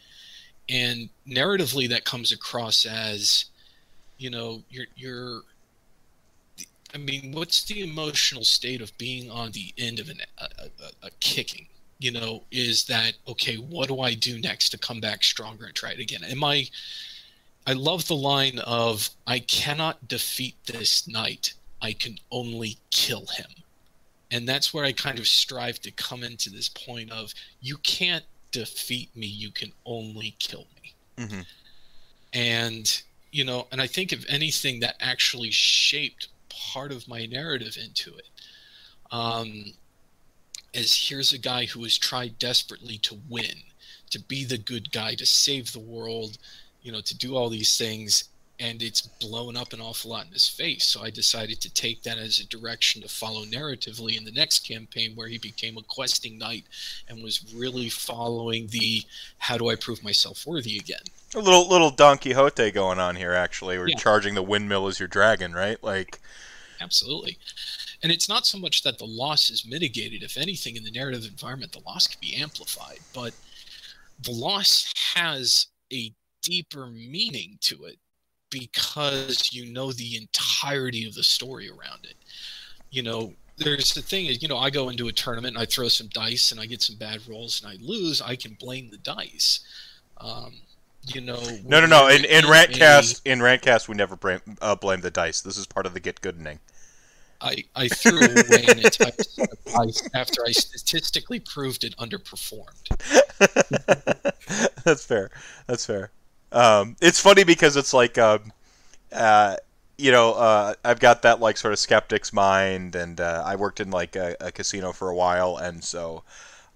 And 0.69 1.11
narratively 1.29 1.89
that 1.91 2.05
comes 2.05 2.33
across 2.33 2.87
as, 2.87 3.47
you 4.19 4.31
know, 4.31 4.63
you're 4.71 4.87
you're 4.97 5.43
I 6.95 6.99
mean, 6.99 7.33
what's 7.33 7.65
the 7.65 7.83
emotional 7.83 8.45
state 8.45 8.81
of 8.81 8.97
being 8.99 9.29
on 9.29 9.51
the 9.51 9.75
end 9.77 9.99
of 9.99 10.09
an, 10.09 10.21
a, 10.39 10.45
a, 10.45 11.07
a 11.07 11.11
kicking? 11.19 11.67
You 11.99 12.13
know, 12.13 12.45
is 12.53 12.85
that 12.85 13.15
okay? 13.27 13.57
What 13.57 13.89
do 13.89 14.01
I 14.01 14.15
do 14.15 14.41
next 14.41 14.71
to 14.71 14.79
come 14.79 15.01
back 15.01 15.25
stronger 15.25 15.67
and 15.67 15.75
try 15.75 15.91
it 15.91 15.99
again? 15.99 16.23
Am 16.25 16.45
I? 16.45 16.69
I 17.67 17.73
love 17.73 18.07
the 18.07 18.17
line 18.17 18.59
of 18.61 19.11
"I 19.27 19.39
cannot 19.41 20.07
defeat 20.07 20.57
this 20.67 21.09
knight. 21.09 21.55
I 21.81 21.93
can 21.93 22.19
only 22.31 22.79
kill 22.91 23.27
him," 23.27 23.51
and 24.31 24.49
that's 24.49 24.73
where 24.75 24.85
I 24.85 24.93
kind 24.93 25.19
of 25.19 25.27
strive 25.27 25.81
to 25.81 25.91
come 25.91 26.23
into 26.23 26.51
this 26.51 26.69
point 26.69 27.11
of 27.11 27.33
you 27.61 27.77
can't 27.79 28.25
defeat 28.55 29.15
me. 29.17 29.27
You 29.27 29.51
can 29.51 29.73
only 29.85 30.37
kill 30.39 30.67
me. 30.83 30.95
Mm-hmm. 31.19 31.41
And 32.33 33.03
you 33.33 33.45
know, 33.45 33.67
and 33.73 33.81
I 33.81 33.89
think 33.89 34.13
if 34.13 34.25
anything, 34.29 34.81
that 34.81 34.95
actually 35.01 35.51
shaped 35.51 36.29
part 36.49 36.93
of 36.93 37.09
my 37.09 37.27
narrative 37.27 37.77
into 37.83 38.17
it. 38.17 38.29
Um, 39.11 39.75
as 40.73 40.95
here's 40.95 41.33
a 41.33 41.39
guy 41.39 41.65
who 41.67 41.83
has 41.83 41.99
tried 41.99 42.39
desperately 42.39 42.99
to 42.99 43.19
win, 43.29 43.57
to 44.11 44.21
be 44.21 44.45
the 44.45 44.59
good 44.59 44.93
guy, 44.93 45.15
to 45.17 45.27
save 45.27 45.73
the 45.73 45.81
world, 45.81 46.39
you 46.83 46.93
know, 46.93 47.01
to 47.01 47.17
do 47.17 47.37
all 47.37 47.49
these 47.49 47.77
things, 47.77 48.25
and 48.61 48.83
it's 48.83 49.01
blown 49.03 49.57
up 49.57 49.73
an 49.73 49.81
awful 49.81 50.13
lot 50.13 50.27
in 50.27 50.33
his 50.33 50.49
face. 50.49 50.87
So 50.87 51.03
I 51.03 51.11
decided 51.11 51.61
to 51.61 51.73
take 51.73 52.03
that 52.03 52.19
as 52.19 52.39
a 52.39 52.47
direction 52.47 53.03
to 53.03 53.09
follow 53.09 53.45
narratively 53.45 54.17
in 54.17 54.25
the 54.25 54.31
next 54.31 54.61
campaign, 54.61 55.17
where 55.17 55.29
he 55.29 55.39
became 55.39 55.77
a 55.77 55.83
questing 55.83 56.39
knight 56.39 56.65
and 57.09 57.23
was 57.23 57.53
really 57.55 57.89
following 57.89 58.69
the 58.69 59.03
"How 59.39 59.59
do 59.59 59.69
I 59.71 59.75
prove 59.75 60.05
myself 60.05 60.47
worthy 60.47 60.79
again?" 60.79 61.03
A 61.35 61.41
little 61.41 61.69
little 61.69 61.91
Don 61.91 62.19
Quixote 62.19 62.71
going 62.71 63.01
on 63.01 63.17
here, 63.17 63.33
actually. 63.33 63.77
We're 63.77 63.89
Yeah. 63.89 63.99
charging 63.99 64.35
the 64.35 64.43
windmill 64.43 64.87
as 64.87 64.99
your 65.01 65.09
dragon, 65.09 65.53
right? 65.53 65.83
Like, 65.83 66.21
Absolutely. 66.81 67.39
And 68.03 68.13
it's 68.13 68.29
not 68.29 68.47
so 68.47 68.59
much 68.59 68.83
that 68.83 68.99
the 68.99 69.07
loss 69.07 69.49
is 69.49 69.65
mitigated. 69.65 70.23
If 70.23 70.37
anything, 70.37 70.77
in 70.77 70.85
the 70.85 70.91
narrative 70.91 71.25
environment, 71.25 71.73
the 71.73 71.81
loss 71.81 72.07
can 72.07 72.21
be 72.21 72.35
amplified. 72.37 72.99
But 73.15 73.33
the 74.21 74.33
loss 74.33 74.93
has 75.15 75.69
a 75.93 76.13
deeper 76.43 76.87
meaning 76.89 77.59
to 77.63 77.85
it 77.85 77.99
because 78.55 79.53
you 79.53 79.73
know 79.73 79.91
the 79.91 80.17
entirety 80.17 81.07
of 81.09 81.15
the 81.15 81.25
story 81.25 81.69
around 81.69 82.05
it. 82.05 82.15
You 82.91 83.03
know, 83.03 83.35
there's 83.57 83.93
the 83.93 84.01
thing 84.03 84.27
is, 84.27 84.41
you 84.43 84.49
know, 84.49 84.59
I 84.59 84.71
go 84.71 84.91
into 84.91 85.09
a 85.09 85.13
tournament 85.13 85.57
and 85.57 85.63
I 85.63 85.67
throw 85.67 85.89
some 85.89 86.09
dice 86.09 86.53
and 86.53 86.61
I 86.61 86.67
get 86.67 86.81
some 86.81 86.97
bad 86.97 87.21
rolls 87.29 87.61
and 87.61 87.73
I 87.73 87.77
lose. 87.85 88.23
I 88.23 88.37
can 88.37 88.57
blame 88.61 88.91
the 88.91 88.99
dice. 88.99 89.61
Um, 90.19 90.55
you 91.03 91.21
know, 91.21 91.41
no, 91.65 91.81
no, 91.81 91.87
no. 91.87 92.07
In 92.09 92.25
in 92.25 92.45
Rantcast, 92.45 93.23
in 93.25 93.41
Rantcast, 93.41 93.89
we 93.89 93.97
never 93.97 94.15
blame 94.17 94.41
uh, 94.63 94.77
blame 94.77 95.01
the 95.01 95.11
dice. 95.11 95.41
This 95.41 95.59
is 95.59 95.67
part 95.67 95.85
of 95.85 95.95
the 95.95 96.01
get 96.01 96.21
goodening. 96.21 96.61
I, 97.41 97.65
I 97.75 97.89
threw 97.89 98.21
away 98.21 98.65
an 98.69 98.79
entire 98.79 99.13
set 99.19 99.53
of 99.53 99.65
dice 99.65 100.09
after 100.15 100.43
I 100.47 100.53
statistically 100.53 101.41
proved 101.41 101.85
it 101.85 101.95
underperformed. 101.99 102.89
That's 104.85 105.05
fair. 105.05 105.31
That's 105.67 105.85
fair. 105.85 106.11
Um, 106.55 106.97
it's 107.03 107.21
funny 107.21 107.45
because 107.45 107.77
it's 107.77 107.93
like, 107.93 108.17
um, 108.17 108.53
uh, 109.13 109.57
you 109.99 110.13
know, 110.13 110.35
uh, 110.35 110.75
I've 110.85 111.01
got 111.01 111.23
that 111.23 111.41
like 111.41 111.57
sort 111.57 111.73
of 111.73 111.79
skeptic's 111.81 112.33
mind, 112.33 112.95
and 112.95 113.21
uh, 113.21 113.43
I 113.45 113.57
worked 113.57 113.81
in 113.81 113.91
like 113.91 114.17
a, 114.17 114.37
a 114.41 114.53
casino 114.53 114.93
for 114.93 115.11
a 115.11 115.15
while, 115.15 115.57
and 115.57 115.83
so 115.83 116.23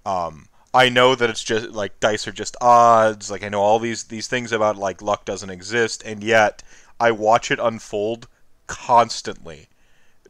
um, 0.05 0.49
I 0.75 0.89
know 0.89 1.15
that 1.15 1.31
it's 1.31 1.43
just 1.43 1.71
like 1.71 2.01
dice 2.01 2.27
are 2.27 2.33
just 2.33 2.57
odds. 2.61 3.31
Like 3.31 3.45
I 3.45 3.49
know 3.49 3.61
all 3.61 3.79
these 3.79 4.05
these 4.05 4.29
things 4.29 4.53
about 4.53 4.77
like 4.77 5.01
luck 5.01 5.25
doesn't 5.25 5.51
exist, 5.51 6.03
and 6.05 6.23
yet 6.23 6.63
I 7.01 7.13
watch 7.13 7.51
it 7.51 7.61
unfold 7.61 8.29
constantly 8.67 9.69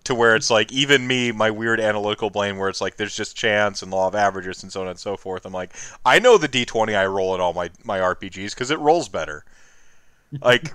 to 0.08 0.14
where 0.14 0.34
it's 0.34 0.50
like 0.50 0.72
even 0.72 1.06
me, 1.06 1.32
my 1.32 1.50
weird 1.50 1.80
analytical 1.80 2.30
brain, 2.30 2.56
where 2.56 2.70
it's 2.70 2.80
like 2.80 2.96
there's 2.96 3.14
just 3.14 3.36
chance 3.36 3.82
and 3.82 3.90
law 3.92 4.08
of 4.08 4.14
averages 4.14 4.62
and 4.62 4.72
so 4.72 4.80
on 4.80 4.88
and 4.88 4.98
so 4.98 5.18
forth. 5.18 5.44
I'm 5.44 5.52
like, 5.52 5.74
I 6.04 6.18
know 6.18 6.38
the 6.38 6.48
d20 6.48 6.96
I 6.96 7.04
roll 7.04 7.34
in 7.34 7.42
all 7.42 7.52
my 7.52 7.70
my 7.84 7.98
RPGs 7.98 8.54
because 8.54 8.70
it 8.70 8.78
rolls 8.78 9.08
better. 9.08 9.44
Like, 10.40 10.74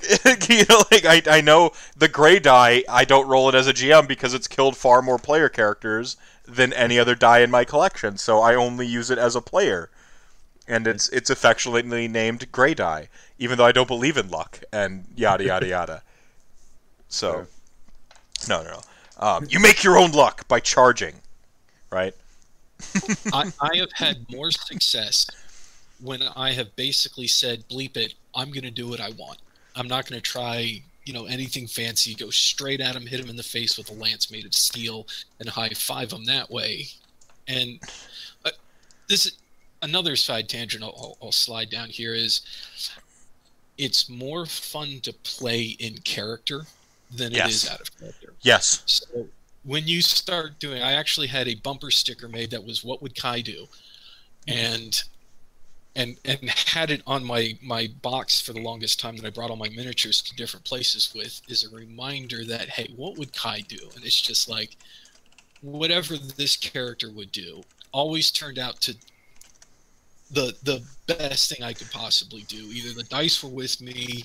you 0.48 0.64
know, 0.68 0.82
like 0.90 1.04
I 1.04 1.22
I 1.28 1.40
know 1.40 1.70
the 1.96 2.08
gray 2.08 2.40
die 2.40 2.82
I 2.88 3.04
don't 3.04 3.28
roll 3.28 3.48
it 3.48 3.54
as 3.54 3.68
a 3.68 3.72
GM 3.72 4.08
because 4.08 4.34
it's 4.34 4.48
killed 4.48 4.76
far 4.76 5.00
more 5.00 5.18
player 5.18 5.48
characters 5.48 6.16
than 6.44 6.72
any 6.72 6.98
other 6.98 7.14
die 7.14 7.38
in 7.38 7.52
my 7.52 7.64
collection, 7.64 8.18
so 8.18 8.40
I 8.40 8.56
only 8.56 8.86
use 8.86 9.10
it 9.10 9.18
as 9.18 9.36
a 9.36 9.40
player. 9.40 9.90
And 10.66 10.88
it's 10.88 11.08
it's 11.10 11.30
affectionately 11.30 12.08
named 12.08 12.50
Gray 12.50 12.74
Die, 12.74 13.08
even 13.38 13.58
though 13.58 13.64
I 13.64 13.72
don't 13.72 13.88
believe 13.88 14.16
in 14.16 14.28
luck 14.28 14.60
and 14.72 15.04
yada 15.14 15.44
yada 15.44 15.66
yada. 15.68 16.02
So, 17.08 17.46
no, 18.48 18.62
no, 18.62 18.70
no. 18.70 18.80
Um, 19.18 19.46
you 19.48 19.60
make 19.60 19.84
your 19.84 19.98
own 19.98 20.12
luck 20.12 20.46
by 20.48 20.60
charging, 20.60 21.14
right? 21.90 22.14
I, 23.32 23.52
I 23.60 23.76
have 23.76 23.92
had 23.92 24.28
more 24.30 24.50
success 24.50 25.26
when 26.00 26.22
I 26.34 26.52
have 26.52 26.74
basically 26.76 27.28
said, 27.28 27.64
bleep 27.68 27.96
it, 27.96 28.14
I'm 28.34 28.50
going 28.50 28.64
to 28.64 28.70
do 28.70 28.88
what 28.88 29.00
I 29.00 29.10
want. 29.10 29.38
I'm 29.76 29.86
not 29.86 30.08
going 30.08 30.20
to 30.20 30.22
try, 30.22 30.82
you 31.04 31.12
know, 31.12 31.26
anything 31.26 31.66
fancy, 31.66 32.14
go 32.14 32.30
straight 32.30 32.80
at 32.80 32.96
him, 32.96 33.06
hit 33.06 33.20
him 33.20 33.30
in 33.30 33.36
the 33.36 33.42
face 33.42 33.78
with 33.78 33.90
a 33.90 33.94
lance 33.94 34.30
made 34.30 34.44
of 34.44 34.54
steel, 34.54 35.06
and 35.38 35.48
high 35.48 35.70
five 35.70 36.12
him 36.12 36.24
that 36.24 36.50
way. 36.50 36.86
And 37.48 37.78
uh, 38.44 38.50
this 39.08 39.26
is 39.26 39.38
another 39.82 40.16
side 40.16 40.48
tangent 40.48 40.82
I'll, 40.82 41.16
I'll, 41.22 41.32
slide 41.32 41.70
down 41.70 41.88
here 41.88 42.14
is 42.14 42.42
it's 43.78 44.08
more 44.08 44.46
fun 44.46 45.00
to 45.02 45.12
play 45.12 45.76
in 45.78 45.98
character 45.98 46.62
than 47.10 47.32
it 47.32 47.36
Yes. 47.38 47.64
is 47.64 47.70
out 47.70 47.80
of 47.80 47.98
character. 47.98 48.21
Yes. 48.42 48.82
So 48.86 49.28
when 49.64 49.86
you 49.86 50.02
start 50.02 50.58
doing, 50.58 50.82
I 50.82 50.92
actually 50.92 51.28
had 51.28 51.48
a 51.48 51.54
bumper 51.54 51.90
sticker 51.90 52.28
made 52.28 52.50
that 52.50 52.64
was 52.64 52.84
"What 52.84 53.02
would 53.02 53.14
Kai 53.14 53.40
do," 53.40 53.68
and 54.46 55.02
and 55.94 56.16
and 56.24 56.50
had 56.50 56.90
it 56.90 57.02
on 57.06 57.24
my 57.24 57.56
my 57.62 57.88
box 58.02 58.40
for 58.40 58.52
the 58.52 58.60
longest 58.60 59.00
time 59.00 59.16
that 59.16 59.26
I 59.26 59.30
brought 59.30 59.50
all 59.50 59.56
my 59.56 59.68
miniatures 59.68 60.20
to 60.22 60.36
different 60.36 60.64
places 60.64 61.12
with 61.14 61.40
is 61.48 61.64
a 61.64 61.74
reminder 61.74 62.44
that 62.46 62.70
hey, 62.70 62.92
what 62.96 63.18
would 63.18 63.32
Kai 63.32 63.60
do? 63.60 63.90
And 63.94 64.04
it's 64.04 64.20
just 64.20 64.48
like 64.48 64.76
whatever 65.60 66.16
this 66.16 66.56
character 66.56 67.10
would 67.10 67.30
do 67.30 67.62
always 67.92 68.30
turned 68.32 68.58
out 68.58 68.80
to 68.80 68.96
the 70.30 70.56
the 70.62 70.82
best 71.06 71.50
thing 71.50 71.62
I 71.62 71.74
could 71.74 71.90
possibly 71.90 72.42
do. 72.42 72.70
Either 72.72 72.94
the 72.94 73.04
dice 73.04 73.42
were 73.42 73.50
with 73.50 73.80
me, 73.80 74.24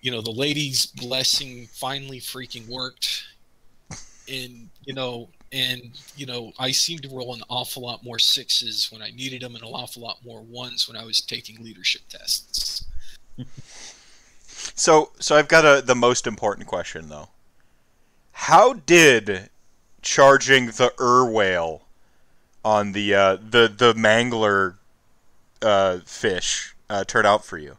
you 0.00 0.10
know, 0.10 0.20
the 0.20 0.30
lady's 0.30 0.86
blessing 0.86 1.68
finally 1.72 2.20
freaking 2.20 2.68
worked, 2.68 3.24
and 4.28 4.68
you 4.84 4.94
know, 4.94 5.28
and 5.52 5.82
you 6.16 6.26
know, 6.26 6.52
I 6.58 6.70
seemed 6.70 7.02
to 7.02 7.08
roll 7.08 7.34
an 7.34 7.42
awful 7.48 7.82
lot 7.82 8.04
more 8.04 8.18
sixes 8.18 8.90
when 8.92 9.02
I 9.02 9.10
needed 9.10 9.42
them, 9.42 9.54
and 9.54 9.64
an 9.64 9.70
awful 9.70 10.02
lot 10.02 10.18
more 10.24 10.42
ones 10.42 10.88
when 10.88 10.96
I 10.96 11.04
was 11.04 11.20
taking 11.20 11.62
leadership 11.62 12.02
tests. 12.08 12.84
So, 14.74 15.10
so 15.18 15.36
I've 15.36 15.48
got 15.48 15.64
a 15.64 15.82
the 15.82 15.94
most 15.94 16.26
important 16.26 16.66
question 16.66 17.08
though. 17.08 17.28
How 18.32 18.74
did 18.74 19.50
charging 20.02 20.66
the 20.66 20.92
Ur 21.00 21.30
whale 21.30 21.82
on 22.64 22.92
the 22.92 23.14
uh, 23.14 23.36
the 23.36 23.72
the 23.74 23.94
mangler 23.94 24.76
uh, 25.62 25.98
fish 26.04 26.74
uh, 26.88 27.04
turn 27.04 27.26
out 27.26 27.44
for 27.44 27.58
you? 27.58 27.78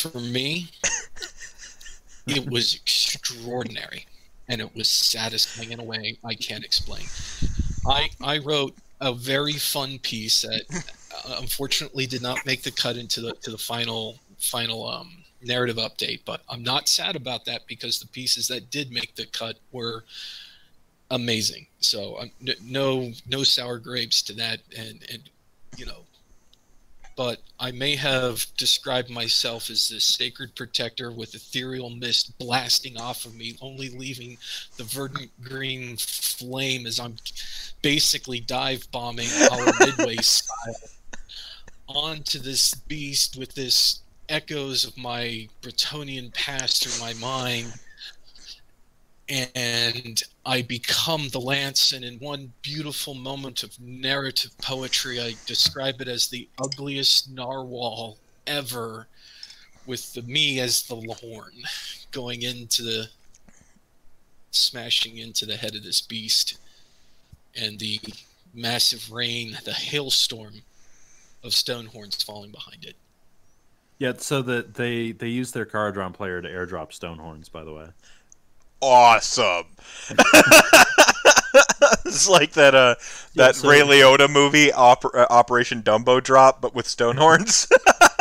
For 0.00 0.18
me, 0.18 0.68
it 2.26 2.48
was 2.50 2.74
extraordinary, 2.74 4.06
and 4.48 4.60
it 4.60 4.74
was 4.74 4.88
satisfying 4.88 5.72
in 5.72 5.80
a 5.80 5.84
way 5.84 6.16
I 6.24 6.34
can't 6.34 6.64
explain. 6.64 7.04
I 7.86 8.08
I 8.22 8.38
wrote 8.38 8.74
a 9.00 9.12
very 9.12 9.52
fun 9.52 9.98
piece 9.98 10.42
that 10.42 10.62
uh, 11.26 11.36
unfortunately 11.38 12.06
did 12.06 12.22
not 12.22 12.46
make 12.46 12.62
the 12.62 12.70
cut 12.70 12.96
into 12.96 13.20
the 13.20 13.32
to 13.42 13.50
the 13.50 13.58
final 13.58 14.18
final 14.38 14.86
um, 14.88 15.22
narrative 15.42 15.76
update, 15.76 16.20
but 16.24 16.40
I'm 16.48 16.62
not 16.62 16.88
sad 16.88 17.14
about 17.14 17.44
that 17.44 17.66
because 17.66 18.00
the 18.00 18.08
pieces 18.08 18.48
that 18.48 18.70
did 18.70 18.90
make 18.90 19.14
the 19.14 19.26
cut 19.26 19.58
were 19.70 20.04
amazing. 21.10 21.66
So 21.80 22.18
um, 22.20 22.30
no 22.62 23.12
no 23.28 23.42
sour 23.42 23.78
grapes 23.78 24.22
to 24.22 24.32
that, 24.34 24.60
and 24.76 25.04
and 25.10 25.22
you 25.76 25.84
know 25.86 26.04
but 27.16 27.40
I 27.58 27.70
may 27.72 27.96
have 27.96 28.46
described 28.56 29.10
myself 29.10 29.70
as 29.70 29.88
this 29.88 30.04
sacred 30.04 30.54
protector 30.54 31.10
with 31.10 31.34
ethereal 31.34 31.90
mist 31.90 32.38
blasting 32.38 32.98
off 32.98 33.24
of 33.24 33.34
me, 33.34 33.56
only 33.60 33.90
leaving 33.90 34.38
the 34.76 34.84
verdant 34.84 35.30
green 35.42 35.96
flame 35.96 36.86
as 36.86 36.98
I'm 36.98 37.16
basically 37.82 38.40
dive 38.40 38.90
bombing 38.90 39.28
our 39.50 39.72
midway 39.80 40.16
style 40.16 40.74
onto 41.88 42.38
this 42.38 42.74
beast 42.74 43.36
with 43.36 43.54
this 43.54 44.00
echoes 44.28 44.84
of 44.84 44.96
my 44.96 45.48
Bretonnian 45.60 46.32
past 46.32 46.82
through 46.82 47.04
my 47.04 47.12
mind, 47.14 47.72
and 49.30 50.22
I 50.44 50.62
become 50.62 51.28
the 51.28 51.40
lance. 51.40 51.92
And 51.92 52.04
in 52.04 52.18
one 52.18 52.52
beautiful 52.62 53.14
moment 53.14 53.62
of 53.62 53.78
narrative 53.80 54.50
poetry, 54.58 55.20
I 55.20 55.34
describe 55.46 56.00
it 56.00 56.08
as 56.08 56.28
the 56.28 56.48
ugliest 56.62 57.30
narwhal 57.30 58.18
ever, 58.46 59.06
with 59.86 60.12
the 60.14 60.22
me 60.22 60.60
as 60.60 60.82
the 60.82 60.96
horn, 60.96 61.52
going 62.10 62.42
into 62.42 62.82
the 62.82 63.08
smashing 64.50 65.18
into 65.18 65.46
the 65.46 65.56
head 65.56 65.76
of 65.76 65.84
this 65.84 66.00
beast, 66.00 66.58
and 67.54 67.78
the 67.78 68.00
massive 68.52 69.12
rain, 69.12 69.56
the 69.64 69.72
hailstorm 69.72 70.54
of 71.44 71.54
stone 71.54 71.86
horns 71.86 72.22
falling 72.22 72.50
behind 72.50 72.84
it. 72.84 72.96
Yeah, 73.98 74.14
so 74.16 74.42
that 74.42 74.74
they 74.74 75.12
they 75.12 75.28
use 75.28 75.52
their 75.52 75.66
Kharadron 75.66 76.14
player 76.14 76.40
to 76.40 76.48
airdrop 76.48 76.92
stone 76.92 77.18
horns. 77.18 77.48
By 77.48 77.64
the 77.64 77.72
way, 77.72 77.86
awesome. 78.80 79.64
it's 82.04 82.28
like 82.28 82.52
that 82.52 82.74
uh 82.74 82.94
Yeah, 83.34 83.46
that 83.46 83.56
so- 83.56 83.68
Ray 83.68 83.80
Liotta 83.80 84.30
movie 84.30 84.68
Oper- 84.68 85.14
uh, 85.14 85.26
Operation 85.30 85.82
Dumbo 85.82 86.22
Drop, 86.22 86.60
but 86.60 86.74
with 86.74 86.86
stone 86.88 87.16
horns. 87.16 87.68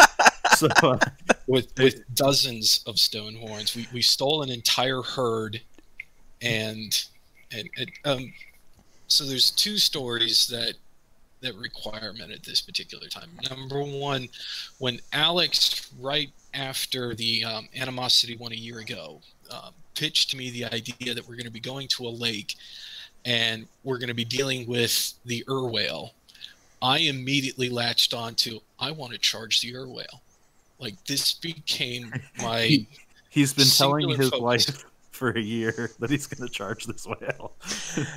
so 0.56 0.68
uh, 0.84 0.98
with 1.48 1.72
with 1.78 2.04
dozens 2.16 2.84
of 2.86 3.00
stone 3.00 3.36
horns. 3.36 3.76
We 3.76 3.88
we 3.94 4.02
stole 4.02 4.44
an 4.44 4.50
entire 4.50 5.02
herd, 5.02 5.62
and 6.42 7.06
and, 7.52 7.70
and 7.78 7.92
um, 8.06 8.34
so 9.08 9.26
there's 9.26 9.52
two 9.52 9.78
stories 9.78 10.48
that 10.48 10.76
that 11.42 11.56
requirement 11.56 12.32
at 12.32 12.44
this 12.44 12.62
particular 12.62 13.08
time. 13.08 13.30
Number 13.50 13.82
one, 13.82 14.28
when 14.80 15.00
Alex, 15.14 15.90
right 16.00 16.30
after 16.54 17.16
the 17.16 17.46
um, 17.46 17.70
animosity 17.76 18.36
one 18.36 18.52
a 18.52 18.56
year 18.56 18.80
ago, 18.80 19.22
uh, 19.52 19.70
pitched 19.96 20.32
to 20.32 20.38
me 20.38 20.50
the 20.50 20.66
idea 20.66 21.14
that 21.14 21.28
we're 21.28 21.36
going 21.36 21.46
to 21.46 21.52
be 21.52 21.60
going 21.60 21.88
to 21.90 22.08
a 22.08 22.10
lake, 22.10 22.56
and 23.26 23.68
we're 23.84 23.98
going 23.98 24.10
to 24.10 24.14
be 24.14 24.26
dealing 24.26 24.68
with 24.68 25.14
the 25.26 25.44
ur 25.50 25.68
whale. 25.68 26.14
I 26.82 27.00
immediately 27.00 27.70
latched 27.70 28.14
on 28.14 28.36
to 28.36 28.62
I 28.80 28.92
want 28.92 29.12
to 29.14 29.18
charge 29.18 29.62
the 29.62 29.76
ur 29.76 29.88
whale. 29.88 30.22
Like 30.80 31.04
this 31.06 31.34
became 31.34 32.14
my 32.42 32.86
he's 33.30 33.54
been 33.54 33.68
telling 33.68 34.10
his 34.10 34.30
focus. 34.30 34.40
wife 34.40 34.86
for 35.12 35.32
a 35.32 35.42
year 35.42 35.92
that 36.00 36.10
he's 36.10 36.28
going 36.28 36.48
to 36.48 36.54
charge 36.54 36.86
this 36.86 37.06
whale. 37.06 37.52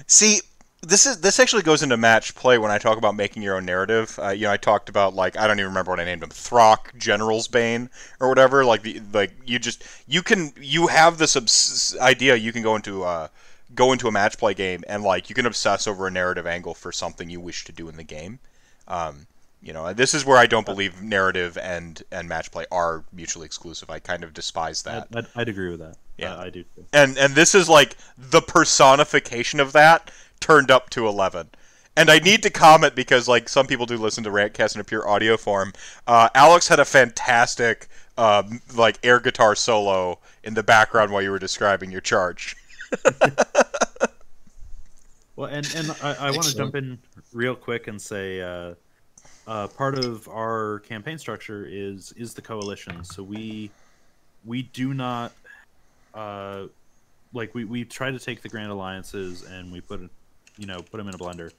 See, 0.06 0.40
this 0.82 1.06
is 1.06 1.20
this 1.20 1.38
actually 1.38 1.62
goes 1.62 1.82
into 1.82 1.96
match 1.96 2.34
play 2.34 2.58
when 2.58 2.72
I 2.72 2.78
talk 2.78 2.98
about 2.98 3.14
making 3.14 3.42
your 3.42 3.56
own 3.56 3.64
narrative. 3.64 4.18
Uh, 4.20 4.30
you 4.30 4.42
know, 4.42 4.52
I 4.52 4.56
talked 4.56 4.88
about 4.88 5.14
like 5.14 5.36
I 5.38 5.46
don't 5.46 5.58
even 5.58 5.70
remember 5.70 5.92
what 5.92 6.00
I 6.00 6.04
named 6.04 6.24
him, 6.24 6.30
Throck, 6.30 6.96
General's 6.98 7.46
Bane, 7.46 7.88
or 8.18 8.28
whatever. 8.28 8.64
Like 8.64 8.82
the 8.82 9.00
like 9.12 9.32
you 9.46 9.60
just 9.60 9.84
you 10.08 10.22
can 10.22 10.52
you 10.60 10.88
have 10.88 11.18
this 11.18 11.36
obs- 11.36 11.96
idea 12.00 12.34
you 12.34 12.52
can 12.52 12.62
go 12.62 12.74
into 12.74 13.04
uh 13.04 13.28
go 13.74 13.92
into 13.92 14.08
a 14.08 14.12
match 14.12 14.36
play 14.38 14.54
game 14.54 14.82
and 14.88 15.04
like 15.04 15.28
you 15.28 15.34
can 15.34 15.46
obsess 15.46 15.86
over 15.86 16.06
a 16.06 16.10
narrative 16.10 16.46
angle 16.46 16.74
for 16.74 16.90
something 16.90 17.30
you 17.30 17.40
wish 17.40 17.64
to 17.64 17.72
do 17.72 17.88
in 17.88 17.96
the 17.96 18.02
game. 18.02 18.40
Um, 18.88 19.26
you 19.62 19.72
know, 19.72 19.92
this 19.92 20.12
is 20.12 20.26
where 20.26 20.36
I 20.36 20.46
don't 20.46 20.66
believe 20.66 21.00
narrative 21.00 21.56
and 21.56 22.02
and 22.10 22.28
match 22.28 22.50
play 22.50 22.66
are 22.72 23.04
mutually 23.12 23.46
exclusive. 23.46 23.88
I 23.88 24.00
kind 24.00 24.24
of 24.24 24.34
despise 24.34 24.82
that. 24.82 25.06
I'd, 25.12 25.18
I'd, 25.18 25.26
I'd 25.36 25.48
agree 25.48 25.70
with 25.70 25.78
that. 25.78 25.96
Yeah. 26.18 26.36
I, 26.36 26.46
I 26.46 26.50
do. 26.50 26.64
Too. 26.64 26.86
and 26.92 27.16
and 27.16 27.34
this 27.36 27.54
is 27.54 27.68
like 27.68 27.96
the 28.18 28.42
personification 28.42 29.60
of 29.60 29.72
that 29.72 30.10
turned 30.42 30.70
up 30.70 30.90
to 30.90 31.06
11 31.06 31.48
and 31.96 32.10
i 32.10 32.18
need 32.18 32.42
to 32.42 32.50
comment 32.50 32.94
because 32.94 33.28
like 33.28 33.48
some 33.48 33.66
people 33.66 33.86
do 33.86 33.96
listen 33.96 34.24
to 34.24 34.30
rantcast 34.30 34.74
in 34.74 34.80
a 34.80 34.84
pure 34.84 35.08
audio 35.08 35.36
form. 35.36 35.72
Uh, 36.06 36.28
alex 36.34 36.68
had 36.68 36.80
a 36.80 36.84
fantastic 36.84 37.88
uh, 38.18 38.42
like 38.74 38.98
air 39.02 39.20
guitar 39.20 39.54
solo 39.54 40.18
in 40.44 40.52
the 40.52 40.62
background 40.62 41.10
while 41.10 41.22
you 41.22 41.30
were 41.30 41.38
describing 41.38 41.90
your 41.90 42.02
charge. 42.02 42.56
Well, 45.36 45.48
and 45.50 45.66
and 45.74 45.90
I, 46.02 46.14
I 46.14 46.30
want 46.30 46.44
to 46.44 46.56
jump 46.56 46.74
in 46.74 46.98
real 47.32 47.54
quick 47.54 47.88
and 47.88 48.00
say 48.00 48.40
uh, 48.40 48.74
uh, 49.46 49.66
part 49.68 49.98
of 49.98 50.28
our 50.28 50.80
campaign 50.80 51.18
structure 51.18 51.66
is 51.68 52.12
is 52.16 52.34
the 52.34 52.42
coalition. 52.42 53.02
So 53.04 53.22
we 53.22 53.70
we 54.44 54.62
do 54.62 54.92
not 54.92 55.32
uh, 56.14 56.66
like 57.32 57.54
we, 57.54 57.64
we 57.64 57.84
try 57.84 58.10
to 58.10 58.18
take 58.18 58.42
the 58.42 58.48
grand 58.48 58.70
alliances 58.70 59.42
and 59.42 59.72
we 59.72 59.80
put 59.80 60.02
it 60.02 60.10
you 60.58 60.66
know 60.66 60.82
put 60.82 60.98
them 60.98 61.08
in 61.08 61.14
a 61.14 61.18
blender. 61.18 61.52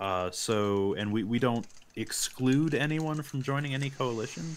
Uh, 0.00 0.30
so 0.30 0.94
and 0.94 1.12
we, 1.12 1.22
we 1.22 1.38
don't 1.38 1.66
exclude 1.96 2.74
anyone 2.74 3.22
from 3.22 3.42
joining 3.42 3.74
any 3.74 3.90
coalition. 3.90 4.56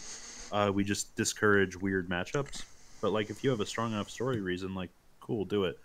Uh, 0.52 0.72
we 0.74 0.84
just 0.84 1.16
discourage 1.16 1.76
weird 1.80 2.10
matchups. 2.10 2.64
But 3.02 3.12
like 3.12 3.30
if 3.30 3.44
you 3.44 3.50
have 3.50 3.60
a 3.60 3.66
strong 3.66 3.94
enough 3.94 4.10
story 4.10 4.42
reason, 4.42 4.74
like 4.74 4.90
cool, 5.20 5.46
do 5.46 5.66
it. 5.66 5.78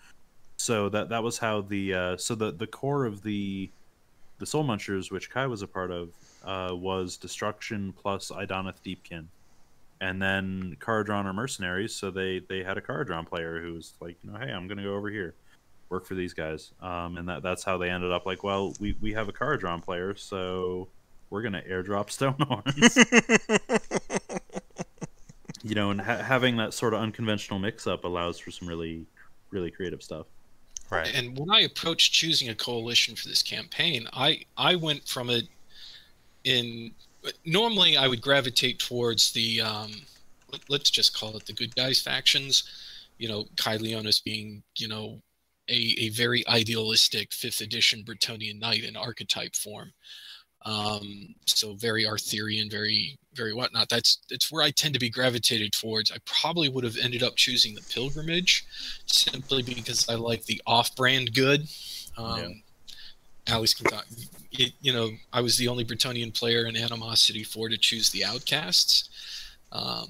So 0.57 0.89
that 0.91 1.09
that 1.09 1.23
was 1.23 1.39
how 1.39 1.63
the 1.63 1.95
uh, 1.95 2.17
so 2.17 2.35
the 2.35 2.53
the 2.53 2.67
core 2.67 3.05
of 3.05 3.23
the 3.23 3.71
the 4.39 4.47
Soul 4.47 4.65
Munchers, 4.65 5.11
which 5.11 5.31
Kai 5.31 5.47
was 5.47 5.63
a 5.63 5.67
part 5.67 5.91
of, 5.91 6.09
uh, 6.45 6.75
was 6.75 7.17
destruction 7.17 7.93
plus 7.93 8.31
Idoneth 8.31 8.77
Deepkin, 8.85 9.27
and 10.01 10.21
then 10.21 10.77
Kharadron 10.81 11.27
are 11.27 11.33
mercenaries, 11.33 11.95
so 11.95 12.11
they 12.11 12.41
they 12.49 12.63
had 12.63 12.79
a 12.79 12.81
Kharadron 12.81 13.27
player 13.27 13.61
who 13.61 13.75
was 13.75 13.93
like, 14.01 14.17
you 14.23 14.31
know, 14.31 14.39
hey, 14.39 14.51
I'm 14.51 14.67
gonna 14.67 14.83
go 14.83 14.95
over 14.95 15.11
here, 15.11 15.35
work 15.91 16.07
for 16.07 16.15
these 16.15 16.33
guys, 16.33 16.73
um, 16.81 17.19
and 17.19 17.29
that 17.29 17.43
that's 17.43 17.65
how 17.65 17.77
they 17.77 17.91
ended 17.91 18.13
up. 18.13 18.25
Like, 18.25 18.43
well, 18.43 18.75
we 18.81 18.97
we 19.01 19.13
have 19.13 19.29
a 19.29 19.33
Kharadron 19.33 19.83
player, 19.83 20.15
so 20.15 20.89
we're 21.29 21.43
gonna 21.43 21.63
airdrop 21.69 22.09
Stonehorns. 22.11 22.97
you 25.63 25.75
know, 25.75 25.91
and 25.91 26.01
ha- 26.01 26.19
having 26.19 26.57
that 26.57 26.73
sort 26.73 26.95
of 26.95 27.01
unconventional 27.01 27.59
mix-up 27.59 28.05
allows 28.05 28.39
for 28.39 28.51
some 28.51 28.69
really 28.69 29.05
really 29.51 29.71
creative 29.71 30.03
stuff. 30.03 30.27
right 30.91 31.13
And 31.13 31.37
when 31.37 31.51
I 31.51 31.63
approached 31.63 32.13
choosing 32.13 32.49
a 32.49 32.55
coalition 32.55 33.17
for 33.17 33.29
this 33.29 33.43
campaign, 33.43 34.07
I 34.13 34.45
I 34.57 34.77
went 34.77 35.07
from 35.07 35.29
it 35.29 35.49
in 36.45 36.93
normally 37.45 37.97
I 37.97 38.07
would 38.07 38.23
gravitate 38.23 38.79
towards 38.79 39.33
the 39.33 39.61
um, 39.61 39.91
let- 40.53 40.71
let's 40.71 40.91
just 40.91 41.19
call 41.19 41.37
it 41.37 41.47
the 41.47 41.53
good 41.53 41.75
guys 41.75 42.01
factions. 42.01 42.63
You 43.19 43.29
know, 43.29 43.49
Kai 43.57 43.77
Leonis 43.77 44.21
being 44.21 44.63
you 44.77 44.89
know 44.89 45.21
a, 45.71 45.95
a 45.99 46.09
very 46.11 46.47
idealistic 46.49 47.33
fifth 47.33 47.61
edition 47.61 48.03
Bretonnian 48.05 48.59
knight 48.59 48.85
in 48.85 48.97
archetype 48.97 49.55
form. 49.55 49.93
Um, 50.67 51.35
so 51.47 51.75
very 51.75 52.07
Arthurian, 52.07 52.69
very 52.69 53.17
very 53.35 53.55
whatnot. 53.55 53.89
That's 53.89 54.19
it's 54.29 54.51
where 54.51 54.63
I 54.63 54.71
tend 54.71 54.93
to 54.95 55.01
be 55.01 55.09
gravitated 55.09 55.73
towards. 55.73 56.11
I 56.11 56.17
probably 56.27 56.69
would 56.69 56.85
have 56.85 56.99
ended 57.03 57.23
up 57.23 57.37
choosing 57.37 57.75
the 57.75 57.83
pilgrimage 57.83 58.67
simply 59.07 59.63
because 59.63 60.09
I 60.09 60.17
like 60.17 60.45
the 60.45 60.61
off-brand 60.67 61.33
good. 61.33 61.63
Um, 62.19 62.63
Alex 63.47 63.73
can 63.73 63.87
talk. 63.87 64.07
It, 64.53 64.73
you 64.81 64.93
know, 64.93 65.11
I 65.33 65.41
was 65.41 65.57
the 65.57 65.69
only 65.69 65.85
Bretonnian 65.85 66.35
player 66.37 66.67
in 66.67 66.77
Animosity 66.77 67.45
4 67.45 67.69
to 67.71 67.79
choose 67.79 68.11
the 68.11 68.25
Outcasts. 68.25 69.09
Um, 69.73 70.09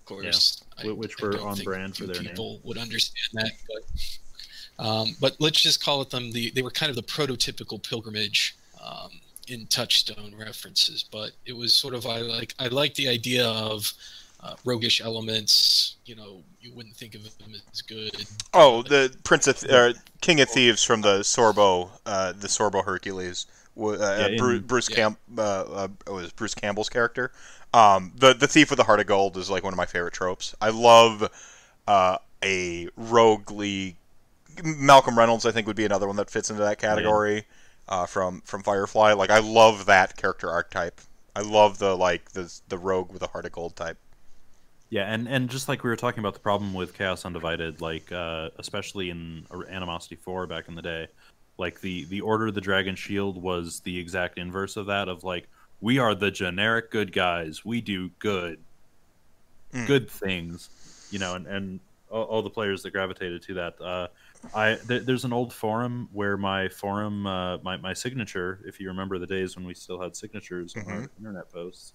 of 0.00 0.04
course, 0.06 0.64
which 0.84 1.20
were 1.20 1.38
on 1.40 1.56
brand 1.58 1.96
for 1.96 2.04
few 2.04 2.12
their 2.12 2.22
name. 2.22 2.30
people 2.30 2.60
would 2.64 2.78
understand 2.78 3.16
that, 3.34 3.52
but 3.68 4.84
um, 4.84 5.16
but 5.20 5.36
let's 5.38 5.60
just 5.60 5.82
call 5.82 6.02
it 6.02 6.10
them. 6.10 6.30
The 6.32 6.50
they 6.50 6.62
were 6.62 6.70
kind 6.70 6.90
of 6.90 6.96
the 6.96 7.02
prototypical 7.02 7.82
pilgrimage 7.82 8.56
um, 8.84 9.10
in 9.48 9.66
Touchstone 9.66 10.34
references, 10.38 11.04
but 11.10 11.32
it 11.46 11.56
was 11.56 11.72
sort 11.72 11.94
of 11.94 12.06
I 12.06 12.18
like 12.18 12.54
I 12.58 12.68
like 12.68 12.94
the 12.94 13.08
idea 13.08 13.46
of 13.48 13.92
uh, 14.40 14.54
roguish 14.64 15.00
elements. 15.00 15.96
You 16.04 16.16
know, 16.16 16.42
you 16.60 16.72
wouldn't 16.74 16.94
think 16.96 17.14
of 17.14 17.22
them 17.38 17.52
as 17.72 17.80
good. 17.82 18.26
oh 18.54 18.82
the 18.82 19.14
prince 19.24 19.46
of 19.46 19.62
uh, 19.70 19.94
king 20.20 20.40
of 20.40 20.48
thieves 20.50 20.82
from 20.84 21.00
the 21.00 21.20
sorbo 21.20 21.88
uh, 22.04 22.32
the 22.32 22.48
sorbo 22.48 22.84
hercules 22.84 23.46
uh, 23.78 23.92
Yeah, 23.92 24.26
in- 24.28 24.38
Bruce, 24.38 24.62
Bruce 24.62 24.90
yeah. 24.90 24.96
Camp 24.96 25.18
uh, 25.38 25.42
uh, 25.42 25.88
was 26.08 26.32
Bruce 26.32 26.54
Campbell's 26.54 26.88
character. 26.88 27.32
Um, 27.76 28.12
the 28.16 28.32
the 28.32 28.48
thief 28.48 28.70
with 28.70 28.78
the 28.78 28.84
heart 28.84 29.00
of 29.00 29.06
gold 29.06 29.36
is 29.36 29.50
like 29.50 29.62
one 29.62 29.74
of 29.74 29.76
my 29.76 29.84
favorite 29.84 30.14
tropes. 30.14 30.54
I 30.62 30.70
love 30.70 31.30
uh, 31.86 32.16
a 32.42 32.88
roguely 32.96 33.96
Malcolm 34.64 35.18
Reynolds. 35.18 35.44
I 35.44 35.52
think 35.52 35.66
would 35.66 35.76
be 35.76 35.84
another 35.84 36.06
one 36.06 36.16
that 36.16 36.30
fits 36.30 36.48
into 36.48 36.62
that 36.62 36.78
category 36.78 37.44
uh, 37.86 38.06
from 38.06 38.40
from 38.46 38.62
Firefly. 38.62 39.12
Like 39.12 39.28
I 39.28 39.40
love 39.40 39.84
that 39.84 40.16
character 40.16 40.50
archetype. 40.50 41.02
I 41.34 41.42
love 41.42 41.78
the 41.78 41.94
like 41.94 42.32
the 42.32 42.50
the 42.68 42.78
rogue 42.78 43.12
with 43.12 43.20
the 43.20 43.26
heart 43.26 43.44
of 43.44 43.52
gold 43.52 43.76
type. 43.76 43.98
Yeah, 44.88 45.12
and 45.12 45.28
and 45.28 45.50
just 45.50 45.68
like 45.68 45.84
we 45.84 45.90
were 45.90 45.96
talking 45.96 46.20
about 46.20 46.32
the 46.32 46.40
problem 46.40 46.72
with 46.72 46.94
Chaos 46.94 47.26
Undivided, 47.26 47.82
like 47.82 48.10
uh, 48.10 48.48
especially 48.56 49.10
in 49.10 49.44
Animosity 49.68 50.16
Four 50.16 50.46
back 50.46 50.68
in 50.68 50.76
the 50.76 50.82
day, 50.82 51.08
like 51.58 51.82
the 51.82 52.06
the 52.06 52.22
Order 52.22 52.46
of 52.46 52.54
the 52.54 52.62
Dragon 52.62 52.96
Shield 52.96 53.36
was 53.36 53.80
the 53.80 53.98
exact 53.98 54.38
inverse 54.38 54.78
of 54.78 54.86
that. 54.86 55.10
Of 55.10 55.24
like 55.24 55.46
we 55.80 55.98
are 55.98 56.14
the 56.14 56.30
generic 56.30 56.90
good 56.90 57.12
guys, 57.12 57.64
we 57.64 57.80
do 57.80 58.10
good, 58.18 58.58
Mm. 59.72 59.86
good 59.86 60.08
things, 60.10 61.08
you 61.10 61.18
know, 61.18 61.34
and 61.34 61.46
and 61.46 61.80
all, 62.08 62.22
all 62.24 62.42
the 62.42 62.50
players 62.50 62.82
that 62.84 62.92
gravitated 62.92 63.42
to 63.42 63.54
that. 63.54 63.80
Uh, 63.80 64.06
I 64.54 64.76
th- 64.76 65.02
there's 65.04 65.24
an 65.24 65.32
old 65.32 65.52
forum 65.52 66.08
where 66.12 66.36
my 66.36 66.68
forum, 66.68 67.26
uh, 67.26 67.58
my 67.58 67.76
my 67.76 67.92
signature, 67.92 68.60
if 68.64 68.78
you 68.80 68.88
remember 68.88 69.18
the 69.18 69.26
days 69.26 69.56
when 69.56 69.66
we 69.66 69.74
still 69.74 70.00
had 70.00 70.14
signatures 70.14 70.74
on 70.76 70.82
our 70.88 71.10
internet 71.18 71.50
posts. 71.52 71.94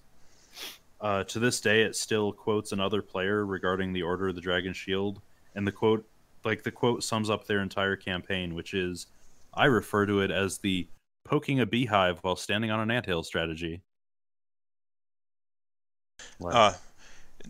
Uh, 1.00 1.24
to 1.24 1.38
this 1.40 1.60
day, 1.60 1.82
it 1.82 1.96
still 1.96 2.30
quotes 2.30 2.70
another 2.72 3.02
player 3.02 3.44
regarding 3.44 3.92
the 3.92 4.02
Order 4.02 4.28
of 4.28 4.34
the 4.36 4.40
Dragon 4.40 4.72
Shield 4.72 5.20
and 5.54 5.66
the 5.66 5.72
quote, 5.72 6.06
like 6.44 6.62
the 6.62 6.70
quote, 6.70 7.02
sums 7.02 7.28
up 7.30 7.46
their 7.46 7.60
entire 7.60 7.96
campaign, 7.96 8.54
which 8.54 8.74
is, 8.74 9.06
"I 9.54 9.64
refer 9.64 10.06
to 10.06 10.20
it 10.20 10.30
as 10.30 10.58
the 10.58 10.86
poking 11.24 11.60
a 11.60 11.66
beehive 11.66 12.18
while 12.22 12.36
standing 12.36 12.70
on 12.70 12.80
an 12.80 12.90
anthill 12.90 13.22
strategy." 13.22 13.82
Like, 16.38 16.54
Uh, 16.54 16.72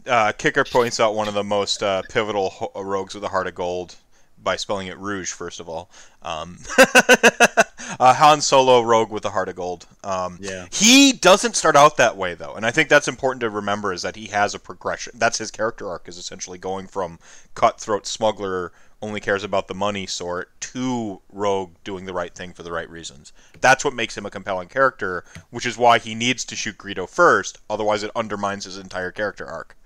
uh, 0.07 0.33
Kicker 0.33 0.65
points 0.65 1.01
out 1.01 1.15
one 1.15 1.29
of 1.29 1.35
the 1.35 1.45
most 1.45 1.83
uh, 1.83 2.03
pivotal 2.09 2.51
ho- 2.51 2.73
rogues 2.83 3.15
with 3.15 3.25
a 3.25 3.29
heart 3.29 3.47
of 3.47 3.55
gold 3.55 3.97
by 4.43 4.57
spelling 4.57 4.89
it 4.89 4.99
Rouge, 4.99 5.31
first 5.31 5.61
of 5.61 5.69
all. 5.69 5.91
Um, 6.23 6.59
uh, 6.79 8.15
Han 8.15 8.41
Solo 8.41 8.81
rogue 8.81 9.11
with 9.11 9.25
a 9.25 9.31
heart 9.31 9.49
of 9.49 9.57
gold. 9.57 9.87
Um, 10.03 10.39
yeah, 10.41 10.67
He 10.73 11.13
doesn't 11.13 11.55
start 11.55 11.77
out 11.77 11.97
that 11.99 12.17
way 12.17 12.35
though, 12.35 12.55
and 12.55 12.67
I 12.67 12.71
think 12.71 12.89
that's 12.89 13.09
important 13.09 13.41
to 13.43 13.51
remember 13.51 13.93
is 13.93 14.03
that 14.03 14.17
he 14.17 14.27
has 14.29 14.55
a 14.55 14.59
progression. 14.59 15.13
That's 15.17 15.39
his 15.39 15.51
character 15.51 15.89
arc 15.89 16.09
is 16.09 16.19
essentially 16.19 16.59
going 16.59 16.87
from 16.89 17.19
cutthroat 17.55 18.07
smuggler 18.07 18.73
only 19.03 19.21
cares 19.21 19.43
about 19.45 19.67
the 19.69 19.75
money 19.75 20.07
sort 20.07 20.59
to 20.61 21.21
rogue 21.31 21.73
doing 21.85 22.07
the 22.07 22.13
right 22.15 22.35
thing 22.35 22.53
for 22.53 22.63
the 22.63 22.73
right 22.73 22.89
reasons. 22.89 23.33
That's 23.61 23.85
what 23.85 23.95
makes 23.95 24.17
him 24.17 24.25
a 24.25 24.31
compelling 24.31 24.69
character, 24.69 25.25
which 25.51 25.67
is 25.67 25.77
why 25.77 25.99
he 25.99 26.15
needs 26.15 26.45
to 26.47 26.57
shoot 26.57 26.79
Greedo 26.79 27.09
first, 27.09 27.59
otherwise 27.69 28.03
it 28.05 28.13
undermines 28.15 28.65
his 28.65 28.79
entire 28.79 29.11
character 29.11 29.45
arc. 29.47 29.77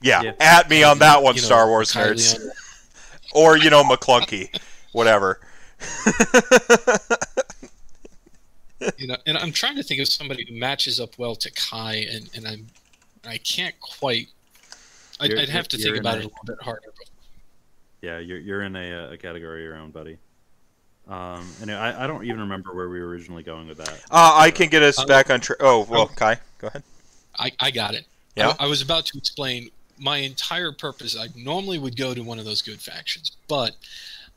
Yeah, 0.00 0.22
Yeah. 0.22 0.32
at 0.40 0.70
me 0.70 0.82
on 0.84 0.98
that 1.00 1.22
one, 1.22 1.34
You 1.34 1.42
know, 1.42 1.46
Star 1.46 1.66
Wars 1.68 1.92
nerds, 1.92 2.38
on- 2.40 2.50
or 3.34 3.56
you 3.58 3.70
know 3.70 3.82
McClunky, 3.82 4.48
whatever. 4.92 5.40
you 8.98 9.06
know, 9.06 9.16
and 9.26 9.36
I'm 9.38 9.52
trying 9.52 9.76
to 9.76 9.82
think 9.82 10.00
of 10.00 10.08
somebody 10.08 10.44
who 10.48 10.54
matches 10.54 11.00
up 11.00 11.18
well 11.18 11.34
to 11.36 11.50
Kai, 11.50 12.06
and 12.10 12.28
and 12.34 12.46
I'm 12.46 12.66
I 13.26 13.38
can't 13.38 13.74
quite. 13.80 14.28
I'd, 15.24 15.38
I'd 15.38 15.48
have 15.48 15.68
to 15.68 15.78
think 15.78 15.96
about 15.98 16.14
a- 16.14 16.20
it 16.20 16.24
a 16.24 16.28
little 16.28 16.44
bit 16.46 16.56
harder. 16.62 16.92
Yeah, 18.02 18.18
you're 18.18 18.38
you're 18.38 18.62
in 18.62 18.76
a, 18.76 19.06
uh, 19.08 19.12
a 19.12 19.16
category 19.16 19.62
of 19.62 19.64
your 19.64 19.76
own, 19.76 19.90
buddy. 19.90 20.18
Um, 21.08 21.46
and 21.60 21.70
I, 21.70 22.04
I 22.04 22.06
don't 22.06 22.24
even 22.24 22.40
remember 22.40 22.74
where 22.74 22.88
we 22.88 22.98
were 23.00 23.06
originally 23.08 23.42
going 23.42 23.68
with 23.68 23.78
that. 23.78 23.90
Uh, 24.10 24.32
I 24.36 24.50
can 24.50 24.68
get 24.68 24.82
us 24.82 24.98
Um, 24.98 25.06
back 25.06 25.30
on 25.30 25.40
track. 25.40 25.58
Oh 25.60 25.86
well, 25.88 26.08
Kai, 26.08 26.36
go 26.58 26.68
ahead. 26.68 26.82
I 27.38 27.52
I 27.60 27.70
got 27.70 27.94
it. 27.94 28.06
Yeah? 28.36 28.54
I, 28.58 28.64
I 28.64 28.66
was 28.66 28.82
about 28.82 29.06
to 29.06 29.18
explain 29.18 29.70
my 29.98 30.18
entire 30.18 30.72
purpose. 30.72 31.16
I 31.16 31.28
normally 31.36 31.78
would 31.78 31.96
go 31.96 32.14
to 32.14 32.20
one 32.22 32.38
of 32.38 32.44
those 32.44 32.62
good 32.62 32.80
factions, 32.80 33.32
but 33.48 33.76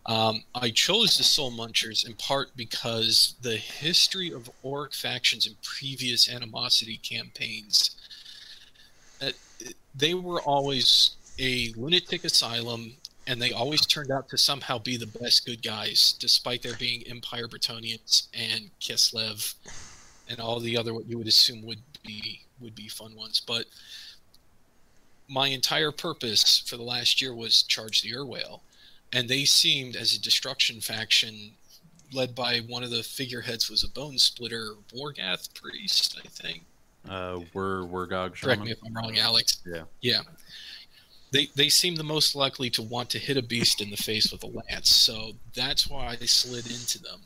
um, 0.06 0.44
I 0.56 0.70
chose 0.70 1.18
the 1.18 1.24
Soul 1.24 1.52
Munchers 1.52 2.06
in 2.08 2.14
part 2.14 2.56
because 2.56 3.36
the 3.42 3.58
history 3.58 4.32
of 4.32 4.50
Orc 4.64 4.94
factions 4.94 5.46
in 5.48 5.56
previous 5.64 6.30
animosity 6.30 6.98
campaigns, 6.98 7.96
uh, 9.22 9.32
they 9.98 10.14
were 10.14 10.42
always 10.42 11.12
a 11.40 11.74
lunatic 11.76 12.24
asylum, 12.24 12.94
and 13.26 13.42
they 13.42 13.52
always 13.52 13.86
turned 13.86 14.12
out 14.12 14.30
to 14.30 14.38
somehow 14.38 14.78
be 14.78 14.98
the 14.98 15.08
best 15.08 15.46
good 15.46 15.62
guys, 15.62 16.16
despite 16.20 16.62
there 16.62 16.76
being 16.78 17.04
Empire 17.08 17.48
Bretonnians 17.48 18.28
and 18.34 18.70
Kislev 18.80 19.56
and 20.30 20.40
all 20.40 20.60
the 20.60 20.78
other 20.78 20.94
what 20.94 21.08
you 21.08 21.18
would 21.18 21.28
assume 21.28 21.66
would 21.66 21.82
be 22.06 22.42
would 22.60 22.76
be 22.76 22.88
fun 22.88 23.16
ones. 23.16 23.42
But 23.46 23.66
my 25.30 25.48
entire 25.48 25.92
purpose 25.92 26.64
for 26.66 26.78
the 26.78 26.84
last 26.84 27.22
year 27.22 27.34
was 27.34 27.64
charge 27.64 28.02
the 28.02 28.12
Urwale, 28.12 28.62
and 29.14 29.28
they 29.28 29.46
seemed 29.46 29.96
as 29.96 30.14
a 30.14 30.22
destruction 30.22 30.82
faction 30.82 31.52
led 32.14 32.34
by 32.34 32.60
one 32.60 32.84
of 32.84 32.90
the 32.90 33.04
figureheads 33.04 33.70
was 33.70 33.84
a 33.84 33.90
bone 33.90 34.18
splitter 34.18 34.76
Wurrgog 34.94 35.54
priest, 35.54 36.18
I 36.24 36.28
think. 36.30 36.64
Uh, 37.10 37.40
we're 37.54 37.86
we're 37.86 38.08
Correct 38.08 38.62
me 38.62 38.72
if 38.72 38.80
I'm 38.86 38.94
wrong, 38.94 39.18
Alex. 39.18 39.62
Yeah. 39.66 39.84
Yeah. 40.02 40.22
They 41.32 41.48
they 41.56 41.70
seem 41.70 41.96
the 41.96 42.04
most 42.04 42.36
likely 42.36 42.70
to 42.72 42.82
want 42.82 43.10
to 43.12 43.20
hit 43.20 43.38
a 43.38 43.42
beast 43.42 43.82
in 43.82 43.90
the 43.90 43.98
face 43.98 44.32
with 44.32 44.44
a 44.44 44.48
lance, 44.48 44.90
so 44.90 45.34
that's 45.54 45.90
why 45.90 46.18
I 46.22 46.26
slid 46.26 46.68
into 46.68 47.02
them. 47.02 47.20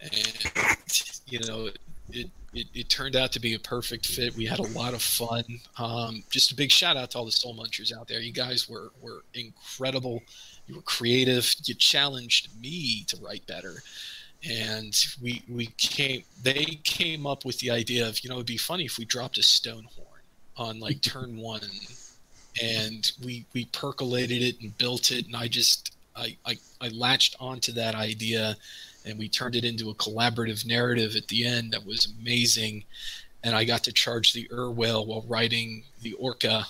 And 0.00 1.22
you 1.26 1.40
know, 1.40 1.70
it, 2.10 2.30
it, 2.54 2.66
it 2.74 2.88
turned 2.88 3.16
out 3.16 3.32
to 3.32 3.40
be 3.40 3.54
a 3.54 3.58
perfect 3.58 4.06
fit. 4.06 4.34
We 4.36 4.46
had 4.46 4.58
a 4.58 4.68
lot 4.68 4.94
of 4.94 5.02
fun. 5.02 5.44
Um, 5.78 6.24
just 6.30 6.52
a 6.52 6.54
big 6.54 6.70
shout 6.70 6.96
out 6.96 7.10
to 7.10 7.18
all 7.18 7.24
the 7.24 7.32
soul 7.32 7.54
munchers 7.54 7.96
out 7.96 8.08
there. 8.08 8.20
You 8.20 8.32
guys 8.32 8.68
were 8.68 8.90
were 9.02 9.22
incredible. 9.34 10.22
You 10.66 10.76
were 10.76 10.82
creative. 10.82 11.54
You 11.64 11.74
challenged 11.74 12.48
me 12.58 13.04
to 13.08 13.16
write 13.18 13.46
better. 13.46 13.82
And 14.50 14.94
we 15.22 15.42
we 15.48 15.66
came 15.78 16.22
they 16.42 16.78
came 16.84 17.26
up 17.26 17.44
with 17.44 17.58
the 17.60 17.70
idea 17.70 18.06
of, 18.06 18.20
you 18.20 18.28
know, 18.28 18.36
it'd 18.36 18.46
be 18.46 18.56
funny 18.56 18.84
if 18.84 18.98
we 18.98 19.04
dropped 19.04 19.38
a 19.38 19.42
stone 19.42 19.86
horn 19.96 20.20
on 20.56 20.80
like 20.80 21.00
turn 21.02 21.36
one 21.36 21.60
and 22.62 23.12
we 23.24 23.46
we 23.52 23.64
percolated 23.66 24.42
it 24.42 24.60
and 24.60 24.76
built 24.78 25.10
it 25.10 25.26
and 25.26 25.34
I 25.34 25.48
just 25.48 25.94
I, 26.16 26.36
I, 26.46 26.58
I 26.80 26.88
latched 26.88 27.36
onto 27.40 27.72
that 27.72 27.94
idea 27.94 28.56
and 29.04 29.18
we 29.18 29.28
turned 29.28 29.56
it 29.56 29.64
into 29.64 29.90
a 29.90 29.94
collaborative 29.94 30.66
narrative 30.66 31.16
at 31.16 31.28
the 31.28 31.46
end 31.46 31.72
that 31.72 31.84
was 31.84 32.12
amazing. 32.20 32.84
And 33.42 33.54
I 33.54 33.64
got 33.64 33.84
to 33.84 33.92
charge 33.92 34.32
the 34.32 34.48
Urwale 34.48 35.06
while 35.06 35.24
riding 35.28 35.84
the 36.00 36.14
Orca 36.14 36.66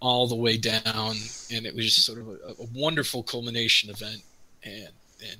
all 0.00 0.28
the 0.28 0.36
way 0.36 0.56
down, 0.56 1.16
and 1.52 1.66
it 1.66 1.74
was 1.74 1.84
just 1.86 2.06
sort 2.06 2.18
of 2.20 2.28
a, 2.28 2.62
a 2.62 2.66
wonderful 2.74 3.22
culmination 3.22 3.90
event. 3.90 4.22
And 4.62 4.88
and 5.20 5.36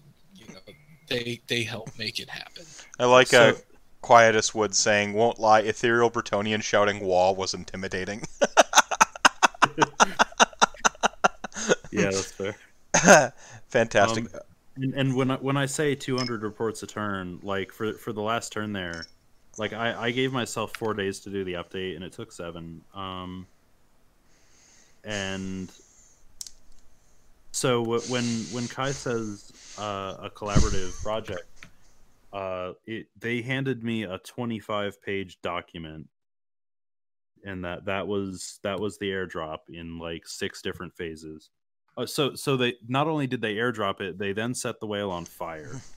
they 1.10 1.40
they 1.46 1.62
helped 1.62 1.98
make 1.98 2.18
it 2.18 2.30
happen. 2.30 2.64
I 2.98 3.04
like 3.04 3.26
So- 3.28 3.50
uh, 3.50 3.54
Quietus 4.00 4.54
Wood 4.54 4.74
saying, 4.74 5.12
"Won't 5.12 5.38
lie, 5.38 5.60
ethereal 5.60 6.10
Bretonnian 6.10 6.62
shouting 6.62 7.00
wall 7.00 7.36
was 7.36 7.52
intimidating." 7.52 8.22
Yeah, 11.92 12.04
that's 12.04 12.32
fair. 12.32 12.56
Fantastic. 13.68 14.32
Um, 14.32 14.40
And, 14.76 14.94
and 14.94 15.16
when 15.16 15.32
I, 15.32 15.36
when 15.36 15.56
I 15.56 15.66
say 15.66 15.94
200 15.96 16.42
reports 16.42 16.82
a 16.82 16.86
turn, 16.86 17.40
like 17.42 17.72
for 17.72 17.92
for 17.94 18.12
the 18.12 18.22
last 18.22 18.52
turn 18.52 18.72
there, 18.72 19.04
like 19.58 19.72
I, 19.72 20.06
I 20.06 20.10
gave 20.12 20.32
myself 20.32 20.72
four 20.76 20.94
days 20.94 21.18
to 21.20 21.30
do 21.30 21.42
the 21.44 21.54
update, 21.54 21.96
and 21.96 22.04
it 22.04 22.12
took 22.12 22.30
seven. 22.32 22.82
Um, 22.94 23.46
and 25.04 25.70
so 27.60 27.82
when 28.08 28.24
when 28.52 28.66
Kai 28.68 28.92
says 28.92 29.52
uh, 29.78 30.16
a 30.18 30.30
collaborative 30.30 30.98
project, 31.02 31.44
uh, 32.32 32.72
it 32.86 33.08
they 33.18 33.42
handed 33.42 33.84
me 33.84 34.04
a 34.04 34.16
25 34.16 35.02
page 35.02 35.38
document, 35.42 36.08
and 37.44 37.62
that 37.62 37.84
that 37.84 38.08
was 38.08 38.60
that 38.62 38.80
was 38.80 38.96
the 38.96 39.10
airdrop 39.10 39.58
in 39.68 39.98
like 39.98 40.26
six 40.26 40.62
different 40.62 40.94
phases. 40.94 41.50
Uh, 41.98 42.06
so 42.06 42.34
so 42.34 42.56
they 42.56 42.76
not 42.88 43.06
only 43.08 43.26
did 43.26 43.42
they 43.42 43.56
airdrop 43.56 44.00
it, 44.00 44.16
they 44.16 44.32
then 44.32 44.54
set 44.54 44.80
the 44.80 44.86
whale 44.86 45.10
on 45.10 45.26
fire. 45.26 45.82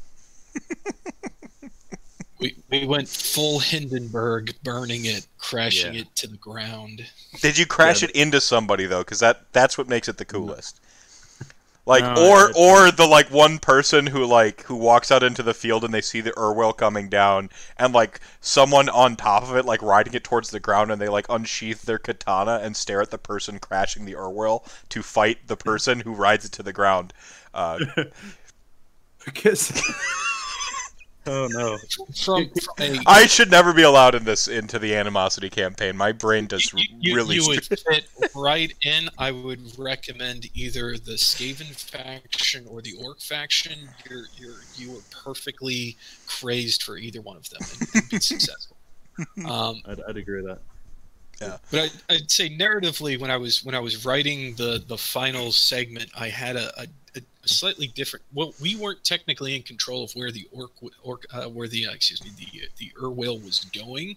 We 2.40 2.58
we 2.70 2.86
went 2.86 3.08
full 3.08 3.60
Hindenburg, 3.60 4.54
burning 4.64 5.06
it, 5.06 5.28
crashing 5.38 5.94
Yeah. 5.94 6.02
it 6.02 6.16
to 6.16 6.28
the 6.28 6.36
ground. 6.36 7.08
Did 7.42 7.58
you 7.58 7.66
crash 7.66 8.02
yeah, 8.02 8.10
it 8.10 8.16
into 8.18 8.42
somebody 8.42 8.86
though? 8.86 9.00
Because 9.00 9.22
that 9.22 9.54
that's 9.54 9.78
what 9.78 9.88
makes 9.88 10.10
it 10.10 10.18
the 10.18 10.26
coolest. 10.26 10.82
Like, 11.86 12.04
No, 12.04 12.16
or 12.16 12.50
it- 12.50 12.56
or 12.56 12.92
the 12.92 13.06
like 13.08 13.30
one 13.30 13.60
person 13.60 14.08
who 14.08 14.26
like 14.26 14.64
who 14.64 14.76
walks 14.76 15.12
out 15.12 15.22
into 15.24 15.44
the 15.44 15.54
field 15.54 15.84
and 15.84 15.94
they 15.94 16.02
see 16.02 16.22
the 16.22 16.32
Urwell 16.32 16.76
coming 16.78 17.10
down, 17.10 17.50
and 17.78 17.94
like 17.94 18.22
someone 18.40 18.88
on 18.90 19.16
top 19.18 19.44
of 19.44 19.56
it, 19.58 19.66
like 19.66 19.82
riding 19.82 20.14
it 20.14 20.24
towards 20.24 20.50
the 20.50 20.60
ground, 20.62 20.92
and 20.92 21.02
they 21.02 21.10
like 21.10 21.26
unsheath 21.30 21.82
their 21.84 22.00
katana 22.00 22.60
and 22.64 22.78
stare 22.78 23.02
at 23.02 23.12
the 23.12 23.18
person 23.18 23.60
crashing 23.60 24.06
the 24.06 24.14
Urwell 24.14 24.66
to 24.90 25.04
fight 25.04 25.48
the 25.48 25.58
person 25.58 26.00
who 26.02 26.14
rides 26.14 26.46
it 26.46 26.52
to 26.54 26.64
the 26.64 26.74
ground. 26.74 27.14
Uh, 27.54 27.80
Because 29.26 29.72
oh 31.26 31.48
no, 31.52 31.78
From, 32.16 32.50
from 32.50 32.74
a 32.80 33.00
I 33.06 33.26
should 33.26 33.52
never 33.52 33.74
be 33.74 33.84
allowed 33.84 34.16
in 34.16 34.24
this 34.24 34.48
into 34.48 34.80
the 34.80 34.96
animosity 34.96 35.50
campaign. 35.50 35.96
My 35.96 36.12
brain 36.12 36.48
does 36.48 36.72
you, 36.74 36.84
you, 37.00 37.16
really. 37.16 37.36
you 37.36 37.48
would 37.48 37.66
fit 37.66 38.08
right 38.36 38.74
in. 38.84 39.10
I 39.18 39.32
would 39.32 39.78
recommend 39.78 40.48
either 40.54 40.98
the 40.98 41.14
Skaven 41.14 41.74
faction 41.76 42.66
or 42.68 42.82
the 42.82 42.94
Orc 43.04 43.22
faction. 43.22 43.90
You're 44.10 44.26
you're 44.38 44.62
you 44.76 44.92
were 44.92 45.02
perfectly 45.12 45.98
crazed 46.28 46.84
for 46.84 46.98
either 46.98 47.22
one 47.22 47.38
of 47.38 47.50
them 47.50 47.62
and, 47.62 47.90
and 47.96 48.10
be 48.10 48.20
successful. 48.20 48.78
Um, 49.46 49.82
I'd, 49.86 50.02
I'd 50.08 50.18
agree 50.18 50.42
with 50.42 50.46
that. 50.46 50.60
Yeah. 51.42 51.58
But 51.72 51.80
I, 52.10 52.16
I'd 52.16 52.32
say 52.32 52.50
narratively, 52.50 53.20
when 53.20 53.32
I 53.32 53.38
was 53.38 53.64
when 53.64 53.76
I 53.76 53.80
was 53.80 54.06
writing 54.06 54.56
the 54.56 54.84
the 54.88 54.98
final 54.98 55.52
segment, 55.52 56.10
I 56.18 56.30
had 56.30 56.56
a, 56.56 56.82
a, 56.82 56.88
a 57.16 57.22
slightly 57.46 57.88
different. 57.88 58.24
Well, 58.34 58.54
we 58.62 58.76
weren't 58.76 59.04
technically 59.04 59.56
in 59.56 59.64
control 59.64 60.04
of 60.04 60.12
where 60.14 60.32
the 60.32 60.48
orc 60.52 60.72
orc 61.04 61.26
uh, 61.34 61.46
where 61.46 61.68
the 61.68 61.88
uh, 61.88 61.92
excuse 61.92 62.24
me 62.24 62.32
the 62.38 62.68
the 62.78 62.92
Urwale 63.02 63.44
was 63.44 63.66
going. 63.66 64.16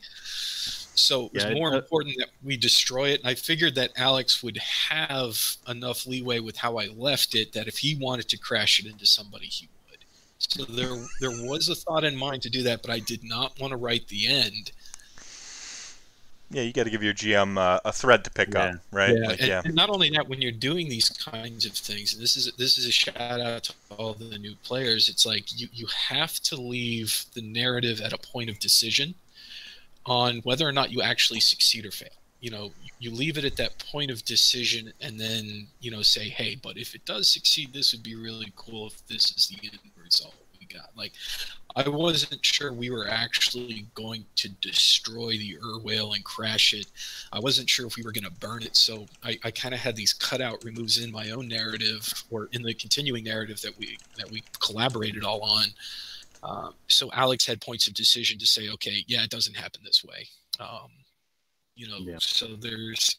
So 0.99 1.27
it 1.27 1.35
was 1.35 1.43
Yeah, 1.45 1.51
it- 1.51 1.55
more 1.55 1.75
uh, 1.75 1.79
important 1.79 2.17
that 2.19 2.31
we 2.43 2.57
destroy 2.57 3.11
it. 3.11 3.21
And 3.21 3.29
I 3.29 3.35
figured 3.35 3.75
that 3.75 3.93
Alex 3.97 4.43
would 4.43 4.57
have 4.59 5.39
enough 5.69 6.07
leeway 6.07 6.41
with 6.41 6.57
how 6.57 6.79
I 6.79 6.87
left 6.87 7.35
it 7.35 7.53
that 7.53 7.69
if 7.69 7.79
he 7.79 7.97
wanted 7.97 8.29
to 8.31 8.39
crash 8.39 8.81
it 8.81 8.87
into 8.87 9.07
somebody, 9.07 9.47
he 9.47 9.69
would. 9.91 10.05
So 10.39 10.65
there 10.65 10.97
there 11.21 11.47
was 11.49 11.69
a 11.69 11.75
thought 11.75 12.05
in 12.05 12.17
mind 12.17 12.43
to 12.43 12.51
do 12.51 12.63
that, 12.63 12.83
but 12.83 12.91
I 12.91 13.01
did 13.01 13.25
not 13.25 13.59
want 13.61 13.73
to 13.73 13.77
write 13.77 14.09
the 14.09 14.27
end 14.27 14.73
Yeah, 16.51 16.63
you 16.63 16.73
got 16.73 16.85
to 16.85 16.91
give 16.91 17.03
your 17.03 17.15
GM 17.15 17.59
uh, 17.59 17.81
a 17.85 17.93
thread 17.93 18.23
to 18.25 18.31
pick 18.31 18.55
up, 18.55 18.77
right? 18.93 19.17
Yeah, 19.17 19.29
Like, 19.29 19.41
and, 19.41 19.49
yeah. 19.49 19.63
and 19.65 19.75
not 19.75 19.91
only 19.91 20.11
that, 20.11 20.29
when 20.29 20.41
you're 20.41 20.53
doing 20.53 20.89
these 20.89 21.09
kinds 21.09 21.67
of 21.67 21.73
things, 21.73 22.15
and 22.15 22.23
this 22.23 22.37
is 22.37 22.53
this 22.57 22.79
is 22.79 22.87
a 22.87 22.93
shout 22.93 23.41
out 23.41 23.65
to 23.65 23.75
all 23.91 24.15
the 24.15 24.39
new 24.39 24.55
players. 24.63 25.09
It's 25.09 25.27
like 25.27 25.61
you 25.61 25.69
you 25.73 25.87
have 26.09 26.35
to 26.41 26.57
leave 26.57 27.25
the 27.35 27.43
narrative 27.43 28.01
at 28.01 28.13
a 28.13 28.19
point 28.19 28.49
of 28.49 28.61
decision 28.61 29.15
on 30.05 30.37
whether 30.45 30.69
or 30.69 30.73
not 30.73 30.93
you 30.93 31.03
actually 31.03 31.41
succeed 31.41 31.85
or 31.85 31.91
fail. 31.91 32.09
You 32.41 32.51
know, 32.51 32.71
you 33.01 33.11
leave 33.11 33.39
it 33.39 33.45
at 33.45 33.57
that 33.57 33.85
point 33.91 34.13
of 34.13 34.25
decision, 34.25 34.93
and 35.01 35.19
then 35.19 35.67
you 35.81 35.91
know 35.91 36.03
say, 36.03 36.29
hey, 36.29 36.57
but 36.63 36.77
if 36.77 36.95
it 36.95 37.05
does 37.05 37.29
succeed, 37.29 37.73
this 37.73 37.93
would 37.93 38.05
be 38.05 38.15
really 38.15 38.53
cool 38.55 38.87
if 38.87 39.05
this 39.09 39.33
is 39.37 39.49
the 39.49 39.67
end 39.67 39.81
result 40.01 40.35
we 40.69 40.79
got. 40.79 40.91
Like, 40.97 41.13
I 41.75 41.89
wasn't 41.89 42.45
sure 42.45 42.73
we 42.73 42.91
were 42.91 43.09
actually 43.09 43.87
going 43.95 44.25
to 44.37 44.49
destroy 44.49 45.33
the 45.33 45.57
Ur 45.63 45.81
whale 45.81 46.13
and 46.15 46.25
crash 46.25 46.73
it. 46.73 46.87
I 47.33 47.39
wasn't 47.41 47.69
sure 47.69 47.87
if 47.87 47.97
we 47.97 48.03
were 48.03 48.13
going 48.13 48.25
to 48.25 48.31
burn 48.31 48.63
it, 48.63 48.77
so 48.77 49.07
I, 49.23 49.39
I 49.45 49.51
kind 49.51 49.75
of 49.75 49.81
had 49.81 49.97
these 49.97 50.13
cutout 50.13 50.65
removes 50.65 51.03
in 51.03 51.13
my 51.13 51.31
own 51.31 51.49
narrative 51.49 52.25
or 52.31 52.49
in 52.53 52.63
the 52.63 52.75
continuing 52.75 53.25
narrative 53.25 53.61
that 53.63 53.77
we 53.79 53.99
that 54.17 54.31
we 54.31 54.43
collaborated 54.61 55.25
all 55.25 55.43
on. 55.43 55.67
Um, 56.43 56.75
so 56.89 57.11
Alex 57.13 57.45
had 57.47 57.61
points 57.61 57.89
of 57.89 57.95
decision 57.95 58.39
to 58.39 58.47
say, 58.47 58.69
okay, 58.71 59.05
yeah, 59.07 59.25
it 59.25 59.31
doesn't 59.31 59.57
happen 59.57 59.81
this 59.85 60.05
way. 60.05 60.29
Um, 60.61 60.89
you 61.75 61.89
know, 61.89 61.99
Yeah. 61.99 62.17
so 62.21 62.57
there's 62.59 63.17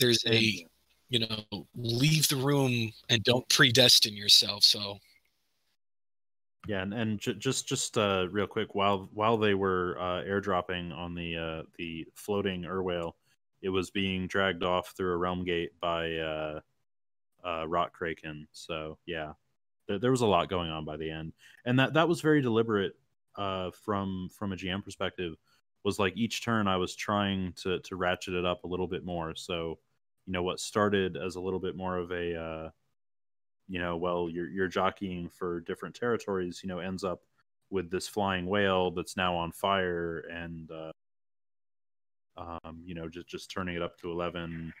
there's 0.00 0.24
a 0.26 0.64
you 1.10 1.18
know 1.20 1.66
leave 1.74 2.28
the 2.28 2.36
room 2.36 2.92
and 3.10 3.22
don't 3.24 3.46
predestine 3.48 4.16
yourself. 4.16 4.62
So 4.62 4.98
Yeah, 6.66 6.82
and, 6.82 6.92
and 6.92 7.18
j- 7.18 7.34
just 7.34 7.66
just 7.66 7.96
uh, 7.96 8.26
real 8.30 8.46
quick, 8.46 8.74
while 8.74 9.08
while 9.12 9.38
they 9.38 9.54
were 9.54 9.96
uh, 9.98 10.22
airdropping 10.24 10.94
on 10.94 11.14
the 11.14 11.36
uh, 11.36 11.62
the 11.78 12.06
floating 12.14 12.62
Urwhale, 12.64 13.12
it 13.62 13.68
was 13.70 13.90
being 13.90 14.26
dragged 14.26 14.62
off 14.62 14.92
through 14.96 15.12
a 15.12 15.16
realm 15.16 15.44
gate 15.44 15.70
by 15.80 16.16
uh, 16.16 16.60
uh, 17.46 17.68
Rock 17.68 17.92
Kraken. 17.92 18.48
So 18.52 18.98
yeah, 19.06 19.32
there, 19.88 19.98
there 19.98 20.10
was 20.10 20.22
a 20.22 20.26
lot 20.26 20.50
going 20.50 20.70
on 20.70 20.84
by 20.84 20.96
the 20.96 21.10
end, 21.10 21.32
and 21.64 21.78
that 21.78 21.94
that 21.94 22.08
was 22.08 22.20
very 22.20 22.42
deliberate 22.42 22.94
uh, 23.36 23.70
from 23.72 24.28
from 24.38 24.52
a 24.52 24.56
GM 24.56 24.82
perspective. 24.84 25.36
Was 25.84 25.98
like 25.98 26.16
each 26.16 26.44
turn 26.44 26.68
I 26.68 26.76
was 26.76 26.96
trying 26.96 27.52
to 27.62 27.80
to 27.80 27.96
ratchet 27.96 28.34
it 28.34 28.44
up 28.44 28.64
a 28.64 28.68
little 28.68 28.88
bit 28.88 29.04
more. 29.04 29.34
So 29.36 29.78
you 30.26 30.32
know 30.32 30.42
what 30.42 30.60
started 30.60 31.16
as 31.16 31.36
a 31.36 31.40
little 31.40 31.60
bit 31.60 31.76
more 31.76 31.96
of 31.98 32.10
a 32.12 32.34
uh, 32.40 32.70
you 33.68 33.78
know, 33.78 33.96
well, 33.96 34.28
you're 34.30 34.48
you're 34.48 34.68
jockeying 34.68 35.28
for 35.28 35.60
different 35.60 35.94
territories, 35.94 36.60
you 36.62 36.68
know, 36.68 36.78
ends 36.78 37.04
up 37.04 37.22
with 37.70 37.90
this 37.90 38.08
flying 38.08 38.46
whale 38.46 38.90
that's 38.90 39.16
now 39.16 39.36
on 39.36 39.52
fire 39.52 40.20
and 40.32 40.70
uh, 40.70 40.90
um, 42.36 42.80
you 42.84 42.94
know, 42.94 43.08
just 43.08 43.26
just 43.26 43.50
turning 43.50 43.76
it 43.76 43.82
up 43.82 43.98
to 44.00 44.10
eleven 44.10 44.72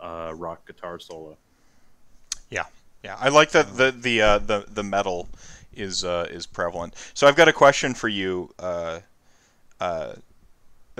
uh, 0.00 0.32
rock 0.36 0.66
guitar 0.66 0.98
solo. 0.98 1.36
Yeah, 2.50 2.66
yeah, 3.02 3.16
I 3.18 3.28
like 3.28 3.50
that 3.50 3.76
the 3.76 3.90
the 3.90 4.22
uh, 4.22 4.38
the 4.38 4.66
the 4.68 4.82
metal 4.82 5.28
is 5.72 6.04
uh, 6.04 6.26
is 6.30 6.46
prevalent. 6.46 6.94
So 7.14 7.26
I've 7.26 7.36
got 7.36 7.48
a 7.48 7.52
question 7.52 7.94
for 7.94 8.08
you, 8.08 8.54
uh, 8.58 9.00
uh, 9.80 10.14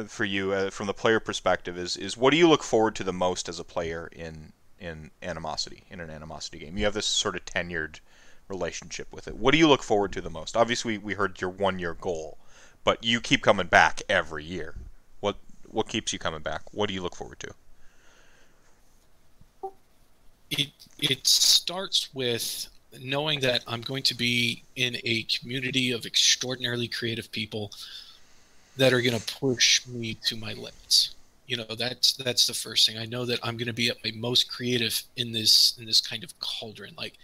for 0.07 0.25
you 0.25 0.53
uh, 0.53 0.71
from 0.71 0.87
the 0.87 0.95
player 0.95 1.21
perspective. 1.21 1.79
Is 1.79 1.97
is 1.97 2.17
what 2.17 2.31
do 2.31 2.37
you 2.37 2.49
look 2.49 2.63
forward 2.63 2.95
to 2.97 3.05
the 3.05 3.13
most 3.13 3.49
as 3.49 3.59
a 3.59 3.65
player 3.65 4.09
in 4.13 4.53
in 4.79 5.11
animosity 5.23 5.85
in 5.91 6.01
an 6.01 6.11
animosity 6.11 6.59
game? 6.59 6.77
You 6.77 6.85
have 6.85 6.95
this 6.95 7.07
sort 7.07 7.37
of 7.37 7.45
tenured 7.45 8.01
relationship 8.49 9.13
with 9.13 9.29
it. 9.29 9.37
What 9.37 9.53
do 9.53 9.59
you 9.59 9.69
look 9.69 9.83
forward 9.83 10.13
to 10.13 10.21
the 10.21 10.31
most? 10.31 10.57
Obviously, 10.57 10.99
we 10.99 11.15
heard 11.15 11.41
your 11.41 11.51
one 11.51 11.79
year 11.79 11.95
goal, 11.95 12.39
but 12.85 13.03
you 13.05 13.21
keep 13.21 13.43
coming 13.43 13.67
back 13.67 14.03
every 14.09 14.45
year. 14.45 14.75
What 15.21 15.37
what 15.69 15.89
keeps 15.89 16.13
you 16.13 16.19
coming 16.19 16.43
back? 16.43 16.63
What 16.73 16.89
do 16.89 16.95
you 16.95 17.03
look 17.03 17.17
forward 17.17 17.41
to? 17.41 17.55
it 20.51 20.69
it 20.99 21.27
starts 21.27 22.09
with 22.15 22.69
knowing 23.01 23.41
that 23.41 23.63
I'm 23.67 23.83
going 23.83 24.03
to 24.05 24.15
be 24.15 24.63
in 24.77 24.97
a 25.05 25.25
community 25.25 25.93
of 25.93 26.07
extraordinarily 26.07 26.89
creative 26.89 27.31
people 27.31 27.73
that 28.77 28.93
are 28.93 29.01
going 29.01 29.19
to 29.19 29.35
push 29.35 29.87
me 29.87 30.15
to 30.27 30.37
my 30.37 30.53
limits. 30.53 31.15
You 31.47 31.59
know, 31.59 31.75
that's 31.79 32.13
that's 32.15 32.47
the 32.47 32.55
first 32.55 32.87
thing. 32.87 32.99
I 32.99 33.07
know 33.07 33.25
that 33.25 33.39
I'm 33.43 33.57
going 33.57 33.69
to 33.69 33.73
be 33.73 33.89
at 33.89 34.03
my 34.05 34.13
most 34.17 34.51
creative 34.51 35.01
in 35.17 35.33
this 35.33 35.77
in 35.79 35.87
this 35.87 36.01
kind 36.01 36.25
of 36.25 36.39
cauldron. 36.41 36.95
Like, 36.97 37.15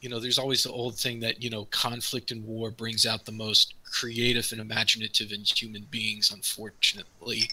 you 0.00 0.08
know, 0.08 0.18
there's 0.18 0.38
always 0.38 0.62
the 0.64 0.72
old 0.72 0.96
thing 0.96 1.20
that 1.20 1.42
you 1.42 1.50
know, 1.50 1.66
conflict 1.66 2.30
and 2.30 2.44
war 2.44 2.70
brings 2.70 3.06
out 3.06 3.24
the 3.24 3.32
most 3.32 3.74
creative 3.84 4.48
and 4.52 4.60
imaginative 4.60 5.32
in 5.32 5.42
human 5.42 5.86
beings. 5.90 6.32
Unfortunately, 6.32 7.50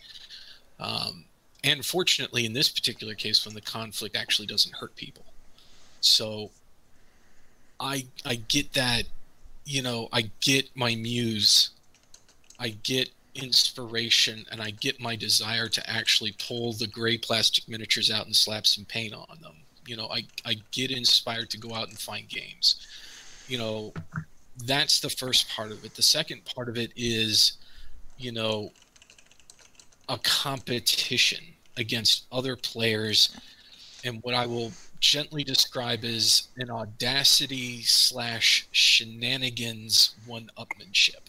um, 0.80 1.26
and 1.64 1.86
fortunately, 1.86 2.46
in 2.46 2.54
this 2.54 2.70
particular 2.70 3.14
case, 3.14 3.46
when 3.46 3.56
the 3.56 3.62
conflict 3.62 4.16
actually 4.16 4.48
doesn't 4.48 4.76
hurt 4.76 4.96
people. 4.96 5.26
So 6.02 6.52
I 7.80 8.06
I 8.26 8.36
get 8.36 8.74
that, 8.74 9.04
you 9.66 9.82
know, 9.82 10.10
I 10.12 10.32
get 10.42 10.70
my 10.76 10.96
muse, 10.96 11.72
I 12.60 12.70
get 12.70 13.10
inspiration, 13.38 14.46
and 14.52 14.62
I 14.62 14.72
get 14.72 15.00
my 15.00 15.16
desire 15.16 15.68
to 15.68 15.90
actually 15.90 16.36
pull 16.40 16.74
the 16.74 16.88
gray 16.88 17.18
plastic 17.18 17.68
miniatures 17.68 18.12
out 18.12 18.26
and 18.26 18.36
slap 18.36 18.68
some 18.68 18.86
paint 18.86 19.14
on 19.14 19.38
them. 19.42 19.56
You 19.86 19.96
know, 19.96 20.10
I, 20.10 20.26
I 20.46 20.56
get 20.72 20.92
inspired 20.92 21.50
to 21.52 21.58
go 21.58 21.74
out 21.74 21.90
and 21.90 21.98
find 21.98 22.28
games. 22.28 22.86
You 23.48 23.58
know, 23.58 23.94
that's 24.66 25.00
the 25.00 25.10
first 25.10 25.50
part 25.50 25.72
of 25.72 25.86
it. 25.86 25.96
The 25.96 26.02
second 26.02 26.44
part 26.46 26.68
of 26.68 26.78
it 26.78 26.92
is, 26.96 27.54
you 28.18 28.32
know, 28.32 28.72
a 30.10 30.18
competition 30.18 31.44
against 31.78 32.26
other 32.32 32.56
players 32.56 33.36
and 34.04 34.22
what 34.24 34.34
I 34.34 34.46
will 34.46 34.72
gently 35.00 35.44
describe 35.44 36.04
as 36.04 36.48
an 36.58 36.70
audacity 36.70 37.84
slash 37.84 38.68
shenanigans 38.72 40.16
one 40.26 40.50
upmanship. 40.58 41.27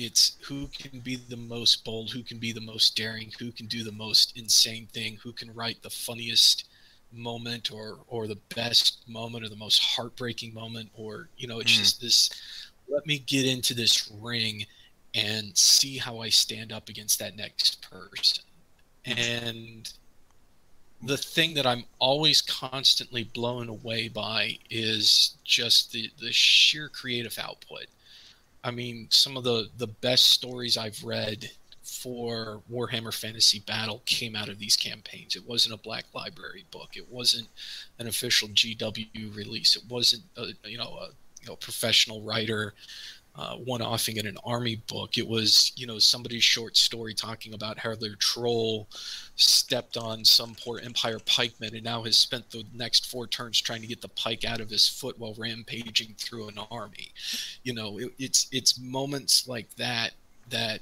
It's 0.00 0.36
who 0.46 0.68
can 0.68 1.00
be 1.00 1.16
the 1.16 1.36
most 1.36 1.84
bold, 1.84 2.10
who 2.12 2.22
can 2.22 2.38
be 2.38 2.52
the 2.52 2.60
most 2.60 2.96
daring, 2.96 3.32
who 3.38 3.50
can 3.50 3.66
do 3.66 3.82
the 3.82 3.92
most 3.92 4.36
insane 4.38 4.86
thing, 4.92 5.18
who 5.22 5.32
can 5.32 5.52
write 5.52 5.82
the 5.82 5.90
funniest 5.90 6.64
moment 7.12 7.72
or 7.72 7.98
or 8.06 8.26
the 8.28 8.38
best 8.54 9.08
moment 9.08 9.44
or 9.44 9.48
the 9.48 9.56
most 9.56 9.82
heartbreaking 9.82 10.52
moment 10.54 10.90
or 10.94 11.28
you 11.38 11.48
know 11.48 11.58
it's 11.58 11.72
Mm. 11.72 11.78
just 11.78 12.00
this 12.00 12.30
let 12.88 13.06
me 13.06 13.18
get 13.18 13.46
into 13.46 13.74
this 13.74 14.10
ring 14.20 14.66
and 15.14 15.56
see 15.56 15.98
how 15.98 16.20
I 16.20 16.28
stand 16.28 16.72
up 16.72 16.88
against 16.88 17.18
that 17.18 17.36
next 17.36 17.82
person. 17.90 18.44
And 19.04 19.90
the 21.02 21.16
thing 21.16 21.54
that 21.54 21.66
I'm 21.66 21.84
always 21.98 22.42
constantly 22.42 23.24
blown 23.24 23.68
away 23.68 24.08
by 24.08 24.58
is 24.70 25.36
just 25.44 25.92
the, 25.92 26.10
the 26.20 26.32
sheer 26.32 26.88
creative 26.88 27.38
output. 27.38 27.86
I 28.64 28.70
mean, 28.70 29.06
some 29.10 29.36
of 29.36 29.44
the, 29.44 29.68
the 29.76 29.86
best 29.86 30.30
stories 30.30 30.76
I've 30.76 31.02
read 31.04 31.50
for 31.82 32.60
Warhammer 32.70 33.14
Fantasy 33.14 33.60
Battle 33.60 34.02
came 34.04 34.36
out 34.36 34.48
of 34.48 34.58
these 34.58 34.76
campaigns. 34.76 35.36
It 35.36 35.46
wasn't 35.46 35.74
a 35.74 35.78
Black 35.78 36.04
Library 36.14 36.64
book. 36.70 36.90
It 36.96 37.10
wasn't 37.10 37.48
an 37.98 38.06
official 38.06 38.48
GW 38.48 39.34
release. 39.34 39.74
It 39.74 39.82
wasn't 39.88 40.22
a, 40.36 40.48
you 40.68 40.78
know 40.78 40.98
a 41.00 41.08
you 41.40 41.48
know 41.48 41.56
professional 41.56 42.22
writer 42.22 42.74
uh, 43.38 43.54
one-offing 43.54 44.16
in 44.16 44.26
an 44.26 44.36
army 44.44 44.82
book. 44.88 45.16
It 45.16 45.26
was, 45.26 45.72
you 45.76 45.86
know, 45.86 46.00
somebody's 46.00 46.42
short 46.42 46.76
story 46.76 47.14
talking 47.14 47.54
about 47.54 47.78
how 47.78 47.94
their 47.94 48.16
troll 48.16 48.88
stepped 49.36 49.96
on 49.96 50.24
some 50.24 50.56
poor 50.60 50.80
Empire 50.80 51.20
pikeman 51.20 51.72
and 51.72 51.84
now 51.84 52.02
has 52.02 52.16
spent 52.16 52.50
the 52.50 52.64
next 52.74 53.06
four 53.06 53.28
turns 53.28 53.60
trying 53.60 53.80
to 53.80 53.86
get 53.86 54.02
the 54.02 54.08
pike 54.08 54.44
out 54.44 54.60
of 54.60 54.68
his 54.68 54.88
foot 54.88 55.16
while 55.20 55.34
rampaging 55.38 56.16
through 56.18 56.48
an 56.48 56.58
army. 56.72 57.12
You 57.62 57.74
know, 57.74 57.98
it, 57.98 58.12
it's 58.18 58.48
it's 58.50 58.80
moments 58.80 59.46
like 59.46 59.72
that 59.76 60.14
that 60.50 60.80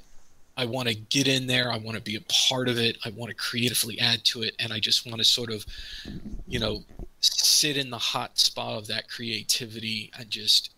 I 0.57 0.65
want 0.65 0.87
to 0.87 0.95
get 0.95 1.27
in 1.27 1.45
there. 1.45 1.71
I 1.71 1.77
want 1.77 1.97
to 1.97 2.03
be 2.03 2.15
a 2.15 2.21
part 2.49 2.69
of 2.69 2.79
it. 2.79 2.97
I 3.05 3.11
want 3.11 3.29
to 3.29 3.35
creatively 3.35 3.99
add 3.99 4.23
to 4.25 4.41
it, 4.41 4.55
and 4.59 4.73
I 4.73 4.79
just 4.79 5.05
want 5.05 5.19
to 5.19 5.23
sort 5.23 5.51
of, 5.51 5.63
you 6.47 6.59
know, 6.59 6.83
sit 7.19 7.77
in 7.77 7.91
the 7.91 7.99
hot 7.99 8.39
spot 8.39 8.79
of 8.79 8.87
that 8.87 9.07
creativity 9.07 10.11
and 10.17 10.31
just 10.31 10.71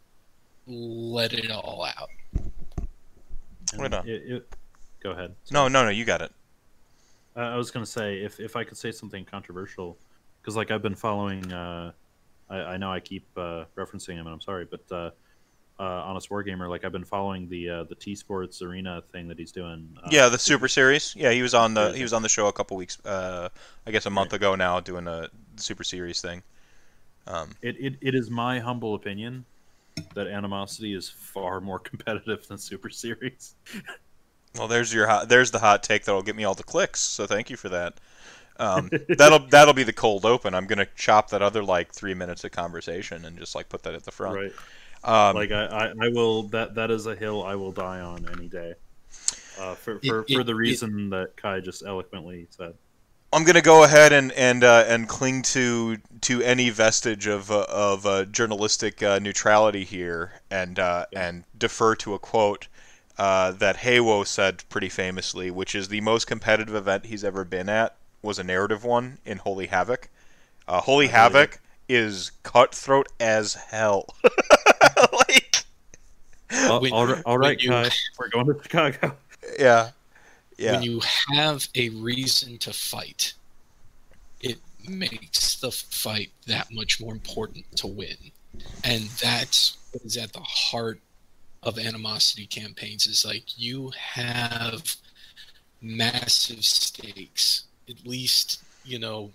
let 0.70 1.34
it 1.34 1.52
all 1.52 1.84
out. 1.84 2.10
And 3.74 3.82
Right 3.82 3.94
on. 3.94 4.08
It, 4.08 4.24
it, 4.26 4.54
go 5.02 5.12
ahead. 5.12 5.36
No, 5.52 5.68
no, 5.68 5.84
no. 5.84 5.90
You 5.90 6.06
got 6.06 6.22
it. 6.22 6.32
Uh, 7.36 7.42
I 7.42 7.58
was 7.58 7.72
going 7.72 7.86
to 7.86 7.92
say 7.92 8.24
if 8.24 8.40
if 8.40 8.56
I 8.56 8.64
could 8.64 8.78
say 8.78 8.92
something 8.92 9.26
controversial, 9.26 9.98
because 10.42 10.56
like 10.56 10.72
I've 10.72 10.82
been 10.82 10.96
following. 10.96 11.52
Uh, 11.52 11.92
I, 12.50 12.58
I 12.58 12.78
know 12.78 12.92
I 12.92 13.00
keep 13.00 13.28
uh, 13.38 13.66
referencing 13.76 14.14
him, 14.14 14.26
and 14.26 14.30
I'm 14.30 14.42
sorry, 14.42 14.66
but 14.66 14.82
uh, 14.92 15.12
uh, 15.80 15.84
honest 15.84 16.30
wargamer, 16.30 16.68
like 16.68 16.84
I've 16.84 16.92
been 16.92 17.06
following 17.06 17.48
the 17.48 17.70
uh, 17.70 17.84
the 17.84 17.96
T 17.96 18.16
Sports 18.16 18.62
Arena 18.62 19.04
thing 19.12 19.28
that 19.28 19.38
he's 19.38 19.52
doing. 19.52 19.98
Uh, 20.04 20.10
Yeah, 20.12 20.30
the 20.30 20.40
Super 20.40 20.68
Series. 20.68 21.16
Yeah, 21.16 21.32
he 21.32 21.42
was 21.42 21.54
on 21.54 21.74
the 21.74 21.92
he 21.94 22.02
was 22.02 22.14
on 22.14 22.24
the 22.24 22.30
show 22.30 22.48
a 22.48 22.54
couple 22.54 22.76
weeks, 22.76 23.04
uh, 23.06 23.50
I 23.86 23.92
guess 23.92 24.06
a 24.06 24.10
month 24.10 24.34
ago 24.34 24.56
now, 24.56 24.80
doing 24.80 25.08
a 25.08 25.30
Super 25.58 25.84
Series 25.84 26.22
thing. 26.22 26.44
Um, 27.28 27.52
It, 27.62 27.76
it 27.80 27.96
it 28.02 28.16
is 28.16 28.30
my 28.30 28.60
humble 28.60 28.96
opinion 28.96 29.46
that 30.16 30.28
animosity 30.28 30.94
is 30.94 31.10
far 31.10 31.60
more 31.62 31.80
competitive 31.92 32.48
than 32.48 32.58
Super 32.58 32.90
Series. 32.90 33.56
Well, 34.58 34.68
there's 34.68 34.94
your 34.94 35.08
hot, 35.08 35.30
there's 35.30 35.52
the 35.52 35.60
hot 35.60 35.84
take 35.84 36.06
that'll 36.06 36.22
get 36.24 36.36
me 36.36 36.44
all 36.44 36.56
the 36.56 36.64
clicks. 36.64 37.00
So 37.00 37.26
thank 37.28 37.50
you 37.50 37.58
for 37.58 37.70
that. 37.70 38.00
Um, 38.58 38.90
that'll 39.18 39.40
that'll 39.50 39.74
be 39.74 39.84
the 39.84 39.94
cold 39.94 40.26
open. 40.26 40.54
I'm 40.54 40.66
gonna 40.68 40.88
chop 40.96 41.30
that 41.30 41.42
other 41.42 41.64
like 41.64 41.94
three 41.94 42.14
minutes 42.14 42.44
of 42.44 42.52
conversation 42.52 43.24
and 43.26 43.38
just 43.38 43.56
like 43.56 43.70
put 43.70 43.84
that 43.84 43.94
at 43.94 44.04
the 44.04 44.12
front. 44.12 44.36
Right. 44.36 44.52
Um, 45.30 45.36
like 45.36 45.52
I, 45.52 45.66
I, 45.66 45.94
I 46.08 46.10
will 46.10 46.44
that 46.50 46.76
that 46.76 46.92
is 46.92 47.06
a 47.06 47.16
hill 47.16 47.44
I 47.44 47.56
will 47.56 47.72
die 47.72 48.02
on 48.02 48.28
any 48.34 48.48
day. 48.50 48.74
Uh, 49.58 49.76
for 49.76 49.96
It- 49.98 50.06
for, 50.06 50.24
for 50.24 50.42
it- 50.42 50.46
the 50.46 50.52
it- 50.52 50.56
reason 50.56 51.10
that 51.12 51.38
Kai 51.38 51.60
just 51.62 51.84
eloquently 51.86 52.48
said. 52.50 52.74
I'm 53.32 53.44
gonna 53.44 53.62
go 53.62 53.84
ahead 53.84 54.12
and 54.12 54.32
and 54.32 54.64
uh, 54.64 54.86
and 54.88 55.08
cling 55.08 55.44
to 55.44 55.98
to 56.22 56.42
any 56.42 56.70
vestige 56.72 57.28
of 57.28 57.52
uh, 57.52 57.66
of 57.70 58.06
uh, 58.06 58.26
journalistic 58.26 59.04
uh, 59.04 59.20
neutrality 59.20 59.84
here, 59.84 60.42
and 60.50 60.80
uh, 60.80 61.06
and 61.16 61.44
defer 61.58 61.96
to 61.98 62.14
a 62.16 62.20
quote 62.20 62.68
uh, 63.18 63.52
that 63.52 63.78
Haywo 63.78 64.26
said 64.26 64.64
pretty 64.70 64.90
famously, 64.90 65.52
which 65.52 65.76
is 65.76 65.90
the 65.90 66.02
most 66.02 66.26
competitive 66.26 66.74
event 66.76 67.06
he's 67.06 67.24
ever 67.24 67.44
been 67.44 67.70
at 67.70 67.96
was 68.22 68.40
a 68.40 68.44
narrative 68.44 68.84
one 68.84 69.20
in 69.26 69.38
Holy 69.38 69.68
Havoc. 69.68 70.10
Uh, 70.68 70.82
Holy 70.82 71.08
I 71.08 71.12
Havoc 71.12 71.62
is 71.88 72.32
cutthroat 72.44 73.08
as 73.20 73.54
hell. 73.54 74.06
like, 75.14 75.64
All, 76.68 76.82
When- 76.82 76.92
all 76.94 77.08
right, 77.08 77.24
all 77.26 77.40
when 77.40 77.60
you- 77.60 77.70
Kai, 77.70 77.90
we're 78.20 78.30
going 78.30 78.48
to 78.48 78.60
Chicago. 78.62 79.16
yeah, 79.60 79.92
yeah. 80.60 80.74
when 80.74 80.84
you 80.84 81.02
have 81.34 81.68
a 81.76 81.90
reason 81.90 82.58
to 82.60 82.74
fight, 82.74 83.34
it 84.42 84.58
makes 84.88 85.56
the 85.56 85.72
fight 85.72 86.32
that 86.48 86.68
much 86.72 87.00
more 87.02 87.14
important 87.14 87.66
to 87.78 87.88
win. 87.88 88.18
And 88.84 89.04
that's 89.22 89.78
what 89.92 90.04
is 90.04 90.18
at 90.18 90.34
the 90.34 90.42
heart 90.42 91.00
of 91.64 91.78
animosity 91.78 92.46
campaigns 92.46 93.06
is 93.06 93.26
like 93.26 93.44
you 93.58 93.92
have 93.98 94.96
massive 95.82 96.64
stakes. 96.64 97.66
At 97.90 98.06
least, 98.06 98.62
you 98.86 99.00
know, 99.00 99.32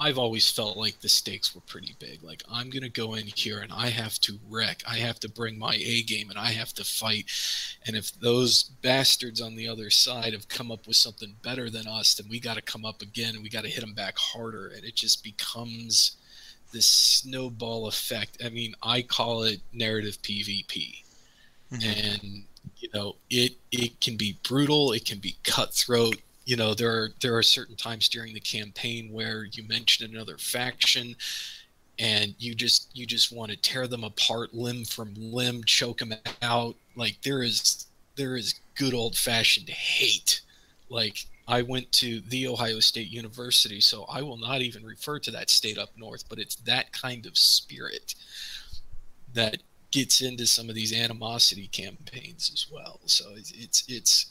I've 0.00 0.18
always 0.18 0.50
felt 0.50 0.76
like 0.76 1.00
the 1.00 1.08
stakes 1.08 1.54
were 1.54 1.60
pretty 1.62 1.94
big. 1.98 2.22
Like 2.22 2.42
I'm 2.50 2.70
gonna 2.70 2.88
go 2.88 3.14
in 3.14 3.26
here 3.26 3.60
and 3.60 3.72
I 3.72 3.88
have 3.88 4.18
to 4.20 4.38
wreck. 4.48 4.82
I 4.88 4.96
have 4.98 5.20
to 5.20 5.28
bring 5.28 5.58
my 5.58 5.74
A 5.74 6.02
game 6.02 6.30
and 6.30 6.38
I 6.38 6.52
have 6.52 6.72
to 6.74 6.84
fight. 6.84 7.26
And 7.86 7.96
if 7.96 8.12
those 8.20 8.62
bastards 8.62 9.40
on 9.40 9.56
the 9.56 9.68
other 9.68 9.90
side 9.90 10.32
have 10.32 10.48
come 10.48 10.70
up 10.70 10.86
with 10.86 10.96
something 10.96 11.34
better 11.42 11.70
than 11.70 11.86
us, 11.86 12.14
then 12.14 12.28
we 12.28 12.40
got 12.40 12.54
to 12.54 12.62
come 12.62 12.84
up 12.84 13.02
again 13.02 13.34
and 13.34 13.42
we 13.42 13.48
got 13.50 13.64
to 13.64 13.70
hit 13.70 13.80
them 13.80 13.94
back 13.94 14.16
harder. 14.18 14.68
And 14.68 14.84
it 14.84 14.94
just 14.94 15.22
becomes 15.24 16.16
this 16.72 16.86
snowball 16.88 17.86
effect. 17.88 18.38
I 18.44 18.50
mean, 18.50 18.74
I 18.82 19.02
call 19.02 19.42
it 19.42 19.60
narrative 19.72 20.20
PvP 20.22 21.02
Mhm. 21.72 21.84
and 21.84 22.44
you 22.78 22.88
know 22.94 23.16
it 23.28 23.56
it 23.70 24.00
can 24.00 24.16
be 24.16 24.38
brutal 24.42 24.92
it 24.92 25.04
can 25.04 25.18
be 25.18 25.36
cutthroat 25.42 26.16
you 26.48 26.56
know 26.56 26.72
there 26.72 26.90
are 26.90 27.10
there 27.20 27.36
are 27.36 27.42
certain 27.42 27.76
times 27.76 28.08
during 28.08 28.32
the 28.32 28.40
campaign 28.40 29.12
where 29.12 29.44
you 29.52 29.62
mention 29.68 30.10
another 30.10 30.38
faction 30.38 31.14
and 31.98 32.34
you 32.38 32.54
just 32.54 32.88
you 32.94 33.04
just 33.06 33.30
want 33.30 33.50
to 33.50 33.56
tear 33.58 33.86
them 33.86 34.02
apart 34.02 34.54
limb 34.54 34.82
from 34.86 35.12
limb 35.14 35.62
choke 35.64 35.98
them 35.98 36.14
out 36.40 36.74
like 36.96 37.20
there 37.22 37.42
is 37.42 37.86
there 38.16 38.34
is 38.34 38.54
good 38.76 38.94
old 38.94 39.14
fashioned 39.14 39.68
hate 39.68 40.40
like 40.88 41.26
I 41.46 41.62
went 41.62 41.90
to 41.92 42.20
the 42.28 42.46
Ohio 42.46 42.78
State 42.78 43.08
University, 43.08 43.80
so 43.80 44.04
I 44.04 44.20
will 44.20 44.36
not 44.36 44.60
even 44.60 44.84
refer 44.84 45.18
to 45.20 45.30
that 45.30 45.48
state 45.48 45.78
up 45.78 45.88
north, 45.96 46.24
but 46.28 46.38
it's 46.38 46.56
that 46.56 46.92
kind 46.92 47.24
of 47.24 47.38
spirit 47.38 48.14
that 49.32 49.56
gets 49.90 50.20
into 50.20 50.46
some 50.46 50.68
of 50.68 50.74
these 50.74 50.92
animosity 50.92 51.68
campaigns 51.68 52.50
as 52.52 52.66
well. 52.70 53.00
So 53.06 53.30
it's 53.34 53.52
it's, 53.52 53.84
it's 53.88 54.26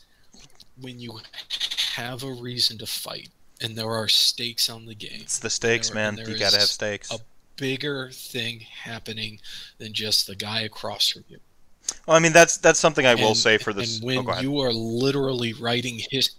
when 0.81 0.99
you 0.99 1.19
have 1.95 2.23
a 2.23 2.31
reason 2.31 2.77
to 2.79 2.85
fight 2.85 3.29
and 3.61 3.75
there 3.75 3.89
are 3.91 4.07
stakes 4.07 4.69
on 4.69 4.85
the 4.85 4.93
game, 4.95 5.21
It's 5.21 5.39
the 5.39 5.49
stakes, 5.49 5.89
There- 5.89 5.95
man. 5.95 6.17
You 6.17 6.37
gotta 6.37 6.57
have 6.59 6.69
stakes. 6.69 7.11
a- 7.11 7.19
bigger 7.55 8.11
thing 8.11 8.59
happening 8.59 9.39
than 9.79 9.91
just 9.91 10.27
the 10.27 10.35
guy 10.35 10.61
across 10.61 11.07
from 11.09 11.23
you. 11.27 11.39
Well, 12.05 12.15
I 12.15 12.19
mean, 12.19 12.31
that's 12.33 12.57
that's 12.57 12.79
something 12.79 13.05
I 13.07 13.15
will 13.15 13.33
say 13.33 13.57
for 13.57 13.73
this. 13.73 13.95
And 13.95 14.03
oh, 14.03 14.05
when 14.07 14.25
go 14.25 14.31
ahead. 14.31 14.43
you 14.43 14.59
are 14.59 14.71
literally 14.71 15.53
writing 15.53 15.99
his. 16.11 16.31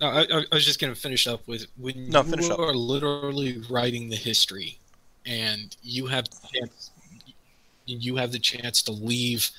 No, 0.00 0.08
I, 0.08 0.20
I 0.22 0.44
I 0.50 0.54
was 0.54 0.64
just 0.64 0.80
going 0.80 0.92
to 0.92 1.00
finish 1.00 1.26
up 1.26 1.46
with 1.46 1.66
when 1.76 2.10
No, 2.10 2.22
you 2.22 2.30
finish 2.30 2.50
up. 2.50 2.58
are 2.58 2.74
literally 2.74 3.58
writing 3.70 4.08
the 4.08 4.16
history, 4.16 4.78
and 5.24 5.74
you 5.82 6.06
have 6.06 6.24
the 6.28 6.36
chance, 6.52 6.90
you 7.86 8.16
have 8.16 8.32
the 8.32 8.38
chance 8.40 8.82
to 8.82 8.92
leave 8.92 9.50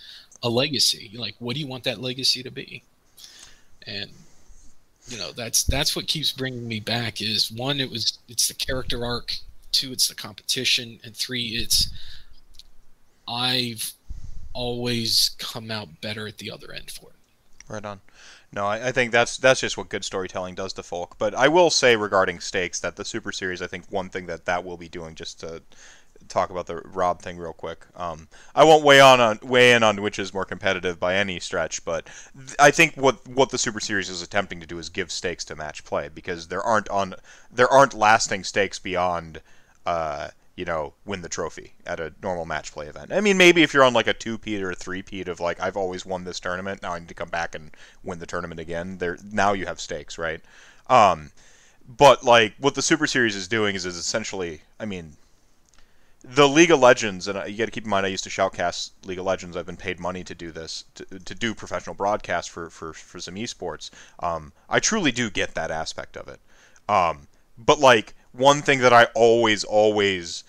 a 0.44 0.50
legacy. 0.50 1.12
Like, 1.16 1.36
what 1.40 1.56
do 1.56 1.62
you 1.62 1.68
want 1.68 1.86
that 1.86 2.02
legacy 2.02 2.44
to 2.44 2.52
be? 2.52 2.84
And 3.88 4.12
you 5.08 5.18
know, 5.18 5.32
that's 5.32 5.64
that's 5.64 5.96
what 5.96 6.08
keeps 6.08 6.32
bringing 6.32 6.68
me 6.68 6.80
back. 6.80 7.22
Is 7.22 7.52
one, 7.52 7.80
it 7.80 7.90
was 7.90 8.20
it's 8.28 8.48
the 8.48 8.54
character 8.54 9.06
arc. 9.06 9.34
Two, 9.72 9.92
it's 9.92 10.08
the 10.08 10.16
competition, 10.16 11.00
and 11.04 11.16
three, 11.16 11.48
it's 11.48 11.90
I've 13.28 13.94
always 14.54 15.32
come 15.40 15.72
out 15.72 16.02
better 16.02 16.28
at 16.28 16.38
the 16.38 16.52
other 16.52 16.72
end 16.72 16.92
for 16.92 17.10
it. 17.10 17.16
Right 17.68 17.84
on. 17.84 18.02
No, 18.52 18.68
I, 18.68 18.90
I 18.90 18.92
think 18.92 19.12
that's 19.12 19.38
that's 19.38 19.62
just 19.62 19.78
what 19.78 19.90
good 19.90 20.06
storytelling 20.06 20.56
does 20.56 20.74
to 20.74 20.84
folk. 20.84 21.16
But 21.18 21.34
I 21.34 21.48
will 21.48 21.72
say 21.72 21.96
regarding 21.96 22.40
stakes 22.40 22.80
that 22.82 22.96
the 22.96 23.06
Super 23.06 23.32
Series, 23.32 23.62
I 23.62 23.68
think 23.68 23.86
one 23.90 24.10
thing 24.10 24.28
that 24.28 24.46
that 24.46 24.64
will 24.64 24.78
be 24.78 24.90
doing, 24.90 25.16
just 25.16 25.40
to 25.40 25.64
talk 26.34 26.50
about 26.50 26.68
the 26.68 26.78
Rob 26.78 27.22
thing 27.22 27.38
real 27.38 27.54
quick. 27.54 27.86
Um, 27.96 28.28
I 28.56 28.64
won't 28.64 28.84
weigh 28.84 29.00
on, 29.00 29.22
on 29.22 29.40
weigh 29.44 29.74
in 29.74 29.84
on 29.84 30.02
which 30.02 30.20
is 30.20 30.34
more 30.34 30.46
competitive 30.46 31.00
by 31.00 31.16
any 31.16 31.40
stretch, 31.40 31.86
but 31.86 32.08
th- 32.36 32.56
I 32.60 32.72
think 32.72 32.96
what 32.96 33.26
what 33.28 33.52
the 33.52 33.58
Super 33.58 33.80
Series 33.80 34.10
is 34.10 34.22
attempting 34.22 34.60
to 34.60 34.68
do 34.68 34.80
is 34.80 34.90
give 34.90 35.12
stakes 35.12 35.46
to 35.46 35.56
match 35.56 35.86
play 35.86 36.10
because 36.10 36.48
there 36.48 36.64
aren't 36.64 36.90
on 36.90 37.16
there 37.52 37.70
aren't 37.70 37.94
lasting 37.94 38.44
stakes 38.44 38.80
beyond. 38.80 39.42
Uh, 39.86 40.30
you 40.56 40.66
know, 40.66 40.94
win 41.04 41.22
the 41.24 41.30
trophy 41.30 41.74
at 41.88 42.00
a 42.00 42.14
normal 42.22 42.46
match 42.46 42.72
play 42.72 42.86
event. 42.86 43.12
I 43.12 43.22
mean, 43.22 43.38
maybe 43.38 43.64
if 43.64 43.74
you're 43.74 43.84
on 43.84 43.94
like 43.94 44.06
a 44.06 44.14
two 44.14 44.38
peat 44.38 44.62
or 44.62 44.70
a 44.70 44.76
three 44.76 45.02
peat 45.02 45.28
of 45.28 45.40
like 45.40 45.60
I've 45.60 45.76
always 45.76 46.06
won 46.06 46.26
this 46.26 46.40
tournament, 46.40 46.84
now 46.84 46.94
I 46.94 47.00
need 47.00 47.08
to 47.08 47.16
come 47.16 47.30
back 47.30 47.56
and 47.56 47.72
win 48.04 48.20
the 48.20 48.28
tournament 48.28 48.60
again. 48.60 49.00
There 49.00 49.18
now 49.32 49.54
you 49.54 49.66
have 49.66 49.80
stakes, 49.80 50.20
right? 50.20 50.42
Um, 50.88 51.32
but 51.98 52.24
like 52.24 52.54
what 52.60 52.76
the 52.76 52.84
Super 52.84 53.08
Series 53.08 53.36
is 53.36 53.48
doing 53.48 53.76
is 53.76 53.86
is 53.86 53.98
essentially, 53.98 54.62
I 54.80 54.86
mean, 54.86 55.18
the 56.24 56.48
League 56.48 56.72
of 56.72 56.80
Legends, 56.80 57.28
and 57.28 57.38
you 57.50 57.58
got 57.58 57.66
to 57.66 57.72
keep 57.72 57.84
in 57.84 57.90
mind, 57.90 58.06
I 58.06 58.10
used 58.10 58.24
to 58.24 58.30
shoutcast 58.30 58.92
League 59.06 59.20
of 59.20 59.26
Legends. 59.26 59.58
I've 59.58 59.66
been 59.66 59.78
paid 59.78 60.00
money 60.00 60.24
to 60.24 60.34
do 60.34 60.52
this, 60.52 60.86
to, 60.96 61.06
to 61.20 61.36
do 61.36 61.54
professional 61.54 61.96
broadcast 61.96 62.50
for 62.50 62.70
for 62.70 62.94
for 62.94 63.20
some 63.20 63.36
esports. 63.36 63.90
Um, 64.20 64.54
I 64.70 64.80
truly 64.80 65.12
do 65.12 65.30
get 65.30 65.54
that 65.56 65.72
aspect 65.72 66.16
of 66.16 66.28
it. 66.28 66.40
Um, 66.88 67.28
but 67.58 67.80
like 67.80 68.16
one 68.32 68.62
thing 68.62 68.80
that 68.80 68.94
I 68.94 69.06
always 69.14 69.64
always 69.64 70.44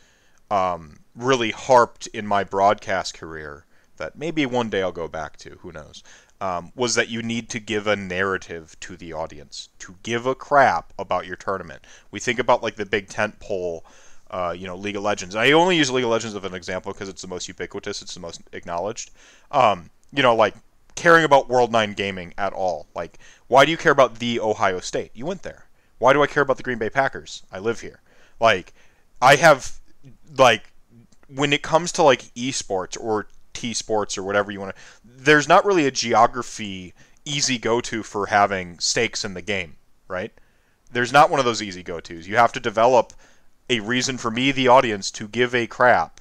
um, 0.51 1.01
really 1.17 1.51
harped 1.51 2.07
in 2.09 2.27
my 2.27 2.45
broadcast 2.45 3.15
career 3.15 3.67
that 3.97 4.17
maybe 4.17 4.47
one 4.47 4.71
day 4.71 4.83
I'll 4.83 4.93
go 4.93 5.09
back 5.09 5.37
to, 5.39 5.59
who 5.61 5.73
knows, 5.73 6.03
um, 6.41 6.73
was 6.75 6.95
that 6.95 7.09
you 7.09 7.23
need 7.23 7.49
to 7.51 7.61
give 7.61 7.87
a 7.87 7.97
narrative 7.97 8.77
to 8.81 8.97
the 8.97 9.13
audience, 9.13 9.69
to 9.79 9.97
give 10.03 10.27
a 10.27 10.35
crap 10.35 10.93
about 10.99 11.27
your 11.27 11.37
tournament. 11.37 11.85
We 12.11 12.21
think 12.21 12.39
about 12.39 12.63
like 12.63 12.77
the 12.77 12.87
big 12.87 13.09
tent 13.09 13.39
pole, 13.41 13.85
uh, 14.31 14.55
you 14.57 14.67
know, 14.67 14.77
League 14.77 14.97
of 14.97 15.03
Legends. 15.03 15.35
I 15.35 15.53
only 15.53 15.77
use 15.77 15.91
League 15.91 16.05
of 16.05 16.11
Legends 16.11 16.35
as 16.35 16.45
an 16.45 16.55
example 16.55 16.93
because 16.93 17.09
it's 17.09 17.23
the 17.23 17.29
most 17.29 17.49
ubiquitous, 17.49 18.03
it's 18.03 18.15
the 18.15 18.21
most 18.21 18.43
acknowledged. 18.53 19.11
Um, 19.51 19.91
you 20.13 20.23
know, 20.23 20.35
like 20.35 20.55
caring 20.95 21.25
about 21.25 21.49
World 21.49 21.73
9 21.73 21.93
gaming 21.95 22.35
at 22.39 22.53
all. 22.53 22.87
Like, 22.95 23.19
why 23.49 23.65
do 23.65 23.71
you 23.71 23.77
care 23.77 23.93
about 23.93 24.19
the 24.19 24.41
Ohio 24.41 24.81
State? 24.81 25.11
You 25.15 25.27
went 25.27 25.43
there. 25.43 25.67
Why 25.99 26.13
do 26.13 26.23
I 26.23 26.27
care 26.27 26.43
about 26.43 26.57
the 26.57 26.63
Green 26.63 26.79
Bay 26.79 26.91
Packers? 26.91 27.43
I 27.53 27.59
live 27.59 27.81
here. 27.81 28.01
Like, 28.41 28.73
I 29.21 29.37
have 29.37 29.81
like 30.37 30.73
when 31.29 31.53
it 31.53 31.63
comes 31.63 31.93
to 31.93 32.03
like 32.03 32.23
esports 32.35 33.01
or 33.01 33.27
T 33.53 33.73
sports 33.73 34.19
or 34.19 34.23
whatever 34.23 34.51
you 34.51 34.61
want 34.61 34.75
to, 34.75 34.83
there's 35.05 35.49
not 35.49 35.65
really 35.65 35.87
a 35.87 35.91
geography 35.91 36.95
easy 37.25 37.59
go 37.59 37.81
to 37.81 38.03
for 38.03 38.27
having 38.27 38.79
stakes 38.79 39.25
in 39.25 39.35
the 39.35 39.43
game, 39.43 39.77
right? 40.09 40.33
There's 40.93 41.13
not 41.13 41.31
one 41.31 41.41
of 41.41 41.47
those 41.47 41.63
easy 41.63 41.83
go 41.83 42.01
tos. 42.01 42.29
You 42.29 42.37
have 42.37 42.53
to 42.53 42.61
develop 42.61 43.13
a 43.69 43.81
reason 43.81 44.19
for 44.19 44.31
me, 44.31 44.53
the 44.53 44.69
audience, 44.69 45.11
to 45.13 45.29
give 45.29 45.55
a 45.55 45.67
crap. 45.67 46.21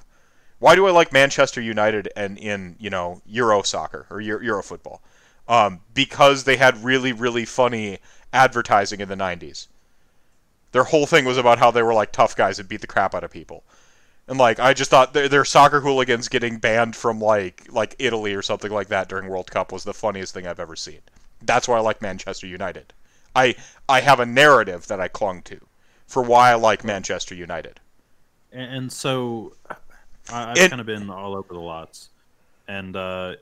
Why 0.58 0.74
do 0.74 0.86
I 0.86 0.90
like 0.90 1.12
Manchester 1.12 1.60
United 1.60 2.08
and 2.16 2.38
in 2.38 2.76
you 2.78 2.90
know 2.90 3.20
Euro 3.26 3.62
soccer 3.62 4.06
or 4.08 4.20
Euro, 4.20 4.62
football? 4.62 5.02
Um, 5.46 5.80
because 5.92 6.44
they 6.44 6.56
had 6.56 6.82
really 6.82 7.12
really 7.12 7.44
funny 7.44 7.98
advertising 8.32 9.00
in 9.00 9.08
the 9.08 9.14
90s. 9.14 9.66
Their 10.72 10.84
whole 10.84 11.06
thing 11.06 11.24
was 11.24 11.36
about 11.36 11.58
how 11.58 11.70
they 11.70 11.82
were 11.82 11.94
like 11.94 12.12
tough 12.12 12.34
guys 12.34 12.58
and 12.58 12.68
beat 12.68 12.80
the 12.80 12.86
crap 12.86 13.14
out 13.14 13.24
of 13.24 13.30
people. 13.30 13.62
And 14.26 14.38
like 14.38 14.58
I 14.58 14.72
just 14.72 14.90
thought 14.90 15.12
their, 15.12 15.28
their 15.28 15.44
soccer 15.44 15.80
hooligans 15.80 16.28
getting 16.28 16.58
banned 16.58 16.96
from 16.96 17.20
like 17.20 17.66
like 17.70 17.94
Italy 17.98 18.34
or 18.34 18.42
something 18.42 18.72
like 18.72 18.88
that 18.88 19.08
during 19.08 19.28
World 19.28 19.50
Cup 19.50 19.70
was 19.70 19.84
the 19.84 19.92
funniest 19.92 20.32
thing 20.32 20.46
I've 20.46 20.60
ever 20.60 20.76
seen. 20.76 21.00
That's 21.42 21.68
why 21.68 21.76
I 21.76 21.80
like 21.80 22.00
Manchester 22.00 22.46
United. 22.46 22.94
I 23.36 23.54
I 23.86 24.00
have 24.00 24.18
a 24.18 24.26
narrative 24.26 24.86
that 24.86 25.00
I 25.00 25.08
clung 25.08 25.42
to 25.42 25.60
for 26.06 26.22
why 26.22 26.50
I 26.50 26.54
like 26.54 26.84
Manchester 26.84 27.34
United. 27.34 27.80
And, 28.52 28.76
and 28.76 28.92
so 28.92 29.54
I, 29.68 29.76
I've 30.32 30.58
And- 30.58 30.70
kind 30.70 30.80
of 30.80 30.86
been 30.86 31.10
all 31.10 31.34
over 31.34 31.52
the 31.54 31.60
lots, 31.60 32.10
and 32.68 32.94
uh, 32.96 33.34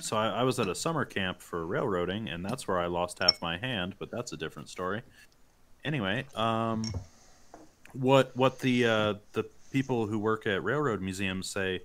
so 0.00 0.16
I, 0.16 0.28
I 0.28 0.42
was 0.44 0.58
at 0.58 0.68
a 0.68 0.74
summer 0.74 1.04
camp 1.04 1.40
for 1.42 1.66
railroading, 1.66 2.28
and 2.28 2.44
that's 2.44 2.66
where 2.68 2.78
I 2.78 2.86
lost 2.86 3.18
half 3.18 3.40
my 3.42 3.58
hand. 3.58 3.94
But 3.98 4.10
that's 4.10 4.32
a 4.32 4.36
different 4.36 4.68
story. 4.68 5.02
Anyway, 5.84 6.24
um, 6.34 6.82
what 7.92 8.36
what 8.36 8.58
the 8.60 8.86
uh, 8.86 9.14
the 9.32 9.44
people 9.72 10.06
who 10.06 10.18
work 10.18 10.46
at 10.46 10.62
railroad 10.64 11.00
museums 11.00 11.48
say, 11.48 11.80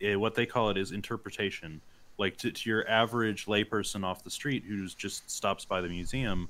eh, 0.00 0.14
what 0.14 0.34
they 0.34 0.46
call 0.46 0.70
it 0.70 0.76
is 0.76 0.92
interpretation. 0.92 1.80
Like 2.16 2.36
to, 2.38 2.52
to 2.52 2.70
your 2.70 2.88
average 2.88 3.46
layperson 3.46 4.04
off 4.04 4.22
the 4.22 4.30
street 4.30 4.62
who 4.68 4.86
just 4.86 5.28
stops 5.28 5.64
by 5.64 5.80
the 5.80 5.88
museum, 5.88 6.48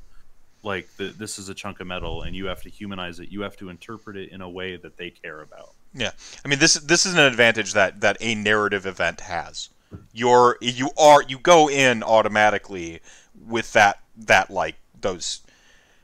like 0.65 0.89
the, 0.97 1.07
this 1.07 1.39
is 1.39 1.49
a 1.49 1.55
chunk 1.55 1.81
of 1.81 1.87
metal, 1.87 2.23
and 2.23 2.35
you 2.35 2.47
have 2.47 2.63
to 2.63 2.71
humanize 2.71 3.21
it. 3.21 3.29
You 3.29 3.43
have 3.43 3.57
to 3.59 3.69
interpret 3.69 4.17
it 4.17 4.31
in 4.31 4.41
a 4.41 4.49
way 4.49 4.77
that 4.77 4.97
they 4.97 5.11
care 5.11 5.41
about. 5.41 5.73
Yeah, 5.95 6.11
I 6.45 6.49
mean 6.49 6.59
this 6.59 6.75
this 6.75 7.07
is 7.07 7.15
an 7.15 7.21
advantage 7.21 7.73
that 7.75 8.01
that 8.01 8.17
a 8.21 8.35
narrative 8.35 8.87
event 8.87 9.21
has. 9.23 9.69
You're 10.13 10.59
you 10.61 10.91
are 10.99 11.23
you 11.23 11.39
go 11.39 11.69
in 11.71 12.03
automatically 12.03 13.01
with 13.47 13.73
that 13.75 14.01
that 14.17 14.51
like 14.51 14.77
those. 15.01 15.41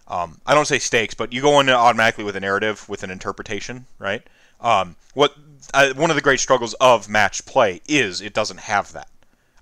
Um, 0.06 0.40
I 0.44 0.54
don't 0.54 0.66
say 0.66 0.80
stakes, 0.80 1.14
but 1.14 1.32
you 1.32 1.40
go 1.40 1.60
in 1.60 1.70
automatically 1.70 2.24
with 2.24 2.34
a 2.34 2.40
narrative, 2.40 2.88
with 2.88 3.04
an 3.04 3.12
interpretation, 3.12 3.86
right? 4.00 4.22
Um, 4.60 4.96
what 5.14 5.34
uh, 5.72 5.92
one 5.94 6.10
of 6.10 6.16
the 6.16 6.22
great 6.22 6.40
struggles 6.40 6.74
of 6.74 7.08
match 7.08 7.44
play 7.46 7.80
is 7.86 8.20
it 8.20 8.34
doesn't 8.34 8.60
have 8.60 8.92
that. 8.92 9.08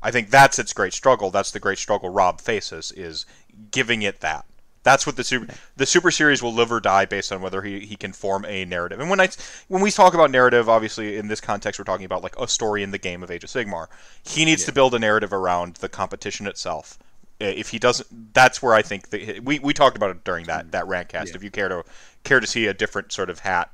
I 0.03 0.11
think 0.11 0.31
that's 0.31 0.59
its 0.59 0.73
great 0.73 0.93
struggle. 0.93 1.31
That's 1.31 1.51
the 1.51 1.61
great 1.61 1.79
struggle 1.79 2.09
Rob 2.09 2.41
faces 2.41 2.93
is 2.93 3.27
giving 3.71 4.03
it 4.03 4.21
that. 4.21 4.45
That's 4.89 5.07
what 5.07 5.17
the 5.17 5.25
super 5.25 5.53
the 5.77 5.85
super 5.85 6.11
series 6.11 6.43
will 6.43 6.55
live 6.55 6.73
or 6.73 6.81
die 6.81 7.05
based 7.05 7.31
on 7.31 7.43
whether 7.43 7.61
he, 7.61 7.81
he 7.81 7.95
can 7.95 8.15
form 8.15 8.47
a 8.47 8.65
narrative. 8.65 9.01
And 9.01 9.11
when 9.11 9.21
I 9.21 9.29
when 9.69 9.83
we 9.83 9.91
talk 9.91 10.15
about 10.15 10.31
narrative, 10.31 10.67
obviously 10.67 11.19
in 11.19 11.29
this 11.29 11.43
context 11.43 11.79
we're 11.79 11.85
talking 11.85 12.07
about 12.07 12.23
like 12.23 12.35
a 12.39 12.49
story 12.49 12.83
in 12.83 12.91
the 12.91 12.97
game 12.97 13.23
of 13.23 13.31
Age 13.31 13.45
of 13.45 13.51
Sigmar. 13.51 13.89
He 14.25 14.47
needs 14.47 14.63
yeah. 14.63 14.67
to 14.69 14.73
build 14.73 14.95
a 14.95 14.99
narrative 14.99 15.31
around 15.31 15.75
the 15.77 15.91
competition 15.91 16.47
itself. 16.47 16.99
If 17.39 17.69
he 17.69 17.79
doesn't, 17.79 18.33
that's 18.33 18.63
where 18.63 18.73
I 18.73 18.81
think 18.81 19.11
the, 19.11 19.41
we 19.41 19.59
we 19.59 19.75
talked 19.75 19.99
about 19.99 20.09
it 20.09 20.25
during 20.25 20.47
that 20.47 20.73
that 20.73 20.87
rantcast. 20.87 21.27
Yeah. 21.27 21.35
If 21.35 21.45
you 21.45 21.51
care 21.51 21.69
to 21.69 21.85
care 22.25 22.41
to 22.41 22.47
see 22.47 22.67
a 22.67 22.73
different 22.73 23.13
sort 23.13 23.29
of 23.29 23.41
hat 23.41 23.71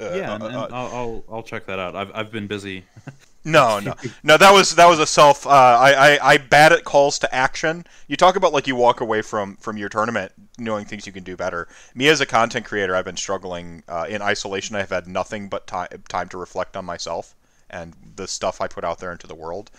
uh, 0.00 0.14
yeah, 0.14 0.34
and, 0.34 0.42
uh, 0.42 0.46
and 0.46 0.56
uh, 0.56 0.68
I'll, 0.72 0.96
I'll, 0.96 1.24
I'll 1.30 1.42
check 1.44 1.66
that 1.66 1.78
out. 1.78 1.94
I've 1.94 2.10
I've 2.12 2.32
been 2.32 2.48
busy. 2.48 2.84
no, 3.44 3.78
no, 3.84 3.94
no. 4.22 4.36
That 4.36 4.52
was 4.52 4.74
that 4.76 4.86
was 4.88 4.98
a 4.98 5.06
self. 5.06 5.46
Uh, 5.46 5.50
I, 5.50 5.92
I 5.92 6.32
I 6.32 6.36
bad 6.38 6.72
at 6.72 6.84
calls 6.84 7.18
to 7.20 7.34
action. 7.34 7.84
You 8.06 8.16
talk 8.16 8.36
about 8.36 8.52
like 8.52 8.66
you 8.66 8.76
walk 8.76 9.00
away 9.00 9.22
from 9.22 9.56
from 9.56 9.76
your 9.76 9.88
tournament 9.88 10.32
knowing 10.58 10.84
things 10.84 11.06
you 11.06 11.12
can 11.12 11.24
do 11.24 11.36
better. 11.36 11.68
Me 11.94 12.08
as 12.08 12.20
a 12.20 12.26
content 12.26 12.66
creator, 12.66 12.94
I've 12.94 13.04
been 13.04 13.16
struggling 13.16 13.82
uh, 13.88 14.06
in 14.08 14.20
isolation. 14.22 14.76
I've 14.76 14.90
had 14.90 15.06
nothing 15.06 15.48
but 15.48 15.66
time 15.66 15.88
time 16.08 16.28
to 16.30 16.38
reflect 16.38 16.76
on 16.76 16.84
myself 16.84 17.34
and 17.68 17.94
the 18.16 18.26
stuff 18.26 18.60
I 18.60 18.66
put 18.66 18.84
out 18.84 18.98
there 18.98 19.12
into 19.12 19.26
the 19.26 19.34
world, 19.34 19.70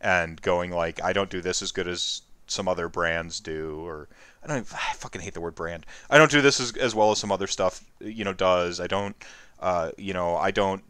and 0.00 0.40
going 0.40 0.70
like 0.70 1.02
I 1.02 1.12
don't 1.12 1.30
do 1.30 1.40
this 1.40 1.62
as 1.62 1.72
good 1.72 1.88
as 1.88 2.22
some 2.46 2.68
other 2.68 2.88
brands 2.88 3.40
do, 3.40 3.80
or 3.84 4.08
I 4.42 4.46
don't. 4.46 4.72
I 4.72 4.94
fucking 4.94 5.20
hate 5.20 5.34
the 5.34 5.40
word 5.40 5.54
brand. 5.54 5.86
I 6.08 6.18
don't 6.18 6.30
do 6.30 6.40
this 6.40 6.60
as 6.60 6.76
as 6.76 6.94
well 6.94 7.10
as 7.10 7.18
some 7.18 7.32
other 7.32 7.46
stuff 7.46 7.84
you 8.00 8.24
know 8.24 8.32
does. 8.32 8.80
I 8.80 8.86
don't 8.86 9.16
uh, 9.60 9.90
you 9.96 10.12
know, 10.12 10.36
I 10.36 10.50
don't 10.50 10.82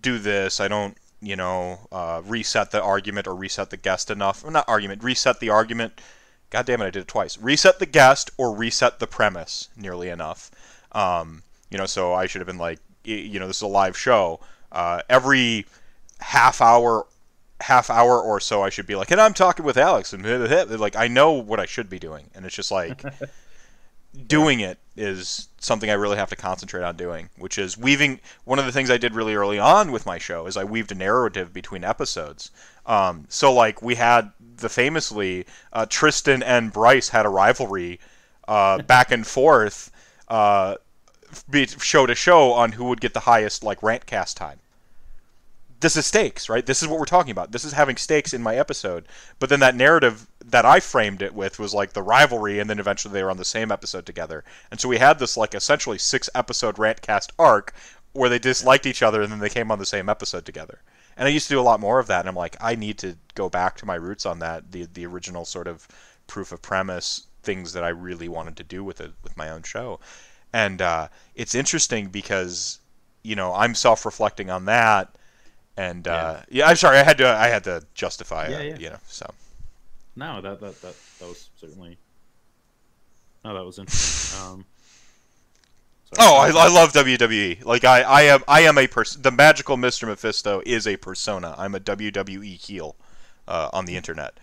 do 0.00 0.18
this. 0.18 0.60
I 0.60 0.68
don't, 0.68 0.96
you 1.24 1.36
know, 1.36 1.80
uh, 1.90 2.22
reset 2.24 2.70
the 2.70 2.82
argument 2.82 3.26
or 3.26 3.34
reset 3.34 3.70
the 3.70 3.76
guest 3.76 4.10
enough. 4.10 4.44
Or 4.44 4.50
not 4.50 4.68
argument, 4.68 5.02
reset 5.02 5.40
the 5.40 5.50
argument. 5.50 6.00
God 6.50 6.66
damn 6.66 6.82
it, 6.82 6.86
I 6.86 6.90
did 6.90 7.02
it 7.02 7.08
twice. 7.08 7.38
Reset 7.38 7.78
the 7.78 7.86
guest 7.86 8.30
or 8.36 8.54
reset 8.54 8.98
the 8.98 9.06
premise 9.06 9.68
nearly 9.76 10.08
enough. 10.08 10.50
Um, 10.92 11.42
you 11.70 11.78
know, 11.78 11.86
so 11.86 12.12
I 12.12 12.26
should 12.26 12.40
have 12.40 12.46
been 12.46 12.58
like, 12.58 12.78
you 13.04 13.38
know, 13.40 13.46
this 13.46 13.56
is 13.56 13.62
a 13.62 13.66
live 13.66 13.96
show. 13.96 14.40
Uh, 14.70 15.02
every 15.08 15.66
half 16.20 16.60
hour 16.60 17.06
half 17.60 17.88
hour 17.88 18.20
or 18.20 18.40
so 18.40 18.62
I 18.62 18.68
should 18.68 18.86
be 18.86 18.94
like, 18.94 19.10
and 19.10 19.20
I'm 19.20 19.34
talking 19.34 19.64
with 19.64 19.76
Alex, 19.76 20.12
and 20.12 20.24
like 20.80 20.96
I 20.96 21.08
know 21.08 21.32
what 21.32 21.60
I 21.60 21.66
should 21.66 21.88
be 21.88 21.98
doing, 21.98 22.30
and 22.34 22.44
it's 22.44 22.54
just 22.54 22.70
like 22.70 23.02
doing 24.26 24.60
it 24.60 24.78
is 24.96 25.48
something 25.58 25.90
I 25.90 25.94
really 25.94 26.16
have 26.16 26.30
to 26.30 26.36
concentrate 26.36 26.84
on 26.84 26.96
doing, 26.96 27.30
which 27.36 27.58
is 27.58 27.76
weaving. 27.76 28.20
One 28.44 28.58
of 28.58 28.64
the 28.64 28.72
things 28.72 28.90
I 28.90 28.96
did 28.96 29.14
really 29.14 29.34
early 29.34 29.58
on 29.58 29.90
with 29.90 30.06
my 30.06 30.18
show 30.18 30.46
is 30.46 30.56
I 30.56 30.64
weaved 30.64 30.92
a 30.92 30.94
narrative 30.94 31.52
between 31.52 31.84
episodes. 31.84 32.50
Um, 32.86 33.24
so, 33.28 33.52
like, 33.52 33.82
we 33.82 33.96
had 33.96 34.30
the 34.56 34.68
famously 34.68 35.46
uh, 35.72 35.86
Tristan 35.88 36.42
and 36.42 36.72
Bryce 36.72 37.08
had 37.08 37.26
a 37.26 37.30
rivalry 37.30 37.98
uh, 38.46 38.82
back 38.82 39.10
and 39.10 39.26
forth, 39.26 39.90
uh, 40.28 40.76
show 41.78 42.06
to 42.06 42.14
show 42.14 42.52
on 42.52 42.72
who 42.72 42.84
would 42.84 43.00
get 43.00 43.14
the 43.14 43.20
highest 43.20 43.64
like 43.64 43.82
rant 43.82 44.06
cast 44.06 44.36
time 44.36 44.60
this 45.84 45.96
is 45.96 46.06
stakes, 46.06 46.48
right? 46.48 46.64
This 46.64 46.82
is 46.82 46.88
what 46.88 46.98
we're 46.98 47.04
talking 47.04 47.30
about. 47.30 47.52
This 47.52 47.64
is 47.64 47.74
having 47.74 47.98
stakes 47.98 48.32
in 48.32 48.42
my 48.42 48.56
episode. 48.56 49.06
But 49.38 49.50
then 49.50 49.60
that 49.60 49.74
narrative 49.74 50.26
that 50.48 50.64
I 50.64 50.80
framed 50.80 51.22
it 51.22 51.34
with 51.34 51.58
was 51.58 51.74
like 51.74 51.92
the 51.92 52.02
rivalry, 52.02 52.58
and 52.58 52.68
then 52.68 52.78
eventually 52.78 53.12
they 53.12 53.22
were 53.22 53.30
on 53.30 53.36
the 53.36 53.44
same 53.44 53.72
episode 53.72 54.06
together. 54.06 54.44
And 54.70 54.80
so 54.80 54.88
we 54.88 54.98
had 54.98 55.18
this 55.18 55.36
like 55.36 55.54
essentially 55.54 55.98
six 55.98 56.28
episode 56.34 56.76
rantcast 56.76 57.30
arc 57.38 57.74
where 58.12 58.28
they 58.28 58.38
disliked 58.38 58.86
each 58.86 59.02
other 59.02 59.22
and 59.22 59.32
then 59.32 59.40
they 59.40 59.48
came 59.48 59.72
on 59.72 59.78
the 59.78 59.86
same 59.86 60.08
episode 60.08 60.44
together. 60.44 60.80
And 61.16 61.26
I 61.26 61.30
used 61.30 61.48
to 61.48 61.54
do 61.54 61.60
a 61.60 61.62
lot 61.62 61.80
more 61.80 61.98
of 61.98 62.08
that, 62.08 62.20
and 62.20 62.28
I'm 62.28 62.34
like, 62.34 62.56
I 62.60 62.74
need 62.74 62.98
to 62.98 63.16
go 63.34 63.48
back 63.48 63.76
to 63.78 63.86
my 63.86 63.94
roots 63.94 64.26
on 64.26 64.40
that, 64.40 64.72
the 64.72 64.86
the 64.92 65.06
original 65.06 65.44
sort 65.44 65.68
of 65.68 65.86
proof 66.26 66.52
of 66.52 66.62
premise 66.62 67.26
things 67.42 67.72
that 67.74 67.84
I 67.84 67.90
really 67.90 68.28
wanted 68.28 68.56
to 68.56 68.64
do 68.64 68.82
with 68.82 69.00
it 69.00 69.12
with 69.22 69.36
my 69.36 69.50
own 69.50 69.62
show. 69.62 70.00
And 70.52 70.80
uh, 70.80 71.08
it's 71.34 71.54
interesting 71.54 72.08
because 72.08 72.80
you 73.22 73.36
know 73.36 73.54
I'm 73.54 73.74
self-reflecting 73.74 74.50
on 74.50 74.66
that 74.66 75.16
and 75.76 76.06
uh, 76.06 76.40
yeah. 76.48 76.64
yeah. 76.64 76.68
I'm 76.68 76.76
sorry, 76.76 76.98
I 76.98 77.02
had 77.02 77.18
to 77.18 77.28
I 77.28 77.48
had 77.48 77.64
to 77.64 77.82
justify 77.94 78.48
yeah, 78.48 78.58
it, 78.58 78.66
yeah. 78.66 78.76
you 78.78 78.90
know. 78.90 78.98
So 79.08 79.32
no, 80.16 80.40
that 80.40 80.60
that 80.60 80.80
that, 80.82 80.94
that 81.20 81.28
was 81.28 81.48
certainly 81.56 81.98
no, 83.44 83.54
that 83.54 83.64
was 83.64 83.78
interesting. 83.78 84.40
Um, 84.40 84.64
oh, 86.18 86.36
I, 86.36 86.48
I 86.48 86.68
love 86.68 86.92
WWE. 86.92 87.64
Like 87.64 87.84
I, 87.84 88.02
I 88.02 88.22
am 88.22 88.44
I 88.48 88.60
am 88.62 88.78
a 88.78 88.86
person. 88.86 89.22
The 89.22 89.30
magical 89.30 89.76
Mister 89.76 90.06
Mephisto 90.06 90.62
is 90.64 90.86
a 90.86 90.96
persona. 90.96 91.54
I'm 91.58 91.74
a 91.74 91.80
WWE 91.80 92.56
heel 92.56 92.96
uh, 93.46 93.68
on 93.72 93.84
the 93.84 93.96
internet. 93.96 94.38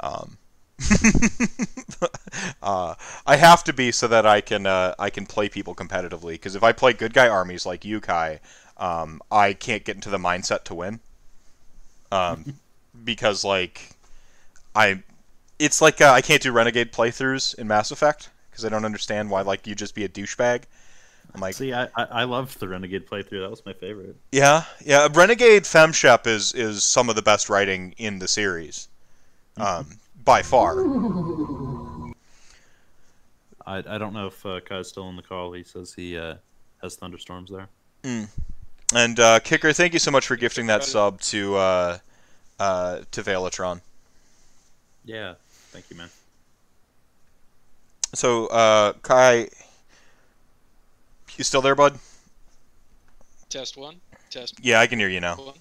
Um, 0.00 0.38
uh, 2.62 2.94
I 3.26 3.36
have 3.36 3.62
to 3.64 3.72
be 3.72 3.92
so 3.92 4.08
that 4.08 4.26
I 4.26 4.40
can 4.40 4.66
uh, 4.66 4.94
I 4.98 5.10
can 5.10 5.26
play 5.26 5.48
people 5.48 5.74
competitively. 5.74 6.32
Because 6.32 6.56
if 6.56 6.64
I 6.64 6.72
play 6.72 6.92
good 6.92 7.12
guy 7.12 7.28
armies 7.28 7.66
like 7.66 7.84
you, 7.84 8.00
Kai, 8.00 8.40
um, 8.76 9.20
I 9.30 9.52
can't 9.52 9.84
get 9.84 9.94
into 9.94 10.10
the 10.10 10.18
mindset 10.18 10.64
to 10.64 10.74
win. 10.74 11.00
Um, 12.10 12.54
because 13.04 13.44
like 13.44 13.90
I, 14.74 15.02
it's 15.60 15.80
like 15.80 16.00
uh, 16.00 16.10
I 16.10 16.22
can't 16.22 16.42
do 16.42 16.50
renegade 16.50 16.92
playthroughs 16.92 17.54
in 17.56 17.68
Mass 17.68 17.90
Effect 17.90 18.30
because 18.50 18.64
I 18.64 18.68
don't 18.68 18.84
understand 18.84 19.30
why 19.30 19.42
like 19.42 19.66
you 19.66 19.74
just 19.74 19.94
be 19.94 20.04
a 20.04 20.08
douchebag. 20.08 20.64
I'm 21.32 21.40
like, 21.40 21.54
see, 21.54 21.72
I 21.72 21.88
I 21.94 22.24
loved 22.24 22.58
the 22.58 22.66
renegade 22.66 23.06
playthrough. 23.06 23.42
That 23.42 23.50
was 23.50 23.64
my 23.64 23.72
favorite. 23.72 24.16
Yeah, 24.32 24.64
yeah. 24.84 25.06
Renegade 25.12 25.62
Femshep 25.62 26.26
is 26.26 26.52
is 26.54 26.82
some 26.82 27.08
of 27.08 27.14
the 27.14 27.22
best 27.22 27.48
writing 27.48 27.94
in 27.98 28.18
the 28.18 28.26
series, 28.26 28.88
um, 29.56 29.86
by 30.24 30.42
far. 30.42 30.80
I, 33.66 33.78
I 33.86 33.98
don't 33.98 34.12
know 34.12 34.26
if 34.26 34.44
uh, 34.44 34.58
Kai's 34.60 34.88
still 34.88 35.04
on 35.04 35.14
the 35.14 35.22
call. 35.22 35.52
He 35.52 35.62
says 35.62 35.94
he 35.94 36.18
uh, 36.18 36.34
has 36.82 36.96
thunderstorms 36.96 37.50
there. 37.50 37.68
Mm. 38.02 38.28
And 38.92 39.20
uh, 39.20 39.38
Kicker, 39.38 39.72
thank 39.72 39.92
you 39.92 40.00
so 40.00 40.10
much 40.10 40.26
for 40.26 40.34
gifting 40.34 40.66
that 40.66 40.82
sub 40.82 41.20
to 41.20 41.54
uh, 41.54 41.98
uh, 42.58 43.00
to 43.12 43.22
Velatron. 43.22 43.80
Yeah, 45.04 45.34
thank 45.70 45.86
you, 45.90 45.96
man. 45.96 46.08
So, 48.14 48.46
uh, 48.48 48.92
Kai, 49.02 49.48
you 51.36 51.44
still 51.44 51.62
there, 51.62 51.74
bud? 51.74 51.98
Test 53.48 53.76
one. 53.76 53.96
Test. 54.30 54.58
Yeah, 54.62 54.80
I 54.80 54.86
can 54.86 54.98
hear 54.98 55.08
you 55.08 55.20
now. 55.20 55.36
One. 55.36 55.54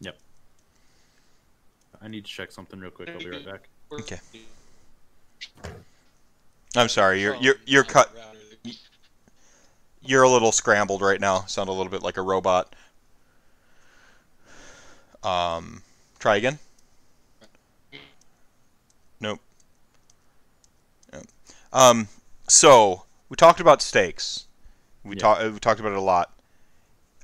Yep. 0.00 0.16
I 2.02 2.08
need 2.08 2.24
to 2.24 2.30
check 2.30 2.52
something 2.52 2.78
real 2.80 2.90
quick. 2.90 3.08
I'll 3.08 3.18
be 3.18 3.28
right 3.28 3.44
back. 3.44 3.68
Okay. 3.92 4.18
I'm 6.76 6.88
sorry. 6.88 7.20
You're 7.20 7.36
you're 7.36 7.56
you're 7.64 7.84
cut. 7.84 8.10
You're 10.02 10.22
a 10.22 10.28
little 10.28 10.52
scrambled 10.52 11.02
right 11.02 11.20
now. 11.20 11.44
Sound 11.46 11.68
a 11.68 11.72
little 11.72 11.90
bit 11.90 12.02
like 12.02 12.16
a 12.16 12.22
robot. 12.22 12.74
Um, 15.22 15.82
try 16.18 16.36
again. 16.36 16.58
Nope. 19.20 19.40
Yep. 21.12 21.24
Um, 21.78 22.08
so 22.48 23.04
we 23.28 23.36
talked 23.36 23.60
about 23.60 23.80
stakes. 23.80 24.46
We 25.04 25.14
yeah. 25.14 25.20
talked. 25.20 25.44
We 25.44 25.58
talked 25.60 25.78
about 25.80 25.92
it 25.92 25.98
a 25.98 26.02
lot. 26.02 26.32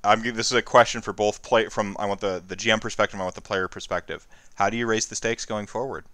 I'm. 0.04 0.22
This 0.22 0.46
is 0.46 0.52
a 0.52 0.62
question 0.62 1.00
for 1.00 1.12
both 1.12 1.42
play. 1.42 1.68
From 1.68 1.96
I 1.98 2.06
want 2.06 2.20
the 2.20 2.42
the 2.46 2.54
GM 2.54 2.80
perspective. 2.80 3.18
I 3.18 3.24
want 3.24 3.34
the 3.34 3.40
player 3.40 3.66
perspective. 3.66 4.26
How 4.54 4.70
do 4.70 4.76
you 4.76 4.86
raise 4.86 5.06
the 5.06 5.16
stakes 5.16 5.44
going 5.44 5.66
forward? 5.66 6.04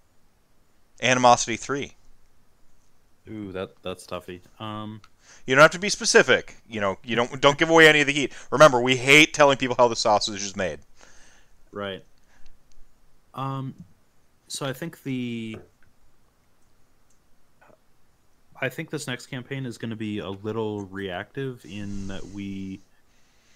Animosity 1.03 1.55
three. 1.55 1.93
Ooh, 3.29 3.51
that 3.51 3.81
that's 3.83 4.07
toughy. 4.07 4.41
Um, 4.59 5.01
you 5.45 5.53
don't 5.53 5.61
have 5.61 5.71
to 5.71 5.79
be 5.79 5.89
specific. 5.89 6.55
You 6.67 6.81
know, 6.81 6.97
you 7.03 7.15
don't 7.15 7.39
don't 7.39 7.59
give 7.59 7.69
away 7.69 7.87
any 7.87 8.01
of 8.01 8.07
the 8.07 8.13
heat. 8.13 8.33
Remember, 8.49 8.81
we 8.81 8.95
hate 8.95 9.35
telling 9.35 9.57
people 9.57 9.75
how 9.77 9.87
the 9.87 9.95
sausage 9.95 10.41
is 10.41 10.55
made. 10.55 10.79
Right. 11.71 12.03
Um. 13.35 13.75
so 14.47 14.65
I 14.65 14.73
think 14.73 15.03
the 15.03 15.57
I 18.61 18.69
think 18.69 18.89
this 18.89 19.07
next 19.07 19.27
campaign 19.27 19.65
is 19.65 19.77
going 19.77 19.89
to 19.89 19.95
be 19.95 20.19
a 20.19 20.29
little 20.29 20.85
reactive 20.85 21.65
in 21.65 22.07
that 22.07 22.23
we 22.23 22.79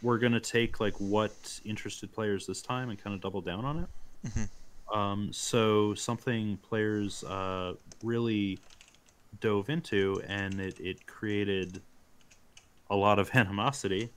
we're 0.02 0.18
going 0.18 0.34
to 0.34 0.40
take 0.40 0.80
like 0.80 0.94
what 0.96 1.60
interested 1.64 2.12
players 2.12 2.46
this 2.46 2.62
time 2.62 2.90
and 2.90 3.02
kind 3.02 3.16
of 3.16 3.22
double 3.22 3.42
down 3.42 3.66
on 3.66 3.80
it. 3.80 3.90
Mhm. 4.28 4.50
Um, 4.96 5.34
so 5.34 5.94
something 5.94 6.58
players 6.58 7.24
uh, 7.24 7.74
really 8.04 8.60
dove 9.40 9.70
into 9.70 10.22
and 10.28 10.60
it, 10.60 10.80
it 10.80 11.08
created 11.08 11.82
a 12.90 12.96
lot 12.96 13.20
of 13.20 13.30
animosity 13.36 14.10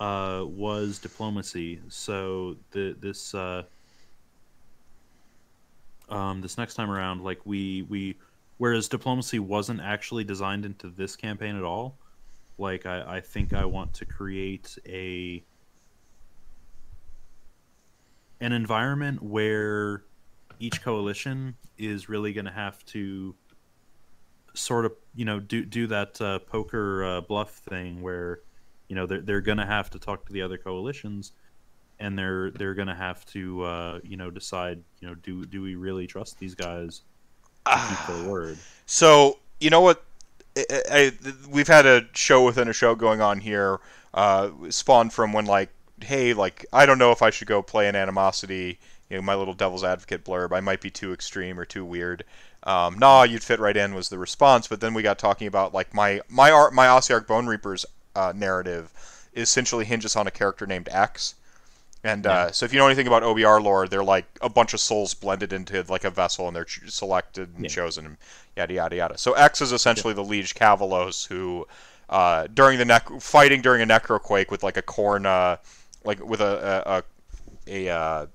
uh, 0.00 0.44
was 0.44 0.98
diplomacy. 0.98 1.80
So 1.88 2.56
the 2.72 2.96
this 2.98 3.34
uh, 3.34 3.64
um, 6.08 6.40
this 6.40 6.58
next 6.58 6.74
time 6.74 6.90
around, 6.90 7.22
like 7.22 7.40
we 7.44 7.82
we 7.82 8.16
whereas 8.58 8.88
diplomacy 8.88 9.38
wasn't 9.38 9.80
actually 9.80 10.24
designed 10.24 10.64
into 10.64 10.88
this 10.88 11.16
campaign 11.16 11.56
at 11.56 11.64
all. 11.64 11.98
Like 12.58 12.86
I, 12.86 13.16
I 13.16 13.20
think 13.20 13.52
I 13.52 13.64
want 13.64 13.94
to 13.94 14.04
create 14.04 14.78
a 14.86 15.44
an 18.40 18.52
environment 18.52 19.22
where 19.22 20.04
each 20.58 20.82
coalition 20.82 21.56
is 21.78 22.08
really 22.08 22.32
going 22.32 22.44
to 22.44 22.52
have 22.52 22.84
to 22.86 23.34
sort 24.54 24.84
of 24.84 24.92
you 25.14 25.24
know 25.24 25.40
do 25.40 25.64
do 25.64 25.86
that 25.88 26.20
uh, 26.20 26.38
poker 26.38 27.04
uh, 27.04 27.20
bluff 27.20 27.56
thing 27.68 28.00
where 28.02 28.40
you 28.88 28.94
know 28.94 29.06
they're, 29.06 29.20
they're 29.20 29.40
going 29.40 29.58
to 29.58 29.66
have 29.66 29.90
to 29.90 29.98
talk 29.98 30.26
to 30.26 30.32
the 30.32 30.42
other 30.42 30.58
coalitions 30.58 31.32
and 31.98 32.18
they're 32.18 32.50
they're 32.52 32.74
going 32.74 32.88
to 32.88 32.94
have 32.94 33.24
to 33.26 33.62
uh, 33.62 33.98
you 34.04 34.16
know 34.16 34.30
decide 34.30 34.82
you 35.00 35.08
know 35.08 35.14
do 35.16 35.44
do 35.44 35.60
we 35.62 35.74
really 35.74 36.06
trust 36.06 36.38
these 36.38 36.54
guys 36.54 37.02
keep 37.66 38.06
their 38.06 38.24
word 38.30 38.58
So 38.86 39.38
you 39.60 39.70
know 39.70 39.80
what? 39.80 40.04
I, 40.56 40.82
I, 40.90 41.12
we've 41.50 41.68
had 41.68 41.86
a 41.86 42.06
show 42.12 42.44
within 42.44 42.68
a 42.68 42.72
show 42.72 42.94
going 42.94 43.20
on 43.20 43.40
here, 43.40 43.80
uh, 44.12 44.50
spawned 44.70 45.12
from 45.12 45.32
when 45.32 45.46
like, 45.46 45.70
hey, 46.00 46.32
like 46.34 46.66
I 46.72 46.86
don't 46.86 46.98
know 46.98 47.10
if 47.12 47.22
I 47.22 47.30
should 47.30 47.48
go 47.48 47.62
play 47.62 47.88
an 47.88 47.96
animosity. 47.96 48.78
You 49.10 49.16
know, 49.16 49.22
my 49.22 49.34
little 49.34 49.54
devil's 49.54 49.84
advocate 49.84 50.24
blurb. 50.24 50.52
I 50.52 50.60
might 50.60 50.80
be 50.80 50.90
too 50.90 51.12
extreme 51.12 51.58
or 51.58 51.64
too 51.64 51.84
weird. 51.84 52.24
Um, 52.62 52.98
nah, 52.98 53.24
you'd 53.24 53.42
fit 53.42 53.60
right 53.60 53.76
in 53.76 53.94
was 53.94 54.08
the 54.08 54.18
response. 54.18 54.66
But 54.66 54.80
then 54.80 54.94
we 54.94 55.02
got 55.02 55.18
talking 55.18 55.46
about 55.46 55.74
like 55.74 55.92
my 55.94 56.20
my 56.28 56.50
art 56.50 56.72
my 56.72 56.86
Ossiarch 56.86 57.26
Bone 57.26 57.46
Reapers 57.46 57.84
uh, 58.14 58.32
narrative 58.34 58.92
essentially 59.36 59.84
hinges 59.84 60.16
on 60.16 60.26
a 60.26 60.30
character 60.30 60.66
named 60.66 60.88
X. 60.90 61.34
And 62.04 62.26
uh, 62.26 62.52
so, 62.52 62.66
if 62.66 62.72
you 62.74 62.78
know 62.78 62.86
anything 62.86 63.06
about 63.06 63.22
OBR 63.22 63.62
lore, 63.62 63.88
they're 63.88 64.04
like 64.04 64.26
a 64.42 64.48
bunch 64.50 64.74
of 64.74 64.80
souls 64.80 65.14
blended 65.14 65.54
into 65.54 65.82
like 65.88 66.04
a 66.04 66.10
vessel, 66.10 66.46
and 66.46 66.54
they're 66.54 66.66
ch- 66.66 66.82
selected 66.88 67.48
and 67.56 67.64
Yeah. 67.64 67.70
chosen, 67.70 68.04
and 68.04 68.16
yada 68.56 68.74
yada 68.74 68.96
yada. 68.96 69.18
So 69.18 69.32
X 69.32 69.62
is 69.62 69.72
essentially 69.72 70.12
the 70.12 70.22
liege 70.22 70.54
Kavalos 70.54 71.26
who, 71.26 71.66
uh, 72.10 72.46
during 72.52 72.76
the 72.78 72.84
nec- 72.84 73.20
fighting 73.22 73.62
during 73.62 73.80
a 73.80 73.86
necroquake 73.86 74.50
with 74.50 74.62
like 74.62 74.76
a 74.76 74.82
Khorne, 74.82 75.24
uh, 75.24 75.56
like 76.04 76.22
with 76.22 76.42
a 76.42 77.02
a, 77.66 77.76
a, 77.82 77.88
a 77.88 77.96
uh, 77.96 78.26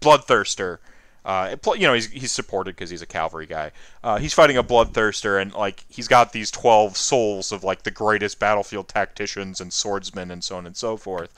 bloodthirster. 0.00 0.78
Uh, 1.24 1.56
pl- 1.56 1.76
you 1.76 1.86
know 1.86 1.92
he's 1.94 2.06
he's 2.06 2.32
supported 2.32 2.74
because 2.76 2.88
he's 2.90 3.02
a 3.02 3.06
cavalry 3.06 3.44
guy. 3.46 3.70
Uh, 4.04 4.18
he's 4.18 4.32
fighting 4.32 4.56
a 4.56 4.62
bloodthirster, 4.62 5.42
and 5.42 5.52
like 5.52 5.84
he's 5.88 6.08
got 6.08 6.32
these 6.32 6.50
twelve 6.50 6.96
souls 6.96 7.52
of 7.52 7.64
like 7.64 7.82
the 7.82 7.90
greatest 7.90 8.38
battlefield 8.38 8.88
tacticians 8.88 9.60
and 9.60 9.72
swordsmen 9.72 10.30
and 10.30 10.42
so 10.44 10.56
on 10.56 10.64
and 10.66 10.76
so 10.76 10.96
forth. 10.96 11.34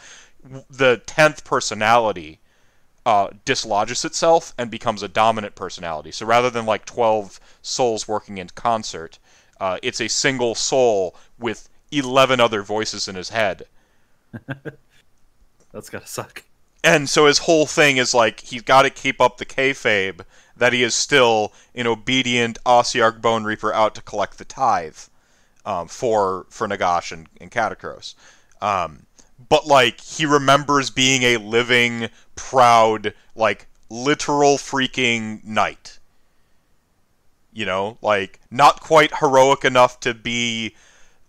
The 0.70 1.02
tenth 1.06 1.44
personality 1.44 2.40
uh, 3.06 3.28
dislodges 3.44 4.04
itself 4.04 4.54
and 4.58 4.70
becomes 4.70 5.02
a 5.02 5.08
dominant 5.08 5.54
personality. 5.54 6.12
So 6.12 6.26
rather 6.26 6.50
than 6.50 6.66
like 6.66 6.84
twelve 6.86 7.40
souls 7.62 8.06
working 8.08 8.38
in 8.38 8.48
concert, 8.50 9.18
uh, 9.60 9.78
it's 9.82 10.00
a 10.00 10.08
single 10.08 10.54
soul 10.54 11.14
with 11.38 11.68
eleven 11.90 12.40
other 12.40 12.62
voices 12.62 13.08
in 13.08 13.14
his 13.16 13.30
head. 13.30 13.64
that's 15.72 15.90
gotta 15.90 16.06
suck 16.06 16.44
And 16.82 17.08
so 17.08 17.26
his 17.26 17.38
whole 17.38 17.66
thing 17.66 17.96
is 17.98 18.14
like 18.14 18.40
he's 18.40 18.62
got 18.62 18.82
to 18.82 18.90
keep 18.90 19.20
up 19.20 19.38
the 19.38 19.46
kayfabe 19.46 20.20
that 20.56 20.72
he 20.72 20.82
is 20.82 20.94
still 20.94 21.52
an 21.74 21.86
obedient 21.86 22.58
Ossiarch 22.64 23.20
Bone 23.20 23.44
Reaper 23.44 23.72
out 23.72 23.94
to 23.96 24.02
collect 24.02 24.38
the 24.38 24.44
tithe 24.44 24.98
um, 25.64 25.88
for 25.88 26.46
for 26.50 26.66
Nagash 26.68 27.12
and, 27.12 27.28
and 27.40 27.50
Katakros. 27.50 28.14
Um, 28.62 29.06
but 29.50 29.66
like 29.66 30.00
he 30.00 30.24
remembers 30.24 30.88
being 30.88 31.22
a 31.24 31.36
living, 31.36 32.08
proud, 32.36 33.12
like 33.36 33.66
literal 33.90 34.56
freaking 34.56 35.44
knight. 35.44 35.98
You 37.52 37.66
know, 37.66 37.98
like 38.00 38.40
not 38.50 38.80
quite 38.80 39.16
heroic 39.16 39.64
enough 39.64 40.00
to 40.00 40.14
be, 40.14 40.74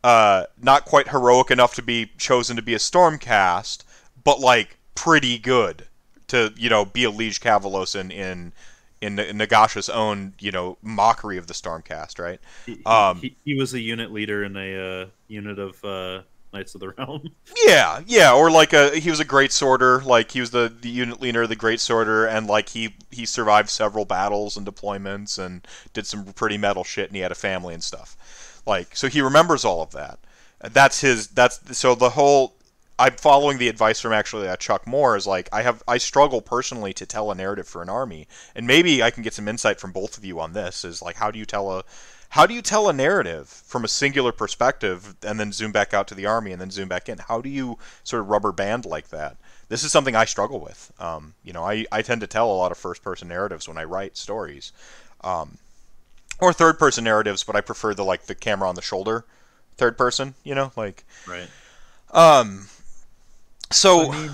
uh, 0.03 0.45
not 0.61 0.85
quite 0.85 1.09
heroic 1.09 1.49
enough 1.51 1.73
to 1.75 1.81
be 1.81 2.11
chosen 2.17 2.55
to 2.55 2.61
be 2.61 2.75
a 2.75 2.77
Stormcast, 2.77 3.83
but 4.23 4.39
like 4.39 4.77
pretty 4.93 5.39
good 5.39 5.87
to 6.27 6.53
you 6.55 6.69
know 6.69 6.85
be 6.85 7.03
a 7.03 7.09
Liege 7.09 7.41
Kavalos 7.41 7.99
in 7.99 8.11
in 8.11 8.53
in, 9.01 9.15
Nagasha's 9.15 9.89
own 9.89 10.35
you 10.39 10.51
know 10.51 10.77
mockery 10.83 11.37
of 11.37 11.47
the 11.47 11.53
Stormcast, 11.55 12.19
right? 12.19 12.39
he, 12.67 12.75
he- 12.75 12.83
Um, 12.85 13.19
he, 13.19 13.35
he 13.43 13.55
was 13.55 13.73
a 13.73 13.79
unit 13.79 14.11
leader 14.11 14.43
in 14.43 14.55
a 14.55 15.01
uh, 15.01 15.05
unit 15.27 15.57
of 15.57 15.83
uh, 15.83 16.21
Knights 16.53 16.75
of 16.75 16.81
the 16.81 16.89
Realm 16.89 17.29
Yeah, 17.65 18.01
yeah, 18.05 18.33
or 18.33 18.51
like 18.51 18.73
a 18.73 18.97
he 18.99 19.09
was 19.09 19.19
a 19.19 19.25
great 19.25 19.51
sorter, 19.51 20.01
like 20.01 20.31
he 20.31 20.39
was 20.39 20.51
the, 20.51 20.73
the 20.81 20.89
unit 20.89 21.21
leader 21.21 21.47
the 21.47 21.55
great 21.55 21.79
sorter, 21.79 22.25
and 22.25 22.47
like 22.47 22.69
he 22.69 22.95
he 23.09 23.25
survived 23.25 23.69
several 23.69 24.05
battles 24.05 24.57
and 24.57 24.65
deployments 24.67 25.39
and 25.39 25.65
did 25.93 26.05
some 26.05 26.25
pretty 26.33 26.57
metal 26.57 26.83
shit, 26.83 27.07
and 27.07 27.15
he 27.15 27.21
had 27.21 27.31
a 27.31 27.35
family 27.35 27.73
and 27.73 27.83
stuff. 27.83 28.61
Like 28.65 28.95
so, 28.95 29.07
he 29.07 29.21
remembers 29.21 29.65
all 29.65 29.81
of 29.81 29.91
that. 29.91 30.19
That's 30.61 31.01
his. 31.01 31.27
That's 31.27 31.77
so 31.77 31.95
the 31.95 32.11
whole. 32.11 32.55
I'm 32.99 33.13
following 33.13 33.57
the 33.57 33.67
advice 33.67 33.99
from 33.99 34.13
actually 34.13 34.47
uh, 34.47 34.57
Chuck 34.57 34.85
Moore 34.85 35.15
is 35.15 35.25
like 35.25 35.49
I 35.51 35.63
have 35.63 35.81
I 35.87 35.97
struggle 35.97 36.41
personally 36.41 36.93
to 36.93 37.05
tell 37.05 37.31
a 37.31 37.35
narrative 37.35 37.67
for 37.67 37.81
an 37.81 37.89
army, 37.89 38.27
and 38.53 38.67
maybe 38.67 39.01
I 39.01 39.09
can 39.09 39.23
get 39.23 39.33
some 39.33 39.47
insight 39.47 39.79
from 39.79 39.91
both 39.91 40.17
of 40.17 40.25
you 40.25 40.39
on 40.39 40.53
this. 40.53 40.85
Is 40.85 41.01
like 41.01 41.15
how 41.15 41.31
do 41.31 41.39
you 41.39 41.45
tell 41.45 41.71
a 41.71 41.83
how 42.31 42.45
do 42.45 42.53
you 42.53 42.61
tell 42.61 42.89
a 42.89 42.93
narrative 42.93 43.47
from 43.47 43.85
a 43.85 43.87
singular 43.87 44.31
perspective 44.31 45.15
and 45.23 45.39
then 45.39 45.51
zoom 45.51 45.71
back 45.71 45.93
out 45.93 46.07
to 46.07 46.15
the 46.15 46.25
army 46.25 46.51
and 46.51 46.59
then 46.59 46.71
zoom 46.71 46.87
back 46.87 47.07
in? 47.07 47.17
How 47.17 47.41
do 47.41 47.49
you 47.49 47.77
sort 48.03 48.21
of 48.21 48.29
rubber 48.29 48.51
band 48.51 48.85
like 48.85 49.09
that? 49.09 49.37
This 49.69 49.83
is 49.83 49.91
something 49.91 50.15
I 50.15 50.25
struggle 50.25 50.59
with. 50.59 50.91
Um, 50.99 51.33
you 51.43 51.53
know, 51.53 51.63
I, 51.63 51.85
I 51.91 52.01
tend 52.01 52.21
to 52.21 52.27
tell 52.27 52.51
a 52.51 52.53
lot 52.53 52.71
of 52.71 52.77
first 52.77 53.03
person 53.03 53.27
narratives 53.27 53.67
when 53.67 53.77
I 53.77 53.85
write 53.85 54.17
stories, 54.17 54.73
um, 55.21 55.57
or 56.39 56.51
third 56.51 56.79
person 56.79 57.03
narratives, 57.03 57.43
but 57.43 57.55
I 57.55 57.61
prefer 57.61 57.93
the 57.93 58.03
like 58.03 58.23
the 58.23 58.35
camera 58.35 58.67
on 58.67 58.75
the 58.75 58.81
shoulder 58.81 59.25
third 59.77 59.97
person. 59.97 60.33
You 60.43 60.55
know, 60.55 60.71
like 60.75 61.03
right 61.27 61.47
um, 62.11 62.67
so 63.71 64.11
I 64.11 64.21
mean, 64.21 64.31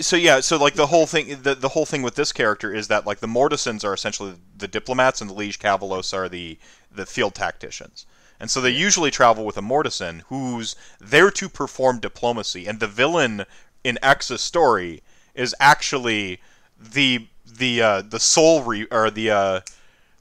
so 0.00 0.16
yeah, 0.16 0.40
so 0.40 0.56
like 0.56 0.74
the 0.74 0.86
whole 0.86 1.06
thing, 1.06 1.42
the, 1.42 1.54
the 1.54 1.68
whole 1.68 1.86
thing 1.86 2.02
with 2.02 2.14
this 2.14 2.32
character 2.32 2.74
is 2.74 2.88
that 2.88 3.06
like 3.06 3.20
the 3.20 3.26
Mortisans 3.26 3.84
are 3.84 3.94
essentially 3.94 4.34
the 4.56 4.68
diplomats, 4.68 5.20
and 5.20 5.30
the 5.30 5.34
Liege 5.34 5.58
Kavalos 5.58 6.14
are 6.14 6.28
the 6.28 6.58
the 6.96 7.06
field 7.06 7.34
tacticians, 7.34 8.06
and 8.40 8.50
so 8.50 8.60
they 8.60 8.70
usually 8.70 9.10
travel 9.10 9.44
with 9.44 9.56
a 9.56 9.62
Mortisan 9.62 10.22
who's 10.28 10.76
there 11.00 11.30
to 11.30 11.48
perform 11.48 12.00
diplomacy, 12.00 12.66
and 12.66 12.80
the 12.80 12.86
villain 12.86 13.44
in 13.84 13.98
X's 14.02 14.40
story 14.40 15.02
is 15.34 15.54
actually 15.60 16.40
the 16.78 17.28
the 17.46 17.80
uh, 17.80 18.02
the 18.02 18.20
soul 18.20 18.62
re- 18.62 18.88
or 18.90 19.10
the 19.10 19.30
uh, 19.30 19.60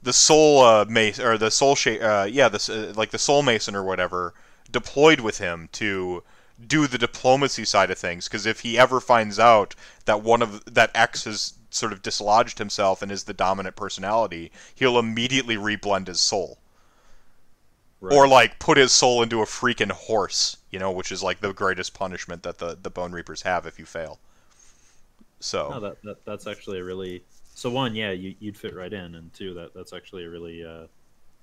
the 0.03 0.13
soul 0.13 0.61
uh, 0.61 0.85
mace 0.87 1.19
or 1.19 1.37
the 1.37 1.51
soul 1.51 1.75
shape 1.75 2.01
uh, 2.01 2.27
yeah 2.29 2.47
this 2.47 2.69
uh, 2.69 2.93
like 2.95 3.11
the 3.11 3.17
soul 3.17 3.41
mason 3.41 3.75
or 3.75 3.83
whatever 3.83 4.33
deployed 4.71 5.19
with 5.19 5.39
him 5.39 5.69
to 5.71 6.23
do 6.65 6.87
the 6.87 6.97
diplomacy 6.97 7.65
side 7.65 7.91
of 7.91 7.97
things. 7.97 8.27
Because 8.27 8.45
if 8.45 8.61
he 8.61 8.77
ever 8.77 8.99
finds 8.99 9.39
out 9.39 9.75
that 10.05 10.21
one 10.21 10.41
of 10.41 10.63
that 10.73 10.91
X 10.95 11.25
has 11.25 11.53
sort 11.69 11.91
of 11.91 12.01
dislodged 12.01 12.57
himself 12.57 13.01
and 13.01 13.11
is 13.11 13.23
the 13.23 13.33
dominant 13.33 13.75
personality 13.75 14.49
he'll 14.75 14.97
immediately 14.97 15.57
reblend 15.57 16.07
his 16.07 16.21
soul 16.21 16.57
right. 18.05 18.15
or 18.15 18.27
like 18.27 18.59
put 18.59 18.77
his 18.77 18.91
soul 18.91 19.21
into 19.21 19.41
a 19.41 19.45
freaking 19.45 19.91
horse 19.91 20.57
you 20.71 20.79
know 20.79 20.91
which 20.91 21.11
is 21.11 21.23
like 21.23 21.39
the 21.41 21.53
greatest 21.53 21.93
punishment 21.93 22.43
that 22.43 22.57
the 22.57 22.77
the 22.81 22.89
bone 22.89 23.11
reapers 23.11 23.41
have 23.43 23.65
if 23.65 23.79
you 23.79 23.85
fail 23.85 24.19
so 25.39 25.69
no, 25.69 25.79
that, 25.79 26.01
that 26.03 26.25
that's 26.25 26.47
actually 26.47 26.79
a 26.79 26.83
really 26.83 27.23
so 27.53 27.69
one 27.69 27.95
yeah 27.95 28.11
you, 28.11 28.35
you'd 28.39 28.57
fit 28.57 28.75
right 28.75 28.93
in 28.93 29.15
and 29.15 29.33
two 29.33 29.53
that 29.53 29.73
that's 29.73 29.93
actually 29.93 30.23
a 30.23 30.29
really 30.29 30.63
uh, 30.63 30.85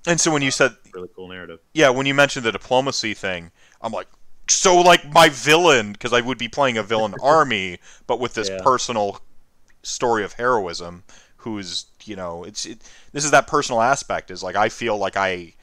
and 0.07 0.21
so 0.21 0.31
when 0.33 0.43
you 0.43 0.51
said 0.51 0.73
really 0.95 1.09
cool 1.15 1.29
narrative 1.29 1.61
yeah, 1.75 1.91
when 1.91 2.07
you 2.07 2.15
mentioned 2.15 2.45
the 2.45 2.53
diplomacy 2.53 3.15
thing, 3.15 3.51
I'm 3.81 3.93
like, 3.93 4.09
so 4.49 4.81
like 4.81 5.11
my 5.13 5.29
villain, 5.29 5.93
because 5.93 6.13
I 6.13 6.21
would 6.21 6.39
be 6.39 6.49
playing 6.49 6.77
a 6.77 6.83
villain 6.83 7.15
army, 7.23 7.79
but 8.07 8.21
with 8.21 8.35
this 8.35 8.51
Yeah. 8.51 8.59
personal 8.63 9.21
story 9.83 10.25
of 10.25 10.35
heroism, 10.35 11.05
who's 11.39 11.87
you 12.05 12.17
know, 12.17 12.45
it's 12.45 12.67
it, 12.67 12.83
this 13.13 13.25
is 13.25 13.31
that 13.31 13.47
personal 13.47 13.81
aspect. 13.81 14.31
Is 14.31 14.43
like 14.43 14.57
I 14.57 14.69
feel 14.69 14.99
like 14.99 15.17
I, 15.17 15.55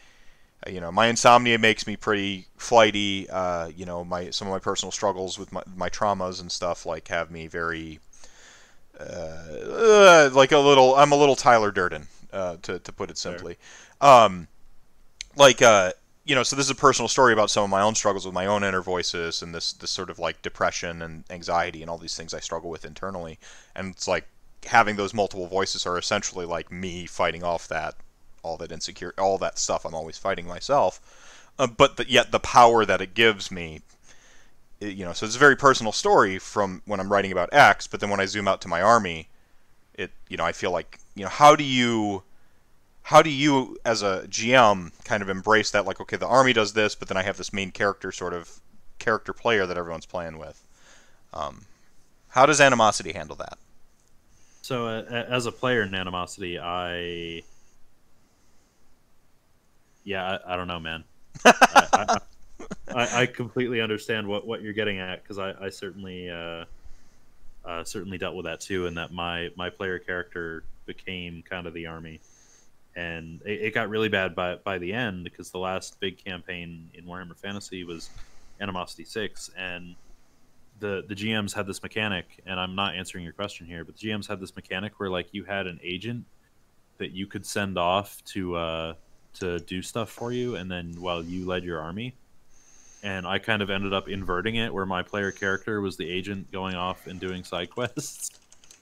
you 0.68 0.82
know, 0.82 0.92
my 0.92 1.08
insomnia 1.08 1.58
makes 1.58 1.88
me 1.88 1.96
pretty 1.96 2.48
flighty. 2.58 3.30
Uh, 3.30 3.68
you 3.68 3.86
know, 3.86 4.04
my 4.04 4.30
some 4.32 4.48
of 4.48 4.52
my 4.52 4.60
personal 4.60 4.92
struggles 4.92 5.40
with 5.40 5.52
my 5.52 5.64
my 5.76 5.90
traumas 5.90 6.42
and 6.42 6.52
stuff 6.52 6.86
like 6.86 7.08
have 7.08 7.32
me 7.32 7.48
very. 7.48 8.00
uh, 9.00 10.30
like 10.34 10.52
a 10.52 10.58
little. 10.58 10.96
I'm 10.96 11.12
a 11.12 11.16
little 11.16 11.36
Tyler 11.36 11.72
Durden, 11.72 12.08
uh, 12.34 12.58
to 12.64 12.80
to 12.80 12.92
put 12.92 13.10
it 13.10 13.18
simply. 13.18 13.58
Um, 14.02 14.48
like 15.36 15.62
uh, 15.62 15.94
you 16.26 16.36
know, 16.36 16.44
so 16.44 16.56
this 16.56 16.66
is 16.66 16.72
a 16.72 16.76
personal 16.76 17.08
story 17.08 17.34
about 17.34 17.50
some 17.50 17.64
of 17.64 17.70
my 17.70 17.82
own 17.82 17.96
struggles 17.96 18.26
with 18.26 18.36
my 18.36 18.46
own 18.46 18.64
inner 18.64 18.82
voices 18.82 19.42
and 19.42 19.56
this 19.56 19.74
this 19.74 19.92
sort 19.92 20.10
of 20.10 20.20
like 20.20 20.42
depression 20.42 21.02
and 21.02 21.24
anxiety 21.30 21.82
and 21.82 21.90
all 21.90 21.98
these 21.98 22.16
things 22.18 22.34
I 22.34 22.40
struggle 22.40 22.70
with 22.70 22.86
internally. 22.86 23.40
And 23.76 23.94
it's 23.94 24.08
like 24.08 24.28
having 24.66 24.98
those 24.98 25.14
multiple 25.14 25.48
voices 25.48 25.86
are 25.86 25.98
essentially 25.98 26.46
like 26.46 26.72
me 26.72 27.06
fighting 27.06 27.44
off 27.44 27.68
that 27.70 27.96
all 28.44 28.58
that 28.58 28.72
insecure 28.72 29.14
all 29.18 29.38
that 29.40 29.58
stuff 29.60 29.86
I'm 29.86 29.96
always 29.96 30.18
fighting 30.18 30.48
myself. 30.48 31.02
Uh, 31.60 31.68
but 31.68 31.98
the, 31.98 32.10
yet 32.10 32.32
the 32.32 32.40
power 32.40 32.86
that 32.86 33.02
it 33.02 33.14
gives 33.14 33.52
me 33.52 33.82
it- 34.80 34.96
you 34.96 35.06
know, 35.06 35.14
so 35.14 35.26
it's 35.26 35.36
a 35.36 35.40
very 35.40 35.56
personal 35.56 35.92
story 35.92 36.40
from 36.40 36.82
when 36.86 37.00
I'm 37.00 37.12
writing 37.12 37.32
about 37.32 37.54
X, 37.54 37.88
but 37.88 38.00
then 38.00 38.10
when 38.10 38.20
I 38.20 38.26
zoom 38.26 38.48
out 38.48 38.62
to 38.62 38.68
my 38.68 38.82
army, 38.82 39.30
it 39.96 40.12
you 40.30 40.38
know, 40.38 40.46
I 40.46 40.52
feel 40.54 40.72
like, 40.72 41.00
you 41.16 41.24
know, 41.24 41.30
how 41.30 41.56
do 41.56 41.64
you 41.64 42.24
how 43.04 43.22
do 43.22 43.30
you 43.30 43.78
as 43.86 44.04
a 44.04 44.26
GM 44.30 44.92
kind 45.04 45.24
of 45.24 45.30
embrace 45.30 45.72
that 45.72 45.86
like 45.86 46.00
okay, 46.02 46.18
the 46.18 46.28
army 46.28 46.54
does 46.54 46.74
this, 46.74 46.96
but 46.96 47.08
then 47.08 47.18
I 47.18 47.24
have 47.24 47.38
this 47.38 47.54
main 47.54 47.72
character 47.72 48.12
sort 48.12 48.34
of 48.34 48.62
character 49.00 49.34
player 49.34 49.66
that 49.66 49.78
everyone's 49.78 50.06
playing 50.06 50.38
with. 50.38 50.66
Um, 51.34 51.66
how 52.30 52.46
does 52.46 52.62
Animosity 52.62 53.14
handle 53.14 53.36
that? 53.38 53.58
So, 54.62 54.88
uh, 54.88 55.26
as 55.30 55.46
a 55.46 55.52
player 55.52 55.82
in 55.84 55.94
Animosity, 55.96 56.60
I. 56.60 57.44
Yeah, 60.04 60.40
I, 60.46 60.54
I 60.54 60.56
don't 60.56 60.68
know, 60.68 60.80
man. 60.80 61.04
I, 61.46 62.18
I, 62.94 63.22
I, 63.22 63.26
completely 63.26 63.82
understand 63.82 64.28
what, 64.28 64.46
what 64.46 64.62
you're 64.62 64.74
getting 64.74 65.00
at 65.00 65.22
because 65.22 65.38
I, 65.38 65.54
I 65.66 65.70
certainly 65.70 66.30
uh, 66.30 66.66
uh, 67.66 67.84
certainly 67.84 68.18
dealt 68.18 68.36
with 68.36 68.46
that 68.46 68.60
too, 68.60 68.88
and 68.88 68.98
that 68.98 69.12
my 69.12 69.50
my 69.56 69.70
player 69.70 70.00
character 70.00 70.64
became 70.86 71.44
kind 71.44 71.68
of 71.68 71.74
the 71.74 71.86
army, 71.86 72.20
and 72.96 73.42
it, 73.46 73.62
it 73.62 73.74
got 73.74 73.90
really 73.90 74.10
bad 74.10 74.36
by 74.36 74.56
by 74.56 74.78
the 74.78 74.92
end 74.92 75.24
because 75.24 75.52
the 75.52 75.60
last 75.60 76.00
big 76.00 76.24
campaign 76.24 76.90
in 76.94 77.06
Warhammer 77.06 77.38
Fantasy 77.38 77.84
was 77.84 78.10
Animosity 78.60 79.06
Six, 79.06 79.52
and 79.58 79.96
the 80.80 81.04
the 81.08 81.16
GMs 81.16 81.54
had 81.54 81.68
this 81.68 81.84
mechanic, 81.84 82.42
and 82.46 82.60
I'm 82.60 82.76
not 82.76 82.96
answering 82.96 83.24
your 83.24 83.34
question 83.34 83.68
here, 83.68 83.86
but 83.86 83.98
the 83.98 84.08
GMs 84.08 84.28
had 84.28 84.40
this 84.40 84.56
mechanic 84.56 85.00
where 85.00 85.10
like 85.10 85.28
you 85.32 85.44
had 85.44 85.68
an 85.68 85.80
agent 85.84 86.26
that 86.98 87.12
you 87.12 87.28
could 87.28 87.46
send 87.46 87.78
off 87.78 88.24
to 88.26 88.56
uh, 88.56 88.94
to 89.36 89.60
do 89.60 89.82
stuff 89.82 90.10
for 90.10 90.32
you, 90.32 90.56
and 90.56 90.70
then 90.70 90.94
while 91.00 91.24
you 91.24 91.46
led 91.46 91.64
your 91.64 91.80
army. 91.80 92.16
And 93.02 93.26
I 93.26 93.40
kind 93.40 93.62
of 93.62 93.70
ended 93.70 93.94
up 93.94 94.10
inverting 94.10 94.56
it, 94.56 94.74
where 94.74 94.86
my 94.86 95.02
player 95.02 95.32
character 95.32 95.80
was 95.80 95.96
the 95.96 96.10
agent 96.10 96.52
going 96.52 96.76
off 96.76 97.08
and 97.08 97.20
doing 97.20 97.44
side 97.44 97.70
quests, 97.76 98.32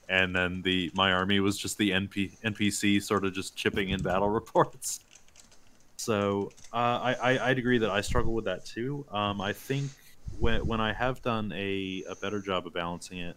and 0.08 0.34
then 0.34 0.62
the 0.62 0.90
my 0.94 1.12
army 1.12 1.40
was 1.40 1.56
just 1.56 1.78
the 1.78 1.90
NP, 1.90 2.32
NPC, 2.44 3.02
sort 3.02 3.24
of 3.24 3.32
just 3.32 3.56
chipping 3.56 3.90
in 3.90 4.02
battle 4.02 4.28
reports. 4.40 5.00
So 5.96 6.50
uh, 6.72 6.76
I, 6.76 7.14
I 7.14 7.50
I'd 7.50 7.58
agree 7.58 7.78
that 7.78 7.90
I 7.90 8.00
struggle 8.00 8.32
with 8.32 8.44
that 8.46 8.64
too. 8.64 9.04
Um, 9.10 9.40
I 9.40 9.52
think 9.52 9.90
when 10.38 10.66
when 10.66 10.80
I 10.80 10.92
have 10.92 11.22
done 11.22 11.52
a, 11.54 12.04
a 12.08 12.14
better 12.16 12.40
job 12.40 12.66
of 12.66 12.72
balancing 12.72 13.18
it, 13.18 13.36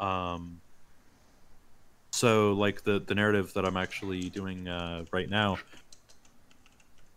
um, 0.00 0.60
so 2.18 2.52
like 2.52 2.82
the 2.82 2.98
the 2.98 3.14
narrative 3.14 3.52
that 3.54 3.64
I'm 3.64 3.76
actually 3.76 4.28
doing 4.30 4.66
uh, 4.66 5.04
right 5.12 5.30
now, 5.30 5.58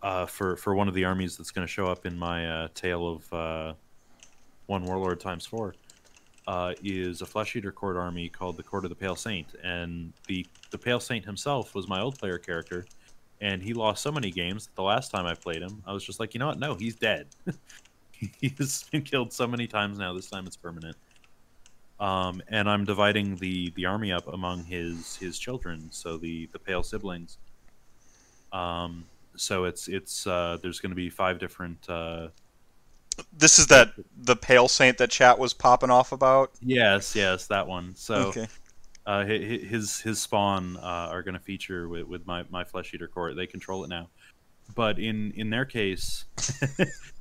uh, 0.03 0.27
for 0.27 0.55
for 0.55 0.75
one 0.75 0.87
of 0.87 0.93
the 0.93 1.05
armies 1.05 1.37
that's 1.37 1.49
going 1.49 1.65
to 1.65 1.71
show 1.71 1.87
up 1.87 2.05
in 2.05 2.17
my 2.17 2.47
uh, 2.47 2.67
tale 2.75 3.07
of 3.07 3.33
uh, 3.33 3.73
one 4.67 4.85
warlord 4.85 5.19
times 5.19 5.45
four, 5.47 5.73
uh, 6.47 6.73
is 6.83 7.21
a 7.21 7.25
flesh 7.25 7.55
eater 7.55 7.71
court 7.71 7.97
army 7.97 8.29
called 8.29 8.57
the 8.57 8.63
Court 8.63 8.85
of 8.85 8.89
the 8.89 8.95
Pale 8.95 9.15
Saint, 9.15 9.47
and 9.63 10.13
the 10.27 10.45
the 10.69 10.77
Pale 10.77 10.99
Saint 10.99 11.25
himself 11.25 11.73
was 11.73 11.87
my 11.87 11.99
old 11.99 12.19
player 12.19 12.37
character, 12.37 12.85
and 13.41 13.63
he 13.63 13.73
lost 13.73 14.03
so 14.03 14.11
many 14.11 14.29
games 14.29 14.67
that 14.67 14.75
the 14.75 14.83
last 14.83 15.09
time 15.09 15.25
I 15.25 15.33
played 15.33 15.63
him, 15.63 15.81
I 15.87 15.93
was 15.93 16.03
just 16.03 16.19
like, 16.19 16.35
you 16.35 16.39
know 16.39 16.47
what? 16.47 16.59
No, 16.59 16.75
he's 16.75 16.95
dead. 16.95 17.25
he's 18.39 18.83
been 18.91 19.01
killed 19.01 19.33
so 19.33 19.47
many 19.47 19.65
times 19.65 19.97
now. 19.97 20.13
This 20.13 20.29
time 20.29 20.45
it's 20.45 20.57
permanent. 20.57 20.95
Um, 22.01 22.41
and 22.47 22.67
I'm 22.67 22.83
dividing 22.83 23.35
the 23.37 23.71
the 23.75 23.85
army 23.85 24.11
up 24.11 24.27
among 24.27 24.63
his 24.65 25.15
his 25.17 25.37
children, 25.39 25.87
so 25.91 26.17
the 26.17 26.49
the 26.51 26.59
pale 26.59 26.83
siblings. 26.83 27.37
Um, 28.51 29.05
so 29.35 29.65
it's 29.65 29.87
it's 29.87 30.25
uh, 30.27 30.57
there's 30.61 30.79
going 30.79 30.89
to 30.89 30.95
be 30.95 31.09
five 31.09 31.39
different. 31.39 31.87
Uh, 31.89 32.29
This 33.37 33.59
is 33.59 33.67
that 33.67 33.91
the 34.17 34.35
Pale 34.35 34.67
Saint 34.67 34.97
that 34.97 35.11
chat 35.11 35.37
was 35.37 35.53
popping 35.53 35.91
off 35.91 36.11
about. 36.11 36.51
yes, 36.61 37.15
yes, 37.15 37.45
that 37.47 37.67
one. 37.67 37.93
So 37.95 38.15
okay. 38.29 38.47
uh, 39.05 39.23
hi- 39.23 39.37
hi- 39.37 39.65
his 39.67 39.99
his 39.99 40.19
spawn 40.19 40.77
uh, 40.77 41.09
are 41.11 41.21
going 41.21 41.35
to 41.35 41.39
feature 41.39 41.87
with, 41.87 42.07
with 42.07 42.25
my 42.25 42.43
my 42.49 42.63
flesh 42.63 42.93
eater 42.95 43.07
court. 43.07 43.35
They 43.35 43.45
control 43.47 43.83
it 43.83 43.89
now, 43.89 44.09
but 44.73 44.97
in 44.97 45.31
in 45.35 45.49
their 45.51 45.65
case, 45.65 46.25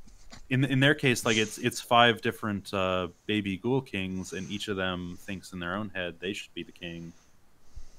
in 0.51 0.65
in 0.65 0.81
their 0.81 0.95
case, 0.95 1.25
like 1.25 1.37
it's 1.37 1.59
it's 1.59 1.81
five 1.81 2.21
different 2.21 2.75
uh, 2.75 3.09
baby 3.27 3.57
ghoul 3.57 3.81
kings, 3.81 4.33
and 4.33 4.51
each 4.51 4.69
of 4.69 4.77
them 4.77 5.17
thinks 5.21 5.53
in 5.53 5.61
their 5.61 5.77
own 5.77 5.91
head 5.95 6.17
they 6.21 6.33
should 6.33 6.53
be 6.55 6.65
the 6.65 6.73
king. 6.73 7.13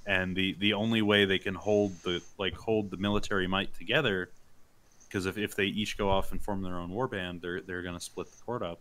And 0.05 0.35
the 0.35 0.55
the 0.59 0.73
only 0.73 1.01
way 1.01 1.25
they 1.25 1.39
can 1.39 1.55
hold 1.55 1.93
the 2.03 2.21
like 2.37 2.55
hold 2.55 2.91
the 2.91 2.97
military 2.97 3.47
might 3.47 3.73
together, 3.75 4.29
because 5.07 5.25
if, 5.25 5.37
if 5.37 5.55
they 5.55 5.65
each 5.65 5.97
go 5.97 6.09
off 6.09 6.31
and 6.31 6.41
form 6.41 6.61
their 6.61 6.77
own 6.77 6.91
warband, 6.91 7.41
they're 7.41 7.61
they're 7.61 7.81
going 7.81 7.95
to 7.95 8.01
split 8.03 8.27
the 8.29 8.43
court 8.43 8.63
up. 8.63 8.79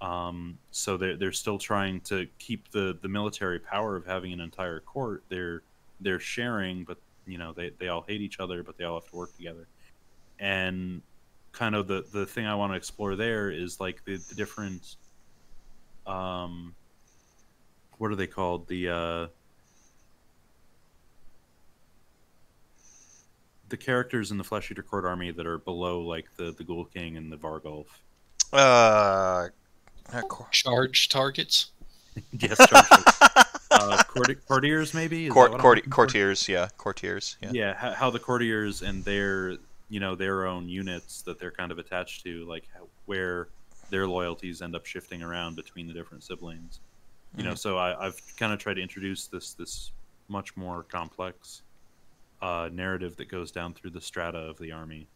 Um, 0.00 0.58
so 0.70 0.96
they're 0.96 1.16
they're 1.16 1.32
still 1.32 1.58
trying 1.58 2.00
to 2.02 2.26
keep 2.38 2.70
the 2.70 2.96
the 3.02 3.08
military 3.08 3.58
power 3.58 3.96
of 3.96 4.06
having 4.06 4.32
an 4.32 4.40
entire 4.40 4.80
court. 4.80 5.24
They're 5.28 5.62
they're 6.00 6.20
sharing, 6.20 6.84
but 6.84 6.96
you 7.26 7.36
know 7.36 7.52
they 7.52 7.70
they 7.78 7.88
all 7.88 8.04
hate 8.08 8.22
each 8.22 8.40
other, 8.40 8.62
but 8.62 8.78
they 8.78 8.84
all 8.84 8.98
have 9.00 9.10
to 9.10 9.16
work 9.16 9.36
together. 9.36 9.66
And 10.38 11.02
kind 11.56 11.74
of 11.74 11.88
the 11.88 12.04
the 12.12 12.26
thing 12.26 12.46
I 12.46 12.54
want 12.54 12.72
to 12.72 12.76
explore 12.76 13.16
there 13.16 13.50
is 13.50 13.80
like 13.80 14.04
the, 14.04 14.16
the 14.16 14.34
different 14.34 14.96
um 16.06 16.74
what 17.98 18.12
are 18.12 18.14
they 18.14 18.26
called 18.26 18.68
the 18.68 18.88
uh 18.90 19.26
the 23.68 23.76
characters 23.76 24.30
in 24.30 24.38
the 24.38 24.44
Flesh 24.44 24.70
Eater 24.70 24.82
Court 24.82 25.04
army 25.04 25.32
that 25.32 25.46
are 25.46 25.58
below 25.58 26.02
like 26.02 26.26
the 26.36 26.52
the 26.52 26.62
Ghoul 26.62 26.84
King 26.84 27.16
and 27.16 27.32
the 27.32 27.36
Varghulf. 27.36 27.86
Uh, 28.52 29.48
uh, 30.12 30.22
Charge 30.52 31.08
targets. 31.08 31.72
Yes, 32.32 32.56
Chargers. 32.56 33.04
uh, 33.70 34.02
courti- 34.08 34.38
courtiers 34.46 34.94
maybe. 34.94 35.26
Is 35.26 35.32
court, 35.32 35.58
court, 35.58 35.90
courtiers, 35.90 36.48
yeah, 36.48 36.68
courtiers, 36.78 37.36
yeah. 37.42 37.50
yeah 37.52 37.74
how, 37.74 37.90
how 37.92 38.10
the 38.10 38.18
courtiers 38.18 38.80
and 38.80 39.04
their 39.04 39.58
you 39.88 40.00
know 40.00 40.14
their 40.14 40.46
own 40.46 40.68
units 40.68 41.22
that 41.22 41.38
they're 41.38 41.50
kind 41.50 41.70
of 41.72 41.78
attached 41.78 42.24
to 42.24 42.44
like 42.46 42.64
where 43.06 43.48
their 43.90 44.06
loyalties 44.06 44.62
end 44.62 44.74
up 44.74 44.84
shifting 44.84 45.22
around 45.22 45.54
between 45.56 45.86
the 45.86 45.92
different 45.92 46.24
siblings. 46.24 46.80
You 47.36 47.44
know 47.44 47.54
so 47.54 47.76
I, 47.76 48.06
i've 48.06 48.20
kind 48.38 48.52
of 48.52 48.58
tried 48.58 48.74
to 48.74 48.82
introduce 48.82 49.26
this 49.26 49.52
this 49.52 49.92
much 50.28 50.56
more 50.56 50.82
complex 50.82 51.62
uh, 52.40 52.70
narrative 52.72 53.16
that 53.16 53.28
goes 53.28 53.52
down 53.52 53.74
through 53.74 53.90
the 53.90 54.00
strata 54.00 54.38
of 54.38 54.58
the 54.58 54.72
army. 54.72 55.06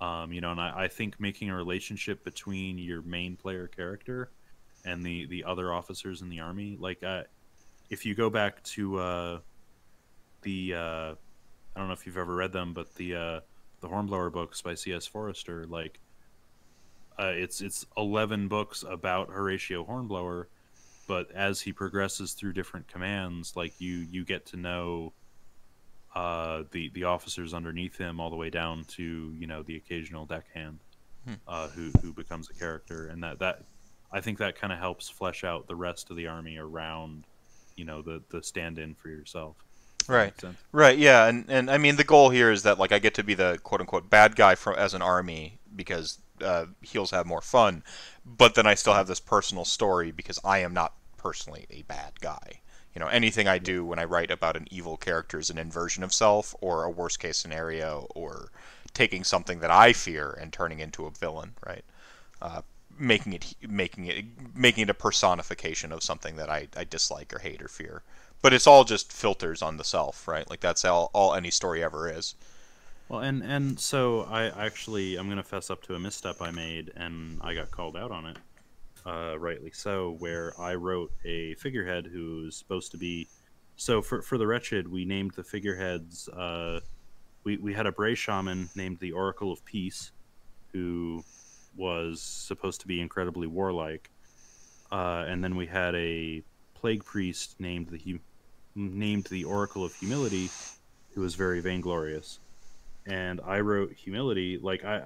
Um, 0.00 0.32
you 0.32 0.40
know 0.40 0.50
and 0.52 0.60
I, 0.60 0.84
I 0.84 0.88
think 0.88 1.20
making 1.20 1.50
a 1.50 1.54
relationship 1.56 2.24
between 2.24 2.78
your 2.78 3.02
main 3.02 3.36
player 3.36 3.66
character 3.66 4.30
and 4.84 5.04
the 5.04 5.26
the 5.26 5.44
other 5.44 5.72
officers 5.72 6.22
in 6.22 6.30
the 6.30 6.40
army 6.40 6.76
like 6.80 7.02
uh, 7.04 7.22
if 7.90 8.06
you 8.06 8.14
go 8.14 8.30
back 8.30 8.62
to 8.62 8.98
uh, 8.98 9.38
the 10.40 10.74
uh, 10.74 11.14
I 11.74 11.78
don't 11.78 11.88
know 11.88 11.94
if 11.94 12.06
you've 12.06 12.16
ever 12.16 12.34
read 12.34 12.52
them, 12.52 12.72
but 12.72 12.94
the 12.94 13.14
uh, 13.14 13.40
the 13.82 13.88
Hornblower 13.88 14.30
books 14.30 14.62
by 14.62 14.74
C.S. 14.74 15.06
Forester, 15.06 15.66
like 15.66 15.98
uh, 17.18 17.32
it's 17.34 17.60
it's 17.60 17.84
eleven 17.96 18.48
books 18.48 18.82
about 18.88 19.28
Horatio 19.28 19.84
Hornblower, 19.84 20.48
but 21.06 21.30
as 21.32 21.60
he 21.60 21.72
progresses 21.72 22.32
through 22.32 22.54
different 22.54 22.88
commands, 22.88 23.54
like 23.54 23.78
you 23.78 24.06
you 24.10 24.24
get 24.24 24.46
to 24.46 24.56
know 24.56 25.12
uh, 26.14 26.62
the 26.72 26.88
the 26.94 27.04
officers 27.04 27.52
underneath 27.52 27.98
him 27.98 28.20
all 28.20 28.30
the 28.30 28.36
way 28.36 28.48
down 28.50 28.84
to 28.84 29.34
you 29.38 29.46
know 29.46 29.62
the 29.62 29.76
occasional 29.76 30.24
deckhand 30.24 30.78
Hmm. 31.24 31.34
uh, 31.46 31.68
who 31.68 31.90
who 32.02 32.12
becomes 32.12 32.50
a 32.50 32.54
character, 32.54 33.06
and 33.06 33.22
that 33.22 33.38
that 33.38 33.62
I 34.10 34.20
think 34.20 34.38
that 34.38 34.56
kind 34.58 34.72
of 34.72 34.80
helps 34.80 35.08
flesh 35.08 35.44
out 35.44 35.68
the 35.68 35.76
rest 35.76 36.10
of 36.10 36.16
the 36.16 36.26
army 36.26 36.56
around 36.58 37.26
you 37.76 37.84
know 37.84 38.02
the 38.02 38.22
the 38.30 38.42
stand-in 38.42 38.94
for 38.94 39.08
yourself. 39.08 39.56
Right. 40.08 40.34
Right, 40.72 40.98
yeah, 40.98 41.26
and, 41.26 41.44
and 41.48 41.70
I 41.70 41.78
mean 41.78 41.96
the 41.96 42.04
goal 42.04 42.30
here 42.30 42.50
is 42.50 42.62
that 42.62 42.78
like 42.78 42.92
I 42.92 42.98
get 42.98 43.14
to 43.14 43.24
be 43.24 43.34
the 43.34 43.58
quote 43.62 43.80
unquote 43.80 44.10
bad 44.10 44.36
guy 44.36 44.54
from 44.54 44.76
as 44.76 44.94
an 44.94 45.02
army 45.02 45.58
because 45.74 46.18
uh, 46.42 46.66
heels 46.80 47.10
have 47.10 47.26
more 47.26 47.40
fun, 47.40 47.82
but 48.24 48.54
then 48.54 48.66
I 48.66 48.74
still 48.74 48.94
have 48.94 49.06
this 49.06 49.20
personal 49.20 49.64
story 49.64 50.10
because 50.10 50.38
I 50.44 50.58
am 50.58 50.74
not 50.74 50.94
personally 51.16 51.66
a 51.70 51.82
bad 51.82 52.20
guy. 52.20 52.60
You 52.94 53.00
know, 53.00 53.06
anything 53.06 53.48
I 53.48 53.58
do 53.58 53.84
when 53.84 53.98
I 53.98 54.04
write 54.04 54.30
about 54.30 54.56
an 54.56 54.68
evil 54.70 54.96
character 54.96 55.38
is 55.38 55.48
an 55.50 55.58
inversion 55.58 56.02
of 56.02 56.12
self 56.12 56.54
or 56.60 56.84
a 56.84 56.90
worst 56.90 57.20
case 57.20 57.38
scenario 57.38 58.06
or 58.14 58.50
taking 58.92 59.24
something 59.24 59.60
that 59.60 59.70
I 59.70 59.92
fear 59.94 60.36
and 60.38 60.52
turning 60.52 60.80
into 60.80 61.06
a 61.06 61.10
villain, 61.10 61.54
right? 61.66 61.84
Uh, 62.42 62.62
making 62.98 63.32
it 63.32 63.54
making 63.66 64.06
it 64.06 64.24
making 64.54 64.82
it 64.82 64.90
a 64.90 64.94
personification 64.94 65.92
of 65.92 66.02
something 66.02 66.36
that 66.36 66.50
I, 66.50 66.68
I 66.76 66.84
dislike 66.84 67.32
or 67.34 67.38
hate 67.38 67.62
or 67.62 67.68
fear. 67.68 68.02
But 68.42 68.52
it's 68.52 68.66
all 68.66 68.84
just 68.84 69.12
filters 69.12 69.62
on 69.62 69.76
the 69.76 69.84
self, 69.84 70.26
right? 70.26 70.48
Like 70.50 70.60
that's 70.60 70.84
all, 70.84 71.10
all 71.14 71.34
any 71.34 71.50
story 71.50 71.82
ever 71.82 72.10
is. 72.10 72.34
Well, 73.08 73.20
and 73.20 73.42
and 73.42 73.78
so 73.78 74.22
I 74.22 74.44
actually 74.64 75.16
I'm 75.16 75.28
gonna 75.28 75.42
fess 75.42 75.70
up 75.70 75.82
to 75.82 75.94
a 75.94 75.98
misstep 75.98 76.40
I 76.40 76.50
made, 76.50 76.90
and 76.96 77.38
I 77.42 77.54
got 77.54 77.70
called 77.70 77.96
out 77.96 78.10
on 78.10 78.26
it, 78.26 78.38
uh, 79.04 79.38
rightly 79.38 79.70
so. 79.70 80.16
Where 80.18 80.58
I 80.58 80.74
wrote 80.74 81.12
a 81.24 81.54
figurehead 81.56 82.06
who's 82.06 82.56
supposed 82.56 82.90
to 82.92 82.96
be, 82.96 83.28
so 83.76 84.00
for 84.00 84.22
for 84.22 84.38
the 84.38 84.46
wretched, 84.46 84.88
we 84.88 85.04
named 85.04 85.32
the 85.32 85.44
figureheads. 85.44 86.28
Uh, 86.28 86.80
we 87.44 87.58
we 87.58 87.74
had 87.74 87.86
a 87.86 87.92
Bray 87.92 88.14
shaman 88.14 88.70
named 88.74 88.98
the 88.98 89.12
Oracle 89.12 89.52
of 89.52 89.64
Peace, 89.64 90.12
who 90.72 91.22
was 91.76 92.22
supposed 92.22 92.80
to 92.80 92.86
be 92.86 93.00
incredibly 93.00 93.46
warlike, 93.46 94.10
uh, 94.90 95.24
and 95.28 95.44
then 95.44 95.54
we 95.54 95.66
had 95.66 95.94
a 95.94 96.42
plague 96.74 97.04
priest 97.04 97.60
named 97.60 97.88
the 97.88 97.98
named 98.74 99.24
the 99.24 99.44
Oracle 99.44 99.84
of 99.84 99.94
Humility, 99.94 100.50
who 101.14 101.20
was 101.20 101.34
very 101.34 101.60
vainglorious 101.60 102.38
and 103.06 103.40
I 103.44 103.60
wrote 103.60 103.92
humility. 103.92 104.58
Like 104.58 104.84
I, 104.84 105.02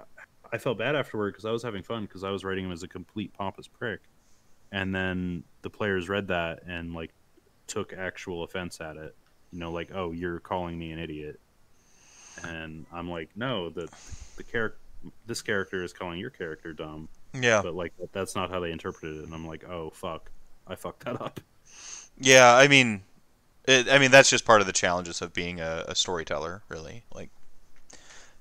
I 0.53 0.59
felt 0.59 0.79
bad 0.79 0.95
afterward 0.95 1.33
because 1.33 1.45
I 1.45 1.51
was 1.51 1.63
having 1.63 1.83
fun 1.83 2.03
because 2.03 2.25
I 2.25 2.31
was 2.31 2.45
writing 2.45 2.65
him 2.65 2.73
as 2.73 2.83
a 2.83 2.89
complete 2.89 3.33
pompous 3.33 3.67
prick, 3.67 4.01
and 4.73 4.95
then 4.95 5.45
the 5.63 5.71
players 5.71 6.09
read 6.09 6.29
that 6.29 6.63
and 6.67 6.95
like 6.95 7.13
took 7.67 7.93
actual 7.93 8.43
offense 8.43 8.81
at 8.81 8.97
it. 8.97 9.15
You 9.53 9.59
know, 9.59 9.73
like 9.73 9.91
oh, 9.95 10.13
you're 10.13 10.41
calling 10.41 10.79
me 10.79 10.93
an 10.93 10.99
idiot, 10.99 11.41
and 12.45 12.87
I'm 12.93 13.11
like, 13.11 13.31
no, 13.37 13.71
the 13.71 13.89
the 14.37 14.43
character, 14.43 14.79
this 15.27 15.43
character 15.43 15.83
is 15.83 15.93
calling 15.93 16.19
your 16.19 16.31
character 16.31 16.73
dumb. 16.73 17.09
Yeah. 17.33 17.63
But 17.63 17.75
like 17.75 17.93
that's 18.13 18.35
not 18.35 18.51
how 18.51 18.61
they 18.61 18.73
interpreted 18.73 19.19
it, 19.19 19.25
and 19.25 19.35
I'm 19.35 19.47
like, 19.47 19.65
oh 19.65 19.91
fuck, 19.91 20.31
I 20.67 20.75
fucked 20.75 21.05
that 21.05 21.21
up. 21.21 21.41
Yeah, 22.19 22.55
I 22.55 22.69
mean, 22.69 23.03
it, 23.67 23.89
I 23.89 23.99
mean 23.99 24.11
that's 24.11 24.31
just 24.31 24.45
part 24.45 24.61
of 24.61 24.67
the 24.67 24.73
challenges 24.73 25.23
of 25.23 25.33
being 25.33 25.61
a, 25.61 25.85
a 25.89 25.95
storyteller, 25.95 26.63
really. 26.69 27.05
Like, 27.13 27.31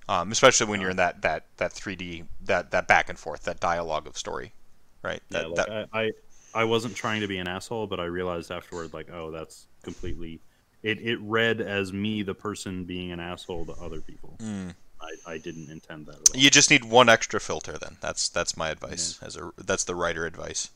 um, 0.07 0.31
especially 0.31 0.67
when 0.67 0.81
you're 0.81 0.91
in 0.91 0.97
that 0.97 1.21
that 1.21 1.45
that 1.57 1.73
3D 1.73 2.25
that 2.45 2.71
that 2.71 2.87
back 2.87 3.09
and 3.09 3.17
forth, 3.17 3.43
that 3.43 3.59
dialogue 3.59 4.07
of 4.07 4.17
story, 4.17 4.53
right? 5.01 5.21
Yeah, 5.29 5.39
That, 5.39 5.49
like 5.49 5.67
that, 5.67 5.89
I, 5.93 6.01
I 6.01 6.11
I 6.55 6.63
wasn't 6.63 6.95
trying 6.95 7.19
to 7.21 7.27
be 7.27 7.37
an 7.37 7.47
asshole, 7.47 7.85
but 7.85 7.99
I 7.99 8.05
realized 8.05 8.49
afterward, 8.49 8.93
like, 8.93 9.11
oh, 9.11 9.29
that's 9.29 9.67
completely. 9.83 10.39
It, 10.83 11.01
it 11.01 11.19
read 11.21 11.59
as 11.59 11.91
me, 11.91 12.23
the 12.23 12.33
person 12.33 12.85
being 12.85 13.11
an 13.11 13.19
asshole 13.19 13.65
to 13.65 13.73
other 13.73 13.99
people. 13.99 14.37
Mm. 14.41 14.73
I, 15.01 15.33
I 15.33 15.37
didn't 15.37 15.69
intend 15.69 16.05
that 16.05 16.15
at 16.15 16.29
all. 16.29 16.41
You 16.41 16.49
just 16.49 16.69
need 16.69 16.85
one 16.85 17.09
extra 17.09 17.41
filter. 17.41 17.77
Then 17.77 17.97
that's 17.99 18.29
that's 18.29 18.55
my 18.55 18.69
advice. 18.69 19.19
As 19.21 19.35
a 19.35 19.51
that's 19.57 19.83
the 19.83 19.95
writer 19.95 20.25
advice. 20.25 20.69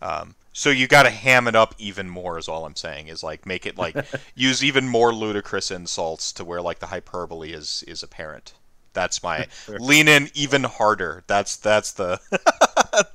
Um, 0.00 0.34
so 0.52 0.70
you 0.70 0.88
got 0.88 1.04
to 1.04 1.10
ham 1.10 1.46
it 1.46 1.54
up 1.54 1.74
even 1.78 2.08
more. 2.08 2.38
Is 2.38 2.48
all 2.48 2.64
I'm 2.64 2.76
saying. 2.76 3.08
Is 3.08 3.22
like 3.22 3.46
make 3.46 3.66
it 3.66 3.78
like 3.78 3.96
use 4.34 4.64
even 4.64 4.88
more 4.88 5.14
ludicrous 5.14 5.70
insults 5.70 6.32
to 6.32 6.44
where 6.44 6.60
like 6.60 6.80
the 6.80 6.86
hyperbole 6.86 7.52
is 7.52 7.84
is 7.86 8.02
apparent. 8.02 8.54
That's 8.92 9.22
my 9.22 9.46
lean 9.68 10.08
in 10.08 10.30
even 10.34 10.64
harder. 10.64 11.22
That's 11.26 11.56
that's 11.56 11.92
the 11.92 12.20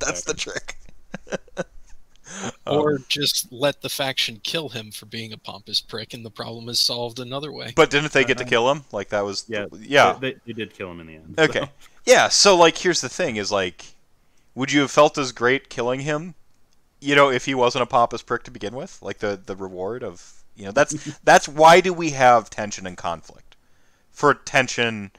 that's 0.00 0.22
the 0.22 0.34
trick. 0.34 0.76
or 2.66 2.98
just 3.08 3.52
let 3.52 3.82
the 3.82 3.88
faction 3.88 4.40
kill 4.42 4.70
him 4.70 4.90
for 4.90 5.06
being 5.06 5.32
a 5.32 5.38
pompous 5.38 5.80
prick, 5.80 6.14
and 6.14 6.24
the 6.24 6.30
problem 6.30 6.68
is 6.68 6.80
solved 6.80 7.18
another 7.18 7.52
way. 7.52 7.72
But 7.76 7.90
didn't 7.90 8.12
they 8.12 8.24
get 8.24 8.38
to 8.38 8.44
Uh, 8.44 8.48
kill 8.48 8.70
him? 8.70 8.84
Like 8.92 9.10
that 9.10 9.24
was 9.24 9.44
yeah, 9.48 9.66
yeah. 9.78 10.16
They, 10.18 10.32
they, 10.32 10.38
they 10.46 10.52
did 10.54 10.74
kill 10.74 10.90
him 10.90 11.00
in 11.00 11.06
the 11.06 11.14
end. 11.16 11.34
Okay. 11.38 11.60
so. 11.60 11.68
Yeah, 12.06 12.28
so 12.28 12.56
like 12.56 12.78
here's 12.78 13.00
the 13.00 13.08
thing 13.08 13.36
is 13.36 13.52
like 13.52 13.94
would 14.54 14.72
you 14.72 14.80
have 14.80 14.90
felt 14.90 15.18
as 15.18 15.32
great 15.32 15.68
killing 15.68 16.00
him? 16.00 16.34
You 17.04 17.14
know, 17.14 17.30
if 17.30 17.44
he 17.44 17.54
wasn't 17.54 17.82
a 17.82 17.86
pompous 17.86 18.22
prick 18.22 18.44
to 18.44 18.50
begin 18.50 18.74
with? 18.74 19.00
Like 19.02 19.18
the 19.18 19.40
the 19.44 19.56
reward 19.56 20.02
of 20.02 20.44
you 20.56 20.64
know, 20.64 20.72
that's 20.72 20.94
that's 21.22 21.48
why 21.48 21.80
do 21.80 21.92
we 21.92 22.10
have 22.10 22.50
tension 22.50 22.86
and 22.86 22.96
conflict? 22.96 23.56
For 24.10 24.34
tension 24.34 25.10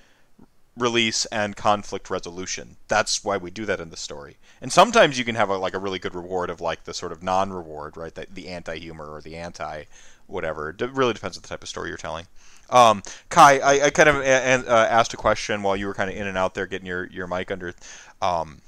release 0.77 1.25
and 1.27 1.55
conflict 1.55 2.09
resolution. 2.09 2.77
That's 2.88 3.23
why 3.23 3.38
we 3.38 3.51
do 3.51 3.65
that 3.65 3.80
in 3.80 3.89
the 3.89 3.97
story. 3.97 4.38
And 4.61 4.72
sometimes 4.72 5.17
you 5.17 5.23
can 5.23 5.35
have 5.35 5.49
a, 5.49 5.57
like 5.57 5.73
a 5.73 5.80
really 5.80 5.99
good 5.99 6.15
reward 6.15 6.49
of 6.49 6.59
like 6.59 6.83
the 6.83 6.93
sort 6.93 7.11
of 7.11 7.23
non-reward, 7.23 7.95
right? 7.95 8.14
The, 8.14 8.27
the 8.31 8.49
anti-humor 8.49 9.09
or 9.09 9.22
the 9.22 9.38
anti 9.38 9.83
whatever. 10.27 10.75
It 10.77 10.91
really 10.91 11.14
depends 11.14 11.38
on 11.38 11.41
the 11.41 11.47
type 11.47 11.64
of 11.64 11.69
story 11.69 11.89
you're 11.89 11.97
telling. 11.97 12.27
Um, 12.69 13.03
Kai, 13.30 13.59
I, 13.59 13.85
I 13.85 13.89
kind 13.91 14.09
of 14.09 14.15
a, 14.17 14.19
a, 14.22 14.59
uh, 14.67 14.88
asked 14.89 15.14
a 15.14 15.17
question 15.17 15.61
while 15.61 15.77
you 15.77 15.85
were 15.88 15.93
kind 15.93 16.09
of 16.09 16.15
in 16.15 16.27
and 16.27 16.38
out 16.38 16.55
there 16.55 16.65
getting 16.65 16.88
your, 16.88 17.05
your 17.07 17.27
mic 17.27 17.51
under 17.51 17.73
um, 18.22 18.59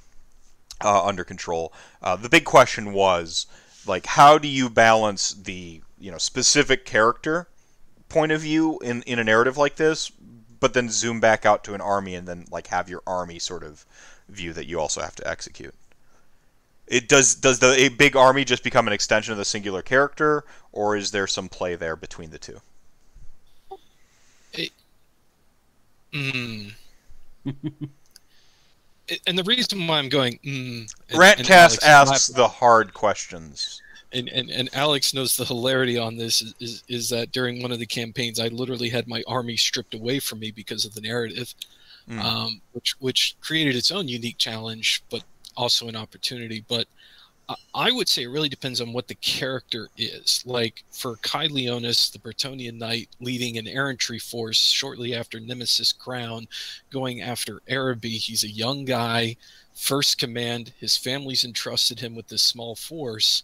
uh, 0.84 1.06
under 1.06 1.24
control. 1.24 1.74
Uh, 2.02 2.16
the 2.16 2.30
big 2.30 2.46
question 2.46 2.94
was 2.94 3.48
like, 3.86 4.06
how 4.06 4.38
do 4.38 4.48
you 4.48 4.70
balance 4.70 5.34
the 5.34 5.82
you 6.00 6.12
know 6.12 6.18
specific 6.18 6.86
character 6.86 7.48
point 8.10 8.32
of 8.32 8.42
view 8.42 8.80
in 8.80 9.02
in 9.04 9.20
a 9.20 9.24
narrative 9.24 9.58
like 9.58 9.76
this, 9.76 10.12
but 10.60 10.74
then 10.74 10.90
zoom 10.90 11.20
back 11.20 11.46
out 11.46 11.64
to 11.64 11.74
an 11.74 11.82
army 11.82 12.16
and 12.16 12.28
then 12.28 12.46
like 12.52 12.68
have 12.68 12.90
your 12.90 13.02
army 13.08 13.40
sort 13.40 13.64
of 13.64 13.86
view 14.30 14.54
that 14.54 14.68
you 14.68 14.80
also 14.80 15.02
have 15.02 15.16
to 15.16 15.28
execute. 15.28 15.74
It 16.88 17.10
does 17.10 17.36
does 17.36 17.60
the 17.60 17.74
a 17.74 17.90
big 17.90 18.16
army 18.16 18.46
just 18.46 18.64
become 18.64 18.88
an 18.88 18.94
extension 18.94 19.34
of 19.34 19.38
the 19.38 19.46
singular 19.46 19.82
character, 19.82 20.46
or 20.72 20.96
is 20.96 21.12
there 21.12 21.28
some 21.28 21.50
play 21.50 21.76
there 21.76 21.96
between 21.96 22.30
the 22.30 22.40
two? 22.40 22.62
Mm. 26.14 26.74
and 29.26 29.38
the 29.38 29.44
reason 29.44 29.88
why 29.88 30.00
I'm 30.00 30.10
going, 30.10 30.40
mm, 30.44 30.94
and, 31.10 31.20
asks 31.84 32.28
the 32.28 32.48
hard 32.48 32.94
questions. 32.94 33.82
and, 34.14 34.30
and, 34.30 34.50
and 34.50 34.70
Alex 34.74 35.14
knows 35.14 35.36
the 35.36 35.46
hilarity 35.46 35.98
on 35.98 36.18
this 36.18 36.42
is, 36.42 36.54
is, 36.60 36.84
is 36.88 37.10
that 37.10 37.32
during 37.32 37.62
one 37.62 37.72
of 37.72 37.80
the 37.80 37.86
campaigns, 37.86 38.40
I 38.40 38.48
literally 38.48 38.90
had 38.90 39.08
my 39.08 39.24
army 39.28 39.58
stripped 39.58 39.94
away 39.94 40.20
from 40.20 40.40
me 40.40 40.52
because 40.52 40.86
of 40.86 40.94
the 40.94 41.02
narrative, 41.02 41.54
Mm. 42.10 42.24
um, 42.24 42.62
which 42.72 42.96
which 43.00 43.36
created 43.42 43.76
its 43.76 43.92
own 43.92 44.08
unique 44.08 44.38
challenge, 44.38 45.04
but 45.10 45.26
also 45.58 45.90
an 45.90 45.98
opportunity. 45.98 46.64
But 46.66 46.88
I- 47.74 47.92
would 47.92 48.10
say 48.10 48.24
it 48.24 48.28
really 48.28 48.50
depends 48.50 48.82
on 48.82 48.94
what 48.94 49.08
the 49.08 49.16
character 49.16 49.90
is. 49.98 50.44
Like 50.46 50.84
for 50.92 51.16
Kai 51.18 51.48
Leonis, 51.48 52.10
the 52.10 52.20
Bretonnian 52.20 52.78
knight, 52.78 53.10
leading 53.20 53.58
an 53.58 53.68
errantry 53.68 54.20
force 54.20 54.58
shortly 54.72 55.16
after 55.16 55.40
Nemesis 55.40 55.94
Crown, 55.94 56.48
going 56.90 57.22
after 57.22 57.62
Araby. 57.68 58.18
He's 58.18 58.44
a 58.44 58.50
young 58.50 58.86
guy, 58.86 59.38
first 59.74 60.18
command. 60.18 60.74
His 60.80 60.98
family's 60.98 61.44
entrusted 61.46 62.00
him 62.00 62.16
with 62.16 62.28
this 62.28 62.44
small 62.44 62.76
force 62.76 63.44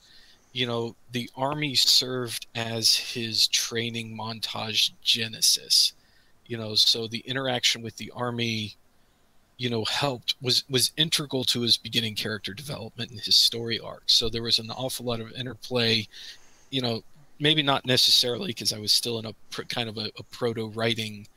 you 0.53 0.67
know, 0.67 0.95
the 1.11 1.29
army 1.35 1.75
served 1.75 2.45
as 2.55 2.95
his 2.95 3.47
training 3.47 4.15
montage 4.15 4.91
genesis. 5.01 5.93
You 6.45 6.57
know, 6.57 6.75
so 6.75 7.07
the 7.07 7.19
interaction 7.25 7.81
with 7.81 7.97
the 7.97 8.11
army, 8.15 8.75
you 9.57 9.69
know, 9.69 9.85
helped 9.85 10.35
was 10.41 10.63
was 10.69 10.91
integral 10.97 11.43
to 11.45 11.61
his 11.61 11.77
beginning 11.77 12.15
character 12.15 12.53
development 12.53 13.11
and 13.11 13.19
his 13.19 13.35
story 13.35 13.79
arc. 13.79 14.03
So 14.07 14.29
there 14.29 14.43
was 14.43 14.59
an 14.59 14.71
awful 14.71 15.05
lot 15.05 15.19
of 15.19 15.31
interplay, 15.33 16.07
you 16.69 16.81
know, 16.81 17.03
maybe 17.39 17.61
not 17.61 17.85
necessarily 17.85 18.47
because 18.47 18.73
I 18.73 18.79
was 18.79 18.91
still 18.91 19.19
in 19.19 19.25
a 19.25 19.33
pr- 19.51 19.63
kind 19.63 19.89
of 19.89 19.97
a, 19.97 20.09
a 20.17 20.23
proto 20.23 20.67
writing 20.67 21.27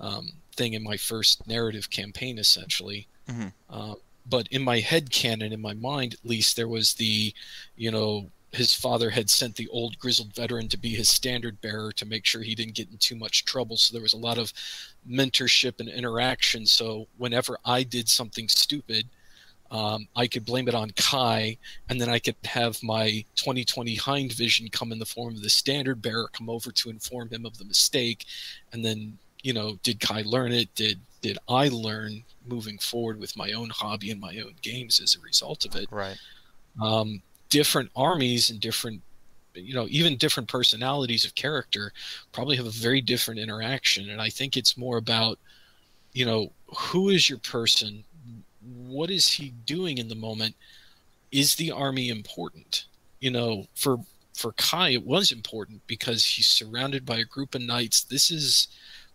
um, 0.00 0.32
thing 0.56 0.74
in 0.74 0.82
my 0.82 0.96
first 0.96 1.46
narrative 1.46 1.90
campaign, 1.90 2.38
essentially. 2.38 3.06
Mhm. 3.28 3.52
Uh, 3.70 3.94
but 4.26 4.48
in 4.48 4.62
my 4.62 4.80
head 4.80 5.10
canon, 5.10 5.52
in 5.52 5.60
my 5.60 5.74
mind 5.74 6.14
at 6.14 6.28
least, 6.28 6.56
there 6.56 6.68
was 6.68 6.94
the, 6.94 7.34
you 7.76 7.90
know, 7.90 8.30
his 8.54 8.72
father 8.72 9.10
had 9.10 9.28
sent 9.28 9.56
the 9.56 9.68
old 9.68 9.98
grizzled 9.98 10.34
veteran 10.34 10.68
to 10.68 10.78
be 10.78 10.90
his 10.90 11.08
standard 11.08 11.60
bearer 11.60 11.92
to 11.92 12.06
make 12.06 12.24
sure 12.24 12.42
he 12.42 12.54
didn't 12.54 12.74
get 12.74 12.90
in 12.90 12.98
too 12.98 13.16
much 13.16 13.44
trouble. 13.44 13.76
So 13.76 13.92
there 13.92 14.02
was 14.02 14.12
a 14.12 14.18
lot 14.18 14.38
of 14.38 14.52
mentorship 15.08 15.80
and 15.80 15.88
interaction. 15.88 16.66
So 16.66 17.08
whenever 17.16 17.58
I 17.64 17.82
did 17.82 18.08
something 18.08 18.48
stupid, 18.48 19.08
um, 19.70 20.06
I 20.14 20.26
could 20.26 20.44
blame 20.44 20.68
it 20.68 20.74
on 20.74 20.90
Kai, 20.90 21.56
and 21.88 22.00
then 22.00 22.08
I 22.08 22.18
could 22.20 22.36
have 22.44 22.80
my 22.82 23.24
2020 23.34 23.96
hind 23.96 24.32
vision 24.32 24.68
come 24.68 24.92
in 24.92 24.98
the 24.98 25.06
form 25.06 25.34
of 25.34 25.42
the 25.42 25.50
standard 25.50 26.00
bearer 26.00 26.28
come 26.32 26.48
over 26.48 26.70
to 26.70 26.90
inform 26.90 27.30
him 27.30 27.44
of 27.44 27.58
the 27.58 27.64
mistake, 27.64 28.26
and 28.72 28.84
then 28.84 29.18
you 29.42 29.52
know, 29.52 29.78
did 29.82 30.00
Kai 30.00 30.22
learn 30.22 30.52
it? 30.52 30.74
Did 30.74 31.00
did 31.20 31.38
I 31.48 31.68
learn 31.68 32.24
moving 32.46 32.78
forward 32.78 33.18
with 33.18 33.36
my 33.36 33.52
own 33.52 33.70
hobby 33.70 34.10
and 34.10 34.20
my 34.20 34.38
own 34.38 34.54
games 34.62 35.00
as 35.00 35.16
a 35.16 35.20
result 35.20 35.64
of 35.64 35.74
it? 35.76 35.86
Right. 35.90 36.16
um, 36.80 37.22
different 37.48 37.90
armies 37.94 38.50
and 38.50 38.60
different 38.60 39.02
you 39.54 39.74
know 39.74 39.86
even 39.88 40.16
different 40.16 40.48
personalities 40.48 41.24
of 41.24 41.34
character 41.34 41.92
probably 42.32 42.56
have 42.56 42.66
a 42.66 42.70
very 42.70 43.00
different 43.00 43.40
interaction. 43.40 44.10
And 44.10 44.20
i 44.20 44.28
think 44.28 44.56
it's 44.56 44.76
more 44.76 44.96
about 44.96 45.38
you 46.12 46.24
know 46.24 46.52
who 46.76 47.08
is 47.08 47.28
your 47.28 47.38
person? 47.38 48.04
What 48.86 49.10
is 49.10 49.30
he 49.30 49.50
doing 49.66 49.98
in 49.98 50.08
the 50.08 50.14
moment? 50.14 50.54
Is 51.30 51.54
the 51.54 51.70
army 51.70 52.08
important? 52.08 52.86
You 53.20 53.30
know 53.30 53.66
for 53.74 53.98
for 54.34 54.52
kai 54.52 54.90
it 54.90 55.06
was 55.06 55.30
important 55.30 55.80
because 55.86 56.24
he's 56.24 56.48
surrounded 56.48 57.06
by 57.06 57.18
a 57.18 57.24
group 57.24 57.54
of 57.54 57.62
knights. 57.62 58.02
This 58.02 58.30
is 58.30 58.68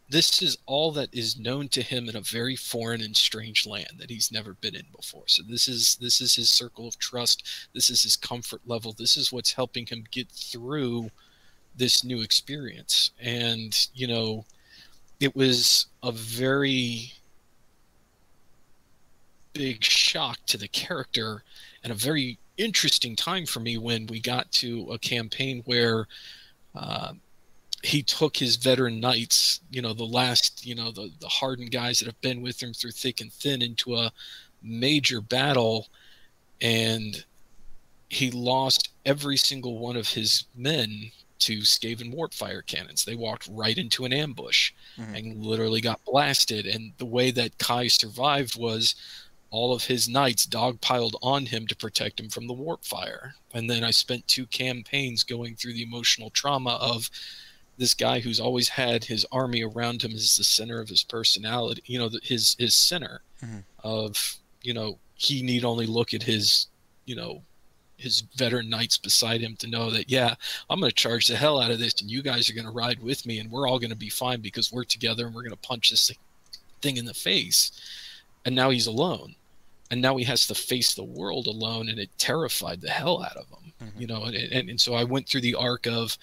this 0.09 0.41
is 0.41 0.57
all 0.65 0.91
that 0.93 1.13
is 1.13 1.39
known 1.39 1.67
to 1.69 1.83
him 1.83 2.09
in 2.09 2.15
a 2.15 2.21
very 2.21 2.55
foreign 2.55 3.01
and 3.01 3.15
strange 3.15 3.67
land 3.67 3.93
that 3.97 4.09
he's 4.09 4.31
never 4.31 4.53
been 4.53 4.75
in 4.75 4.85
before. 4.95 5.27
So 5.27 5.43
this 5.47 5.67
is 5.67 5.97
this 6.01 6.19
is 6.19 6.35
his 6.35 6.49
circle 6.49 6.87
of 6.87 6.97
trust. 6.97 7.47
This 7.73 7.89
is 7.89 8.01
his 8.01 8.15
comfort 8.15 8.61
level. 8.65 8.91
This 8.91 9.15
is 9.17 9.31
what's 9.31 9.53
helping 9.53 9.85
him 9.85 10.05
get 10.09 10.29
through 10.29 11.11
this 11.75 12.03
new 12.03 12.21
experience. 12.21 13.11
And 13.21 13.87
you 13.93 14.07
know 14.07 14.45
it 15.19 15.35
was 15.35 15.85
a 16.01 16.11
very 16.11 17.13
big 19.53 19.83
shock 19.83 20.39
to 20.47 20.57
the 20.57 20.67
character 20.67 21.43
and 21.83 21.91
a 21.91 21.95
very 21.95 22.39
interesting 22.57 23.15
time 23.15 23.45
for 23.45 23.59
me 23.59 23.77
when 23.77 24.07
we 24.07 24.19
got 24.19 24.51
to 24.51 24.89
a 24.91 24.97
campaign 24.97 25.61
where 25.65 26.07
uh, 26.75 27.13
he 27.83 28.03
took 28.03 28.35
his 28.37 28.57
veteran 28.57 28.99
knights, 28.99 29.61
you 29.71 29.81
know, 29.81 29.93
the 29.93 30.03
last, 30.03 30.65
you 30.65 30.75
know, 30.75 30.91
the, 30.91 31.11
the 31.19 31.27
hardened 31.27 31.71
guys 31.71 31.99
that 31.99 32.05
have 32.07 32.19
been 32.21 32.41
with 32.41 32.61
him 32.61 32.73
through 32.73 32.91
thick 32.91 33.21
and 33.21 33.31
thin 33.31 33.61
into 33.61 33.95
a 33.95 34.11
major 34.61 35.21
battle 35.21 35.87
and 36.61 37.23
he 38.09 38.31
lost 38.31 38.89
every 39.05 39.37
single 39.37 39.77
one 39.79 39.95
of 39.95 40.09
his 40.09 40.45
men 40.55 41.11
to 41.39 41.59
Skaven 41.59 42.13
warp 42.13 42.33
fire 42.33 42.61
cannons. 42.61 43.05
They 43.05 43.15
walked 43.15 43.47
right 43.49 43.77
into 43.77 44.03
an 44.03 44.11
ambush 44.11 44.73
Mhm. 44.97 45.17
and 45.17 45.45
literally 45.45 45.79
got 45.79 46.03
blasted. 46.03 46.65
And 46.65 46.91
the 46.97 47.05
way 47.05 47.31
that 47.31 47.57
Kai 47.59 47.87
survived 47.87 48.57
was 48.57 48.95
all 49.51 49.73
of 49.73 49.85
his 49.85 50.09
knights 50.09 50.45
dogpiled 50.45 51.13
on 51.21 51.45
him 51.45 51.65
to 51.67 51.75
protect 51.75 52.19
him 52.19 52.29
from 52.29 52.47
the 52.47 52.53
warp 52.53 52.83
fire. 52.83 53.35
And 53.53 53.69
then 53.69 53.83
I 53.85 53.91
spent 53.91 54.27
two 54.27 54.47
campaigns 54.47 55.23
going 55.23 55.55
through 55.55 55.73
the 55.73 55.81
emotional 55.83 56.29
trauma 56.29 56.71
of 56.71 57.09
this 57.79 57.93
guy 57.95 58.19
who's 58.19 58.39
always 58.39 58.69
had 58.69 59.03
his 59.05 59.25
army 59.31 59.63
around 59.63 60.03
him 60.03 60.11
as 60.13 60.35
the 60.37 60.43
center 60.43 60.79
of 60.79 60.89
his 60.89 61.03
personality, 61.03 61.81
you 61.85 61.97
know, 61.97 62.09
the- 62.09 62.19
his 62.21 62.55
his 62.59 62.75
center 62.75 63.21
Mhm. 63.41 63.63
of, 63.83 64.35
you 64.61 64.73
know, 64.73 64.99
he 65.15 65.41
need 65.41 65.63
only 65.65 65.85
look 65.87 66.13
at 66.13 66.23
his, 66.23 66.67
you 67.05 67.15
know, 67.15 67.41
his 67.97 68.21
veteran 68.35 68.69
knights 68.69 68.97
beside 68.97 69.41
him 69.41 69.55
to 69.57 69.67
know 69.67 69.89
that 69.91 70.09
yeah, 70.09 70.35
I'm 70.69 70.79
going 70.79 70.89
to 70.91 70.95
charge 70.95 71.27
the 71.27 71.35
hell 71.37 71.59
out 71.59 71.71
of 71.71 71.79
this 71.79 71.99
and 72.01 72.09
you 72.11 72.21
guys 72.21 72.49
are 72.49 72.53
going 72.53 72.65
to 72.65 72.71
ride 72.71 72.99
with 73.01 73.25
me 73.25 73.39
and 73.39 73.49
we're 73.51 73.67
all 73.67 73.79
going 73.79 73.89
to 73.89 73.95
be 73.95 74.09
fine 74.09 74.39
because 74.41 74.71
we're 74.71 74.83
together 74.85 75.25
and 75.25 75.33
we're 75.35 75.41
going 75.43 75.51
to 75.51 75.57
punch 75.67 75.89
this 75.89 76.11
thing 76.81 76.95
in 76.97 77.05
the 77.05 77.13
face. 77.13 77.71
And 78.45 78.55
now 78.55 78.69
he's 78.69 78.87
alone. 78.87 79.35
And 79.91 80.01
now 80.01 80.15
he 80.17 80.23
has 80.25 80.45
to 80.47 80.55
face 80.55 80.93
the 80.93 81.03
world 81.03 81.47
alone 81.47 81.89
and 81.89 81.97
it 81.99 82.09
terrified 82.17 82.79
the 82.81 82.89
hell 82.89 83.23
out 83.23 83.35
of 83.35 83.47
him. 83.49 83.73
Mhm. 83.81 83.99
You 84.01 84.07
know, 84.07 84.23
and, 84.25 84.35
and 84.35 84.69
and 84.69 84.79
so 84.79 84.93
I 84.93 85.03
went 85.03 85.27
through 85.27 85.41
the 85.41 85.55
arc 85.55 85.85
of 85.87 86.17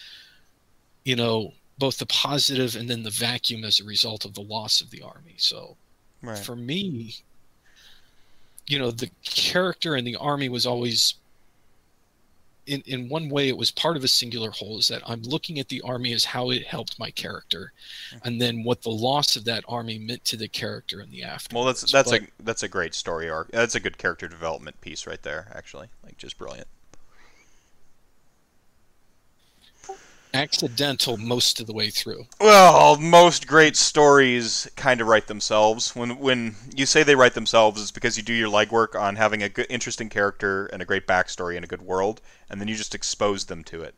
you 1.06 1.14
know, 1.14 1.54
both 1.78 1.98
the 1.98 2.06
positive 2.06 2.74
and 2.74 2.90
then 2.90 3.04
the 3.04 3.10
vacuum 3.10 3.64
as 3.64 3.78
a 3.78 3.84
result 3.84 4.24
of 4.24 4.34
the 4.34 4.42
loss 4.42 4.80
of 4.80 4.90
the 4.90 5.02
army. 5.02 5.34
So 5.36 5.76
Right. 6.20 6.36
for 6.36 6.56
me, 6.56 7.14
you 8.66 8.80
know, 8.80 8.90
the 8.90 9.10
character 9.24 9.94
and 9.94 10.04
the 10.04 10.16
army 10.16 10.48
was 10.48 10.66
always 10.66 11.14
in, 12.66 12.82
in 12.86 13.08
one 13.08 13.28
way 13.28 13.48
it 13.48 13.56
was 13.56 13.70
part 13.70 13.96
of 13.96 14.02
a 14.02 14.08
singular 14.08 14.50
whole 14.50 14.78
is 14.78 14.88
that 14.88 15.00
I'm 15.06 15.22
looking 15.22 15.60
at 15.60 15.68
the 15.68 15.80
army 15.82 16.12
as 16.12 16.24
how 16.24 16.50
it 16.50 16.66
helped 16.66 16.98
my 16.98 17.12
character 17.12 17.72
mm-hmm. 18.10 18.26
and 18.26 18.40
then 18.40 18.64
what 18.64 18.82
the 18.82 18.90
loss 18.90 19.36
of 19.36 19.44
that 19.44 19.62
army 19.68 20.00
meant 20.00 20.24
to 20.24 20.36
the 20.36 20.48
character 20.48 21.00
in 21.00 21.12
the 21.12 21.22
after. 21.22 21.54
Well, 21.54 21.66
that's 21.66 21.92
that's 21.92 22.12
a 22.12 22.26
that's 22.42 22.64
a 22.64 22.68
great 22.68 22.96
story 22.96 23.30
arc. 23.30 23.52
That's 23.52 23.76
a 23.76 23.80
good 23.80 23.98
character 23.98 24.26
development 24.26 24.80
piece 24.80 25.06
right 25.06 25.22
there. 25.22 25.52
Actually, 25.54 25.86
like 26.02 26.18
just 26.18 26.36
brilliant. 26.36 26.66
Accidental 30.34 31.16
most 31.16 31.60
of 31.60 31.66
the 31.66 31.72
way 31.72 31.90
through. 31.90 32.26
Well, 32.40 32.96
most 32.96 33.46
great 33.46 33.76
stories 33.76 34.68
kind 34.76 35.00
of 35.00 35.06
write 35.06 35.26
themselves. 35.26 35.94
When 35.94 36.18
when 36.18 36.56
you 36.74 36.86
say 36.86 37.02
they 37.02 37.14
write 37.14 37.34
themselves, 37.34 37.80
it's 37.80 37.90
because 37.90 38.16
you 38.16 38.22
do 38.22 38.32
your 38.32 38.50
legwork 38.50 38.98
on 38.98 39.16
having 39.16 39.42
a 39.42 39.48
good, 39.48 39.66
interesting 39.68 40.08
character 40.08 40.66
and 40.66 40.82
a 40.82 40.86
great 40.86 41.06
backstory 41.06 41.56
and 41.56 41.64
a 41.64 41.68
good 41.68 41.82
world, 41.82 42.20
and 42.50 42.60
then 42.60 42.68
you 42.68 42.76
just 42.76 42.94
expose 42.94 43.46
them 43.46 43.64
to 43.64 43.82
it. 43.82 43.94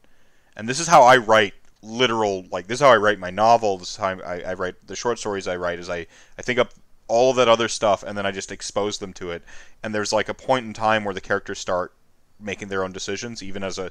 And 0.57 0.69
this 0.69 0.81
is 0.81 0.89
how 0.89 1.03
I 1.03 1.17
write 1.17 1.55
literal, 1.83 2.45
like 2.51 2.67
this 2.67 2.77
is 2.77 2.83
how 2.83 2.93
I 2.93 2.97
write 2.97 3.19
my 3.19 3.31
novel. 3.31 3.79
This 3.79 3.91
is 3.91 3.97
how 3.97 4.19
I, 4.21 4.41
I 4.41 4.55
write 4.55 4.75
the 4.87 4.97
short 4.97 5.19
stories 5.19 5.49
I 5.49 5.57
write. 5.57 5.79
Is 5.79 5.89
I 5.89 6.07
I 6.39 6.43
think 6.43 6.59
up 6.59 6.73
all 7.09 7.31
of 7.31 7.37
that 7.37 7.49
other 7.49 7.69
stuff, 7.69 8.03
and 8.03 8.17
then 8.17 8.27
I 8.27 8.31
just 8.31 8.53
expose 8.53 8.99
them 8.99 9.13
to 9.15 9.31
it. 9.31 9.43
And 9.83 9.95
there's 9.95 10.13
like 10.13 10.29
a 10.29 10.35
point 10.35 10.67
in 10.67 10.75
time 10.75 11.05
where 11.05 11.15
the 11.15 11.21
characters 11.21 11.59
start 11.59 11.95
making 12.41 12.69
their 12.69 12.85
own 12.85 12.93
decisions, 12.93 13.43
even 13.43 13.65
as 13.65 13.79
a 13.79 13.91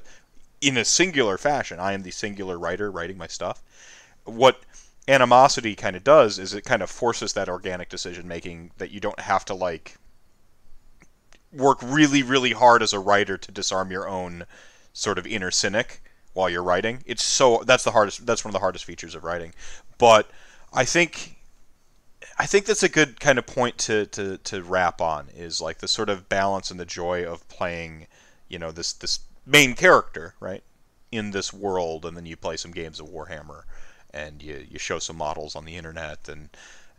in 0.60 0.76
a 0.76 0.84
singular 0.84 1.38
fashion. 1.38 1.78
I 1.78 1.92
am 1.92 2.02
the 2.02 2.10
singular 2.10 2.58
writer 2.58 2.90
writing 2.90 3.18
my 3.18 3.26
stuff. 3.26 3.62
What 4.24 4.60
animosity 5.06 5.74
kind 5.74 5.96
of 5.96 6.04
does 6.04 6.38
is 6.38 6.52
it 6.52 6.64
kind 6.64 6.82
of 6.82 6.90
forces 6.90 7.32
that 7.32 7.48
organic 7.48 7.88
decision 7.88 8.28
making 8.28 8.72
that 8.78 8.90
you 8.90 9.00
don't 9.00 9.20
have 9.20 9.44
to 9.46 9.54
like 9.54 9.96
work 11.50 11.78
really 11.82 12.22
really 12.22 12.52
hard 12.52 12.82
as 12.82 12.92
a 12.92 12.98
writer 12.98 13.38
to 13.38 13.50
disarm 13.50 13.90
your 13.90 14.06
own 14.06 14.44
sort 14.92 15.16
of 15.16 15.26
inner 15.26 15.50
cynic 15.50 16.02
while 16.34 16.50
you're 16.50 16.62
writing. 16.62 17.02
It's 17.06 17.24
so 17.24 17.62
that's 17.66 17.84
the 17.84 17.92
hardest 17.92 18.26
that's 18.26 18.44
one 18.44 18.50
of 18.50 18.52
the 18.52 18.60
hardest 18.60 18.84
features 18.84 19.14
of 19.14 19.24
writing. 19.24 19.54
But 19.96 20.30
I 20.72 20.84
think 20.84 21.38
I 22.38 22.46
think 22.46 22.66
that's 22.66 22.82
a 22.82 22.88
good 22.88 23.18
kind 23.18 23.38
of 23.38 23.46
point 23.46 23.78
to, 23.78 24.06
to, 24.06 24.38
to 24.38 24.62
wrap 24.62 25.00
on 25.00 25.28
is 25.34 25.60
like 25.60 25.78
the 25.78 25.88
sort 25.88 26.08
of 26.08 26.28
balance 26.28 26.70
and 26.70 26.78
the 26.78 26.84
joy 26.84 27.24
of 27.24 27.48
playing, 27.48 28.06
you 28.48 28.58
know, 28.60 28.70
this 28.70 28.92
this 28.92 29.18
main 29.48 29.74
character, 29.74 30.34
right? 30.40 30.62
In 31.10 31.30
this 31.32 31.52
world 31.52 32.04
and 32.04 32.16
then 32.16 32.26
you 32.26 32.36
play 32.36 32.56
some 32.56 32.70
games 32.72 33.00
of 33.00 33.08
Warhammer 33.08 33.62
and 34.12 34.42
you, 34.42 34.64
you 34.70 34.78
show 34.78 34.98
some 34.98 35.16
models 35.16 35.56
on 35.56 35.64
the 35.64 35.76
internet 35.76 36.28
and 36.28 36.50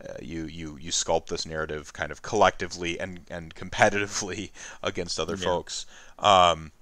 uh, 0.08 0.14
you, 0.22 0.46
you 0.46 0.78
you 0.80 0.90
sculpt 0.90 1.26
this 1.28 1.44
narrative 1.46 1.92
kind 1.92 2.10
of 2.10 2.22
collectively 2.22 2.98
and, 2.98 3.20
and 3.30 3.54
competitively 3.62 4.50
against 4.82 5.20
other 5.20 5.36
Yeah. 5.36 5.44
folks. 5.44 5.86
Um, 6.18 6.72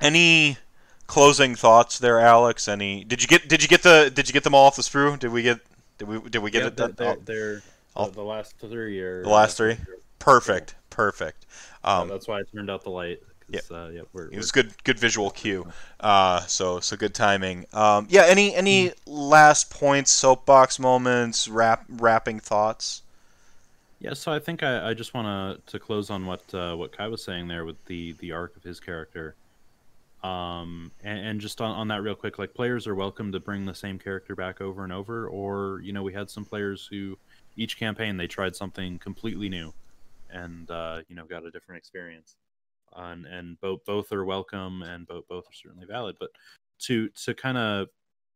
any 0.00 0.56
closing 1.06 1.54
thoughts 1.54 1.98
there, 1.98 2.18
Alex? 2.20 2.68
Any 2.68 3.04
did 3.04 3.22
you 3.22 3.28
get 3.28 3.48
did 3.48 3.62
you 3.62 3.68
get 3.68 3.82
the 3.82 4.10
did 4.14 4.28
you 4.28 4.32
get 4.32 4.44
them 4.44 4.54
all 4.54 4.66
off 4.66 4.76
the 4.76 4.82
sprue? 4.82 5.18
Did 5.18 5.32
we 5.32 5.42
get 5.42 5.60
did 5.98 6.08
we 6.08 6.20
did 6.30 6.38
we 6.42 6.50
get 6.50 6.62
yeah, 6.62 6.68
it 6.68 6.76
they're, 6.76 6.88
done? 6.88 6.94
they're, 6.96 7.16
Oh, 7.16 7.22
they're- 7.24 7.62
I'll- 7.96 8.10
the, 8.10 8.22
last 8.22 8.56
three 8.58 9.00
are 9.00 9.22
The 9.22 9.28
last 9.28 9.56
three? 9.56 9.76
perfect, 10.18 10.74
perfect. 10.90 11.46
Um, 11.84 12.08
that's 12.08 12.28
why 12.28 12.38
I 12.40 12.42
turned 12.44 12.70
out 12.70 12.84
the 12.84 12.90
light. 12.90 13.20
'Cause, 13.52 13.70
uh, 13.70 13.90
yeah, 13.92 14.02
we're, 14.12 14.26
it 14.26 14.32
we're 14.32 14.38
was 14.38 14.52
good 14.52 14.72
good 14.84 14.98
visual 14.98 15.30
cue. 15.30 15.66
Uh, 15.98 16.40
so 16.46 16.80
so 16.80 16.96
good 16.96 17.14
timing. 17.14 17.66
Um, 17.72 18.06
yeah. 18.10 18.24
Any 18.26 18.54
any 18.54 18.92
last 19.06 19.70
points, 19.70 20.10
soapbox 20.12 20.78
moments, 20.78 21.48
wrap 21.48 21.84
wrapping 21.88 22.40
thoughts? 22.40 23.02
Yeah, 24.00 24.14
so 24.14 24.32
I 24.32 24.38
think 24.38 24.62
I, 24.62 24.90
I 24.90 24.94
just 24.94 25.12
want 25.12 25.26
to 25.66 25.72
to 25.72 25.78
close 25.78 26.08
on 26.08 26.24
what 26.24 26.42
uh, 26.54 26.74
what 26.74 26.96
Kai 26.96 27.08
was 27.08 27.22
saying 27.22 27.48
there 27.48 27.66
with 27.66 27.84
the 27.84 28.12
the 28.12 28.32
arc 28.32 28.56
of 28.56 28.62
his 28.62 28.80
character, 28.80 29.34
um, 30.22 30.90
and, 31.04 31.18
and 31.18 31.40
just 31.40 31.60
on, 31.60 31.70
on 31.70 31.88
that 31.88 32.02
real 32.02 32.14
quick, 32.14 32.38
like 32.38 32.54
players 32.54 32.86
are 32.86 32.94
welcome 32.94 33.30
to 33.32 33.40
bring 33.40 33.66
the 33.66 33.74
same 33.74 33.98
character 33.98 34.34
back 34.34 34.62
over 34.62 34.84
and 34.84 34.92
over, 34.92 35.28
or 35.28 35.80
you 35.82 35.92
know 35.92 36.02
we 36.02 36.14
had 36.14 36.30
some 36.30 36.46
players 36.46 36.88
who 36.90 37.18
each 37.56 37.78
campaign 37.78 38.16
they 38.16 38.26
tried 38.26 38.56
something 38.56 38.98
completely 38.98 39.50
new, 39.50 39.74
and 40.30 40.70
uh, 40.70 41.00
you 41.08 41.14
know 41.14 41.26
got 41.26 41.44
a 41.44 41.50
different 41.50 41.78
experience, 41.78 42.36
and 42.96 43.26
and 43.26 43.60
both 43.60 43.84
both 43.84 44.12
are 44.12 44.24
welcome 44.24 44.82
and 44.82 45.06
both 45.06 45.26
both 45.28 45.44
are 45.44 45.54
certainly 45.54 45.86
valid, 45.86 46.16
but 46.18 46.30
to 46.80 47.08
to 47.10 47.34
kind 47.34 47.58
of 47.58 47.88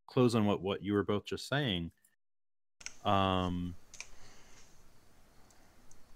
close 0.06 0.34
on 0.34 0.46
what 0.46 0.62
what 0.62 0.82
you 0.82 0.94
were 0.94 1.04
both 1.04 1.24
just 1.24 1.48
saying, 1.48 1.90
um 3.04 3.74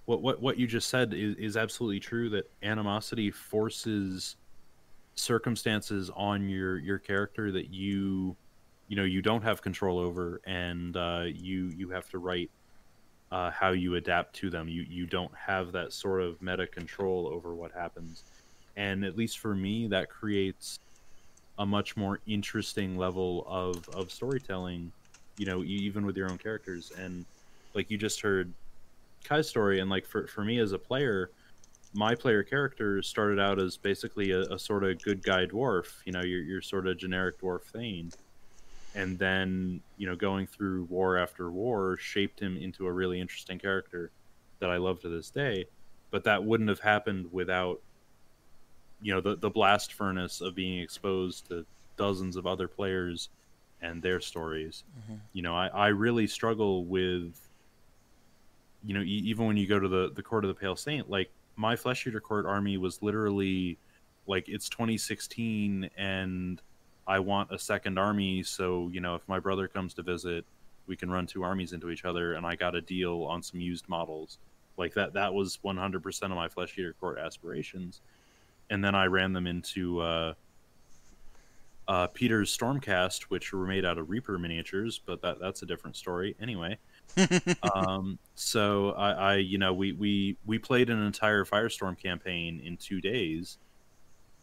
what 0.08 0.22
what 0.22 0.40
what 0.40 0.58
you 0.58 0.66
just 0.66 0.88
said 0.88 1.12
is, 1.12 1.36
is 1.36 1.56
absolutely 1.56 2.00
true 2.00 2.30
that 2.30 2.50
animosity 2.62 3.30
forces 3.30 4.36
circumstances 5.14 6.10
on 6.16 6.48
your 6.48 6.78
your 6.78 6.98
character 6.98 7.52
that 7.52 7.70
you 7.70 8.34
you 8.88 8.96
know 8.96 9.04
you 9.04 9.20
don't 9.20 9.42
have 9.42 9.60
control 9.60 9.98
over 9.98 10.40
and 10.46 10.96
uh, 10.96 11.24
you 11.26 11.70
you 11.76 11.90
have 11.90 12.08
to 12.08 12.18
write 12.18 12.50
uh, 13.30 13.50
how 13.50 13.70
you 13.70 13.96
adapt 13.96 14.34
to 14.36 14.50
them. 14.50 14.68
You 14.68 14.84
you 14.88 15.06
don't 15.06 15.34
have 15.34 15.72
that 15.72 15.92
sort 15.92 16.22
of 16.22 16.40
meta 16.40 16.66
control 16.66 17.28
over 17.28 17.54
what 17.54 17.72
happens. 17.72 18.24
And 18.76 19.04
at 19.04 19.16
least 19.16 19.38
for 19.38 19.54
me 19.54 19.88
that 19.88 20.08
creates 20.08 20.78
a 21.58 21.66
much 21.66 21.96
more 21.96 22.20
interesting 22.26 22.96
level 22.96 23.44
of 23.48 23.88
of 23.90 24.10
storytelling 24.10 24.92
you 25.38 25.46
know 25.46 25.62
even 25.64 26.04
with 26.04 26.16
your 26.16 26.30
own 26.30 26.38
characters. 26.38 26.92
And 26.98 27.24
like 27.74 27.90
you 27.90 27.96
just 27.96 28.20
heard 28.20 28.52
Kai's 29.24 29.48
story, 29.48 29.80
and 29.80 29.88
like 29.88 30.04
for 30.04 30.26
for 30.26 30.44
me 30.44 30.58
as 30.58 30.72
a 30.72 30.78
player, 30.78 31.30
my 31.94 32.14
player 32.14 32.42
character 32.42 33.02
started 33.02 33.38
out 33.38 33.60
as 33.60 33.76
basically 33.76 34.32
a, 34.32 34.40
a 34.42 34.58
sort 34.58 34.84
of 34.84 35.02
good 35.02 35.22
guy 35.22 35.46
dwarf. 35.46 35.86
You 36.04 36.12
know, 36.12 36.22
your 36.22 36.42
your 36.42 36.60
sort 36.60 36.86
of 36.86 36.98
generic 36.98 37.40
dwarf 37.40 37.62
thane, 37.62 38.10
and 38.94 39.18
then 39.18 39.80
you 39.96 40.06
know 40.06 40.16
going 40.16 40.46
through 40.46 40.84
war 40.84 41.18
after 41.18 41.50
war 41.50 41.96
shaped 41.98 42.40
him 42.40 42.56
into 42.56 42.86
a 42.86 42.92
really 42.92 43.20
interesting 43.20 43.58
character 43.58 44.10
that 44.60 44.70
I 44.70 44.76
love 44.76 45.00
to 45.00 45.08
this 45.08 45.30
day. 45.30 45.66
But 46.10 46.24
that 46.24 46.42
wouldn't 46.42 46.68
have 46.70 46.80
happened 46.80 47.32
without 47.32 47.80
you 49.00 49.14
know 49.14 49.20
the 49.20 49.36
the 49.36 49.50
blast 49.50 49.92
furnace 49.92 50.40
of 50.40 50.54
being 50.54 50.80
exposed 50.80 51.48
to 51.48 51.64
dozens 51.96 52.36
of 52.36 52.46
other 52.46 52.68
players 52.68 53.28
and 53.80 54.02
their 54.02 54.20
stories. 54.20 54.84
Mhm. 55.08 55.20
You 55.32 55.42
know, 55.42 55.54
I, 55.54 55.68
I 55.68 55.88
really 55.88 56.26
struggle 56.26 56.84
with, 56.84 57.48
you 58.84 58.94
know, 58.94 59.00
e- 59.02 59.22
even 59.24 59.46
when 59.46 59.56
you 59.56 59.66
go 59.66 59.78
to 59.78 59.88
the, 59.88 60.10
the 60.14 60.22
Court 60.22 60.44
of 60.44 60.48
the 60.48 60.54
Pale 60.54 60.76
Saint, 60.76 61.08
like 61.10 61.30
my 61.56 61.76
Flesh 61.76 62.06
Eater 62.06 62.20
Court 62.20 62.46
army 62.46 62.76
was 62.76 63.02
literally 63.02 63.78
like 64.26 64.48
it's 64.48 64.68
2016 64.68 65.90
and 65.96 66.60
I 67.08 67.18
want 67.18 67.50
a 67.50 67.58
second 67.58 67.98
army. 67.98 68.42
So, 68.42 68.88
you 68.92 69.00
know, 69.00 69.14
if 69.14 69.26
my 69.26 69.40
brother 69.40 69.66
comes 69.66 69.94
to 69.94 70.02
visit, 70.02 70.44
we 70.86 70.94
can 70.94 71.10
run 71.10 71.26
two 71.26 71.42
armies 71.42 71.72
into 71.72 71.90
each 71.90 72.04
other. 72.04 72.34
And 72.34 72.46
I 72.46 72.54
got 72.54 72.74
a 72.74 72.80
deal 72.80 73.24
on 73.24 73.42
some 73.42 73.60
used 73.60 73.88
models. 73.88 74.38
Like 74.76 74.94
that, 74.94 75.14
that 75.14 75.32
was 75.32 75.58
100% 75.64 76.22
of 76.22 76.30
my 76.30 76.48
Flesh 76.48 76.78
Eater 76.78 76.94
Court 77.00 77.18
aspirations. 77.18 78.02
And 78.70 78.84
then 78.84 78.94
I 78.94 79.06
ran 79.06 79.32
them 79.32 79.46
into, 79.46 80.00
uh, 80.00 80.34
uh, 81.88 82.06
Peter's 82.08 82.56
Stormcast, 82.56 83.22
which 83.24 83.52
were 83.52 83.66
made 83.66 83.84
out 83.86 83.96
of 83.96 84.10
Reaper 84.10 84.38
miniatures, 84.38 85.00
but 85.04 85.22
that 85.22 85.40
that's 85.40 85.62
a 85.62 85.66
different 85.66 85.96
story. 85.96 86.36
Anyway, 86.38 86.76
um, 87.74 88.18
so 88.34 88.90
I, 88.90 89.12
I, 89.12 89.34
you 89.36 89.56
know, 89.56 89.72
we 89.72 89.92
we 89.92 90.36
we 90.44 90.58
played 90.58 90.90
an 90.90 91.02
entire 91.02 91.46
Firestorm 91.46 91.98
campaign 91.98 92.60
in 92.62 92.76
two 92.76 93.00
days, 93.00 93.56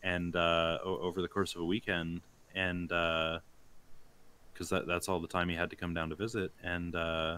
and 0.02 0.35
uh, 0.35 0.80
o- 0.84 0.98
over 0.98 1.22
the 1.22 1.27
course 1.27 1.53
of 1.53 1.61
a 1.61 1.66
weekend, 1.66 2.22
and 2.56 2.90
because 2.90 4.69
that 4.69 4.88
that's 4.88 5.09
all 5.09 5.19
the 5.19 5.27
time 5.27 5.50
he 5.50 5.56
had 5.56 5.69
to 5.69 5.75
come 5.75 5.93
down 5.93 6.09
to 6.09 6.16
visit, 6.16 6.51
and 6.64 6.95
uh, 6.95 7.38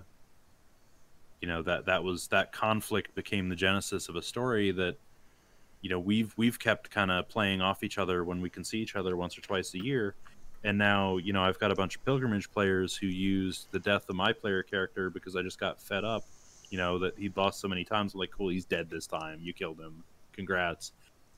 you 1.42 1.48
know 1.48 1.62
that 1.64 1.86
that 1.86 2.04
was 2.04 2.28
that 2.28 2.52
conflict 2.52 3.14
became 3.16 3.50
the 3.50 3.56
genesis 3.56 4.08
of 4.08 4.16
a 4.16 4.22
story 4.22 4.72
that 4.72 4.96
you 5.82 5.90
know 5.90 6.00
we've 6.00 6.34
we've 6.38 6.60
kept 6.60 6.90
kind 6.90 7.12
of 7.12 7.28
playing 7.28 7.62
off 7.62 7.84
each 7.84 7.98
other 7.98 8.24
when 8.24 8.42
we 8.42 8.50
can 8.50 8.64
see 8.64 8.80
each 8.80 8.96
other 8.96 9.18
once 9.18 9.38
or 9.38 9.42
twice 9.42 9.74
a 9.74 9.84
year. 9.84 10.16
And 10.64 10.78
now 10.78 11.18
you 11.18 11.34
know 11.34 11.44
i've 11.44 11.60
got 11.60 11.72
a 11.72 11.76
bunch 11.76 11.96
of 11.96 12.04
pilgrimage 12.04 12.52
players 12.52 12.96
who 12.96 13.06
used 13.06 13.68
the 13.72 13.80
death 13.80 14.10
of 14.10 14.16
my 14.16 14.34
player 14.34 14.64
character 14.64 15.12
because 15.12 15.36
i 15.36 15.44
just 15.44 15.60
got 15.60 15.80
fed 15.80 16.04
up 16.04 16.24
you 16.70 16.78
know 16.78 17.00
that 17.00 17.18
he'd 17.18 17.36
lost 17.38 17.60
so 17.60 17.68
many 17.68 17.84
times. 17.84 18.14
I'm 18.14 18.20
like 18.20 18.32
cool 18.32 18.50
he's 18.50 18.66
dead 18.66 18.90
this 18.90 19.08
time. 19.08 19.40
You 19.42 19.54
killed 19.54 19.80
him. 19.80 20.04
Congrats 20.34 20.92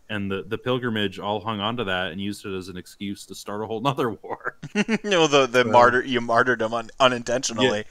and 0.09 0.29
the 0.31 0.43
the 0.47 0.57
pilgrimage 0.57 1.19
all 1.19 1.39
hung 1.39 1.59
onto 1.59 1.83
that 1.83 2.11
and 2.11 2.19
used 2.19 2.45
it 2.45 2.55
as 2.55 2.67
an 2.69 2.77
excuse 2.77 3.25
to 3.27 3.35
start 3.35 3.61
a 3.63 3.67
whole 3.67 3.79
nother 3.81 4.09
war 4.23 4.57
no, 5.03 5.27
the 5.27 5.47
the 5.47 5.63
So- 5.63 5.71
martyr 5.71 6.03
you 6.03 6.21
martyred 6.21 6.61
him 6.61 6.73
un- 6.73 6.89
unintentionally. 6.99 7.85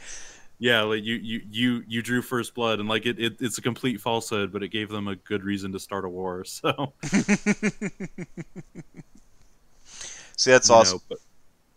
yeah 0.59 0.83
like 0.83 1.05
you 1.05 1.15
you 1.17 1.41
you 1.51 1.85
you 1.87 2.03
drew 2.03 2.21
first 2.21 2.55
blood 2.55 2.81
and 2.81 2.89
like 2.89 3.07
it, 3.07 3.19
it 3.21 3.37
it's 3.41 3.59
a 3.59 3.63
complete 3.63 4.01
falsehood 4.01 4.53
but 4.53 4.63
it 4.63 4.69
gave 4.69 4.89
them 4.89 5.07
a 5.07 5.15
good 5.17 5.45
reason 5.45 5.71
to 5.73 5.79
start 5.79 6.05
a 6.05 6.09
war 6.09 6.45
so 6.45 6.93
See, 10.37 10.51
that's 10.53 10.69
you 10.69 10.75
awesome. 10.75 10.99
know, 10.99 11.03
but 11.09 11.19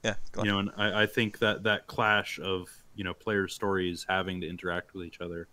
yeah, 0.04 0.16
go 0.32 0.44
you 0.44 0.52
know, 0.52 0.60
and 0.60 0.72
I, 0.78 1.04
I 1.04 1.06
think 1.08 1.40
that 1.40 1.64
that 1.64 1.88
clash 1.88 2.40
of 2.40 2.70
you 2.96 3.04
know 3.04 3.14
player 3.14 3.48
stories 3.48 4.06
having 4.08 4.42
to 4.42 4.48
interact 4.48 4.94
with 4.94 5.06
each 5.06 5.20
other 5.22 5.48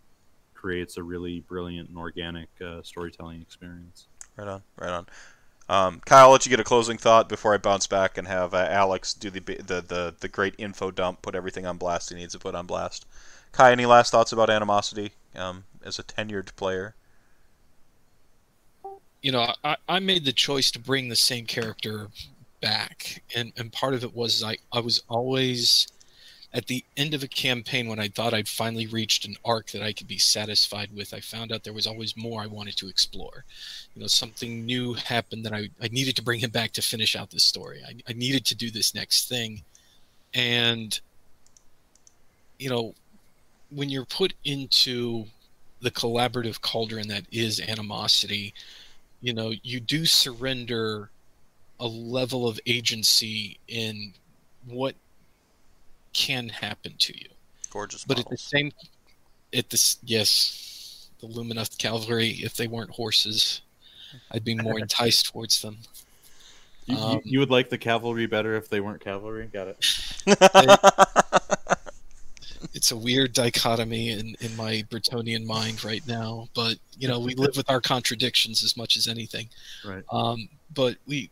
creates 0.55 0.97
a 0.99 1.02
really 1.02 1.41
brilliant 1.41 1.89
and 1.89 1.97
organic 1.99 2.49
uh, 2.65 2.83
storytelling 2.83 3.41
experience. 3.41 4.07
Right 4.39 4.49
on, 4.49 4.62
right 4.76 4.91
on. 4.91 5.07
Um, 5.68 6.00
Kyle, 6.07 6.26
I'll 6.26 6.33
let 6.33 6.47
you 6.47 6.50
get 6.50 6.60
a 6.60 6.65
closing 6.65 6.97
thought 6.97 7.28
before 7.28 7.52
I 7.52 7.58
bounce 7.58 7.86
back 7.86 8.17
and 8.17 8.26
have 8.26 8.55
uh, 8.55 8.67
Alex 8.70 9.12
do 9.12 9.28
the, 9.28 9.41
the 9.41 9.83
the 9.83 10.15
the 10.18 10.28
great 10.28 10.55
info 10.57 10.91
dump, 10.91 11.20
put 11.20 11.34
everything 11.34 11.67
on 11.67 11.76
blast 11.76 12.08
he 12.08 12.17
needs 12.17 12.33
to 12.33 12.39
put 12.39 12.55
on 12.55 12.65
blast. 12.65 13.05
Kai, 13.52 13.73
any 13.73 13.84
last 13.84 14.10
thoughts 14.10 14.33
about 14.33 14.49
animosity 14.49 15.12
um, 15.36 15.65
as 15.84 15.99
a 15.99 16.02
tenured 16.02 16.57
player? 16.57 16.94
you 19.23 19.33
know, 19.33 19.52
I, 19.65 19.76
I 19.89 19.99
made 19.99 20.25
the 20.25 20.33
choice 20.33 20.70
to 20.73 20.78
bring 20.78 21.08
the 21.08 21.17
same 21.17 21.47
character 21.47 22.08
back, 22.60 23.23
and 23.34 23.52
and 23.57 23.73
part 23.73 23.94
of 23.94 24.05
it 24.05 24.15
was 24.15 24.42
I 24.42 24.58
I 24.73 24.81
was 24.81 25.02
always 25.08 25.89
at 26.52 26.67
the 26.67 26.85
end 26.97 27.12
of 27.12 27.23
a 27.23 27.28
campaign 27.28 27.89
when 27.89 27.99
I 27.99 28.09
thought 28.09 28.33
I'd 28.33 28.49
finally 28.49 28.86
reached 28.86 29.27
an 29.27 29.36
arc 29.44 29.70
that 29.73 29.83
I 29.83 29.93
could 29.93 30.09
be 30.09 30.18
satisfied 30.18 30.91
with. 30.94 31.12
I 31.12 31.20
found 31.20 31.52
out 31.52 31.65
there 31.65 31.75
was 31.75 31.86
always 31.86 32.17
more 32.17 32.41
I 32.41 32.47
wanted 32.47 32.77
to 32.78 32.89
explore. 32.89 33.44
You 33.94 34.01
know, 34.01 34.07
something 34.07 34.65
new 34.65 34.94
happened 34.94 35.44
that 35.44 35.52
I 35.52 35.68
I 35.81 35.89
needed 35.89 36.17
to 36.17 36.23
bring 36.23 36.41
him 36.41 36.51
back 36.51 36.73
to 36.73 36.83
finish 36.83 37.15
out 37.15 37.31
this 37.31 37.44
story. 37.44 37.83
I 37.86 37.94
I 38.09 38.12
needed 38.15 38.44
to 38.47 38.55
do 38.55 38.70
this 38.70 38.94
next 38.94 39.28
thing, 39.28 39.62
and 40.33 40.99
you 42.59 42.70
know, 42.70 42.94
when 43.70 43.91
you're 43.91 44.05
put 44.05 44.35
into 44.44 45.27
the 45.81 45.91
collaborative 45.91 46.60
cauldron 46.60 47.07
that 47.09 47.25
is 47.31 47.60
animosity 47.60 48.52
you 49.20 49.33
know 49.33 49.52
you 49.62 49.81
do 49.81 50.05
surrender 50.05 51.10
a 51.81 51.86
level 51.86 52.49
of 52.49 52.59
agency 52.67 53.59
in 53.68 54.12
what 54.67 54.94
can 56.26 56.48
happen 56.48 56.94
to 56.98 57.16
you 57.18 57.28
Gorgeous 57.70 58.05
but 58.05 58.18
at 58.18 58.28
the 58.28 58.36
same 58.36 58.72
at 59.55 59.70
this 59.70 59.98
yes 60.05 61.08
the 61.20 61.26
lumineth 61.28 61.78
cavalry 61.78 62.30
if 62.42 62.55
they 62.56 62.66
weren't 62.66 62.90
horses 62.90 63.60
i'd 64.32 64.44
be 64.44 64.55
more 64.55 64.78
enticed 64.86 65.26
towards 65.32 65.62
them 65.62 65.78
You, 66.86 66.97
you- 66.97 67.02
Um, 67.02 67.20
you 67.24 67.38
would 67.40 67.50
like 67.50 67.68
the 67.70 67.78
cavalry 67.78 68.26
better 68.26 68.56
if 68.56 68.68
they 68.70 68.80
weren't 68.80 69.02
cavalry. 69.05 69.47
Got 69.52 69.68
it. 69.68 69.76
it's 72.74 72.90
a 72.90 72.97
weird 72.97 73.32
dichotomy 73.34 74.10
in, 74.10 74.34
in 74.40 74.56
my 74.56 74.84
Bretonnian 74.90 75.44
mind 75.44 75.84
right 75.84 76.05
now, 76.06 76.48
but 76.55 76.76
you 76.98 77.06
know 77.08 77.20
we 77.20 77.34
live 77.44 77.56
with 77.56 77.70
our 77.70 77.80
contradictions 77.80 78.64
as 78.64 78.76
much 78.76 78.97
as 78.97 79.06
anything. 79.06 79.48
Right. 79.84 80.02
Um, 80.10 80.48
but 80.74 80.97
we, 81.06 81.16
y- 81.16 81.30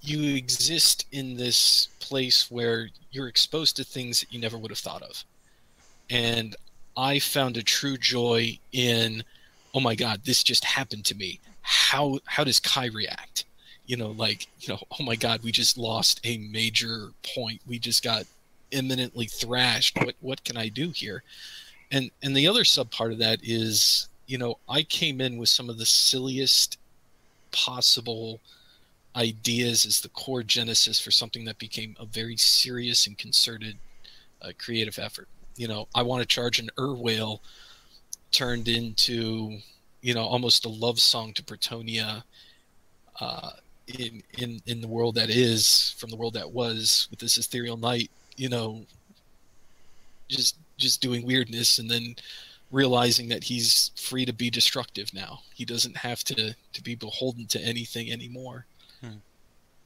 you 0.00 0.34
exist 0.34 1.06
in 1.12 1.36
this 1.36 1.88
place 2.00 2.50
where 2.50 2.88
you're 3.10 3.28
exposed 3.28 3.76
to 3.76 3.84
things 3.84 4.20
that 4.20 4.32
you 4.32 4.40
never 4.40 4.58
would 4.58 4.70
have 4.70 4.78
thought 4.78 5.02
of, 5.02 5.24
and 6.10 6.56
I 6.96 7.18
found 7.18 7.56
a 7.56 7.62
true 7.62 7.96
joy 7.96 8.58
in, 8.72 9.24
oh 9.74 9.80
my 9.80 9.94
God, 9.94 10.20
this 10.24 10.42
just 10.42 10.64
happened 10.64 11.04
to 11.06 11.14
me. 11.14 11.40
How 11.62 12.18
how 12.26 12.44
does 12.44 12.60
Kai 12.60 12.86
react? 12.86 13.44
You 13.86 13.96
know, 13.96 14.10
like 14.10 14.46
you 14.60 14.72
know, 14.72 14.80
oh 14.98 15.02
my 15.02 15.16
God, 15.16 15.42
we 15.42 15.52
just 15.52 15.78
lost 15.78 16.20
a 16.24 16.38
major 16.38 17.08
point. 17.22 17.60
We 17.66 17.78
just 17.78 18.02
got 18.02 18.24
imminently 18.72 19.26
thrashed 19.26 19.96
what 19.98 20.14
what 20.20 20.42
can 20.44 20.56
i 20.56 20.68
do 20.68 20.90
here 20.90 21.22
and 21.92 22.10
and 22.22 22.34
the 22.34 22.48
other 22.48 22.64
sub 22.64 22.90
part 22.90 23.12
of 23.12 23.18
that 23.18 23.38
is 23.42 24.08
you 24.26 24.38
know 24.38 24.58
i 24.68 24.82
came 24.82 25.20
in 25.20 25.38
with 25.38 25.48
some 25.48 25.70
of 25.70 25.78
the 25.78 25.86
silliest 25.86 26.78
possible 27.52 28.40
ideas 29.16 29.84
as 29.84 30.00
the 30.00 30.08
core 30.10 30.42
genesis 30.42 31.00
for 31.00 31.10
something 31.10 31.44
that 31.44 31.58
became 31.58 31.94
a 32.00 32.06
very 32.06 32.36
serious 32.36 33.06
and 33.06 33.18
concerted 33.18 33.76
uh, 34.40 34.52
creative 34.58 34.98
effort 34.98 35.28
you 35.56 35.68
know 35.68 35.86
i 35.94 36.02
want 36.02 36.20
to 36.20 36.26
charge 36.26 36.58
an 36.58 36.70
ur 36.78 36.94
whale 36.94 37.42
turned 38.30 38.68
into 38.68 39.58
you 40.00 40.14
know 40.14 40.22
almost 40.22 40.64
a 40.64 40.68
love 40.68 40.98
song 40.98 41.32
to 41.32 41.42
Bretonnia 41.42 42.22
uh 43.20 43.50
in 43.86 44.22
in 44.38 44.60
in 44.66 44.80
the 44.80 44.88
world 44.88 45.14
that 45.14 45.28
is 45.28 45.94
from 45.98 46.08
the 46.08 46.16
world 46.16 46.34
that 46.34 46.50
was 46.50 47.06
with 47.10 47.18
this 47.18 47.36
ethereal 47.36 47.76
knight 47.76 48.10
you 48.36 48.48
know 48.48 48.86
just 50.28 50.56
just 50.78 51.02
doing 51.02 51.26
weirdness 51.26 51.78
and 51.78 51.90
then 51.90 52.16
realizing 52.70 53.28
that 53.28 53.44
he's 53.44 53.90
free 53.96 54.24
to 54.24 54.32
be 54.32 54.48
destructive 54.48 55.12
now 55.12 55.40
he 55.54 55.64
doesn't 55.64 55.96
have 55.96 56.24
to 56.24 56.54
to 56.72 56.82
be 56.82 56.94
beholden 56.94 57.46
to 57.46 57.60
anything 57.60 58.10
anymore. 58.10 58.66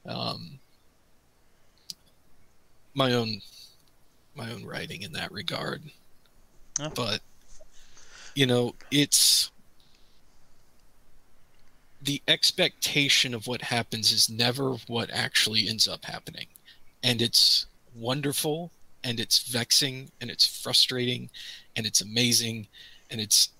Um 0.09 0.59
my 2.94 3.12
own 3.12 3.41
my 4.35 4.51
own 4.51 4.65
writing 4.65 5.02
in 5.02 5.12
that 5.12 5.33
regard. 5.33 5.83
Yeah. 6.78 6.91
but 6.94 7.20
you 8.35 8.47
know 8.47 8.75
it's 8.91 9.51
the 12.02 12.23
expectation 12.28 13.35
of 13.35 13.47
what 13.47 13.62
happens 13.62 14.12
is 14.12 14.31
never 14.31 14.75
what 14.86 15.10
actually 15.10 15.68
ends 15.68 15.89
up 15.89 16.05
happening. 16.05 16.47
And 17.02 17.20
it's 17.20 17.67
wonderful 17.94 18.70
and 19.02 19.18
it's 19.18 19.49
vexing 19.49 20.10
and 20.20 20.31
it's 20.31 20.47
frustrating 20.62 21.31
and 21.75 21.86
it's 21.86 22.01
amazing 22.01 22.68
and 23.10 23.20
it's 23.20 23.51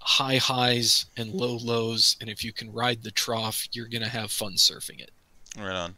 high 0.00 0.36
highs 0.38 1.06
and 1.16 1.32
low 1.32 1.56
lows. 1.56 2.16
And 2.20 2.28
if 2.30 2.42
you 2.42 2.52
can 2.52 2.72
ride 2.72 3.02
the 3.02 3.10
trough 3.10 3.66
you're 3.72 3.88
going 3.88 4.02
to 4.02 4.08
have 4.08 4.32
fun 4.32 4.54
surfing 4.54 5.00
it 5.00 5.10
Right 5.58 5.74
on. 5.74 5.96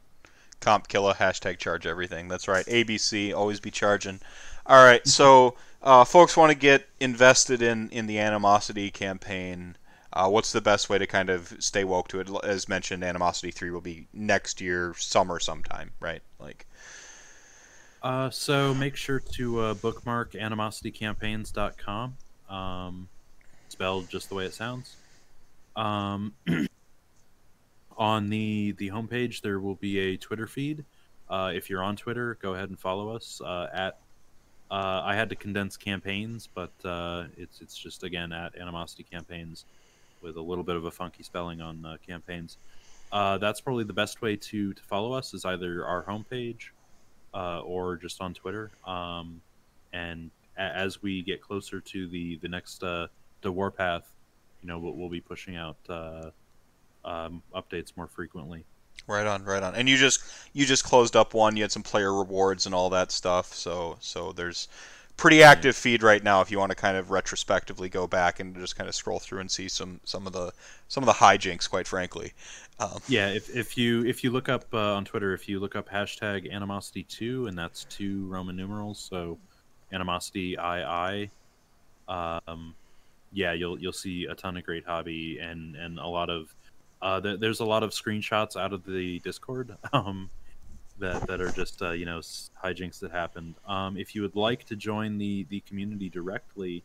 Comp 0.60 0.88
killer, 0.88 1.14
hashtag 1.14 1.58
charge 1.58 1.86
everything. 1.86 2.28
That's 2.28 2.48
right. 2.48 2.66
ABC, 2.66 3.34
always 3.34 3.60
be 3.60 3.70
charging. 3.70 4.20
All 4.66 4.84
right, 4.84 5.06
so 5.06 5.56
uh, 5.82 6.04
folks 6.04 6.36
want 6.36 6.50
to 6.52 6.58
get 6.58 6.86
invested 7.00 7.62
in, 7.62 7.88
in 7.90 8.06
the 8.06 8.18
Animosity 8.18 8.90
campaign. 8.90 9.76
Uh, 10.12 10.28
what's 10.28 10.52
the 10.52 10.60
best 10.60 10.90
way 10.90 10.98
to 10.98 11.06
kind 11.06 11.30
of 11.30 11.54
stay 11.60 11.84
woke 11.84 12.08
to 12.08 12.20
it? 12.20 12.28
As 12.42 12.68
mentioned, 12.68 13.04
Animosity 13.04 13.50
3 13.52 13.70
will 13.70 13.80
be 13.80 14.06
next 14.12 14.60
year, 14.60 14.92
summer 14.98 15.38
sometime, 15.40 15.92
right? 16.00 16.20
Like, 16.38 16.66
Uh, 18.02 18.28
so 18.30 18.74
make 18.74 18.96
sure 18.96 19.20
to 19.20 19.60
uh, 19.60 19.74
bookmark 19.74 20.32
animositycampaigns.com, 20.32 22.16
um, 22.48 23.08
spelled 23.68 24.08
just 24.10 24.28
the 24.28 24.34
way 24.34 24.46
it 24.46 24.54
sounds. 24.54 24.96
Um, 25.76 26.32
on 28.00 28.30
the 28.30 28.72
the 28.78 28.88
homepage, 28.88 29.42
there 29.42 29.60
will 29.60 29.74
be 29.76 29.98
a 29.98 30.16
Twitter 30.16 30.46
feed. 30.46 30.84
Uh, 31.28 31.52
if 31.54 31.70
you're 31.70 31.82
on 31.82 31.94
Twitter, 31.94 32.38
go 32.40 32.54
ahead 32.54 32.70
and 32.70 32.80
follow 32.80 33.14
us 33.14 33.40
uh, 33.44 33.68
at. 33.72 33.98
Uh, 34.70 35.02
I 35.04 35.14
had 35.16 35.28
to 35.30 35.36
condense 35.36 35.76
campaigns, 35.76 36.48
but 36.52 36.72
uh, 36.84 37.24
it's 37.36 37.60
it's 37.60 37.76
just 37.76 38.02
again 38.02 38.32
at 38.32 38.56
Animosity 38.56 39.04
Campaigns, 39.04 39.66
with 40.22 40.36
a 40.36 40.40
little 40.40 40.64
bit 40.64 40.76
of 40.76 40.86
a 40.86 40.90
funky 40.90 41.22
spelling 41.22 41.60
on 41.60 41.84
uh, 41.84 41.96
campaigns. 42.04 42.56
Uh, 43.12 43.36
that's 43.38 43.60
probably 43.60 43.84
the 43.84 43.92
best 43.92 44.22
way 44.22 44.34
to 44.36 44.72
to 44.72 44.82
follow 44.82 45.12
us 45.12 45.34
is 45.34 45.44
either 45.44 45.84
our 45.84 46.02
homepage 46.02 46.70
or 47.34 47.96
just 47.96 48.22
on 48.22 48.32
Twitter. 48.32 48.70
Um, 48.86 49.42
and 49.92 50.30
a- 50.56 50.60
as 50.60 51.02
we 51.02 51.20
get 51.22 51.42
closer 51.42 51.80
to 51.80 52.08
the 52.08 52.36
the 52.36 52.48
next 52.48 52.80
the 52.80 53.10
Warpath, 53.52 54.08
you 54.62 54.68
know, 54.68 54.78
we'll, 54.78 54.92
we'll 54.92 55.08
be 55.08 55.20
pushing 55.20 55.56
out 55.56 55.76
um, 57.04 57.42
updates 57.54 57.96
more 57.96 58.06
frequently. 58.06 58.64
Right 59.06 59.26
on, 59.26 59.44
right 59.44 59.62
on. 59.62 59.74
And 59.74 59.88
you 59.88 59.96
just 59.96 60.22
you 60.52 60.66
just 60.66 60.84
closed 60.84 61.16
up 61.16 61.34
one. 61.34 61.56
You 61.56 61.62
had 61.62 61.72
some 61.72 61.82
player 61.82 62.14
rewards 62.14 62.66
and 62.66 62.74
all 62.74 62.90
that 62.90 63.10
stuff. 63.10 63.52
So 63.54 63.96
so 64.00 64.32
there's 64.32 64.68
pretty 65.20 65.42
active 65.42 65.76
feed 65.76 66.02
right 66.02 66.24
now 66.24 66.40
if 66.40 66.50
you 66.50 66.58
want 66.58 66.70
to 66.70 66.76
kind 66.76 66.96
of 66.96 67.10
retrospectively 67.10 67.90
go 67.90 68.06
back 68.06 68.40
and 68.40 68.56
just 68.56 68.74
kind 68.74 68.88
of 68.88 68.94
scroll 68.94 69.18
through 69.18 69.40
and 69.40 69.50
see 69.50 69.68
some 69.68 70.00
some 70.04 70.26
of 70.26 70.32
the 70.32 70.52
some 70.88 71.02
of 71.02 71.06
the 71.06 71.12
hijinks, 71.12 71.68
quite 71.68 71.86
frankly. 71.86 72.32
Um, 72.78 73.00
Yeah, 73.06 73.28
if, 73.28 73.54
if 73.54 73.76
you 73.76 74.04
if 74.06 74.24
you 74.24 74.30
look 74.30 74.48
up 74.48 74.64
uh, 74.72 74.94
on 74.94 75.04
Twitter, 75.04 75.34
if 75.34 75.48
you 75.48 75.60
look 75.60 75.76
up 75.76 75.90
hashtag 75.90 76.50
animosity 76.50 77.02
two, 77.02 77.46
and 77.48 77.58
that's 77.58 77.84
two 77.84 78.26
Roman 78.26 78.56
numerals, 78.56 78.98
so 78.98 79.38
animosity 79.92 80.56
II, 80.56 81.30
um, 82.08 82.74
yeah, 83.32 83.52
you'll 83.52 83.78
you'll 83.78 83.92
see 83.92 84.24
a 84.24 84.34
ton 84.34 84.56
of 84.56 84.64
great 84.64 84.86
hobby 84.86 85.38
and 85.38 85.76
and 85.76 85.98
a 85.98 86.06
lot 86.06 86.30
of 86.30 86.54
uh, 87.02 87.20
th- 87.20 87.40
there's 87.40 87.60
a 87.60 87.64
lot 87.64 87.82
of 87.82 87.90
screenshots 87.90 88.56
out 88.60 88.72
of 88.72 88.84
the 88.84 89.18
Discord 89.20 89.76
um, 89.92 90.30
that 90.98 91.26
that 91.26 91.40
are 91.40 91.50
just 91.50 91.82
uh, 91.82 91.90
you 91.90 92.04
know 92.04 92.18
hijinks 92.18 93.00
that 93.00 93.10
happened. 93.10 93.54
Um, 93.66 93.96
if 93.96 94.14
you 94.14 94.22
would 94.22 94.36
like 94.36 94.64
to 94.64 94.76
join 94.76 95.18
the 95.18 95.46
the 95.48 95.60
community 95.60 96.08
directly, 96.08 96.82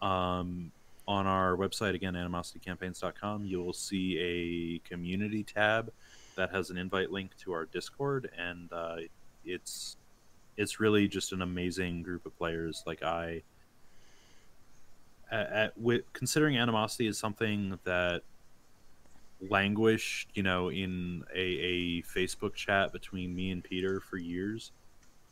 um, 0.00 0.70
on 1.06 1.26
our 1.26 1.56
website 1.56 1.94
again 1.94 2.14
animositycampaigns.com 2.14 3.44
you 3.44 3.62
will 3.62 3.72
see 3.72 4.18
a 4.18 4.88
community 4.88 5.42
tab 5.42 5.92
that 6.36 6.50
has 6.50 6.70
an 6.70 6.78
invite 6.78 7.10
link 7.10 7.30
to 7.36 7.52
our 7.52 7.66
discord 7.66 8.30
and 8.38 8.72
uh, 8.72 8.96
it's 9.44 9.96
it's 10.56 10.80
really 10.80 11.06
just 11.06 11.32
an 11.32 11.42
amazing 11.42 12.02
group 12.02 12.24
of 12.24 12.36
players 12.38 12.82
like 12.86 13.02
i 13.02 13.42
at, 15.30 15.52
at, 15.52 15.78
with 15.78 16.10
considering 16.12 16.56
animosity 16.56 17.06
is 17.06 17.18
something 17.18 17.78
that 17.84 18.22
languished 19.50 20.28
you 20.34 20.42
know 20.42 20.70
in 20.70 21.24
a, 21.34 21.40
a 21.40 22.02
facebook 22.02 22.54
chat 22.54 22.92
between 22.92 23.34
me 23.34 23.50
and 23.50 23.62
peter 23.64 24.00
for 24.00 24.16
years 24.16 24.72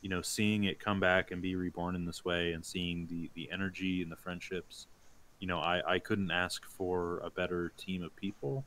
you 0.00 0.08
know 0.08 0.22
seeing 0.22 0.64
it 0.64 0.78
come 0.78 1.00
back 1.00 1.30
and 1.30 1.40
be 1.40 1.54
reborn 1.54 1.94
in 1.94 2.04
this 2.04 2.24
way 2.24 2.52
and 2.52 2.64
seeing 2.64 3.06
the 3.08 3.30
the 3.34 3.50
energy 3.52 4.02
and 4.02 4.10
the 4.10 4.16
friendships 4.16 4.86
you 5.38 5.46
know 5.46 5.58
i 5.58 5.82
i 5.86 5.98
couldn't 5.98 6.30
ask 6.30 6.64
for 6.66 7.18
a 7.20 7.30
better 7.30 7.72
team 7.76 8.02
of 8.02 8.14
people 8.16 8.64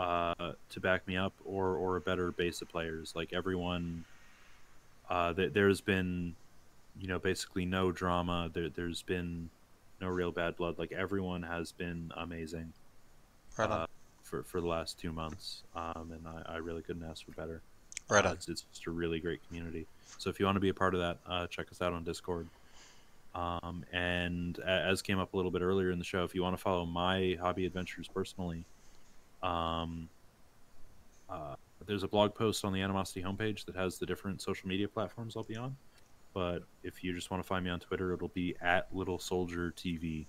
uh 0.00 0.52
to 0.70 0.80
back 0.80 1.06
me 1.06 1.16
up 1.16 1.34
or 1.44 1.76
or 1.76 1.96
a 1.96 2.00
better 2.00 2.32
base 2.32 2.62
of 2.62 2.68
players. 2.68 3.12
Like 3.14 3.32
everyone 3.32 4.04
uh 5.10 5.34
th- 5.34 5.52
there's 5.52 5.80
been 5.80 6.34
you 6.98 7.06
know 7.06 7.18
basically 7.18 7.66
no 7.66 7.92
drama. 7.92 8.50
There 8.52 8.70
there's 8.70 9.02
been 9.02 9.50
no 10.00 10.08
real 10.08 10.32
bad 10.32 10.56
blood. 10.56 10.78
Like 10.78 10.92
everyone 10.92 11.42
has 11.42 11.72
been 11.72 12.10
amazing. 12.16 12.72
Right 13.58 13.70
on, 13.70 13.80
uh, 13.82 13.86
for 14.30 14.42
for 14.44 14.60
the 14.60 14.66
last 14.66 14.98
two 14.98 15.12
months 15.12 15.62
um 15.74 16.12
and 16.12 16.26
i 16.26 16.54
i 16.54 16.56
really 16.56 16.82
couldn't 16.82 17.04
ask 17.04 17.24
for 17.24 17.32
better 17.32 17.60
right 18.10 18.26
uh, 18.26 18.30
it's, 18.32 18.48
it's 18.48 18.62
just 18.72 18.86
a 18.86 18.90
really 18.90 19.20
great 19.20 19.40
community. 19.46 19.86
So 20.18 20.30
if 20.30 20.40
you 20.40 20.46
want 20.46 20.56
to 20.56 20.60
be 20.60 20.68
a 20.68 20.74
part 20.74 20.94
of 20.94 21.00
that, 21.00 21.18
uh, 21.26 21.46
check 21.46 21.70
us 21.70 21.80
out 21.80 21.92
on 21.92 22.04
Discord. 22.04 22.48
Um, 23.34 23.84
and 23.92 24.58
as 24.58 25.02
came 25.02 25.18
up 25.18 25.32
a 25.32 25.36
little 25.36 25.52
bit 25.52 25.62
earlier 25.62 25.90
in 25.90 25.98
the 25.98 26.04
show, 26.04 26.24
if 26.24 26.34
you 26.34 26.42
want 26.42 26.56
to 26.56 26.60
follow 26.62 26.84
my 26.84 27.38
hobby 27.40 27.64
adventures 27.64 28.08
personally, 28.08 28.64
um, 29.42 30.08
uh, 31.28 31.54
there's 31.86 32.02
a 32.02 32.08
blog 32.08 32.34
post 32.34 32.64
on 32.64 32.72
the 32.72 32.82
Animosity 32.82 33.22
homepage 33.22 33.64
that 33.66 33.76
has 33.76 33.98
the 33.98 34.06
different 34.06 34.42
social 34.42 34.68
media 34.68 34.88
platforms 34.88 35.36
I'll 35.36 35.44
be 35.44 35.56
on. 35.56 35.76
But 36.34 36.64
if 36.82 37.02
you 37.02 37.12
just 37.12 37.30
want 37.30 37.42
to 37.42 37.46
find 37.46 37.64
me 37.64 37.70
on 37.70 37.80
Twitter, 37.80 38.12
it'll 38.12 38.28
be 38.28 38.54
at 38.60 38.88
Little 38.92 39.18
Soldier 39.18 39.72
TV. 39.76 40.26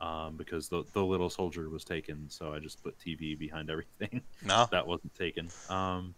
Um, 0.00 0.36
because 0.36 0.68
the 0.68 0.84
the 0.92 1.04
Little 1.04 1.30
Soldier 1.30 1.68
was 1.70 1.84
taken, 1.84 2.28
so 2.28 2.52
I 2.52 2.58
just 2.58 2.82
put 2.82 2.98
TV 2.98 3.38
behind 3.38 3.70
everything 3.70 4.20
No, 4.44 4.66
that 4.70 4.86
wasn't 4.86 5.14
taken. 5.14 5.48
Um, 5.70 6.14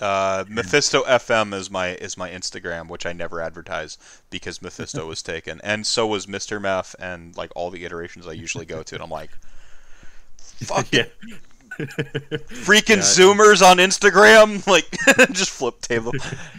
uh, 0.00 0.44
Mephisto 0.48 1.02
FM 1.02 1.52
is 1.52 1.70
my 1.70 1.88
is 1.96 2.16
my 2.16 2.30
Instagram, 2.30 2.88
which 2.88 3.04
I 3.04 3.12
never 3.12 3.40
advertise 3.40 3.98
because 4.30 4.62
Mephisto 4.62 5.06
was 5.08 5.22
taken, 5.22 5.60
and 5.62 5.86
so 5.86 6.06
was 6.06 6.26
Mr. 6.26 6.60
Meph, 6.60 6.94
and 6.98 7.36
like 7.36 7.50
all 7.56 7.70
the 7.70 7.84
iterations 7.84 8.26
I 8.26 8.32
usually 8.32 8.64
go 8.64 8.82
to, 8.82 8.94
and 8.94 9.02
I'm 9.02 9.10
like, 9.10 9.30
fuck 10.38 10.86
yeah. 10.92 11.06
freaking 11.78 12.96
Yeah. 12.96 13.02
Zoomers 13.02 13.62
on 13.62 13.78
Instagram, 13.78 14.66
like 14.66 14.86
just 15.32 15.50
flip 15.50 15.80
table. 15.80 16.12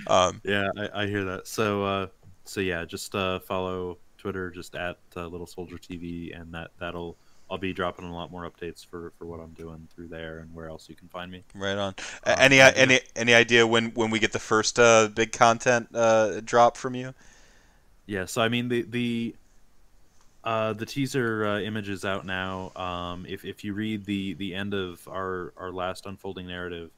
Um, 0.08 0.42
Yeah, 0.44 0.70
I, 0.78 1.04
I 1.04 1.08
hear 1.08 1.24
that. 1.26 1.48
So, 1.48 1.84
uh, 1.84 2.08
so 2.46 2.62
yeah, 2.62 2.86
just 2.86 3.16
uh, 3.16 3.40
follow 3.40 3.98
Twitter, 4.20 4.50
just 4.52 4.76
at 4.76 4.98
uh, 5.16 5.28
Little 5.28 5.48
Soldier 5.48 5.78
TV, 5.78 6.40
and 6.40 6.54
that 6.54 6.72
that'll 6.80 7.18
I'll 7.50 7.58
be 7.58 7.74
dropping 7.74 8.06
a 8.06 8.14
lot 8.14 8.32
more 8.32 8.50
updates 8.50 8.86
for 8.86 9.12
for 9.18 9.26
what 9.26 9.40
I'm 9.40 9.54
doing 9.54 9.88
through 9.96 10.10
there 10.10 10.40
and 10.40 10.54
where 10.54 10.68
else 10.68 10.88
you 10.88 10.96
can 10.96 11.08
find 11.08 11.32
me. 11.32 11.44
right 11.56 11.78
on. 11.78 11.96
Uh, 12.24 12.36
any 12.38 12.60
any 12.60 13.00
any 13.16 13.34
idea 13.34 13.66
when 13.66 13.92
when 13.92 14.12
we 14.12 14.20
get 14.20 14.32
the 14.32 14.40
first 14.40 14.80
uh, 14.80 15.08
big 15.08 15.32
content 15.32 15.90
uh, 15.94 16.42
drop 16.42 16.78
from 16.78 16.96
you? 16.96 17.14
Yeah, 18.06 18.26
so 18.26 18.42
I 18.42 18.50
mean 18.50 18.70
the 18.70 18.84
the 18.84 19.36
uh, 20.44 20.74
the 20.74 20.86
teaser 20.86 21.46
uh, 21.46 21.60
image 21.60 21.90
is 21.90 22.06
out 22.06 22.26
now. 22.26 22.72
Um, 22.76 23.26
if 23.28 23.44
if 23.46 23.64
you 23.64 23.74
read 23.74 24.06
the 24.06 24.36
the 24.36 24.54
end 24.54 24.74
of 24.74 25.08
our 25.08 25.54
our 25.58 25.72
last 25.72 26.06
unfolding 26.06 26.48
narrative, 26.48 26.92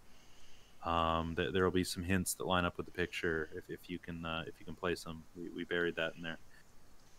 um, 0.85 1.35
th- 1.35 1.53
there 1.53 1.63
will 1.63 1.71
be 1.71 1.83
some 1.83 2.03
hints 2.03 2.33
that 2.35 2.45
line 2.45 2.65
up 2.65 2.77
with 2.77 2.85
the 2.85 2.91
picture. 2.91 3.49
If 3.55 3.69
if 3.69 3.89
you 3.89 3.99
can 3.99 4.25
uh, 4.25 4.43
if 4.47 4.53
you 4.59 4.65
can 4.65 4.75
place 4.75 5.03
them, 5.03 5.23
we, 5.35 5.49
we 5.49 5.63
buried 5.63 5.95
that 5.95 6.13
in 6.17 6.23
there. 6.23 6.37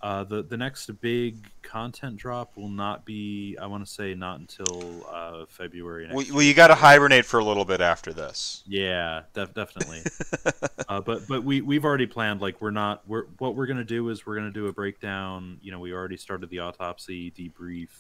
Uh, 0.03 0.25
the 0.25 0.43
the 0.43 0.57
next 0.57 0.91
big 1.01 1.37
content 1.63 2.17
drop 2.17 2.57
will 2.57 2.69
not 2.69 3.05
be 3.05 3.57
I 3.61 3.67
want 3.67 3.87
to 3.87 3.91
say 3.91 4.15
not 4.15 4.41
until 4.41 5.07
uh, 5.09 5.45
February. 5.49 6.09
Next 6.09 6.17
Well, 6.17 6.27
well, 6.33 6.43
you 6.43 6.55
got 6.55 6.69
to 6.69 6.75
hibernate 6.75 7.25
for 7.25 7.39
a 7.39 7.45
little 7.45 7.65
bit 7.65 7.81
after 7.81 8.13
this. 8.13 8.65
Yeah, 8.67 9.23
def- 9.33 9.55
definitely. 9.55 10.03
uh, 10.89 11.01
but 11.01 11.29
but 11.29 11.45
we 11.45 11.61
we've 11.61 11.85
already 11.85 12.07
planned. 12.07 12.41
Like 12.41 12.61
we're 12.61 12.73
not. 12.73 13.07
We're 13.07 13.27
what 13.39 13.55
we're 13.55 13.67
gonna 13.67 13.85
do 13.85 14.09
is 14.09 14.27
we're 14.27 14.35
gonna 14.35 14.51
do 14.51 14.67
a 14.67 14.73
breakdown. 14.73 15.59
You 15.63 15.71
know, 15.71 15.79
we 15.79 15.93
already 15.93 16.17
started 16.17 16.51
the 16.51 16.59
autopsy 16.59 17.31
debrief. 17.31 17.91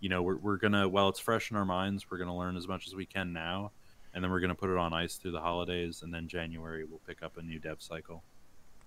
You 0.00 0.08
know, 0.08 0.22
we're 0.22 0.36
we're 0.36 0.56
gonna 0.56 0.88
while 0.88 1.10
it's 1.10 1.20
fresh 1.20 1.50
in 1.50 1.58
our 1.58 1.66
minds, 1.66 2.10
we're 2.10 2.18
gonna 2.18 2.36
learn 2.36 2.56
as 2.56 2.66
much 2.66 2.86
as 2.86 2.94
we 2.94 3.04
can 3.04 3.34
now, 3.34 3.70
and 4.14 4.24
then 4.24 4.30
we're 4.30 4.40
gonna 4.40 4.54
put 4.54 4.70
it 4.70 4.78
on 4.78 4.94
ice 4.94 5.16
through 5.16 5.32
the 5.32 5.40
holidays, 5.40 6.00
and 6.02 6.12
then 6.12 6.26
January 6.26 6.84
we'll 6.84 7.00
pick 7.06 7.22
up 7.22 7.36
a 7.36 7.42
new 7.42 7.58
dev 7.58 7.82
cycle. 7.82 8.22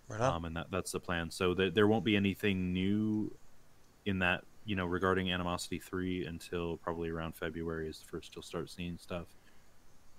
Right 0.07 0.21
on. 0.21 0.33
Um, 0.35 0.45
and 0.45 0.55
that 0.55 0.67
that's 0.71 0.91
the 0.91 0.99
plan. 0.99 1.29
So 1.31 1.53
there 1.53 1.69
there 1.69 1.87
won't 1.87 2.05
be 2.05 2.15
anything 2.15 2.73
new 2.73 3.35
in 4.05 4.19
that 4.19 4.43
you 4.65 4.75
know 4.75 4.85
regarding 4.85 5.31
Animosity 5.31 5.79
three 5.79 6.25
until 6.25 6.77
probably 6.77 7.09
around 7.09 7.35
February 7.35 7.89
is 7.89 7.99
the 7.99 8.05
first 8.05 8.35
you'll 8.35 8.43
start 8.43 8.69
seeing 8.69 8.97
stuff. 8.97 9.27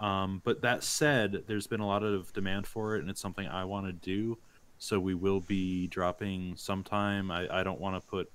Um, 0.01 0.43
but 0.45 0.63
that 0.63 0.85
said, 0.85 1.45
there's 1.47 1.67
been 1.67 1.81
a 1.81 1.87
lot 1.87 2.05
of 2.05 2.33
demand 2.33 2.67
for 2.67 2.97
it, 2.97 3.01
and 3.01 3.11
it's 3.11 3.21
something 3.21 3.47
I 3.47 3.65
want 3.65 3.87
to 3.87 3.93
do. 3.93 4.39
So 4.79 5.01
we 5.01 5.15
will 5.15 5.41
be 5.41 5.89
dropping 5.89 6.55
sometime. 6.57 7.33
I, 7.33 7.49
I 7.61 7.63
don't 7.65 7.81
want 7.81 8.01
to 8.01 8.09
put 8.09 8.31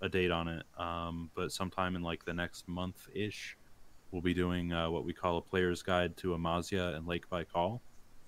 a 0.00 0.08
date 0.08 0.30
on 0.30 0.48
it, 0.48 0.64
um, 0.78 1.30
but 1.34 1.52
sometime 1.52 1.96
in 1.96 2.02
like 2.02 2.24
the 2.24 2.32
next 2.32 2.66
month 2.66 3.08
ish, 3.14 3.58
we'll 4.10 4.22
be 4.22 4.32
doing 4.34 4.72
uh, 4.72 4.88
what 4.88 5.04
we 5.04 5.12
call 5.12 5.36
a 5.36 5.42
player's 5.42 5.82
guide 5.82 6.16
to 6.18 6.28
Amazia 6.28 6.96
and 6.96 7.06
Lake 7.06 7.28
Baikal. 7.28 7.80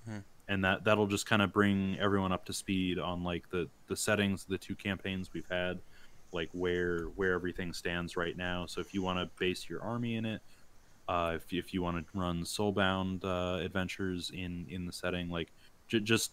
Hmm. 0.06 0.18
And 0.48 0.64
that 0.64 0.84
that'll 0.84 1.06
just 1.06 1.26
kind 1.26 1.40
of 1.40 1.52
bring 1.52 1.96
everyone 1.98 2.32
up 2.32 2.44
to 2.46 2.52
speed 2.52 2.98
on 2.98 3.24
like 3.24 3.48
the 3.50 3.68
the 3.86 3.96
settings 3.96 4.42
of 4.42 4.50
the 4.50 4.58
two 4.58 4.74
campaigns 4.74 5.32
we've 5.32 5.48
had, 5.50 5.78
like 6.32 6.50
where 6.52 7.04
where 7.16 7.32
everything 7.32 7.72
stands 7.72 8.16
right 8.16 8.36
now. 8.36 8.66
So 8.66 8.80
if 8.80 8.92
you 8.92 9.02
want 9.02 9.18
to 9.18 9.30
base 9.38 9.68
your 9.70 9.80
army 9.82 10.16
in 10.16 10.26
it, 10.26 10.42
uh, 11.08 11.32
if, 11.36 11.52
if 11.52 11.72
you 11.72 11.82
want 11.82 11.96
to 11.96 12.18
run 12.18 12.42
soulbound 12.42 13.24
uh, 13.24 13.62
adventures 13.64 14.30
in 14.34 14.66
in 14.68 14.86
the 14.86 14.92
setting 14.92 15.30
like 15.30 15.50
j- 15.88 16.00
just 16.00 16.32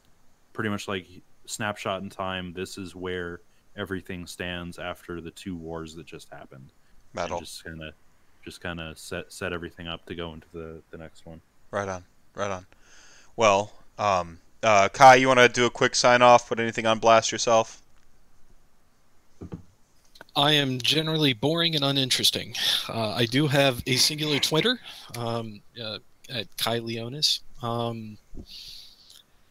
pretty 0.54 0.70
much 0.70 0.88
like 0.88 1.08
snapshot 1.46 2.02
in 2.02 2.10
time 2.10 2.54
this 2.54 2.78
is 2.78 2.96
where 2.96 3.42
everything 3.76 4.26
stands 4.28 4.78
after 4.78 5.20
the 5.20 5.32
two 5.32 5.56
wars 5.56 5.96
that 5.96 6.06
just 6.06 6.30
happened 6.30 6.70
and 7.14 7.24
Metal. 7.24 7.40
just 7.40 7.64
kind 7.64 7.84
of 7.84 7.94
just 8.46 8.62
kind 8.62 8.80
of 8.80 8.98
set 8.98 9.32
set 9.32 9.52
everything 9.52 9.88
up 9.88 10.06
to 10.06 10.16
go 10.16 10.34
into 10.34 10.48
the 10.54 10.82
the 10.92 10.98
next 10.98 11.26
one 11.26 11.42
Right 11.72 11.88
on. 11.88 12.04
Right 12.36 12.52
on. 12.52 12.66
Well, 13.38 13.72
um, 14.02 14.40
uh, 14.64 14.90
Kai, 14.90 15.16
you 15.16 15.28
want 15.28 15.40
to 15.40 15.50
do 15.50 15.66
a 15.66 15.70
quick 15.70 15.96
sign 15.96 16.22
off? 16.22 16.50
Put 16.50 16.60
anything 16.60 16.86
on 16.86 17.00
blast 17.00 17.32
yourself? 17.32 17.82
I 20.36 20.54
am 20.54 20.80
generally 20.80 21.34
boring 21.34 21.76
and 21.76 21.84
uninteresting. 21.84 22.56
Uh, 22.88 23.12
I 23.12 23.26
do 23.26 23.48
have 23.48 23.84
a 23.86 23.98
singular 23.98 24.40
Twitter 24.40 24.80
um, 25.18 25.62
uh, 25.82 26.00
at 26.30 26.48
Kai 26.58 26.80
Leonis. 26.80 27.42
Um, 27.62 28.18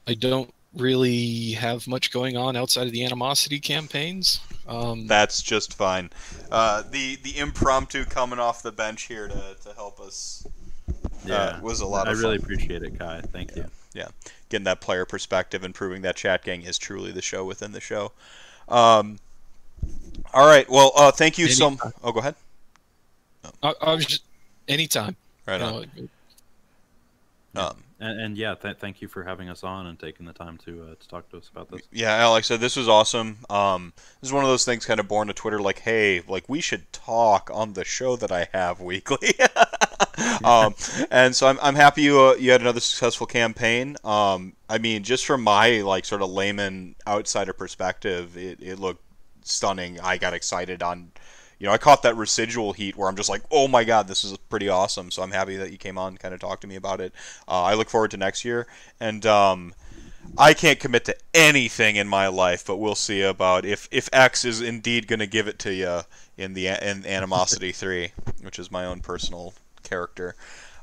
I 0.08 0.14
don't 0.14 0.52
really 0.74 1.52
have 1.52 1.86
much 1.86 2.10
going 2.10 2.36
on 2.36 2.56
outside 2.56 2.86
of 2.86 2.92
the 2.92 3.04
animosity 3.04 3.60
campaigns. 3.60 4.40
Um, 4.66 5.06
That's 5.06 5.42
just 5.42 5.74
fine. 5.74 6.10
Uh, 6.50 6.82
the 6.90 7.16
the 7.16 7.38
impromptu 7.38 8.04
coming 8.04 8.38
off 8.38 8.62
the 8.62 8.72
bench 8.72 9.02
here 9.02 9.28
to, 9.28 9.56
to 9.62 9.72
help 9.74 10.00
us 10.00 10.46
Yeah, 11.24 11.60
was 11.60 11.80
a 11.80 11.86
lot 11.86 12.08
I 12.08 12.12
of 12.12 12.20
really 12.20 12.36
appreciate 12.36 12.82
it, 12.82 12.98
Kai. 12.98 13.20
Thank 13.32 13.54
you. 13.56 13.66
Getting 14.48 14.64
that 14.64 14.80
player 14.80 15.04
perspective 15.04 15.64
and 15.64 15.74
proving 15.74 16.02
that 16.02 16.16
chat 16.16 16.44
gang 16.44 16.62
is 16.62 16.78
truly 16.78 17.12
the 17.12 17.22
show 17.22 17.44
within 17.44 17.72
the 17.72 17.80
show. 17.80 18.12
Um, 18.68 19.18
all 20.32 20.46
right. 20.46 20.68
Well, 20.68 20.92
uh, 20.96 21.10
thank 21.10 21.38
you 21.38 21.48
so. 21.48 21.68
Anytime. 21.68 21.92
Oh, 22.02 22.12
go 22.12 22.20
ahead. 22.20 22.34
I, 23.62 23.74
I 23.80 23.94
was 23.94 24.06
just 24.06 24.22
anytime. 24.68 25.16
Right 25.46 25.60
on. 25.60 25.86
know, 27.54 27.62
Um, 27.62 27.76
And, 27.98 28.20
and 28.20 28.36
yeah, 28.36 28.54
th- 28.54 28.76
thank 28.78 29.02
you 29.02 29.08
for 29.08 29.24
having 29.24 29.48
us 29.48 29.64
on 29.64 29.86
and 29.86 29.98
taking 29.98 30.26
the 30.26 30.32
time 30.32 30.58
to 30.66 30.90
uh, 30.90 30.94
to 31.00 31.08
talk 31.08 31.28
to 31.30 31.38
us 31.38 31.48
about 31.48 31.70
this. 31.70 31.82
yeah, 31.90 32.14
Alex 32.16 32.46
said 32.46 32.60
this 32.60 32.76
was 32.76 32.88
awesome. 32.88 33.38
Um, 33.48 33.92
this 34.20 34.28
is 34.28 34.32
one 34.32 34.44
of 34.44 34.50
those 34.50 34.64
things 34.64 34.86
kind 34.86 35.00
of 35.00 35.08
born 35.08 35.28
to 35.28 35.34
Twitter, 35.34 35.60
like, 35.60 35.80
hey, 35.80 36.22
like 36.28 36.48
we 36.48 36.60
should 36.60 36.92
talk 36.92 37.50
on 37.52 37.72
the 37.72 37.84
show 37.84 38.16
that 38.16 38.30
I 38.30 38.48
have 38.52 38.80
weekly. 38.80 39.34
um, 40.44 40.74
and 41.10 41.34
so 41.34 41.46
I'm, 41.46 41.58
I'm 41.62 41.74
happy 41.74 42.02
you 42.02 42.20
uh, 42.20 42.34
you 42.34 42.50
had 42.50 42.60
another 42.60 42.80
successful 42.80 43.26
campaign. 43.26 43.96
Um, 44.04 44.54
I 44.68 44.78
mean, 44.78 45.02
just 45.02 45.26
from 45.26 45.42
my 45.42 45.80
like 45.82 46.04
sort 46.04 46.22
of 46.22 46.30
layman 46.30 46.94
outsider 47.06 47.52
perspective, 47.52 48.36
it, 48.36 48.58
it 48.60 48.78
looked 48.78 49.02
stunning. 49.42 50.00
I 50.00 50.18
got 50.18 50.34
excited 50.34 50.82
on. 50.82 51.12
You 51.58 51.66
know, 51.66 51.74
I 51.74 51.78
caught 51.78 52.02
that 52.04 52.16
residual 52.16 52.72
heat 52.72 52.96
where 52.96 53.06
I'm 53.06 53.16
just 53.16 53.28
like, 53.28 53.42
oh 53.50 53.68
my 53.68 53.84
god, 53.84 54.08
this 54.08 54.24
is 54.24 54.34
pretty 54.48 54.70
awesome. 54.70 55.10
So 55.10 55.22
I'm 55.22 55.30
happy 55.30 55.56
that 55.56 55.70
you 55.70 55.76
came 55.76 55.98
on, 55.98 56.16
kind 56.16 56.32
of 56.32 56.40
talk 56.40 56.60
to 56.62 56.66
me 56.66 56.76
about 56.76 57.02
it. 57.02 57.12
Uh, 57.46 57.62
I 57.62 57.74
look 57.74 57.90
forward 57.90 58.12
to 58.12 58.16
next 58.16 58.46
year, 58.46 58.66
and 58.98 59.26
um, 59.26 59.74
I 60.38 60.54
can't 60.54 60.80
commit 60.80 61.04
to 61.06 61.16
anything 61.34 61.96
in 61.96 62.08
my 62.08 62.28
life, 62.28 62.64
but 62.66 62.78
we'll 62.78 62.94
see 62.94 63.20
about 63.20 63.66
if 63.66 63.88
if 63.90 64.08
X 64.12 64.44
is 64.46 64.62
indeed 64.62 65.06
going 65.06 65.18
to 65.18 65.26
give 65.26 65.48
it 65.48 65.58
to 65.60 65.74
you 65.74 66.00
in 66.38 66.54
the 66.54 66.68
in 66.68 67.04
Animosity 67.04 67.72
Three, 67.72 68.12
which 68.40 68.58
is 68.58 68.70
my 68.70 68.86
own 68.86 69.00
personal 69.00 69.52
character. 69.82 70.34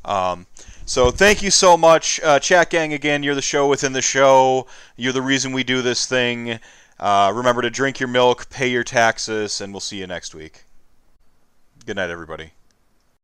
Um, 0.05 0.47
so 0.85 1.11
thank 1.11 1.43
you 1.43 1.51
so 1.51 1.75
much, 1.75 2.19
uh, 2.23 2.39
chat 2.39 2.69
gang. 2.69 2.93
Again, 2.93 3.23
you're 3.23 3.35
the 3.35 3.41
show 3.41 3.67
within 3.67 3.93
the 3.93 4.01
show. 4.01 4.67
You're 4.95 5.13
the 5.13 5.21
reason 5.21 5.51
we 5.51 5.63
do 5.63 5.81
this 5.81 6.05
thing. 6.05 6.59
Uh, 6.99 7.31
remember 7.35 7.61
to 7.61 7.69
drink 7.69 7.99
your 7.99 8.09
milk, 8.09 8.49
pay 8.49 8.69
your 8.69 8.83
taxes, 8.83 9.61
and 9.61 9.73
we'll 9.73 9.81
see 9.81 9.97
you 9.97 10.07
next 10.07 10.33
week. 10.33 10.63
Good 11.85 11.97
night, 11.97 12.09
everybody. 12.09 12.51